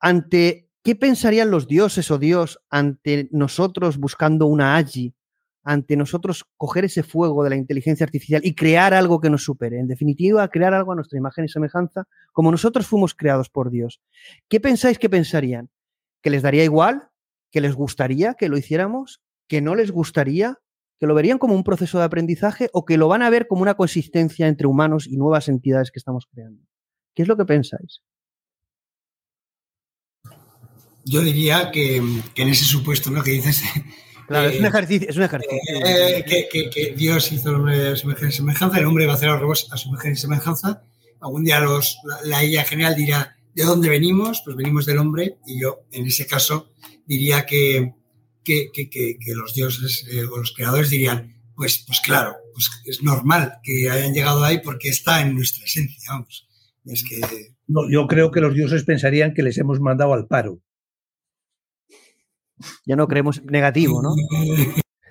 ¿Ante 0.01 0.69
qué 0.83 0.93
pensarían 0.95 1.51
los 1.51 1.69
dioses 1.69 2.11
o 2.11 2.17
Dios 2.17 2.59
ante 2.69 3.29
nosotros 3.31 3.97
buscando 3.97 4.45
una 4.45 4.75
Agi? 4.75 5.15
Ante 5.63 5.95
nosotros 5.95 6.45
coger 6.57 6.83
ese 6.83 7.01
fuego 7.01 7.45
de 7.45 7.51
la 7.51 7.55
inteligencia 7.55 8.03
artificial 8.03 8.41
y 8.43 8.53
crear 8.55 8.93
algo 8.93 9.21
que 9.21 9.29
nos 9.29 9.43
supere. 9.45 9.79
En 9.79 9.87
definitiva, 9.87 10.45
crear 10.49 10.73
algo 10.73 10.91
a 10.91 10.95
nuestra 10.95 11.17
imagen 11.17 11.45
y 11.45 11.49
semejanza, 11.49 12.07
como 12.33 12.51
nosotros 12.51 12.87
fuimos 12.87 13.15
creados 13.15 13.49
por 13.49 13.69
Dios. 13.71 14.01
¿Qué 14.49 14.59
pensáis 14.59 14.99
que 14.99 15.09
pensarían? 15.09 15.69
¿Que 16.21 16.29
les 16.29 16.41
daría 16.41 16.65
igual? 16.65 17.07
¿Que 17.51 17.61
les 17.61 17.73
gustaría 17.73 18.33
que 18.33 18.49
lo 18.49 18.57
hiciéramos? 18.57 19.21
¿Que 19.47 19.61
no 19.61 19.75
les 19.75 19.91
gustaría? 19.91 20.59
Que 20.99 21.07
lo 21.07 21.15
verían 21.15 21.37
como 21.37 21.55
un 21.55 21.63
proceso 21.63 21.97
de 21.97 22.03
aprendizaje 22.03 22.69
o 22.73 22.85
que 22.85 22.97
lo 22.97 23.07
van 23.07 23.21
a 23.21 23.29
ver 23.29 23.47
como 23.47 23.61
una 23.61 23.75
consistencia 23.75 24.47
entre 24.47 24.67
humanos 24.67 25.07
y 25.07 25.17
nuevas 25.17 25.47
entidades 25.47 25.91
que 25.91 25.99
estamos 25.99 26.27
creando. 26.31 26.61
¿Qué 27.15 27.21
es 27.23 27.27
lo 27.27 27.37
que 27.37 27.45
pensáis? 27.45 28.01
Yo 31.05 31.21
diría 31.21 31.71
que, 31.71 31.95
en 31.97 32.49
ese 32.49 32.65
supuesto, 32.65 33.09
¿no? 33.09 33.23
Que 33.23 33.31
dices. 33.31 33.63
Claro, 34.27 34.49
es 34.49 34.59
un 34.59 34.65
ejercicio. 34.67 35.09
Es 35.09 35.17
un 35.17 35.23
ejercicio. 35.23 35.57
Eh, 35.85 36.23
que, 36.27 36.93
Dios 36.95 37.31
hizo 37.31 37.49
el 37.49 37.55
hombre 37.55 37.87
a 37.87 37.95
su 37.95 38.05
imagen 38.05 38.29
y 38.29 38.31
semejanza, 38.31 38.77
el 38.77 38.85
hombre 38.85 39.07
va 39.07 39.13
a 39.13 39.15
hacer 39.15 39.29
a 39.29 39.31
los 39.31 39.41
robots 39.41 39.67
a 39.71 39.77
su 39.77 39.89
imagen 39.89 40.11
y 40.11 40.17
semejanza. 40.17 40.83
Algún 41.19 41.43
día 41.43 41.59
los, 41.61 41.97
la, 42.25 42.43
la 42.43 42.63
general 42.63 42.95
dirá, 42.95 43.35
¿de 43.55 43.63
dónde 43.63 43.89
venimos? 43.89 44.41
Pues 44.45 44.55
venimos 44.55 44.85
del 44.85 44.99
hombre, 44.99 45.39
y 45.47 45.59
yo, 45.59 45.85
en 45.91 46.05
ese 46.05 46.27
caso, 46.27 46.71
diría 47.07 47.45
que, 47.45 47.95
que, 48.43 48.69
los 49.35 49.53
dioses 49.53 50.05
eh, 50.11 50.23
o 50.25 50.37
los 50.37 50.53
creadores 50.53 50.89
dirían, 50.89 51.33
pues, 51.55 51.83
pues 51.85 51.99
claro, 52.01 52.35
pues 52.53 52.69
es 52.85 53.03
normal 53.03 53.59
que 53.63 53.89
hayan 53.89 54.13
llegado 54.13 54.43
ahí 54.43 54.59
porque 54.63 54.89
está 54.89 55.21
en 55.21 55.35
nuestra 55.35 55.65
esencia, 55.65 56.11
vamos. 56.11 56.47
Es 56.85 57.03
que... 57.03 57.19
No, 57.67 57.81
yo 57.89 58.07
creo 58.07 58.31
que 58.31 58.41
los 58.41 58.55
dioses 58.55 58.83
pensarían 58.83 59.33
que 59.33 59.43
les 59.43 59.57
hemos 59.57 59.79
mandado 59.79 60.13
al 60.13 60.27
paro. 60.27 60.59
Ya 62.85 62.95
no 62.95 63.07
creemos 63.07 63.43
negativo, 63.43 64.01
¿no? 64.01 64.15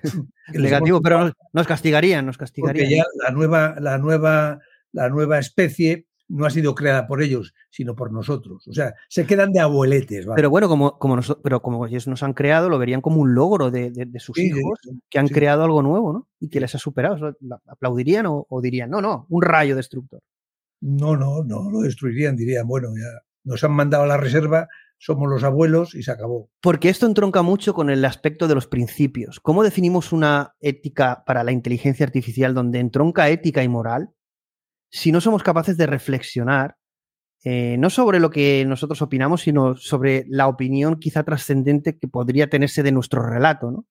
negativo, 0.53 1.01
pero 1.01 1.33
nos, 1.53 1.67
castigarían, 1.67 2.25
nos 2.25 2.37
castigarían. 2.37 2.85
Porque 2.85 2.95
ya 2.95 3.03
la 3.23 3.31
nueva, 3.31 3.75
la 3.79 3.97
nueva, 3.97 4.59
la 4.91 5.09
nueva 5.09 5.39
especie 5.39 6.08
no 6.29 6.45
ha 6.45 6.49
sido 6.49 6.75
creada 6.75 7.07
por 7.07 7.21
ellos, 7.21 7.53
sino 7.69 7.95
por 7.95 8.13
nosotros. 8.13 8.67
O 8.67 8.73
sea, 8.73 8.93
se 9.09 9.25
quedan 9.25 9.51
de 9.51 9.59
abueletes. 9.59 10.27
Pero 10.35 10.49
bueno, 10.49 10.69
como, 10.69 10.97
como 10.97 11.19
pero 11.43 11.61
como 11.61 11.85
ellos 11.87 12.07
nos 12.07 12.23
han 12.23 12.33
creado, 12.33 12.69
lo 12.69 12.77
verían 12.77 13.01
como 13.01 13.19
un 13.19 13.33
logro 13.33 13.71
de, 13.71 14.07
sus 14.19 14.37
hijos, 14.37 14.79
que 15.09 15.19
han 15.19 15.27
creado 15.27 15.63
algo 15.63 15.81
nuevo, 15.81 16.13
¿no? 16.13 16.27
Y 16.39 16.49
que 16.49 16.59
les 16.59 16.73
ha 16.75 16.77
superado. 16.77 17.35
¿Aplaudirían 17.67 18.25
o, 18.27 18.61
dirían, 18.61 18.89
no, 18.89 19.01
no, 19.01 19.25
un 19.29 19.41
rayo 19.41 19.75
destructor? 19.75 20.21
No, 20.81 21.17
no, 21.17 21.43
no, 21.43 21.69
lo 21.69 21.81
destruirían, 21.81 22.37
dirían, 22.37 22.65
bueno, 22.65 22.89
ya 22.95 23.21
nos 23.43 23.63
han 23.63 23.71
mandado 23.71 24.03
a 24.03 24.07
la 24.07 24.17
reserva, 24.17 24.69
somos 24.97 25.29
los 25.29 25.43
abuelos 25.43 25.95
y 25.95 26.03
se 26.03 26.11
acabó. 26.11 26.49
Porque 26.61 26.89
esto 26.89 27.05
entronca 27.05 27.41
mucho 27.41 27.73
con 27.73 27.89
el 27.89 28.05
aspecto 28.05 28.47
de 28.47 28.55
los 28.55 28.67
principios. 28.67 29.39
¿Cómo 29.39 29.63
definimos 29.63 30.13
una 30.13 30.55
ética 30.59 31.23
para 31.25 31.43
la 31.43 31.51
inteligencia 31.51 32.05
artificial 32.05 32.53
donde 32.53 32.79
entronca 32.79 33.29
ética 33.29 33.63
y 33.63 33.67
moral? 33.67 34.11
Si 34.89 35.11
no 35.11 35.21
somos 35.21 35.43
capaces 35.43 35.77
de 35.77 35.85
reflexionar, 35.85 36.77
eh, 37.43 37.77
no 37.77 37.89
sobre 37.89 38.19
lo 38.19 38.29
que 38.29 38.65
nosotros 38.65 39.01
opinamos, 39.01 39.41
sino 39.41 39.75
sobre 39.75 40.25
la 40.27 40.47
opinión 40.47 40.99
quizá 40.99 41.23
trascendente 41.23 41.97
que 41.97 42.07
podría 42.07 42.49
tenerse 42.49 42.83
de 42.83 42.91
nuestro 42.91 43.25
relato. 43.25 43.71
¿no? 43.71 43.85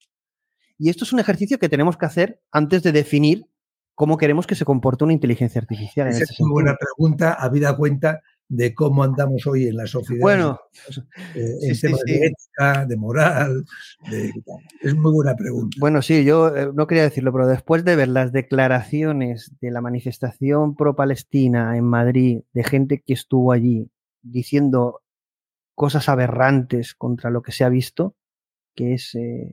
Y 0.76 0.90
esto 0.90 1.04
es 1.04 1.12
un 1.12 1.20
ejercicio 1.20 1.58
que 1.58 1.68
tenemos 1.68 1.96
que 1.96 2.06
hacer 2.06 2.40
antes 2.52 2.82
de 2.82 2.92
definir 2.92 3.46
cómo 3.94 4.16
queremos 4.16 4.46
que 4.46 4.54
se 4.54 4.64
comporte 4.64 5.04
una 5.04 5.12
inteligencia 5.12 5.60
artificial. 5.60 6.08
Esa 6.08 6.24
es 6.24 6.40
una 6.40 6.52
buena 6.52 6.76
pregunta, 6.76 7.32
habida 7.32 7.76
cuenta 7.76 8.20
de 8.48 8.74
cómo 8.74 9.04
andamos 9.04 9.46
hoy 9.46 9.66
en 9.66 9.76
la 9.76 9.86
sociedad. 9.86 10.22
Bueno, 10.22 10.60
eh, 11.34 11.54
en 11.62 11.80
temas 11.80 12.00
de 12.04 12.26
ética, 12.26 12.86
de 12.86 12.96
moral. 12.96 13.64
es 14.82 14.94
muy 14.94 15.12
buena 15.12 15.36
pregunta. 15.36 15.76
Bueno, 15.78 16.00
sí, 16.00 16.24
yo 16.24 16.54
eh, 16.56 16.70
no 16.72 16.86
quería 16.86 17.02
decirlo, 17.02 17.32
pero 17.32 17.46
después 17.46 17.84
de 17.84 17.96
ver 17.96 18.08
las 18.08 18.32
declaraciones 18.32 19.52
de 19.60 19.70
la 19.70 19.80
manifestación 19.80 20.74
pro-Palestina 20.74 21.76
en 21.76 21.84
Madrid, 21.84 22.40
de 22.52 22.64
gente 22.64 23.02
que 23.04 23.12
estuvo 23.12 23.52
allí 23.52 23.90
diciendo 24.22 25.02
cosas 25.74 26.08
aberrantes 26.08 26.94
contra 26.94 27.30
lo 27.30 27.42
que 27.42 27.52
se 27.52 27.64
ha 27.64 27.68
visto, 27.68 28.16
que 28.74 28.94
es 28.94 29.14
eh, 29.14 29.52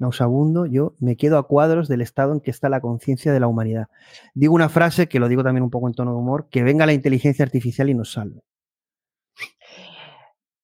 nausabundo, 0.00 0.66
yo 0.66 0.94
me 0.98 1.16
quedo 1.16 1.38
a 1.38 1.46
cuadros 1.46 1.86
del 1.88 2.00
estado 2.00 2.32
en 2.32 2.40
que 2.40 2.50
está 2.50 2.68
la 2.68 2.80
conciencia 2.80 3.32
de 3.32 3.40
la 3.40 3.46
humanidad. 3.46 3.88
Digo 4.34 4.54
una 4.54 4.68
frase 4.68 5.08
que 5.08 5.20
lo 5.20 5.28
digo 5.28 5.44
también 5.44 5.62
un 5.62 5.70
poco 5.70 5.88
en 5.88 5.94
tono 5.94 6.12
de 6.12 6.18
humor, 6.18 6.48
que 6.50 6.62
venga 6.62 6.86
la 6.86 6.92
inteligencia 6.92 7.44
artificial 7.44 7.90
y 7.90 7.94
nos 7.94 8.12
salve. 8.12 8.40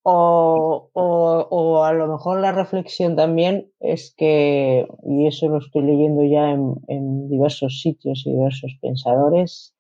O, 0.09 1.83
a 1.85 1.93
lo 1.93 2.07
mejor 2.07 2.41
la 2.41 2.53
reflexión 2.53 3.17
también 3.17 3.73
es 3.81 4.15
que, 4.17 4.87
y 5.05 5.27
eso 5.27 5.49
lo 5.49 5.59
estoy 5.59 5.83
leyendo 5.83 6.23
ya 6.25 6.51
en, 6.51 6.75
en 6.87 7.29
diversos 7.29 7.81
sitios 7.81 8.23
y 8.25 8.31
diversos 8.31 8.79
pensadores, 8.81 9.75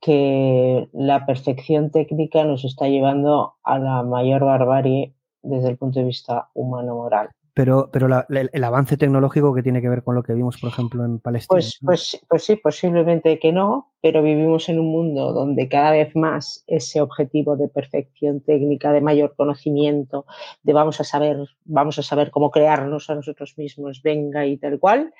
que 0.00 0.86
la 0.92 1.24
perfección 1.24 1.90
técnica 1.90 2.44
nos 2.44 2.66
está 2.66 2.88
llevando 2.88 3.54
a 3.62 3.78
la 3.78 4.02
mayor 4.02 4.44
barbarie 4.44 5.14
desde 5.42 5.70
el 5.70 5.78
punto 5.78 5.98
de 5.98 6.06
vista 6.06 6.50
humano-moral 6.52 7.30
pero, 7.54 7.88
pero 7.92 8.08
el 8.28 8.64
avance 8.64 8.96
tecnológico 8.96 9.54
que 9.54 9.62
tiene 9.62 9.80
que 9.80 9.88
ver 9.88 10.02
con 10.02 10.16
lo 10.16 10.24
que 10.24 10.34
vimos, 10.34 10.60
por 10.60 10.70
ejemplo, 10.70 11.04
en 11.04 11.20
Palestina. 11.20 11.54
Pues, 11.54 11.78
pues, 11.80 12.20
pues 12.28 12.44
sí, 12.44 12.56
posiblemente 12.56 13.38
que 13.38 13.52
no, 13.52 13.92
pero 14.02 14.24
vivimos 14.24 14.68
en 14.68 14.80
un 14.80 14.86
mundo 14.90 15.32
donde 15.32 15.68
cada 15.68 15.92
vez 15.92 16.16
más 16.16 16.64
ese 16.66 17.00
objetivo 17.00 17.56
de 17.56 17.68
perfección 17.68 18.40
técnica, 18.40 18.92
de 18.92 19.00
mayor 19.00 19.36
conocimiento, 19.36 20.26
de 20.64 20.72
vamos 20.72 21.00
a 21.00 21.04
saber, 21.04 21.36
vamos 21.64 21.96
a 22.00 22.02
saber 22.02 22.32
cómo 22.32 22.50
crearnos 22.50 23.08
a 23.08 23.14
nosotros 23.14 23.54
mismos, 23.56 24.02
venga 24.02 24.44
y 24.46 24.56
tal 24.58 24.80
cual, 24.80 25.14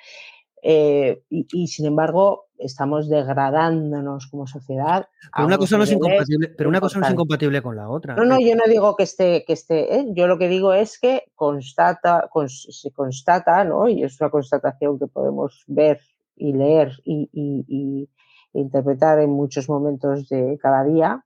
eh, 0.67 1.21
y, 1.29 1.67
sin 1.67 1.85
embargo, 1.85 2.47
estamos 2.57 3.07
degradándonos 3.07 4.25
como 4.25 4.47
sociedad. 4.47 5.07
Pero 5.35 5.45
una 5.45 5.59
cosa 5.59 5.77
no 5.77 5.83
es 5.83 5.91
incompatible, 5.91 6.47
pero 6.57 6.69
una 6.69 6.81
cosa 6.81 6.97
no 6.97 7.05
es 7.05 7.11
incompatible 7.11 7.61
con 7.61 7.75
la 7.75 7.87
otra. 7.87 8.15
No, 8.15 8.25
no, 8.25 8.39
yo 8.39 8.55
no 8.55 8.63
digo 8.67 8.95
que 8.95 9.03
esté, 9.03 9.45
que 9.45 9.53
esté, 9.53 9.95
¿eh? 9.95 10.07
yo 10.15 10.25
lo 10.25 10.39
que 10.39 10.49
digo 10.49 10.73
es 10.73 10.97
que 10.99 11.25
constata, 11.35 12.27
se 12.47 12.91
constata, 12.91 13.63
¿no? 13.63 13.87
Y 13.87 14.01
es 14.01 14.19
una 14.19 14.31
constatación 14.31 14.97
que 14.97 15.05
podemos 15.05 15.63
ver 15.67 16.01
y 16.35 16.53
leer 16.53 16.93
y, 17.05 18.09
interpretar 18.53 19.19
en 19.19 19.29
muchos 19.29 19.69
momentos 19.69 20.27
de 20.29 20.57
cada 20.59 20.83
día, 20.83 21.23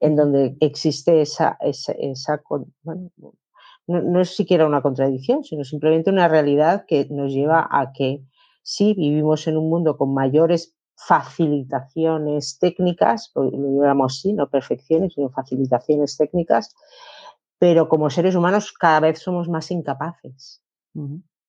en 0.00 0.16
donde 0.16 0.56
existe 0.58 1.20
esa, 1.20 1.56
esa, 1.60 1.92
esa 1.92 2.42
bueno, 2.82 3.12
no, 3.16 4.02
no 4.02 4.20
es 4.20 4.34
siquiera 4.34 4.66
una 4.66 4.82
contradicción, 4.82 5.44
sino 5.44 5.62
simplemente 5.62 6.10
una 6.10 6.26
realidad 6.26 6.84
que 6.88 7.06
nos 7.10 7.32
lleva 7.32 7.68
a 7.70 7.92
que 7.92 8.24
sí 8.62 8.94
vivimos 8.94 9.46
en 9.46 9.56
un 9.56 9.68
mundo 9.68 9.96
con 9.96 10.14
mayores 10.14 10.76
facilitaciones 10.96 12.58
técnicas, 12.58 13.32
lo 13.34 13.82
llamamos 13.82 14.18
así, 14.18 14.32
no 14.32 14.48
perfecciones, 14.48 15.14
sino 15.14 15.30
facilitaciones 15.30 16.16
técnicas, 16.16 16.74
pero 17.58 17.88
como 17.88 18.10
seres 18.10 18.34
humanos 18.34 18.72
cada 18.72 19.00
vez 19.00 19.20
somos 19.20 19.48
más 19.48 19.70
incapaces. 19.70 20.62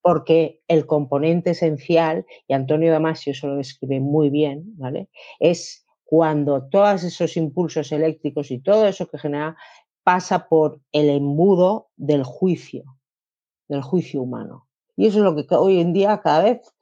Porque 0.02 0.62
el 0.68 0.86
componente 0.86 1.52
esencial, 1.52 2.26
y 2.48 2.54
Antonio 2.54 2.92
Damasio 2.92 3.32
eso 3.32 3.48
lo 3.48 3.56
describe 3.58 4.00
muy 4.00 4.30
bien, 4.30 4.64
¿vale? 4.78 5.10
Es 5.40 5.86
cuando 6.04 6.68
todos 6.70 7.04
esos 7.04 7.38
impulsos 7.38 7.92
eléctricos 7.92 8.52
y 8.52 8.60
todo 8.60 8.86
eso 8.86 9.08
que 9.08 9.18
genera 9.18 9.56
pasa 10.04 10.48
por 10.48 10.82
el 10.92 11.10
embudo 11.10 11.90
del 11.96 12.24
juicio, 12.24 12.84
del 13.68 13.82
juicio 13.82 14.22
humano. 14.22 14.68
Y 14.96 15.08
eso 15.08 15.20
es 15.20 15.24
lo 15.24 15.36
que 15.36 15.56
hoy 15.56 15.80
en 15.80 15.94
día 15.94 16.22
cada 16.22 16.44
vez 16.44 16.74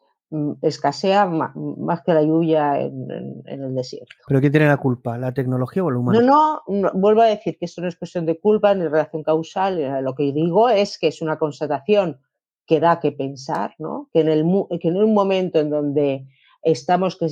escasea 0.61 1.25
más 1.25 2.01
que 2.03 2.13
la 2.13 2.23
lluvia 2.23 2.79
en, 2.79 3.43
el 3.45 3.75
desierto. 3.75 4.15
¿Pero 4.27 4.39
quién 4.39 4.51
tiene 4.51 4.67
la 4.67 4.77
culpa? 4.77 5.17
¿La 5.17 5.33
tecnología 5.33 5.83
o 5.83 5.89
el 5.89 5.97
humano? 5.97 6.21
No, 6.21 6.61
no, 6.67 6.91
vuelvo 6.93 7.21
a 7.21 7.25
decir 7.25 7.57
que 7.57 7.65
esto 7.65 7.81
no 7.81 7.87
es 7.87 7.97
cuestión 7.97 8.25
de 8.25 8.39
culpa 8.39 8.73
ni 8.73 8.83
relación 8.87 9.23
causal. 9.23 9.79
Eh, 9.79 10.01
lo 10.01 10.15
que 10.15 10.31
digo 10.31 10.69
es 10.69 10.97
que 10.97 11.07
es 11.07 11.21
una 11.21 11.37
constatación 11.37 12.19
que 12.65 12.79
da 12.79 12.99
que 12.99 13.11
pensar, 13.11 13.75
¿no? 13.79 14.09
que, 14.13 14.21
en 14.21 14.29
el, 14.29 14.45
que 14.79 14.87
en 14.87 14.97
un 14.97 15.13
momento 15.13 15.59
en 15.59 15.69
donde 15.69 16.27
estamos 16.61 17.17
que 17.17 17.27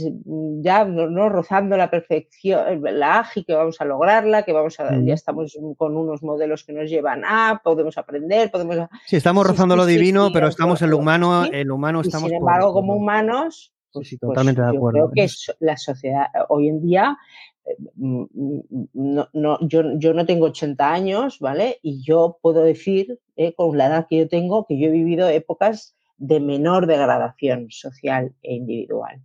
ya 0.61 0.85
no, 0.85 1.29
rozando 1.29 1.77
la 1.77 1.89
perfección, 1.89 2.81
la 2.83 3.19
AGI, 3.19 3.43
que 3.43 3.53
vamos 3.53 3.79
a 3.79 3.85
lograrla, 3.85 4.43
que 4.43 4.53
vamos 4.53 4.79
a, 4.79 4.89
ya 5.03 5.13
estamos 5.13 5.57
con 5.77 5.95
unos 5.95 6.23
modelos 6.23 6.63
que 6.63 6.73
nos 6.73 6.89
llevan 6.89 7.23
a, 7.25 7.61
podemos 7.63 7.97
aprender, 7.97 8.51
podemos... 8.51 8.77
Sí, 9.05 9.17
estamos 9.17 9.45
rozando 9.45 9.75
lo 9.75 9.85
divino, 9.85 10.29
pero 10.33 10.47
estamos 10.47 10.81
en 10.81 10.91
lo 10.91 10.97
humano, 10.97 11.45
el 11.45 11.71
humano 11.71 12.01
estamos... 12.01 12.29
sin 12.29 12.37
embargo, 12.37 12.73
como 12.73 12.95
humanos, 12.95 13.73
pues, 13.91 14.17
totalmente 14.19 14.61
pues 14.61 14.71
de 14.71 14.77
acuerdo. 14.77 15.11
Creo 15.11 15.27
que 15.27 15.33
la 15.59 15.77
sociedad 15.77 16.27
hoy 16.49 16.69
en 16.69 16.81
día 16.81 17.17
Mm, 17.95 18.23
mm, 18.33 18.61
no, 18.93 19.29
no, 19.33 19.59
yo, 19.61 19.83
yo, 19.97 20.13
no 20.13 20.25
tengo 20.25 20.47
80 20.47 20.91
años, 20.91 21.39
¿vale? 21.39 21.79
Y 21.81 22.01
yo 22.03 22.37
puedo 22.41 22.63
decir, 22.63 23.19
eh, 23.35 23.53
con 23.53 23.77
la 23.77 23.87
edad 23.87 24.07
que 24.09 24.17
yo 24.17 24.27
tengo, 24.27 24.65
que 24.65 24.79
yo 24.79 24.87
he 24.87 24.91
vivido 24.91 25.27
épocas 25.29 25.95
de 26.19 26.39
menor 26.39 26.85
degradación 26.85 27.71
social 27.71 28.35
e 28.43 28.55
individual. 28.55 29.21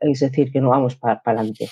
Es 0.00 0.20
decir, 0.20 0.52
que 0.52 0.60
no 0.60 0.70
vamos 0.70 0.96
para, 0.96 1.22
adelante. 1.24 1.70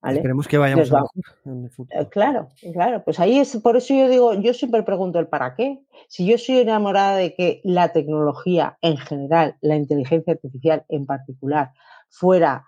¿vale? 0.00 0.18
Esperemos 0.18 0.48
que 0.48 0.58
vayamos 0.58 0.92
a 0.92 1.04
en 1.44 1.64
el 1.64 1.70
futuro. 1.70 2.00
Eh, 2.00 2.08
claro, 2.08 2.48
claro. 2.72 3.02
Pues 3.04 3.18
ahí 3.18 3.38
es, 3.38 3.56
por 3.56 3.76
eso 3.76 3.92
yo 3.92 4.08
digo, 4.08 4.34
yo 4.34 4.54
siempre 4.54 4.82
pregunto 4.84 5.18
el 5.18 5.26
para 5.26 5.54
qué. 5.56 5.84
Si 6.08 6.24
yo 6.24 6.38
soy 6.38 6.58
enamorada 6.58 7.16
de 7.16 7.34
que 7.34 7.60
la 7.64 7.92
tecnología 7.92 8.78
en 8.80 8.96
general, 8.96 9.56
la 9.60 9.76
inteligencia 9.76 10.32
artificial 10.32 10.84
en 10.88 11.04
particular, 11.04 11.72
fuera, 12.08 12.64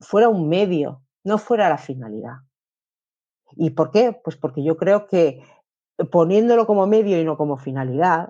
fuera 0.00 0.28
un 0.28 0.48
medio 0.48 1.02
no 1.24 1.38
fuera 1.38 1.68
la 1.68 1.78
finalidad. 1.78 2.36
¿Y 3.56 3.70
por 3.70 3.90
qué? 3.90 4.18
Pues 4.24 4.36
porque 4.36 4.64
yo 4.64 4.76
creo 4.76 5.06
que 5.06 5.42
poniéndolo 6.10 6.66
como 6.66 6.86
medio 6.86 7.20
y 7.20 7.24
no 7.24 7.36
como 7.36 7.56
finalidad, 7.56 8.28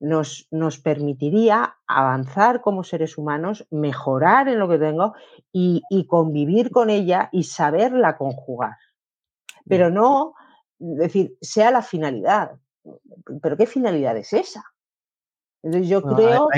nos, 0.00 0.48
nos, 0.50 0.78
permitiría 0.78 1.76
avanzar 1.86 2.60
como 2.60 2.84
seres 2.84 3.18
humanos, 3.18 3.66
mejorar 3.70 4.48
en 4.48 4.58
lo 4.58 4.68
que 4.68 4.78
tengo 4.78 5.14
y, 5.52 5.82
y 5.90 6.06
convivir 6.06 6.70
con 6.70 6.90
ella 6.90 7.28
y 7.32 7.44
saberla 7.44 8.16
conjugar. 8.16 8.76
Pero 9.66 9.90
no 9.90 10.34
decir, 10.78 11.36
sea 11.40 11.70
la 11.70 11.82
finalidad. 11.82 12.52
¿Pero 13.40 13.56
qué 13.56 13.66
finalidad 13.66 14.16
es 14.16 14.32
esa? 14.32 14.71
Entonces 15.62 15.88
yo 15.88 16.02
creo 16.02 16.48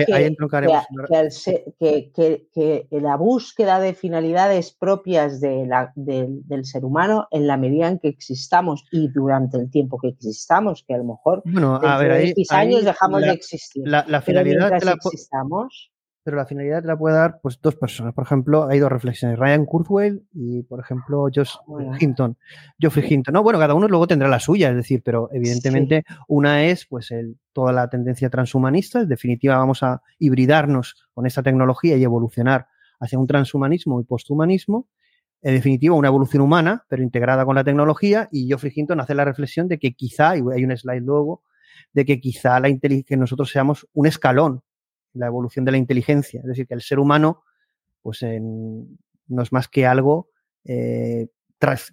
que, 2.55 2.89
la 2.91 3.17
búsqueda 3.17 3.79
de 3.79 3.93
finalidades 3.93 4.73
propias 4.73 5.41
de 5.41 5.67
la, 5.67 5.93
del 5.95 6.65
ser 6.65 6.85
humano, 6.87 7.29
en 7.31 7.47
la 7.47 7.59
medida 7.59 7.89
en 7.89 7.99
que 7.99 8.09
existamos 8.09 8.85
y 8.91 9.09
durante 9.09 9.59
el 9.59 9.71
tiempo 9.71 9.99
que 9.99 10.09
existamos, 10.09 10.85
que 10.87 10.95
a 10.95 10.99
lo 10.99 11.05
mejor 11.05 11.43
bueno, 11.45 11.75
a 11.83 11.99
ver, 11.99 12.13
de 12.13 12.31
X 12.31 12.51
años 12.53 12.85
dejamos 12.85 13.21
de 13.21 13.33
existir. 13.33 13.83
La, 13.87 14.23
finalidad 14.23 14.71
de 14.71 14.85
la, 14.87 14.93
existamos, 14.93 15.93
pero 16.25 16.39
la 16.39 16.47
finalidad 16.47 16.81
te 16.81 16.89
la 16.89 16.97
puede 16.97 17.17
dar 17.17 17.39
pues 17.43 17.61
dos 17.61 17.77
personas. 17.77 18.15
Por 18.15 18.25
ejemplo, 18.25 18.67
hay 18.67 18.79
dos 18.79 18.91
reflexiones, 18.91 19.39
Ryan 19.39 19.67
Kurzweil 19.67 20.27
y, 20.33 20.63
por 20.63 20.81
ejemplo, 20.81 21.27
Josh 21.33 21.53
Hinton. 22.01 22.39
Geoffrey 22.79 23.05
Hinton. 23.09 23.35
No, 23.35 23.43
bueno, 23.43 23.59
cada 23.59 23.75
uno 23.75 23.87
luego 23.87 24.07
tendrá 24.07 24.27
la 24.29 24.41
suya, 24.41 24.71
es 24.71 24.77
decir, 24.77 25.03
pero 25.05 25.29
evidentemente 25.33 26.05
una 26.27 26.65
es 26.65 26.87
pues 26.87 27.11
el, 27.11 27.37
toda 27.53 27.73
la 27.73 27.89
tendencia 27.91 28.31
transhumanista, 28.31 29.03
en 29.03 29.09
definitiva 29.09 29.59
vamos 29.59 29.83
a 29.83 30.03
hibridarnos 30.19 31.07
con 31.13 31.27
esta 31.27 31.43
tecnología 31.43 31.97
y 31.97 32.03
evolucionar 32.03 32.69
hacia 33.01 33.19
un 33.19 33.27
transhumanismo 33.27 34.01
y 34.01 34.05
posthumanismo. 34.05 34.89
En 35.43 35.55
definitiva, 35.55 35.95
una 35.95 36.09
evolución 36.09 36.43
humana, 36.43 36.87
pero 36.89 37.03
integrada 37.03 37.45
con 37.45 37.55
la 37.55 37.65
tecnología, 37.65 38.31
y 38.33 38.47
Geoffrey 38.47 38.73
Hinton 38.75 38.99
hace 39.01 39.15
la 39.15 39.27
reflexión 39.27 39.69
de 39.69 39.79
que 39.79 39.93
quizá, 39.93 40.39
y 40.39 40.43
hay 40.55 40.65
un 40.65 40.75
slide 40.75 41.03
luego, 41.03 41.43
de 41.93 42.07
que 42.07 42.19
quizá 42.19 42.59
la 42.61 42.69
que 42.79 43.17
nosotros 43.19 43.51
seamos 43.51 43.87
un 43.93 44.07
escalón 44.07 44.63
la 45.15 45.27
evolución 45.27 45.65
de 45.65 45.73
la 45.73 45.79
inteligencia. 45.79 46.41
Es 46.41 46.47
decir, 46.47 46.67
que 46.67 46.75
el 46.75 46.83
ser 46.83 46.99
humano 46.99 47.43
pues, 48.03 48.21
no 48.23 49.43
es 49.43 49.53
más 49.53 49.69
que 49.69 49.87
algo 49.87 50.29
eh, 50.65 51.29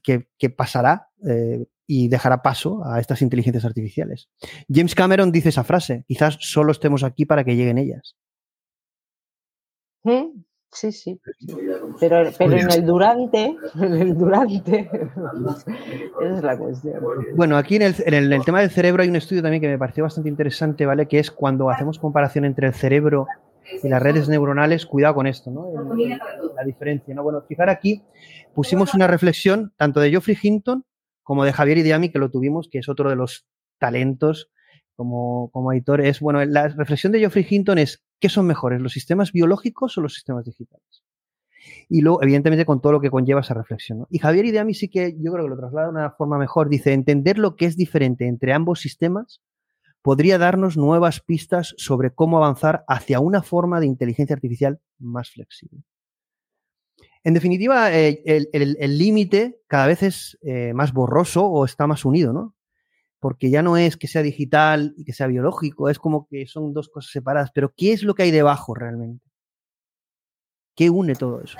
que, 0.03 0.49
pasará 0.49 1.09
eh, 1.27 1.65
y 1.87 2.07
dejará 2.07 2.41
paso 2.41 2.83
a 2.85 2.99
estas 2.99 3.21
inteligencias 3.21 3.65
artificiales. 3.65 4.29
James 4.69 4.95
Cameron 4.95 5.31
dice 5.31 5.49
esa 5.49 5.63
frase, 5.63 6.03
quizás 6.07 6.37
solo 6.41 6.71
estemos 6.71 7.03
aquí 7.03 7.25
para 7.25 7.43
que 7.43 7.55
lleguen 7.55 7.77
ellas. 7.77 8.15
¿Mm? 10.03 10.43
Sí, 10.73 10.91
sí. 10.93 11.19
Pero, 11.99 12.31
pero 12.37 12.53
en 12.53 12.71
el 12.71 12.85
durante, 12.85 13.57
en 13.75 13.93
el 13.93 14.17
durante, 14.17 14.89
esa 16.21 16.37
es 16.37 16.43
la 16.43 16.57
cuestión. 16.57 17.03
Bueno, 17.35 17.57
aquí 17.57 17.75
en 17.75 17.81
el, 17.81 17.95
en, 18.05 18.13
el, 18.33 18.45
tema 18.45 18.61
del 18.61 18.69
cerebro 18.69 19.03
hay 19.03 19.09
un 19.09 19.17
estudio 19.17 19.41
también 19.41 19.61
que 19.61 19.67
me 19.67 19.77
pareció 19.77 20.03
bastante 20.03 20.29
interesante, 20.29 20.85
¿vale? 20.85 21.07
Que 21.07 21.19
es 21.19 21.29
cuando 21.29 21.69
hacemos 21.69 21.99
comparación 21.99 22.45
entre 22.45 22.67
el 22.67 22.73
cerebro 22.73 23.27
y 23.83 23.87
las 23.89 24.01
redes 24.01 24.29
neuronales, 24.29 24.85
cuidado 24.85 25.15
con 25.15 25.27
esto, 25.27 25.51
¿no? 25.51 25.71
la 26.55 26.63
diferencia, 26.63 27.13
¿no? 27.13 27.23
Bueno, 27.23 27.41
fijar 27.47 27.69
aquí, 27.69 28.01
pusimos 28.53 28.93
una 28.93 29.07
reflexión 29.07 29.73
tanto 29.77 29.99
de 29.99 30.09
Geoffrey 30.09 30.37
Hinton 30.41 30.85
como 31.23 31.45
de 31.45 31.53
Javier 31.53 31.79
Idiami, 31.79 32.09
que 32.09 32.19
lo 32.19 32.29
tuvimos, 32.29 32.69
que 32.69 32.79
es 32.79 32.89
otro 32.89 33.09
de 33.09 33.15
los 33.15 33.45
talentos 33.77 34.49
como, 34.95 35.49
como 35.51 35.71
editor, 35.71 36.01
es, 36.01 36.19
bueno, 36.19 36.43
la 36.45 36.67
reflexión 36.67 37.11
de 37.11 37.19
Geoffrey 37.19 37.45
Hinton 37.49 37.77
es, 37.77 38.03
¿qué 38.21 38.29
son 38.29 38.45
mejores, 38.45 38.79
los 38.79 38.93
sistemas 38.93 39.33
biológicos 39.33 39.97
o 39.97 40.01
los 40.01 40.13
sistemas 40.13 40.45
digitales? 40.45 41.03
Y 41.89 42.01
luego, 42.01 42.23
evidentemente, 42.23 42.65
con 42.65 42.81
todo 42.81 42.93
lo 42.93 43.01
que 43.01 43.11
conlleva 43.11 43.41
esa 43.41 43.53
reflexión. 43.53 44.07
Y 44.09 44.19
Javier 44.19 44.45
Ideami 44.45 44.73
sí 44.73 44.87
que 44.87 45.15
yo 45.19 45.31
creo 45.33 45.45
que 45.45 45.49
lo 45.49 45.57
traslada 45.57 45.87
de 45.87 45.91
una 45.91 46.11
forma 46.11 46.37
mejor. 46.37 46.69
Dice, 46.69 46.93
entender 46.93 47.37
lo 47.37 47.55
que 47.55 47.65
es 47.65 47.75
diferente 47.75 48.27
entre 48.27 48.53
ambos 48.53 48.79
sistemas 48.79 49.41
podría 50.01 50.37
darnos 50.37 50.77
nuevas 50.77 51.19
pistas 51.19 51.75
sobre 51.77 52.11
cómo 52.11 52.37
avanzar 52.37 52.83
hacia 52.87 53.19
una 53.19 53.43
forma 53.43 53.79
de 53.79 53.87
inteligencia 53.87 54.35
artificial 54.35 54.79
más 54.97 55.29
flexible. 55.29 55.83
En 57.23 57.35
definitiva, 57.35 57.93
eh, 57.93 58.23
el 58.25 58.97
límite 58.97 59.61
cada 59.67 59.85
vez 59.85 60.01
es 60.01 60.39
eh, 60.41 60.73
más 60.73 60.91
borroso 60.91 61.45
o 61.45 61.65
está 61.65 61.85
más 61.85 62.03
unido, 62.03 62.33
¿no? 62.33 62.55
Porque 63.21 63.51
ya 63.51 63.61
no 63.61 63.77
es 63.77 63.97
que 63.97 64.07
sea 64.07 64.23
digital 64.23 64.95
y 64.97 65.05
que 65.05 65.13
sea 65.13 65.27
biológico, 65.27 65.89
es 65.89 65.99
como 65.99 66.27
que 66.27 66.47
son 66.47 66.73
dos 66.73 66.89
cosas 66.89 67.11
separadas, 67.11 67.51
pero 67.53 67.71
¿qué 67.77 67.93
es 67.93 68.01
lo 68.01 68.15
que 68.15 68.23
hay 68.23 68.31
debajo 68.31 68.73
realmente? 68.73 69.23
¿Qué 70.75 70.89
une 70.89 71.13
todo 71.13 71.39
eso? 71.43 71.55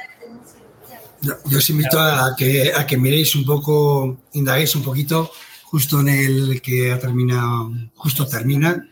Yo, 1.22 1.36
os 1.56 1.70
invito 1.70 2.00
a 2.00 2.36
que, 2.36 2.98
miréis 2.98 3.36
un 3.36 3.46
poco, 3.46 4.24
indaguéis 4.34 4.76
un 4.76 4.82
poquito, 4.82 5.30
justo 5.66 6.00
en 6.00 6.10
el 6.10 6.62
que 6.64 6.92
ha 6.92 7.00
terminado, 7.00 7.72
justo 7.94 8.28
termina, 8.28 8.90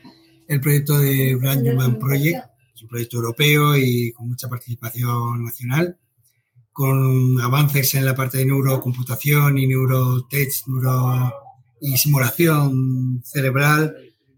el 0.47 0.61
proyecto 0.61 0.99
de 0.99 1.33
Brand 1.35 1.67
Human 1.67 1.97
Project, 1.97 2.37
es 2.75 2.83
un 2.83 2.87
proyecto 2.87 3.17
europeo 3.17 3.75
y 3.75 4.11
con 4.11 4.29
mucha 4.29 4.47
participación 4.47 5.43
nacional, 5.43 5.97
con 6.71 7.41
avances 7.41 7.95
en 7.95 8.05
la 8.05 8.13
parte 8.13 8.37
de 8.37 8.45
neurocomputación 8.45 9.57
y 9.57 9.65
neurotech, 9.65 10.67
neuro 10.67 11.48
y 11.81 11.97
simulación 11.97 13.21
cerebral 13.23 13.95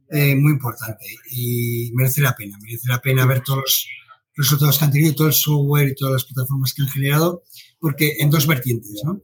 eh, 0.10 0.36
muy 0.36 0.52
importante 0.52 1.06
y 1.32 1.92
merece 1.94 2.22
la 2.22 2.36
pena, 2.36 2.58
merece 2.62 2.90
la 2.90 3.00
pena 3.00 3.26
ver 3.26 3.42
todos 3.42 3.60
los 3.60 3.88
resultados 4.36 4.78
que 4.78 4.86
han 4.86 4.92
tenido, 4.92 5.16
todo 5.16 5.28
el 5.28 5.34
software 5.34 5.90
y 5.90 5.96
todas 5.96 6.14
las 6.14 6.26
plataformas 6.26 6.74
que 6.74 6.82
han 6.82 6.90
generado, 6.90 7.44
porque 7.80 8.18
en 8.20 8.30
dos 8.30 8.46
vertientes, 8.46 9.02
¿no? 9.06 9.22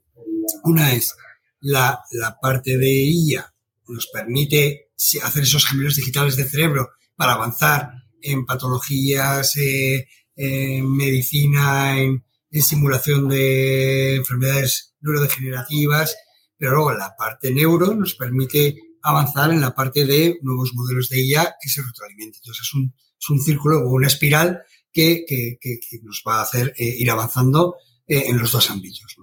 Una 0.63 0.93
es 0.93 1.13
la, 1.59 1.99
la 2.11 2.37
parte 2.39 2.77
de 2.77 2.89
IA, 2.89 3.53
nos 3.87 4.07
permite 4.07 4.91
hacer 5.23 5.43
esos 5.43 5.65
gemelos 5.65 5.95
digitales 5.95 6.35
de 6.35 6.45
cerebro 6.45 6.89
para 7.15 7.33
avanzar 7.33 7.91
en 8.21 8.45
patologías, 8.45 9.55
eh, 9.57 10.07
en 10.35 10.95
medicina, 10.95 11.99
en, 11.99 12.23
en 12.51 12.61
simulación 12.61 13.27
de 13.27 14.15
enfermedades 14.15 14.95
neurodegenerativas, 15.01 16.15
pero 16.57 16.71
luego 16.71 16.93
la 16.93 17.15
parte 17.15 17.53
neuro 17.53 17.95
nos 17.95 18.15
permite 18.15 18.75
avanzar 19.03 19.51
en 19.51 19.61
la 19.61 19.73
parte 19.73 20.05
de 20.05 20.39
nuevos 20.41 20.71
modelos 20.73 21.09
de 21.09 21.25
IA 21.25 21.55
que 21.61 21.69
se 21.69 21.81
retroalimentan. 21.81 22.39
Entonces 22.43 22.67
es 22.67 22.73
un, 22.73 22.93
es 23.19 23.29
un 23.29 23.39
círculo 23.39 23.81
o 23.81 23.91
una 23.91 24.07
espiral 24.07 24.63
que, 24.91 25.25
que, 25.27 25.57
que, 25.61 25.99
nos 26.01 26.23
va 26.27 26.39
a 26.39 26.41
hacer 26.41 26.73
eh, 26.77 26.95
ir 26.97 27.09
avanzando 27.11 27.75
eh, 28.07 28.23
en 28.27 28.39
los 28.39 28.51
dos 28.51 28.69
ámbitos. 28.71 29.15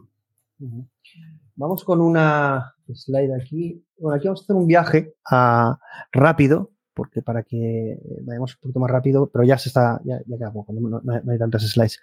Vamos 1.56 1.84
con 1.84 2.00
una 2.00 2.74
slide 2.92 3.34
aquí. 3.34 3.84
Bueno, 3.98 4.16
aquí 4.16 4.26
vamos 4.26 4.40
a 4.40 4.44
hacer 4.44 4.56
un 4.56 4.66
viaje 4.66 5.14
ah, 5.30 5.78
rápido 6.12 6.73
porque 6.94 7.22
para 7.22 7.42
que 7.42 7.98
vayamos 8.22 8.54
un 8.54 8.60
poquito 8.60 8.80
más 8.80 8.90
rápido, 8.90 9.26
pero 9.26 9.44
ya 9.44 9.58
se 9.58 9.68
está, 9.68 10.00
ya, 10.04 10.20
ya 10.26 10.38
queda 10.38 10.52
poco, 10.52 10.72
no, 10.72 11.02
hay 11.12 11.38
tantas 11.38 11.62
slides. 11.62 12.00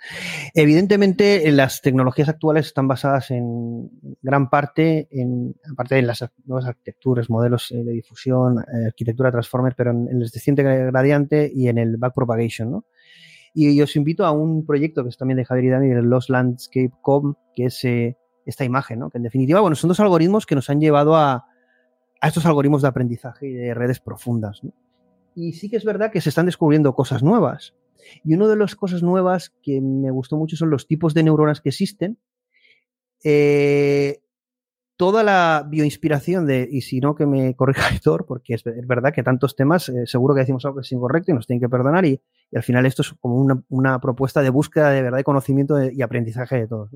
Evidentemente, 0.54 1.50
las 1.52 1.82
tecnologías 1.82 2.30
actuales 2.30 2.68
están 2.68 2.88
basadas 2.88 3.32
en 3.32 3.90
gran 4.22 4.50
parte 4.50 5.08
en, 5.12 5.56
aparte 5.72 5.96
de 5.96 6.02
las 6.04 6.24
nuevas 6.46 6.66
arquitecturas, 6.66 7.30
modelos 7.30 7.72
eh, 7.72 7.84
de 7.84 7.94
difusión, 7.94 8.60
eh, 8.60 8.88
arquitectura 8.88 9.32
transformer, 9.32 9.74
pero 9.76 9.92
en, 9.92 10.10
el 10.10 10.20
desciente 10.20 10.64
gradiente 10.64 11.52
y 11.54 11.70
en 11.70 11.78
el 11.78 11.98
backpropagation, 11.98 12.72
¿no? 12.72 12.86
Y 13.54 13.82
os 13.82 13.98
invito 13.98 14.26
a 14.26 14.32
un 14.32 14.66
proyecto 14.66 15.04
que 15.04 15.10
es 15.10 15.18
también 15.18 15.38
de 15.38 15.44
Javier 15.44 15.66
y 15.66 15.70
Dani, 15.70 15.92
el 15.92 16.06
Lost 16.06 16.30
Landscape 16.30 16.92
Com, 17.02 17.34
que 17.54 17.66
es 17.66 17.84
eh, 17.84 18.18
esta 18.46 18.64
imagen, 18.64 19.00
¿no? 19.00 19.10
Que 19.10 19.18
en 19.18 19.24
definitiva, 19.24 19.60
bueno, 19.60 19.76
son 19.76 19.90
dos 19.90 20.00
algoritmos 20.00 20.46
que 20.46 20.56
nos 20.56 20.70
han 20.70 20.80
llevado 20.80 21.18
a, 21.18 21.51
a 22.22 22.28
estos 22.28 22.46
algoritmos 22.46 22.84
de 22.84 22.88
aprendizaje 22.88 23.48
y 23.48 23.54
de 23.54 23.74
redes 23.74 24.00
profundas. 24.00 24.62
Y 25.36 25.54
sí 25.54 25.70
que 25.70 25.78
es 25.78 25.84
verdad 25.84 26.12
que 26.12 26.22
se 26.22 26.30
están 26.30 26.46
descubriendo 26.46 26.94
cosas 26.94 27.24
nuevas. 27.24 27.74
Y 28.24 28.36
una 28.36 28.48
de 28.48 28.56
las 28.56 28.76
cosas 28.76 29.04
nuevas 29.04 29.54
que 29.62 29.82
me 29.82 30.12
gustó 30.12 30.38
mucho 30.38 30.56
son 30.56 30.70
los 30.70 30.88
tipos 30.88 31.14
de 31.14 31.24
neuronas 31.24 31.62
que 31.62 31.70
existen. 31.70 32.20
Eh, 33.24 34.22
toda 34.98 35.24
la 35.24 35.66
bioinspiración 35.68 36.46
de, 36.46 36.68
y 36.72 36.82
si 36.82 37.00
no 37.00 37.16
que 37.16 37.26
me 37.26 37.56
corrija 37.56 37.90
Héctor, 37.96 38.28
porque 38.28 38.54
es, 38.54 38.64
verdad 38.64 39.12
que 39.12 39.24
tantos 39.24 39.56
temas, 39.56 39.90
eh, 39.90 40.06
seguro 40.06 40.36
que 40.36 40.42
decimos 40.42 40.64
algo 40.64 40.78
que 40.78 40.82
es 40.82 40.92
incorrecto 40.92 41.32
y 41.32 41.34
nos 41.34 41.48
tienen 41.48 41.60
que 41.60 41.70
perdonar, 41.70 42.06
y, 42.06 42.22
al 42.54 42.62
final 42.62 42.86
esto 42.86 43.02
es 43.02 43.14
como 43.20 43.64
una, 43.70 44.00
propuesta 44.00 44.44
de 44.44 44.52
búsqueda 44.52 44.92
de 44.92 45.02
verdad 45.02 45.18
de 45.18 45.24
conocimiento 45.24 45.82
y 45.82 46.02
aprendizaje 46.04 46.58
de 46.58 46.68
todos. 46.68 46.92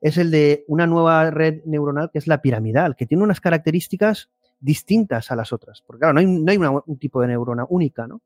Es 0.00 0.16
el 0.16 0.32
de 0.32 0.64
una 0.66 0.88
nueva 0.88 1.30
red 1.30 1.62
neuronal 1.66 2.10
que 2.10 2.18
es 2.18 2.26
la 2.26 2.42
piramidal, 2.42 2.96
que 2.96 3.06
tiene 3.06 3.22
unas 3.22 3.40
características 3.40 4.30
distintas 4.60 5.30
a 5.30 5.36
las 5.36 5.52
otras, 5.52 5.82
porque 5.86 6.00
claro, 6.00 6.14
no 6.14 6.20
hay, 6.20 6.26
no 6.26 6.50
hay 6.50 6.80
un 6.86 6.98
tipo 6.98 7.20
de 7.20 7.28
neurona 7.28 7.66
única, 7.68 8.06
¿no? 8.06 8.22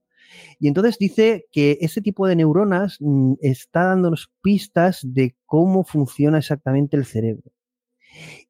Y 0.58 0.68
entonces 0.68 0.98
dice 0.98 1.46
que 1.50 1.78
ese 1.80 2.00
tipo 2.00 2.26
de 2.26 2.36
neuronas 2.36 2.98
mm, 3.00 3.34
está 3.40 3.84
dándonos 3.84 4.32
pistas 4.42 5.00
de 5.02 5.36
cómo 5.46 5.84
funciona 5.84 6.38
exactamente 6.38 6.96
el 6.96 7.04
cerebro. 7.04 7.50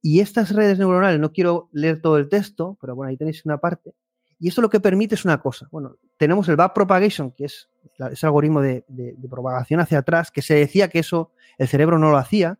Y 0.02 0.20
estas 0.20 0.54
redes 0.54 0.78
neuronales, 0.78 1.20
no 1.20 1.32
quiero 1.32 1.68
leer 1.72 2.00
todo 2.00 2.16
el 2.16 2.28
texto, 2.28 2.78
pero 2.80 2.94
bueno, 2.94 3.10
ahí 3.10 3.16
tenéis 3.16 3.44
una 3.44 3.58
parte. 3.58 3.94
Y 4.38 4.48
esto 4.48 4.62
lo 4.62 4.70
que 4.70 4.80
permite 4.80 5.14
es 5.14 5.24
una 5.26 5.40
cosa. 5.40 5.68
Bueno, 5.70 5.96
tenemos 6.16 6.48
el 6.48 6.56
backpropagation, 6.56 7.32
que 7.32 7.44
es 7.44 7.68
ese 8.10 8.26
algoritmo 8.26 8.62
de, 8.62 8.84
propagación 9.28 9.80
hacia 9.80 9.98
atrás, 9.98 10.30
que 10.30 10.40
se 10.40 10.54
decía 10.54 10.88
que 10.88 11.00
eso 11.00 11.32
el 11.58 11.68
cerebro 11.68 11.98
no 11.98 12.10
lo 12.10 12.16
hacía, 12.16 12.58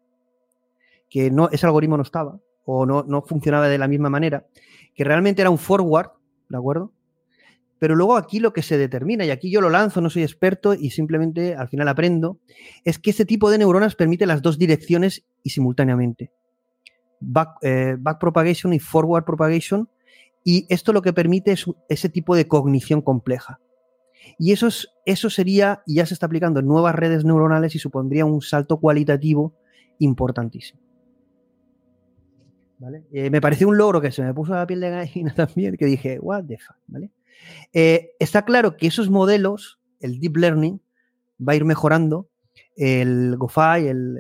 que 1.09 1.31
no, 1.31 1.49
ese 1.51 1.65
algoritmo 1.65 1.97
no 1.97 2.03
estaba, 2.03 2.39
o 2.67 2.85
no, 2.85 3.03
no 3.03 3.23
funcionaba 3.23 3.69
de 3.69 3.79
la 3.79 3.89
misma 3.89 4.11
manera, 4.11 4.47
que 5.01 5.05
realmente 5.05 5.41
era 5.41 5.49
un 5.49 5.57
forward, 5.57 6.11
¿de 6.51 6.59
acuerdo? 6.59 6.93
Pero 7.79 7.97
luego 7.97 8.19
aquí 8.19 8.39
lo 8.39 8.53
que 8.53 8.61
se 8.61 8.77
determina, 8.77 9.25
y 9.25 9.31
aquí 9.31 9.51
yo 9.51 9.63
lo 9.63 9.71
lanzo, 9.71 10.03
no 10.03 10.11
soy 10.11 10.25
experto 10.25 10.75
y 10.75 10.91
simplemente 10.91 11.55
al 11.55 11.71
final 11.71 11.89
aprendo, 11.89 12.39
es 12.85 12.99
que 12.99 13.09
este 13.09 13.25
tipo 13.25 13.51
de 13.51 13.57
neuronas 13.57 13.95
permite 13.95 14.27
las 14.27 14.43
dos 14.43 14.59
direcciones 14.59 15.25
y 15.43 15.49
simultáneamente 15.49 16.33
back, 17.19 17.57
eh, 17.63 17.97
propagation 18.21 18.75
y 18.75 18.79
forward 18.79 19.25
propagation, 19.25 19.89
y 20.45 20.67
esto 20.69 20.93
lo 20.93 21.01
que 21.01 21.15
permite 21.15 21.53
es 21.53 21.65
ese 21.89 22.11
tipo 22.11 22.37
de 22.37 22.47
cognición 22.47 23.01
compleja. 23.01 23.59
Y 24.39 24.53
eso, 24.53 24.67
es, 24.67 24.89
eso 25.07 25.31
sería, 25.31 25.83
ya 25.87 26.05
se 26.05 26.13
está 26.13 26.27
aplicando 26.27 26.61
en 26.61 26.67
nuevas 26.67 26.95
redes 26.95 27.25
neuronales 27.25 27.75
y 27.75 27.79
supondría 27.79 28.27
un 28.27 28.43
salto 28.43 28.77
cualitativo 28.77 29.55
importantísimo. 29.99 30.90
Eh, 33.13 33.31
me 33.31 33.41
pareció 33.41 33.69
un 33.69 33.77
logro 33.77 34.01
que 34.01 34.11
se 34.11 34.23
me 34.23 34.33
puso 34.33 34.55
la 34.55 34.67
piel 34.67 34.81
de 34.81 34.91
gallina 34.91 35.35
también, 35.37 35.77
que 35.77 35.87
dije, 35.87 36.19
what 36.21 36.45
the 36.45 36.59
fuck, 36.59 36.77
¿vale? 36.87 37.11
Eh, 37.73 38.13
está 38.19 38.45
claro 38.45 38.77
que 38.77 38.87
esos 38.87 39.11
modelos, 39.11 39.81
el 40.01 40.21
deep 40.21 40.37
learning, 40.37 40.81
va 41.47 41.53
a 41.53 41.57
ir 41.57 41.65
mejorando. 41.65 42.29
El 42.77 43.37
GoFi, 43.37 43.89
el, 43.89 44.19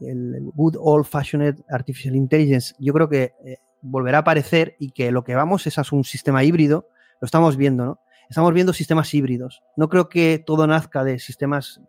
el 0.00 0.50
Good 0.54 0.76
Old 0.80 1.04
Fashioned 1.04 1.60
Artificial 1.68 2.16
Intelligence, 2.16 2.74
yo 2.78 2.92
creo 2.92 3.08
que 3.08 3.32
eh, 3.44 3.58
volverá 3.80 4.18
a 4.18 4.20
aparecer 4.22 4.76
y 4.80 4.90
que 4.90 5.10
lo 5.12 5.22
que 5.22 5.34
vamos 5.34 5.66
es 5.66 5.78
a 5.78 5.84
un 5.92 6.02
sistema 6.02 6.42
híbrido, 6.42 6.88
lo 7.20 7.26
estamos 7.26 7.56
viendo, 7.56 7.84
¿no? 7.84 8.00
Estamos 8.28 8.52
viendo 8.54 8.72
sistemas 8.72 9.12
híbridos. 9.14 9.62
No 9.76 9.88
creo 9.88 10.08
que 10.08 10.42
todo 10.44 10.66
nazca 10.66 11.04
de 11.04 11.18
sistemas 11.18 11.80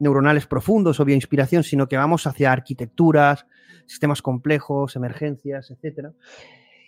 neuronales 0.00 0.46
profundos 0.46 0.98
o 0.98 1.04
bioinspiración, 1.04 1.62
sino 1.62 1.88
que 1.88 1.96
vamos 1.96 2.26
hacia 2.26 2.52
arquitecturas, 2.52 3.46
sistemas 3.88 4.22
complejos, 4.22 4.94
emergencias, 4.94 5.70
etcétera. 5.70 6.12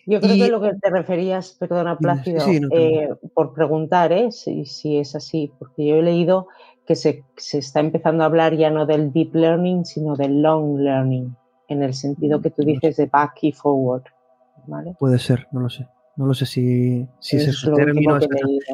Yo 0.06 0.20
creo 0.20 0.34
que 0.34 0.50
lo 0.50 0.60
que 0.60 0.74
te 0.80 0.90
referías, 0.90 1.56
perdona 1.58 1.98
Plácido, 1.98 2.44
eh, 2.72 3.10
por 3.34 3.52
preguntar 3.52 4.12
si, 4.32 4.64
si, 4.64 4.98
es 4.98 5.14
así, 5.14 5.52
porque 5.58 5.86
yo 5.86 5.96
he 5.96 6.02
leído 6.02 6.48
que 6.86 6.96
se, 6.96 7.24
está 7.36 7.80
empezando 7.80 8.22
a 8.22 8.26
hablar 8.26 8.56
ya 8.56 8.70
no 8.70 8.86
del 8.86 9.12
deep 9.12 9.34
learning, 9.34 9.84
sino 9.84 10.16
del 10.16 10.42
long 10.42 10.78
learning, 10.78 11.36
en 11.68 11.82
el 11.82 11.94
sentido 11.94 12.40
que 12.40 12.50
tú 12.50 12.62
dices 12.62 12.96
de 12.96 13.06
back 13.06 13.38
y 13.42 13.52
forward. 13.52 14.04
Puede 14.98 15.18
ser, 15.18 15.46
no 15.52 15.60
lo 15.60 15.70
sé. 15.70 15.86
No 16.16 16.26
lo 16.26 16.34
sé 16.34 16.44
si, 16.44 17.06
si 17.18 17.36
es 17.36 17.48
ese 17.48 17.70
término. 17.70 18.16
Es, 18.16 18.28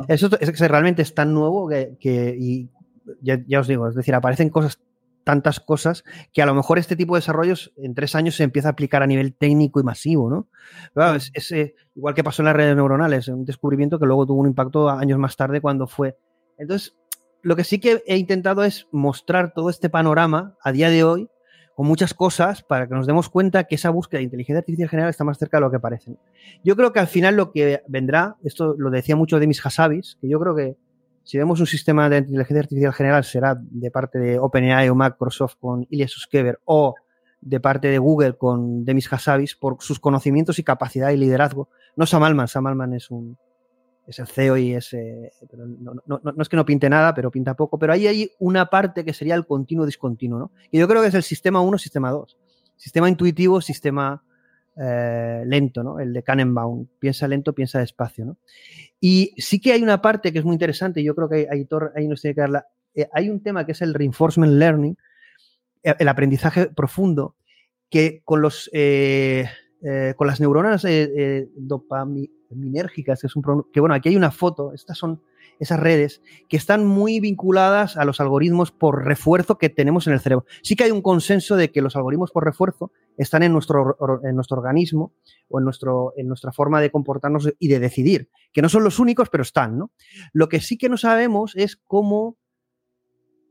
eso 0.08 0.30
es 0.40 0.50
que 0.50 0.68
realmente 0.68 1.02
es 1.02 1.14
tan 1.14 1.32
nuevo 1.32 1.68
que, 1.68 2.36
y 2.38 2.70
ya, 3.20 3.60
os 3.60 3.68
digo, 3.68 3.88
es 3.88 3.94
decir, 3.94 4.14
aparecen 4.14 4.50
cosas 4.50 4.80
tantas 5.26 5.58
cosas 5.58 6.04
que 6.32 6.40
a 6.40 6.46
lo 6.46 6.54
mejor 6.54 6.78
este 6.78 6.94
tipo 6.94 7.16
de 7.16 7.18
desarrollos 7.18 7.72
en 7.76 7.94
tres 7.94 8.14
años 8.14 8.36
se 8.36 8.44
empieza 8.44 8.68
a 8.68 8.70
aplicar 8.70 9.02
a 9.02 9.08
nivel 9.08 9.34
técnico 9.34 9.80
y 9.80 9.82
masivo, 9.82 10.30
¿no? 10.30 10.48
Eh, 11.50 11.74
igual 11.96 12.14
que 12.14 12.22
pasó 12.22 12.42
en 12.42 12.46
las 12.46 12.54
redes 12.54 12.76
neuronales, 12.76 13.26
un 13.26 13.44
descubrimiento 13.44 13.98
que 13.98 14.06
luego 14.06 14.24
tuvo 14.24 14.40
un 14.40 14.46
impacto 14.46 14.88
años 14.88 15.18
más 15.18 15.34
tarde 15.34 15.60
cuando 15.60 15.88
fue. 15.88 16.16
Entonces, 16.58 16.96
lo 17.42 17.56
que 17.56 17.64
sí 17.64 17.80
que 17.80 18.04
he 18.06 18.16
intentado 18.16 18.62
es 18.62 18.86
mostrar 18.92 19.52
todo 19.52 19.68
este 19.68 19.90
panorama 19.90 20.54
a 20.62 20.70
día 20.70 20.90
de 20.90 21.02
hoy 21.02 21.28
con 21.74 21.88
muchas 21.88 22.14
cosas 22.14 22.62
para 22.62 22.86
que 22.86 22.94
nos 22.94 23.08
demos 23.08 23.28
cuenta 23.28 23.64
que 23.64 23.74
esa 23.74 23.90
búsqueda 23.90 24.18
de 24.18 24.24
inteligencia 24.26 24.60
artificial 24.60 24.88
general 24.88 25.10
está 25.10 25.24
más 25.24 25.38
cerca 25.38 25.56
de 25.56 25.62
lo 25.62 25.72
que 25.72 25.80
parece. 25.80 26.16
Yo 26.62 26.76
creo 26.76 26.92
que 26.92 27.00
al 27.00 27.08
final 27.08 27.34
lo 27.34 27.50
que 27.50 27.82
vendrá, 27.88 28.36
esto 28.44 28.76
lo 28.78 28.90
decía 28.90 29.16
mucho 29.16 29.40
Demis 29.40 29.66
Hassabis, 29.66 30.18
que 30.20 30.28
yo 30.28 30.38
creo 30.38 30.54
que 30.54 30.76
si 31.26 31.38
vemos 31.38 31.58
un 31.58 31.66
sistema 31.66 32.08
de 32.08 32.18
inteligencia 32.18 32.60
artificial 32.60 32.92
general 32.92 33.24
será 33.24 33.58
de 33.60 33.90
parte 33.90 34.20
de 34.20 34.38
OpenAI 34.38 34.88
o 34.88 34.94
Microsoft 34.94 35.56
con 35.58 35.84
Ilya 35.90 36.06
Suskever 36.06 36.60
o 36.64 36.94
de 37.40 37.58
parte 37.58 37.88
de 37.88 37.98
Google 37.98 38.36
con 38.36 38.84
Demis 38.84 39.12
Hassabis 39.12 39.56
por 39.56 39.76
sus 39.80 39.98
conocimientos 39.98 40.60
y 40.60 40.62
capacidad 40.62 41.10
y 41.10 41.16
liderazgo. 41.16 41.68
No 41.96 42.06
Sam 42.06 42.22
Altman, 42.22 42.46
Sam 42.46 42.68
Altman 42.68 42.94
es 42.94 43.10
un, 43.10 43.36
es 44.06 44.20
el 44.20 44.28
CEO 44.28 44.56
y 44.56 44.74
es... 44.74 44.92
Eh, 44.94 45.32
no, 46.06 46.20
es 46.40 46.48
que 46.48 46.56
no 46.56 46.64
pinte 46.64 46.88
nada, 46.88 47.12
pero 47.12 47.32
pinta 47.32 47.54
poco. 47.54 47.76
Pero 47.76 47.92
ahí 47.92 48.06
hay 48.06 48.30
una 48.38 48.66
parte 48.66 49.04
que 49.04 49.12
sería 49.12 49.34
el 49.34 49.46
continuo 49.46 49.84
discontinuo, 49.84 50.38
¿no? 50.38 50.52
Y 50.70 50.78
yo 50.78 50.86
creo 50.86 51.02
que 51.02 51.08
es 51.08 51.14
el 51.14 51.24
sistema 51.24 51.60
1, 51.60 51.76
sistema 51.78 52.12
2. 52.12 52.38
Sistema 52.76 53.08
intuitivo, 53.08 53.60
sistema 53.60 54.22
eh, 54.78 55.42
lento, 55.46 55.82
¿no? 55.82 55.98
El 55.98 56.12
de 56.12 56.22
Canenbaum. 56.22 56.86
Piensa 56.98 57.26
lento, 57.26 57.54
piensa 57.54 57.78
despacio, 57.78 58.24
¿no? 58.26 58.36
Y 59.00 59.34
sí 59.38 59.60
que 59.60 59.72
hay 59.72 59.82
una 59.82 60.02
parte 60.02 60.32
que 60.32 60.38
es 60.38 60.44
muy 60.44 60.54
interesante, 60.54 61.02
yo 61.02 61.14
creo 61.14 61.28
que 61.28 61.48
ahí, 61.50 62.06
nos 62.06 62.20
tiene 62.20 62.34
que 62.34 62.40
dar 62.40 62.50
la... 62.50 62.66
Eh, 62.94 63.08
hay 63.12 63.28
un 63.30 63.42
tema 63.42 63.64
que 63.64 63.72
es 63.72 63.82
el 63.82 63.94
reinforcement 63.94 64.52
learning, 64.52 64.96
el 65.82 66.08
aprendizaje 66.08 66.66
profundo, 66.68 67.36
que 67.88 68.22
con 68.24 68.40
los... 68.40 68.70
con 70.16 70.26
las 70.26 70.40
neuronas 70.40 70.84
eh, 70.84 71.48
minérgicas, 72.50 73.20
que 73.20 73.26
es 73.28 73.36
un 73.36 73.64
que 73.72 73.80
bueno, 73.80 73.94
aquí 73.94 74.08
hay 74.08 74.16
una 74.16 74.30
foto, 74.30 74.72
estas 74.72 74.98
son 74.98 75.22
esas 75.58 75.80
redes 75.80 76.22
que 76.48 76.56
están 76.56 76.84
muy 76.86 77.20
vinculadas 77.20 77.96
a 77.96 78.04
los 78.04 78.20
algoritmos 78.20 78.72
por 78.72 79.04
refuerzo 79.04 79.58
que 79.58 79.68
tenemos 79.68 80.06
en 80.06 80.12
el 80.12 80.20
cerebro. 80.20 80.46
Sí 80.62 80.76
que 80.76 80.84
hay 80.84 80.90
un 80.90 81.02
consenso 81.02 81.56
de 81.56 81.70
que 81.70 81.82
los 81.82 81.96
algoritmos 81.96 82.30
por 82.30 82.44
refuerzo 82.44 82.92
están 83.16 83.42
en 83.42 83.52
nuestro, 83.52 83.96
en 84.22 84.34
nuestro 84.34 84.58
organismo 84.58 85.12
o 85.48 85.58
en, 85.58 85.64
nuestro, 85.64 86.12
en 86.16 86.28
nuestra 86.28 86.52
forma 86.52 86.80
de 86.80 86.90
comportarnos 86.90 87.52
y 87.58 87.68
de 87.68 87.78
decidir, 87.78 88.30
que 88.52 88.62
no 88.62 88.68
son 88.68 88.84
los 88.84 88.98
únicos, 88.98 89.28
pero 89.28 89.42
están, 89.42 89.78
¿no? 89.78 89.90
Lo 90.32 90.48
que 90.48 90.60
sí 90.60 90.76
que 90.76 90.88
no 90.88 90.96
sabemos 90.96 91.54
es 91.56 91.76
cómo 91.76 92.36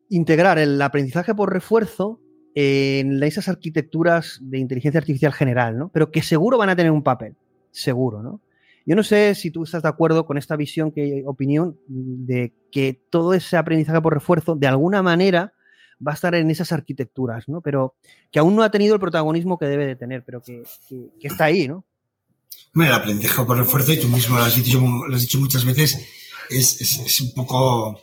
integrar 0.10 0.60
el 0.60 0.82
aprendizaje 0.82 1.34
por 1.34 1.52
refuerzo 1.52 2.22
en 2.54 3.22
esas 3.22 3.50
arquitecturas 3.50 4.40
de 4.42 4.60
inteligencia 4.60 5.00
artificial 5.00 5.34
general, 5.34 5.78
¿no? 5.78 5.90
Pero 5.90 6.12
que 6.12 6.22
seguro 6.22 6.58
van 6.58 6.70
a 6.70 6.76
tener 6.76 6.92
un 6.92 7.04
papel, 7.04 7.36
seguro, 7.72 8.24
¿no? 8.24 8.42
Yo 8.86 8.96
no 8.96 9.04
sé 9.04 9.34
si 9.34 9.50
tú 9.50 9.64
estás 9.64 9.82
de 9.82 9.90
acuerdo 9.90 10.26
con 10.26 10.38
esta 10.38 10.56
visión, 10.56 10.92
que 10.92 11.24
opinión, 11.26 11.78
de 11.88 12.54
que 12.72 13.02
todo 13.10 13.34
ese 13.34 13.58
aprendizaje 13.58 14.02
por 14.02 14.14
refuerzo, 14.14 14.56
de 14.56 14.68
alguna 14.68 15.02
manera, 15.02 15.54
va 16.06 16.12
a 16.12 16.16
estar 16.16 16.36
en 16.36 16.52
esas 16.52 16.72
arquitecturas, 16.72 17.48
¿no? 17.48 17.62
Pero 17.62 17.96
que 18.32 18.40
aún 18.40 18.56
no 18.56 18.62
ha 18.62 18.70
tenido 18.70 18.94
el 18.94 19.00
protagonismo 19.00 19.58
que 19.58 19.66
debe 19.66 19.88
de 19.88 19.96
tener, 19.96 20.24
pero 20.24 20.42
que, 20.42 20.64
está 21.22 21.46
ahí, 21.46 21.68
¿no? 21.68 21.84
Bueno, 22.74 22.92
el 22.92 23.00
aprendizaje 23.00 23.44
por 23.44 23.58
refuerzo, 23.58 23.94
y 23.94 24.00
tú 24.00 24.08
mismo 24.08 24.38
lo 24.38 24.44
has 24.44 24.56
dicho, 24.56 25.40
muchas 25.40 25.66
veces, 25.66 26.00
es, 26.50 27.22
un 27.22 27.34
poco 27.34 28.00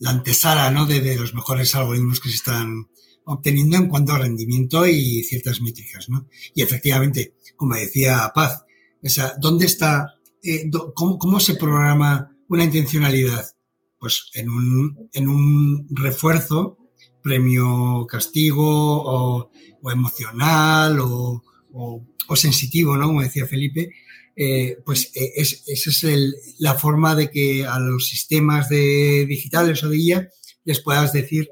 la 0.00 0.10
antesala, 0.10 0.70
¿no? 0.70 0.84
De, 0.84 1.00
de, 1.00 1.16
los 1.16 1.34
mejores 1.34 1.74
algoritmos 1.74 2.20
que 2.20 2.28
se 2.28 2.36
están 2.36 2.86
obteniendo 3.24 3.78
en 3.78 3.88
cuanto 3.88 4.12
a 4.12 4.18
rendimiento 4.18 4.86
y 4.86 5.22
ciertas 5.22 5.60
métricas, 5.62 6.08
¿no? 6.10 6.28
Y 6.54 6.62
efectivamente, 6.62 7.34
como 7.56 7.76
decía 7.76 8.30
Paz, 8.34 8.65
o 9.06 9.10
sea, 9.10 9.34
¿dónde 9.38 9.66
está, 9.66 10.14
eh, 10.42 10.70
cómo, 10.94 11.40
se 11.40 11.54
programa 11.54 12.30
una 12.48 12.64
intencionalidad? 12.64 13.46
Pues 13.98 14.30
en 14.34 14.50
un, 14.50 15.08
en 15.12 15.28
un 15.28 15.86
refuerzo, 15.90 16.78
premio 17.22 18.06
castigo 18.08 18.64
o, 18.64 19.50
emocional 19.90 20.98
o, 21.00 21.42
sensitivo, 22.34 22.96
¿no? 22.96 23.06
Como 23.06 23.22
decía 23.22 23.46
Felipe, 23.46 23.90
eh, 24.34 24.78
pues 24.84 25.12
eh, 25.14 25.32
es, 25.36 25.62
esa 25.66 25.90
es 25.90 26.04
el, 26.04 26.34
la 26.58 26.74
forma 26.74 27.14
de 27.14 27.30
que 27.30 27.64
a 27.64 27.78
los 27.78 28.08
sistemas 28.08 28.68
de 28.68 29.24
digitales 29.26 29.82
o 29.84 29.88
de 29.88 29.98
IA 29.98 30.28
les 30.64 30.80
puedas 30.80 31.12
decir 31.12 31.48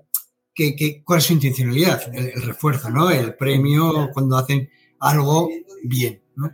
que, 0.54 1.02
cuál 1.04 1.20
es 1.20 1.26
su 1.26 1.32
intencionalidad, 1.32 2.02
el, 2.12 2.26
el, 2.26 2.42
refuerzo, 2.42 2.90
¿no? 2.90 3.10
El 3.10 3.34
premio 3.34 4.10
cuando 4.12 4.36
hacen 4.36 4.68
algo 5.00 5.48
bien. 5.84 6.23
¿No? 6.36 6.50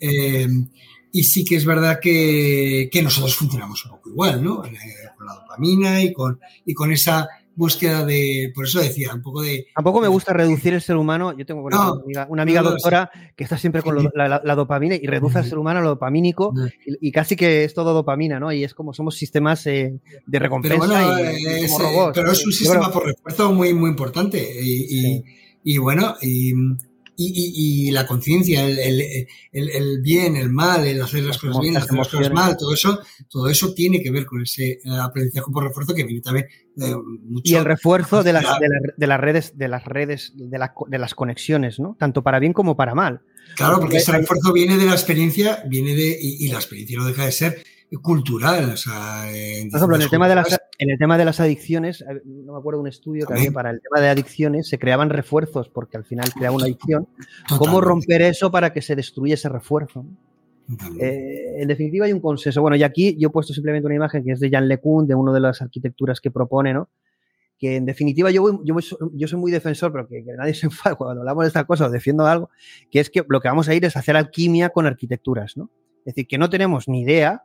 Eh, 0.00 0.48
y 1.12 1.24
sí 1.24 1.44
que 1.44 1.56
es 1.56 1.64
verdad 1.64 1.98
que, 2.00 2.88
que, 2.90 3.02
nosotros 3.02 3.34
funcionamos 3.34 3.84
un 3.84 3.92
poco 3.92 4.10
igual, 4.10 4.42
¿no? 4.42 4.64
Eh, 4.64 4.70
con 5.16 5.26
la 5.26 5.34
dopamina 5.34 6.02
y 6.02 6.12
con, 6.12 6.38
y 6.64 6.74
con 6.74 6.92
esa 6.92 7.28
búsqueda 7.60 8.04
de, 8.06 8.52
por 8.54 8.64
eso 8.64 8.80
decía, 8.80 9.12
un 9.12 9.22
poco 9.22 9.42
de... 9.42 9.66
Tampoco 9.74 10.00
me 10.00 10.08
gusta 10.08 10.32
reducir 10.32 10.72
el 10.72 10.80
ser 10.80 10.96
humano. 10.96 11.36
Yo 11.36 11.44
tengo 11.44 11.62
una 11.62 11.88
amiga, 11.88 12.26
una 12.30 12.42
amiga 12.42 12.62
doctora 12.62 13.10
que 13.36 13.44
está 13.44 13.58
siempre 13.58 13.82
con 13.82 14.10
la, 14.14 14.54
dopamina 14.54 14.94
y 14.94 15.06
reduce 15.06 15.38
al 15.38 15.44
ser 15.44 15.58
humano 15.58 15.80
lo 15.82 15.90
dopamínico 15.90 16.54
y, 16.86 17.12
casi 17.12 17.36
que 17.36 17.64
es 17.64 17.74
todo 17.74 17.92
dopamina, 17.92 18.40
¿no? 18.40 18.52
Y 18.52 18.64
es 18.64 18.72
como 18.72 18.94
somos 18.94 19.16
sistemas 19.16 19.66
eh, 19.66 20.00
de 20.26 20.38
recompensa 20.38 20.86
pero 20.88 21.38
y, 21.38 21.64
es, 21.64 21.78
robots. 21.78 22.12
Pero 22.14 22.32
es 22.32 22.46
un 22.46 22.52
sistema 22.52 22.90
por 22.90 23.06
refuerzo 23.06 23.52
muy, 23.52 23.74
muy 23.74 23.90
importante. 23.90 24.40
Y, 24.62 25.22
y 25.62 25.78
bueno, 25.78 26.14
y 26.22 26.54
y, 27.22 27.90
la 27.90 28.06
conciencia, 28.06 28.66
el, 28.66 30.00
bien, 30.00 30.36
el 30.36 30.50
mal, 30.50 30.86
el 30.86 31.02
hacer 31.02 31.24
las 31.24 31.38
cosas 31.38 31.60
bien, 31.60 31.76
hacer 31.76 31.96
las 31.96 32.08
cosas 32.08 32.32
mal, 32.32 32.56
todo 32.56 32.72
eso, 32.72 33.00
todo 33.28 33.48
eso 33.48 33.74
tiene 33.74 34.02
que 34.02 34.10
ver 34.10 34.24
con 34.24 34.42
ese 34.42 34.72
eh, 34.72 34.80
aprendizaje 35.00 35.50
por 35.52 35.64
refuerzo 35.64 35.94
que 35.94 36.04
viene 36.04 36.20
también 36.20 36.46
eh, 36.80 36.94
mucho. 37.22 37.52
Y 37.52 37.54
el 37.56 37.64
refuerzo 37.64 38.22
de 38.22 38.32
las, 38.32 38.44
de, 38.96 39.06
las 39.06 39.20
redes, 39.20 39.58
de 39.58 39.68
las 39.68 39.84
redes, 39.84 40.32
de, 40.34 40.58
de 40.88 40.98
las 40.98 41.14
conexiones, 41.14 41.78
¿no? 41.78 41.96
Tanto 41.98 42.22
para 42.22 42.38
bien 42.38 42.52
como 42.52 42.76
para 42.76 42.94
mal. 42.94 43.22
Claro, 43.56 43.80
porque 43.80 43.98
ese 43.98 44.12
refuerzo 44.12 44.52
viene 44.52 44.76
de 44.76 44.86
la 44.86 44.92
experiencia, 44.92 45.62
viene 45.66 45.94
de, 45.94 46.16
y, 46.20 46.46
y 46.46 46.48
la 46.48 46.58
experiencia 46.58 46.98
no 46.98 47.06
deja 47.06 47.26
de 47.26 47.32
ser 47.32 47.64
cultural. 47.98 48.70
O 48.70 48.76
sea, 48.76 49.30
en 49.32 49.70
Por 49.70 49.78
ejemplo, 49.78 49.96
en 49.96 50.02
el, 50.02 50.10
tema 50.10 50.28
de 50.28 50.34
las, 50.36 50.60
en 50.78 50.90
el 50.90 50.98
tema 50.98 51.18
de 51.18 51.24
las 51.24 51.40
adicciones, 51.40 52.04
no 52.24 52.52
me 52.52 52.58
acuerdo 52.58 52.80
un 52.80 52.88
estudio 52.88 53.26
que 53.26 53.34
había 53.34 53.52
para 53.52 53.70
el 53.70 53.80
tema 53.80 54.00
de 54.00 54.08
adicciones, 54.08 54.68
se 54.68 54.78
creaban 54.78 55.10
refuerzos 55.10 55.68
porque 55.68 55.96
al 55.96 56.04
final 56.04 56.32
creaba 56.32 56.56
una 56.56 56.64
adicción. 56.64 57.08
¿Cómo 57.58 57.80
romper 57.80 58.22
eso 58.22 58.50
para 58.50 58.72
que 58.72 58.82
se 58.82 58.94
destruya 58.94 59.34
ese 59.34 59.48
refuerzo? 59.48 60.06
Eh, 61.00 61.62
en 61.62 61.68
definitiva 61.68 62.06
hay 62.06 62.12
un 62.12 62.20
consenso. 62.20 62.62
Bueno, 62.62 62.76
y 62.76 62.82
aquí 62.82 63.16
yo 63.18 63.28
he 63.28 63.32
puesto 63.32 63.52
simplemente 63.52 63.86
una 63.86 63.96
imagen 63.96 64.22
que 64.22 64.32
es 64.32 64.40
de 64.40 64.50
Jan 64.50 64.68
LeCun, 64.68 65.06
de 65.06 65.14
una 65.14 65.32
de 65.32 65.40
las 65.40 65.60
arquitecturas 65.62 66.20
que 66.20 66.30
propone, 66.30 66.72
¿no? 66.72 66.88
Que 67.58 67.76
en 67.76 67.84
definitiva 67.84 68.30
yo, 68.30 68.62
yo, 68.64 68.76
yo 69.12 69.28
soy 69.28 69.38
muy 69.38 69.50
defensor, 69.50 69.92
pero 69.92 70.06
que, 70.06 70.24
que, 70.24 70.32
nadie 70.34 70.54
se 70.54 70.66
enfade 70.66 70.96
cuando 70.96 71.20
hablamos 71.20 71.44
de 71.44 71.48
esta 71.48 71.64
cosa 71.64 71.86
o 71.86 71.90
defiendo 71.90 72.26
algo, 72.26 72.50
que 72.90 73.00
es 73.00 73.10
que 73.10 73.24
lo 73.28 73.40
que 73.40 73.48
vamos 73.48 73.68
a 73.68 73.74
ir 73.74 73.84
es 73.84 73.96
hacer 73.96 74.16
alquimia 74.16 74.70
con 74.70 74.86
arquitecturas, 74.86 75.56
¿no? 75.56 75.70
Es 76.00 76.14
decir, 76.14 76.26
que 76.26 76.38
no 76.38 76.48
tenemos 76.48 76.88
ni 76.88 77.02
idea 77.02 77.44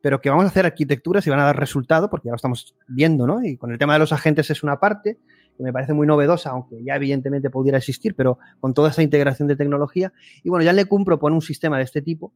pero 0.00 0.20
que 0.20 0.30
vamos 0.30 0.44
a 0.44 0.48
hacer 0.48 0.66
arquitecturas 0.66 1.26
y 1.26 1.30
van 1.30 1.40
a 1.40 1.44
dar 1.44 1.58
resultado, 1.58 2.10
porque 2.10 2.26
ya 2.26 2.32
lo 2.32 2.36
estamos 2.36 2.74
viendo, 2.88 3.26
¿no? 3.26 3.44
Y 3.44 3.56
con 3.56 3.72
el 3.72 3.78
tema 3.78 3.94
de 3.94 3.98
los 3.98 4.12
agentes 4.12 4.50
es 4.50 4.62
una 4.62 4.78
parte 4.78 5.18
que 5.56 5.62
me 5.62 5.72
parece 5.72 5.92
muy 5.92 6.06
novedosa, 6.06 6.50
aunque 6.50 6.82
ya 6.82 6.96
evidentemente 6.96 7.50
pudiera 7.50 7.78
existir, 7.78 8.14
pero 8.14 8.38
con 8.60 8.74
toda 8.74 8.90
esa 8.90 9.02
integración 9.02 9.48
de 9.48 9.56
tecnología. 9.56 10.12
Y 10.42 10.48
bueno, 10.48 10.64
ya 10.64 10.72
LeCun 10.72 11.04
propone 11.04 11.34
un 11.34 11.42
sistema 11.42 11.78
de 11.78 11.84
este 11.84 12.02
tipo. 12.02 12.32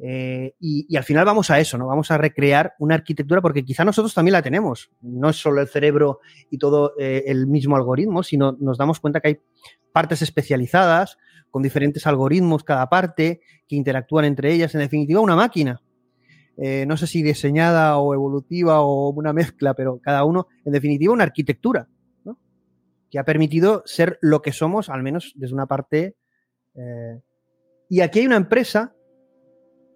Eh, 0.00 0.54
y, 0.60 0.96
al 0.96 1.02
final 1.02 1.24
vamos 1.24 1.50
a 1.50 1.58
eso, 1.58 1.76
¿no? 1.76 1.86
Vamos 1.86 2.10
a 2.10 2.18
recrear 2.18 2.74
una 2.78 2.94
arquitectura 2.94 3.40
porque 3.40 3.64
quizá 3.64 3.84
nosotros 3.84 4.14
también 4.14 4.32
la 4.32 4.42
tenemos. 4.42 4.90
No 5.00 5.30
es 5.30 5.36
solo 5.36 5.60
el 5.60 5.68
cerebro 5.68 6.20
y 6.50 6.58
todo 6.58 6.94
eh, 6.98 7.24
el 7.26 7.46
mismo 7.46 7.76
algoritmo, 7.76 8.22
sino 8.22 8.56
nos 8.60 8.78
damos 8.78 9.00
cuenta 9.00 9.20
que 9.20 9.28
hay 9.28 9.40
partes 9.92 10.22
especializadas 10.22 11.18
con 11.50 11.62
diferentes 11.62 12.06
algoritmos 12.06 12.62
cada 12.62 12.88
parte 12.88 13.40
que 13.66 13.76
interactúan 13.76 14.24
entre 14.24 14.52
ellas. 14.52 14.74
En 14.74 14.80
definitiva, 14.80 15.20
una 15.20 15.36
máquina. 15.36 15.80
Eh, 16.60 16.86
no 16.86 16.96
sé 16.96 17.06
si 17.06 17.22
diseñada 17.22 17.98
o 17.98 18.14
evolutiva 18.14 18.80
o 18.80 19.10
una 19.10 19.32
mezcla, 19.32 19.74
pero 19.74 20.00
cada 20.02 20.24
uno, 20.24 20.48
en 20.64 20.72
definitiva, 20.72 21.12
una 21.12 21.22
arquitectura, 21.22 21.88
que 23.10 23.18
ha 23.18 23.24
permitido 23.24 23.82
ser 23.86 24.18
lo 24.20 24.42
que 24.42 24.52
somos, 24.52 24.90
al 24.90 25.02
menos 25.02 25.32
desde 25.36 25.54
una 25.54 25.66
parte. 25.66 26.16
Eh, 26.74 27.20
y 27.88 28.00
aquí 28.00 28.18
hay 28.18 28.26
una 28.26 28.36
empresa 28.36 28.92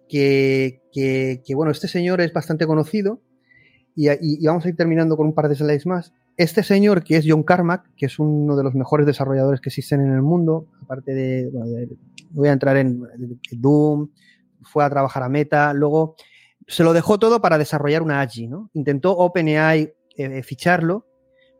que, 0.09 0.81
bueno, 1.53 1.71
este 1.71 1.87
señor 1.87 2.21
es 2.21 2.31
bastante 2.33 2.65
conocido 2.65 3.21
y, 3.95 4.07
vamos 4.45 4.65
a 4.65 4.69
ir 4.69 4.75
terminando 4.75 5.17
con 5.17 5.27
un 5.27 5.35
par 5.35 5.49
de 5.49 5.55
slides 5.55 5.85
más. 5.85 6.13
Este 6.37 6.63
señor, 6.63 7.03
que 7.03 7.17
es 7.17 7.25
John 7.27 7.43
Carmack, 7.43 7.93
que 7.95 8.07
es 8.07 8.17
uno 8.17 8.55
de 8.55 8.63
los 8.63 8.73
mejores 8.73 9.05
desarrolladores 9.05 9.59
que 9.59 9.69
existen 9.69 10.01
en 10.01 10.13
el 10.13 10.21
mundo, 10.21 10.67
aparte 10.81 11.13
de, 11.13 11.51
voy 12.31 12.47
a 12.47 12.53
entrar 12.53 12.77
en 12.77 13.03
Doom, 13.51 14.09
fue 14.63 14.83
a 14.83 14.89
trabajar 14.89 15.21
a 15.23 15.29
Meta, 15.29 15.73
luego 15.73 16.15
se 16.67 16.83
lo 16.83 16.93
dejó 16.93 17.19
todo 17.19 17.41
para 17.41 17.57
desarrollar 17.57 18.01
una 18.01 18.21
AGI, 18.21 18.47
¿no? 18.47 18.69
Intentó 18.73 19.17
OpenAI 19.17 19.93
eh, 20.17 20.43
ficharlo, 20.43 21.05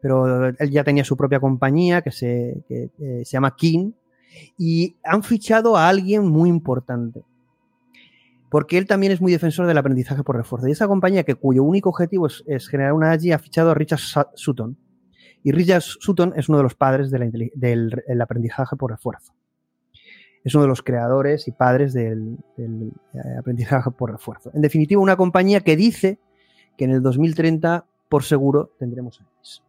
pero 0.01 0.47
él 0.47 0.71
ya 0.71 0.83
tenía 0.83 1.03
su 1.03 1.15
propia 1.15 1.39
compañía 1.39 2.01
que 2.01 2.11
se, 2.11 2.63
se 2.67 3.23
llama 3.23 3.55
King 3.55 3.91
y 4.57 4.97
han 5.03 5.23
fichado 5.23 5.77
a 5.77 5.87
alguien 5.87 6.27
muy 6.27 6.49
importante. 6.49 7.23
Porque 8.49 8.77
él 8.77 8.85
también 8.85 9.11
es 9.11 9.21
muy 9.21 9.31
defensor 9.31 9.65
del 9.65 9.77
aprendizaje 9.77 10.23
por 10.23 10.35
refuerzo. 10.35 10.67
Y 10.67 10.71
esa 10.71 10.87
compañía, 10.87 11.23
que 11.23 11.35
cuyo 11.35 11.63
único 11.63 11.89
objetivo 11.89 12.27
es, 12.27 12.67
generar 12.67 12.93
una 12.93 13.11
AGI, 13.11 13.31
ha 13.31 13.39
fichado 13.39 13.71
a 13.71 13.73
Richard 13.73 14.01
Sutton. 14.35 14.77
Y 15.41 15.51
Richard 15.51 15.81
Sutton 15.81 16.33
es 16.35 16.49
uno 16.49 16.59
de 16.59 16.63
los 16.63 16.75
padres 16.75 17.09
del 17.09 18.21
aprendizaje 18.21 18.75
por 18.75 18.91
refuerzo 18.91 19.33
es 20.43 20.53
uno 20.55 20.63
de 20.63 20.67
los 20.67 20.81
creadores 20.81 21.47
y 21.47 21.51
padres 21.51 21.93
del, 21.93 22.37
eh, 22.57 22.91
aprendizaje 23.39 23.91
por 23.91 24.11
refuerzo. 24.11 24.51
En 24.53 24.61
definitiva, 24.61 25.01
una 25.01 25.15
compañía 25.15 25.61
que 25.61 25.75
dice 25.75 26.19
que 26.77 26.85
en 26.85 26.91
el 26.91 27.01
2030, 27.01 27.85
por 28.09 28.23
seguro, 28.23 28.71
tendremos 28.77 29.21
AIs. 29.21 29.63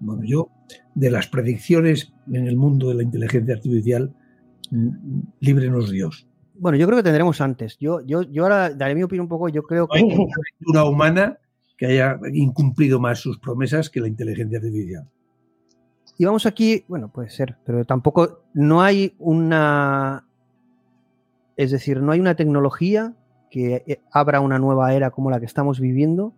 Bueno, 0.00 0.22
yo, 0.24 0.50
de 0.94 1.10
las 1.10 1.26
predicciones 1.26 2.12
en 2.30 2.46
el 2.46 2.56
mundo 2.56 2.88
de 2.88 2.94
la 2.94 3.02
inteligencia 3.02 3.54
artificial, 3.54 4.14
mm, 4.70 5.20
líbrenos 5.40 5.90
Dios. 5.90 6.26
Bueno, 6.54 6.78
yo 6.78 6.86
creo 6.86 6.98
que 6.98 7.02
tendremos 7.02 7.40
antes. 7.40 7.76
Yo, 7.78 8.00
yo, 8.00 8.22
yo 8.22 8.44
ahora 8.44 8.70
daré 8.70 8.94
mi 8.94 9.02
opinión 9.02 9.24
un 9.24 9.28
poco. 9.28 9.48
Yo 9.48 9.62
creo 9.62 9.88
que. 9.88 9.98
hay 9.98 10.04
una 10.04 10.16
cultura 10.58 10.84
humana 10.84 11.38
que 11.76 11.86
haya 11.86 12.18
incumplido 12.32 12.98
más 12.98 13.18
sus 13.18 13.38
promesas 13.38 13.90
que 13.90 14.00
la 14.00 14.08
inteligencia 14.08 14.58
artificial. 14.58 15.06
Y 16.18 16.24
vamos 16.24 16.46
aquí, 16.46 16.84
bueno, 16.88 17.08
puede 17.12 17.28
ser, 17.28 17.56
pero 17.64 17.84
tampoco, 17.84 18.40
no 18.54 18.82
hay 18.82 19.14
una, 19.18 20.26
es 21.56 21.70
decir, 21.70 22.00
no 22.00 22.12
hay 22.12 22.20
una 22.20 22.34
tecnología 22.36 23.14
que 23.50 23.84
eh, 23.86 24.00
abra 24.10 24.40
una 24.40 24.58
nueva 24.58 24.94
era 24.94 25.10
como 25.10 25.30
la 25.30 25.40
que 25.40 25.46
estamos 25.46 25.78
viviendo. 25.78 26.34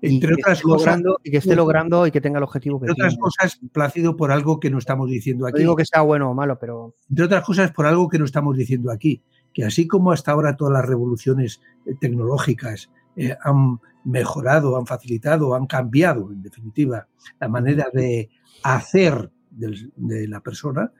Entre 0.00 0.34
otras 0.34 0.62
cosas, 0.62 1.02
y 1.24 1.32
que 1.32 1.38
esté 1.38 1.56
logrando 1.56 2.06
y 2.06 2.12
que 2.12 2.20
tenga 2.20 2.38
el 2.38 2.44
objetivo 2.44 2.78
que 2.80 2.86
Entre 2.86 3.04
otras 3.04 3.18
cosas, 3.18 3.60
plácido 3.72 4.16
por 4.16 4.30
algo 4.30 4.60
que 4.60 4.70
no 4.70 4.78
estamos 4.78 5.10
diciendo 5.10 5.46
aquí. 5.46 5.54
No 5.54 5.58
digo 5.58 5.76
que 5.76 5.84
sea 5.84 6.02
bueno 6.02 6.30
o 6.30 6.34
malo, 6.34 6.58
pero. 6.60 6.94
Entre 7.10 7.24
otras 7.24 7.42
cosas, 7.44 7.72
por 7.72 7.86
algo 7.86 8.08
que 8.08 8.20
no 8.20 8.24
estamos 8.24 8.56
diciendo 8.56 8.92
aquí. 8.92 9.22
Que 9.52 9.64
así 9.64 9.88
como 9.88 10.12
hasta 10.12 10.30
ahora 10.30 10.56
todas 10.56 10.72
las 10.74 10.86
revoluciones 10.86 11.60
eh, 11.86 11.94
tecnológicas 12.00 12.88
eh, 13.16 13.36
han 13.42 13.80
mejorado, 14.04 14.76
han 14.76 14.86
facilitado, 14.86 15.54
han 15.54 15.66
cambiado, 15.66 16.30
en 16.30 16.42
definitiva, 16.42 17.06
la 17.40 17.48
manera 17.48 17.86
de 17.92 18.30
hacer 18.62 19.30
de 19.50 20.28
la 20.28 20.40
persona, 20.40 20.92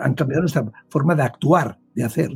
han 0.00 0.14
cambiado 0.14 0.42
nuestra 0.42 0.70
forma 0.88 1.14
de 1.14 1.22
actuar, 1.22 1.78
de 1.94 2.04
hacer. 2.04 2.30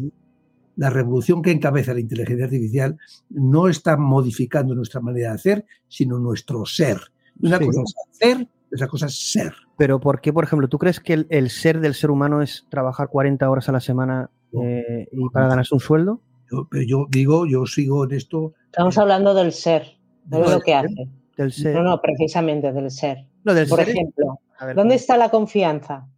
La 0.77 0.91
revolución 0.91 1.43
que 1.43 1.51
encabeza 1.51 1.95
la 1.95 2.01
inteligencia 2.01 2.45
artificial 2.45 2.99
no 3.31 3.69
está 3.69 3.97
modificando 3.97 4.75
nuestra 4.75 5.01
manera 5.01 5.31
de 5.31 5.35
hacer, 5.35 5.67
sino 5.89 6.19
nuestro 6.19 6.65
ser. 6.67 6.99
Una 7.41 7.59
cosa 7.59 7.83
es 7.83 7.95
hacer, 8.11 8.49
otra 8.73 8.89
cosa 8.89 9.07
es 9.07 9.33
ser. 9.33 9.55
Pero 9.77 10.01
¿por 10.01 10.21
qué, 10.21 10.33
por 10.33 10.45
ejemplo, 10.45 10.69
tú 10.69 10.79
crees 10.79 11.01
que 11.01 11.27
el, 11.29 11.51
ser 11.51 11.81
del 11.81 11.95
ser 11.95 12.11
humano 12.11 12.43
es 12.43 12.67
trabajar 12.71 13.09
40 13.09 13.49
horas 13.49 13.69
a 13.69 13.73
la 13.73 13.81
semana 13.81 14.31
eh, 14.53 15.09
y 15.11 15.29
para 15.31 15.49
ganarse 15.49 15.75
un 15.75 15.81
sueldo? 15.81 16.21
Yo, 16.53 16.69
pero 16.71 16.85
yo 16.85 17.07
digo, 17.09 17.47
yo 17.47 17.65
sigo 17.65 18.05
en 18.05 18.13
esto. 18.13 18.53
Estamos 18.67 18.99
hablando 18.99 19.33
del 19.33 19.53
ser, 19.53 19.97
no 20.27 20.41
de 20.41 20.51
lo 20.51 20.61
que 20.61 20.75
hace. 20.75 21.09
Del 21.37 21.51
ser. 21.51 21.75
No, 21.75 21.83
no, 21.83 22.01
precisamente 22.01 22.73
del 22.73 22.91
ser. 22.91 23.27
Por 23.69 23.81
ejemplo, 23.81 24.39
¿dónde 24.77 24.97
está 24.97 25.17
la 25.17 25.31
confianza? 25.31 26.09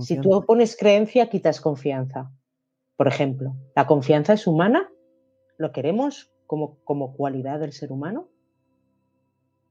Si 0.00 0.20
tú 0.20 0.44
pones 0.44 0.76
creencia, 0.76 1.28
quitas 1.28 1.60
confianza. 1.60 2.32
Por 2.96 3.06
ejemplo, 3.06 3.54
¿la 3.76 3.86
confianza 3.86 4.32
es 4.32 4.46
humana? 4.46 4.88
¿Lo 5.58 5.70
queremos 5.72 6.32
como, 6.46 6.78
como 6.84 7.14
cualidad 7.14 7.60
del 7.60 7.72
ser 7.72 7.92
humano? 7.92 8.28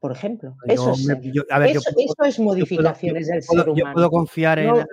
Por 0.03 0.11
ejemplo. 0.11 0.57
Eso, 0.65 0.91
es, 0.91 1.07
eso, 1.07 2.23
es 2.25 2.37
modificaciones 2.37 3.25
del 3.25 3.41
ser 3.41 3.69
humano. 3.69 3.73
Yo 3.73 3.93
puedo 3.93 4.09
confiar 4.11 4.59
en. 4.59 4.67
No, 4.67 4.83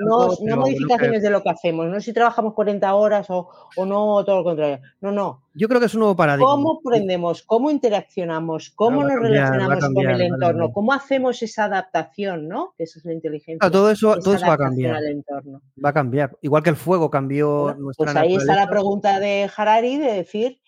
no, 0.41 0.57
modificaciones 0.59 1.21
de 1.21 1.31
lo 1.31 1.43
que 1.43 1.51
hacemos, 1.51 1.89
no 1.89 2.01
si 2.01 2.13
trabajamos 2.13 2.55
40 2.55 2.95
horas 2.95 3.29
o, 3.29 3.49
o, 3.75 3.85
no, 3.85 4.25
todo 4.25 4.37
lo 4.37 4.45
contrario. 4.45 4.79
No, 5.01 5.11
no. 5.11 5.43
Yo 5.53 5.67
creo 5.67 5.81
que 5.81 5.87
es 5.87 5.95
un 5.95 6.01
nuevo 6.01 6.15
paradigma. 6.15 6.49
¿Cómo 6.49 6.79
aprendemos? 6.79 7.43
¿Cómo 7.43 7.73
interaccionamos? 7.73 8.71
¿Cómo 8.71 9.03
nos 9.03 9.19
relacionamos 9.19 9.85
con 9.93 10.09
el 10.09 10.21
entorno? 10.21 10.73
¿Cómo 10.73 10.93
hacemos 10.93 11.43
esa 11.43 11.65
adaptación? 11.65 12.47
¿no? 12.47 12.75
Eso 12.79 13.01
es 13.01 13.05
la 13.05 13.13
inteligencia. 13.13 13.69
todo 13.69 13.91
eso, 13.91 14.17
todo 14.21 14.35
eso 14.37 14.47
va 14.47 14.55
a 14.55 14.59
cambiar. 14.59 15.03
Va 15.85 15.89
a 15.89 15.93
cambiar. 15.93 16.39
Igual 16.41 16.63
que 16.63 16.71
el 16.71 16.77
fuego 16.77 17.11
cambió 17.11 17.75
nuestra 17.77 18.05
Pues 18.05 18.17
ahí 18.17 18.37
está 18.37 18.55
la 18.55 18.71
pregunta 18.71 19.19
de 19.19 19.51
Harari 19.57 19.97
de 19.97 20.13
decir 20.13 20.61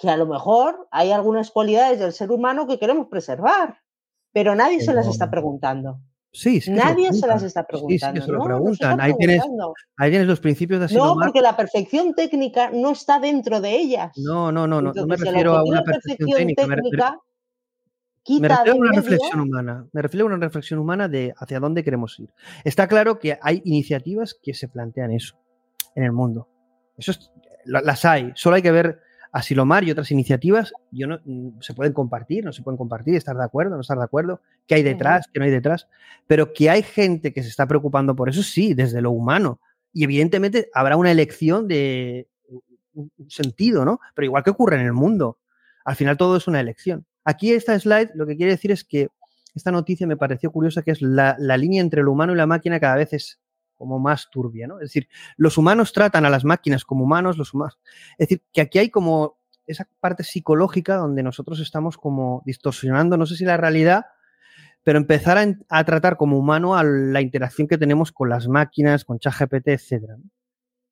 que 0.00 0.08
a 0.08 0.16
lo 0.16 0.26
mejor 0.26 0.88
hay 0.90 1.12
algunas 1.12 1.50
cualidades 1.50 2.00
del 2.00 2.12
ser 2.12 2.30
humano 2.30 2.66
que 2.66 2.78
queremos 2.78 3.08
preservar, 3.08 3.78
pero 4.32 4.54
nadie 4.54 4.80
se 4.80 4.94
las 4.94 5.06
está 5.06 5.30
preguntando. 5.30 6.00
Sí, 6.32 6.60
sí 6.60 6.70
Nadie 6.70 7.12
se, 7.12 7.26
las 7.26 7.42
está 7.42 7.64
preguntando. 7.64 8.20
Sí, 8.20 8.22
sí, 8.22 8.26
se 8.26 8.32
lo 8.32 8.38
¿no? 8.38 8.44
preguntan. 8.44 9.00
Ahí 9.00 9.12
tienes, 9.18 9.42
ahí 9.96 10.10
tienes, 10.10 10.28
los 10.28 10.38
principios 10.38 10.80
de. 10.80 10.96
No, 10.96 11.16
porque 11.20 11.40
la 11.40 11.56
perfección 11.56 12.14
técnica 12.14 12.70
no 12.70 12.92
está 12.92 13.18
dentro 13.18 13.60
de 13.60 13.76
ellas. 13.76 14.12
No, 14.16 14.52
no, 14.52 14.66
no, 14.66 14.80
no, 14.80 14.92
no 14.92 15.06
me 15.06 15.16
refiero 15.16 15.56
a 15.56 15.64
una 15.64 15.82
perfección, 15.82 16.30
técnica. 16.30 16.66
técnica 16.66 17.18
me 18.38 18.48
refiero 18.48 18.72
a 18.72 18.76
una 18.76 18.92
reflexión 18.92 19.40
humana. 19.40 19.86
Me 19.92 20.02
refiero 20.02 20.24
a 20.24 20.28
una 20.28 20.36
reflexión 20.36 20.78
humana 20.78 21.08
de 21.08 21.34
hacia 21.36 21.58
dónde 21.58 21.82
queremos 21.82 22.18
ir. 22.20 22.30
Está 22.64 22.86
claro 22.86 23.18
que 23.18 23.38
hay 23.42 23.60
iniciativas 23.64 24.38
que 24.40 24.54
se 24.54 24.68
plantean 24.68 25.10
eso 25.10 25.36
en 25.96 26.04
el 26.04 26.12
mundo. 26.12 26.48
Eso 26.96 27.10
es, 27.10 27.32
las 27.64 28.04
hay. 28.04 28.32
Solo 28.36 28.56
hay 28.56 28.62
que 28.62 28.70
ver 28.70 29.00
Asilomar 29.32 29.84
y 29.84 29.90
otras 29.90 30.10
iniciativas. 30.10 30.72
Yo 30.90 31.06
no, 31.06 31.20
mm, 31.24 31.60
se 31.60 31.74
pueden 31.74 31.92
compartir, 31.92 32.44
no 32.44 32.52
se 32.52 32.62
pueden 32.62 32.76
compartir, 32.76 33.14
estar 33.14 33.36
de 33.36 33.44
acuerdo, 33.44 33.74
no 33.76 33.80
estar 33.80 33.98
de 33.98 34.04
acuerdo, 34.04 34.40
qué 34.66 34.76
hay 34.76 34.82
detrás, 34.82 35.26
qué 35.32 35.38
no 35.38 35.44
hay 35.44 35.50
detrás. 35.50 35.88
Pero 36.26 36.52
que 36.52 36.70
hay 36.70 36.82
gente 36.82 37.32
que 37.32 37.42
se 37.42 37.48
está 37.48 37.66
preocupando 37.66 38.16
por 38.16 38.28
eso, 38.28 38.42
sí, 38.42 38.74
desde 38.74 39.00
lo 39.00 39.10
humano. 39.10 39.60
Y 39.92 40.04
evidentemente 40.04 40.68
habrá 40.74 40.96
una 40.96 41.10
elección 41.10 41.68
de 41.68 42.28
un 42.92 43.10
sentido, 43.28 43.84
¿no? 43.84 44.00
Pero 44.14 44.26
igual 44.26 44.42
que 44.42 44.50
ocurre 44.50 44.76
en 44.76 44.86
el 44.86 44.92
mundo. 44.92 45.38
Al 45.84 45.96
final 45.96 46.16
todo 46.16 46.36
es 46.36 46.46
una 46.46 46.60
elección. 46.60 47.06
Aquí 47.24 47.52
esta 47.52 47.78
slide 47.78 48.10
lo 48.14 48.26
que 48.26 48.36
quiere 48.36 48.52
decir 48.52 48.70
es 48.70 48.84
que 48.84 49.08
esta 49.54 49.70
noticia 49.70 50.06
me 50.06 50.16
pareció 50.16 50.50
curiosa, 50.52 50.82
que 50.82 50.92
es 50.92 51.02
la, 51.02 51.36
línea 51.38 51.80
entre 51.80 52.02
lo 52.02 52.12
humano 52.12 52.32
y 52.32 52.36
la 52.36 52.46
máquina 52.46 52.80
cada 52.80 52.96
vez 52.96 53.12
es 53.12 53.40
como 53.80 53.98
más 53.98 54.28
turbia, 54.30 54.66
¿no? 54.66 54.74
Es 54.76 54.90
decir, 54.90 55.08
los 55.38 55.56
humanos 55.56 55.94
tratan 55.94 56.26
a 56.26 56.30
las 56.30 56.44
máquinas 56.44 56.84
como 56.84 57.04
humanos, 57.04 57.38
los 57.38 57.54
humanos. 57.54 57.78
Es 58.18 58.28
decir, 58.28 58.42
que 58.52 58.60
aquí 58.60 58.78
hay 58.78 58.90
como 58.90 59.38
esa 59.66 59.88
parte 60.00 60.22
psicológica 60.22 60.96
donde 60.96 61.22
nosotros 61.22 61.60
estamos 61.60 61.96
como 61.96 62.42
distorsionando, 62.44 63.16
no 63.16 63.24
sé 63.24 63.36
si 63.36 63.46
la 63.46 63.56
realidad, 63.56 64.04
pero 64.82 64.98
empezar 64.98 65.38
a, 65.70 65.84
tratar 65.84 66.18
como 66.18 66.36
humano 66.36 66.76
a 66.76 66.84
la 66.84 67.22
interacción 67.22 67.66
que 67.66 67.78
tenemos 67.78 68.12
con 68.12 68.28
las 68.28 68.48
máquinas, 68.48 69.06
con 69.06 69.18
ChatGPT, 69.18 69.68
etc. 69.68 69.92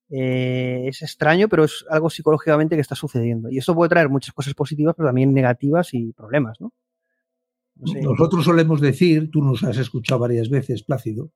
Eh, 0.08 0.84
es 0.86 1.02
extraño, 1.02 1.50
pero 1.50 1.64
es 1.64 1.84
algo 1.90 2.08
psicológicamente 2.08 2.74
que 2.74 2.80
está 2.80 2.94
sucediendo. 2.94 3.50
Y 3.50 3.58
eso 3.58 3.74
puede 3.74 3.90
traer 3.90 4.08
muchas 4.08 4.32
cosas 4.32 4.54
positivas, 4.54 4.94
pero 4.96 5.10
también 5.10 5.34
negativas 5.34 5.92
y 5.92 6.14
problemas, 6.14 6.58
¿no? 6.58 6.72
Nosotros 7.76 8.46
solemos 8.46 8.80
decir, 8.80 9.30
tú 9.30 9.42
nos 9.42 9.62
has 9.62 9.76
escuchado 9.76 10.20
varias 10.20 10.48
veces, 10.48 10.82
Plácido, 10.82 11.32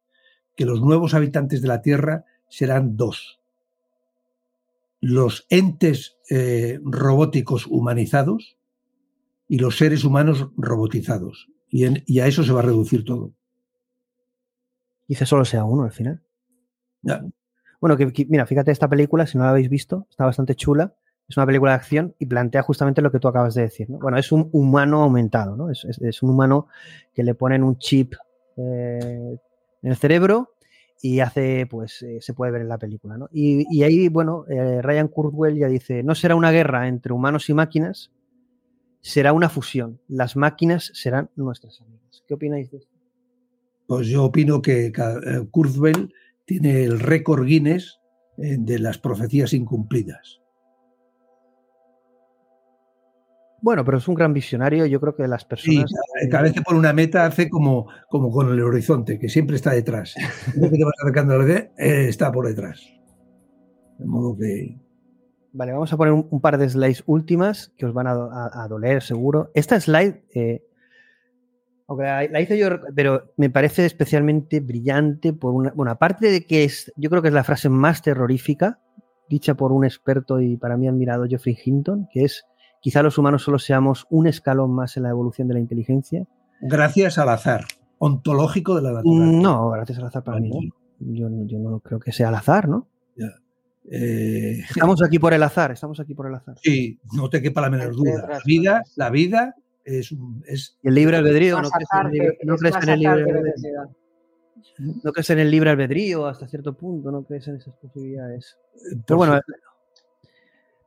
que 0.56 0.64
los 0.64 0.80
nuevos 0.80 1.14
habitantes 1.14 1.62
de 1.62 1.68
la 1.68 1.82
Tierra 1.82 2.24
serán 2.48 2.96
dos. 2.96 3.40
Los 5.00 5.46
entes 5.48 6.18
eh, 6.30 6.78
robóticos 6.84 7.66
humanizados 7.66 8.56
y 9.48 9.58
los 9.58 9.76
seres 9.76 10.04
humanos 10.04 10.48
robotizados. 10.56 11.48
Y, 11.68 12.20
a 12.20 12.26
eso 12.26 12.44
se 12.44 12.52
va 12.52 12.60
a 12.60 12.64
reducir 12.64 13.04
todo. 13.04 13.32
Quizá 15.06 15.24
solo 15.24 15.44
sea 15.44 15.64
uno 15.64 15.84
al 15.84 15.92
final. 15.92 16.22
Bueno, 17.80 17.96
que, 17.96 18.26
mira, 18.28 18.46
fíjate 18.46 18.70
esta 18.70 18.88
película, 18.88 19.26
si 19.26 19.38
no 19.38 19.44
la 19.44 19.50
habéis 19.50 19.70
visto, 19.70 20.06
está 20.10 20.26
bastante 20.26 20.54
chula. 20.54 20.94
Es 21.28 21.36
una 21.36 21.46
película 21.46 21.72
de 21.72 21.76
acción 21.76 22.14
y 22.18 22.26
plantea 22.26 22.62
justamente 22.62 23.00
lo 23.00 23.10
que 23.10 23.18
tú 23.18 23.28
acabas 23.28 23.54
de 23.54 23.62
decir. 23.62 23.88
¿no? 23.88 23.98
Bueno, 23.98 24.18
es 24.18 24.32
un 24.32 24.50
humano 24.52 25.02
aumentado, 25.02 25.56
¿no? 25.56 25.70
Es, 25.70 26.22
un 26.22 26.30
humano 26.30 26.68
que 27.14 27.22
le 27.22 27.34
ponen 27.34 27.62
un 27.62 27.78
chip 27.78 28.14
eh, 28.56 29.38
en 29.82 29.90
el 29.90 29.96
cerebro 29.96 30.54
y 31.00 31.20
hace, 31.20 31.66
pues, 31.66 32.02
eh, 32.02 32.18
se 32.20 32.32
puede 32.32 32.52
ver 32.52 32.62
en 32.62 32.68
la 32.68 32.78
película, 32.78 33.18
¿no? 33.18 33.28
Y, 33.32 33.82
ahí, 33.82 34.08
bueno, 34.08 34.44
eh, 34.48 34.80
Ryan 34.80 35.08
Kurzweil 35.08 35.58
ya 35.58 35.66
dice, 35.66 36.02
no 36.02 36.14
será 36.14 36.36
una 36.36 36.52
guerra 36.52 36.86
entre 36.86 37.12
humanos 37.12 37.50
y 37.50 37.54
máquinas, 37.54 38.12
será 39.00 39.32
una 39.32 39.48
fusión. 39.48 40.00
Las 40.06 40.36
máquinas 40.36 40.92
serán 40.94 41.28
nuestras 41.34 41.80
amigas. 41.80 42.22
¿Qué 42.26 42.34
opináis 42.34 42.70
de 42.70 42.78
esto? 42.78 42.92
Pues 43.88 44.06
yo 44.06 44.24
opino 44.24 44.62
que 44.62 44.92
Kurzweil 45.50 46.14
tiene 46.44 46.84
el 46.84 47.00
récord 47.00 47.44
Guinness 47.44 47.98
eh, 48.38 48.56
de 48.58 48.78
las 48.78 48.98
profecías 48.98 49.52
incumplidas. 49.52 50.41
Bueno, 53.62 53.84
pero 53.84 53.98
es 53.98 54.08
un 54.08 54.16
gran 54.16 54.34
visionario. 54.34 54.86
Yo 54.86 55.00
creo 55.00 55.14
que 55.14 55.26
las 55.28 55.44
personas. 55.44 55.88
Sí, 55.88 56.28
cada 56.28 56.42
vez 56.42 56.52
que 56.52 56.62
pone 56.62 56.80
una 56.80 56.92
meta 56.92 57.24
hace 57.24 57.48
como, 57.48 57.86
como 58.10 58.30
con 58.30 58.50
el 58.50 58.60
horizonte, 58.60 59.20
que 59.20 59.28
siempre 59.28 59.54
está 59.54 59.70
detrás. 59.70 60.14
que 60.54 60.68
te 60.68 60.84
vas 60.84 60.94
acercando 61.00 61.34
a 61.34 61.48
eh, 61.48 61.68
está 62.08 62.32
por 62.32 62.48
detrás. 62.48 62.82
De 63.98 64.04
modo 64.04 64.36
que. 64.36 64.76
Vale, 65.52 65.72
vamos 65.72 65.92
a 65.92 65.96
poner 65.96 66.12
un, 66.12 66.40
par 66.40 66.58
de 66.58 66.68
slides 66.68 67.04
últimas 67.06 67.72
que 67.76 67.86
os 67.86 67.92
van 67.92 68.06
a, 68.08 68.66
doler, 68.68 69.02
seguro. 69.02 69.50
Esta 69.54 69.78
slide 69.78 70.24
eh, 70.34 70.62
la, 71.98 72.40
hice 72.40 72.58
yo, 72.58 72.68
pero 72.94 73.32
me 73.36 73.50
parece 73.50 73.84
especialmente 73.84 74.60
brillante 74.60 75.32
por 75.32 75.52
una. 75.52 75.70
Bueno, 75.72 75.92
aparte 75.92 76.30
de 76.30 76.46
que 76.46 76.64
es, 76.64 76.90
yo 76.96 77.10
creo 77.10 77.22
que 77.22 77.28
es 77.28 77.34
la 77.34 77.44
frase 77.44 77.68
más 77.68 78.02
terrorífica, 78.02 78.80
dicha 79.28 79.54
por 79.54 79.72
un 79.72 79.84
experto 79.84 80.40
y 80.40 80.56
para 80.56 80.76
mí 80.76 80.88
admirado 80.88 81.26
Geoffrey 81.26 81.56
Hinton, 81.62 82.08
que 82.10 82.24
es: 82.24 82.44
quizá 82.82 83.02
los 83.02 83.16
humanos 83.16 83.42
solo 83.42 83.58
seamos 83.58 84.06
un 84.10 84.26
escalón 84.26 84.74
más 84.74 84.96
en 84.98 85.04
la 85.04 85.10
evolución 85.10 85.48
de 85.48 85.54
la 85.54 85.60
inteligencia. 85.60 86.26
Gracias 86.60 87.16
al 87.16 87.30
azar, 87.30 87.64
ontológico 87.98 88.74
de 88.74 88.82
la 88.82 88.92
naturaleza. 88.92 89.40
No, 89.40 89.70
gracias 89.70 89.98
al 89.98 90.06
azar 90.06 90.24
para 90.24 90.40
mí. 90.40 90.70
Yo, 90.98 91.28
yo, 91.46 91.58
no 91.58 91.80
creo 91.80 91.98
que 91.98 92.12
sea 92.12 92.28
al 92.28 92.34
azar, 92.34 92.68
¿no? 92.68 92.88
Eh, 93.90 94.60
estamos 94.60 95.02
aquí 95.02 95.18
por 95.18 95.34
el 95.34 95.42
azar, 95.42 95.72
estamos 95.72 95.98
aquí 95.98 96.14
por 96.14 96.28
el 96.28 96.34
azar. 96.34 96.56
Sí, 96.62 97.00
no 97.14 97.28
te 97.28 97.40
quepa 97.42 97.60
la 97.60 97.70
menor 97.70 97.94
duda. 97.94 98.28
La 98.28 98.40
vida, 98.44 98.82
la 98.96 99.10
vida 99.10 99.56
es, 99.84 100.14
es 100.46 100.78
el 100.82 100.94
libre 100.94 101.16
albedrío, 101.16 101.60
no 101.60 101.68
crees, 101.68 101.88
en 101.92 102.06
el, 102.06 102.12
libre, 102.12 102.38
no 102.44 102.56
crees 102.56 102.76
en 102.76 102.88
el 102.88 103.00
libre 103.00 103.22
albedrío. 103.22 103.96
No 104.78 105.12
crees 105.12 105.30
en 105.30 105.38
el 105.40 105.50
libre 105.50 105.70
albedrío 105.70 106.26
hasta 106.26 106.46
cierto 106.46 106.74
punto, 106.74 107.10
no 107.10 107.24
crees 107.24 107.48
en 107.48 107.56
esas 107.56 107.74
posibilidades. 107.76 108.56
Eh, 108.74 109.00
Pero 109.06 109.16
bueno, 109.16 109.40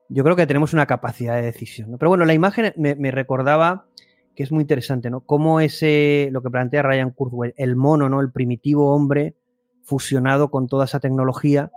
yo 0.09 0.24
creo 0.24 0.35
que 0.35 0.48
tenemos 0.48 0.74
una 0.74 0.85
capacidad 0.85 1.35
de 1.35 1.43
decisión. 1.43 1.98
Pero 1.98 2.09
bueno, 2.09 2.25
la 2.25 2.34
imagen 2.34 2.74
me, 2.77 3.11
recordaba 3.11 3.88
que 4.35 4.43
es 4.43 4.51
muy 4.51 4.61
interesante, 4.61 5.09
¿no? 5.09 5.22
Cómo 5.22 5.59
ese, 5.59 6.30
lo 6.32 6.42
que 6.42 6.50
plantea 6.50 6.84
Ryan 6.84 7.11
Kurzweil, 7.11 7.53
el 7.58 7.75
mono, 7.75 8.09
¿no? 8.09 8.22
El 8.22 8.32
primitivo 8.32 8.93
hombre 8.93 9.35
fusionado 9.84 10.50
con 10.51 10.67
toda 10.67 10.85
esa 10.85 11.00
tecnología 11.00 11.72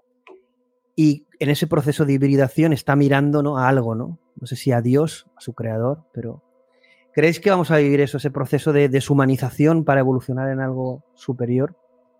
y 0.96 1.26
en 1.38 1.50
ese 1.50 1.66
proceso 1.66 2.04
de 2.04 2.14
hibridación 2.14 2.72
está 2.72 2.96
mirando 2.96 3.42
¿no? 3.42 3.58
a 3.58 3.68
algo, 3.68 3.94
¿no? 3.94 4.18
No 4.40 4.46
sé 4.46 4.56
si 4.56 4.72
a 4.72 4.80
Dios, 4.80 5.26
a 5.36 5.40
su 5.40 5.52
creador, 5.52 6.04
pero 6.12 6.42
¿Creéis 7.18 7.40
que 7.40 7.50
vamos 7.50 7.72
a 7.72 7.78
vivir 7.78 8.00
eso, 8.00 8.18
ese 8.18 8.30
proceso 8.30 8.72
de 8.72 8.88
deshumanización 8.88 9.84
para 9.84 9.98
evolucionar 9.98 10.50
en 10.50 10.60
algo 10.60 11.02
superior, 11.14 11.74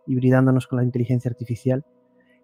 hibridándonos 0.09 0.67
con 0.67 0.79
la 0.79 0.85
inteligencia 0.85 1.31
artificial? 1.31 1.85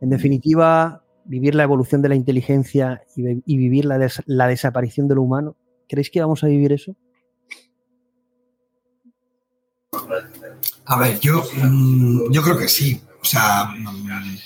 En 0.01 0.09
definitiva, 0.09 1.03
vivir 1.25 1.55
la 1.55 1.63
evolución 1.63 2.03
de 2.03 2.09
la 2.09 2.15
inteligencia 2.15 3.03
y, 3.17 3.57
vivir 3.57 3.85
la, 3.85 4.11
la, 4.27 4.47
desaparición 4.47 5.09
de 5.09 5.15
lo 5.15 5.23
humano. 5.23 5.57
¿Creéis 5.89 6.11
que 6.11 6.21
vamos 6.21 6.45
a 6.45 6.49
vivir 6.49 6.73
eso? 6.73 6.97
A 10.87 10.99
ver, 10.99 11.19
yo, 11.21 11.43
mm, 11.63 12.31
yo 12.31 12.43
creo 12.43 12.59
que 12.59 12.69
sí. 12.69 13.01
O 13.21 13.25
sea, 13.25 13.65
mm, 13.65 14.37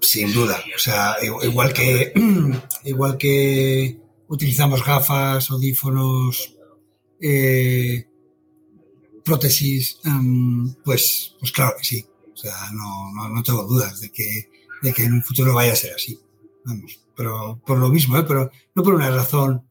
sin 0.00 0.32
duda. 0.32 0.62
O 0.74 0.78
sea, 0.78 1.16
igual 1.42 1.72
que, 1.72 2.12
igual 2.84 3.16
que 3.16 4.00
utilizamos 4.28 4.84
gafas, 4.84 5.50
audífonos, 5.50 6.56
eh, 7.20 8.06
prótesis, 9.24 9.98
em, 10.04 10.74
pues, 10.84 11.34
pues 11.38 11.52
claro 11.52 11.74
que 11.78 11.84
sí. 11.84 12.04
O 12.32 12.36
sea, 12.36 12.54
no, 12.72 13.28
no, 13.28 13.42
tengo 13.42 13.64
dudas 13.64 14.00
de 14.00 14.10
que, 14.10 14.50
de 14.82 14.92
que 14.92 15.04
en 15.04 15.14
un 15.14 15.22
futuro 15.22 15.54
vaya 15.54 15.72
a 15.72 15.76
ser 15.76 15.94
así. 15.94 16.18
Vamos, 16.64 17.00
pero 17.16 17.60
por 17.64 17.78
lo 17.78 17.88
mismo, 17.88 18.16
¿eh? 18.18 18.24
pero 18.26 18.50
no 18.74 18.82
por 18.82 18.94
una 18.94 19.10
razón 19.10 19.68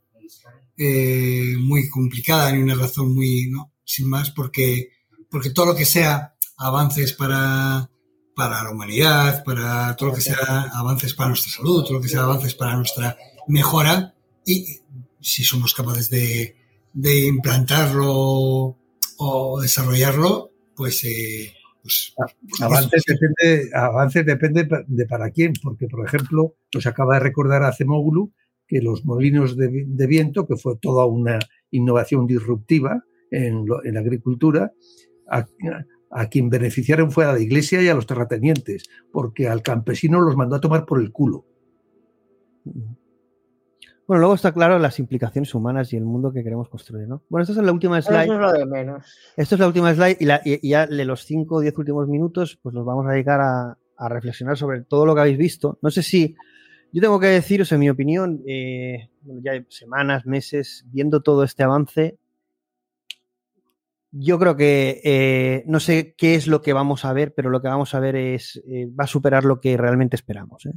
eh, 0.77 1.55
muy 1.59 1.89
complicada 1.89 2.51
ni 2.51 2.61
una 2.61 2.75
razón 2.75 3.13
muy, 3.13 3.47
¿no? 3.49 3.71
Sin 3.83 4.09
más, 4.09 4.31
porque, 4.31 4.91
porque 5.29 5.51
todo 5.51 5.67
lo 5.67 5.75
que 5.75 5.85
sea 5.85 6.35
avances 6.57 7.13
para, 7.13 7.89
para 8.35 8.63
la 8.63 8.71
humanidad, 8.71 9.43
para 9.43 9.95
todo 9.95 10.09
lo 10.09 10.15
que 10.15 10.21
sea 10.21 10.71
avances 10.73 11.13
para 11.13 11.29
nuestra 11.29 11.51
salud, 11.51 11.83
todo 11.83 11.93
lo 11.93 12.01
que 12.01 12.09
sea 12.09 12.21
avances 12.21 12.55
para 12.55 12.75
nuestra 12.75 13.17
mejora, 13.47 14.15
y 14.45 14.79
si 15.19 15.43
somos 15.43 15.73
capaces 15.73 16.09
de, 16.09 16.55
de 16.93 17.25
implantarlo 17.25 18.77
o 19.17 19.59
desarrollarlo, 19.61 20.51
pues, 20.75 21.03
eh, 21.03 21.53
pues, 21.83 22.15
pues 22.49 22.61
avances, 22.61 23.03
depende, 23.05 23.69
avances 23.75 24.25
depende 24.25 24.67
de 24.87 25.05
para 25.05 25.29
quién, 25.31 25.51
porque 25.61 25.87
por 25.87 26.05
ejemplo 26.05 26.55
nos 26.73 26.87
acaba 26.87 27.15
de 27.15 27.19
recordar 27.19 27.63
a 27.63 27.73
Cemoglu 27.73 28.31
que 28.67 28.81
los 28.81 29.03
molinos 29.03 29.57
de, 29.57 30.07
viento, 30.07 30.47
que 30.47 30.55
fue 30.55 30.77
toda 30.77 31.05
una 31.05 31.39
innovación 31.71 32.25
disruptiva 32.25 33.03
en, 33.29 33.65
la 33.67 33.99
agricultura, 33.99 34.71
a, 35.29 35.45
a, 36.09 36.29
quien 36.29 36.49
beneficiaron 36.49 37.11
fue 37.11 37.25
a 37.25 37.33
la 37.33 37.41
iglesia 37.41 37.81
y 37.81 37.89
a 37.89 37.93
los 37.93 38.07
terratenientes, 38.07 38.85
porque 39.11 39.49
al 39.49 39.61
campesino 39.61 40.21
los 40.21 40.37
mandó 40.37 40.55
a 40.55 40.61
tomar 40.61 40.85
por 40.85 41.01
el 41.01 41.11
culo. 41.11 41.45
Bueno, 44.07 44.19
luego 44.19 44.35
está 44.35 44.51
claro 44.51 44.79
las 44.79 44.99
implicaciones 44.99 45.53
humanas 45.55 45.93
y 45.93 45.97
el 45.97 46.03
mundo 46.03 46.33
que 46.33 46.43
queremos 46.43 46.69
construir, 46.69 47.07
¿no? 47.07 47.23
Bueno, 47.29 47.43
esta 47.43 47.53
es 47.53 47.65
la 47.65 47.71
última 47.71 48.01
slide. 48.01 48.23
Eso 48.23 48.33
es 48.33 48.39
lo 48.39 48.51
de 48.51 48.65
menos. 48.65 49.05
Esto 49.37 49.55
es 49.55 49.59
la 49.59 49.67
última 49.67 49.93
slide 49.93 50.17
y, 50.19 50.25
la, 50.25 50.41
y, 50.43 50.67
ya 50.67 50.85
de 50.87 51.05
los 51.05 51.25
5 51.25 51.55
o 51.55 51.59
10 51.61 51.77
últimos 51.77 52.07
minutos, 52.07 52.59
pues 52.61 52.75
los 52.75 52.85
vamos 52.85 53.05
a 53.07 53.11
dedicar 53.11 53.39
a, 53.39 53.77
a, 53.97 54.09
reflexionar 54.09 54.57
sobre 54.57 54.81
todo 54.81 55.05
lo 55.05 55.15
que 55.15 55.21
habéis 55.21 55.37
visto. 55.37 55.79
No 55.81 55.89
sé 55.89 56.03
si, 56.03 56.35
yo 56.91 57.01
tengo 57.01 57.19
que 57.19 57.27
deciros, 57.27 57.71
en 57.71 57.79
mi 57.79 57.89
opinión, 57.89 58.43
eh, 58.45 59.09
ya 59.41 59.63
semanas, 59.69 60.25
meses, 60.25 60.85
viendo 60.91 61.21
todo 61.21 61.43
este 61.43 61.63
avance, 61.63 62.17
yo 64.15 64.37
creo 64.37 64.55
que 64.55 65.01
eh, 65.03 65.63
no 65.65 65.79
sé 65.79 66.13
qué 66.15 66.35
es 66.35 66.45
lo 66.45 66.61
que 66.61 66.71
vamos 66.71 67.03
a 67.03 67.13
ver, 67.13 67.33
pero 67.33 67.49
lo 67.49 67.61
que 67.61 67.67
vamos 67.67 67.95
a 67.95 67.99
ver 67.99 68.15
es 68.15 68.61
eh, 68.67 68.85
va 68.87 69.05
a 69.05 69.07
superar 69.07 69.43
lo 69.43 69.59
que 69.59 69.75
realmente 69.75 70.15
esperamos. 70.15 70.67
¿eh? 70.67 70.73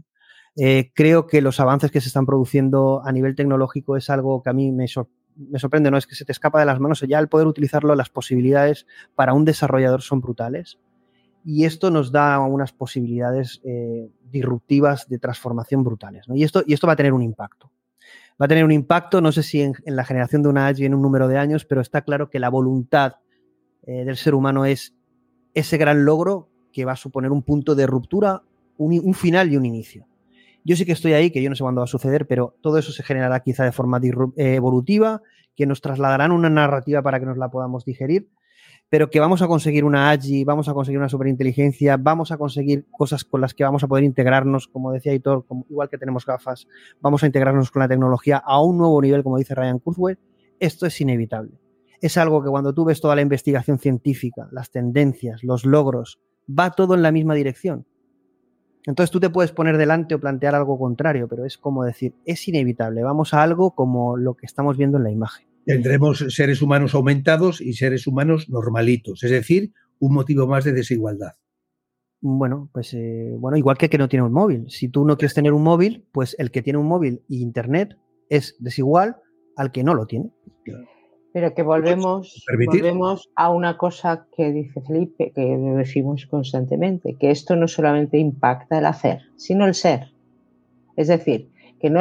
Eh, 0.56 0.90
creo 0.94 1.26
que 1.26 1.42
los 1.42 1.60
avances 1.60 1.90
que 1.90 2.00
se 2.00 2.08
están 2.08 2.24
produciendo 2.24 3.02
a 3.04 3.12
nivel 3.12 3.34
tecnológico 3.34 3.96
es 3.96 4.08
algo 4.08 4.42
que 4.42 4.50
a 4.50 4.54
mí 4.54 4.72
me, 4.72 4.88
sor 4.88 5.08
me, 5.36 5.58
sorprende, 5.58 5.90
¿no? 5.90 5.98
Es 5.98 6.06
que 6.06 6.14
se 6.14 6.24
te 6.24 6.32
escapa 6.32 6.60
de 6.60 6.66
las 6.66 6.80
manos, 6.80 7.04
ya 7.06 7.18
el 7.18 7.28
poder 7.28 7.46
utilizarlo, 7.46 7.94
las 7.94 8.08
posibilidades 8.08 8.86
para 9.14 9.34
un 9.34 9.44
desarrollador 9.44 10.02
son 10.02 10.20
brutales. 10.20 10.78
Y 11.44 11.64
esto 11.64 11.90
nos 11.90 12.10
da 12.10 12.40
unas 12.40 12.72
posibilidades 12.72 13.60
eh, 13.64 14.10
disruptivas 14.30 15.08
de 15.08 15.18
transformación 15.18 15.84
brutales. 15.84 16.26
¿no? 16.28 16.34
Y, 16.34 16.42
esto, 16.42 16.64
y 16.66 16.72
esto 16.72 16.86
va 16.86 16.94
a 16.94 16.96
tener 16.96 17.12
un 17.12 17.22
impacto. 17.22 17.70
Va 18.40 18.46
a 18.46 18.48
tener 18.48 18.64
un 18.64 18.72
impacto, 18.72 19.20
no 19.20 19.30
sé 19.30 19.42
si 19.42 19.62
en, 19.62 19.74
en 19.84 19.94
la 19.94 20.04
generación 20.04 20.42
de 20.42 20.48
una 20.48 20.66
AGI 20.66 20.86
en 20.86 20.94
un 20.94 21.02
número 21.02 21.28
de 21.28 21.38
años, 21.38 21.64
pero 21.64 21.80
está 21.80 22.02
claro 22.02 22.30
que 22.30 22.40
la 22.40 22.48
voluntad 22.48 23.16
eh, 23.82 24.04
del 24.04 24.16
ser 24.16 24.34
humano 24.34 24.64
es 24.64 24.94
ese 25.54 25.76
gran 25.76 26.04
logro 26.04 26.50
que 26.72 26.84
va 26.84 26.92
a 26.92 26.96
suponer 26.96 27.30
un 27.30 27.42
punto 27.42 27.74
de 27.74 27.86
ruptura, 27.86 28.42
un, 28.76 29.00
un 29.02 29.14
final 29.14 29.50
y 29.52 29.56
un 29.56 29.64
inicio. 29.64 30.06
Yo 30.66 30.74
sí 30.74 30.84
que 30.84 30.90
estoy 30.90 31.12
ahí, 31.12 31.30
que 31.30 31.40
yo 31.40 31.48
no 31.48 31.54
sé 31.54 31.62
cuándo 31.62 31.80
va 31.80 31.84
a 31.84 31.86
suceder, 31.86 32.26
pero 32.26 32.56
todo 32.60 32.76
eso 32.76 32.90
se 32.90 33.04
generará 33.04 33.38
quizá 33.38 33.62
de 33.62 33.70
forma 33.70 34.00
evolutiva, 34.34 35.22
que 35.54 35.64
nos 35.64 35.80
trasladarán 35.80 36.32
una 36.32 36.50
narrativa 36.50 37.02
para 37.02 37.20
que 37.20 37.26
nos 37.26 37.38
la 37.38 37.52
podamos 37.52 37.84
digerir, 37.84 38.28
pero 38.88 39.08
que 39.08 39.20
vamos 39.20 39.42
a 39.42 39.46
conseguir 39.46 39.84
una 39.84 40.10
AGI, 40.10 40.42
vamos 40.42 40.68
a 40.68 40.74
conseguir 40.74 40.98
una 40.98 41.08
superinteligencia, 41.08 41.96
vamos 41.96 42.32
a 42.32 42.36
conseguir 42.36 42.84
cosas 42.90 43.22
con 43.22 43.42
las 43.42 43.54
que 43.54 43.62
vamos 43.62 43.84
a 43.84 43.86
poder 43.86 44.02
integrarnos, 44.02 44.66
como 44.66 44.90
decía 44.90 45.14
Hitor, 45.14 45.46
como, 45.46 45.66
igual 45.70 45.88
que 45.88 45.98
tenemos 45.98 46.26
gafas, 46.26 46.66
vamos 47.00 47.22
a 47.22 47.26
integrarnos 47.26 47.70
con 47.70 47.78
la 47.78 47.88
tecnología 47.88 48.42
a 48.44 48.60
un 48.60 48.76
nuevo 48.76 49.00
nivel, 49.00 49.22
como 49.22 49.38
dice 49.38 49.54
Ryan 49.54 49.78
Kurzweil, 49.78 50.18
esto 50.58 50.84
es 50.84 51.00
inevitable. 51.00 51.60
Es 52.00 52.16
algo 52.16 52.42
que 52.42 52.50
cuando 52.50 52.74
tú 52.74 52.84
ves 52.84 53.00
toda 53.00 53.14
la 53.14 53.22
investigación 53.22 53.78
científica, 53.78 54.48
las 54.50 54.72
tendencias, 54.72 55.44
los 55.44 55.64
logros, 55.64 56.18
va 56.48 56.72
todo 56.72 56.94
en 56.94 57.02
la 57.02 57.12
misma 57.12 57.34
dirección. 57.34 57.86
Entonces 58.86 59.10
tú 59.10 59.18
te 59.18 59.30
puedes 59.30 59.52
poner 59.52 59.76
delante 59.76 60.14
o 60.14 60.20
plantear 60.20 60.54
algo 60.54 60.78
contrario, 60.78 61.26
pero 61.28 61.44
es 61.44 61.58
como 61.58 61.84
decir, 61.84 62.14
es 62.24 62.46
inevitable, 62.46 63.02
vamos 63.02 63.34
a 63.34 63.42
algo 63.42 63.74
como 63.74 64.16
lo 64.16 64.34
que 64.34 64.46
estamos 64.46 64.76
viendo 64.76 64.96
en 64.98 65.04
la 65.04 65.10
imagen. 65.10 65.46
Tendremos 65.64 66.24
seres 66.28 66.62
humanos 66.62 66.94
aumentados 66.94 67.60
y 67.60 67.72
seres 67.72 68.06
humanos 68.06 68.48
normalitos, 68.48 69.24
es 69.24 69.32
decir, 69.32 69.72
un 69.98 70.14
motivo 70.14 70.46
más 70.46 70.64
de 70.64 70.72
desigualdad. 70.72 71.32
Bueno, 72.20 72.70
pues 72.72 72.94
eh, 72.94 73.34
bueno, 73.38 73.56
igual 73.56 73.76
que 73.76 73.86
el 73.86 73.90
que 73.90 73.98
no 73.98 74.08
tiene 74.08 74.24
un 74.24 74.32
móvil. 74.32 74.70
Si 74.70 74.88
tú 74.88 75.04
no 75.04 75.16
quieres 75.16 75.34
tener 75.34 75.52
un 75.52 75.62
móvil, 75.62 76.06
pues 76.12 76.36
el 76.38 76.50
que 76.50 76.62
tiene 76.62 76.78
un 76.78 76.86
móvil 76.86 77.22
y 77.28 77.42
internet 77.42 77.98
es 78.28 78.56
desigual 78.60 79.16
al 79.56 79.72
que 79.72 79.84
no 79.84 79.94
lo 79.94 80.06
tiene. 80.06 80.30
Claro. 80.64 80.86
Pero 81.36 81.52
que 81.52 81.62
volvemos, 81.62 82.46
volvemos 82.66 83.28
a 83.36 83.50
una 83.50 83.76
cosa 83.76 84.26
que 84.34 84.52
dice 84.52 84.80
Felipe, 84.80 85.32
que 85.34 85.42
decimos 85.44 86.24
constantemente, 86.24 87.18
que 87.18 87.30
esto 87.30 87.56
no 87.56 87.68
solamente 87.68 88.16
impacta 88.16 88.78
el 88.78 88.86
hacer, 88.86 89.20
sino 89.36 89.66
el 89.66 89.74
ser. 89.74 90.14
Es 90.96 91.08
decir, 91.08 91.52
que 91.78 91.90
no 91.90 92.00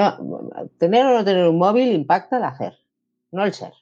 tener 0.78 1.06
o 1.06 1.12
no 1.12 1.26
tener 1.26 1.50
un 1.50 1.58
móvil 1.58 1.92
impacta 1.92 2.38
el 2.38 2.46
hacer, 2.46 2.78
no 3.34 3.44
el 3.44 3.52
ser. 3.52 3.74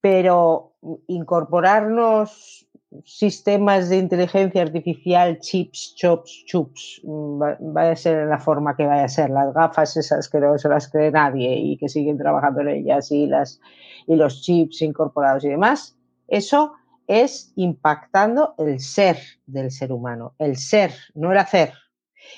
Pero 0.00 0.74
incorporarnos 1.06 2.67
sistemas 3.04 3.88
de 3.88 3.98
inteligencia 3.98 4.62
artificial, 4.62 5.38
chips, 5.40 5.94
chops, 5.94 6.44
chups, 6.46 7.00
mm, 7.04 7.72
vaya 7.72 7.92
a 7.92 7.96
ser 7.96 8.26
la 8.26 8.38
forma 8.38 8.76
que 8.76 8.86
vaya 8.86 9.04
a 9.04 9.08
ser, 9.08 9.30
las 9.30 9.52
gafas 9.52 9.96
esas 9.96 10.28
que 10.28 10.40
no 10.40 10.58
se 10.58 10.68
las 10.68 10.88
cree 10.90 11.10
nadie 11.10 11.54
y 11.56 11.76
que 11.76 11.88
siguen 11.88 12.16
trabajando 12.16 12.62
en 12.62 12.68
ellas 12.68 13.10
y, 13.12 13.26
las, 13.26 13.60
y 14.06 14.16
los 14.16 14.42
chips 14.42 14.82
incorporados 14.82 15.44
y 15.44 15.48
demás, 15.48 15.96
eso 16.28 16.72
es 17.06 17.52
impactando 17.56 18.54
el 18.58 18.80
ser 18.80 19.18
del 19.46 19.70
ser 19.70 19.92
humano, 19.92 20.34
el 20.38 20.56
ser, 20.56 20.92
no 21.14 21.32
el 21.32 21.38
hacer. 21.38 21.72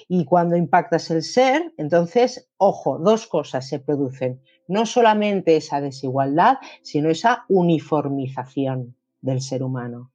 Y 0.09 0.25
cuando 0.25 0.57
impactas 0.57 1.11
el 1.11 1.23
ser, 1.23 1.73
entonces, 1.77 2.49
ojo, 2.57 2.99
dos 2.99 3.27
cosas 3.27 3.67
se 3.67 3.81
producen. 3.81 4.41
No 4.69 4.87
solamente 4.87 5.57
esa 5.57 5.81
desigualdad, 5.81 6.59
sino 6.83 7.11
esa 7.11 7.45
uniformización 7.49 8.95
del 9.20 9.41
ser 9.41 9.65
humano 9.65 10.10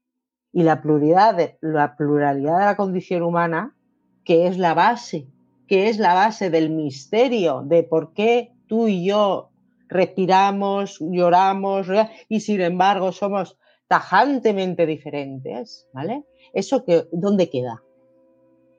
y 0.55 0.63
la 0.63 0.81
pluralidad, 0.81 1.35
de, 1.35 1.57
la 1.59 1.97
pluralidad 1.97 2.59
de 2.59 2.65
la 2.65 2.77
condición 2.77 3.23
humana, 3.23 3.75
que 4.23 4.47
es 4.47 4.57
la 4.57 4.73
base, 4.73 5.27
que 5.67 5.89
es 5.89 5.99
la 5.99 6.13
base 6.13 6.49
del 6.49 6.69
misterio 6.69 7.61
de 7.65 7.83
por 7.83 8.13
qué 8.13 8.53
tú 8.65 8.87
y 8.87 9.05
yo 9.05 9.49
respiramos, 9.89 10.99
lloramos 11.01 11.87
y 12.29 12.39
sin 12.39 12.61
embargo 12.61 13.11
somos 13.11 13.57
tajantemente 13.89 14.85
diferentes, 14.85 15.89
¿vale? 15.91 16.23
Eso 16.53 16.85
que 16.85 17.03
¿dónde 17.11 17.49
queda? 17.49 17.83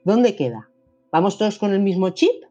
¿Dónde 0.03 0.35
queda? 0.35 0.71
¿Vamos 1.13 1.37
todos 1.37 1.59
con 1.59 1.75
el 1.75 1.81
mismo 1.81 2.09
chip? 2.09 2.43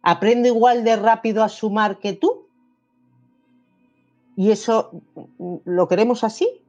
¿Aprende 0.00 0.50
igual 0.50 0.84
de 0.84 0.94
rápido 0.94 1.42
a 1.42 1.48
sumar 1.48 1.98
que 1.98 2.12
tú? 2.12 2.46
¿Y 4.36 4.52
eso 4.52 5.02
lo 5.64 5.88
queremos 5.88 6.22
así? 6.22 6.61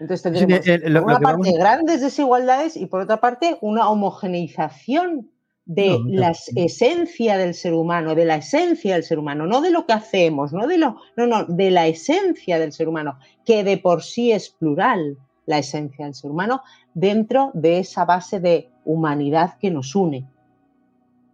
Entonces 0.00 0.22
tendremos 0.22 0.64
sí, 0.64 0.78
lo, 0.88 1.02
por 1.02 1.10
una 1.10 1.20
parte 1.20 1.50
vamos... 1.50 1.58
grandes 1.58 2.00
desigualdades 2.00 2.76
y 2.76 2.86
por 2.86 3.02
otra 3.02 3.20
parte 3.20 3.58
una 3.60 3.88
homogeneización 3.90 5.30
de 5.66 5.90
no, 5.90 6.04
la 6.06 6.32
esencia 6.56 7.36
del 7.36 7.54
ser 7.54 7.74
humano, 7.74 8.14
de 8.14 8.24
la 8.24 8.36
esencia 8.36 8.94
del 8.94 9.04
ser 9.04 9.18
humano, 9.18 9.46
no 9.46 9.60
de 9.60 9.70
lo 9.70 9.86
que 9.86 9.92
hacemos, 9.92 10.52
no 10.52 10.66
de 10.66 10.78
lo, 10.78 10.96
no, 11.16 11.26
no, 11.26 11.44
de 11.44 11.70
la 11.70 11.86
esencia 11.86 12.58
del 12.58 12.72
ser 12.72 12.88
humano, 12.88 13.18
que 13.44 13.62
de 13.62 13.76
por 13.76 14.02
sí 14.02 14.32
es 14.32 14.48
plural 14.48 15.18
la 15.46 15.58
esencia 15.58 16.06
del 16.06 16.14
ser 16.14 16.30
humano, 16.30 16.62
dentro 16.94 17.50
de 17.54 17.78
esa 17.78 18.04
base 18.04 18.40
de 18.40 18.70
humanidad 18.84 19.58
que 19.60 19.70
nos 19.70 19.94
une. 19.94 20.26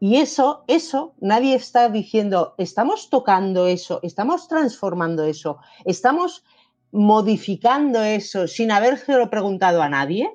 Y 0.00 0.16
eso, 0.16 0.64
eso, 0.66 1.14
nadie 1.20 1.54
está 1.54 1.88
diciendo, 1.88 2.54
estamos 2.58 3.08
tocando 3.08 3.66
eso, 3.66 4.00
estamos 4.02 4.48
transformando 4.48 5.24
eso, 5.24 5.58
estamos 5.84 6.44
modificando 6.92 8.02
eso 8.02 8.46
sin 8.48 8.70
habérselo 8.70 9.28
preguntado 9.30 9.82
a 9.82 9.88
nadie, 9.88 10.30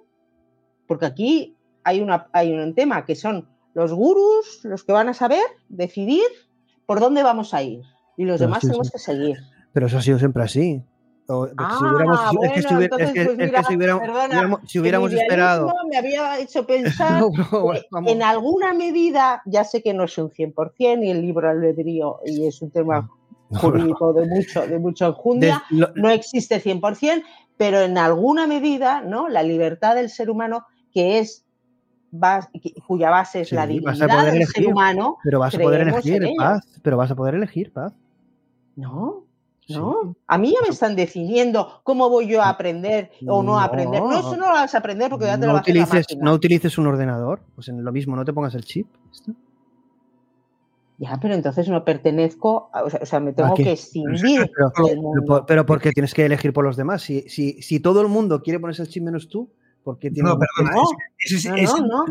porque 0.88 1.06
aquí 1.06 1.56
hay, 1.84 2.02
una, 2.02 2.28
hay 2.34 2.54
un 2.54 2.74
tema 2.76 3.06
que 3.06 3.16
son 3.16 3.48
los 3.74 3.94
gurús 3.94 4.62
los 4.64 4.84
que 4.84 4.92
van 4.92 5.10
a 5.10 5.14
saber 5.14 5.42
decidir 5.70 6.26
por 6.86 7.00
dónde 7.00 7.24
vamos 7.24 7.54
a 7.54 7.64
ir 7.64 7.82
y 8.18 8.26
los 8.26 8.38
Pero 8.38 8.48
demás 8.48 8.60
sí, 8.62 8.68
tenemos 8.68 8.88
sí. 8.88 8.94
que 8.94 9.00
seguir. 9.00 9.38
Pero 9.74 9.88
eso 9.88 9.98
ha 9.98 10.02
sido 10.02 10.20
siempre 10.20 10.44
así. 10.44 10.84
O- 11.28 11.48
si 11.48 11.54
hubiéramos, 11.86 12.20
es 12.44 12.52
que 12.52 12.62
si, 12.62 12.68
bueno, 12.68 12.78
hubiera- 12.80 12.96
entonces, 12.98 13.08
es 13.08 13.14
que- 13.14 13.24
pues 13.26 13.30
es 13.32 13.38
que 13.38 13.46
mira, 13.46 13.64
si 13.64 13.76
hubiéramos, 13.78 14.02
perdona, 14.04 14.28
hubiéramos- 14.28 14.60
si 14.70 14.78
el 14.78 14.82
hubiéramos 14.82 15.14
esperado. 15.14 15.74
me 15.90 15.98
había 15.98 16.40
hecho 16.40 16.68
pensar 16.68 17.22
No, 17.22 17.32
que 17.32 18.12
en 18.12 18.22
alguna 18.22 18.74
medida, 18.74 19.42
ya 19.46 19.64
sé 19.64 19.82
que 19.82 19.94
no 19.94 20.04
es 20.04 20.18
un 20.18 20.30
100% 20.30 21.04
y 21.06 21.10
el 21.10 21.22
libro 21.22 21.50
albedrío 21.50 22.20
y 22.26 22.46
es 22.48 22.62
un 22.62 22.72
tema 22.72 23.10
jurídico 23.60 24.14
de 24.14 24.26
mucho, 24.28 24.68
de 24.68 24.80
mucho 24.80 25.08
enjundia, 25.08 25.64
lo- 25.70 25.90
no 25.96 26.10
existe 26.10 26.60
100%, 26.60 27.24
pero 27.58 27.82
en 27.82 27.98
alguna 27.98 28.48
medida, 28.48 29.02
¿no? 29.02 29.28
La 29.30 29.44
libertad 29.44 29.96
del 29.96 30.10
ser 30.10 30.30
humano, 30.30 30.66
que 30.94 31.20
es 31.20 31.44
bas- 32.12 32.50
cuya 32.88 33.10
base 33.10 33.42
es 33.42 33.50
Sí, 33.50 33.56
la 33.56 33.62
vas 33.62 33.70
a 33.70 33.72
dignidad 33.74 34.08
poder 34.08 34.26
del 34.26 34.36
elegir, 34.36 34.54
ser 34.64 34.68
humano, 34.68 35.18
pero 35.24 35.40
vas 35.40 35.56
a 35.56 35.60
poder 35.60 35.82
elegir 35.82 36.24
en 36.24 36.36
paz. 36.36 36.66
Pero 36.82 36.98
vas 36.98 37.12
a 37.12 37.16
poder 37.16 37.36
elegir 37.36 37.72
paz. 37.72 37.94
No, 38.76 39.24
no. 39.70 40.16
A 40.28 40.38
mí 40.38 40.52
ya 40.52 40.58
me 40.64 40.70
están 40.74 40.96
definiendo 40.96 41.82
cómo 41.84 42.10
voy 42.10 42.28
yo 42.28 42.42
a 42.42 42.50
aprender 42.50 43.12
o 43.28 43.44
no, 43.44 43.60
a 43.60 43.66
aprender. 43.66 44.02
No, 44.02 44.12
eso 44.20 44.36
no 44.36 44.48
lo 44.48 44.54
vas 44.54 44.74
a 44.76 44.80
aprender 44.80 45.10
porque 45.10 45.26
ya 45.26 45.36
te 45.36 45.42
lo 45.42 45.48
No 45.48 45.54
va 45.54 45.60
a 45.60 45.62
hacer 45.62 45.76
la 45.76 45.84
utilices, 45.84 46.08
máquina. 46.10 46.26
no 46.26 46.34
utilices 46.34 46.78
un 46.78 46.88
ordenador. 46.88 47.42
Pues 47.56 47.68
en 47.70 47.84
lo 47.84 47.92
mismo, 47.92 48.16
no 48.16 48.26
te 48.26 48.34
pongas 48.34 48.56
el 48.56 48.66
chip. 48.66 48.88
Ya, 51.04 51.18
pero 51.20 51.34
entonces 51.34 51.68
no 51.68 51.84
pertenezco, 51.84 52.70
a- 52.74 52.84
o 52.84 52.90
sea, 52.92 53.00
o 53.02 53.06
sea, 53.08 53.20
me 53.20 53.34
tengo 53.34 53.56
que 53.56 53.72
escindir 53.72 54.52
Pero, 55.48 55.66
porque 55.66 55.92
tienes 55.92 56.14
que 56.14 56.26
elegir 56.26 56.54
por 56.54 56.64
los 56.64 56.78
demás. 56.78 57.02
Si, 57.02 57.22
si, 57.28 57.60
si 57.64 57.80
todo 57.80 58.02
el 58.02 58.08
mundo 58.08 58.42
quiere 58.44 58.60
ponerse 58.60 58.84
el 58.84 58.88
chip 58.88 59.04
menos 59.04 59.28
tú, 59.28 59.52
¿por 59.84 59.98
qué 59.98 60.12
tienes 60.12 60.32
No, 60.32 60.38
perdona, 60.40 60.76
No, 60.76 60.84
es, 61.18 61.46
no, 61.46 61.56
es 61.56 61.70
no, 61.72 61.78
el 61.78 61.88
no. 61.88 62.06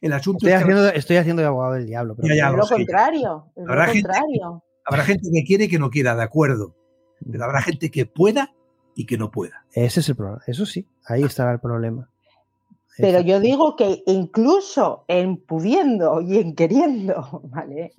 El 0.00 0.12
asunto 0.12 0.38
Estoy 0.38 0.50
es 0.52 0.58
que 0.58 0.62
haciendo, 0.72 0.88
estoy 0.88 1.16
haciendo 1.18 1.42
de 1.42 1.48
abogado 1.48 1.74
del 1.74 1.86
diablo. 1.86 2.16
Pero 2.16 2.28
Ya, 2.28 2.34
ya, 2.34 2.46
Es 2.46 2.50
lo 2.52 2.56
lo 2.58 2.64
sé. 2.64 2.74
contrario, 2.74 3.46
es 3.54 3.64
lo 3.64 3.72
Habrá 3.72 3.86
gente- 3.86 4.02
contrario. 4.08 4.64
habrá 4.86 5.04
gente 5.04 5.28
que 5.32 5.44
quiere 5.44 5.64
y 5.64 5.68
que 5.68 5.78
no 5.78 5.90
quiera, 5.90 6.16
de 6.16 6.22
acuerdo. 6.24 6.74
Pero 7.30 7.44
habrá 7.44 7.62
gente 7.62 7.90
que 7.92 8.06
pueda 8.06 8.52
y 8.96 9.06
que 9.06 9.18
no 9.18 9.30
pueda. 9.30 9.64
Ese 9.72 10.00
es 10.00 10.08
el 10.08 10.16
problema. 10.16 10.42
Eso 10.48 10.66
sí, 10.66 10.84
ahí 11.06 11.22
estará 11.22 11.52
el 11.52 11.60
problema. 11.60 12.10
Pero 12.96 13.20
yo 13.20 13.40
digo 13.40 13.76
que 13.76 14.02
incluso 14.06 15.04
en 15.08 15.36
pudiendo 15.38 16.20
y 16.20 16.38
en 16.38 16.54
queriendo, 16.54 17.42
¿vale? 17.44 17.92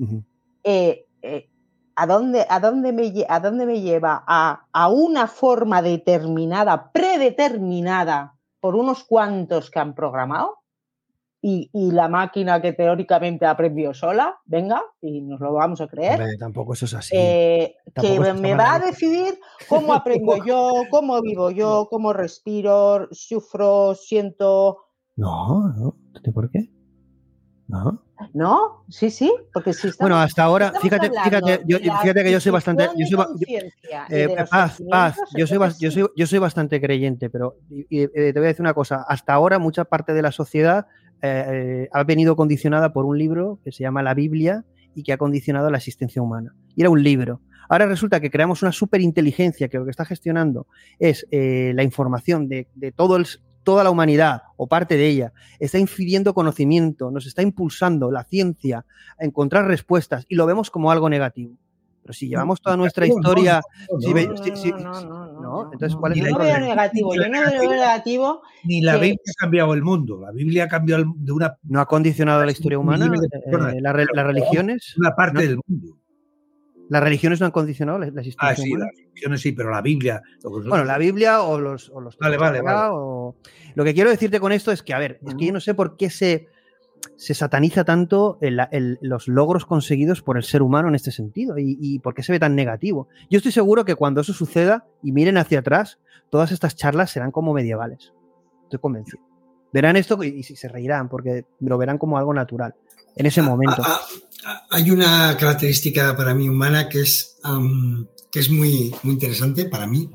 Eh, 0.64 1.06
eh, 1.22 1.50
¿a, 1.96 2.06
dónde, 2.06 2.46
a, 2.48 2.60
dónde 2.60 2.92
me, 2.92 3.12
¿A 3.28 3.40
dónde 3.40 3.66
me 3.66 3.82
lleva? 3.82 4.24
A, 4.28 4.68
a 4.72 4.90
una 4.90 5.28
forma 5.28 5.82
determinada, 5.82 6.92
predeterminada 6.92 8.36
por 8.60 8.76
unos 8.76 9.04
cuantos 9.04 9.72
que 9.72 9.80
han 9.80 9.96
programado 9.96 10.61
y, 11.42 11.70
la 11.92 12.08
máquina 12.08 12.62
que 12.62 12.74
teóricamente 12.74 13.46
aprendió 13.46 13.94
sola, 13.94 14.40
venga, 14.46 14.84
y 15.02 15.22
nos 15.22 15.40
lo 15.40 15.54
vamos 15.54 15.82
a 15.82 15.88
creer. 15.88 16.38
tampoco 16.38 16.74
eso 16.74 16.86
es 16.86 16.94
así. 16.94 17.16
Eh, 17.18 17.76
que 18.00 18.20
me 18.34 18.54
va 18.54 18.76
a 18.76 18.80
decidir 18.80 19.40
cómo 19.70 19.94
aprendo 19.94 20.44
yo, 20.46 20.84
cómo 20.92 21.20
vivo 21.22 21.50
yo, 21.50 21.88
cómo 21.90 22.14
respiro, 22.14 23.08
sufro, 23.12 23.96
siento. 23.96 24.86
No, 25.16 25.70
no, 25.70 25.96
¿por 26.34 26.52
qué? 26.52 26.70
No. 27.68 28.04
No, 28.34 28.86
sí, 28.90 29.10
sí, 29.10 29.34
porque 29.52 29.74
si 29.74 29.90
Bueno, 30.00 30.18
hasta 30.18 30.44
ahora, 30.44 30.74
fíjate, 30.80 31.10
fíjate, 31.10 31.62
yo, 31.66 31.80
fíjate 31.80 32.24
que 32.24 32.32
yo 32.32 32.40
soy 32.40 32.52
bastante, 32.52 32.90
yo 32.96 33.08
soy, 33.08 33.26
eh, 34.10 34.46
paz, 34.50 34.80
paz, 34.88 35.18
yo 35.36 35.48
soy, 35.48 35.58
yo 35.80 35.90
soy, 35.90 36.08
yo 36.16 36.28
soy 36.28 36.38
bastante 36.38 36.80
creyente, 36.80 37.32
pero 37.32 37.56
eh, 37.90 38.08
te 38.14 38.34
voy 38.34 38.44
a 38.44 38.48
decir 38.50 38.62
una 38.62 38.76
cosa, 38.76 39.06
hasta 39.08 39.34
ahora 39.34 39.58
mucha 39.58 39.86
parte 39.86 40.14
de 40.14 40.22
la 40.22 40.32
sociedad 40.32 40.86
eh, 41.22 41.88
ha 41.92 42.04
venido 42.04 42.36
condicionada 42.36 42.94
por 42.94 43.06
un 43.06 43.18
libro 43.18 43.60
que 43.64 43.72
se 43.72 43.84
llama 43.84 44.04
La 44.04 44.14
Biblia 44.14 44.66
y 44.96 45.04
que 45.04 45.14
ha 45.14 45.18
condicionado 45.18 45.70
la 45.70 45.78
existencia 45.78 46.22
humana. 46.22 46.56
Y 46.76 46.82
era 46.82 46.90
un 46.90 47.04
libro. 47.04 47.42
Ahora 47.70 47.86
resulta 47.86 48.20
que 48.20 48.30
creamos 48.30 48.62
una 48.64 48.72
superinteligencia 48.72 49.70
que 49.70 49.78
lo 49.78 49.86
que 49.86 49.92
está 49.92 50.04
gestionando 50.04 50.68
es 51.00 51.26
eh, 51.32 51.72
la 51.76 51.84
información 51.84 52.50
de, 52.50 52.68
todo 52.96 53.16
el, 53.16 53.26
toda 53.64 53.84
la 53.84 53.92
humanidad 53.92 54.42
o 54.58 54.68
parte 54.68 54.98
de 54.98 55.08
ella, 55.08 55.34
está 55.60 55.78
infiriendo 55.78 56.34
conocimiento, 56.34 57.12
nos 57.12 57.26
está 57.26 57.42
impulsando 57.42 58.12
la 58.12 58.26
ciencia 58.26 58.86
a 59.20 59.26
encontrar 59.26 59.68
respuestas 59.68 60.26
y 60.28 60.36
lo 60.36 60.46
vemos 60.46 60.70
como 60.70 60.92
algo 60.92 61.10
negativo. 61.10 61.56
Pero 62.02 62.14
si 62.14 62.28
llevamos 62.28 62.62
toda 62.62 62.76
nuestra 62.78 63.06
historia. 63.06 63.62
No, 65.52 65.70
entonces, 65.74 65.98
¿cuál 65.98 66.14
es 66.14 66.20
el 66.20 66.34
veo 66.34 66.60
negativo, 66.60 67.14
yo 67.14 67.28
no 67.28 67.42
veo 67.42 67.70
negativo. 67.70 68.42
Ni 68.64 68.82
la 68.82 68.96
Biblia 68.98 69.20
ha 69.30 69.42
cambiado 69.42 69.74
el 69.74 69.84
mundo. 69.84 70.20
La 70.22 70.32
Biblia 70.32 70.64
ha 70.64 70.68
cambiado 70.68 71.04
de 71.16 71.32
una. 71.32 71.58
¿No 71.64 71.82
ha 71.82 71.86
condicionado 71.88 72.46
la 72.46 72.52
historia 72.52 72.80
humana? 72.80 73.06
Eh, 73.06 73.82
las 73.82 74.26
religiones. 74.26 74.96
Una 74.98 75.14
parte 75.14 75.42
del 75.42 75.60
mundo. 75.68 75.98
¿Las 76.90 77.04
religiones 77.04 77.40
no 77.40 77.46
han 77.46 77.52
condicionado 77.52 78.00
la, 78.00 78.08
existencia 78.08 78.50
Ah, 78.50 78.56
sí, 78.56 78.74
las 78.74 78.90
religiones 78.90 79.42
sí, 79.42 79.52
pero 79.52 79.72
la 79.72 79.82
Biblia. 79.82 80.22
Bueno, 80.44 80.84
la 80.84 80.98
Biblia 80.98 81.42
o 81.42 81.60
los. 81.60 81.90
O 81.90 82.02
los 82.02 82.18
vale, 82.18 82.38
vale, 82.38 82.62
vale. 82.62 82.90
Lo 83.76 83.84
que 83.84 83.94
quiero 83.94 84.10
decirte 84.10 84.40
con 84.40 84.52
esto 84.52 84.72
es 84.72 84.84
que, 84.84 84.94
a 84.94 85.00
ver, 85.00 85.20
es 85.26 85.36
que 85.36 85.46
yo 85.46 85.54
no 85.54 85.60
sé 85.60 85.74
por 85.74 85.98
qué 85.98 86.10
se 86.10 86.48
se 87.22 87.34
sataniza 87.34 87.84
tanto 87.84 88.40
los 88.42 89.28
logros 89.28 89.66
conseguidos 89.66 90.22
por 90.22 90.38
el 90.38 90.44
ser 90.44 90.62
humano 90.62 90.88
en 90.88 90.96
este 90.96 91.12
sentido 91.12 91.56
y, 91.58 92.00
por 92.00 92.14
qué 92.14 92.24
se 92.24 92.32
ve 92.32 92.40
tan 92.40 92.56
negativo. 92.56 93.08
Yo 93.30 93.38
estoy 93.38 93.52
seguro 93.52 93.86
que 93.86 93.96
cuando 93.96 94.22
eso 94.22 94.34
suceda 94.34 94.86
y 95.04 95.12
miren 95.12 95.38
hacia 95.38 95.60
atrás, 95.60 96.00
todas 96.30 96.52
estas 96.52 96.76
charlas 96.76 97.12
serán 97.12 97.32
como 97.32 97.54
medievales. 97.54 98.12
Estoy 98.64 98.80
convencido. 98.80 99.20
Verán 99.72 99.98
esto 99.98 100.22
y, 100.24 100.44
se 100.44 100.68
reirán 100.68 101.10
porque 101.10 101.46
lo 101.60 101.78
verán 101.78 101.98
como 101.98 102.18
algo 102.18 102.34
natural 102.34 102.74
en 103.16 103.26
ese 103.26 103.42
momento. 103.42 103.84
Ah, 103.86 104.02
ah, 104.02 104.08
ah, 104.46 104.68
hay 104.72 104.90
una 104.90 105.38
característica 105.38 106.16
para 106.16 106.34
mí 106.34 106.50
humana 106.50 106.90
que 106.90 107.02
es, 107.02 107.38
que 108.32 108.40
es 108.40 108.50
muy, 108.50 108.96
muy 109.04 109.14
interesante 109.14 109.66
para 109.66 109.86
mí, 109.86 110.10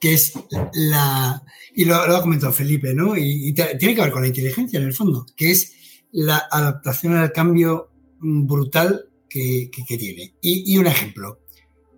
que 0.00 0.14
es 0.14 0.32
la, 0.72 1.42
y 1.74 1.84
lo, 1.84 1.94
ha 1.94 2.20
comentado 2.20 2.52
Felipe, 2.52 2.94
¿no? 2.94 3.16
y 3.16 3.52
tiene 3.54 3.94
que 3.94 4.00
ver 4.00 4.10
con 4.10 4.22
la 4.22 4.28
inteligencia 4.28 4.78
en 4.80 4.86
el 4.86 4.94
fondo, 4.94 5.26
que 5.36 5.52
es 5.52 5.72
la 6.12 6.48
adaptación 6.50 7.16
al 7.16 7.32
cambio 7.32 7.90
mm, 8.20 8.46
brutal 8.46 9.08
que, 9.28 9.70
tiene. 9.86 10.34
Y, 10.40 10.76
un 10.76 10.86
ejemplo. 10.86 11.40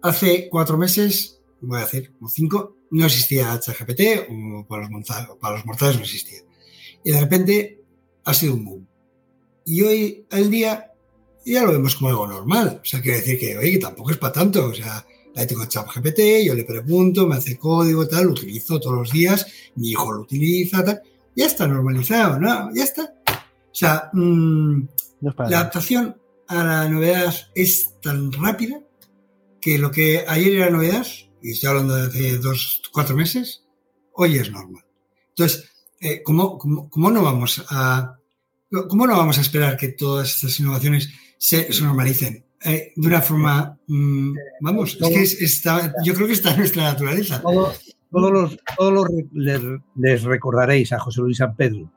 Hace 0.02 0.48
cuatro 0.50 0.78
meses, 0.78 1.40
voy 1.60 1.78
a 1.78 1.84
decir, 1.84 2.12
como 2.12 2.28
cinco, 2.28 2.76
no 2.90 3.06
existía 3.06 3.58
ChatGPT, 3.58 4.30
o 4.30 4.66
para 4.66 4.88
los, 4.88 5.06
para 5.40 5.56
los 5.56 5.66
mortales 5.66 5.96
no 5.96 6.02
existía. 6.02 6.40
Y 7.02 7.10
de 7.10 7.20
repente 7.20 7.82
ha 8.24 8.34
sido 8.34 8.54
un 8.54 8.64
boom. 8.64 8.88
Y 9.64 9.82
hoy, 9.82 10.26
el 10.30 10.50
día, 10.50 10.92
ya 11.44 11.64
lo 11.64 11.72
vemos 11.72 11.96
como 11.96 12.10
algo 12.10 12.26
normal. 12.26 12.80
O 12.82 12.84
sea, 12.84 13.00
quiere 13.00 13.18
decir 13.18 13.38
que, 13.38 13.56
oye, 13.58 13.72
que 13.72 13.78
tampoco 13.78 14.10
es 14.10 14.18
para 14.18 14.32
tanto. 14.32 14.66
O 14.66 14.74
sea, 14.74 15.04
ahí 15.34 15.46
tengo 15.46 15.64
ChatGPT, 15.64 16.44
yo 16.44 16.54
le 16.54 16.64
pregunto, 16.64 17.26
me 17.26 17.36
hace 17.36 17.58
código, 17.58 18.06
tal, 18.06 18.26
lo 18.26 18.32
utilizo 18.32 18.78
todos 18.78 18.96
los 18.96 19.10
días, 19.10 19.46
mi 19.76 19.90
hijo 19.90 20.12
lo 20.12 20.22
utiliza, 20.22 20.84
tal. 20.84 21.02
Ya 21.34 21.46
está 21.46 21.66
normalizado, 21.66 22.38
¿no? 22.38 22.72
Ya 22.74 22.84
está. 22.84 23.13
O 23.74 23.76
sea, 23.76 24.08
mm, 24.12 24.86
la 25.20 25.58
adaptación 25.58 26.16
a 26.46 26.62
la 26.62 26.88
novedad 26.88 27.34
es 27.56 28.00
tan 28.00 28.30
rápida 28.30 28.78
que 29.60 29.78
lo 29.78 29.90
que 29.90 30.24
ayer 30.28 30.54
era 30.54 30.70
novedad, 30.70 31.04
y 31.42 31.50
estoy 31.50 31.70
hablando 31.70 31.96
de 31.96 32.06
hace 32.06 32.38
dos, 32.38 32.82
cuatro 32.92 33.16
meses, 33.16 33.64
hoy 34.12 34.36
es 34.36 34.52
normal. 34.52 34.84
Entonces, 35.30 35.68
eh, 36.00 36.22
¿cómo, 36.22 36.60
no 36.64 37.22
vamos 37.22 37.64
a, 37.68 38.16
¿cómo 38.88 39.08
no 39.08 39.16
vamos 39.16 39.38
a 39.38 39.40
esperar 39.40 39.76
que 39.76 39.88
todas 39.88 40.36
estas 40.36 40.60
innovaciones 40.60 41.10
se, 41.36 41.68
normalicen? 41.82 42.44
Eh, 42.64 42.92
de 42.94 43.08
una 43.08 43.22
forma, 43.22 43.76
mm, 43.88 44.36
vamos, 44.60 44.96
es 45.00 45.36
que 45.36 45.44
está, 45.44 45.92
yo 46.04 46.14
creo 46.14 46.28
que 46.28 46.34
está 46.34 46.52
en 46.52 46.58
nuestra 46.58 46.84
naturaleza. 46.84 47.42
todos 47.42 48.30
los, 48.30 48.56
todos 48.76 49.08
les, 49.32 49.60
les 49.96 50.22
recordaréis 50.22 50.92
a 50.92 51.00
José 51.00 51.22
Luis 51.22 51.38
San 51.38 51.56
Pedro, 51.56 51.90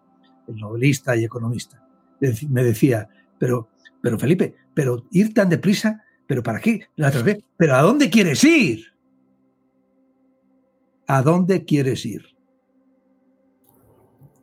el 0.48 0.56
novelista 0.56 1.16
y 1.16 1.24
economista, 1.24 1.88
me 2.50 2.64
decía, 2.64 3.08
pero, 3.38 3.70
pero 4.02 4.18
Felipe, 4.18 4.56
pero 4.74 5.06
ir 5.12 5.34
tan 5.34 5.50
deprisa, 5.50 6.04
pero 6.26 6.44
¿para 6.44 6.60
qué? 6.60 6.88
La 6.96 7.10
otra 7.10 7.22
vez, 7.22 7.40
pero 7.56 7.76
¿a 7.76 7.82
dónde 7.82 8.10
quieres 8.10 8.44
ir? 8.44 8.94
¿A 11.08 11.22
dónde 11.22 11.64
quieres 11.64 12.06
ir? 12.06 12.38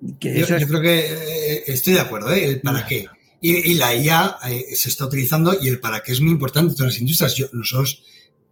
yo, 0.00 0.66
creo 0.68 0.81
que 0.81 0.99
eh, 0.99 1.65
estoy 1.66 1.94
de 1.94 2.00
acuerdo, 2.00 2.33
¿eh? 2.33 2.44
El 2.44 2.60
para 2.60 2.86
qué. 2.86 3.07
Y, 3.41 3.74
la 3.74 3.94
IA 3.94 4.39
eh, 4.49 4.74
se 4.74 4.89
está 4.89 5.05
utilizando 5.05 5.55
y 5.60 5.68
el 5.68 5.78
para 5.78 6.02
qué 6.02 6.12
es 6.12 6.20
muy 6.20 6.33
importante 6.33 6.70
en 6.70 6.76
todas 6.76 6.94
las 6.94 7.00
industrias. 7.00 7.52
nosotros 7.52 8.02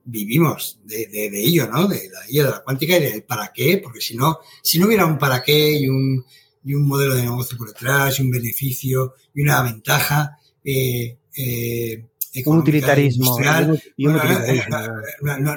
vivimos 0.04 0.80
de, 0.84 1.30
ello, 1.32 1.66
¿no? 1.68 1.88
De 1.88 2.10
la 2.10 2.30
IA, 2.30 2.44
de 2.44 2.50
la 2.50 2.62
cuántica 2.62 2.98
y 2.98 3.02
del 3.02 3.22
para 3.22 3.52
qué, 3.54 3.78
porque 3.82 4.02
si 4.02 4.16
no, 4.16 4.38
si 4.62 4.78
no 4.78 4.86
hubiera 4.86 5.06
un 5.06 5.18
para 5.18 5.42
qué 5.42 5.78
y 5.78 5.88
un, 5.88 6.24
y 6.64 6.74
un 6.74 6.86
modelo 6.86 7.14
de 7.14 7.22
negocio 7.22 7.56
por 7.56 7.68
detrás, 7.68 8.18
y 8.18 8.22
un 8.22 8.30
beneficio, 8.30 9.14
y 9.34 9.42
una 9.42 9.62
ventaja. 9.62 10.38
Eh, 10.64 11.18
eh, 11.36 12.04
un 12.46 12.58
utilitarismo. 12.58 13.38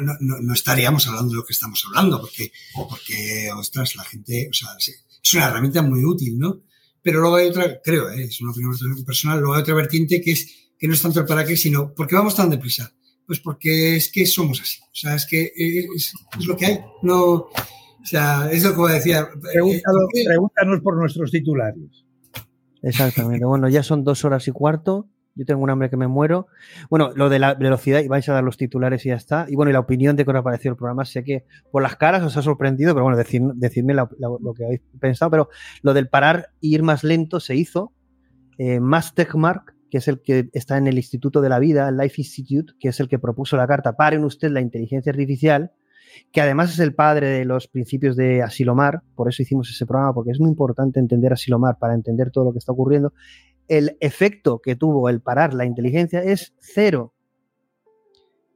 no, 0.01 0.53
estaríamos 0.53 1.07
hablando 1.07 1.31
de 1.31 1.37
lo 1.37 1.45
que 1.45 1.53
estamos 1.53 1.83
hablando, 1.87 2.19
porque, 2.19 2.51
porque 2.73 3.49
ostras, 3.55 3.95
la 3.95 4.03
gente, 4.03 4.49
o 4.49 4.53
sea, 4.53 4.69
es 4.77 5.33
una 5.33 5.47
herramienta 5.47 5.81
muy 5.81 6.03
útil, 6.03 6.37
¿no? 6.37 6.63
Pero 7.01 7.21
luego 7.21 7.35
hay 7.37 7.47
otra, 7.47 7.79
creo, 7.83 8.09
¿eh? 8.09 8.23
es 8.23 8.41
una 8.41 8.51
opinión 8.51 8.75
personal, 9.05 9.39
luego 9.39 9.53
hay 9.53 9.61
otra 9.61 9.75
vertiente 9.75 10.19
que 10.21 10.31
es 10.31 10.47
que 10.77 10.87
no 10.87 10.93
es 10.93 11.01
tanto 11.01 11.21
el 11.21 11.25
para 11.25 11.45
qué, 11.45 11.55
sino 11.55 11.93
¿por 11.93 12.07
qué 12.07 12.15
vamos 12.15 12.35
tan 12.35 12.49
deprisa? 12.49 12.93
Pues 13.25 13.39
porque 13.39 13.95
es 13.95 14.11
que 14.11 14.25
somos 14.25 14.59
así. 14.61 14.79
O 14.81 14.95
sea, 14.95 15.15
es 15.15 15.25
que 15.25 15.51
es, 15.55 16.13
es 16.37 16.45
lo 16.45 16.57
que 16.57 16.65
hay. 16.65 16.79
No, 17.01 17.47
o 18.05 18.07
sea, 18.07 18.49
es 18.51 18.63
lo 18.63 18.75
que 18.75 18.93
decía. 18.93 19.27
Pregúntanos, 19.51 20.81
por 20.81 20.95
nuestros 20.95 21.31
titulares. 21.31 22.05
Exactamente. 22.83 23.43
Bueno, 23.45 23.67
ya 23.67 23.81
son 23.81 24.03
dos 24.03 24.23
horas 24.25 24.47
y 24.47 24.51
cuarto. 24.51 25.09
Yo 25.33 25.43
tengo 25.43 25.63
un 25.63 25.71
hambre 25.71 25.89
que 25.89 25.97
me 25.97 26.07
muero. 26.07 26.45
Bueno, 26.87 27.11
lo 27.15 27.29
de 27.29 27.39
la 27.39 27.55
velocidad, 27.55 28.01
y 28.01 28.07
vais 28.07 28.29
a 28.29 28.33
dar 28.33 28.43
los 28.43 28.57
titulares 28.57 29.03
y 29.07 29.09
ya 29.09 29.15
está. 29.15 29.47
Y 29.49 29.55
bueno, 29.55 29.71
y 29.71 29.73
la 29.73 29.79
opinión 29.79 30.15
de 30.15 30.23
que 30.23 30.29
os 30.29 30.37
ha 30.37 30.43
parecido 30.43 30.73
el 30.73 30.77
programa. 30.77 31.03
Sé 31.03 31.23
que 31.23 31.45
por 31.71 31.81
las 31.81 31.95
caras 31.95 32.21
os 32.21 32.37
ha 32.37 32.43
sorprendido, 32.43 32.93
pero 32.93 33.05
bueno, 33.05 33.17
decidme 33.17 33.95
lo 33.95 34.53
que 34.53 34.65
habéis 34.65 34.81
pensado. 34.99 35.31
Pero 35.31 35.49
lo 35.81 35.95
del 35.95 36.07
parar 36.07 36.49
e 36.61 36.67
ir 36.67 36.83
más 36.83 37.03
lento 37.03 37.39
se 37.39 37.55
hizo. 37.55 37.91
Eh, 38.59 38.79
Mass 38.79 39.15
Techmark, 39.15 39.75
que 39.89 39.97
es 39.97 40.07
el 40.07 40.21
que 40.21 40.49
está 40.53 40.77
en 40.77 40.85
el 40.85 40.97
Instituto 40.97 41.41
de 41.41 41.49
la 41.49 41.57
Vida, 41.57 41.89
el 41.89 41.97
Life 41.97 42.21
Institute, 42.21 42.73
que 42.79 42.89
es 42.89 42.99
el 42.99 43.07
que 43.07 43.17
propuso 43.17 43.57
la 43.57 43.65
carta 43.65 43.97
Paren 43.97 44.23
usted 44.23 44.51
la 44.51 44.61
inteligencia 44.61 45.09
artificial 45.09 45.71
que 46.31 46.41
además 46.41 46.73
es 46.73 46.79
el 46.79 46.93
padre 46.93 47.27
de 47.27 47.45
los 47.45 47.67
principios 47.67 48.15
de 48.15 48.41
Asilomar, 48.41 49.01
por 49.15 49.29
eso 49.29 49.41
hicimos 49.41 49.69
ese 49.69 49.85
programa, 49.85 50.13
porque 50.13 50.31
es 50.31 50.39
muy 50.39 50.49
importante 50.49 50.99
entender 50.99 51.33
Asilomar 51.33 51.77
para 51.77 51.93
entender 51.93 52.31
todo 52.31 52.45
lo 52.45 52.51
que 52.51 52.59
está 52.59 52.71
ocurriendo. 52.71 53.13
El 53.67 53.97
efecto 53.99 54.59
que 54.59 54.75
tuvo 54.75 55.09
el 55.09 55.21
parar 55.21 55.53
la 55.53 55.65
inteligencia 55.65 56.23
es 56.23 56.53
cero. 56.59 57.13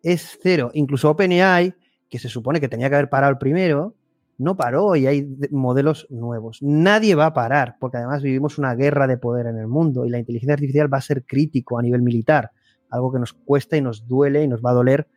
Es 0.03 0.37
cero. 0.41 0.71
Incluso 0.73 1.09
OpenAI, 1.09 1.73
que 2.09 2.19
se 2.19 2.29
supone 2.29 2.59
que 2.59 2.69
tenía 2.69 2.89
que 2.89 2.95
haber 2.95 3.09
parado 3.09 3.31
el 3.31 3.37
primero, 3.37 3.95
no 4.39 4.55
paró 4.55 4.95
y 4.95 5.05
hay 5.05 5.37
modelos 5.51 6.07
nuevos. 6.09 6.59
Nadie 6.61 7.13
va 7.13 7.27
a 7.27 7.33
parar, 7.33 7.75
porque 7.79 7.97
además 7.97 8.23
vivimos 8.23 8.57
una 8.57 8.73
guerra 8.73 9.05
de 9.05 9.17
poder 9.17 9.47
en 9.47 9.57
el 9.57 9.67
mundo 9.67 10.05
y 10.05 10.09
la 10.09 10.17
inteligencia 10.17 10.53
artificial 10.53 10.91
va 10.91 10.97
a 10.97 11.01
ser 11.01 11.25
crítico 11.25 11.77
a 11.77 11.81
nivel 11.81 12.01
militar, 12.01 12.51
algo 12.89 13.11
que 13.11 13.19
nos 13.19 13.33
cuesta 13.33 13.75
y 13.75 13.81
nos 13.81 14.07
duele 14.07 14.43
y 14.43 14.47
nos 14.47 14.61
va 14.61 14.71
a 14.71 14.75
doler 14.75 15.07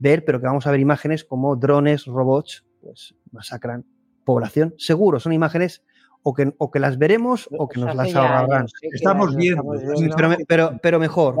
ver, 0.00 0.24
pero 0.24 0.40
que 0.40 0.46
vamos 0.46 0.66
a 0.66 0.72
ver 0.72 0.80
imágenes 0.80 1.24
como 1.24 1.54
drones, 1.54 2.06
robots, 2.06 2.64
pues 2.80 3.14
masacran 3.30 3.84
población. 4.24 4.74
Seguro, 4.78 5.20
son 5.20 5.32
imágenes 5.32 5.84
o 6.22 6.34
que, 6.34 6.52
o 6.58 6.70
que 6.70 6.80
las 6.80 6.98
veremos 6.98 7.48
o 7.56 7.68
que 7.68 7.80
nos 7.80 7.94
las 7.94 8.14
ahorrarán. 8.14 8.66
Estamos 8.92 9.36
viendo. 9.36 9.62
Pero, 10.16 10.36
pero, 10.46 10.78
pero 10.82 10.98
mejor. 10.98 11.36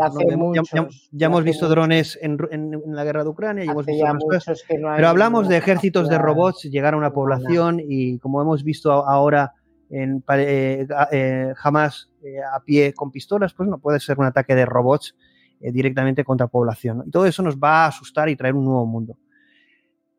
Ya, 1.12 1.26
hemos 1.26 1.44
visto 1.44 1.68
drones 1.68 2.18
en, 2.22 2.38
en, 2.50 2.80
la 2.94 3.04
guerra 3.04 3.24
de 3.24 3.30
Ucrania 3.30 3.64
y 3.64 3.68
hemos 3.68 3.86
visto 3.86 4.06
cosas. 4.20 4.62
pero 4.68 5.08
hablamos 5.08 5.48
de 5.48 5.56
ejércitos 5.56 6.08
de 6.08 6.18
robots 6.18 6.62
llegar 6.64 6.94
a 6.94 6.96
una 6.96 7.12
población 7.12 7.80
y 7.82 8.18
como 8.18 8.40
hemos 8.40 8.62
visto 8.62 8.92
ahora 8.92 9.54
en 9.90 10.22
eh, 10.34 10.86
eh, 11.10 11.52
jamás 11.56 12.10
eh, 12.22 12.36
a 12.40 12.60
pie 12.60 12.94
con 12.94 13.10
pistolas, 13.10 13.52
pues 13.54 13.68
no 13.68 13.78
puede 13.78 13.98
ser 13.98 14.18
un 14.18 14.26
ataque 14.26 14.54
de 14.54 14.64
robots 14.64 15.16
directamente 15.60 16.24
contra 16.24 16.46
población. 16.46 17.04
Y 17.06 17.10
todo 17.10 17.26
eso 17.26 17.42
nos 17.42 17.58
va 17.58 17.84
a 17.84 17.88
asustar 17.88 18.28
y 18.28 18.36
traer 18.36 18.54
un 18.54 18.64
nuevo 18.64 18.86
mundo. 18.86 19.18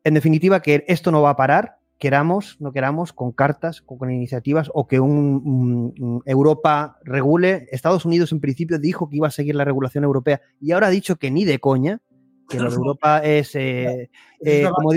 En 0.04 0.14
definitiva, 0.14 0.60
que 0.60 0.84
esto 0.88 1.10
no 1.10 1.22
va 1.22 1.30
a 1.30 1.36
parar, 1.36 1.78
queramos, 2.02 2.56
no 2.60 2.72
queramos, 2.72 3.12
con 3.12 3.30
cartas, 3.30 3.80
con, 3.80 4.10
iniciativas 4.10 4.68
o 4.74 4.88
que 4.88 4.98
un, 4.98 6.22
Europa 6.26 6.98
regule. 7.04 7.68
Estados 7.70 8.04
Unidos 8.04 8.32
en 8.32 8.40
principio 8.40 8.80
dijo 8.80 9.08
que 9.08 9.18
iba 9.18 9.28
a 9.28 9.30
seguir 9.30 9.54
la 9.54 9.64
regulación 9.64 10.02
europea 10.02 10.40
y 10.60 10.72
ahora 10.72 10.88
ha 10.88 10.90
dicho 10.90 11.14
que 11.14 11.30
ni 11.30 11.44
de 11.44 11.60
coña, 11.60 12.00
que 12.48 12.58
lo 12.58 12.70
de 12.70 12.74
Europa 12.74 13.18
es, 13.24 13.54
eh, 13.54 14.10
eh, 14.40 14.68
como, 14.74 14.90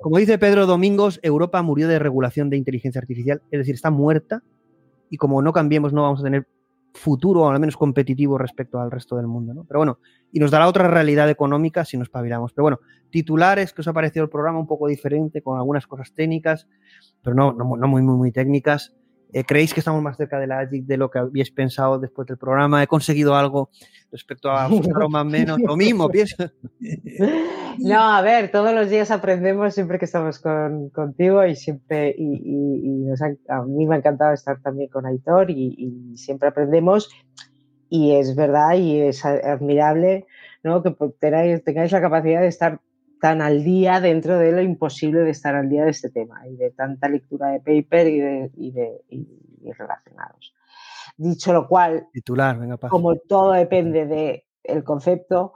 como, 0.00 0.18
dice 0.18 0.38
Pedro 0.38 0.66
Domingos, 0.66 1.18
Europa 1.24 1.60
murió 1.62 1.88
de 1.88 1.98
regulación 1.98 2.48
de 2.48 2.58
inteligencia 2.58 3.00
artificial, 3.00 3.42
es 3.50 3.58
decir, 3.58 3.74
está 3.74 3.90
muerta 3.90 4.44
y 5.10 5.16
como 5.16 5.42
no 5.42 5.52
cambiemos 5.52 5.92
no 5.92 6.02
vamos 6.02 6.20
a 6.20 6.22
tener 6.22 6.46
futuro, 6.94 7.42
o 7.42 7.48
al 7.50 7.58
menos 7.60 7.76
competitivo 7.76 8.38
respecto 8.38 8.78
al 8.80 8.90
resto 8.90 9.16
del 9.16 9.26
mundo. 9.26 9.54
¿no? 9.54 9.64
Pero 9.64 9.80
bueno, 9.80 9.98
y 10.30 10.40
nos 10.40 10.50
dará 10.50 10.68
otra 10.68 10.88
realidad 10.88 11.28
económica 11.30 11.84
si 11.84 11.96
nos 11.96 12.08
pavilamos. 12.08 12.52
Pero 12.52 12.64
bueno, 12.64 12.80
titulares 13.10 13.72
que 13.72 13.80
os 13.80 13.88
ha 13.88 13.92
parecido 13.92 14.24
el 14.24 14.30
programa 14.30 14.58
un 14.58 14.66
poco 14.66 14.88
diferente, 14.88 15.42
con 15.42 15.58
algunas 15.58 15.86
cosas 15.86 16.12
técnicas, 16.12 16.68
pero 17.22 17.34
no, 17.34 17.52
no, 17.52 17.76
no 17.76 17.88
muy, 17.88 18.02
muy, 18.02 18.16
muy 18.16 18.32
técnicas. 18.32 18.94
Eh, 19.32 19.44
¿Creéis 19.44 19.72
que 19.72 19.80
estamos 19.80 20.02
más 20.02 20.16
cerca 20.18 20.38
de 20.38 20.46
la 20.46 20.58
AGIC 20.58 20.84
de 20.84 20.96
lo 20.98 21.10
que 21.10 21.18
habíais 21.18 21.50
pensado 21.50 21.98
después 21.98 22.28
del 22.28 22.36
programa? 22.36 22.82
¿He 22.82 22.86
conseguido 22.86 23.34
algo 23.34 23.70
respecto 24.10 24.50
a 24.50 24.68
o 24.68 25.08
más 25.08 25.24
menos? 25.26 25.58
Lo 25.60 25.76
mismo, 25.76 26.08
pienso. 26.08 26.36
No, 27.78 28.00
a 28.00 28.20
ver, 28.20 28.50
todos 28.50 28.74
los 28.74 28.90
días 28.90 29.10
aprendemos 29.10 29.72
siempre 29.72 29.98
que 29.98 30.04
estamos 30.04 30.38
con, 30.38 30.90
contigo 30.90 31.42
y 31.46 31.56
siempre, 31.56 32.14
y, 32.16 33.06
a 33.48 33.62
mí 33.62 33.86
me 33.86 33.94
ha 33.94 33.98
encantado 33.98 34.34
estar 34.34 34.60
también 34.60 34.90
con 34.90 35.06
Aitor 35.06 35.50
y, 35.50 36.12
siempre 36.14 36.50
aprendemos 36.50 37.08
y 37.88 38.12
es 38.12 38.36
verdad 38.36 38.74
y 38.74 39.00
es 39.00 39.24
admirable 39.24 40.26
¿no? 40.62 40.82
que 40.82 40.94
tengáis, 41.18 41.64
tengáis 41.64 41.92
la 41.92 42.02
capacidad 42.02 42.42
de 42.42 42.48
estar 42.48 42.78
tan 43.22 43.40
al 43.40 43.62
día 43.62 44.00
dentro 44.00 44.36
de 44.36 44.50
lo 44.50 44.60
imposible 44.60 45.20
de 45.20 45.30
estar 45.30 45.54
al 45.54 45.68
día 45.68 45.84
de 45.84 45.92
este 45.92 46.10
tema 46.10 46.44
y 46.48 46.56
de 46.56 46.72
tanta 46.72 47.08
lectura 47.08 47.50
de 47.50 47.60
paper 47.60 48.08
y, 48.08 48.18
de, 48.18 48.50
y, 48.56 48.72
de, 48.72 49.00
y, 49.10 49.72
relacionados. 49.78 50.52
Dicho 51.16 51.52
lo 51.52 51.68
cual, 51.68 52.08
Titular, 52.12 52.58
como 52.88 53.14
todo 53.14 53.52
depende 53.52 54.06
del 54.06 54.42
el 54.64 54.82
concepto, 54.82 55.52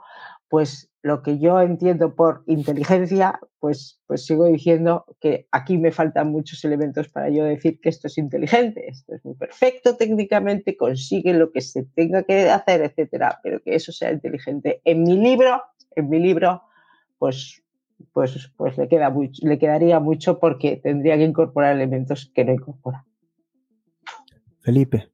pues 0.47 0.89
lo 1.01 1.21
que 1.21 1.39
yo 1.39 1.59
entiendo 1.59 2.15
por 2.15 2.43
inteligencia, 2.47 3.37
pues, 3.59 3.99
pues 4.07 4.25
sigo 4.25 4.45
diciendo 4.45 5.03
que 5.19 5.49
aquí 5.51 5.77
me 5.77 5.91
faltan 5.91 6.31
muchos 6.31 6.63
elementos 6.63 7.09
para 7.09 7.27
yo 7.27 7.43
decir 7.43 7.81
que 7.81 7.89
esto 7.89 8.07
es 8.07 8.17
inteligente, 8.17 8.87
esto 8.87 9.13
es 9.13 9.25
muy 9.25 9.35
perfecto 9.35 9.97
técnicamente, 9.97 10.77
consigue 10.77 11.33
lo 11.33 11.51
que 11.51 11.59
se 11.59 11.83
tenga 11.83 12.23
que 12.23 12.49
hacer, 12.49 12.81
etcétera, 12.81 13.41
pero 13.43 13.61
que 13.61 13.75
eso 13.75 13.91
sea 13.91 14.13
inteligente. 14.13 14.81
En 14.85 15.03
mi 15.03 15.17
libro, 15.17 15.61
en 15.97 16.09
mi 16.09 16.19
libro, 16.19 16.61
pues, 17.17 17.63
pues, 18.13 18.51
pues 18.55 18.77
le, 18.77 18.87
queda 18.87 19.13
le 19.41 19.59
quedaría 19.59 19.99
mucho 19.99 20.39
porque 20.39 20.77
tendría 20.77 21.17
que 21.17 21.23
incorporar 21.23 21.75
elementos 21.75 22.31
que 22.33 22.45
no 22.45 22.53
incorpora. 22.53 23.05
Felipe. 24.59 25.09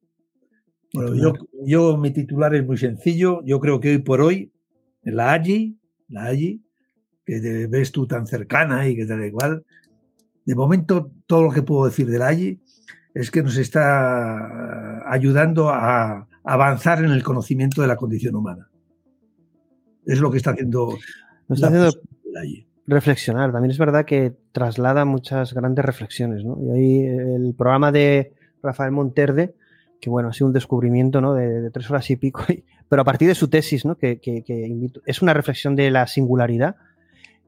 Bueno, 0.92 1.14
yo, 1.14 1.32
yo, 1.64 1.96
mi 1.96 2.10
titular 2.10 2.54
es 2.54 2.64
muy 2.64 2.76
sencillo. 2.76 3.42
Yo 3.44 3.60
creo 3.60 3.80
que 3.80 3.90
hoy 3.90 3.98
por 3.98 4.20
hoy, 4.20 4.52
la 5.02 5.32
AGI, 5.32 5.78
la 6.08 6.26
AGI, 6.26 6.62
que 7.24 7.40
te 7.40 7.66
ves 7.66 7.90
tú 7.90 8.06
tan 8.06 8.26
cercana 8.26 8.86
y 8.88 8.94
que 8.94 9.06
te 9.06 9.16
da 9.16 9.26
igual, 9.26 9.64
de 10.44 10.54
momento 10.54 11.10
todo 11.26 11.42
lo 11.42 11.50
que 11.50 11.62
puedo 11.62 11.86
decir 11.86 12.08
de 12.08 12.18
la 12.18 12.28
AGI 12.28 12.60
es 13.14 13.30
que 13.30 13.42
nos 13.42 13.56
está 13.56 15.10
ayudando 15.10 15.70
a 15.70 16.28
avanzar 16.44 17.02
en 17.02 17.10
el 17.10 17.22
conocimiento 17.22 17.80
de 17.80 17.88
la 17.88 17.96
condición 17.96 18.34
humana. 18.34 18.68
Es 20.04 20.20
lo 20.20 20.30
que 20.30 20.36
está 20.36 20.50
haciendo 20.50 20.90
nos 21.48 21.58
está 21.58 21.68
haciendo 21.68 21.90
reflexionar. 22.86 23.52
También 23.52 23.70
es 23.70 23.78
verdad 23.78 24.04
que 24.04 24.34
traslada 24.52 25.04
muchas 25.04 25.54
grandes 25.54 25.84
reflexiones. 25.84 26.44
¿no? 26.44 26.58
Y 26.60 26.70
ahí 26.70 27.06
el 27.06 27.54
programa 27.56 27.92
de 27.92 28.34
Rafael 28.62 28.92
Monterde, 28.92 29.54
que 30.00 30.10
bueno, 30.10 30.28
ha 30.28 30.32
sido 30.32 30.48
un 30.48 30.52
descubrimiento 30.52 31.20
¿no? 31.20 31.34
de, 31.34 31.70
tres 31.70 31.90
horas 31.90 32.10
y 32.10 32.16
pico, 32.16 32.42
pero 32.88 33.02
a 33.02 33.04
partir 33.04 33.28
de 33.28 33.34
su 33.34 33.48
tesis, 33.48 33.84
¿no? 33.84 33.96
que, 33.96 34.20
es 35.06 35.22
una 35.22 35.34
reflexión 35.34 35.76
de 35.76 35.90
la 35.90 36.06
singularidad 36.06 36.76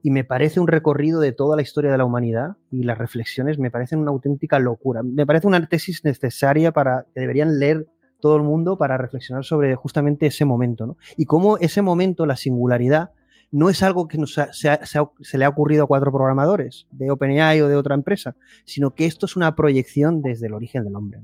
y 0.02 0.10
me 0.10 0.24
parece 0.24 0.60
un 0.60 0.68
recorrido 0.68 1.20
de 1.20 1.32
toda 1.32 1.56
la 1.56 1.62
historia 1.62 1.90
de 1.90 1.98
la 1.98 2.04
humanidad 2.04 2.56
y 2.70 2.84
las 2.84 2.96
reflexiones 2.96 3.58
me 3.58 3.70
parecen 3.70 3.98
una 3.98 4.12
auténtica 4.12 4.58
locura. 4.58 5.02
Me 5.02 5.26
parece 5.26 5.48
una 5.48 5.66
tesis 5.66 6.04
necesaria 6.04 6.72
para 6.72 7.06
que 7.12 7.20
deberían 7.20 7.58
leer 7.58 7.86
todo 8.20 8.36
el 8.36 8.42
mundo 8.42 8.78
para 8.78 8.96
reflexionar 8.96 9.44
sobre 9.44 9.74
justamente 9.74 10.26
ese 10.26 10.44
momento. 10.44 10.86
¿no? 10.86 10.96
Y 11.16 11.26
cómo 11.26 11.58
ese 11.58 11.82
momento, 11.82 12.24
la 12.24 12.36
singularidad, 12.36 13.10
no 13.52 13.70
es 13.70 13.82
algo 13.82 14.08
que 14.08 14.18
se, 14.26 15.38
le 15.38 15.44
ha 15.44 15.48
ocurrido 15.48 15.84
a 15.84 15.86
cuatro 15.86 16.12
programadores 16.12 16.86
de 16.90 17.10
OpenAI 17.10 17.60
o 17.60 17.68
de 17.68 17.76
otra 17.76 17.94
empresa, 17.94 18.36
sino 18.64 18.94
que 18.94 19.06
esto 19.06 19.26
es 19.26 19.36
una 19.36 19.54
proyección 19.54 20.22
desde 20.22 20.46
el 20.46 20.54
origen 20.54 20.84
del 20.84 20.96
hombre. 20.96 21.20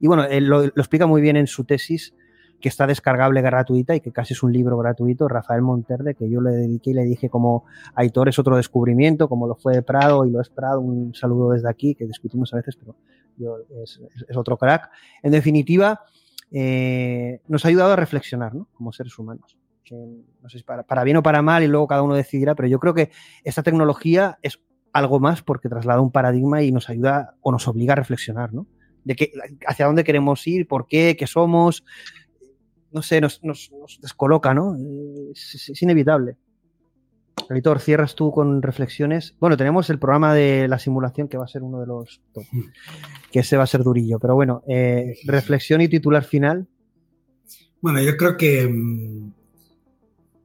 Y 0.00 0.06
bueno, 0.06 0.24
él 0.24 0.46
lo, 0.46 0.64
explica 0.64 1.06
muy 1.06 1.20
bien 1.20 1.36
en 1.36 1.46
su 1.46 1.64
tesis, 1.64 2.14
que 2.60 2.68
está 2.68 2.86
descargable 2.86 3.42
gratuita 3.42 3.96
y 3.96 4.00
que 4.00 4.12
casi 4.12 4.34
es 4.34 4.42
un 4.44 4.52
libro 4.52 4.78
gratuito, 4.78 5.26
Rafael 5.26 5.62
Monterde, 5.62 6.14
que 6.14 6.30
yo 6.30 6.40
le 6.40 6.52
dediqué 6.52 6.90
y 6.90 6.94
le 6.94 7.02
dije 7.02 7.28
como 7.28 7.64
Aitor 7.96 8.28
es 8.28 8.38
otro 8.38 8.56
descubrimiento, 8.56 9.28
como 9.28 9.48
lo 9.48 9.56
fue 9.56 9.82
Prado 9.82 10.24
y 10.24 10.30
lo 10.30 10.40
es 10.40 10.48
Prado, 10.48 10.80
un 10.80 11.12
saludo 11.12 11.50
desde 11.50 11.68
aquí, 11.68 11.96
que 11.96 12.06
discutimos 12.06 12.52
a 12.54 12.58
veces, 12.58 12.76
pero 12.76 12.94
es, 13.82 14.00
otro 14.36 14.56
crack. 14.56 14.90
En 15.24 15.32
definitiva, 15.32 16.02
eh, 16.52 17.40
nos 17.48 17.64
ha 17.64 17.68
ayudado 17.68 17.94
a 17.94 17.96
reflexionar 17.96 18.52
como 18.74 18.92
seres 18.92 19.18
humanos 19.18 19.56
no 19.96 20.48
sé 20.48 20.58
si 20.58 20.64
para, 20.64 21.04
bien 21.04 21.16
o 21.16 21.22
para 21.22 21.42
mal 21.42 21.62
y 21.62 21.68
luego 21.68 21.86
cada 21.86 22.02
uno 22.02 22.14
decidirá, 22.14 22.54
pero 22.54 22.68
yo 22.68 22.78
creo 22.78 22.94
que 22.94 23.10
esta 23.44 23.62
tecnología 23.62 24.38
es 24.42 24.60
algo 24.92 25.20
más 25.20 25.42
porque 25.42 25.68
traslada 25.68 26.00
un 26.00 26.12
paradigma 26.12 26.62
y 26.62 26.72
nos 26.72 26.88
ayuda 26.88 27.36
o 27.40 27.52
nos 27.52 27.66
obliga 27.68 27.92
a 27.92 27.96
reflexionar, 27.96 28.52
¿no? 28.52 28.66
De 29.04 29.16
qué, 29.16 29.32
hacia 29.66 29.86
dónde 29.86 30.04
queremos 30.04 30.46
ir, 30.46 30.68
por 30.68 30.86
qué, 30.86 31.16
qué 31.18 31.26
somos, 31.26 31.84
no 32.92 33.02
sé, 33.02 33.20
nos, 33.20 33.40
descoloca, 34.00 34.54
¿no? 34.54 34.76
Es, 35.32 35.82
inevitable. 35.82 36.36
Editor, 37.48 37.80
cierras 37.80 38.14
tú 38.14 38.30
con 38.30 38.62
reflexiones. 38.62 39.34
Bueno, 39.40 39.56
tenemos 39.56 39.90
el 39.90 39.98
programa 39.98 40.34
de 40.34 40.68
la 40.68 40.78
simulación 40.78 41.28
que 41.28 41.38
va 41.38 41.44
a 41.44 41.48
ser 41.48 41.62
uno 41.62 41.80
de 41.80 41.86
los 41.86 42.22
que 43.32 43.40
ese 43.40 43.56
va 43.56 43.64
a 43.64 43.66
ser 43.66 43.82
durillo, 43.82 44.18
pero 44.18 44.34
bueno, 44.34 44.62
eh, 44.68 45.16
reflexión 45.24 45.80
y 45.80 45.88
titular 45.88 46.24
final. 46.24 46.68
Bueno, 47.80 48.00
yo 48.00 48.16
creo 48.16 48.36
que 48.36 48.68
mm, 48.68 49.21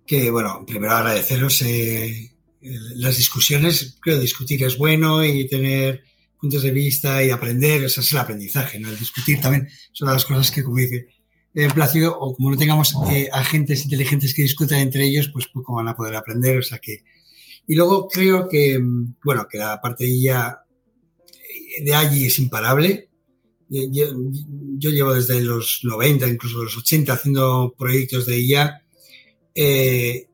que, 0.07 0.31
bueno, 0.31 0.65
primero 0.65 0.93
agradeceros 0.93 1.61
eh, 1.61 2.31
las 2.61 3.17
discusiones. 3.17 3.97
Creo 4.01 4.19
discutir 4.19 4.63
es 4.63 4.77
bueno 4.77 5.23
y 5.23 5.47
tener 5.47 6.03
puntos 6.39 6.63
de 6.63 6.71
vista 6.71 7.23
y 7.23 7.29
aprender, 7.29 7.83
eso 7.83 8.01
es 8.01 8.11
el 8.13 8.19
aprendizaje, 8.19 8.79
¿no? 8.79 8.89
El 8.89 8.97
discutir 8.97 9.41
también 9.41 9.67
son 9.91 10.07
las 10.07 10.23
cosas 10.23 10.49
que, 10.49 10.63
como 10.63 10.77
dice 10.77 11.07
eh, 11.53 11.67
Plácido, 11.73 12.17
o 12.17 12.35
como 12.35 12.51
no 12.51 12.57
tengamos 12.57 12.95
eh, 13.11 13.27
agentes 13.33 13.83
inteligentes 13.83 14.33
que 14.33 14.43
discutan 14.43 14.79
entre 14.79 15.05
ellos, 15.05 15.29
pues 15.33 15.47
poco 15.47 15.75
van 15.75 15.87
a 15.89 15.95
poder 15.95 16.15
aprender, 16.15 16.57
o 16.57 16.63
sea 16.63 16.79
que... 16.79 17.03
Y 17.67 17.75
luego 17.75 18.07
creo 18.07 18.47
que, 18.47 18.79
bueno, 19.23 19.45
que 19.49 19.57
la 19.57 19.81
parte 19.81 20.05
de 20.05 20.11
IA 20.11 20.59
de 21.83 21.95
allí 21.95 22.25
es 22.25 22.39
imparable. 22.39 23.09
Yo, 23.69 24.05
yo, 24.77 24.89
llevo 24.89 25.13
desde 25.13 25.41
los 25.41 25.81
90, 25.83 26.29
incluso 26.29 26.63
los 26.63 26.77
80, 26.77 27.11
haciendo 27.11 27.75
proyectos 27.77 28.25
de 28.25 28.39
IA 28.39 28.86
eh, 29.59 30.27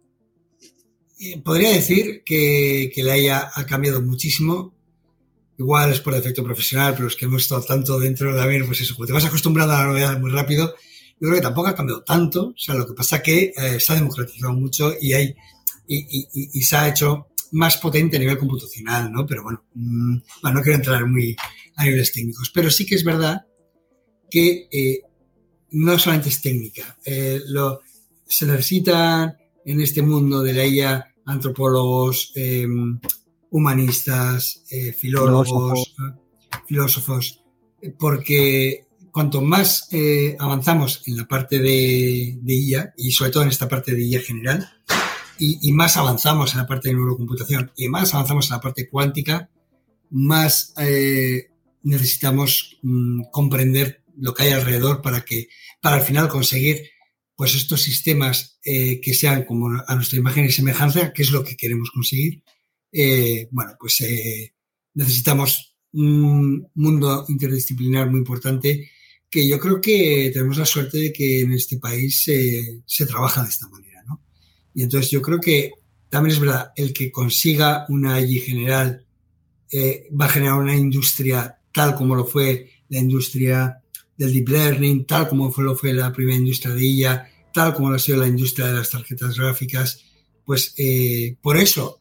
podría 1.45 1.71
decir 1.71 2.23
que, 2.25 2.91
la 2.97 3.17
IA 3.17 3.51
ha 3.55 3.65
cambiado 3.65 4.01
muchísimo. 4.01 4.73
Igual 5.57 5.93
es 5.93 6.01
por 6.01 6.13
defecto 6.13 6.43
profesional, 6.43 6.93
pero 6.95 7.07
es 7.07 7.15
que 7.15 7.25
hemos 7.25 7.43
estado 7.43 7.63
tanto 7.63 7.99
dentro 7.99 8.33
de 8.33 8.37
la 8.37 8.45
ver, 8.45 8.65
pues 8.65 8.81
eso, 8.81 8.95
como 8.95 9.07
te 9.07 9.13
vas 9.13 9.23
acostumbrado 9.23 9.71
a 9.71 9.77
la 9.77 9.85
novedad 9.85 10.19
muy 10.19 10.29
rápido, 10.29 10.75
yo 11.19 11.29
creo 11.29 11.35
que 11.35 11.41
tampoco 11.41 11.69
ha 11.69 11.75
cambiado 11.75 12.03
tanto. 12.03 12.47
O 12.47 12.57
sea, 12.57 12.75
lo 12.75 12.85
que 12.85 12.93
pasa 12.93 13.21
que 13.21 13.53
eh, 13.55 13.79
se 13.79 13.93
ha 13.93 13.95
democratizado 13.95 14.53
mucho 14.53 14.93
y, 14.99 15.13
hay, 15.13 15.33
y, 15.87 16.61
se 16.61 16.75
ha 16.75 16.89
hecho 16.89 17.27
más 17.51 17.77
potente 17.77 18.17
a 18.17 18.19
nivel 18.19 18.37
computacional, 18.37 19.09
¿no? 19.09 19.25
Pero 19.25 19.43
bueno, 19.43 19.63
mm, 19.75 20.17
no 20.43 20.61
quiero 20.61 20.75
entrar 20.75 21.05
muy 21.07 21.33
a 21.77 21.85
niveles 21.85 22.11
técnicos. 22.11 22.51
Pero 22.53 22.69
sí 22.69 22.85
que 22.85 22.95
es 22.95 23.05
verdad 23.05 23.45
que 24.29 24.67
eh, 24.69 25.01
no 25.71 25.97
solamente 25.97 26.27
es 26.27 26.41
técnica. 26.41 26.97
lo, 27.47 27.79
se 28.27 28.45
necesitan 28.45 29.37
en 29.65 29.81
este 29.81 30.01
mundo 30.01 30.41
de 30.41 30.53
la 30.53 30.65
IA 30.65 31.13
antropólogos, 31.25 32.31
em, 32.35 32.99
humanistas, 33.49 34.63
eh, 34.71 34.93
filólogos, 34.93 35.93
filósofos, 36.67 37.43
porque 37.99 38.87
cuanto 39.11 39.41
más 39.41 39.87
eh, 39.91 40.35
avanzamos 40.39 41.03
en 41.05 41.17
la 41.17 41.27
parte 41.27 41.59
de, 41.59 42.39
IA, 42.45 42.93
y 42.97 43.11
sobre 43.11 43.31
todo 43.31 43.43
en 43.43 43.49
esta 43.49 43.69
parte 43.69 43.93
de 43.93 44.03
IA 44.03 44.21
general, 44.21 44.67
y, 45.39 45.71
más 45.73 45.97
avanzamos 45.97 46.53
en 46.53 46.59
la 46.59 46.67
parte 46.67 46.89
de 46.89 46.95
neurocomputación 46.95 47.71
y 47.75 47.89
más 47.89 48.13
avanzamos 48.13 48.49
en 48.49 48.55
la 48.55 48.61
parte 48.61 48.87
cuántica, 48.87 49.49
más 50.09 50.73
eh, 50.77 51.49
necesitamos 51.81 52.77
mm, 52.81 53.23
comprender 53.31 54.03
lo 54.17 54.33
que 54.33 54.43
hay 54.43 54.51
alrededor 54.51 55.01
para 55.01 55.21
que, 55.21 55.49
para 55.81 55.97
al 55.97 56.01
final 56.01 56.29
conseguir 56.29 56.92
pues 57.43 57.55
estos 57.55 57.81
sistemas 57.81 58.57
eh, 58.63 59.01
que 59.01 59.13
sean 59.13 59.43
como 59.43 59.67
a 59.85 59.95
nuestra 59.95 60.17
imagen 60.17 60.45
y 60.45 60.51
semejanza, 60.51 61.11
que 61.11 61.23
es 61.23 61.31
lo 61.31 61.43
que 61.43 61.57
queremos 61.57 61.91
conseguir. 61.91 62.41
bueno, 63.51 63.73
pues 63.77 64.01
necesitamos 64.93 65.75
un 65.91 66.69
mundo 66.75 67.25
interdisciplinar 67.27 68.09
muy 68.09 68.19
importante 68.19 68.89
que 69.29 69.45
yo 69.45 69.59
creo 69.59 69.81
que 69.81 70.31
tenemos 70.31 70.57
la 70.57 70.65
suerte 70.65 70.97
de 70.99 71.11
que 71.11 71.41
en 71.41 71.51
este 71.51 71.79
país 71.79 72.23
se 72.23 73.05
trabaja 73.05 73.43
de 73.43 73.49
esta 73.49 73.67
manera, 73.67 74.03
¿no? 74.07 74.21
Y 74.73 74.83
entonces 74.83 75.11
yo 75.11 75.21
creo 75.21 75.41
que 75.41 75.73
también 76.13 76.33
es 76.35 76.39
verdad, 76.39 76.71
el 76.75 76.93
que 76.93 77.11
consiga 77.11 77.85
una 77.89 78.13
allí 78.13 78.39
general 78.39 79.03
eh, 79.71 80.07
va 80.09 80.25
a 80.25 80.29
generar 80.29 80.59
una 80.59 80.75
industria 80.75 81.57
tal 81.73 81.95
como 81.95 82.13
lo 82.13 82.23
fue 82.23 82.69
la 82.89 82.99
industria 82.99 83.81
del 84.15 84.31
deep 84.31 84.49
learning, 84.49 85.05
tal 85.07 85.27
como 85.27 85.51
fue, 85.51 85.63
lo 85.63 85.75
fue 85.75 85.91
la 85.91 86.13
primera 86.13 86.37
industria 86.37 86.75
de 86.75 86.85
IA, 86.85 87.32
tal 87.53 87.73
como 87.73 87.89
lo 87.89 87.95
ha 87.95 87.99
sido 87.99 88.19
la 88.19 88.27
industria 88.27 88.67
de 88.67 88.73
las 88.73 88.89
tarjetas 88.89 89.37
gráficas, 89.37 90.03
pues 90.45 90.73
eh, 90.77 91.37
por 91.41 91.57
eso 91.57 91.99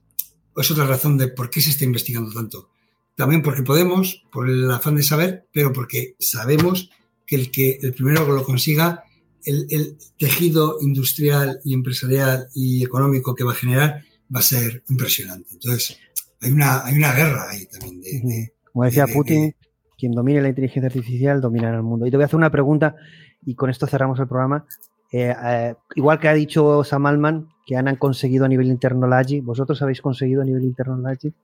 es 0.56 0.70
otra 0.70 0.86
razón 0.86 1.16
de 1.16 1.28
por 1.28 1.50
qué 1.50 1.60
se 1.60 1.70
está 1.70 1.84
investigando 1.84 2.32
tanto. 2.32 2.70
También 3.14 3.42
porque 3.42 3.62
podemos, 3.62 4.24
por 4.32 4.48
el 4.48 4.70
afán 4.70 4.96
de 4.96 5.02
saber, 5.02 5.46
pero 5.52 5.72
porque 5.72 6.16
sabemos 6.18 6.90
que 7.26 7.36
el 7.36 7.50
que 7.50 7.78
el 7.82 7.94
primero 7.94 8.26
que 8.26 8.32
lo 8.32 8.44
consiga, 8.44 9.04
el, 9.44 9.96
tejido 10.18 10.78
industrial 10.80 11.60
y 11.64 11.74
empresarial 11.74 12.48
y 12.54 12.84
económico 12.84 13.34
que 13.34 13.44
va 13.44 13.52
a 13.52 13.56
generar 13.56 14.02
va 14.34 14.40
a 14.40 14.42
ser 14.42 14.82
impresionante. 14.88 15.50
Entonces, 15.52 15.98
hay 16.40 16.52
una, 16.52 16.84
hay 16.84 16.96
una 16.96 17.12
guerra 17.12 17.50
ahí 17.50 17.66
también. 17.66 18.00
De, 18.00 18.52
Como 18.72 18.84
decía 18.84 19.06
Putin, 19.06 19.54
quien 19.98 20.12
domine 20.12 20.40
la 20.40 20.48
inteligencia 20.48 20.86
artificial 20.86 21.40
dominará 21.40 21.76
el 21.76 21.82
mundo. 21.82 22.06
Y 22.06 22.10
te 22.10 22.16
voy 22.16 22.22
a 22.22 22.26
hacer 22.26 22.36
una 22.36 22.50
pregunta 22.50 22.96
y 23.44 23.54
con 23.54 23.70
esto 23.70 23.86
cerramos 23.86 24.18
el 24.20 24.28
programa. 24.28 24.66
Eh, 25.12 25.34
eh, 25.44 25.74
igual 25.94 26.18
que 26.18 26.28
ha 26.28 26.32
dicho 26.32 26.82
Sam 26.84 27.06
Altman, 27.06 27.48
que 27.66 27.76
han, 27.76 27.94
conseguido 27.96 28.46
a 28.46 28.48
nivel 28.48 28.68
interno 28.68 29.06
la 29.06 29.18
AGI, 29.18 29.40
¿vosotros 29.40 29.80
habéis 29.82 30.00
conseguido 30.00 30.40
a 30.40 30.44
nivel 30.44 30.64
interno 30.64 30.96
la 30.96 31.10
AGI? 31.10 31.34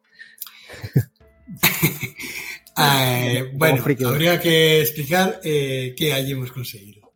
Eh, 2.81 3.51
bueno, 3.55 3.83
habría 4.07 4.39
que 4.39 4.81
explicar 4.81 5.41
eh, 5.43 5.95
qué 5.97 6.13
allí 6.13 6.33
hemos 6.33 6.53
conseguido. 6.53 7.09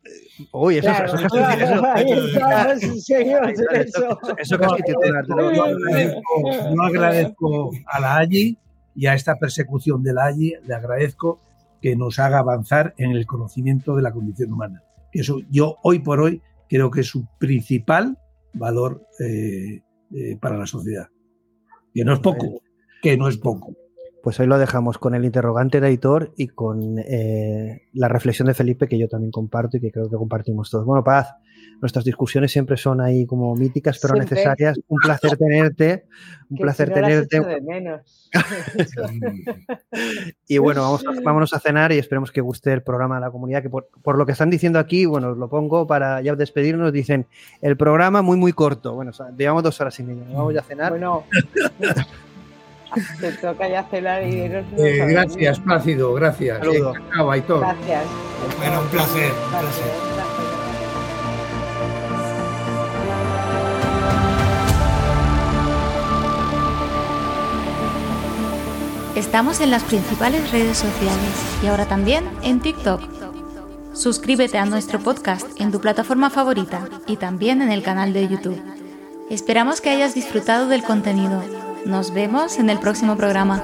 Uy, 0.51 0.77
eso, 0.77 0.87
claro, 0.87 1.05
eso, 1.05 1.23
eso, 4.37 4.57
casi 4.59 4.81
No 6.75 6.83
agradezco 6.83 7.71
a 7.85 7.99
la 7.99 8.17
AGI 8.17 8.57
y 8.95 9.05
a 9.07 9.13
esta 9.13 9.35
persecución 9.35 10.03
de 10.03 10.13
la 10.13 10.25
AGI, 10.25 10.55
le 10.67 10.73
agradezco 10.73 11.39
que 11.81 11.95
nos 11.95 12.19
haga 12.19 12.39
avanzar 12.39 12.93
en 12.97 13.11
el 13.11 13.25
conocimiento 13.25 13.95
de 13.95 14.01
la 14.01 14.11
condición 14.11 14.51
humana. 14.51 14.83
Eso 15.13 15.39
yo 15.49 15.77
hoy 15.83 15.99
por 15.99 16.19
hoy 16.21 16.41
creo 16.67 16.89
que 16.89 17.01
es 17.01 17.07
su 17.07 17.27
principal 17.39 18.17
valor 18.53 19.05
eh, 19.19 19.81
eh, 20.15 20.37
para 20.39 20.57
la 20.57 20.65
sociedad. 20.65 21.07
Que 21.93 22.03
no 22.03 22.13
es 22.13 22.19
poco, 22.19 22.61
que 23.01 23.15
no 23.17 23.27
es 23.27 23.37
poco. 23.37 23.75
Pues 24.23 24.39
hoy 24.39 24.47
lo 24.47 24.57
dejamos 24.57 24.97
con 24.99 25.15
el 25.15 25.25
interrogante 25.25 25.81
de 25.81 25.87
Aitor 25.87 26.31
y 26.37 26.47
con 26.47 26.97
eh, 26.97 27.89
la 27.91 28.07
reflexión 28.07 28.47
de 28.47 28.53
Felipe 28.53 28.87
que 28.87 28.97
yo 28.97 29.09
también 29.09 29.31
comparto 29.31 29.75
y 29.75 29.81
que 29.81 29.91
creo 29.91 30.09
que 30.09 30.15
compartimos 30.15 30.71
todos. 30.71 30.85
Bueno, 30.85 31.03
Paz, 31.03 31.35
nuestras 31.81 32.05
discusiones 32.05 32.49
siempre 32.49 32.77
son 32.77 33.01
ahí 33.01 33.25
como 33.25 33.53
míticas 33.53 33.99
pero 34.01 34.15
necesarias. 34.15 34.79
Un 34.87 34.99
placer 34.99 35.37
tenerte, 35.37 36.05
un 36.49 36.57
placer 36.57 36.93
tenerte. 36.93 37.41
y 40.47 40.57
bueno, 40.57 40.83
vamos 40.83 41.03
a, 41.05 41.21
vámonos 41.21 41.53
a 41.53 41.59
cenar 41.59 41.91
y 41.91 41.97
esperemos 41.97 42.31
que 42.31 42.39
guste 42.39 42.71
el 42.71 42.81
programa 42.81 43.15
de 43.15 43.21
la 43.21 43.29
comunidad, 43.29 43.61
que 43.61 43.69
por, 43.69 43.89
por, 44.01 44.17
lo 44.17 44.25
que 44.25 44.31
están 44.31 44.49
diciendo 44.49 44.79
aquí, 44.79 45.05
bueno, 45.05 45.31
os 45.31 45.37
lo 45.37 45.49
pongo 45.49 45.85
para 45.85 46.21
ya 46.21 46.33
despedirnos, 46.33 46.93
dicen 46.93 47.25
el 47.61 47.75
programa 47.75 48.21
muy 48.21 48.37
muy 48.37 48.53
corto. 48.53 48.93
Bueno, 48.93 49.11
llevamos 49.37 49.63
dos 49.63 49.81
horas 49.81 49.99
y 49.99 50.03
media, 50.03 50.23
vamos 50.33 50.53
ya 50.53 50.61
a 50.61 50.63
cenar. 50.63 50.91
Bueno. 50.91 51.25
Te 53.19 53.31
toca 53.33 53.67
ya 53.67 53.83
cenar 53.83 54.23
y 54.23 54.41
eh, 54.41 55.05
Gracias, 55.07 55.59
Plácido, 55.59 56.13
gracias. 56.13 56.59
Saludos. 56.59 56.97
Gracias. 57.11 58.03
Bueno, 58.57 58.81
un 58.81 58.87
placer. 58.87 59.31
Un 59.31 59.59
placer. 59.59 60.23
Estamos 69.15 69.61
en 69.61 69.71
las 69.71 69.83
principales 69.83 70.51
redes 70.51 70.77
sociales 70.77 71.59
y 71.63 71.67
ahora 71.67 71.85
también 71.85 72.25
en 72.41 72.59
TikTok. 72.59 73.01
Suscríbete 73.93 74.57
a 74.57 74.65
nuestro 74.65 74.99
podcast 74.99 75.47
en 75.61 75.71
tu 75.71 75.79
plataforma 75.79 76.31
favorita 76.31 76.89
y 77.05 77.17
también 77.17 77.61
en 77.61 77.71
el 77.71 77.83
canal 77.83 78.11
de 78.11 78.27
YouTube. 78.27 78.61
Esperamos 79.29 79.81
que 79.81 79.91
hayas 79.91 80.15
disfrutado 80.15 80.67
del 80.67 80.83
contenido 80.83 81.43
nos 81.85 82.13
vemos 82.13 82.57
en 82.59 82.69
el 82.69 82.79
próximo 82.79 83.15
programa. 83.15 83.61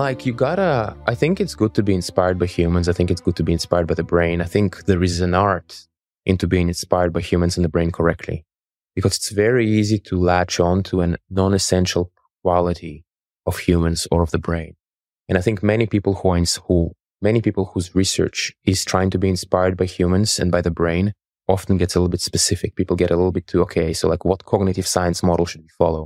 Like 0.00 0.24
you 0.24 0.32
gotta 0.32 0.96
i 1.12 1.14
think 1.20 1.34
it's 1.42 1.54
good 1.62 1.74
to 1.74 1.82
be 1.82 1.94
inspired 2.00 2.38
by 2.42 2.48
humans. 2.58 2.88
I 2.88 2.94
think 2.96 3.10
it's 3.10 3.24
good 3.26 3.38
to 3.40 3.46
be 3.48 3.52
inspired 3.58 3.86
by 3.90 3.96
the 4.00 4.10
brain. 4.14 4.36
I 4.40 4.48
think 4.54 4.68
there 4.88 5.02
is 5.08 5.20
an 5.20 5.34
art 5.34 5.70
into 6.30 6.46
being 6.54 6.68
inspired 6.68 7.12
by 7.16 7.22
humans 7.30 7.56
and 7.56 7.64
the 7.66 7.74
brain 7.76 7.90
correctly 7.98 8.38
because 8.96 9.14
it's 9.18 9.32
very 9.46 9.66
easy 9.78 9.98
to 10.08 10.14
latch 10.30 10.54
on 10.68 10.76
to 10.88 10.94
a 11.02 11.16
non-essential 11.28 12.04
quality 12.42 13.04
of 13.48 13.54
humans 13.68 14.00
or 14.12 14.22
of 14.22 14.30
the 14.30 14.44
brain. 14.48 14.72
And 15.28 15.36
i 15.36 15.42
think 15.46 15.62
many 15.62 15.86
people 15.94 16.14
who 16.18 16.28
are 16.34 16.44
who 16.66 16.78
many 17.28 17.40
people 17.46 17.64
whose 17.70 17.94
research 18.02 18.38
is 18.72 18.86
trying 18.92 19.10
to 19.14 19.20
be 19.24 19.32
inspired 19.36 19.74
by 19.80 19.88
humans 19.98 20.30
and 20.40 20.50
by 20.56 20.62
the 20.66 20.76
brain 20.80 21.06
often 21.54 21.76
gets 21.76 21.94
a 21.94 21.98
little 21.98 22.14
bit 22.16 22.28
specific. 22.30 22.70
People 22.80 22.96
get 23.02 23.12
a 23.14 23.18
little 23.20 23.36
bit 23.38 23.46
too 23.50 23.60
okay 23.66 23.92
so 23.98 24.04
like 24.12 24.24
what 24.28 24.48
cognitive 24.52 24.88
science 24.94 25.20
model 25.28 25.46
should 25.46 25.64
we 25.68 25.78
follow? 25.82 26.04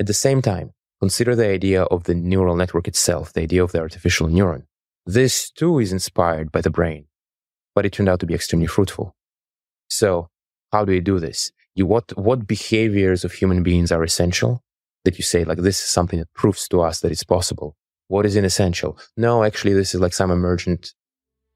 At 0.00 0.06
the 0.10 0.20
same 0.26 0.42
time 0.52 0.68
Consider 1.02 1.34
the 1.34 1.48
idea 1.48 1.82
of 1.82 2.04
the 2.04 2.14
neural 2.14 2.54
network 2.54 2.86
itself, 2.86 3.32
the 3.32 3.40
idea 3.40 3.64
of 3.64 3.72
the 3.72 3.80
artificial 3.80 4.28
neuron. 4.28 4.62
This 5.04 5.50
too 5.50 5.80
is 5.80 5.92
inspired 5.92 6.52
by 6.52 6.60
the 6.60 6.70
brain, 6.70 7.06
but 7.74 7.84
it 7.84 7.92
turned 7.92 8.08
out 8.08 8.20
to 8.20 8.26
be 8.26 8.34
extremely 8.34 8.68
fruitful. 8.68 9.16
So 9.90 10.28
how 10.70 10.84
do 10.84 10.92
you 10.92 11.00
do 11.00 11.18
this? 11.18 11.50
You, 11.74 11.86
what, 11.86 12.16
what 12.16 12.46
behaviors 12.46 13.24
of 13.24 13.32
human 13.32 13.64
beings 13.64 13.90
are 13.90 14.04
essential 14.04 14.62
that 15.04 15.18
you 15.18 15.24
say, 15.24 15.42
like, 15.42 15.58
this 15.58 15.80
is 15.80 15.88
something 15.88 16.20
that 16.20 16.32
proves 16.34 16.68
to 16.68 16.82
us 16.82 17.00
that 17.00 17.10
it's 17.10 17.24
possible? 17.24 17.74
What 18.06 18.24
is 18.24 18.36
inessential? 18.36 18.96
No, 19.16 19.42
actually, 19.42 19.72
this 19.72 19.96
is 19.96 20.00
like 20.00 20.12
some 20.12 20.30
emergent 20.30 20.94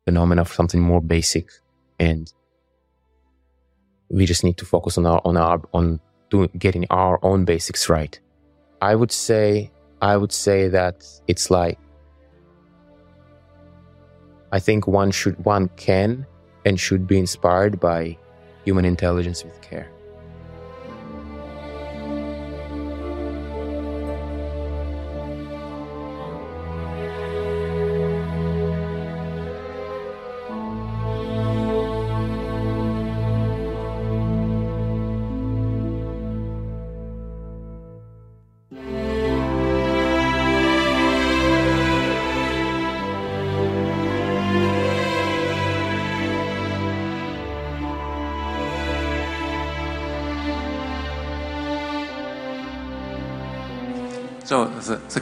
phenomena 0.07 0.41
of 0.41 0.52
something 0.52 0.81
more 0.81 1.00
basic. 1.00 1.50
And 2.00 2.33
we 4.10 4.26
just 4.26 4.42
need 4.42 4.57
to 4.57 4.65
focus 4.65 4.99
on 4.99 5.07
our, 5.07 5.23
on 5.25 5.36
our, 5.36 5.62
on 5.73 6.00
doing, 6.31 6.50
getting 6.58 6.84
our 6.91 7.25
own 7.25 7.44
basics 7.44 7.89
right. 7.89 8.18
I 8.81 8.95
would 8.95 9.13
say, 9.13 9.71
I 10.03 10.17
would 10.17 10.33
say 10.33 10.69
that 10.69 11.07
it's 11.27 11.51
like, 11.51 11.79
I 14.53 14.61
think 14.61 14.87
one 14.87 15.11
should, 15.11 15.43
one 15.45 15.69
can 15.77 16.27
and 16.65 16.79
should 16.79 17.07
be 17.07 17.19
inspired 17.19 17.81
by 17.81 18.17
human 18.65 18.85
intelligence 18.85 19.45
with 19.45 19.61
care. 19.61 19.91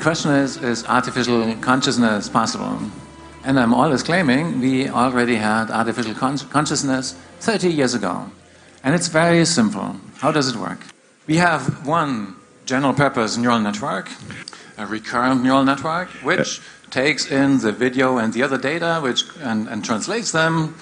Question 0.05 0.33
is, 0.33 0.59
is 0.59 0.85
artificial 0.85 1.55
consciousness 1.63 2.29
possible? 2.29 2.79
And 3.43 3.59
I'm 3.59 3.73
always 3.73 4.03
claiming 4.03 4.61
we 4.61 4.87
already 4.91 5.37
had 5.37 5.71
artificial 5.71 6.13
con- 6.13 6.37
consciousness 6.51 7.15
30 7.41 7.71
years 7.71 7.95
ago. 7.95 8.31
And 8.83 8.95
it's 8.95 9.09
very 9.09 9.47
simple. 9.47 9.97
How 10.19 10.31
does 10.31 10.49
it 10.49 10.57
work? 10.57 10.81
We 11.27 11.37
have 11.37 11.87
one 11.87 12.37
general 12.67 12.93
purpose 12.93 13.39
neural 13.39 13.61
network, 13.61 14.11
a 14.77 14.85
recurrent 14.85 15.43
neural 15.43 15.65
network, 15.65 16.09
which 16.23 16.61
takes 16.91 17.31
in 17.31 17.61
the 17.61 17.73
video 17.73 18.19
and 18.19 18.35
the 18.35 18.43
other 18.43 18.59
data 18.59 19.01
which, 19.03 19.25
and, 19.41 19.69
and 19.69 19.83
translates 19.83 20.33
them 20.33 20.75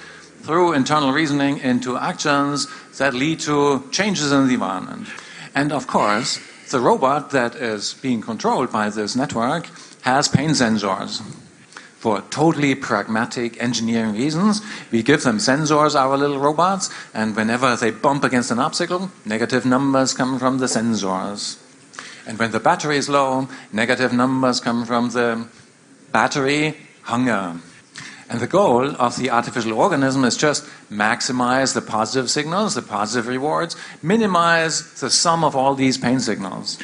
through 0.43 0.73
internal 0.73 1.13
reasoning 1.13 1.59
into 1.59 1.97
actions 1.97 2.67
that 2.99 3.15
lead 3.15 3.39
to 3.39 3.89
changes 3.93 4.33
in 4.33 4.49
the 4.49 4.55
environment. 4.55 5.07
And 5.55 5.71
of 5.71 5.87
course, 5.87 6.41
the 6.73 6.81
robot 6.81 7.31
that 7.31 7.55
is 7.55 7.95
being 8.03 8.21
controlled 8.21 8.73
by 8.73 8.91
this 8.91 9.15
network 9.15 9.69
has 10.03 10.27
pain 10.27 10.51
sensors. 10.51 11.21
For 11.99 12.21
totally 12.31 12.75
pragmatic 12.75 13.63
engineering 13.63 14.15
reasons, 14.15 14.61
we 14.91 15.05
give 15.05 15.23
them 15.23 15.39
sensors, 15.39 15.95
our 15.95 16.17
little 16.19 16.41
robots, 16.41 16.91
and 17.15 17.37
whenever 17.37 17.77
they 17.77 17.93
bump 17.93 18.25
against 18.25 18.51
an 18.51 18.59
obstacle, 18.59 19.11
negative 19.25 19.65
numbers 19.65 20.13
come 20.13 20.39
from 20.39 20.59
the 20.59 20.67
sensors. 20.67 21.63
And 22.27 22.39
when 22.39 22.51
the 22.51 22.59
battery 22.59 22.97
is 22.97 23.09
low, 23.09 23.49
negative 23.73 24.13
numbers 24.13 24.59
come 24.59 24.85
from 24.85 25.11
the 25.11 25.47
battery 26.11 26.77
hunger. 27.03 27.61
And 28.33 28.41
the 28.41 28.47
goal 28.47 28.97
of 28.97 29.19
the 29.19 29.29
artificial 29.29 29.75
organism 29.75 30.25
is 30.25 30.39
just 30.39 30.65
maximize 30.91 31.75
the 31.75 31.83
positive 31.83 32.31
signals, 32.31 32.75
the 32.75 32.81
positive 32.81 33.27
rewards, 33.27 33.77
minimize 34.03 34.91
the 35.01 35.11
sum 35.11 35.45
of 35.45 35.55
all 35.55 35.75
these 35.75 35.99
pain 35.99 36.19
signals. 36.19 36.79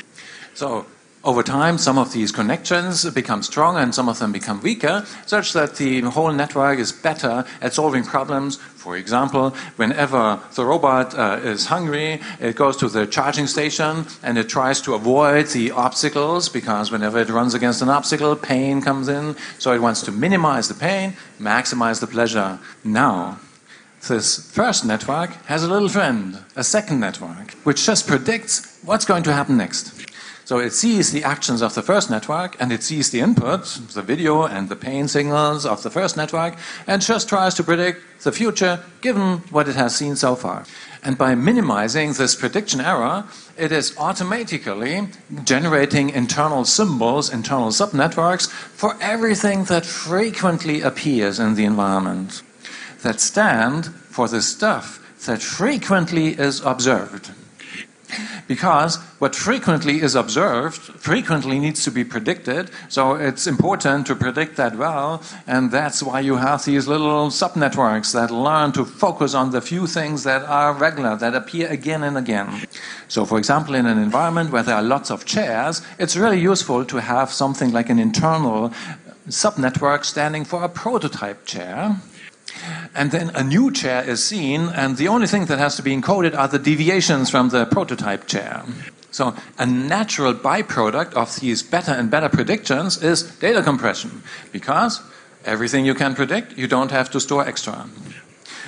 So 0.53 0.85
over 1.25 1.43
time, 1.43 1.79
some 1.79 1.99
of 1.99 2.13
these 2.13 2.31
connections 2.31 3.05
become 3.11 3.43
stronger 3.43 3.81
and 3.81 3.93
some 3.93 4.09
of 4.09 4.21
them 4.21 4.31
become 4.31 4.63
weaker, 4.63 5.05
such 5.27 5.53
that 5.53 5.77
the 5.77 6.01
whole 6.03 6.33
network 6.33 6.79
is 6.79 6.93
better 6.93 7.45
at 7.61 7.75
solving 7.75 8.05
problems. 8.05 8.57
For 8.57 8.97
example, 8.97 9.51
whenever 9.77 10.41
the 10.55 10.65
robot 10.65 11.19
uh, 11.19 11.41
is 11.43 11.67
hungry, 11.67 12.21
it 12.39 12.55
goes 12.55 12.77
to 12.79 12.89
the 12.89 13.05
charging 13.07 13.49
station 13.49 14.07
and 14.23 14.39
it 14.39 14.49
tries 14.49 14.81
to 14.83 14.95
avoid 14.95 15.47
the 15.49 15.73
obstacles 15.73 16.49
because 16.49 16.93
whenever 16.93 17.19
it 17.19 17.31
runs 17.31 17.53
against 17.53 17.83
an 17.83 17.89
obstacle, 17.89 18.37
pain 18.37 18.81
comes 18.81 19.09
in. 19.09 19.35
So 19.59 19.73
it 19.73 19.83
wants 19.83 20.03
to 20.03 20.13
minimize 20.13 20.69
the 20.69 20.75
pain, 20.75 21.15
maximize 21.41 22.01
the 22.01 22.07
pleasure. 22.07 22.61
Now, 22.85 23.41
this 24.07 24.51
first 24.53 24.85
network 24.85 25.31
has 25.47 25.65
a 25.65 25.69
little 25.69 25.89
friend, 25.89 26.39
a 26.55 26.63
second 26.63 27.01
network, 27.01 27.51
which 27.65 27.85
just 27.85 28.07
predicts 28.07 28.79
what's 28.85 29.05
going 29.05 29.25
to 29.25 29.33
happen 29.33 29.57
next. 29.57 30.08
So 30.49 30.61
it 30.61 30.73
sees 30.73 31.13
the 31.13 31.25
actions 31.25 31.61
of 31.61 31.75
the 31.75 31.83
first 31.83 32.09
network 32.09 32.57
and 32.59 32.73
it 32.73 32.83
sees 32.83 33.11
the 33.11 33.21
input, 33.21 33.65
the 33.93 34.01
video 34.01 34.45
and 34.45 34.71
the 34.71 34.77
pain 34.77 35.07
signals 35.07 35.67
of 35.67 35.83
the 35.83 35.91
first 35.91 36.17
network, 36.17 36.57
and 36.87 37.03
just 37.03 37.29
tries 37.29 37.53
to 37.57 37.63
predict 37.63 38.23
the 38.25 38.33
future 38.33 38.83
given 39.03 39.41
what 39.51 39.69
it 39.69 39.77
has 39.77 39.95
seen 39.95 40.17
so 40.17 40.35
far. 40.35 40.65
And 41.05 41.19
by 41.19 41.35
minimizing 41.35 42.15
this 42.15 42.35
prediction 42.35 42.81
error, 42.81 43.25
it 43.59 43.73
is 43.73 43.95
automatically 43.99 45.09
generating 45.45 46.09
internal 46.09 46.65
symbols, 46.65 47.31
internal 47.31 47.69
subnetworks 47.69 48.49
for 48.49 48.97
everything 49.03 49.65
that 49.65 49.85
frequently 49.85 50.81
appears 50.81 51.39
in 51.39 51.57
the 51.57 51.67
environment 51.67 52.43
that 53.03 53.21
stand 53.21 53.85
for 53.85 54.29
the 54.29 54.41
stuff 54.41 54.99
that 55.27 55.43
frequently 55.43 56.29
is 56.29 56.63
observed. 56.65 57.33
Because 58.47 58.97
what 59.19 59.35
frequently 59.35 60.01
is 60.01 60.15
observed 60.15 60.77
frequently 60.77 61.59
needs 61.59 61.85
to 61.85 61.91
be 61.91 62.05
predicted, 62.05 62.71
so 62.89 63.15
it's 63.15 63.47
important 63.47 64.07
to 64.07 64.17
predict 64.17 64.57
that 64.57 64.77
well, 64.77 65.23
and 65.47 65.71
that's 65.71 66.03
why 66.03 66.21
you 66.21 66.37
have 66.37 66.65
these 66.65 66.89
little 66.89 67.29
subnetworks 67.29 68.13
that 68.13 68.31
learn 68.31 68.73
to 68.73 68.85
focus 68.85 69.35
on 69.35 69.51
the 69.51 69.61
few 69.61 69.87
things 69.87 70.25
that 70.25 70.43
are 70.43 70.73
regular, 70.73 71.17
that 71.17 71.35
appear 71.35 71.69
again 71.69 72.03
and 72.03 72.17
again. 72.17 72.67
So, 73.09 73.25
for 73.25 73.39
example, 73.39 73.75
in 73.75 73.87
an 73.87 73.99
environment 73.99 74.51
where 74.51 74.63
there 74.63 74.77
are 74.77 74.83
lots 74.83 75.11
of 75.11 75.25
chairs, 75.25 75.83
it's 75.99 76.17
really 76.17 76.41
useful 76.41 76.85
to 76.87 77.01
have 77.01 77.31
something 77.31 77.73
like 77.73 77.91
an 77.91 77.99
internal 77.99 78.73
subnetwork 79.29 80.05
standing 80.05 80.45
for 80.45 80.65
a 80.65 80.69
prototype 80.69 81.45
chair 81.45 82.01
and 82.95 83.11
then 83.11 83.31
a 83.35 83.45
new 83.45 83.71
chair 83.71 84.03
is 84.03 84.25
seen, 84.25 84.69
and 84.75 84.97
the 84.97 85.09
only 85.09 85.27
thing 85.27 85.47
that 85.47 85.59
has 85.59 85.77
to 85.77 85.83
be 85.83 85.97
encoded 85.97 86.37
are 86.37 86.49
the 86.49 86.59
deviations 86.59 87.31
from 87.31 87.51
the 87.51 87.67
prototype 87.67 88.27
chair. 88.27 88.65
So, 89.11 89.35
a 89.59 89.67
natural 89.67 90.35
byproduct 90.35 91.15
of 91.15 91.35
these 91.41 91.63
better 91.63 91.93
and 91.93 92.11
better 92.11 92.29
predictions 92.29 93.03
is 93.03 93.23
data 93.23 93.63
compression, 93.63 94.23
because 94.53 95.01
everything 95.45 95.87
you 95.87 95.95
can 95.95 96.15
predict, 96.15 96.59
you 96.59 96.67
don't 96.67 96.91
have 96.91 97.11
to 97.11 97.21
store 97.21 97.47
extra. 97.47 97.89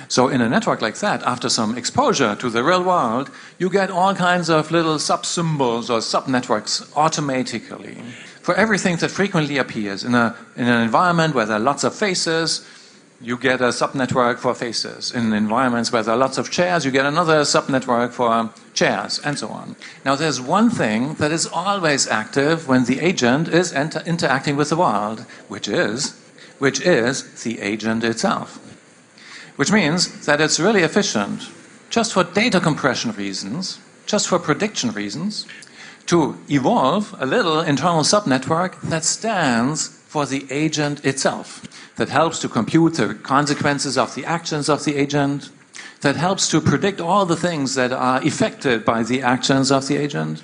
So, 0.07 0.27
in 0.27 0.41
a 0.41 0.49
network 0.49 0.81
like 0.81 0.97
that, 0.97 1.23
after 1.23 1.47
some 1.47 1.77
exposure 1.77 2.35
to 2.35 2.49
the 2.49 2.63
real 2.63 2.83
world, 2.83 3.29
you 3.59 3.69
get 3.69 3.91
all 3.91 4.13
kinds 4.15 4.49
of 4.49 4.71
little 4.71 4.99
sub 4.99 5.25
symbols 5.25 5.89
or 5.89 6.01
sub 6.01 6.27
networks 6.27 6.91
automatically 6.95 7.97
for 8.41 8.55
everything 8.55 8.97
that 8.97 9.09
frequently 9.09 9.57
appears 9.57 10.03
in, 10.03 10.15
a, 10.15 10.35
in 10.55 10.67
an 10.67 10.81
environment 10.81 11.35
where 11.35 11.45
there 11.45 11.57
are 11.57 11.59
lots 11.59 11.83
of 11.83 11.93
faces 11.93 12.65
you 13.21 13.37
get 13.37 13.61
a 13.61 13.65
subnetwork 13.65 14.39
for 14.39 14.55
faces. 14.55 15.11
In 15.11 15.31
environments 15.33 15.91
where 15.91 16.01
there 16.01 16.15
are 16.15 16.17
lots 16.17 16.37
of 16.37 16.49
chairs, 16.49 16.85
you 16.85 16.91
get 16.91 17.05
another 17.05 17.41
subnetwork 17.41 18.13
for 18.13 18.49
chairs, 18.73 19.19
and 19.23 19.37
so 19.37 19.49
on. 19.49 19.75
Now, 20.03 20.15
there's 20.15 20.41
one 20.41 20.69
thing 20.69 21.13
that 21.15 21.31
is 21.31 21.45
always 21.45 22.07
active 22.07 22.67
when 22.67 22.85
the 22.85 22.99
agent 22.99 23.47
is 23.47 23.71
inter- 23.71 24.03
interacting 24.05 24.55
with 24.55 24.69
the 24.69 24.77
world, 24.77 25.25
which 25.47 25.67
is, 25.67 26.19
which 26.57 26.81
is 26.81 27.43
the 27.43 27.59
agent 27.59 28.03
itself. 28.03 28.59
Which 29.55 29.71
means 29.71 30.25
that 30.25 30.41
it's 30.41 30.59
really 30.59 30.81
efficient, 30.81 31.49
just 31.91 32.13
for 32.13 32.23
data 32.23 32.59
compression 32.59 33.11
reasons, 33.11 33.79
just 34.07 34.27
for 34.27 34.39
prediction 34.39 34.91
reasons, 34.91 35.45
to 36.07 36.37
evolve 36.49 37.15
a 37.19 37.25
little 37.27 37.61
internal 37.61 38.01
subnetwork 38.01 38.81
that 38.81 39.03
stands 39.03 40.00
for 40.11 40.25
the 40.25 40.45
agent 40.51 41.05
itself 41.05 41.65
that 41.95 42.09
helps 42.09 42.37
to 42.39 42.49
compute 42.49 42.95
the 42.95 43.13
consequences 43.13 43.97
of 43.97 44.13
the 44.13 44.25
actions 44.25 44.67
of 44.67 44.83
the 44.83 44.97
agent, 44.97 45.49
that 46.01 46.17
helps 46.17 46.49
to 46.49 46.59
predict 46.59 46.99
all 46.99 47.25
the 47.25 47.37
things 47.37 47.75
that 47.75 47.93
are 47.93 48.21
affected 48.21 48.83
by 48.83 49.03
the 49.03 49.21
actions 49.21 49.71
of 49.71 49.87
the 49.87 49.95
agent. 49.95 50.43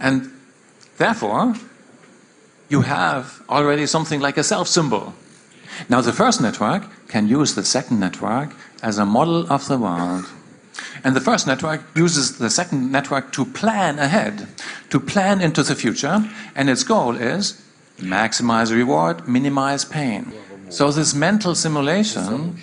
And 0.00 0.30
therefore, 0.96 1.56
you 2.70 2.80
have 2.80 3.42
already 3.50 3.84
something 3.84 4.20
like 4.22 4.38
a 4.38 4.44
self 4.44 4.66
symbol. 4.66 5.12
Now, 5.90 6.00
the 6.00 6.14
first 6.14 6.40
network 6.40 6.84
can 7.08 7.28
use 7.28 7.54
the 7.54 7.64
second 7.64 8.00
network 8.00 8.54
as 8.82 8.96
a 8.96 9.04
model 9.04 9.52
of 9.52 9.68
the 9.68 9.76
world. 9.76 10.24
And 11.04 11.14
the 11.14 11.20
first 11.20 11.46
network 11.46 11.82
uses 11.94 12.38
the 12.38 12.48
second 12.48 12.90
network 12.90 13.30
to 13.32 13.44
plan 13.44 13.98
ahead, 13.98 14.48
to 14.88 14.98
plan 14.98 15.42
into 15.42 15.62
the 15.62 15.74
future, 15.74 16.24
and 16.54 16.70
its 16.70 16.82
goal 16.82 17.14
is 17.16 17.61
maximize 18.02 18.74
reward, 18.74 19.26
minimize 19.28 19.84
pain. 19.84 20.32
So 20.68 20.90
this 20.90 21.14
mental 21.14 21.54
simulation 21.54 22.58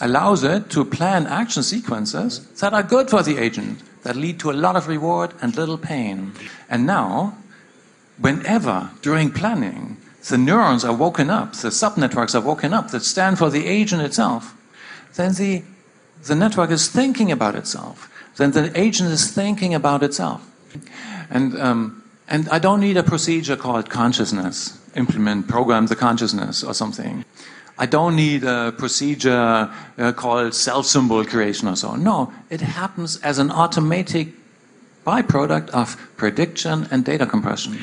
allows 0.00 0.44
it 0.44 0.70
to 0.70 0.84
plan 0.84 1.26
action 1.26 1.62
sequences 1.62 2.46
that 2.60 2.72
are 2.72 2.82
good 2.82 3.10
for 3.10 3.22
the 3.22 3.38
agent, 3.38 3.82
that 4.02 4.16
lead 4.16 4.38
to 4.40 4.50
a 4.50 4.52
lot 4.52 4.76
of 4.76 4.88
reward 4.88 5.32
and 5.40 5.56
little 5.56 5.78
pain. 5.78 6.32
And 6.68 6.86
now, 6.86 7.36
whenever 8.18 8.90
during 9.02 9.30
planning 9.30 9.96
the 10.28 10.38
neurons 10.38 10.84
are 10.84 10.94
woken 10.94 11.30
up, 11.30 11.52
the 11.52 11.68
subnetworks 11.68 12.34
are 12.34 12.40
woken 12.40 12.74
up 12.74 12.90
that 12.90 13.04
stand 13.04 13.38
for 13.38 13.48
the 13.48 13.66
agent 13.66 14.02
itself, 14.02 14.54
then 15.14 15.32
the, 15.34 15.62
the 16.24 16.34
network 16.34 16.70
is 16.70 16.88
thinking 16.88 17.32
about 17.32 17.54
itself. 17.54 18.10
Then 18.36 18.50
the 18.50 18.78
agent 18.78 19.10
is 19.10 19.30
thinking 19.30 19.74
about 19.74 20.02
itself. 20.02 20.46
And, 21.30 21.58
um, 21.58 22.02
and 22.28 22.48
I 22.48 22.58
don't 22.58 22.80
need 22.80 22.96
a 22.96 23.02
procedure 23.02 23.56
called 23.56 23.88
consciousness, 23.88 24.78
implement, 24.94 25.48
program 25.48 25.86
the 25.86 25.96
consciousness 25.96 26.64
or 26.64 26.74
something. 26.74 27.24
I 27.78 27.86
don't 27.86 28.16
need 28.16 28.42
a 28.42 28.72
procedure 28.72 29.70
uh, 29.98 30.12
called 30.12 30.54
self 30.54 30.86
symbol 30.86 31.24
creation 31.24 31.68
or 31.68 31.76
so. 31.76 31.94
No, 31.94 32.32
it 32.50 32.60
happens 32.62 33.20
as 33.22 33.38
an 33.38 33.50
automatic 33.50 34.28
byproduct 35.06 35.70
of 35.70 35.96
prediction 36.16 36.88
and 36.90 37.04
data 37.04 37.26
compression. 37.26 37.78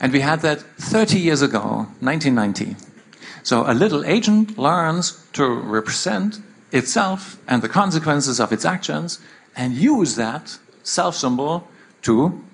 And 0.00 0.12
we 0.12 0.20
had 0.20 0.40
that 0.40 0.60
30 0.60 1.18
years 1.18 1.40
ago, 1.40 1.86
1990. 2.00 2.76
So 3.42 3.64
a 3.66 3.72
little 3.72 4.04
agent 4.04 4.58
learns 4.58 5.24
to 5.32 5.48
represent 5.48 6.40
itself 6.72 7.38
and 7.48 7.62
the 7.62 7.68
consequences 7.68 8.40
of 8.40 8.52
its 8.52 8.64
actions 8.64 9.20
and 9.56 9.72
use 9.72 10.16
that 10.16 10.58
self 10.82 11.14
symbol 11.14 11.66
to 12.02 12.44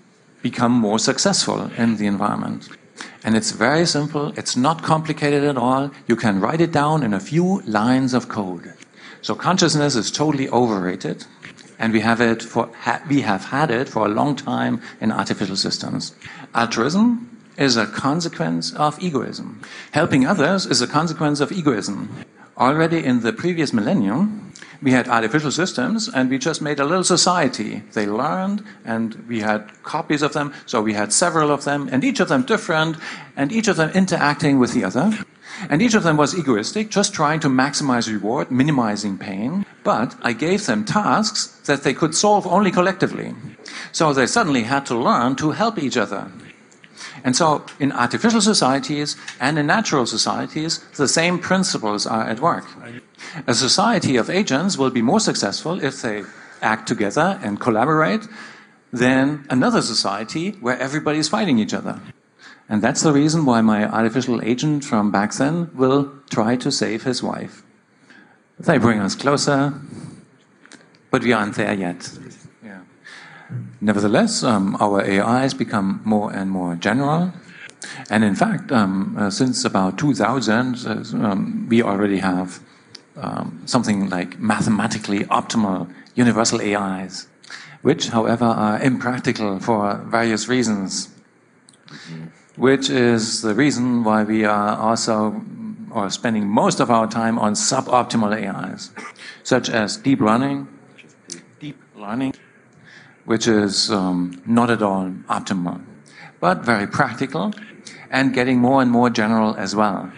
become 0.45 0.73
more 0.73 0.99
successful 0.99 1.71
in 1.79 1.97
the 1.97 2.07
environment. 2.07 2.69
And 3.25 3.35
it's 3.35 3.53
very 3.53 3.87
simple, 3.87 4.33
it's 4.37 4.57
not 4.57 4.83
complicated 4.83 5.43
at 5.43 5.57
all. 5.57 5.91
You 6.07 6.17
can 6.17 6.39
write 6.39 6.61
it 6.61 6.71
down 6.71 7.03
in 7.03 7.15
a 7.15 7.27
few 7.31 7.63
lines 7.63 8.13
of 8.13 8.29
code. 8.29 8.75
So 9.23 9.35
consciousness 9.35 9.97
is 9.97 10.11
totally 10.11 10.51
overrated, 10.51 11.25
and 11.79 11.95
we 11.95 12.01
have 12.01 12.21
it 12.21 12.43
for 12.43 12.69
ha, 12.85 13.01
we 13.09 13.23
have 13.23 13.47
had 13.47 13.71
it 13.71 13.89
for 13.89 14.05
a 14.05 14.15
long 14.21 14.37
time 14.37 14.83
in 15.01 15.11
artificial 15.11 15.57
systems. 15.57 16.15
Altruism 16.55 17.07
is 17.57 17.79
a 17.79 17.87
consequence 17.87 18.75
of 18.75 19.03
egoism. 19.03 19.63
Helping 19.93 20.27
others 20.27 20.67
is 20.67 20.83
a 20.83 20.87
consequence 20.99 21.41
of 21.41 21.53
egoism. 21.53 21.99
Already 22.59 23.03
in 23.03 23.21
the 23.21 23.33
previous 23.33 23.73
millennium, 23.73 24.53
we 24.85 24.93
had 24.93 25.09
artificial 25.09 25.51
systems 25.51 26.09
and 26.09 26.29
we 26.29 26.37
just 26.39 26.61
made 26.61 26.79
a 26.79 26.85
little 26.85 27.03
society. 27.03 27.83
They 27.95 28.07
learned 28.07 28.63
and 28.85 29.15
we 29.27 29.41
had 29.41 29.83
copies 29.83 30.21
of 30.21 30.35
them, 30.35 30.53
so 30.67 30.83
we 30.83 30.93
had 30.93 31.11
several 31.11 31.51
of 31.51 31.65
them, 31.65 31.89
and 31.91 32.05
each 32.05 32.21
of 32.21 32.29
them 32.29 32.43
different, 32.43 32.99
and 33.35 33.51
each 33.51 33.67
of 33.67 33.77
them 33.77 33.91
interacting 33.95 34.59
with 34.59 34.75
the 34.75 34.85
other. 34.85 35.25
And 35.71 35.81
each 35.81 35.95
of 35.95 36.03
them 36.03 36.19
was 36.19 36.39
egoistic, 36.39 36.91
just 36.91 37.15
trying 37.15 37.41
to 37.41 37.49
maximize 37.49 38.13
reward, 38.13 38.51
minimizing 38.51 39.17
pain. 39.17 39.65
But 39.85 40.15
I 40.21 40.33
gave 40.35 40.67
them 40.67 40.85
tasks 40.85 41.47
that 41.65 41.83
they 41.83 41.95
could 41.95 42.15
solve 42.15 42.47
only 42.47 42.71
collectively. 42.71 43.35
So 43.93 44.13
they 44.13 44.27
suddenly 44.27 44.65
had 44.65 44.85
to 44.87 44.99
learn 44.99 45.37
to 45.37 45.53
help 45.53 45.79
each 45.79 45.97
other. 45.97 46.31
And 47.23 47.35
so 47.35 47.65
in 47.81 47.93
artificial 47.93 48.43
societies 48.43 49.17
and 49.41 49.59
in 49.59 49.67
natural 49.67 50.05
societies, 50.05 50.81
the 50.97 51.09
same 51.09 51.39
principles 51.39 52.07
are 52.07 52.25
at 52.25 52.41
work. 52.41 52.67
A 53.47 53.55
society 53.55 54.17
of 54.17 54.31
agents 54.31 54.77
will 54.79 54.91
be 54.91 55.03
more 55.03 55.21
successful 55.21 55.83
if 55.83 56.03
they 56.03 56.25
act 56.63 56.89
together 56.89 57.39
and 57.43 57.61
collaborate 57.61 58.27
than 58.93 59.45
another 59.51 59.83
society 59.83 60.53
where 60.61 60.79
everybody 60.79 61.19
is 61.19 61.29
fighting 61.29 61.59
each 61.59 61.75
other. 61.75 62.01
And 62.69 62.81
that's 62.81 63.03
the 63.03 63.13
reason 63.13 63.45
why 63.45 63.61
my 63.61 63.85
artificial 63.85 64.43
agent 64.43 64.85
from 64.85 65.11
back 65.11 65.35
then 65.35 65.71
will 65.75 66.13
try 66.31 66.57
to 66.57 66.71
save 66.71 67.03
his 67.03 67.23
wife. 67.23 67.63
They 68.59 68.79
bring 68.79 69.01
us 69.01 69.15
closer, 69.15 69.75
but 71.11 71.23
we 71.23 71.33
aren't 71.33 71.57
there 71.57 71.75
yet. 71.75 72.11
Yeah. 72.65 72.81
Nevertheless, 73.81 74.43
um, 74.43 74.77
our 74.81 75.03
AIs 75.03 75.53
become 75.55 76.01
more 76.05 76.33
and 76.33 76.51
more 76.51 76.77
general. 76.77 77.33
And 78.09 78.25
in 78.25 78.35
fact, 78.35 78.73
um, 78.73 79.17
uh, 79.19 79.31
since 79.31 79.65
about 79.65 79.99
2000, 79.99 80.87
uh, 80.87 81.05
um, 81.27 81.67
we 81.69 81.83
already 81.83 82.19
have 82.19 82.61
um, 83.17 83.63
something 83.67 84.09
like 84.11 84.39
mathematically 84.39 85.25
optimal 85.25 85.93
universal 86.15 86.61
AIs, 86.61 87.29
which, 87.83 88.09
however, 88.09 88.45
are 88.45 88.81
impractical 88.81 89.61
for 89.61 89.97
various 90.07 90.49
reasons. 90.49 91.09
Which 92.57 92.89
is 92.89 93.43
the 93.43 93.55
reason 93.55 94.05
why 94.05 94.23
we 94.23 94.45
are 94.45 94.77
also 94.77 95.43
or 95.95 96.11
spending 96.11 96.49
most 96.49 96.81
of 96.81 96.91
our 96.91 97.07
time 97.07 97.39
on 97.39 97.55
suboptimal 97.55 98.35
AIs, 98.35 98.91
such 99.45 99.71
as 99.71 99.97
deep 99.97 100.21
learning, 100.21 100.69
deep 101.61 101.81
learning, 101.95 102.35
which 103.25 103.47
is 103.47 103.91
um, 103.93 104.43
not 104.45 104.71
at 104.71 104.83
all 104.83 105.09
optimal, 105.29 105.81
but 106.41 106.65
very 106.65 106.87
practical 106.87 107.55
and 108.11 108.35
getting 108.35 108.59
more 108.59 108.83
and 108.83 108.91
more 108.91 109.09
general 109.09 109.55
as 109.57 109.75
well. 109.77 110.11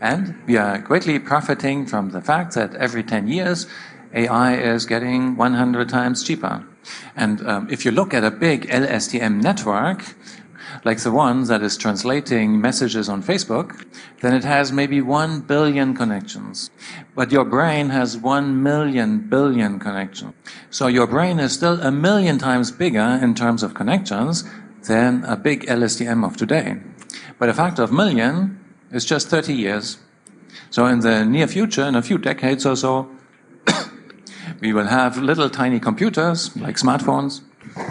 And 0.00 0.42
we 0.46 0.56
are 0.56 0.78
greatly 0.78 1.18
profiting 1.18 1.86
from 1.86 2.10
the 2.10 2.22
fact 2.22 2.54
that 2.54 2.74
every 2.76 3.02
10 3.02 3.28
years, 3.28 3.66
AI 4.14 4.56
is 4.56 4.86
getting 4.86 5.36
100 5.36 5.88
times 5.88 6.22
cheaper. 6.22 6.64
And 7.14 7.46
um, 7.46 7.68
if 7.70 7.84
you 7.84 7.90
look 7.90 8.14
at 8.14 8.24
a 8.24 8.30
big 8.30 8.66
LSTM 8.68 9.42
network, 9.42 10.16
like 10.84 11.00
the 11.00 11.10
one 11.10 11.44
that 11.44 11.62
is 11.62 11.76
translating 11.76 12.60
messages 12.60 13.08
on 13.08 13.22
Facebook, 13.22 13.84
then 14.20 14.34
it 14.34 14.44
has 14.44 14.72
maybe 14.72 15.00
1 15.02 15.42
billion 15.42 15.94
connections. 15.94 16.70
But 17.14 17.30
your 17.30 17.44
brain 17.44 17.90
has 17.90 18.16
1 18.16 18.62
million 18.62 19.28
billion 19.28 19.78
connections. 19.78 20.34
So 20.70 20.86
your 20.86 21.06
brain 21.06 21.38
is 21.38 21.52
still 21.52 21.80
a 21.82 21.90
million 21.90 22.38
times 22.38 22.70
bigger 22.70 23.18
in 23.22 23.34
terms 23.34 23.62
of 23.62 23.74
connections 23.74 24.44
than 24.84 25.24
a 25.24 25.36
big 25.36 25.66
LSTM 25.66 26.24
of 26.24 26.36
today. 26.36 26.78
But 27.38 27.48
a 27.48 27.54
factor 27.54 27.82
of 27.82 27.92
million 27.92 28.59
it's 28.92 29.04
just 29.04 29.28
30 29.28 29.54
years. 29.54 29.98
So 30.70 30.86
in 30.86 31.00
the 31.00 31.24
near 31.24 31.46
future, 31.46 31.84
in 31.84 31.94
a 31.94 32.02
few 32.02 32.18
decades 32.18 32.66
or 32.66 32.76
so, 32.76 33.08
we 34.60 34.72
will 34.72 34.86
have 34.86 35.18
little 35.18 35.50
tiny 35.50 35.80
computers, 35.80 36.56
like 36.56 36.76
smartphones, 36.76 37.42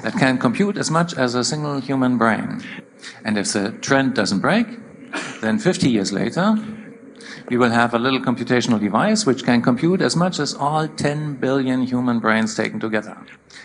that 0.04 0.14
can 0.14 0.38
compute 0.38 0.78
as 0.78 0.92
much 0.92 1.14
as 1.14 1.36
a 1.36 1.44
single 1.44 1.80
human 1.80 2.18
brain. 2.18 2.62
And 3.24 3.38
if 3.38 3.54
the 3.54 3.72
trend 3.72 4.16
doesn't 4.16 4.40
break, 4.40 4.68
then 5.42 5.60
50 5.60 5.90
years 5.90 6.12
later, 6.12 6.58
we 7.50 7.58
will 7.58 7.72
have 7.72 7.94
a 7.94 8.00
little 8.00 8.20
computational 8.20 8.80
device 8.80 9.26
which 9.26 9.44
can 9.44 9.62
compute 9.62 10.02
as 10.02 10.16
much 10.16 10.40
as 10.40 10.54
all 10.54 10.88
10 10.88 11.36
billion 11.36 11.84
human 11.84 12.20
brains 12.20 12.56
taken 12.56 12.80
together. 12.80 13.18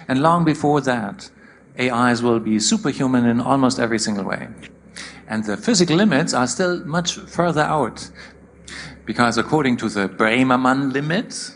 And 0.08 0.22
long 0.22 0.44
before 0.44 0.80
that, 0.82 1.30
AIs 1.78 2.22
will 2.22 2.40
be 2.40 2.58
superhuman 2.60 3.26
in 3.26 3.40
almost 3.40 3.78
every 3.78 3.98
single 3.98 4.24
way. 4.24 4.48
And 5.28 5.44
the 5.44 5.56
physical 5.56 5.96
limits 5.96 6.34
are 6.34 6.46
still 6.46 6.84
much 6.84 7.14
further 7.14 7.62
out. 7.62 8.10
Because 9.06 9.38
according 9.38 9.76
to 9.78 9.88
the 9.88 10.08
Bremermann 10.08 10.92
limit, 10.92 11.50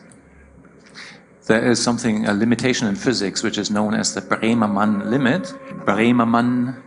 there 1.47 1.65
is 1.71 1.83
something, 1.83 2.27
a 2.27 2.35
limitation 2.35 2.89
in 2.89 2.95
physics, 2.95 3.43
which 3.43 3.59
is 3.59 3.71
known 3.71 3.95
as 3.95 4.15
the 4.15 4.21
Bremermann 4.21 5.11
limit. 5.11 5.55
Bremermann, 5.85 6.83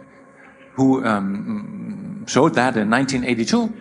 who 0.73 1.03
um, 1.05 2.25
showed 2.27 2.53
that 2.55 2.77
in 2.77 2.89
1982. 2.89 3.73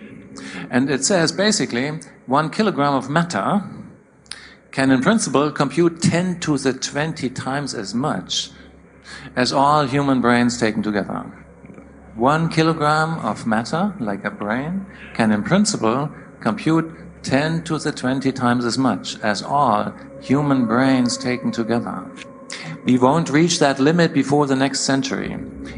And 0.70 0.90
it 0.90 1.04
says 1.04 1.32
basically 1.32 2.00
one 2.26 2.50
kilogram 2.50 2.94
of 2.94 3.10
matter 3.10 3.62
can 4.70 4.90
in 4.90 5.02
principle 5.02 5.50
compute 5.50 6.00
10 6.00 6.40
to 6.40 6.56
the 6.56 6.72
20 6.72 7.28
times 7.30 7.74
as 7.74 7.94
much 7.94 8.50
as 9.36 9.52
all 9.52 9.86
human 9.86 10.20
brains 10.20 10.58
taken 10.58 10.82
together. 10.82 11.39
One 12.20 12.50
kilogram 12.50 13.18
of 13.20 13.46
matter, 13.46 13.94
like 13.98 14.26
a 14.26 14.30
brain, 14.30 14.84
can 15.14 15.32
in 15.32 15.42
principle 15.42 16.10
compute 16.40 16.94
10 17.22 17.64
to 17.64 17.78
the 17.78 17.92
20 17.92 18.30
times 18.32 18.66
as 18.66 18.76
much 18.76 19.18
as 19.20 19.42
all 19.42 19.94
human 20.20 20.66
brains 20.66 21.16
taken 21.16 21.50
together. 21.50 22.04
We 22.84 22.98
won't 22.98 23.30
reach 23.30 23.58
that 23.60 23.80
limit 23.80 24.12
before 24.12 24.46
the 24.46 24.54
next 24.54 24.80
century, 24.80 25.34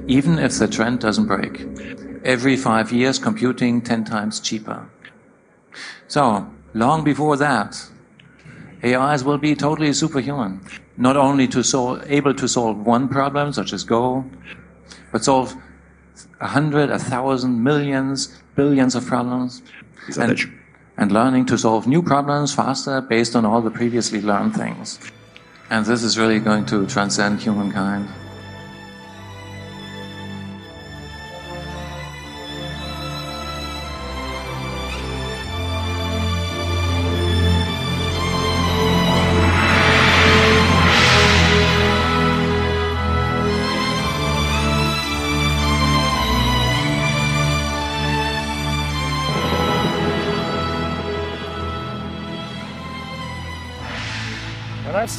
even 0.09 0.41
if 0.41 0.59
the 0.59 0.67
trend 0.67 0.99
doesn't 0.99 1.29
break. 1.29 1.65
Every 2.25 2.57
five 2.57 2.91
years, 2.91 3.21
computing 3.21 3.81
10 3.81 4.03
times 4.03 4.41
cheaper. 4.41 4.91
So, 6.09 6.51
long 6.75 7.05
before 7.05 7.37
that, 7.37 7.87
AIs 8.83 9.23
will 9.23 9.39
be 9.39 9.55
totally 9.55 9.93
superhuman. 9.93 10.61
Not 10.97 11.17
only 11.17 11.47
to 11.47 11.63
solve, 11.63 12.03
able 12.11 12.35
to 12.35 12.49
solve 12.49 12.85
one 12.85 13.07
problem, 13.07 13.53
such 13.53 13.73
as 13.73 13.85
Go, 13.85 14.25
but 15.13 15.23
solve 15.23 15.55
a 16.43 16.49
hundred, 16.49 16.91
a 16.91 16.99
thousand, 16.99 17.63
millions, 17.63 18.37
billions 18.57 18.95
of 18.95 19.07
problems. 19.07 19.63
And, 20.19 20.39
and 20.99 21.13
learning 21.13 21.47
to 21.47 21.57
solve 21.57 21.87
new 21.87 22.03
problems 22.03 22.53
faster 22.53 23.01
based 23.01 23.35
on 23.37 23.47
all 23.47 23.63
the 23.63 23.71
previously 23.71 24.21
learned 24.21 24.55
things. 24.55 24.99
And 25.71 25.87
this 25.87 26.03
is 26.03 26.19
really 26.19 26.41
going 26.41 26.67
to 26.67 26.87
transcend 26.87 27.41
humankind. 27.41 28.09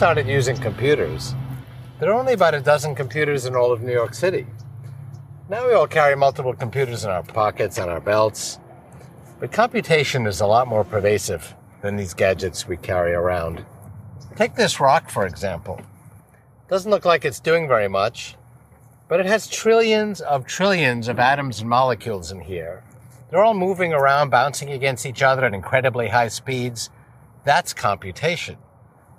Started 0.04 0.28
using 0.28 0.58
computers, 0.58 1.34
there 2.02 2.12
are 2.12 2.20
only 2.20 2.34
about 2.34 2.54
a 2.54 2.60
dozen 2.60 2.94
computers 2.94 3.46
in 3.46 3.56
all 3.56 3.72
of 3.72 3.82
New 3.82 3.94
York 3.94 4.14
City. 4.14 4.46
Now 5.48 5.66
we 5.66 5.72
all 5.72 5.88
carry 5.88 6.14
multiple 6.14 6.54
computers 6.54 7.06
in 7.06 7.10
our 7.10 7.24
pockets, 7.24 7.78
and 7.78 7.90
our 7.90 8.02
belts. 8.02 8.60
But 9.40 9.54
computation 9.54 10.28
is 10.28 10.42
a 10.42 10.46
lot 10.46 10.68
more 10.68 10.84
pervasive 10.84 11.56
than 11.82 11.96
these 11.96 12.14
gadgets 12.14 12.68
we 12.68 12.76
carry 12.76 13.14
around. 13.14 13.64
Take 14.36 14.56
this 14.56 14.82
rock, 14.82 15.10
for 15.10 15.26
example. 15.26 15.80
Doesn't 16.68 16.92
look 16.92 17.06
like 17.06 17.24
it's 17.24 17.40
doing 17.40 17.70
very 17.70 17.88
much, 17.88 18.36
but 19.08 19.22
it 19.22 19.26
has 19.26 19.48
trillions 19.48 20.20
of 20.20 20.46
trillions 20.46 21.08
of 21.08 21.18
atoms 21.18 21.62
and 21.62 21.70
molecules 21.70 22.30
in 22.30 22.42
here. 22.42 22.84
They're 23.30 23.46
all 23.46 23.54
moving 23.54 23.94
around, 23.94 24.32
bouncing 24.32 24.70
against 24.72 25.06
each 25.06 25.24
other 25.24 25.46
at 25.46 25.54
incredibly 25.54 26.10
high 26.10 26.28
speeds. 26.28 26.90
That's 27.46 27.74
computation. 27.74 28.58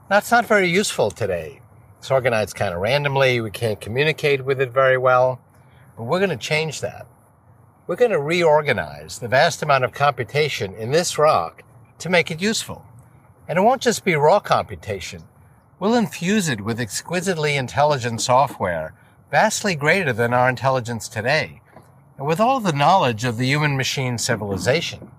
That's 0.06 0.30
not 0.30 0.44
very 0.44 0.68
useful 0.68 1.10
today. 1.10 1.62
It's 1.98 2.10
organized 2.10 2.54
kind 2.54 2.74
of 2.74 2.80
randomly. 2.80 3.40
We 3.40 3.50
can't 3.50 3.80
communicate 3.80 4.44
with 4.44 4.60
it 4.60 4.70
very 4.70 4.98
well. 4.98 5.40
But 5.96 6.04
we're 6.04 6.18
going 6.18 6.28
to 6.28 6.36
change 6.36 6.82
that. 6.82 7.06
We're 7.86 7.96
going 7.96 8.10
to 8.10 8.20
reorganize 8.20 9.18
the 9.18 9.28
vast 9.28 9.62
amount 9.62 9.84
of 9.84 9.92
computation 9.92 10.74
in 10.74 10.90
this 10.90 11.16
rock 11.16 11.62
to 12.00 12.10
make 12.10 12.30
it 12.30 12.42
useful. 12.42 12.84
And 13.48 13.58
it 13.58 13.62
won't 13.62 13.80
just 13.80 14.04
be 14.04 14.14
raw 14.14 14.40
computation. 14.40 15.22
We'll 15.80 15.94
infuse 15.94 16.50
it 16.50 16.60
with 16.60 16.80
exquisitely 16.80 17.56
intelligent 17.56 18.20
software, 18.20 18.92
vastly 19.30 19.74
greater 19.74 20.12
than 20.12 20.34
our 20.34 20.50
intelligence 20.50 21.08
today, 21.08 21.62
and 22.18 22.26
with 22.26 22.40
all 22.40 22.60
the 22.60 22.72
knowledge 22.72 23.24
of 23.24 23.38
the 23.38 23.46
human 23.46 23.76
machine 23.76 24.18
civilization. 24.18 25.10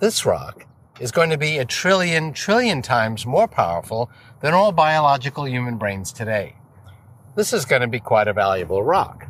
This 0.00 0.26
rock 0.26 0.66
is 1.02 1.10
going 1.10 1.30
to 1.30 1.36
be 1.36 1.58
a 1.58 1.64
trillion, 1.64 2.32
trillion 2.32 2.80
times 2.80 3.26
more 3.26 3.48
powerful 3.48 4.08
than 4.40 4.54
all 4.54 4.70
biological 4.70 5.48
human 5.48 5.76
brains 5.76 6.12
today. 6.12 6.54
This 7.34 7.52
is 7.52 7.64
going 7.64 7.82
to 7.82 7.88
be 7.88 7.98
quite 7.98 8.28
a 8.28 8.32
valuable 8.32 8.84
rock. 8.84 9.26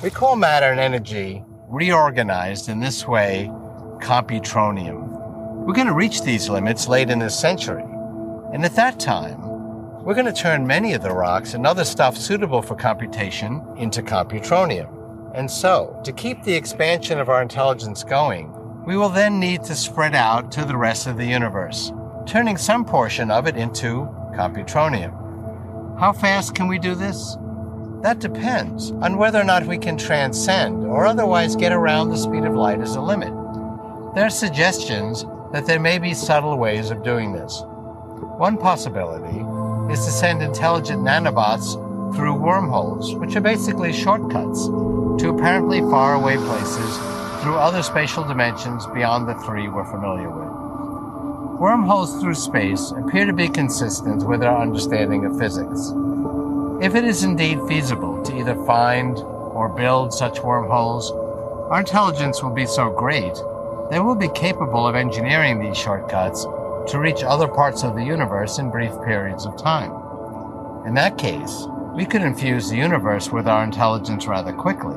We 0.00 0.10
call 0.10 0.36
matter 0.36 0.66
and 0.66 0.78
energy 0.78 1.42
reorganized 1.68 2.68
in 2.68 2.78
this 2.78 3.08
way 3.08 3.50
computronium. 3.98 5.64
We're 5.66 5.74
going 5.74 5.88
to 5.88 5.92
reach 5.92 6.22
these 6.22 6.48
limits 6.48 6.86
late 6.86 7.10
in 7.10 7.18
this 7.18 7.36
century. 7.36 7.82
And 8.54 8.64
at 8.64 8.76
that 8.76 9.00
time, 9.00 9.42
we're 10.04 10.14
going 10.14 10.32
to 10.32 10.32
turn 10.32 10.64
many 10.64 10.92
of 10.92 11.02
the 11.02 11.10
rocks 11.10 11.54
and 11.54 11.66
other 11.66 11.84
stuff 11.84 12.16
suitable 12.16 12.62
for 12.62 12.76
computation 12.76 13.66
into 13.76 14.02
computronium. 14.02 14.95
And 15.36 15.50
so, 15.50 16.00
to 16.02 16.12
keep 16.12 16.42
the 16.42 16.54
expansion 16.54 17.20
of 17.20 17.28
our 17.28 17.42
intelligence 17.42 18.02
going, 18.02 18.50
we 18.86 18.96
will 18.96 19.10
then 19.10 19.38
need 19.38 19.62
to 19.64 19.74
spread 19.74 20.14
out 20.14 20.50
to 20.52 20.64
the 20.64 20.78
rest 20.78 21.06
of 21.06 21.18
the 21.18 21.26
universe, 21.26 21.92
turning 22.24 22.56
some 22.56 22.86
portion 22.86 23.30
of 23.30 23.46
it 23.46 23.54
into 23.54 24.08
computronium. 24.32 25.12
How 26.00 26.14
fast 26.14 26.54
can 26.54 26.68
we 26.68 26.78
do 26.78 26.94
this? 26.94 27.36
That 28.00 28.18
depends 28.18 28.92
on 28.92 29.18
whether 29.18 29.38
or 29.38 29.44
not 29.44 29.66
we 29.66 29.76
can 29.76 29.98
transcend 29.98 30.86
or 30.86 31.04
otherwise 31.04 31.54
get 31.54 31.70
around 31.72 32.08
the 32.08 32.16
speed 32.16 32.44
of 32.44 32.54
light 32.54 32.80
as 32.80 32.96
a 32.96 33.02
limit. 33.02 33.34
There 34.14 34.24
are 34.24 34.30
suggestions 34.30 35.26
that 35.52 35.66
there 35.66 35.80
may 35.80 35.98
be 35.98 36.14
subtle 36.14 36.56
ways 36.56 36.90
of 36.90 37.02
doing 37.02 37.34
this. 37.34 37.62
One 38.38 38.56
possibility 38.56 39.40
is 39.92 40.02
to 40.06 40.10
send 40.10 40.40
intelligent 40.40 41.02
nanobots 41.02 41.74
through 42.16 42.36
wormholes, 42.36 43.14
which 43.16 43.36
are 43.36 43.42
basically 43.42 43.92
shortcuts 43.92 44.66
to 45.18 45.30
apparently 45.30 45.80
faraway 45.80 46.36
places 46.36 46.96
through 47.42 47.56
other 47.56 47.82
spatial 47.82 48.24
dimensions 48.24 48.86
beyond 48.88 49.28
the 49.28 49.34
three 49.34 49.68
we're 49.68 49.84
familiar 49.84 50.30
with. 50.30 50.48
Wormholes 51.60 52.20
through 52.20 52.34
space 52.34 52.92
appear 52.92 53.26
to 53.26 53.32
be 53.32 53.48
consistent 53.48 54.26
with 54.26 54.42
our 54.42 54.60
understanding 54.60 55.24
of 55.24 55.38
physics. 55.38 55.92
If 56.82 56.94
it 56.94 57.04
is 57.04 57.24
indeed 57.24 57.60
feasible 57.68 58.22
to 58.24 58.36
either 58.36 58.54
find 58.66 59.16
or 59.18 59.68
build 59.68 60.12
such 60.12 60.40
wormholes, 60.40 61.10
our 61.70 61.80
intelligence 61.80 62.42
will 62.42 62.50
be 62.50 62.66
so 62.66 62.90
great 62.90 63.34
they 63.90 64.00
will 64.00 64.16
be 64.16 64.28
capable 64.28 64.86
of 64.86 64.96
engineering 64.96 65.60
these 65.60 65.76
shortcuts 65.76 66.42
to 66.90 66.98
reach 66.98 67.22
other 67.22 67.46
parts 67.46 67.84
of 67.84 67.94
the 67.94 68.02
universe 68.02 68.58
in 68.58 68.70
brief 68.70 68.92
periods 69.04 69.46
of 69.46 69.56
time. 69.56 69.92
In 70.84 70.94
that 70.94 71.18
case, 71.18 71.66
we 71.96 72.06
could 72.06 72.22
infuse 72.22 72.70
the 72.70 72.76
universe 72.76 73.30
with 73.30 73.48
our 73.48 73.64
intelligence 73.64 74.26
rather 74.26 74.52
quickly. 74.52 74.94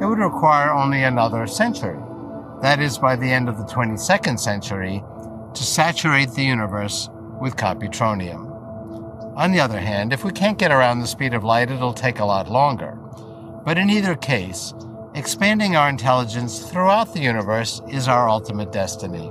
It 0.00 0.06
would 0.06 0.18
require 0.18 0.72
only 0.72 1.02
another 1.02 1.46
century, 1.46 1.98
that 2.62 2.80
is, 2.80 2.96
by 2.96 3.16
the 3.16 3.30
end 3.30 3.50
of 3.50 3.58
the 3.58 3.64
22nd 3.64 4.40
century, 4.40 5.04
to 5.52 5.62
saturate 5.62 6.30
the 6.30 6.44
universe 6.44 7.10
with 7.40 7.56
computronium. 7.56 8.48
On 9.36 9.52
the 9.52 9.60
other 9.60 9.80
hand, 9.80 10.14
if 10.14 10.24
we 10.24 10.32
can't 10.32 10.58
get 10.58 10.72
around 10.72 11.00
the 11.00 11.06
speed 11.06 11.34
of 11.34 11.44
light, 11.44 11.70
it'll 11.70 11.92
take 11.92 12.20
a 12.20 12.24
lot 12.24 12.50
longer. 12.50 12.96
But 13.66 13.76
in 13.76 13.90
either 13.90 14.14
case, 14.14 14.72
Expanding 15.14 15.76
our 15.76 15.90
intelligence 15.90 16.60
throughout 16.60 17.12
the 17.12 17.20
universe 17.20 17.82
is 17.86 18.08
our 18.08 18.30
ultimate 18.30 18.72
destiny. 18.72 19.30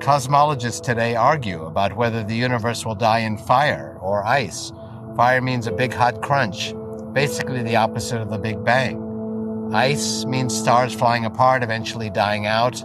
Cosmologists 0.00 0.82
today 0.82 1.14
argue 1.14 1.66
about 1.66 1.96
whether 1.96 2.24
the 2.24 2.34
universe 2.34 2.84
will 2.84 2.96
die 2.96 3.20
in 3.20 3.38
fire 3.38 3.96
or 4.00 4.26
ice. 4.26 4.72
Fire 5.16 5.40
means 5.40 5.66
a 5.66 5.72
big 5.72 5.94
hot 5.94 6.20
crunch, 6.20 6.74
basically 7.14 7.62
the 7.62 7.76
opposite 7.76 8.20
of 8.20 8.28
the 8.28 8.36
Big 8.36 8.62
Bang. 8.62 9.72
Ice 9.72 10.26
means 10.26 10.54
stars 10.54 10.94
flying 10.94 11.24
apart, 11.24 11.62
eventually 11.62 12.10
dying 12.10 12.44
out. 12.44 12.82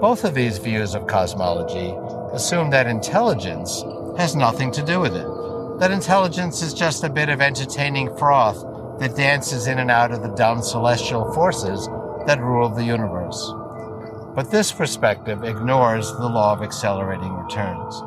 Both 0.00 0.22
of 0.22 0.34
these 0.34 0.58
views 0.58 0.94
of 0.94 1.08
cosmology 1.08 1.92
assume 2.32 2.70
that 2.70 2.86
intelligence 2.86 3.82
has 4.16 4.36
nothing 4.36 4.70
to 4.70 4.84
do 4.84 5.00
with 5.00 5.16
it, 5.16 5.26
that 5.80 5.90
intelligence 5.90 6.62
is 6.62 6.72
just 6.72 7.02
a 7.02 7.10
bit 7.10 7.28
of 7.28 7.40
entertaining 7.40 8.16
froth 8.16 8.64
that 9.00 9.16
dances 9.16 9.66
in 9.66 9.80
and 9.80 9.90
out 9.90 10.12
of 10.12 10.22
the 10.22 10.34
dumb 10.36 10.62
celestial 10.62 11.32
forces 11.32 11.88
that 12.24 12.40
rule 12.40 12.68
the 12.68 12.84
universe. 12.84 13.52
But 14.36 14.52
this 14.52 14.70
perspective 14.70 15.42
ignores 15.42 16.06
the 16.12 16.28
law 16.28 16.52
of 16.52 16.62
accelerating 16.62 17.32
returns. 17.32 18.00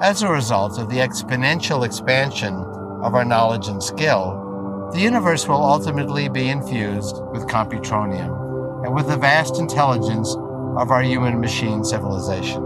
As 0.00 0.22
a 0.22 0.28
result 0.28 0.78
of 0.78 0.88
the 0.88 0.96
exponential 0.96 1.84
expansion 1.84 2.54
of 3.02 3.14
our 3.14 3.22
knowledge 3.22 3.68
and 3.68 3.82
skill, 3.82 4.88
the 4.94 4.98
universe 4.98 5.46
will 5.46 5.62
ultimately 5.62 6.26
be 6.30 6.48
infused 6.48 7.22
with 7.32 7.46
computronium 7.46 8.82
and 8.82 8.94
with 8.94 9.08
the 9.08 9.18
vast 9.18 9.58
intelligence 9.58 10.34
of 10.78 10.90
our 10.90 11.02
human 11.02 11.38
machine 11.38 11.84
civilization. 11.84 12.62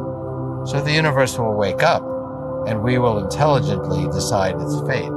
So 0.64 0.80
the 0.80 0.92
universe 0.92 1.36
will 1.36 1.54
wake 1.54 1.82
up 1.82 2.04
and 2.68 2.84
we 2.84 2.98
will 2.98 3.18
intelligently 3.18 4.04
decide 4.12 4.54
its 4.60 4.80
fate. 4.86 5.10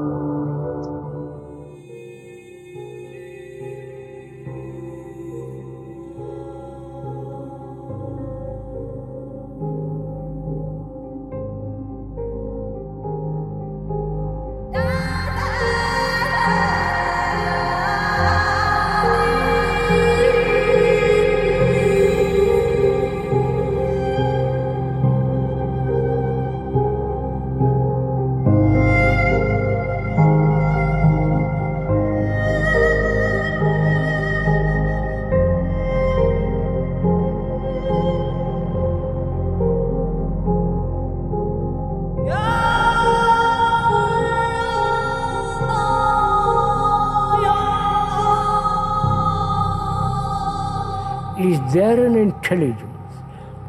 Intelligence 52.50 53.14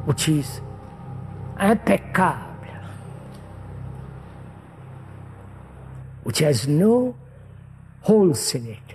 which 0.05 0.29
is 0.29 0.61
impeccable, 1.61 2.45
which 6.23 6.39
has 6.39 6.69
no 6.69 7.17
holes 8.03 8.55
in 8.55 8.69
it, 8.69 8.95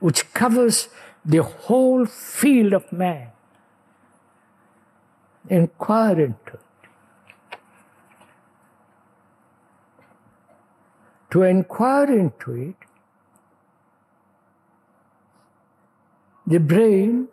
which 0.00 0.32
covers 0.34 0.88
the 1.24 1.42
whole 1.42 2.04
field 2.06 2.72
of 2.72 2.92
man. 2.92 3.28
Inquire 5.48 6.20
into 6.20 6.54
it. 6.54 7.58
To 11.30 11.42
inquire 11.42 12.10
into 12.18 12.52
it 12.52 12.76
the 16.46 16.58
brain 16.58 17.28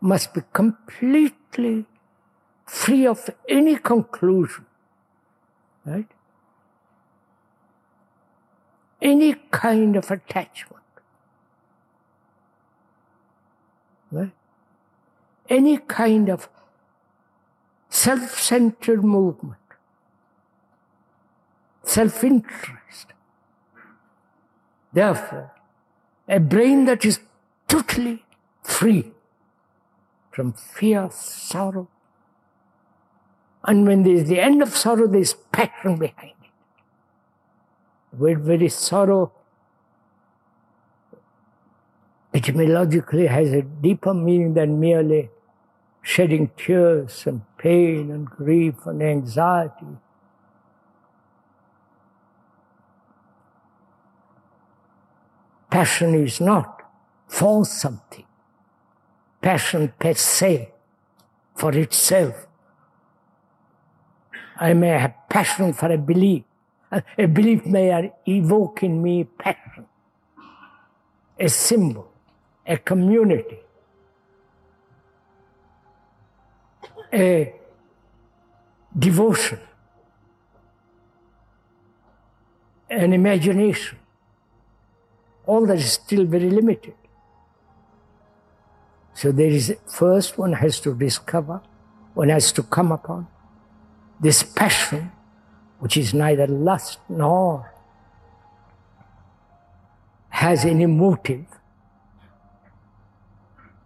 must 0.00 0.34
be 0.34 0.42
completely 0.52 1.84
free 2.66 3.06
of 3.06 3.30
any 3.48 3.76
conclusion, 3.76 4.66
right? 5.84 6.06
Any 9.00 9.34
kind 9.50 9.96
of 9.96 10.10
attachment, 10.10 10.84
right? 14.10 14.32
Any 15.48 15.78
kind 15.78 16.28
of 16.28 16.48
self 17.88 18.38
centered 18.38 19.04
movement, 19.04 19.56
self 21.82 22.24
interest. 22.24 23.06
Therefore, 24.92 25.52
a 26.28 26.40
brain 26.40 26.84
that 26.86 27.04
is 27.04 27.20
totally 27.68 28.24
free 28.62 29.12
from 30.30 30.52
fear, 30.52 31.08
sorrow. 31.12 31.88
And 33.64 33.86
when 33.86 34.02
there 34.02 34.14
is 34.14 34.28
the 34.28 34.40
end 34.40 34.62
of 34.62 34.76
sorrow, 34.76 35.06
there 35.06 35.20
is 35.20 35.34
passion 35.52 35.96
behind 35.96 36.32
it. 36.42 36.50
Where 38.16 38.38
very 38.38 38.68
sorrow 38.68 39.32
etymologically 42.32 43.26
has 43.26 43.52
a 43.52 43.62
deeper 43.62 44.14
meaning 44.14 44.54
than 44.54 44.80
merely 44.80 45.30
shedding 46.02 46.50
tears 46.56 47.26
and 47.26 47.42
pain 47.58 48.10
and 48.10 48.26
grief 48.26 48.86
and 48.86 49.02
anxiety. 49.02 49.86
Passion 55.70 56.14
is 56.14 56.40
not 56.40 56.77
for 57.28 57.64
something. 57.64 58.24
Passion 59.40 59.92
per 59.98 60.14
se, 60.14 60.72
for 61.54 61.72
itself. 61.76 62.46
I 64.56 64.74
may 64.74 64.88
have 64.88 65.14
passion 65.28 65.72
for 65.72 65.92
a 65.92 65.98
belief. 65.98 66.42
A 66.90 67.26
belief 67.26 67.66
may 67.66 68.12
evoke 68.26 68.82
in 68.82 69.02
me 69.02 69.24
passion, 69.24 69.86
a 71.38 71.48
symbol, 71.48 72.10
a 72.66 72.78
community, 72.78 73.58
a 77.12 77.54
devotion, 78.98 79.60
an 82.88 83.12
imagination. 83.12 83.98
All 85.44 85.66
that 85.66 85.76
is 85.76 85.92
still 85.92 86.24
very 86.24 86.50
limited. 86.50 86.94
So 89.18 89.32
there 89.32 89.50
is 89.50 89.74
first 89.88 90.38
one 90.38 90.52
has 90.52 90.78
to 90.78 90.94
discover, 90.94 91.60
one 92.14 92.28
has 92.28 92.52
to 92.52 92.62
come 92.62 92.92
upon 92.92 93.26
this 94.20 94.44
passion, 94.44 95.10
which 95.80 95.96
is 95.96 96.14
neither 96.14 96.46
lust 96.46 97.00
nor 97.08 97.74
has 100.28 100.64
any 100.64 100.86
motive. 100.86 101.46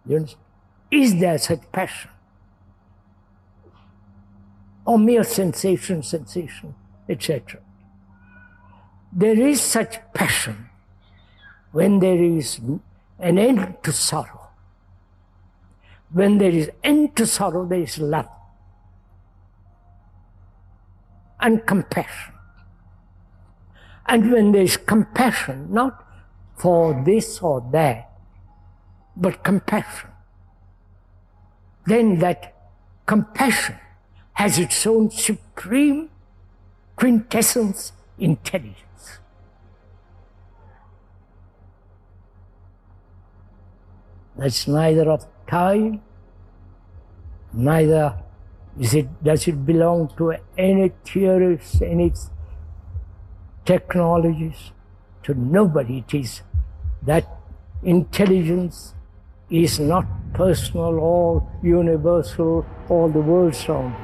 You? 0.05 0.27
Is 0.91 1.19
there 1.19 1.39
such 1.39 1.63
passion? 1.71 2.11
Or 4.85 4.99
mere 4.99 5.23
sensation, 5.23 6.03
sensation, 6.03 6.75
etc. 7.09 7.59
There 9.11 9.47
is 9.47 9.61
such 9.61 9.97
passion 10.13 10.69
when 11.71 11.97
there 11.97 12.21
is 12.21 12.59
an 13.17 13.39
end 13.39 13.77
to 13.81 13.91
sorrow. 13.91 14.42
When 16.13 16.37
there 16.37 16.51
is 16.51 16.69
end 16.83 17.15
to 17.15 17.25
sorrow, 17.25 17.65
there 17.65 17.81
is 17.81 17.97
love 17.97 18.29
and 21.39 21.65
compassion. 21.65 22.33
And 24.05 24.31
when 24.31 24.51
there 24.51 24.61
is 24.61 24.77
compassion, 24.77 25.73
not 25.73 26.05
for 26.55 27.01
this 27.03 27.39
or 27.39 27.67
that, 27.71 28.11
but 29.17 29.43
compassion, 29.43 30.11
then 31.87 32.19
that 32.19 32.53
compassion 33.07 33.75
has 34.33 34.59
its 34.59 34.85
own 34.85 35.09
supreme 35.09 36.09
quintessence 36.95 37.91
intelligence. 38.19 39.19
That's 44.35 44.67
neither 44.67 45.09
of 45.09 45.32
time, 45.47 46.01
neither 47.53 48.23
is 48.79 48.95
it, 48.95 49.23
does 49.23 49.47
it 49.47 49.65
belong 49.65 50.11
to 50.17 50.33
any 50.57 50.91
theorists, 51.05 51.81
any 51.81 52.11
technologies? 53.65 54.71
To 55.23 55.33
nobody 55.33 55.99
it 55.99 56.13
is. 56.13 56.41
That 57.03 57.25
intelligence 57.83 58.93
is 59.49 59.79
not 59.79 60.05
personal 60.33 60.99
or 60.99 61.49
universal 61.61 62.65
or 62.89 63.09
the 63.09 63.19
world's 63.19 63.59
sound. 63.59 63.95